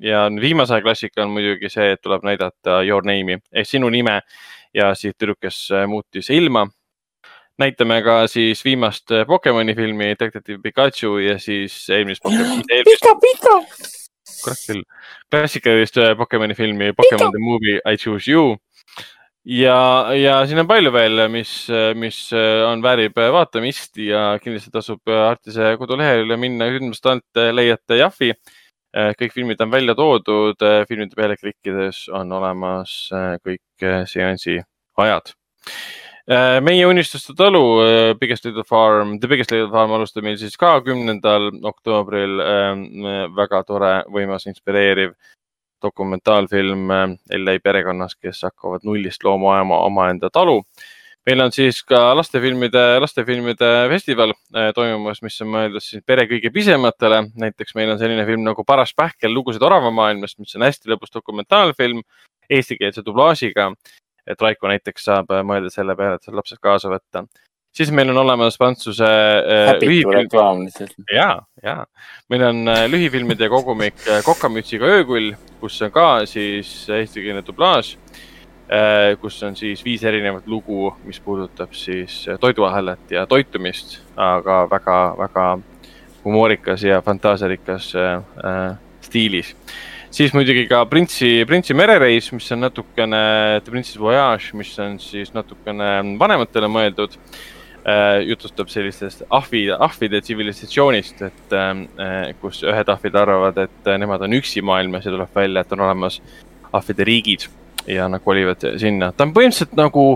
ja 0.01 0.27
viimase 0.41 0.75
aja 0.75 0.83
klassika 0.83 1.25
on 1.25 1.35
muidugi 1.35 1.71
see, 1.73 1.93
et 1.93 2.03
tuleb 2.03 2.25
näidata 2.27 2.83
Your 2.87 3.05
Name'i 3.07 3.41
ehk 3.53 3.69
sinu 3.69 3.91
nime 3.93 4.21
ja 4.77 4.93
siis 4.94 5.16
tüdruk, 5.16 5.40
kes 5.43 5.61
äh, 5.73 5.86
muutis 5.89 6.31
ilma. 6.31 6.66
näitame 7.59 8.03
ka 8.05 8.27
siis 8.28 8.61
viimast 8.65 9.11
äh, 9.11 9.27
Pokemoni 9.27 9.74
filmi 9.74 10.11
Detective 10.20 10.59
Pikachu 10.62 11.16
ja 11.19 11.39
siis 11.39 11.89
eelmist 11.90 12.23
Pokemoni. 12.23 12.62
Pika, 12.85 13.15
Pika. 13.23 13.55
kurat 14.44 14.62
küll, 14.66 14.82
klassikalist 15.31 15.97
äh, 16.03 16.12
Pokemoni 16.16 16.55
filmi 16.55 16.93
Pokemon 16.93 17.32
the 17.32 17.40
Movie 17.40 17.81
I 17.81 17.97
Choose 17.97 18.31
You 18.31 18.57
ja, 19.44 19.78
ja 20.12 20.36
siin 20.47 20.61
on 20.61 20.69
palju 20.69 20.93
veel, 20.93 21.24
mis, 21.32 21.55
mis 21.94 22.20
on, 22.69 22.82
väärib 22.82 23.16
vaatamist 23.32 23.97
ja 24.03 24.36
kindlasti 24.43 24.74
tasub 24.74 25.09
Artise 25.09 25.77
kodulehele 25.78 26.36
minna 26.36 26.69
sündmuste 26.74 27.15
alt, 27.15 27.44
leiate 27.55 28.03
Jahvi. 28.03 28.35
Kõik 28.97 29.35
filmid 29.35 29.60
on 29.60 29.70
välja 29.73 29.94
toodud, 29.98 30.62
filmide 30.89 31.16
peale 31.18 31.36
klikkides 31.36 32.06
on 32.16 32.32
olemas 32.32 32.97
kõik 33.44 33.86
seansi 34.09 34.59
ajad. 34.97 35.35
Meie 36.66 36.86
unistuste 36.89 37.36
talu 37.39 37.60
Biggest 38.18 38.48
Little 38.48 38.64
Farm, 38.66 39.18
The 39.20 39.28
Biggest 39.31 39.52
Little 39.52 39.70
Farm 39.70 39.93
alustab 39.94 40.24
meil 40.27 40.39
siis 40.40 40.56
ka 40.59 40.81
kümnendal 40.82 41.52
oktoobril. 41.70 42.40
Väga 43.36 43.62
tore, 43.68 43.93
võimas, 44.10 44.48
inspireeriv 44.51 45.12
dokumentaalfilm 45.85 46.90
LA 47.36 47.59
perekonnast, 47.62 48.18
kes 48.18 48.43
hakkavad 48.48 48.86
nullist 48.89 49.23
looma 49.23 49.60
oma, 49.60 49.78
omaenda 49.86 50.32
talu. 50.32 50.62
Meil 51.27 51.43
on 51.43 51.53
siis 51.53 51.82
ka 51.82 52.01
lastefilmide, 52.15 52.85
lastefilmide 53.03 53.70
festival 53.90 54.32
toimumas, 54.74 55.20
mis 55.27 55.40
on 55.43 55.53
mõeldud 55.53 55.82
siis 55.82 56.05
pere 56.07 56.28
kõige 56.31 56.53
pisematele. 56.55 57.24
näiteks 57.35 57.74
meil 57.74 57.90
on 57.94 57.98
selline 57.98 58.24
film 58.28 58.47
nagu 58.47 58.65
Paras 58.65 58.94
pähkel, 58.94 59.35
lugusid 59.35 59.62
oravamaailmast, 59.62 60.39
mis 60.39 60.55
on 60.57 60.66
hästi 60.69 60.93
lõbus 60.93 61.15
dokumentaalfilm 61.15 62.03
eestikeelse 62.51 63.03
dublaažiga 63.03 63.73
et 64.27 64.43
Raiko 64.43 64.70
näiteks 64.70 65.07
saab 65.09 65.32
äh, 65.35 65.43
mõelda 65.47 65.70
selle 65.73 65.97
peale, 65.98 66.19
et 66.19 66.27
seal 66.27 66.36
lapsed 66.39 66.61
kaasa 66.62 66.90
võtta. 66.90 67.24
siis 67.77 67.90
meil 67.93 68.11
on 68.11 68.19
olemas 68.24 68.59
Prantsuse 68.59 69.07
äh, 69.07 69.73
lihtsalt. 69.81 70.97
ja, 71.12 71.31
ja 71.62 71.77
meil 72.31 72.47
on 72.48 72.62
äh, 72.73 72.85
lühifilmide 72.90 73.48
kogumik 73.53 74.01
Kokamütsiga 74.24 74.90
öökull, 74.98 75.35
kus 75.61 75.81
on 75.82 75.94
ka 75.94 76.09
siis 76.27 76.73
eestikeelne 76.90 77.44
dublaaž, 77.47 77.97
kus 79.23 79.37
on 79.47 79.55
siis 79.55 79.85
viis 79.85 80.03
erinevat 80.03 80.47
lugu, 80.51 80.89
mis 81.07 81.21
puudutab 81.23 81.75
siis 81.77 82.25
toiduahelat 82.41 83.13
ja 83.15 83.23
toitumist, 83.31 84.01
aga 84.17 84.65
väga-väga 84.71 85.45
humoorikas 86.25 86.83
ja 86.83 86.99
fantaasiarikas 87.07 87.93
stiilis 89.07 89.55
siis 90.17 90.33
muidugi 90.35 90.65
ka 90.71 90.85
Printsi, 90.89 91.45
Printsi 91.49 91.75
merereis, 91.77 92.31
mis 92.35 92.49
on 92.55 92.65
natukene, 92.65 93.21
The 93.65 93.73
Princess 93.73 93.99
Voyage, 94.01 94.55
mis 94.59 94.73
on 94.83 94.99
siis 95.03 95.33
natukene 95.37 96.17
vanematele 96.21 96.71
mõeldud 96.73 97.19
äh,. 97.19 98.23
jutustab 98.27 98.71
sellistest 98.73 99.27
ahvi, 99.31 99.67
ahvide 99.71 100.23
tsivilisatsioonist, 100.25 101.23
et 101.29 101.55
äh, 101.55 102.33
kus 102.41 102.63
ühed 102.67 102.95
ahvid 102.97 103.21
arvavad, 103.21 103.61
et 103.67 103.93
nemad 104.01 104.25
on 104.27 104.39
üksi 104.41 104.65
maailmas 104.65 105.07
ja 105.07 105.15
tuleb 105.15 105.37
välja, 105.37 105.63
et 105.63 105.77
on 105.77 105.85
olemas 105.87 106.21
ahvide 106.73 107.07
riigid 107.07 107.47
ja 107.87 108.09
nad 108.09 108.25
kolivad 108.25 108.65
sinna. 108.81 109.13
ta 109.13 109.25
on 109.25 109.35
põhimõtteliselt 109.37 109.77
nagu 109.79 110.09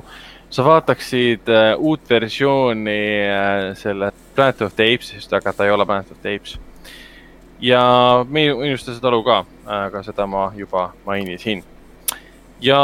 sa 0.51 0.65
vaataksid 0.67 1.49
äh, 1.49 1.75
uut 1.79 2.09
versiooni 2.11 2.99
äh, 3.29 3.77
selle 3.79 4.13
Planet 4.35 4.67
of 4.67 4.75
the 4.75 4.91
Apes'ist, 4.95 5.33
aga 5.33 5.53
ta 5.53 5.65
ei 5.69 5.75
ole 5.75 5.87
Planet 5.87 6.11
of 6.11 6.23
the 6.23 6.35
Apes 6.35 6.59
ja 7.61 7.83
meie 8.29 8.53
unistused 8.55 9.03
talu 9.03 9.21
ka, 9.25 9.45
aga 9.69 10.03
seda 10.05 10.27
ma 10.27 10.51
juba 10.57 10.91
mainisin. 11.07 11.63
ja 12.61 12.79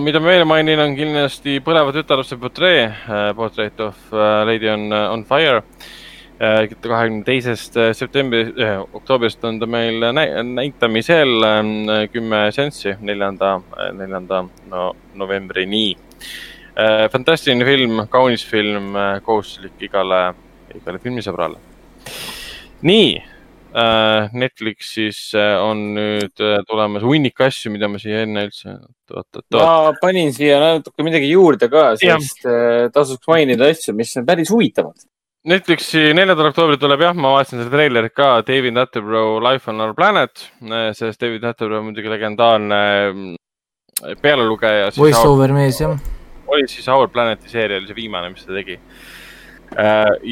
mida 0.00 0.20
ma 0.20 0.28
veel 0.28 0.44
mainin, 0.44 0.80
on 0.80 0.96
kindlasti 0.96 1.60
Põleva 1.64 1.92
tütarlaste 1.92 2.36
portree, 2.36 2.84
äh, 2.84 3.34
Portrait 3.36 3.80
of 3.80 3.96
äh, 4.12 4.44
Lady 4.46 4.68
on, 4.68 4.92
on 4.92 5.24
Fire. 5.24 5.62
Äh, 5.62 6.01
kahekümne 6.38 7.24
teisest 7.26 7.76
septembrist 7.94 8.58
eh,, 8.58 8.78
oktoobrist 8.94 9.44
on 9.44 9.60
ta 9.60 9.66
meil 9.70 10.02
näitamisel 10.12 11.44
kümme 12.12 12.40
seanssi, 12.52 12.96
neljanda, 13.00 13.58
neljanda 13.98 14.44
no, 14.70 14.92
novembrini. 15.14 15.96
fantastiline 17.12 17.64
film, 17.64 18.06
kaunis 18.08 18.46
film, 18.48 18.94
kohustuslik 19.22 19.82
igale, 19.82 20.32
igale 20.74 20.98
filmisõbrale. 20.98 21.60
nii 22.82 23.12
Netflixis 24.32 25.32
on 25.36 25.78
nüüd 25.96 26.42
tulemas 26.68 27.04
hunnik 27.06 27.40
asju, 27.40 27.70
mida 27.72 27.88
ma 27.88 28.00
siia 28.00 28.24
enne 28.26 28.46
üldse. 28.48 28.74
ma 29.52 29.92
panin 30.00 30.32
siia 30.32 30.58
natuke 30.60 31.04
midagi 31.04 31.30
juurde 31.30 31.68
ka, 31.72 31.94
sest 31.96 32.44
tasuks 32.92 33.28
mainida 33.28 33.70
asju, 33.72 33.94
mis 33.96 34.12
on 34.16 34.26
päris 34.28 34.52
huvitavad. 34.52 34.96
Netflixi 35.42 36.12
neljandal 36.14 36.52
oktoobril 36.52 36.78
tuleb 36.78 37.00
jah, 37.02 37.16
ma 37.18 37.32
vaatasin 37.34 37.64
seda 37.64 37.72
treilerit 37.72 38.12
ka, 38.14 38.26
David 38.46 38.76
Attenborough 38.78 39.40
Life 39.42 39.70
on 39.70 39.82
our 39.82 39.94
planet, 39.94 40.44
sest 40.94 41.18
David 41.18 41.42
Attenborough 41.48 41.82
on 41.82 41.88
muidugi 41.88 42.12
legendaarne 42.12 42.82
pealelugeja. 44.22 44.92
Voice 44.98 45.24
over 45.26 45.54
mees 45.54 45.80
jah. 45.82 45.96
oli 46.46 46.68
siis 46.68 46.86
Our 46.88 47.08
Planeti 47.08 47.48
seeria 47.48 47.80
oli 47.80 47.88
see 47.88 47.96
viimane, 47.96 48.30
mis 48.30 48.46
ta 48.46 48.54
tegi. 48.54 48.78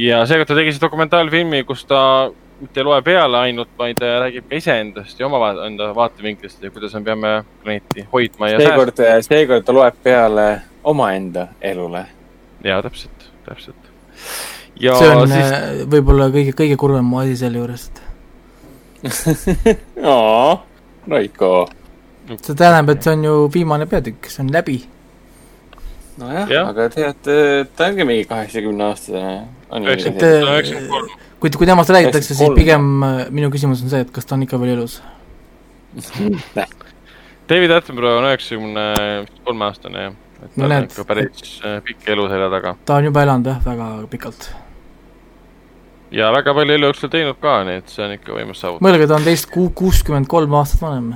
ja 0.05 0.21
seekord 0.27 0.47
ta 0.53 0.59
tegi 0.59 0.77
siis 0.77 0.83
dokumentaalfilmi, 0.83 1.65
kus 1.65 1.85
ta 1.91 2.03
mitte 2.61 2.81
ei 2.81 2.85
loe 2.85 3.01
peale 3.03 3.39
ainult, 3.49 3.73
vaid 3.79 4.03
äh, 4.05 4.19
räägib 4.21 4.49
ka 4.51 4.59
iseendast 4.61 5.21
ja 5.21 5.27
oma 5.27 5.53
enda 5.65 5.91
vaatevinklist 5.97 6.63
ja 6.63 6.71
kuidas 6.71 6.95
me 6.99 7.03
peame 7.07 7.33
planeeti 7.63 8.07
hoidma 8.13 8.53
ja 8.53 8.61
seekord, 8.61 9.01
äh, 9.01 9.19
seekord 9.25 9.65
ta 9.65 9.75
loeb 9.75 9.97
peale 10.05 10.49
omaenda 10.85 11.49
elule. 11.61 12.05
ja 12.65 12.83
täpselt, 12.85 13.31
täpselt. 13.49 13.91
See 14.81 15.11
on 15.17 15.29
siis... 15.29 15.51
Äh, 15.57 15.83
võib-olla 15.91 16.31
kõige, 16.35 16.55
kõige 16.57 16.79
kurvem 16.81 17.13
asi 17.21 17.37
selle 17.41 17.61
juures 17.63 17.91
aa, 20.05 20.57
Raiko. 21.09 21.53
see 22.37 22.55
tähendab, 22.55 22.91
et 22.95 23.05
see 23.05 23.15
on 23.17 23.25
ju 23.25 23.37
viimane 23.55 23.87
peatükk, 23.89 24.29
see 24.29 24.43
on 24.45 24.51
läbi. 24.53 24.77
nojah 26.21 26.53
ja., 26.53 26.67
aga 26.69 26.89
tead, 26.93 27.31
ta 27.77 27.89
ongi 27.89 28.07
mingi 28.09 28.27
kaheksakümne 28.29 28.91
aastane. 28.91 29.35
kui, 31.41 31.51
kui 31.51 31.67
temast 31.67 31.91
räägitakse, 31.97 32.37
siis 32.37 32.53
pigem 32.57 32.93
äh, 33.07 33.25
minu 33.33 33.51
küsimus 33.53 33.85
on 33.85 33.93
see, 33.93 34.05
et 34.05 34.13
kas 34.13 34.29
ta 34.29 34.37
on 34.37 34.45
ikka 34.45 34.61
veel 34.61 34.77
elus? 34.77 35.01
David 37.51 37.73
Attenborough 37.75 38.21
on 38.21 38.29
üheksakümne 38.29 38.83
kolme 39.45 39.65
aastane 39.67 40.03
jah. 40.05 40.19
et 40.45 40.53
tal 40.57 40.75
on 40.77 40.91
ikka 40.91 41.05
päris 41.09 41.55
äh, 41.65 41.81
pikk 41.87 42.13
elu 42.15 42.29
selja 42.31 42.51
taga. 42.53 42.77
ta 42.85 43.01
on 43.01 43.09
juba 43.09 43.25
elanud 43.25 43.49
jah, 43.51 43.65
väga 43.65 43.95
pikalt. 44.13 44.53
Ja 46.15 46.31
väga 46.35 46.55
palju 46.57 46.77
elu 46.77 46.91
jooksul 46.91 47.13
teinud 47.13 47.39
ka, 47.43 47.61
nii 47.67 47.81
et 47.83 47.93
see 47.93 48.05
on 48.05 48.15
ikka 48.17 48.35
võimas 48.37 48.63
saavutus. 48.63 48.85
mõelge, 48.87 49.09
ta 49.11 49.19
on 49.19 49.27
teist 49.27 49.51
ku-, 49.53 49.71
kuuskümmend 49.77 50.29
kolm 50.31 50.55
aastat 50.59 50.83
vanem. 50.85 51.15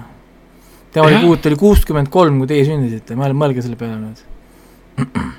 tema 0.94 1.10
oli 1.10 1.20
kuut-, 1.24 1.48
oli 1.50 1.58
kuuskümmend 1.60 2.10
kolm, 2.14 2.40
kui 2.42 2.50
teie 2.50 2.66
sündisite, 2.68 3.18
mõelge 3.18 3.64
selle 3.64 3.78
peale 3.80 3.98
nüüd. 4.00 4.24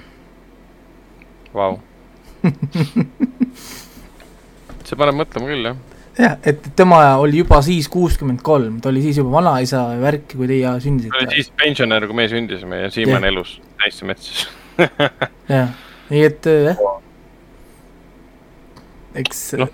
Vau. 1.55 1.77
see 4.85 4.97
paneb 4.99 5.15
mõtlema 5.23 5.47
küll, 5.49 5.69
jah 5.71 5.83
jah, 6.19 6.35
et 6.47 6.67
tema 6.77 6.99
oli 7.21 7.39
juba 7.41 7.61
siis 7.65 7.87
kuuskümmend 7.91 8.43
kolm, 8.45 8.79
ta 8.83 8.91
oli 8.91 9.01
siis 9.03 9.19
juba 9.19 9.33
vanaisa 9.37 9.85
värk, 10.01 10.35
kui 10.35 10.47
teie 10.51 10.75
sündisite. 10.83 11.15
ta 11.15 11.23
oli 11.23 11.39
siis 11.39 11.51
pensionär, 11.63 12.07
kui 12.09 12.17
me 12.17 12.27
sündisime 12.31 12.83
ja 12.83 12.91
siiamaani 12.93 13.31
elus 13.31 13.57
täitsa 13.81 14.07
metsas 14.11 14.45
jah, 15.55 15.73
nii 16.11 16.23
et 16.27 16.51
jah, 16.67 16.79
eks 19.21 19.41
no. 19.61 19.69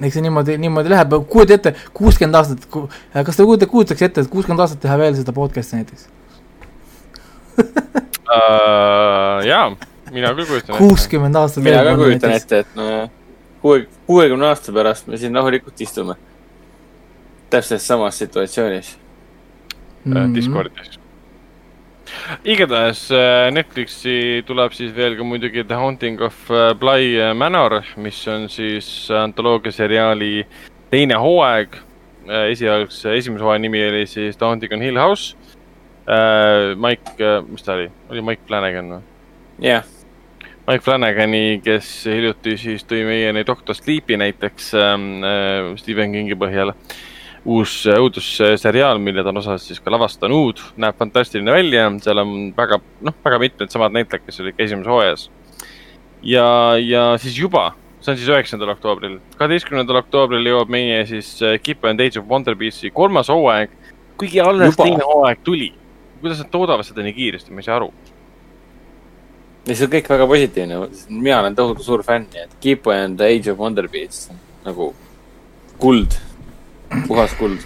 eks 0.00 0.18
see 0.18 0.24
niimoodi, 0.24 0.58
niimoodi 0.60 0.92
läheb, 0.92 1.16
kujuta 1.30 1.58
ette, 1.58 1.74
kuuskümmend 1.96 2.40
aastat, 2.40 2.68
kas 2.68 3.36
te 3.36 3.46
kujutate, 3.46 3.70
kujutaks 3.72 4.06
ette, 4.08 4.24
et 4.24 4.32
kuuskümmend 4.32 4.64
aastat 4.66 4.82
teha 4.84 4.98
veel 5.00 5.16
seda 5.18 5.34
podcast'i 5.36 5.80
näiteks 5.80 6.08
uh,? 7.58 9.42
jaa, 9.50 9.66
mina 10.12 10.32
küll 10.36 10.48
kujutan 10.48 10.74
ette. 10.74 10.80
kuuskümmend 10.80 11.42
aastat 11.42 11.64
mina 11.66 11.84
ka 11.86 11.98
kujutan 12.00 12.38
ette, 12.38 12.64
et 12.64 12.78
no 12.78 12.88
kuue, 13.64 13.86
kuuekümne 14.06 14.46
aasta 14.50 14.72
pärast 14.72 15.06
me 15.08 15.16
siin 15.16 15.34
rahulikult 15.34 15.80
istume. 15.80 16.14
täpselt 17.50 17.82
samas 17.82 18.18
situatsioonis 18.18 18.98
mm. 20.04 20.12
-hmm. 20.12 20.34
Discordis. 20.34 21.00
Igatahes 22.44 23.06
äh, 23.14 23.48
Netflixi 23.54 24.42
tuleb 24.46 24.74
siis 24.76 24.92
veel 24.96 25.16
ka 25.18 25.26
muidugi 25.26 25.64
The 25.64 25.78
Haunting 25.80 26.20
of 26.24 26.50
äh, 26.50 26.72
Bly 26.78 27.34
Manor, 27.34 27.80
mis 27.96 28.20
on 28.28 28.48
siis 28.52 28.88
antoloogia 29.10 29.72
seriaali 29.72 30.46
teine 30.90 31.18
hooaeg. 31.20 31.80
esialgse, 32.24 33.12
esimese 33.18 33.44
hooaja 33.44 33.60
nimi 33.60 33.82
oli 33.84 34.06
siis 34.08 34.36
The 34.36 34.46
Haunting 34.46 34.72
on 34.72 34.80
Hill 34.80 34.96
House. 34.96 35.36
Mike, 36.76 37.28
mis 37.48 37.62
ta 37.64 37.76
oli, 37.76 37.90
oli 38.12 38.22
Mike 38.24 38.48
Flanagan 38.48 38.90
või? 38.92 39.04
jah 39.60 39.84
yeah 39.84 40.04
Mike 40.64 40.80
Flanagani, 40.80 41.60
kes 41.60 41.88
hiljuti 42.08 42.54
siis 42.56 42.86
tõi 42.88 43.02
meieni 43.04 43.42
Doctor 43.44 43.76
Sleepi 43.76 44.16
näiteks 44.16 44.70
ähm, 44.80 45.02
äh, 45.20 45.66
Stephen 45.76 46.14
Kingi 46.16 46.38
põhjal. 46.40 46.72
Uus 47.44 47.82
äh, 47.86 47.98
õudusseriaal, 48.00 48.98
mille 49.02 49.22
ta 49.24 49.32
on 49.32 49.40
osas 49.42 49.66
siis 49.68 49.80
ka 49.84 49.92
lavastanud, 49.92 50.60
näeb 50.80 50.96
fantastiline 51.00 51.52
välja, 51.52 51.86
seal 52.04 52.22
on 52.22 52.34
väga, 52.56 52.80
noh, 53.04 53.16
väga 53.24 53.40
mitmed 53.42 53.72
samad 53.72 53.94
näitlejad, 53.96 54.24
kes 54.24 54.40
olid 54.40 54.56
ka 54.56 54.64
esimeses 54.64 54.90
hooajas. 54.90 55.26
ja, 56.24 56.46
ja 56.80 57.04
siis 57.20 57.36
juba, 57.38 57.70
see 58.00 58.14
on 58.14 58.20
siis 58.20 58.32
üheksandal 58.32 58.72
oktoobril, 58.74 59.18
kaheteistkümnendal 59.36 60.00
oktoobril 60.00 60.50
jõuab 60.54 60.72
meie 60.72 61.04
siis 61.10 61.36
äh, 61.44 61.58
Keep 61.60 61.84
and 61.90 62.00
Age 62.00 62.20
of 62.20 62.28
Wonder 62.30 62.56
Beast'i 62.56 62.92
kolmas 62.94 63.28
hooaeg, 63.32 63.76
kuigi 64.20 64.40
alles 64.40 64.80
teine 64.80 65.04
hooaeg 65.04 65.44
tuli. 65.44 65.72
kuidas 66.24 66.40
nad 66.40 66.48
toodavad 66.48 66.86
seda 66.88 67.04
nii 67.04 67.12
kiiresti, 67.12 67.52
ma 67.52 67.60
ei 67.60 67.66
saa 67.66 67.74
aru. 67.76 67.90
Ja 69.68 69.74
see 69.76 69.84
on 69.84 69.90
kõik 69.92 70.08
väga 70.08 70.26
positiivne, 70.28 70.78
mina 71.10 71.42
olen 71.42 71.56
tohutu 71.56 71.84
suur 71.84 72.00
fänn, 72.04 72.24
nii 72.32 72.46
et 72.46 72.56
Keep 72.64 72.88
and 72.92 73.20
Age 73.20 73.52
of 73.52 73.60
Wonder 73.60 73.88
Beasts 73.92 74.30
nagu 74.64 74.94
kuld, 75.80 76.16
puhas 77.08 77.34
kuld. 77.38 77.64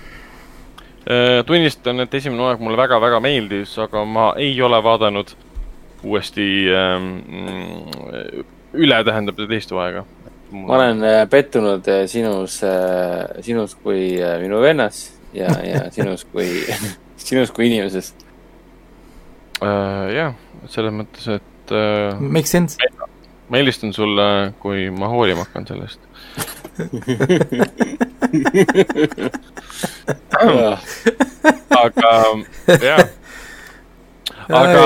Äh, 1.08 1.40
tunnistan, 1.46 2.00
et 2.04 2.14
esimene 2.14 2.44
hooaeg 2.44 2.62
mulle 2.62 2.78
väga-väga 2.80 3.20
meeldis, 3.24 3.74
aga 3.80 4.04
ma 4.04 4.30
ei 4.36 4.52
ole 4.62 4.80
vaadanud 4.84 5.32
uuesti 6.04 6.46
ähm, 6.70 7.10
üle, 8.76 9.02
tähendab 9.04 9.40
teist 9.48 9.72
hooaega. 9.74 10.04
ma 10.52 10.76
olen 10.78 11.04
äh, 11.04 11.22
pettunud 11.30 11.88
äh, 11.88 12.06
sinus, 12.08 12.60
sinus 13.44 13.74
kui 13.82 14.16
minu 14.40 14.60
vennas 14.64 15.02
ja, 15.32 15.50
ja 15.64 15.84
sinus 15.96 16.24
kui 16.24 16.48
sinus 17.28 17.50
kui 17.52 17.68
inimeses. 17.68 18.14
jah, 19.58 20.36
selles 20.70 20.94
mõttes, 20.94 21.26
et 21.34 21.54
et 21.68 21.76
äh,. 21.76 22.20
Makes 22.20 22.50
sense. 22.50 22.76
ma 23.48 23.56
helistan 23.56 23.92
sulle, 23.92 24.52
kui 24.60 24.90
ma 24.90 25.08
hoolima 25.08 25.46
hakkan 25.46 25.66
sellest 25.66 26.00
aga 31.82 32.12
jah, 32.82 33.02
aga 34.48 34.84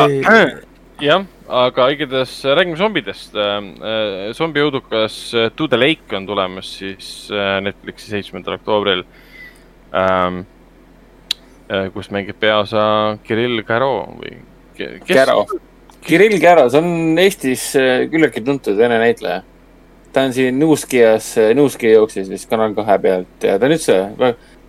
jah, 1.03 1.27
aga 1.49 1.89
igatahes 1.95 2.33
räägime 2.45 2.79
zombidest 2.81 3.35
äh,. 3.35 4.31
zombiõudukas 4.39 5.19
To 5.57 5.69
the 5.69 5.79
Lake 5.81 6.17
on 6.17 6.27
tulemas 6.27 6.69
siis 6.79 7.07
äh, 7.33 7.61
Netflixi 7.65 8.11
seitsmendal 8.17 8.61
oktoobril 8.61 9.05
ähm,. 9.93 10.45
Äh, 11.73 11.87
kus 11.95 12.11
mängib 12.13 12.37
peaosa 12.43 13.19
Kirill 13.25 13.63
Käro 13.65 13.95
või 14.19 14.35
kes? 14.77 15.07
Käro 15.09 15.47
Kirill 16.03 16.41
Kära, 16.43 16.67
see 16.71 16.83
on 16.83 17.19
Eestis 17.23 17.69
äh, 17.79 18.05
küllaltki 18.11 18.43
tuntud 18.45 18.77
vene 18.77 18.99
näitleja. 19.01 19.43
Ta 20.13 20.27
on 20.27 20.35
siin 20.37 20.59
Nuuskias, 20.61 21.33
äh, 21.39 21.55
Nuuski 21.57 21.93
jooksis 21.93 22.31
vist 22.31 22.51
Kanal 22.51 22.75
kahe 22.77 22.99
pealt 23.03 23.47
ja 23.49 23.59
ta 23.59 23.69
on 23.69 23.77
üldse, 23.77 23.99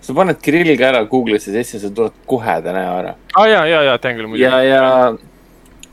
sa 0.03 0.15
paned 0.15 0.39
Kirill 0.43 0.77
Kära 0.79 1.03
Google'isse 1.09 1.53
sisse, 1.55 1.81
sa 1.81 1.91
tuled 1.91 2.15
kohe 2.29 2.57
ta 2.63 2.75
näo 2.75 2.97
ära. 3.01 3.15
aa 3.35 3.43
ah, 3.43 3.49
ja, 3.49 3.65
ja, 3.67 3.83
ja 3.89 3.97
tean 3.97 4.19
küll 4.19 4.31
muidugi. 4.31 4.47
ja, 4.47 4.63
ja 4.63 5.13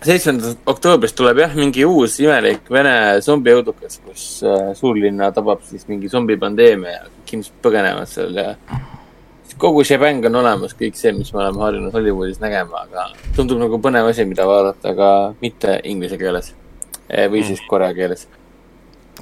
seitsmendast 0.07 0.71
oktoobrist 0.71 1.17
tuleb 1.19 1.43
jah, 1.43 1.57
mingi 1.59 1.85
uus 1.85 2.17
imelik 2.23 2.71
vene 2.73 2.95
zombiõudukas, 3.25 4.01
kus 4.07 4.29
äh, 4.47 4.71
suurlinna 4.79 5.33
tabab 5.37 5.67
siis 5.69 5.87
mingi 5.91 6.09
zombipandeemia 6.13 6.95
ja 6.95 7.05
kõik 7.11 7.37
inimesed 7.37 7.61
põgenevad 7.65 8.11
seal 8.11 8.41
ja 8.41 8.55
kogu 9.61 9.85
see 9.85 9.99
bäng 10.01 10.25
on 10.25 10.41
olemas, 10.41 10.73
kõik 10.79 10.97
see, 10.97 11.13
mis 11.13 11.33
me 11.35 11.43
oleme 11.43 11.61
harjunud 11.61 11.95
Hollywoodis 11.95 12.41
nägema, 12.41 12.85
aga 12.87 13.11
tundub 13.37 13.61
nagu 13.61 13.81
põnev 13.83 14.09
asi, 14.09 14.25
mida 14.29 14.47
vaadata, 14.49 14.95
aga 14.95 15.09
mitte 15.43 15.77
inglise 15.91 16.17
keeles 16.21 16.55
eh, 17.09 17.27
või 17.31 17.45
siis 17.45 17.61
korea 17.69 17.93
keeles. 17.97 18.27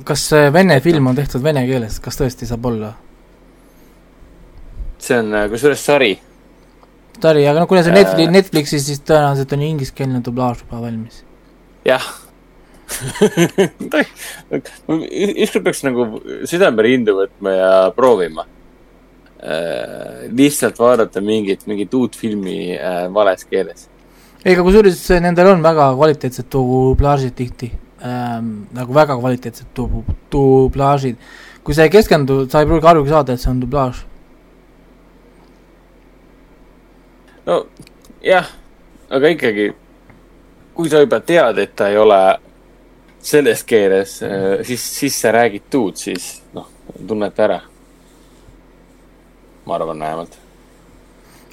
Kas 0.04 0.30
vene 0.52 0.80
film 0.84 1.06
on 1.10 1.16
tehtud 1.16 1.42
vene 1.42 1.66
keeles, 1.66 1.98
kas 2.02 2.18
tõesti 2.20 2.46
saab 2.48 2.66
olla? 2.70 2.94
see 4.98 5.18
on 5.18 5.34
äh, 5.34 5.48
kusjuures 5.50 5.84
sari. 5.84 6.12
sari, 7.22 7.46
aga 7.48 7.62
no 7.62 7.66
kuna 7.70 7.82
see 7.86 7.94
Netflix, 7.94 8.32
Netflixis, 8.34 8.86
siis 8.86 9.02
tõenäoliselt 9.06 9.54
on 9.56 9.66
ingliskeelne 9.66 10.22
dublaaž 10.24 10.64
juba 10.64 10.82
valmis. 10.84 11.22
jah 11.88 12.06
ükskord 14.88 15.64
peaks 15.66 15.82
nagu 15.84 16.06
südame 16.48 16.86
rindu 16.86 17.18
võtma 17.18 17.50
ja 17.52 17.72
proovima 17.96 18.46
äh, 18.46 20.24
lihtsalt 20.32 20.80
vaadata 20.80 21.20
mingit, 21.20 21.66
mingit 21.68 21.92
uut 21.94 22.16
filmi 22.16 22.72
äh, 22.78 23.04
vales 23.12 23.44
keeles. 23.50 23.88
ega 24.44 24.64
kusjuures 24.64 25.02
nendel 25.20 25.52
on 25.52 25.60
väga 25.64 25.90
kvaliteetsed 25.98 26.48
dublaažid 26.54 27.36
tihti 27.36 27.68
ähm,, 28.02 28.66
nagu 28.74 28.94
väga 28.94 29.16
kvaliteetsed 29.18 29.72
du-, 29.76 30.04
dublaažid. 30.32 31.16
kui 31.64 31.74
sa 31.74 31.84
ei 31.84 31.92
keskendu, 31.92 32.46
sa 32.48 32.62
ei 32.62 32.66
pruugi 32.66 32.86
arugi 32.86 33.12
saada, 33.12 33.32
et 33.32 33.40
see 33.40 33.50
on 33.50 33.60
dublaaž. 33.60 34.04
no 37.46 37.62
jah, 38.24 38.50
aga 39.10 39.32
ikkagi, 39.36 39.70
kui 40.74 40.90
sa 40.90 41.02
juba 41.04 41.20
tead, 41.20 41.58
et 41.58 41.74
ta 41.76 41.88
ei 41.88 41.96
ole 41.96 42.20
selles 43.20 43.64
keeles, 43.64 44.20
äh, 44.22 44.60
siis, 44.64 44.84
siis 45.00 45.20
sa 45.20 45.32
räägid 45.34 45.66
tuud, 45.70 45.96
siis 45.96 46.38
noh, 46.54 46.70
tunneta 47.06 47.44
ära 47.48 47.60
ma 49.68 49.74
arvan 49.74 50.00
vähemalt. 50.00 50.38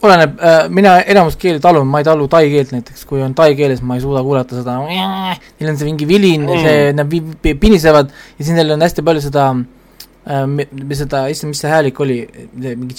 Oleneb 0.05 0.39
äh,, 0.39 0.57
mina 0.73 0.95
enamus 1.13 1.37
keeli 1.41 1.61
talun, 1.63 1.87
ma 1.89 2.01
ei 2.01 2.07
talu 2.07 2.27
tai 2.31 2.47
keelt 2.51 2.73
näiteks, 2.75 3.05
kui 3.09 3.23
on 3.25 3.35
tai 3.37 3.53
keeles, 3.57 3.83
ma 3.85 3.97
ei 3.97 4.03
suuda 4.03 4.23
kuulata 4.25 4.59
seda, 4.59 4.77
neil 4.85 5.71
on 5.71 5.79
see 5.79 5.89
mingi 5.89 6.07
vilin 6.09 6.45
mm., 6.45 6.65
see, 6.65 6.91
nad 6.97 7.57
pinisevad 7.61 8.13
ja 8.13 8.43
siis 8.43 8.53
neil 8.57 8.75
on 8.75 8.85
hästi 8.85 9.05
palju 9.05 9.25
seda 9.25 9.49
äh,, 10.29 10.45
seda, 11.01 11.25
issand, 11.33 11.53
mis 11.53 11.63
see 11.65 11.73
häälik 11.73 11.99
oli, 12.05 12.21
mingi 12.55 12.95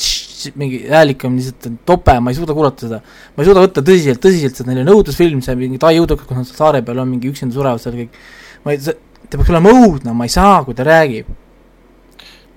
mingi 0.61 0.83
häälik 0.91 1.24
on 1.27 1.39
lihtsalt 1.39 1.81
tope, 1.89 2.19
ma 2.20 2.31
ei 2.31 2.37
suuda 2.37 2.55
kuulata 2.55 2.87
seda. 2.87 3.01
ma 3.35 3.43
ei 3.43 3.49
suuda 3.49 3.65
võtta 3.65 3.83
tõsiselt, 3.87 4.20
tõsiselt 4.23 4.61
seda, 4.61 4.70
neil 4.73 4.85
on 4.85 4.93
õudusfilm, 4.99 5.41
see 5.45 5.57
mingi 5.59 5.81
tai 5.83 5.97
õudukas, 6.03 6.28
kus 6.28 6.43
nad 6.43 6.51
saare 6.51 6.85
peal 6.87 7.01
on, 7.03 7.11
mingi 7.15 7.33
üksinda 7.33 7.57
surevad 7.57 7.83
seal 7.83 7.97
kõik. 8.03 8.20
ma 8.66 8.77
ei, 8.77 8.83
see, 8.85 8.99
ta 9.27 9.41
peaks 9.41 9.51
olema 9.55 9.73
õudne, 9.73 10.15
ma 10.16 10.28
ei 10.28 10.33
saa, 10.33 10.61
kui 10.66 10.77
ta 10.77 10.87
räägib 10.87 11.33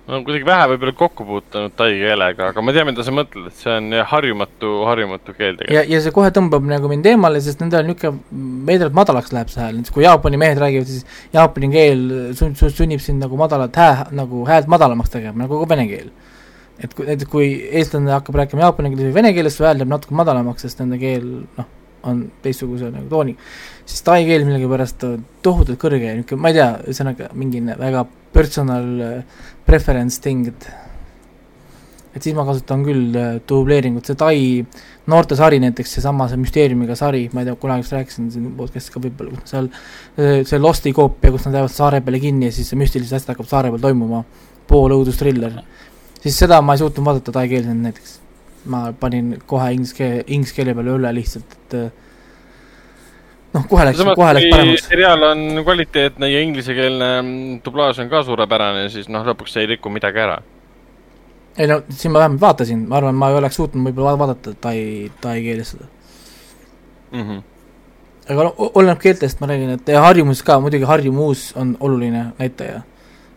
ma 0.09 0.15
olen 0.15 0.23
kuidagi 0.25 0.45
vähe 0.47 0.65
võib-olla 0.71 0.93
kokku 0.97 1.25
puutunud 1.27 1.73
tai 1.77 1.91
keelega, 1.99 2.47
aga 2.49 2.61
ma 2.65 2.73
tean, 2.73 2.87
mida 2.89 3.03
sa 3.05 3.11
mõtled, 3.13 3.51
et 3.51 3.59
see 3.59 3.75
on 3.75 3.93
harjumatu, 4.09 4.71
harjumatu 4.87 5.35
keel 5.37 5.59
tegelikult. 5.59 5.75
ja, 5.75 5.83
ja 5.85 5.99
see 6.01 6.13
kohe 6.15 6.31
tõmbab 6.33 6.65
nagu 6.65 6.89
mind 6.89 7.05
eemale, 7.11 7.41
sest 7.45 7.61
nendel 7.61 7.85
niisugune 7.85 8.65
veidralt 8.65 8.97
madalaks 8.97 9.35
läheb 9.35 9.53
see 9.53 9.61
hääl, 9.61 9.77
näiteks 9.77 9.93
kui 9.93 10.07
Jaapani 10.07 10.41
mehed 10.41 10.61
räägivad, 10.63 10.89
siis 10.89 11.05
Jaapani 11.35 11.69
keel 11.75 12.03
sun-, 12.39 12.57
sun-, 12.57 12.73
sunnib 12.73 13.03
sind 13.05 13.21
nagu 13.21 13.37
madalat 13.37 13.77
hää-, 13.77 14.09
nagu 14.17 14.41
häält 14.49 14.71
madalamaks 14.73 15.13
tegema, 15.13 15.43
nagu 15.43 15.61
ka 15.61 15.69
vene 15.75 15.85
keel. 15.91 16.09
et 16.81 16.95
kui 16.95 17.05
näiteks, 17.05 17.29
kui 17.29 17.51
eestlane 17.69 18.15
hakkab 18.15 18.41
rääkima 18.41 18.65
jaapani 18.65 18.95
keeles 18.95 19.11
või 19.11 19.19
vene 19.21 19.35
keeles, 19.37 19.57
su 19.59 19.67
hääl 19.67 19.83
jääb 19.83 19.93
natuke 19.93 20.17
madalamaks, 20.17 20.65
sest 20.65 20.81
nende 20.81 20.97
keel 21.01 21.27
noh, 21.57 21.69
on 22.07 22.23
teistsuguse 22.41 22.89
nagu 22.93 23.09
tooniga, 23.11 23.51
siis 23.89 24.03
tai 24.05 24.21
keel 24.27 24.45
millegipärast 24.47 25.05
tohutult 25.45 25.79
kõrge, 25.81 26.13
niisugune, 26.13 26.43
ma 26.43 26.51
ei 26.51 26.59
tea, 26.59 26.69
ühesõnaga 26.85 27.31
mingi 27.37 27.61
väga 27.65 28.05
personal 28.35 28.87
äh, 29.01 29.41
preference 29.65 30.21
thing, 30.21 30.51
et 30.51 30.69
et 32.17 32.25
siis 32.25 32.33
ma 32.33 32.43
kasutan 32.45 32.83
küll 32.85 33.17
äh, 33.17 33.35
dubleeringut, 33.49 34.05
see 34.09 34.17
Tai 34.19 34.35
noortesari 35.09 35.59
näiteks, 35.61 35.95
seesama, 35.97 36.27
see 36.29 36.41
müsteeriumiga 36.41 36.97
sari, 36.97 37.23
ma 37.33 37.41
ei 37.41 37.49
tea, 37.49 37.57
kunagi 37.61 37.85
vist 37.85 37.95
rääkisin 37.95 38.29
siin 38.33 38.51
podcast'is 38.57 38.93
ka 38.93 39.01
võib-olla, 39.01 39.37
kus 39.37 39.53
seal 39.55 39.69
see 40.45 40.59
Losti 40.61 40.93
koopia, 40.93 41.33
kus 41.33 41.47
nad 41.47 41.57
jäävad 41.57 41.73
saare 41.73 42.01
peale 42.05 42.19
kinni 42.21 42.49
ja 42.49 42.53
siis 42.53 42.69
see 42.69 42.77
müstilised 42.77 43.17
asjad 43.17 43.33
hakkab 43.33 43.49
saare 43.49 43.71
peal 43.73 43.81
toimuma, 43.87 44.21
pool 44.69 44.93
õudustriller, 44.99 45.55
siis 46.21 46.37
seda 46.37 46.59
ma 46.61 46.75
ei 46.75 46.83
suutnud 46.83 47.09
vaadata 47.09 47.33
tai 47.39 47.47
keeles 47.49 47.73
näiteks. 47.73 48.19
ma 48.69 48.91
panin 48.99 49.37
kohe 49.47 49.71
inglise 49.73 49.95
keele, 49.95 50.23
inglise 50.27 50.53
keele 50.53 50.75
peale 50.77 50.93
üle 50.99 51.13
lihtsalt, 51.15 51.57
et 51.57 51.75
noh, 53.53 53.65
kohe 53.69 53.85
läks, 53.85 54.03
kohe 54.15 54.33
läks 54.37 54.51
paremaks. 54.51 54.87
seriaal 54.91 55.23
on 55.31 55.63
kvaliteetne 55.63 56.29
ja 56.29 56.45
inglisekeelne 56.45 57.11
dublaaž 57.65 57.99
on 57.99 58.09
ka 58.09 58.23
suurepärane, 58.23 58.89
siis 58.89 59.09
noh, 59.09 59.25
lõpuks 59.25 59.57
ei 59.59 59.69
riku 59.75 59.89
midagi 59.93 60.25
ära 60.25 60.39
ei 61.59 61.67
no 61.67 61.81
siin 61.89 62.11
ma 62.11 62.19
vähemalt 62.23 62.41
vaatasin, 62.41 62.83
ma 62.87 62.99
arvan, 62.99 63.15
ma 63.15 63.29
ei 63.29 63.39
oleks 63.39 63.57
suutnud 63.59 63.89
võib-olla 63.89 64.15
vaadata 64.19 64.53
tai, 64.61 64.77
tai 65.21 65.41
keeles 65.43 65.73
seda 65.73 65.87
mm. 67.11 67.23
-hmm. 67.23 67.41
aga 68.33 68.45
no 68.47 68.69
oleneb 68.69 69.01
keeltest, 69.01 69.41
ma 69.41 69.49
räägin, 69.51 69.73
et 69.75 69.91
ja 69.95 70.03
harjumus 70.05 70.43
ka, 70.43 70.59
muidugi 70.63 70.87
harjumus 70.87 71.49
on 71.55 71.75
oluline 71.79 72.25
näitaja. 72.39 72.81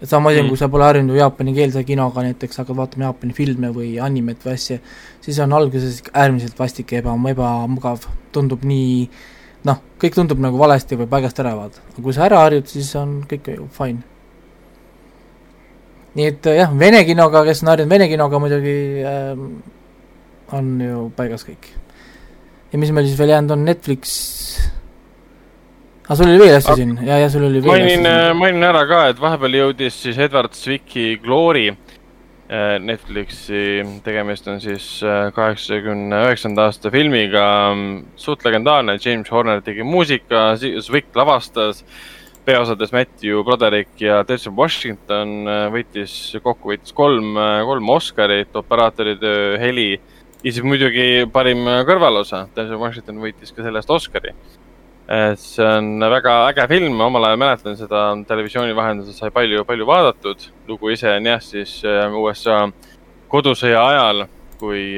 et 0.02 0.08
samamoodi 0.08 0.36
mm 0.36 0.44
-hmm. 0.44 0.48
kui 0.48 0.56
sa 0.56 0.68
pole 0.68 0.84
harjunud 0.84 1.16
jaapani 1.16 1.54
keelse 1.54 1.84
kinoga 1.84 2.22
näiteks, 2.22 2.58
hakkad 2.58 2.76
vaatama 2.76 3.04
Jaapani 3.04 3.32
filme 3.32 3.68
või 3.68 4.00
animet 4.00 4.46
või 4.46 4.52
asja, 4.52 4.78
siis 5.20 5.38
on 5.38 5.52
alguses 5.52 6.02
äärmiselt 6.14 6.58
vastik 6.58 6.92
ja 6.92 6.98
eba, 6.98 7.18
ebamugav, 7.30 7.98
tundub 8.32 8.64
nii 8.64 9.10
noh, 9.68 9.82
kõik 10.00 10.16
tundub 10.16 10.40
nagu 10.42 10.58
valesti 10.60 10.98
või 10.98 11.08
paigast 11.10 11.38
ära, 11.42 11.54
vaata. 11.58 11.82
aga 11.92 12.04
kui 12.04 12.16
sa 12.16 12.26
ära 12.28 12.42
harjud, 12.44 12.66
siis 12.70 12.90
on 12.98 13.20
kõik 13.30 13.52
fine. 13.76 14.02
Nii 16.18 16.28
et 16.28 16.48
äh, 16.50 16.58
jah, 16.60 16.74
vene 16.76 17.04
kinoga, 17.08 17.44
kes 17.46 17.62
on 17.64 17.72
harjunud 17.72 17.94
vene 17.94 18.08
kinoga 18.10 18.40
muidugi 18.42 18.76
äh,, 19.08 19.46
on 20.52 20.74
ju 20.82 21.06
paigas 21.16 21.46
kõik. 21.48 21.70
ja 22.72 22.80
mis 22.80 22.92
meil 22.92 23.08
siis 23.08 23.18
veel 23.18 23.34
jäänud 23.36 23.56
on, 23.56 23.64
Netflix. 23.68 24.18
Aga 26.02 26.12
ah, 26.12 26.18
sul 26.18 26.28
oli 26.28 26.42
veel 26.42 26.58
asju 26.58 26.74
siin, 26.76 26.96
ja, 27.06 27.16
ja 27.22 27.30
sul 27.30 27.46
oli 27.46 27.62
veel 27.62 27.72
mainin, 27.72 28.06
äh, 28.10 28.28
mainin 28.36 28.66
ära 28.66 28.82
ka, 28.90 29.06
et 29.12 29.20
vahepeal 29.22 29.60
jõudis 29.60 29.96
siis 30.02 30.18
Edward 30.20 30.52
Zwicki 30.58 31.14
Glory 31.22 31.70
äh, 31.70 31.91
Netflixi, 32.82 33.80
tegemist 34.04 34.48
on 34.50 34.58
siis 34.60 34.86
kaheksakümne 35.32 36.18
üheksanda 36.26 36.66
aasta 36.68 36.90
filmiga, 36.92 37.44
suht 38.20 38.44
legendaarne, 38.44 38.98
James 39.00 39.30
Horner 39.32 39.62
tegi 39.64 39.86
muusika, 39.86 40.50
Zwick 40.60 41.16
lavastas 41.16 41.80
äh, 41.80 41.94
peaosades 42.44 42.92
Matthew 42.92 43.44
Broderick 43.44 44.00
ja 44.00 44.22
Denzel 44.26 44.54
Washington 44.56 45.46
äh, 45.46 45.66
võitis, 45.72 46.14
kokku 46.42 46.72
võitis 46.72 46.94
kolm, 46.96 47.36
äh, 47.38 47.60
kolm 47.66 47.92
Oscarit, 47.94 48.56
operaatoritöö, 48.58 49.58
heli 49.62 49.90
ja 49.94 50.50
siis 50.50 50.64
muidugi 50.66 51.28
parim 51.32 51.62
kõrvalosa. 51.86 52.46
Denzel 52.56 52.80
Washington 52.82 53.22
võitis 53.22 53.54
ka 53.54 53.62
selle 53.62 53.82
eest 53.82 53.94
Oscari. 53.94 54.34
See 55.36 55.66
on 55.66 56.00
väga 56.00 56.34
äge 56.48 56.64
film, 56.70 57.00
omal 57.04 57.26
ajal 57.28 57.40
mäletan 57.42 57.76
seda 57.76 58.04
televisiooni 58.28 58.76
vahendusel 58.76 59.12
sai 59.12 59.30
palju, 59.30 59.64
palju 59.68 59.86
vaadatud. 59.86 60.46
lugu 60.68 60.92
ise 60.94 61.10
on 61.16 61.26
jah, 61.26 61.42
siis 61.44 61.82
äh, 61.84 62.12
USA 62.16 62.62
kodusõja 63.32 63.82
ajal, 63.88 64.26
kui 64.60 64.96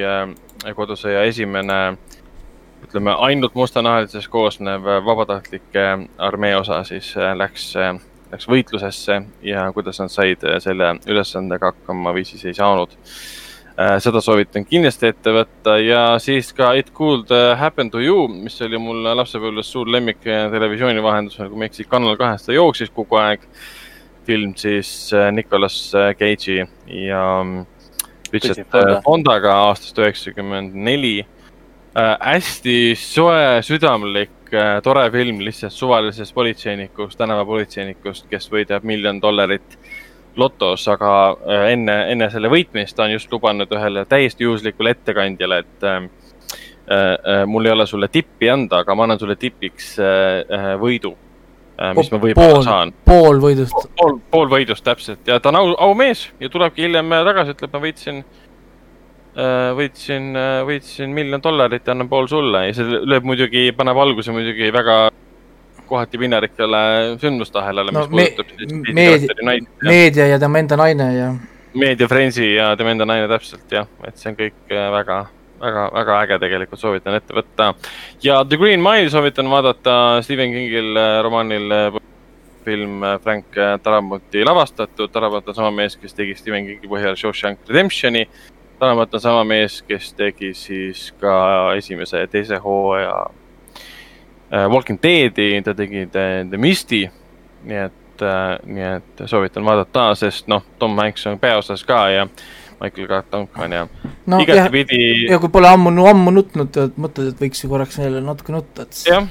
kodusõja 0.74 1.22
esimene 1.28 1.96
ütleme, 2.84 3.14
ainult 3.26 3.54
mustanahalisest 3.54 4.28
koosnev 4.28 4.84
vabatahtlike 5.06 5.84
armee 6.18 6.56
osa 6.56 6.82
siis 6.84 7.14
äh, 7.16 7.32
läks, 7.36 7.70
äh, 7.76 7.96
läks 8.32 8.48
võitlusesse 8.50 9.20
ja 9.42 9.64
kuidas 9.72 10.00
nad 10.02 10.12
said 10.12 10.44
äh, 10.44 10.58
selle 10.62 10.94
ülesandega 11.08 11.72
hakkama 11.72 12.12
või 12.16 12.26
siis 12.28 12.44
ei 12.44 12.54
saanud. 12.54 12.94
Seda 13.74 14.20
soovitan 14.22 14.62
kindlasti 14.68 15.08
ette 15.10 15.32
võtta. 15.34 15.76
Ja 15.82 16.02
siis 16.22 16.52
ka 16.54 16.72
It 16.78 16.92
Could 16.94 17.32
Happen 17.58 17.90
to 17.90 17.98
You, 17.98 18.28
mis 18.30 18.60
oli 18.62 18.78
mul 18.78 19.02
lapsepõlves 19.18 19.72
suur 19.74 19.90
lemmik 19.90 20.20
televisiooni 20.22 21.02
vahendusel, 21.02 21.48
kui 21.50 21.58
ma 21.58 21.66
ei 21.66 21.72
eksi, 21.72 21.88
Kanal 21.90 22.14
kahes 22.20 22.46
ta 22.46 22.54
jooksis 22.54 22.94
kogu 22.94 23.18
aeg. 23.18 23.48
film 24.24 24.54
siis 24.56 25.10
Nicolas 25.32 25.92
Cage'i 25.92 26.62
ja 27.04 27.24
mm, 27.42 27.66
Richard 28.32 29.02
Fondaga 29.04 29.52
aastast 29.68 29.98
üheksakümmend 30.00 30.74
neli. 30.74 31.18
Äh, 31.94 32.16
hästi 32.20 32.96
soe, 32.98 33.60
südamlik 33.62 34.50
äh,, 34.50 34.80
tore 34.82 35.04
film 35.14 35.38
lihtsalt 35.46 35.72
suvalisest 35.72 36.34
politseinikust, 36.34 37.18
tänavapolitseinikust, 37.20 38.26
kes 38.30 38.50
võidab 38.50 38.82
miljon 38.88 39.20
dollarit 39.22 39.76
lotos, 40.40 40.86
aga 40.92 41.10
äh, 41.32 41.66
enne, 41.74 41.98
enne 42.12 42.30
selle 42.32 42.50
võitmist 42.52 42.96
ta 42.96 43.06
on 43.06 43.14
just 43.14 43.32
lubanud 43.32 43.72
ühele 43.72 44.04
täiesti 44.10 44.46
juhuslikule 44.46 44.94
ettekandjale, 44.96 45.60
et 45.64 45.86
äh, 45.90 46.08
äh, 46.88 47.44
mul 47.46 47.68
ei 47.68 47.74
ole 47.74 47.86
sulle 47.90 48.08
tippi 48.12 48.50
anda, 48.50 48.82
aga 48.84 48.94
ma 48.94 49.08
annan 49.08 49.20
sulle 49.20 49.36
tipiks 49.40 49.94
äh, 49.98 50.40
äh 50.44 50.70
võidu 50.80 51.14
äh,, 51.78 51.92
mis 51.98 52.12
ma 52.12 52.22
võib-olla 52.22 52.62
saan. 52.66 52.94
pool 53.04 53.42
võidust. 53.42 53.90
pool, 54.00 54.18
pool 54.30 54.50
võidust 54.56 54.84
täpselt 54.86 55.28
ja 55.28 55.40
ta 55.40 55.52
on 55.52 55.60
au, 55.60 55.76
aumees 55.90 56.28
ja 56.40 56.50
tulebki 56.50 56.88
hiljem 56.88 57.14
tagasi, 57.30 57.56
ütleb, 57.56 57.76
ma 57.76 57.86
võitsin 57.86 58.24
Äh, 59.34 59.72
võitsin, 59.74 60.28
äh, 60.38 60.60
võitsin 60.62 61.10
miljon 61.10 61.42
dollarit 61.42 61.88
ja 61.88 61.90
annan 61.90 62.06
pool 62.06 62.28
sulle 62.30 62.68
ja 62.68 62.74
see 62.76 63.00
lööb 63.02 63.24
muidugi, 63.26 63.64
paneb 63.74 63.98
alguse 63.98 64.30
muidugi 64.30 64.68
väga 64.70 65.08
kohati 65.88 66.20
piinarikale 66.20 66.82
sündmustahelale 67.22 67.92
no,, 67.94 68.04
mis 68.04 68.10
me, 68.10 68.26
puudutab 68.36 68.58
siis 68.58 68.94
meedia, 68.94 69.58
meedia 69.82 70.28
ja 70.32 70.38
tema 70.42 70.62
enda 70.62 70.78
naine 70.80 71.08
ja. 71.16 71.30
meedia 71.74 72.08
Frenzy 72.10 72.54
ja 72.54 72.72
tema 72.76 72.94
enda 72.94 73.08
naine 73.08 73.28
täpselt 73.30 73.72
jah, 73.72 73.88
et 74.06 74.20
see 74.20 74.32
on 74.32 74.38
kõik 74.38 74.72
äh, 74.72 74.88
väga, 74.94 75.18
väga, 75.60 75.84
väga 75.98 76.22
äge 76.22 76.40
tegelikult, 76.46 76.82
soovitan 76.82 77.18
ette 77.18 77.36
võtta. 77.36 77.74
ja 78.24 78.40
The 78.48 78.60
Green 78.60 78.82
Mile 78.84 79.12
soovitan 79.12 79.50
vaadata 79.52 79.98
Stephen 80.26 80.54
Kingil 80.54 80.98
romaanil 81.26 82.00
film 82.64 83.04
Frank 83.20 83.56
Tarabuti 83.82 84.40
lavastatud, 84.44 85.10
Tarabut 85.12 85.48
on 85.52 85.56
sama 85.56 85.70
mees, 85.70 85.98
kes 86.00 86.16
tegi 86.16 86.32
Stephen 86.38 86.64
Kingi 86.68 86.88
põhjal 86.88 87.16
Shawshank 87.20 87.68
Redemptioni 87.68 88.24
Tannemat 88.78 89.14
on 89.14 89.20
sama 89.20 89.44
mees, 89.44 89.82
kes 89.86 90.12
tegi 90.18 90.50
siis 90.54 91.06
ka 91.20 91.34
esimese 91.78 92.24
ja 92.24 92.28
teise 92.28 92.58
hooaja 92.58 93.12
äh, 93.22 93.43
Walking 94.70 95.00
Deadi, 95.02 95.62
ta 95.64 95.74
tegi 95.74 96.06
The, 96.06 96.46
The 96.50 96.58
Misti. 96.60 97.04
nii 97.64 97.78
et 97.80 98.22
äh,, 98.22 98.58
nii 98.68 98.84
et 98.84 99.22
soovitan 99.26 99.64
vaadata, 99.64 100.10
sest 100.18 100.50
noh, 100.52 100.62
Tom 100.78 100.98
Hanks 101.00 101.24
on 101.26 101.38
peaosas 101.40 101.84
ka 101.88 102.02
ja 102.12 102.26
Michael 102.80 103.06
Clark 103.06 103.30
Duncan 103.32 103.72
ja 103.72 103.86
no, 104.26 104.40
igatepidi. 104.40 105.26
ja 105.30 105.38
kui 105.40 105.48
pole 105.52 105.70
ammu, 105.70 105.94
ammu 106.10 106.34
nutnud, 106.34 106.76
mõtled, 107.00 107.32
et 107.32 107.40
võiks 107.40 107.64
ju 107.64 107.70
korraks 107.70 107.98
veel 108.02 108.20
natuke 108.24 108.52
nutta, 108.52 108.84
et. 108.84 109.00
jah, 109.08 109.26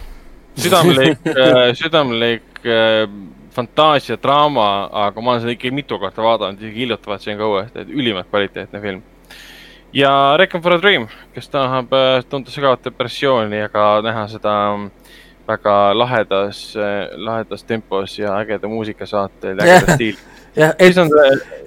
südamlik 0.58 1.30
äh, 1.46 1.62
südamlik 1.78 2.66
äh, 2.66 3.06
fantaasia, 3.54 4.18
draama, 4.18 4.68
aga 5.06 5.22
ma 5.22 5.36
olen 5.36 5.46
seda 5.46 5.54
ikka 5.54 5.74
mitu 5.76 6.02
korda 6.02 6.26
vaadanud, 6.26 6.62
isegi 6.62 6.88
hiljuti 6.88 7.14
vaatasin 7.14 7.38
ka 7.38 7.50
uuesti, 7.52 7.86
et 7.86 7.94
ülimalt 7.94 8.32
kvaliteetne 8.32 8.82
film 8.82 9.04
ja 9.94 10.38
Requiem 10.38 10.64
for 10.64 10.74
a 10.74 10.82
Dream, 10.82 11.08
kes 11.36 11.50
tahab 11.54 11.94
äh, 11.94 12.24
tunda 12.30 12.52
sügavat 12.52 12.86
depressiooni, 12.86 13.62
aga 13.68 13.88
näha 14.06 14.26
seda 14.32 14.56
mm, 14.78 15.03
väga 15.48 15.76
lahedas, 15.98 16.62
äh, 16.76 17.10
lahedas 17.18 17.66
tempos 17.68 18.18
ja 18.20 18.38
ägeda 18.40 18.70
muusikasaatel 18.72 19.58
ja 19.58 19.78
ägeda 19.78 19.98
stiil. 19.98 20.22
jah, 20.56 20.76
et, 20.78 20.98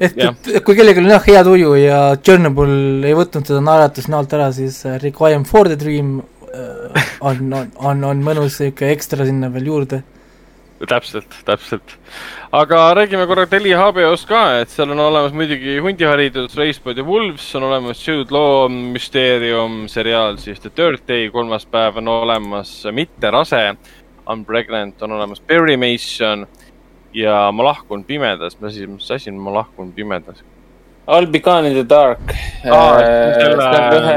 et, 0.00 0.18
et, 0.18 0.48
et 0.54 0.64
kui 0.64 0.76
kellelgi 0.78 1.02
on 1.02 1.10
jah 1.10 1.28
hea 1.28 1.44
tuju 1.44 1.74
ja 1.80 2.00
Chernobyl 2.22 3.04
ei 3.04 3.16
võtnud 3.18 3.48
seda 3.48 3.60
naeratust 3.64 4.12
näolt 4.12 4.32
ära, 4.38 4.50
siis 4.54 4.80
äh, 4.86 4.98
Requiem 5.02 5.44
for 5.44 5.68
the 5.68 5.78
Dream 5.78 6.18
on, 7.20 7.40
on, 7.52 7.72
on, 7.84 8.04
on 8.08 8.20
mõnus 8.24 8.54
sihuke 8.62 8.88
ekstra 8.88 9.26
sinna 9.28 9.50
veel 9.52 9.66
juurde 9.68 10.00
täpselt, 10.88 11.36
täpselt. 11.44 11.96
aga 12.52 12.94
räägime 12.94 13.26
korra 13.26 13.46
Teli 13.46 13.72
HBO-st 13.72 14.28
ka, 14.28 14.42
et 14.60 14.72
seal 14.72 14.90
on 14.92 15.00
olemas 15.00 15.32
muidugi 15.36 15.78
hundiharidus, 15.82 16.56
Racebird 16.56 17.00
ja 17.00 17.04
Wolves, 17.04 17.48
on 17.56 17.68
olemas 17.70 18.02
Jude 18.08 18.34
Law 18.34 18.68
müsteerium, 18.70 19.86
seriaal 19.88 20.36
siis 20.42 20.60
The 20.60 20.70
Third 20.70 21.06
Day, 21.08 21.30
kolmas 21.32 21.66
päev 21.66 22.02
on 22.02 22.08
olemas 22.08 22.82
Mitte 22.92 23.30
rase, 23.30 23.62
Unpregnant 24.28 25.02
on 25.02 25.12
olemas 25.16 25.40
Barry 25.40 25.76
Mason 25.76 26.46
ja 27.14 27.46
Ma 27.52 27.70
lahkun 27.70 28.04
pimedas, 28.04 28.58
mis 28.60 29.10
asi 29.10 29.30
on 29.30 29.40
Ma 29.40 29.54
lahkun 29.60 29.92
pimedas? 29.92 30.44
I'll 31.08 31.26
be 31.30 31.38
gone 31.38 31.66
in 31.66 31.74
the 31.74 31.84
dark 31.84 32.18
ah,. 32.64 32.98
see 32.98 33.46
on 33.46 33.60
ühe 33.94 34.16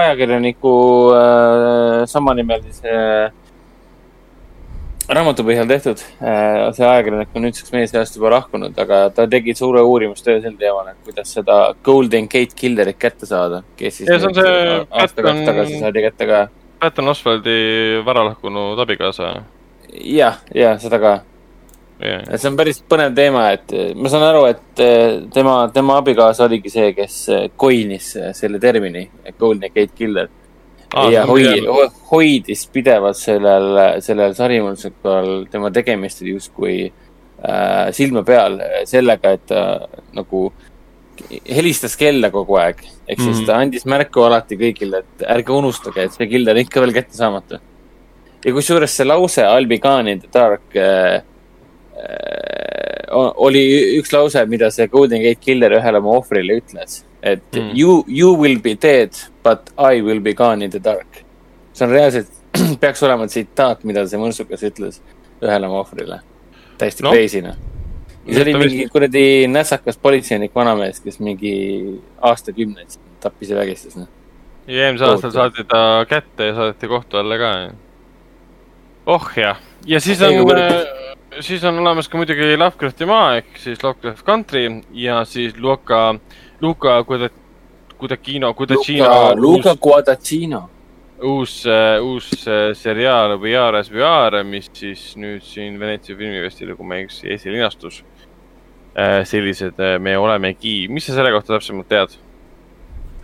ajakirjaniku 0.00 0.74
äh, 1.14 2.00
samanimelise 2.10 2.90
äh, 2.90 3.43
raamatu 5.08 5.44
põhjal 5.46 5.68
tehtud. 5.68 6.00
Äh, 6.22 6.70
see 6.76 6.86
ajakirjanik 6.86 7.34
on 7.36 7.44
nüüdseks 7.46 7.72
meie 7.74 7.88
seast 7.90 8.16
juba 8.16 8.32
lahkunud, 8.36 8.76
aga 8.80 9.00
ta 9.14 9.26
tegi 9.30 9.54
suure 9.58 9.82
uurimustöö 9.84 10.40
sel 10.44 10.56
teemal, 10.60 10.88
et 10.92 11.00
kuidas 11.04 11.34
seda 11.36 11.58
Golden 11.84 12.28
Gate 12.32 12.56
Killerit 12.56 12.98
kätte 13.00 13.28
saada. 13.28 13.62
kes 13.76 14.00
siis 14.00 14.08
see 14.08 14.28
on 14.30 14.34
see 14.34 14.86
Patton- 14.90 15.44
tagasi 15.44 15.80
saadi 15.80 16.06
kätte 16.08 16.26
ka. 16.30 16.40
Patton 16.80 17.08
Oswaldi 17.08 18.00
varalahkunud 18.04 18.78
abikaasa. 18.78 19.34
jah, 20.00 20.40
ja 20.54 20.78
seda 20.78 20.98
ka 20.98 21.20
et 22.00 22.40
see 22.40 22.50
on 22.50 22.56
päris 22.56 22.80
põnev 22.82 23.14
teema, 23.14 23.50
et 23.54 23.72
eh, 23.72 23.92
ma 23.94 24.08
saan 24.10 24.24
aru, 24.26 24.46
et 24.50 24.80
eh, 24.82 25.20
tema, 25.32 25.68
tema 25.72 25.98
abikaasa 26.00 26.48
oligi 26.48 26.72
see, 26.72 26.92
kes 26.96 27.18
coin'is 27.56 28.16
selle 28.34 28.58
termini, 28.58 29.08
Golden 29.38 29.70
Gate 29.70 29.94
Killer 29.94 30.28
Aa, 30.94 31.10
ja 31.10 31.24
pigem- 31.26 31.92
hoidis 32.10 32.66
pidevalt 32.72 33.16
sellel, 33.16 34.00
sellel 34.00 34.34
sarimusikal 34.34 35.46
tema 35.50 35.70
tegemistel 35.74 36.28
justkui 36.34 36.92
äh, 37.44 37.90
silma 37.92 38.22
peal 38.24 38.60
sellega, 38.86 39.32
et 39.38 39.46
ta 39.46 39.88
nagu 40.14 40.52
helistas 41.48 41.96
kella 41.96 42.30
kogu 42.30 42.56
aeg. 42.58 42.76
ehk 43.08 43.20
siis 43.20 43.36
Mhm. 43.38 43.46
ta 43.46 43.54
andis 43.60 43.84
märku 43.84 44.22
alati 44.24 44.56
kõigile, 44.56 45.02
et 45.04 45.26
ärge 45.28 45.52
unustage, 45.52 45.98
et 46.04 46.12
see 46.12 46.26
killer 46.26 46.54
on 46.54 46.60
ikka 46.62 46.80
veel 46.80 46.92
kättesaamatu. 46.92 47.58
ja 48.44 48.52
kusjuures 48.52 48.90
see 48.96 49.04
lause 49.04 49.42
I'll 49.42 49.66
be 49.68 49.78
gone 49.78 50.08
in 50.10 50.20
the 50.20 50.28
dark 50.32 50.74
äh, 50.76 51.20
äh, 51.96 53.32
oli 53.36 53.98
üks 54.00 54.12
lause, 54.12 54.46
mida 54.46 54.70
see 54.70 54.86
Golden 54.88 55.22
Gate 55.22 55.40
Killer 55.40 55.70
ühele 55.78 55.98
oma 55.98 56.16
ohvrile 56.18 56.58
ütles. 56.60 57.04
Et 57.24 57.56
Mm. 57.56 57.70
you, 57.74 58.04
you 58.08 58.34
will 58.36 58.60
be 58.60 58.74
dead, 58.82 59.10
but 59.42 59.70
I 59.78 60.02
will 60.02 60.20
be 60.20 60.34
gone 60.34 60.64
in 60.64 60.70
the 60.70 60.82
dark. 60.84 61.24
see 61.72 61.84
on 61.86 61.90
reaalselt, 61.90 62.28
peaks 62.80 63.02
olema 63.02 63.26
tsitaat, 63.26 63.84
mida 63.84 64.04
see 64.06 64.20
mõrtsukas 64.20 64.62
ütles 64.68 65.00
ühele 65.42 65.66
oma 65.66 65.80
ohvrile. 65.80 66.20
täiesti 66.78 67.02
no. 67.02 67.14
crazy'na. 67.14 67.54
ja 68.26 68.34
see 68.34 68.42
oli 68.44 68.54
mingi 68.60 68.88
kuradi 68.92 69.24
nätsakas 69.48 69.98
politseinik 69.98 70.54
vanamees, 70.54 71.00
kes 71.00 71.18
mingi 71.20 71.54
aastakümneid 72.20 72.98
tappis 73.24 73.50
ja 73.50 73.56
vägistas, 73.56 73.96
noh. 73.96 74.10
ja 74.66 74.86
eelmisel 74.86 75.14
aastal 75.14 75.32
saadi 75.34 75.64
ta 75.64 76.04
kätte 76.08 76.50
ja 76.50 76.58
saadeti 76.60 76.92
kohtu 76.92 77.22
alla 77.22 77.40
ka. 77.40 77.54
oh 79.16 79.32
jah, 79.40 79.64
ja 79.86 80.00
siis 80.00 80.22
on 80.22 80.36
siis 81.40 81.64
on 81.64 81.78
olemas 81.78 82.08
ka 82.08 82.18
muidugi 82.18 82.56
Lovecrafti 82.56 83.06
maa 83.08 83.36
ehk 83.38 83.58
siis 83.58 83.82
Lovecraft 83.82 84.24
Country 84.26 84.68
ja 84.92 85.24
siis 85.24 85.56
Luka, 85.58 86.14
Luka 86.64 87.04
Kudakino, 87.98 88.54
Kudacino 88.54 89.34
Luca, 89.34 89.34
Luca 89.34 89.76
Guadagnino. 89.76 90.68
uus, 91.22 91.64
uus 92.02 92.46
äh, 92.48 92.72
seriaal 92.74 93.36
Viares 93.40 93.90
Viare, 93.92 94.42
mis 94.44 94.70
siis 94.72 95.14
nüüd 95.16 95.44
siin 95.44 95.78
Veneetsia 95.80 96.16
filmifestivali, 96.16 96.76
kui 96.76 96.88
ma 96.88 96.98
ei 96.98 97.06
eksi, 97.06 97.28
esilinastus. 97.36 98.02
sellised 99.26 99.80
äh, 99.82 99.98
Me 99.98 100.16
olemegi, 100.18 100.86
mis 100.88 101.06
sa 101.06 101.16
selle 101.16 101.32
kohta 101.34 101.56
täpsemalt 101.56 101.88
tead? 101.90 102.16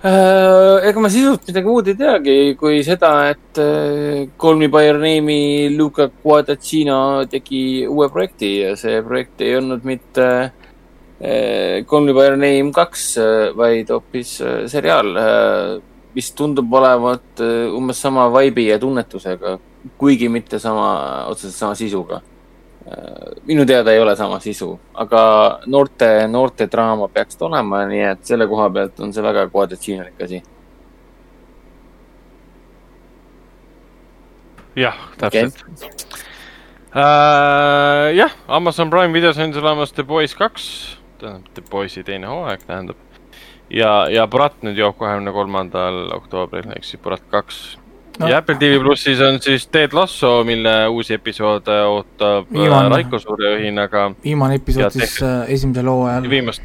Äh, 0.01 0.89
ega 0.89 1.01
ma 1.01 1.11
sisult 1.13 1.45
midagi 1.49 1.69
muud 1.69 1.89
ei 1.93 1.97
teagi, 1.99 2.37
kui 2.61 2.79
seda, 2.85 3.11
et 3.35 3.59
äh, 3.61 4.31
Call 4.41 4.57
Me 4.57 4.71
By 4.73 4.89
Your 4.89 5.01
Name'i 5.01 5.69
Luca 5.77 6.09
Guadagnino 6.23 7.27
tegi 7.29 7.85
uue 7.85 8.09
projekti 8.09 8.55
ja 8.63 8.73
see 8.81 9.03
projekt 9.05 9.45
ei 9.45 9.59
olnud 9.59 9.85
mitte 9.85 10.25
äh, 10.25 10.60
Call 11.21 12.07
Me 12.07 12.15
By 12.17 12.31
Your 12.31 12.37
Name 12.41 12.73
kaks, 12.73 13.03
vaid 13.57 13.91
hoopis 13.93 14.39
äh, 14.41 14.63
seriaal, 14.73 15.11
mis 16.15 16.31
tundub 16.33 16.73
olevat 16.73 17.43
umbes 17.77 18.01
sama 18.01 18.25
vibe'i 18.33 18.71
ja 18.71 18.79
tunnetusega, 18.81 19.59
kuigi 20.01 20.31
mitte 20.33 20.59
sama, 20.59 21.27
otseselt 21.29 21.59
sama 21.59 21.77
sisuga. 21.79 22.23
minu 23.47 23.67
teada 23.69 23.93
ei 23.93 24.01
ole 24.01 24.15
sama 24.17 24.39
sisu, 24.41 24.73
aga 24.99 25.21
noorte, 25.67 26.07
noorte 26.27 26.67
draama 26.67 27.09
peaks 27.13 27.37
ta 27.37 27.45
olema, 27.47 27.85
nii 27.87 28.01
et 28.09 28.25
selle 28.27 28.49
koha 28.49 28.71
pealt 28.73 29.01
on 29.05 29.13
see 29.13 29.23
väga 29.23 29.45
Guadagninolik 29.53 30.25
asi. 30.25 30.41
jah, 34.77 34.97
täpselt 35.19 35.65
äh,. 36.95 38.15
jah, 38.17 38.33
Amazon 38.49 38.91
Prime 38.91 39.13
videos 39.13 39.39
on 39.39 39.55
olemas 39.55 39.93
The 39.93 40.03
Boys 40.03 40.35
kaks, 40.35 40.97
tähendab 41.21 41.55
The 41.55 41.65
Boys'i 41.71 42.05
teine 42.05 42.27
hooaeg 42.27 42.67
tähendab. 42.67 42.97
ja, 43.71 44.09
ja 44.11 44.27
Brat 44.27 44.63
nüüd 44.67 44.79
joob 44.79 44.99
kahekümne 44.99 45.33
kolmandal 45.33 46.09
oktoobril 46.17 46.73
ehk 46.77 46.85
siis 46.85 47.03
Brat 47.03 47.23
kaks 47.31 47.79
No. 48.21 48.29
ja 48.29 48.39
Apple 48.39 48.55
TV 48.55 48.81
plussis 48.81 49.21
on 49.21 49.41
siis 49.41 49.67
Ted 49.67 49.95
Lasso, 49.97 50.45
mille 50.45 50.89
uusi 50.89 51.15
episoode 51.15 51.77
ootab 51.89 52.51
äh, 52.51 52.53
Viimane. 52.53 52.89
Raiko 52.93 53.19
suure 53.19 53.55
õhinaga. 53.57 54.11
viimane 54.25 54.59
episood 54.61 54.93
siis 54.93 55.15
äh, 55.25 55.49
esimesel 55.55 55.89
hooajal. 55.89 56.27
viimast, 56.31 56.63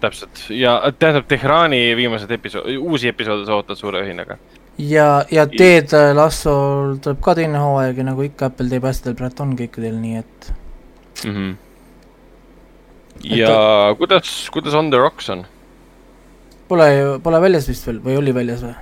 täpselt 0.00 0.46
ja 0.48 0.78
tähendab 0.98 1.26
Teherani 1.28 1.80
viimased 1.96 2.30
episood, 2.32 2.70
uusi 2.80 3.12
episoode 3.12 3.44
sa 3.44 3.58
ootad 3.58 3.76
suure 3.76 4.00
õhinaga. 4.06 4.38
ja, 4.78 5.24
ja 5.30 5.44
Ted 5.52 5.92
Lassol 6.16 6.96
tuleb 7.04 7.20
ka 7.20 7.36
teine 7.36 7.60
hooaeg 7.60 8.00
ja 8.00 8.08
nagu 8.14 8.24
ikka 8.24 8.48
Apple 8.48 8.72
teeb 8.72 8.88
asjadel 8.88 9.18
praegu 9.20 9.44
on 9.44 9.52
kõikidel, 9.60 10.00
nii 10.00 10.16
et 10.22 10.52
mm. 11.24 11.32
-hmm. 11.34 11.54
Ja 13.24 13.94
kuidas, 13.98 14.48
kuidas 14.52 14.74
On 14.74 14.90
The 14.90 14.98
Rocks 14.98 15.30
on? 15.30 15.46
pole 16.68 16.88
ju, 16.94 17.20
pole 17.22 17.40
väljas 17.40 17.68
vist 17.70 17.86
veel 17.86 18.00
või 18.02 18.18
oli 18.20 18.34
väljas 18.34 18.64
või? 18.66 18.74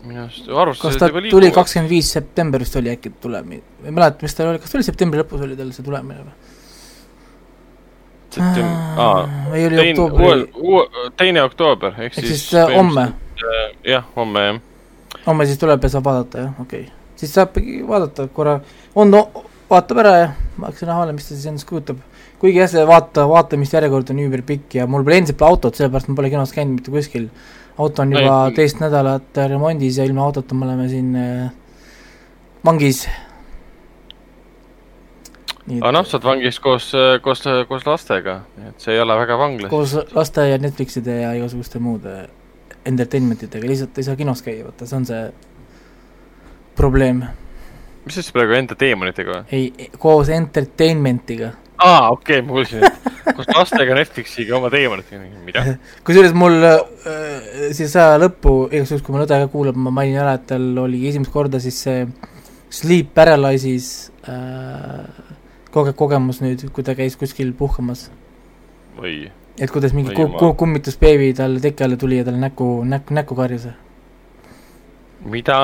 minu 0.00 0.22
arust 0.22 0.46
arvustused 0.48 1.00
kas 1.00 1.12
ta 1.12 1.24
tuli 1.30 1.50
kakskümmend 1.52 1.90
viis 1.92 2.12
september 2.12 2.62
vist 2.62 2.76
oli 2.80 2.92
äkki 2.92 3.12
tuleb, 3.20 3.50
ei 3.52 3.92
mäleta, 3.92 4.24
mis 4.24 4.36
ta 4.36 4.46
oli, 4.48 4.60
kas 4.62 4.72
ta 4.72 4.78
oli 4.78 4.86
septembri 4.86 5.20
lõpus 5.20 5.44
oli 5.44 5.58
tal 5.58 5.74
see 5.76 5.84
tulemine 5.86 6.24
või? 6.24 6.38
Septem-, 8.30 8.70
aa, 9.02 9.24
teine, 9.50 9.82
oktoobri, 9.82 11.08
teine 11.18 11.42
oktoober 11.42 11.96
ehk 11.98 12.14
ehk 12.14 12.20
siis. 12.22 12.44
siis 12.46 12.60
äh, 12.62 12.72
homme, 12.76 13.08
jah, 13.84 14.06
homme 14.16 14.44
jah. 14.46 14.60
homme 15.26 15.46
siis 15.50 15.58
tuleb 15.60 15.84
ja 15.84 15.92
saab 15.96 16.06
vaadata 16.06 16.46
jah, 16.46 16.60
okei 16.62 16.86
okay.. 16.86 17.16
siis 17.20 17.34
saabki 17.36 17.80
vaadata 17.88 18.28
korra, 18.32 18.60
on 18.94 19.10
no,, 19.12 19.26
vaatab 19.70 20.00
ära 20.04 20.14
ja 20.16 20.30
ma 20.56 20.70
hakkasin 20.70 20.92
vahele, 20.94 21.16
mis 21.18 21.28
ta 21.28 21.34
siis 21.34 21.50
endast 21.50 21.68
kujutab. 21.68 22.00
Kuigi 22.40 22.60
jah, 22.62 22.70
see 22.72 22.84
vaata, 22.88 23.26
vaatamisjärjekord 23.28 24.12
on 24.14 24.20
üüberpikk 24.24 24.78
ja 24.80 24.86
mul 24.90 25.04
pole 25.04 25.20
endiselt 25.20 25.38
pole 25.40 25.54
autot, 25.54 25.76
sellepärast 25.76 26.10
ma 26.10 26.18
pole 26.18 26.32
kinos 26.32 26.54
käinud 26.56 26.78
mitte 26.78 26.94
kuskil. 26.94 27.28
auto 27.80 28.02
on 28.02 28.12
juba 28.12 28.36
Ei, 28.48 28.54
teist 28.56 28.80
nädalat 28.80 29.40
remondis 29.48 29.98
ja 29.98 30.04
ilma 30.04 30.24
autota 30.24 30.54
me 30.54 30.66
oleme 30.66 30.88
siin 30.88 31.14
äh, 31.16 31.50
vangis. 32.64 33.06
aga 35.70 35.92
noh, 35.94 36.08
sa 36.08 36.18
oled 36.18 36.26
vangis 36.26 36.60
koos, 36.60 36.90
koos, 37.22 37.44
koos 37.68 37.86
lastega, 37.86 38.40
et 38.68 38.82
see 38.82 38.96
ei 38.96 39.00
ole 39.04 39.16
väga 39.20 39.38
vanglas. 39.38 39.70
koos 39.70 39.96
laste 40.16 40.48
ja 40.48 40.58
Netflixide 40.58 41.20
ja 41.22 41.32
igasuguste 41.38 41.78
muude 41.78 42.16
entertainment 42.86 43.42
itega, 43.42 43.68
lihtsalt 43.68 43.98
ei 43.98 44.08
saa 44.08 44.16
kinos 44.16 44.42
käia, 44.42 44.64
vaata, 44.64 44.88
see 44.88 44.96
on 44.96 45.06
see 45.06 45.22
probleem. 46.76 47.22
mis 48.04 48.16
siis 48.16 48.32
praegu 48.32 48.56
enda 48.56 48.76
teemonitega 48.78 49.34
või? 49.34 49.44
ei, 49.52 49.90
koos 49.98 50.32
entertainment'iga. 50.32 51.52
aa, 51.84 52.10
okei 52.14 52.38
okay,, 52.38 52.46
ma 52.46 52.56
kuulsin, 52.56 52.84
et 52.84 53.10
koos 53.36 53.50
lastega 53.54 53.96
Netflixiga 53.98 54.56
oma 54.58 54.70
teemonitega, 54.72 55.42
mida? 55.46 55.64
kusjuures 56.06 56.36
mul 56.36 56.58
äh, 56.66 56.78
siis 57.76 57.94
aja 57.96 58.20
lõppu, 58.20 58.54
igaks 58.70 58.94
juhuks, 58.94 59.06
kui 59.06 59.16
mu 59.16 59.24
õde 59.24 59.40
ka 59.44 59.50
kuulab, 59.52 59.80
ma 59.80 59.92
mainin 60.00 60.20
ära, 60.22 60.36
et 60.38 60.46
tal 60.50 60.70
oli 60.84 61.02
esimest 61.10 61.32
korda 61.34 61.62
siis 61.62 61.80
see 61.86 62.06
Sleep 62.70 63.10
Paralysis 63.14 63.90
äh, 64.30 65.04
koge-, 65.74 65.94
kogemus 65.98 66.40
nüüd, 66.44 66.68
kui 66.74 66.86
ta 66.86 66.94
käis 66.98 67.18
kuskil 67.18 67.52
puhkamas. 67.58 68.08
või, 69.00 69.30
et 69.58 69.70
kuidas 69.72 69.94
mingi 69.96 70.12
Oi 70.14 70.18
ku-, 70.18 70.32
ku-, 70.38 70.54
kummitusbeebi 70.64 71.32
talle 71.38 71.62
teki 71.62 71.86
alla 71.86 71.98
tuli 72.00 72.20
ja 72.20 72.26
talle 72.26 72.42
näkku, 72.42 72.72
näkku, 72.84 73.14
näkku 73.16 73.38
karjus. 73.38 73.68
mida? 75.24 75.60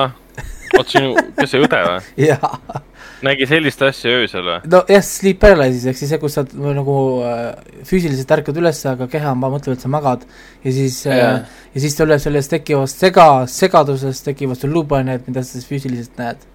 oot, 0.77 0.87
sinu, 0.91 1.15
kes 1.37 1.53
see 1.53 1.63
õde 1.63 1.81
või? 1.85 2.01
jaa, 2.29 2.81
nägi 3.25 3.47
sellist 3.49 3.81
asja 3.85 4.11
öösel 4.19 4.45
või? 4.45 4.57
nojah, 4.69 5.05
sleep 5.05 5.39
paralysis 5.41 5.87
ehk 5.89 5.99
siis 5.99 6.11
see, 6.13 6.19
kus 6.21 6.37
sa 6.37 6.43
nagu 6.53 6.97
äh, 7.25 7.79
füüsiliselt 7.87 8.33
ärkad 8.37 8.59
üles, 8.61 8.81
aga 8.89 9.07
keha 9.11 9.33
on, 9.33 9.41
mõtleb, 9.41 9.77
et 9.77 9.85
sa 9.85 9.91
magad 9.91 10.27
ja 10.63 10.73
siis 10.75 10.99
äh, 11.09 11.17
Jaa. 11.17 11.39
ja 11.73 11.83
siis 11.85 11.97
tuleb 11.97 12.21
sellest 12.23 12.53
tekkivast 12.53 13.01
sega, 13.01 13.29
segadusest 13.51 14.27
tekivad 14.27 14.61
sul 14.61 14.75
luupained, 14.77 15.25
mida 15.29 15.43
sa 15.45 15.57
siis 15.57 15.69
füüsiliselt 15.69 16.21
näed. 16.21 16.45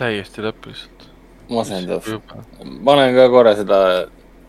täiesti 0.00 0.46
lõpp 0.46 0.70
lihtsalt. 0.70 1.06
masendav. 1.52 2.08
ma 2.64 2.96
olen 2.96 3.14
ka 3.18 3.28
korra 3.36 3.54
seda, 3.58 3.82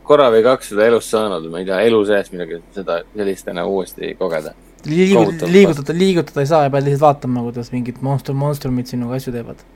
korra 0.07 0.31
või 0.33 0.45
kaks 0.47 0.71
seda 0.73 0.87
elus 0.87 1.11
saanud, 1.11 1.51
ma 1.51 1.59
ei 1.59 1.67
tea, 1.67 1.83
elu 1.89 2.03
sees 2.07 2.31
midagi 2.31 2.61
seda, 2.77 3.01
sellist 3.17 3.51
enam 3.51 3.67
uuesti 3.73 4.15
kogeda. 4.19 4.55
liigu-, 4.87 5.27
liigutada, 5.51 5.97
liigutada 5.97 6.45
ei 6.45 6.51
saa 6.55 6.63
ja 6.69 6.73
pead 6.73 6.87
lihtsalt 6.87 7.07
vaatama, 7.09 7.43
kuidas 7.49 7.75
mingid 7.75 7.99
monstrum, 8.01 8.39
monstrumid 8.47 8.87
sinuga 8.87 9.19
asju 9.19 9.35
teevad. 9.35 9.67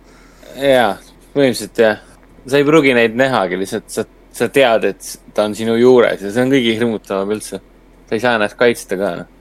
jaa, 0.55 0.91
põhimõtteliselt 1.33 1.81
jah. 1.83 2.03
sa 2.47 2.59
ei 2.59 2.67
pruugi 2.67 2.93
neid 2.97 3.15
nähagi, 3.17 3.59
lihtsalt 3.61 3.87
sa, 3.91 4.05
sa 4.35 4.49
tead, 4.53 4.89
et 4.91 5.15
ta 5.33 5.47
on 5.49 5.55
sinu 5.57 5.77
juures 5.79 6.21
ja 6.21 6.31
see 6.31 6.45
on 6.45 6.53
kõige 6.53 6.75
hirmutavam 6.79 7.33
üldse. 7.35 7.61
sa 8.05 8.17
ei 8.17 8.23
saa 8.23 8.35
ennast 8.39 8.59
kaitsta 8.59 8.99
ka, 8.99 9.15
noh. 9.23 9.31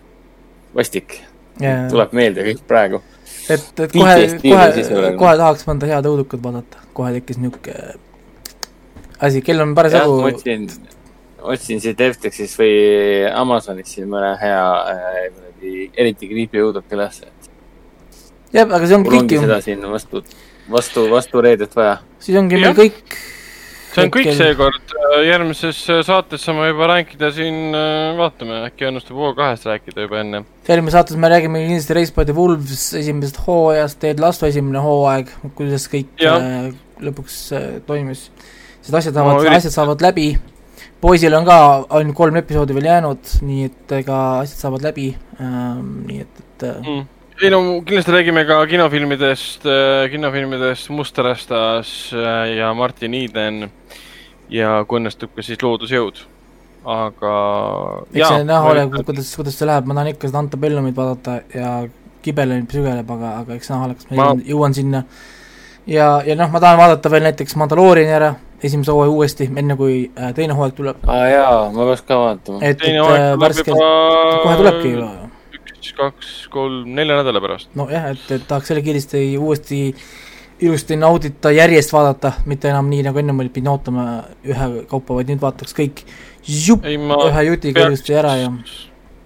vastik, 0.77 1.21
tuleb 1.61 2.17
meelde 2.17 2.47
kõik 2.51 2.65
praegu. 2.69 3.03
et, 3.49 3.69
et 3.79 3.93
kohe, 3.93 4.17
kohe, 4.43 5.13
kohe 5.21 5.37
tahaks 5.43 5.69
mõnda 5.69 5.93
head 5.93 6.11
õudukat 6.11 6.43
vaadata, 6.43 6.83
kohe 6.97 7.13
tekkis 7.19 7.43
niuke 7.43 7.79
asi, 9.19 9.43
kell 9.43 9.61
on 9.61 9.75
parasjagu. 9.75 10.19
otsin, 10.29 10.69
otsin 11.43 11.81
siit 11.81 12.01
Eftexis 12.01 12.57
või 12.59 12.75
Amazonis 13.35 13.95
siin 13.95 14.09
mõne 14.11 14.35
hea 14.41 14.65
äh, 14.91 15.21
kuradi, 15.35 15.75
eriti 15.97 16.31
creepy 16.31 16.65
õuduka 16.65 16.97
ülesse. 16.97 17.31
jah, 18.53 18.67
aga 18.67 18.83
see 18.87 18.99
ongi 18.99 19.13
kõik 19.15 19.37
ju. 19.37 19.45
seda 19.45 19.61
siin 19.65 19.85
vastu, 19.91 20.25
vastu, 20.71 21.07
vastu 21.11 21.45
reedet 21.45 21.77
vaja. 21.77 21.99
siis 22.23 22.39
ongi 22.41 22.61
meil 22.61 22.77
kõik 22.77 23.17
see 23.95 24.05
on 24.05 24.13
kõik 24.13 24.31
seekord, 24.37 24.95
järgmises 25.25 25.81
saates 26.07 26.43
saame 26.45 26.69
juba 26.71 26.89
rääkida 26.91 27.31
siin, 27.35 27.77
vaatame, 28.19 28.65
äkki 28.69 28.89
õnnestub 28.89 29.21
O2-st 29.31 29.69
rääkida 29.71 30.07
juba 30.07 30.21
enne. 30.23 30.43
järgmises 30.69 30.97
saates 30.99 31.21
me 31.21 31.31
räägime 31.31 31.63
kindlasti 31.67 31.99
Race 31.99 32.15
by 32.17 32.27
the 32.27 32.37
Wolves 32.37 32.89
esimesest 33.01 33.39
hooajast, 33.47 34.01
Ted 34.03 34.23
Lasso 34.23 34.49
esimene 34.51 34.83
hooaeg, 34.83 35.31
kuidas 35.59 35.87
kõik 35.93 36.11
ja. 36.23 36.35
äh, 36.41 36.73
lõpuks 37.05 37.39
äh, 37.55 37.71
toimis. 37.87 38.27
sest 38.81 38.99
asjad 39.01 39.15
saavad 39.21 39.41
no,, 39.45 39.55
asjad 39.55 39.77
saavad 39.77 40.03
läbi, 40.05 40.33
poisil 41.05 41.39
on 41.39 41.47
ka 41.47 41.59
ainult 42.01 42.19
kolm 42.19 42.43
episoodi 42.43 42.77
veel 42.77 42.91
jäänud, 42.91 43.35
nii 43.47 43.71
et 43.71 43.99
ega 44.03 44.23
asjad 44.43 44.67
saavad 44.67 44.91
läbi 44.91 45.13
ähm,, 45.39 46.01
nii 46.09 46.25
et, 46.27 46.47
et 46.47 46.71
äh, 46.71 46.81
mm 46.83 47.11
ei 47.43 47.51
no 47.51 47.61
kindlasti 47.87 48.13
räägime 48.15 48.45
ka 48.47 48.61
kinofilmidest, 48.67 49.67
kinofilmidest 50.11 50.91
Mustarastas 50.95 52.13
ja 52.57 52.75
Martin 52.75 53.15
Eden 53.15 53.71
ja 54.53 54.85
kui 54.89 55.01
õnnestub 55.01 55.35
ka 55.35 55.43
siis 55.43 55.63
loodusjõud, 55.63 56.23
aga. 56.85 57.35
eks 58.13 58.29
see 58.29 58.47
näha 58.47 58.71
ole, 58.71 58.87
kuidas, 58.95 59.35
kuidas 59.39 59.59
see 59.59 59.69
läheb, 59.69 59.89
ma 59.89 59.99
tahan 59.99 60.13
ikka 60.15 60.31
seda 60.31 60.43
Antebellumit 60.45 60.97
vaadata 60.97 61.41
ja 61.55 61.77
Kibelonit 62.25 62.73
sügeleb, 62.73 63.11
aga, 63.17 63.35
aga 63.43 63.59
eks 63.59 63.69
näha 63.73 63.89
ole, 63.89 63.99
kas 63.99 64.09
ma, 64.09 64.17
ma... 64.17 64.23
Jõuan, 64.23 64.43
jõuan 64.49 64.77
sinna. 64.77 65.03
ja, 65.91 66.09
ja 66.25 66.39
noh, 66.39 66.49
ma 66.53 66.63
tahan 66.63 66.81
vaadata 66.81 67.13
veel 67.13 67.27
näiteks 67.27 67.59
Mandalooriani 67.61 68.17
ära, 68.17 68.31
esimese 68.65 68.95
hooaja 68.95 69.13
uuesti, 69.13 69.51
enne 69.61 69.77
kui 69.77 69.99
äh, 70.17 70.33
teine 70.37 70.57
hooaeg 70.57 70.79
tuleb. 70.79 71.05
aa 71.05 71.21
ah, 71.21 71.29
jaa, 71.33 71.61
ma 71.75 71.89
peaks 71.91 72.07
ka 72.09 72.21
vaatama. 72.23 72.63
et, 72.63 72.81
et 72.81 73.01
äh, 73.03 73.31
värskelt, 73.41 73.87
kohe 74.45 74.57
tulebki 74.63 74.95
ju. 74.95 75.09
Üks, 75.85 75.97
kaks, 75.99 76.35
kolm, 76.53 76.95
nelja 76.97 77.21
nädala 77.21 77.43
pärast. 77.45 77.69
nojah, 77.77 78.09
et, 78.15 78.25
et 78.33 78.47
tahaks 78.49 78.73
selle 78.73 78.83
kiiresti 78.85 79.27
uuesti 79.39 79.83
ilusti 80.65 80.97
naudita, 80.97 81.51
järjest 81.53 81.93
vaadata, 81.93 82.33
mitte 82.49 82.71
enam 82.71 82.89
nii, 82.89 83.03
nagu 83.05 83.21
ennem 83.21 83.43
oli, 83.43 83.51
pidin 83.53 83.73
ootama 83.75 84.07
ühekaupa, 84.47 85.19
vaid 85.19 85.33
nüüd 85.33 85.43
vaataks 85.43 85.77
kõik 85.77 86.05
žup, 86.47 86.87
ühe 86.87 87.47
jutiga 87.51 87.89
ilusti 87.89 88.17
ära 88.17 88.37
ja 88.39 88.53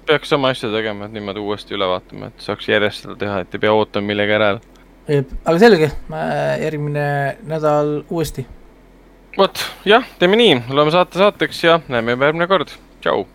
peaks 0.09 0.31
sama 0.33 0.49
asja 0.55 0.71
tegema, 0.73 1.05
et 1.05 1.13
niimoodi 1.13 1.43
uuesti 1.45 1.77
üle 1.77 1.85
vaatama, 1.91 2.31
et 2.31 2.41
saaks 2.41 2.69
järjest 2.71 3.05
seda 3.05 3.17
teha, 3.21 3.43
et 3.45 3.55
ei 3.55 3.61
pea 3.61 3.75
ootama 3.77 4.09
millegi 4.09 4.33
järel. 4.33 4.61
aga 5.45 5.57
selge, 5.61 5.91
järgmine 6.65 7.05
nädal 7.49 7.93
uuesti. 8.09 8.47
vot, 9.37 9.65
jah, 9.85 10.09
teeme 10.19 10.41
nii, 10.41 10.63
loeme 10.73 10.95
saate 10.97 11.21
saateks 11.21 11.65
ja 11.65 11.81
näeme 11.93 12.17
juba 12.17 12.31
järgmine 12.31 12.49
kord. 12.49 12.73
tšau. 13.05 13.27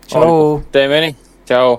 teeme 0.74 1.00
nii, 1.06 1.16
tšau. 1.46 1.78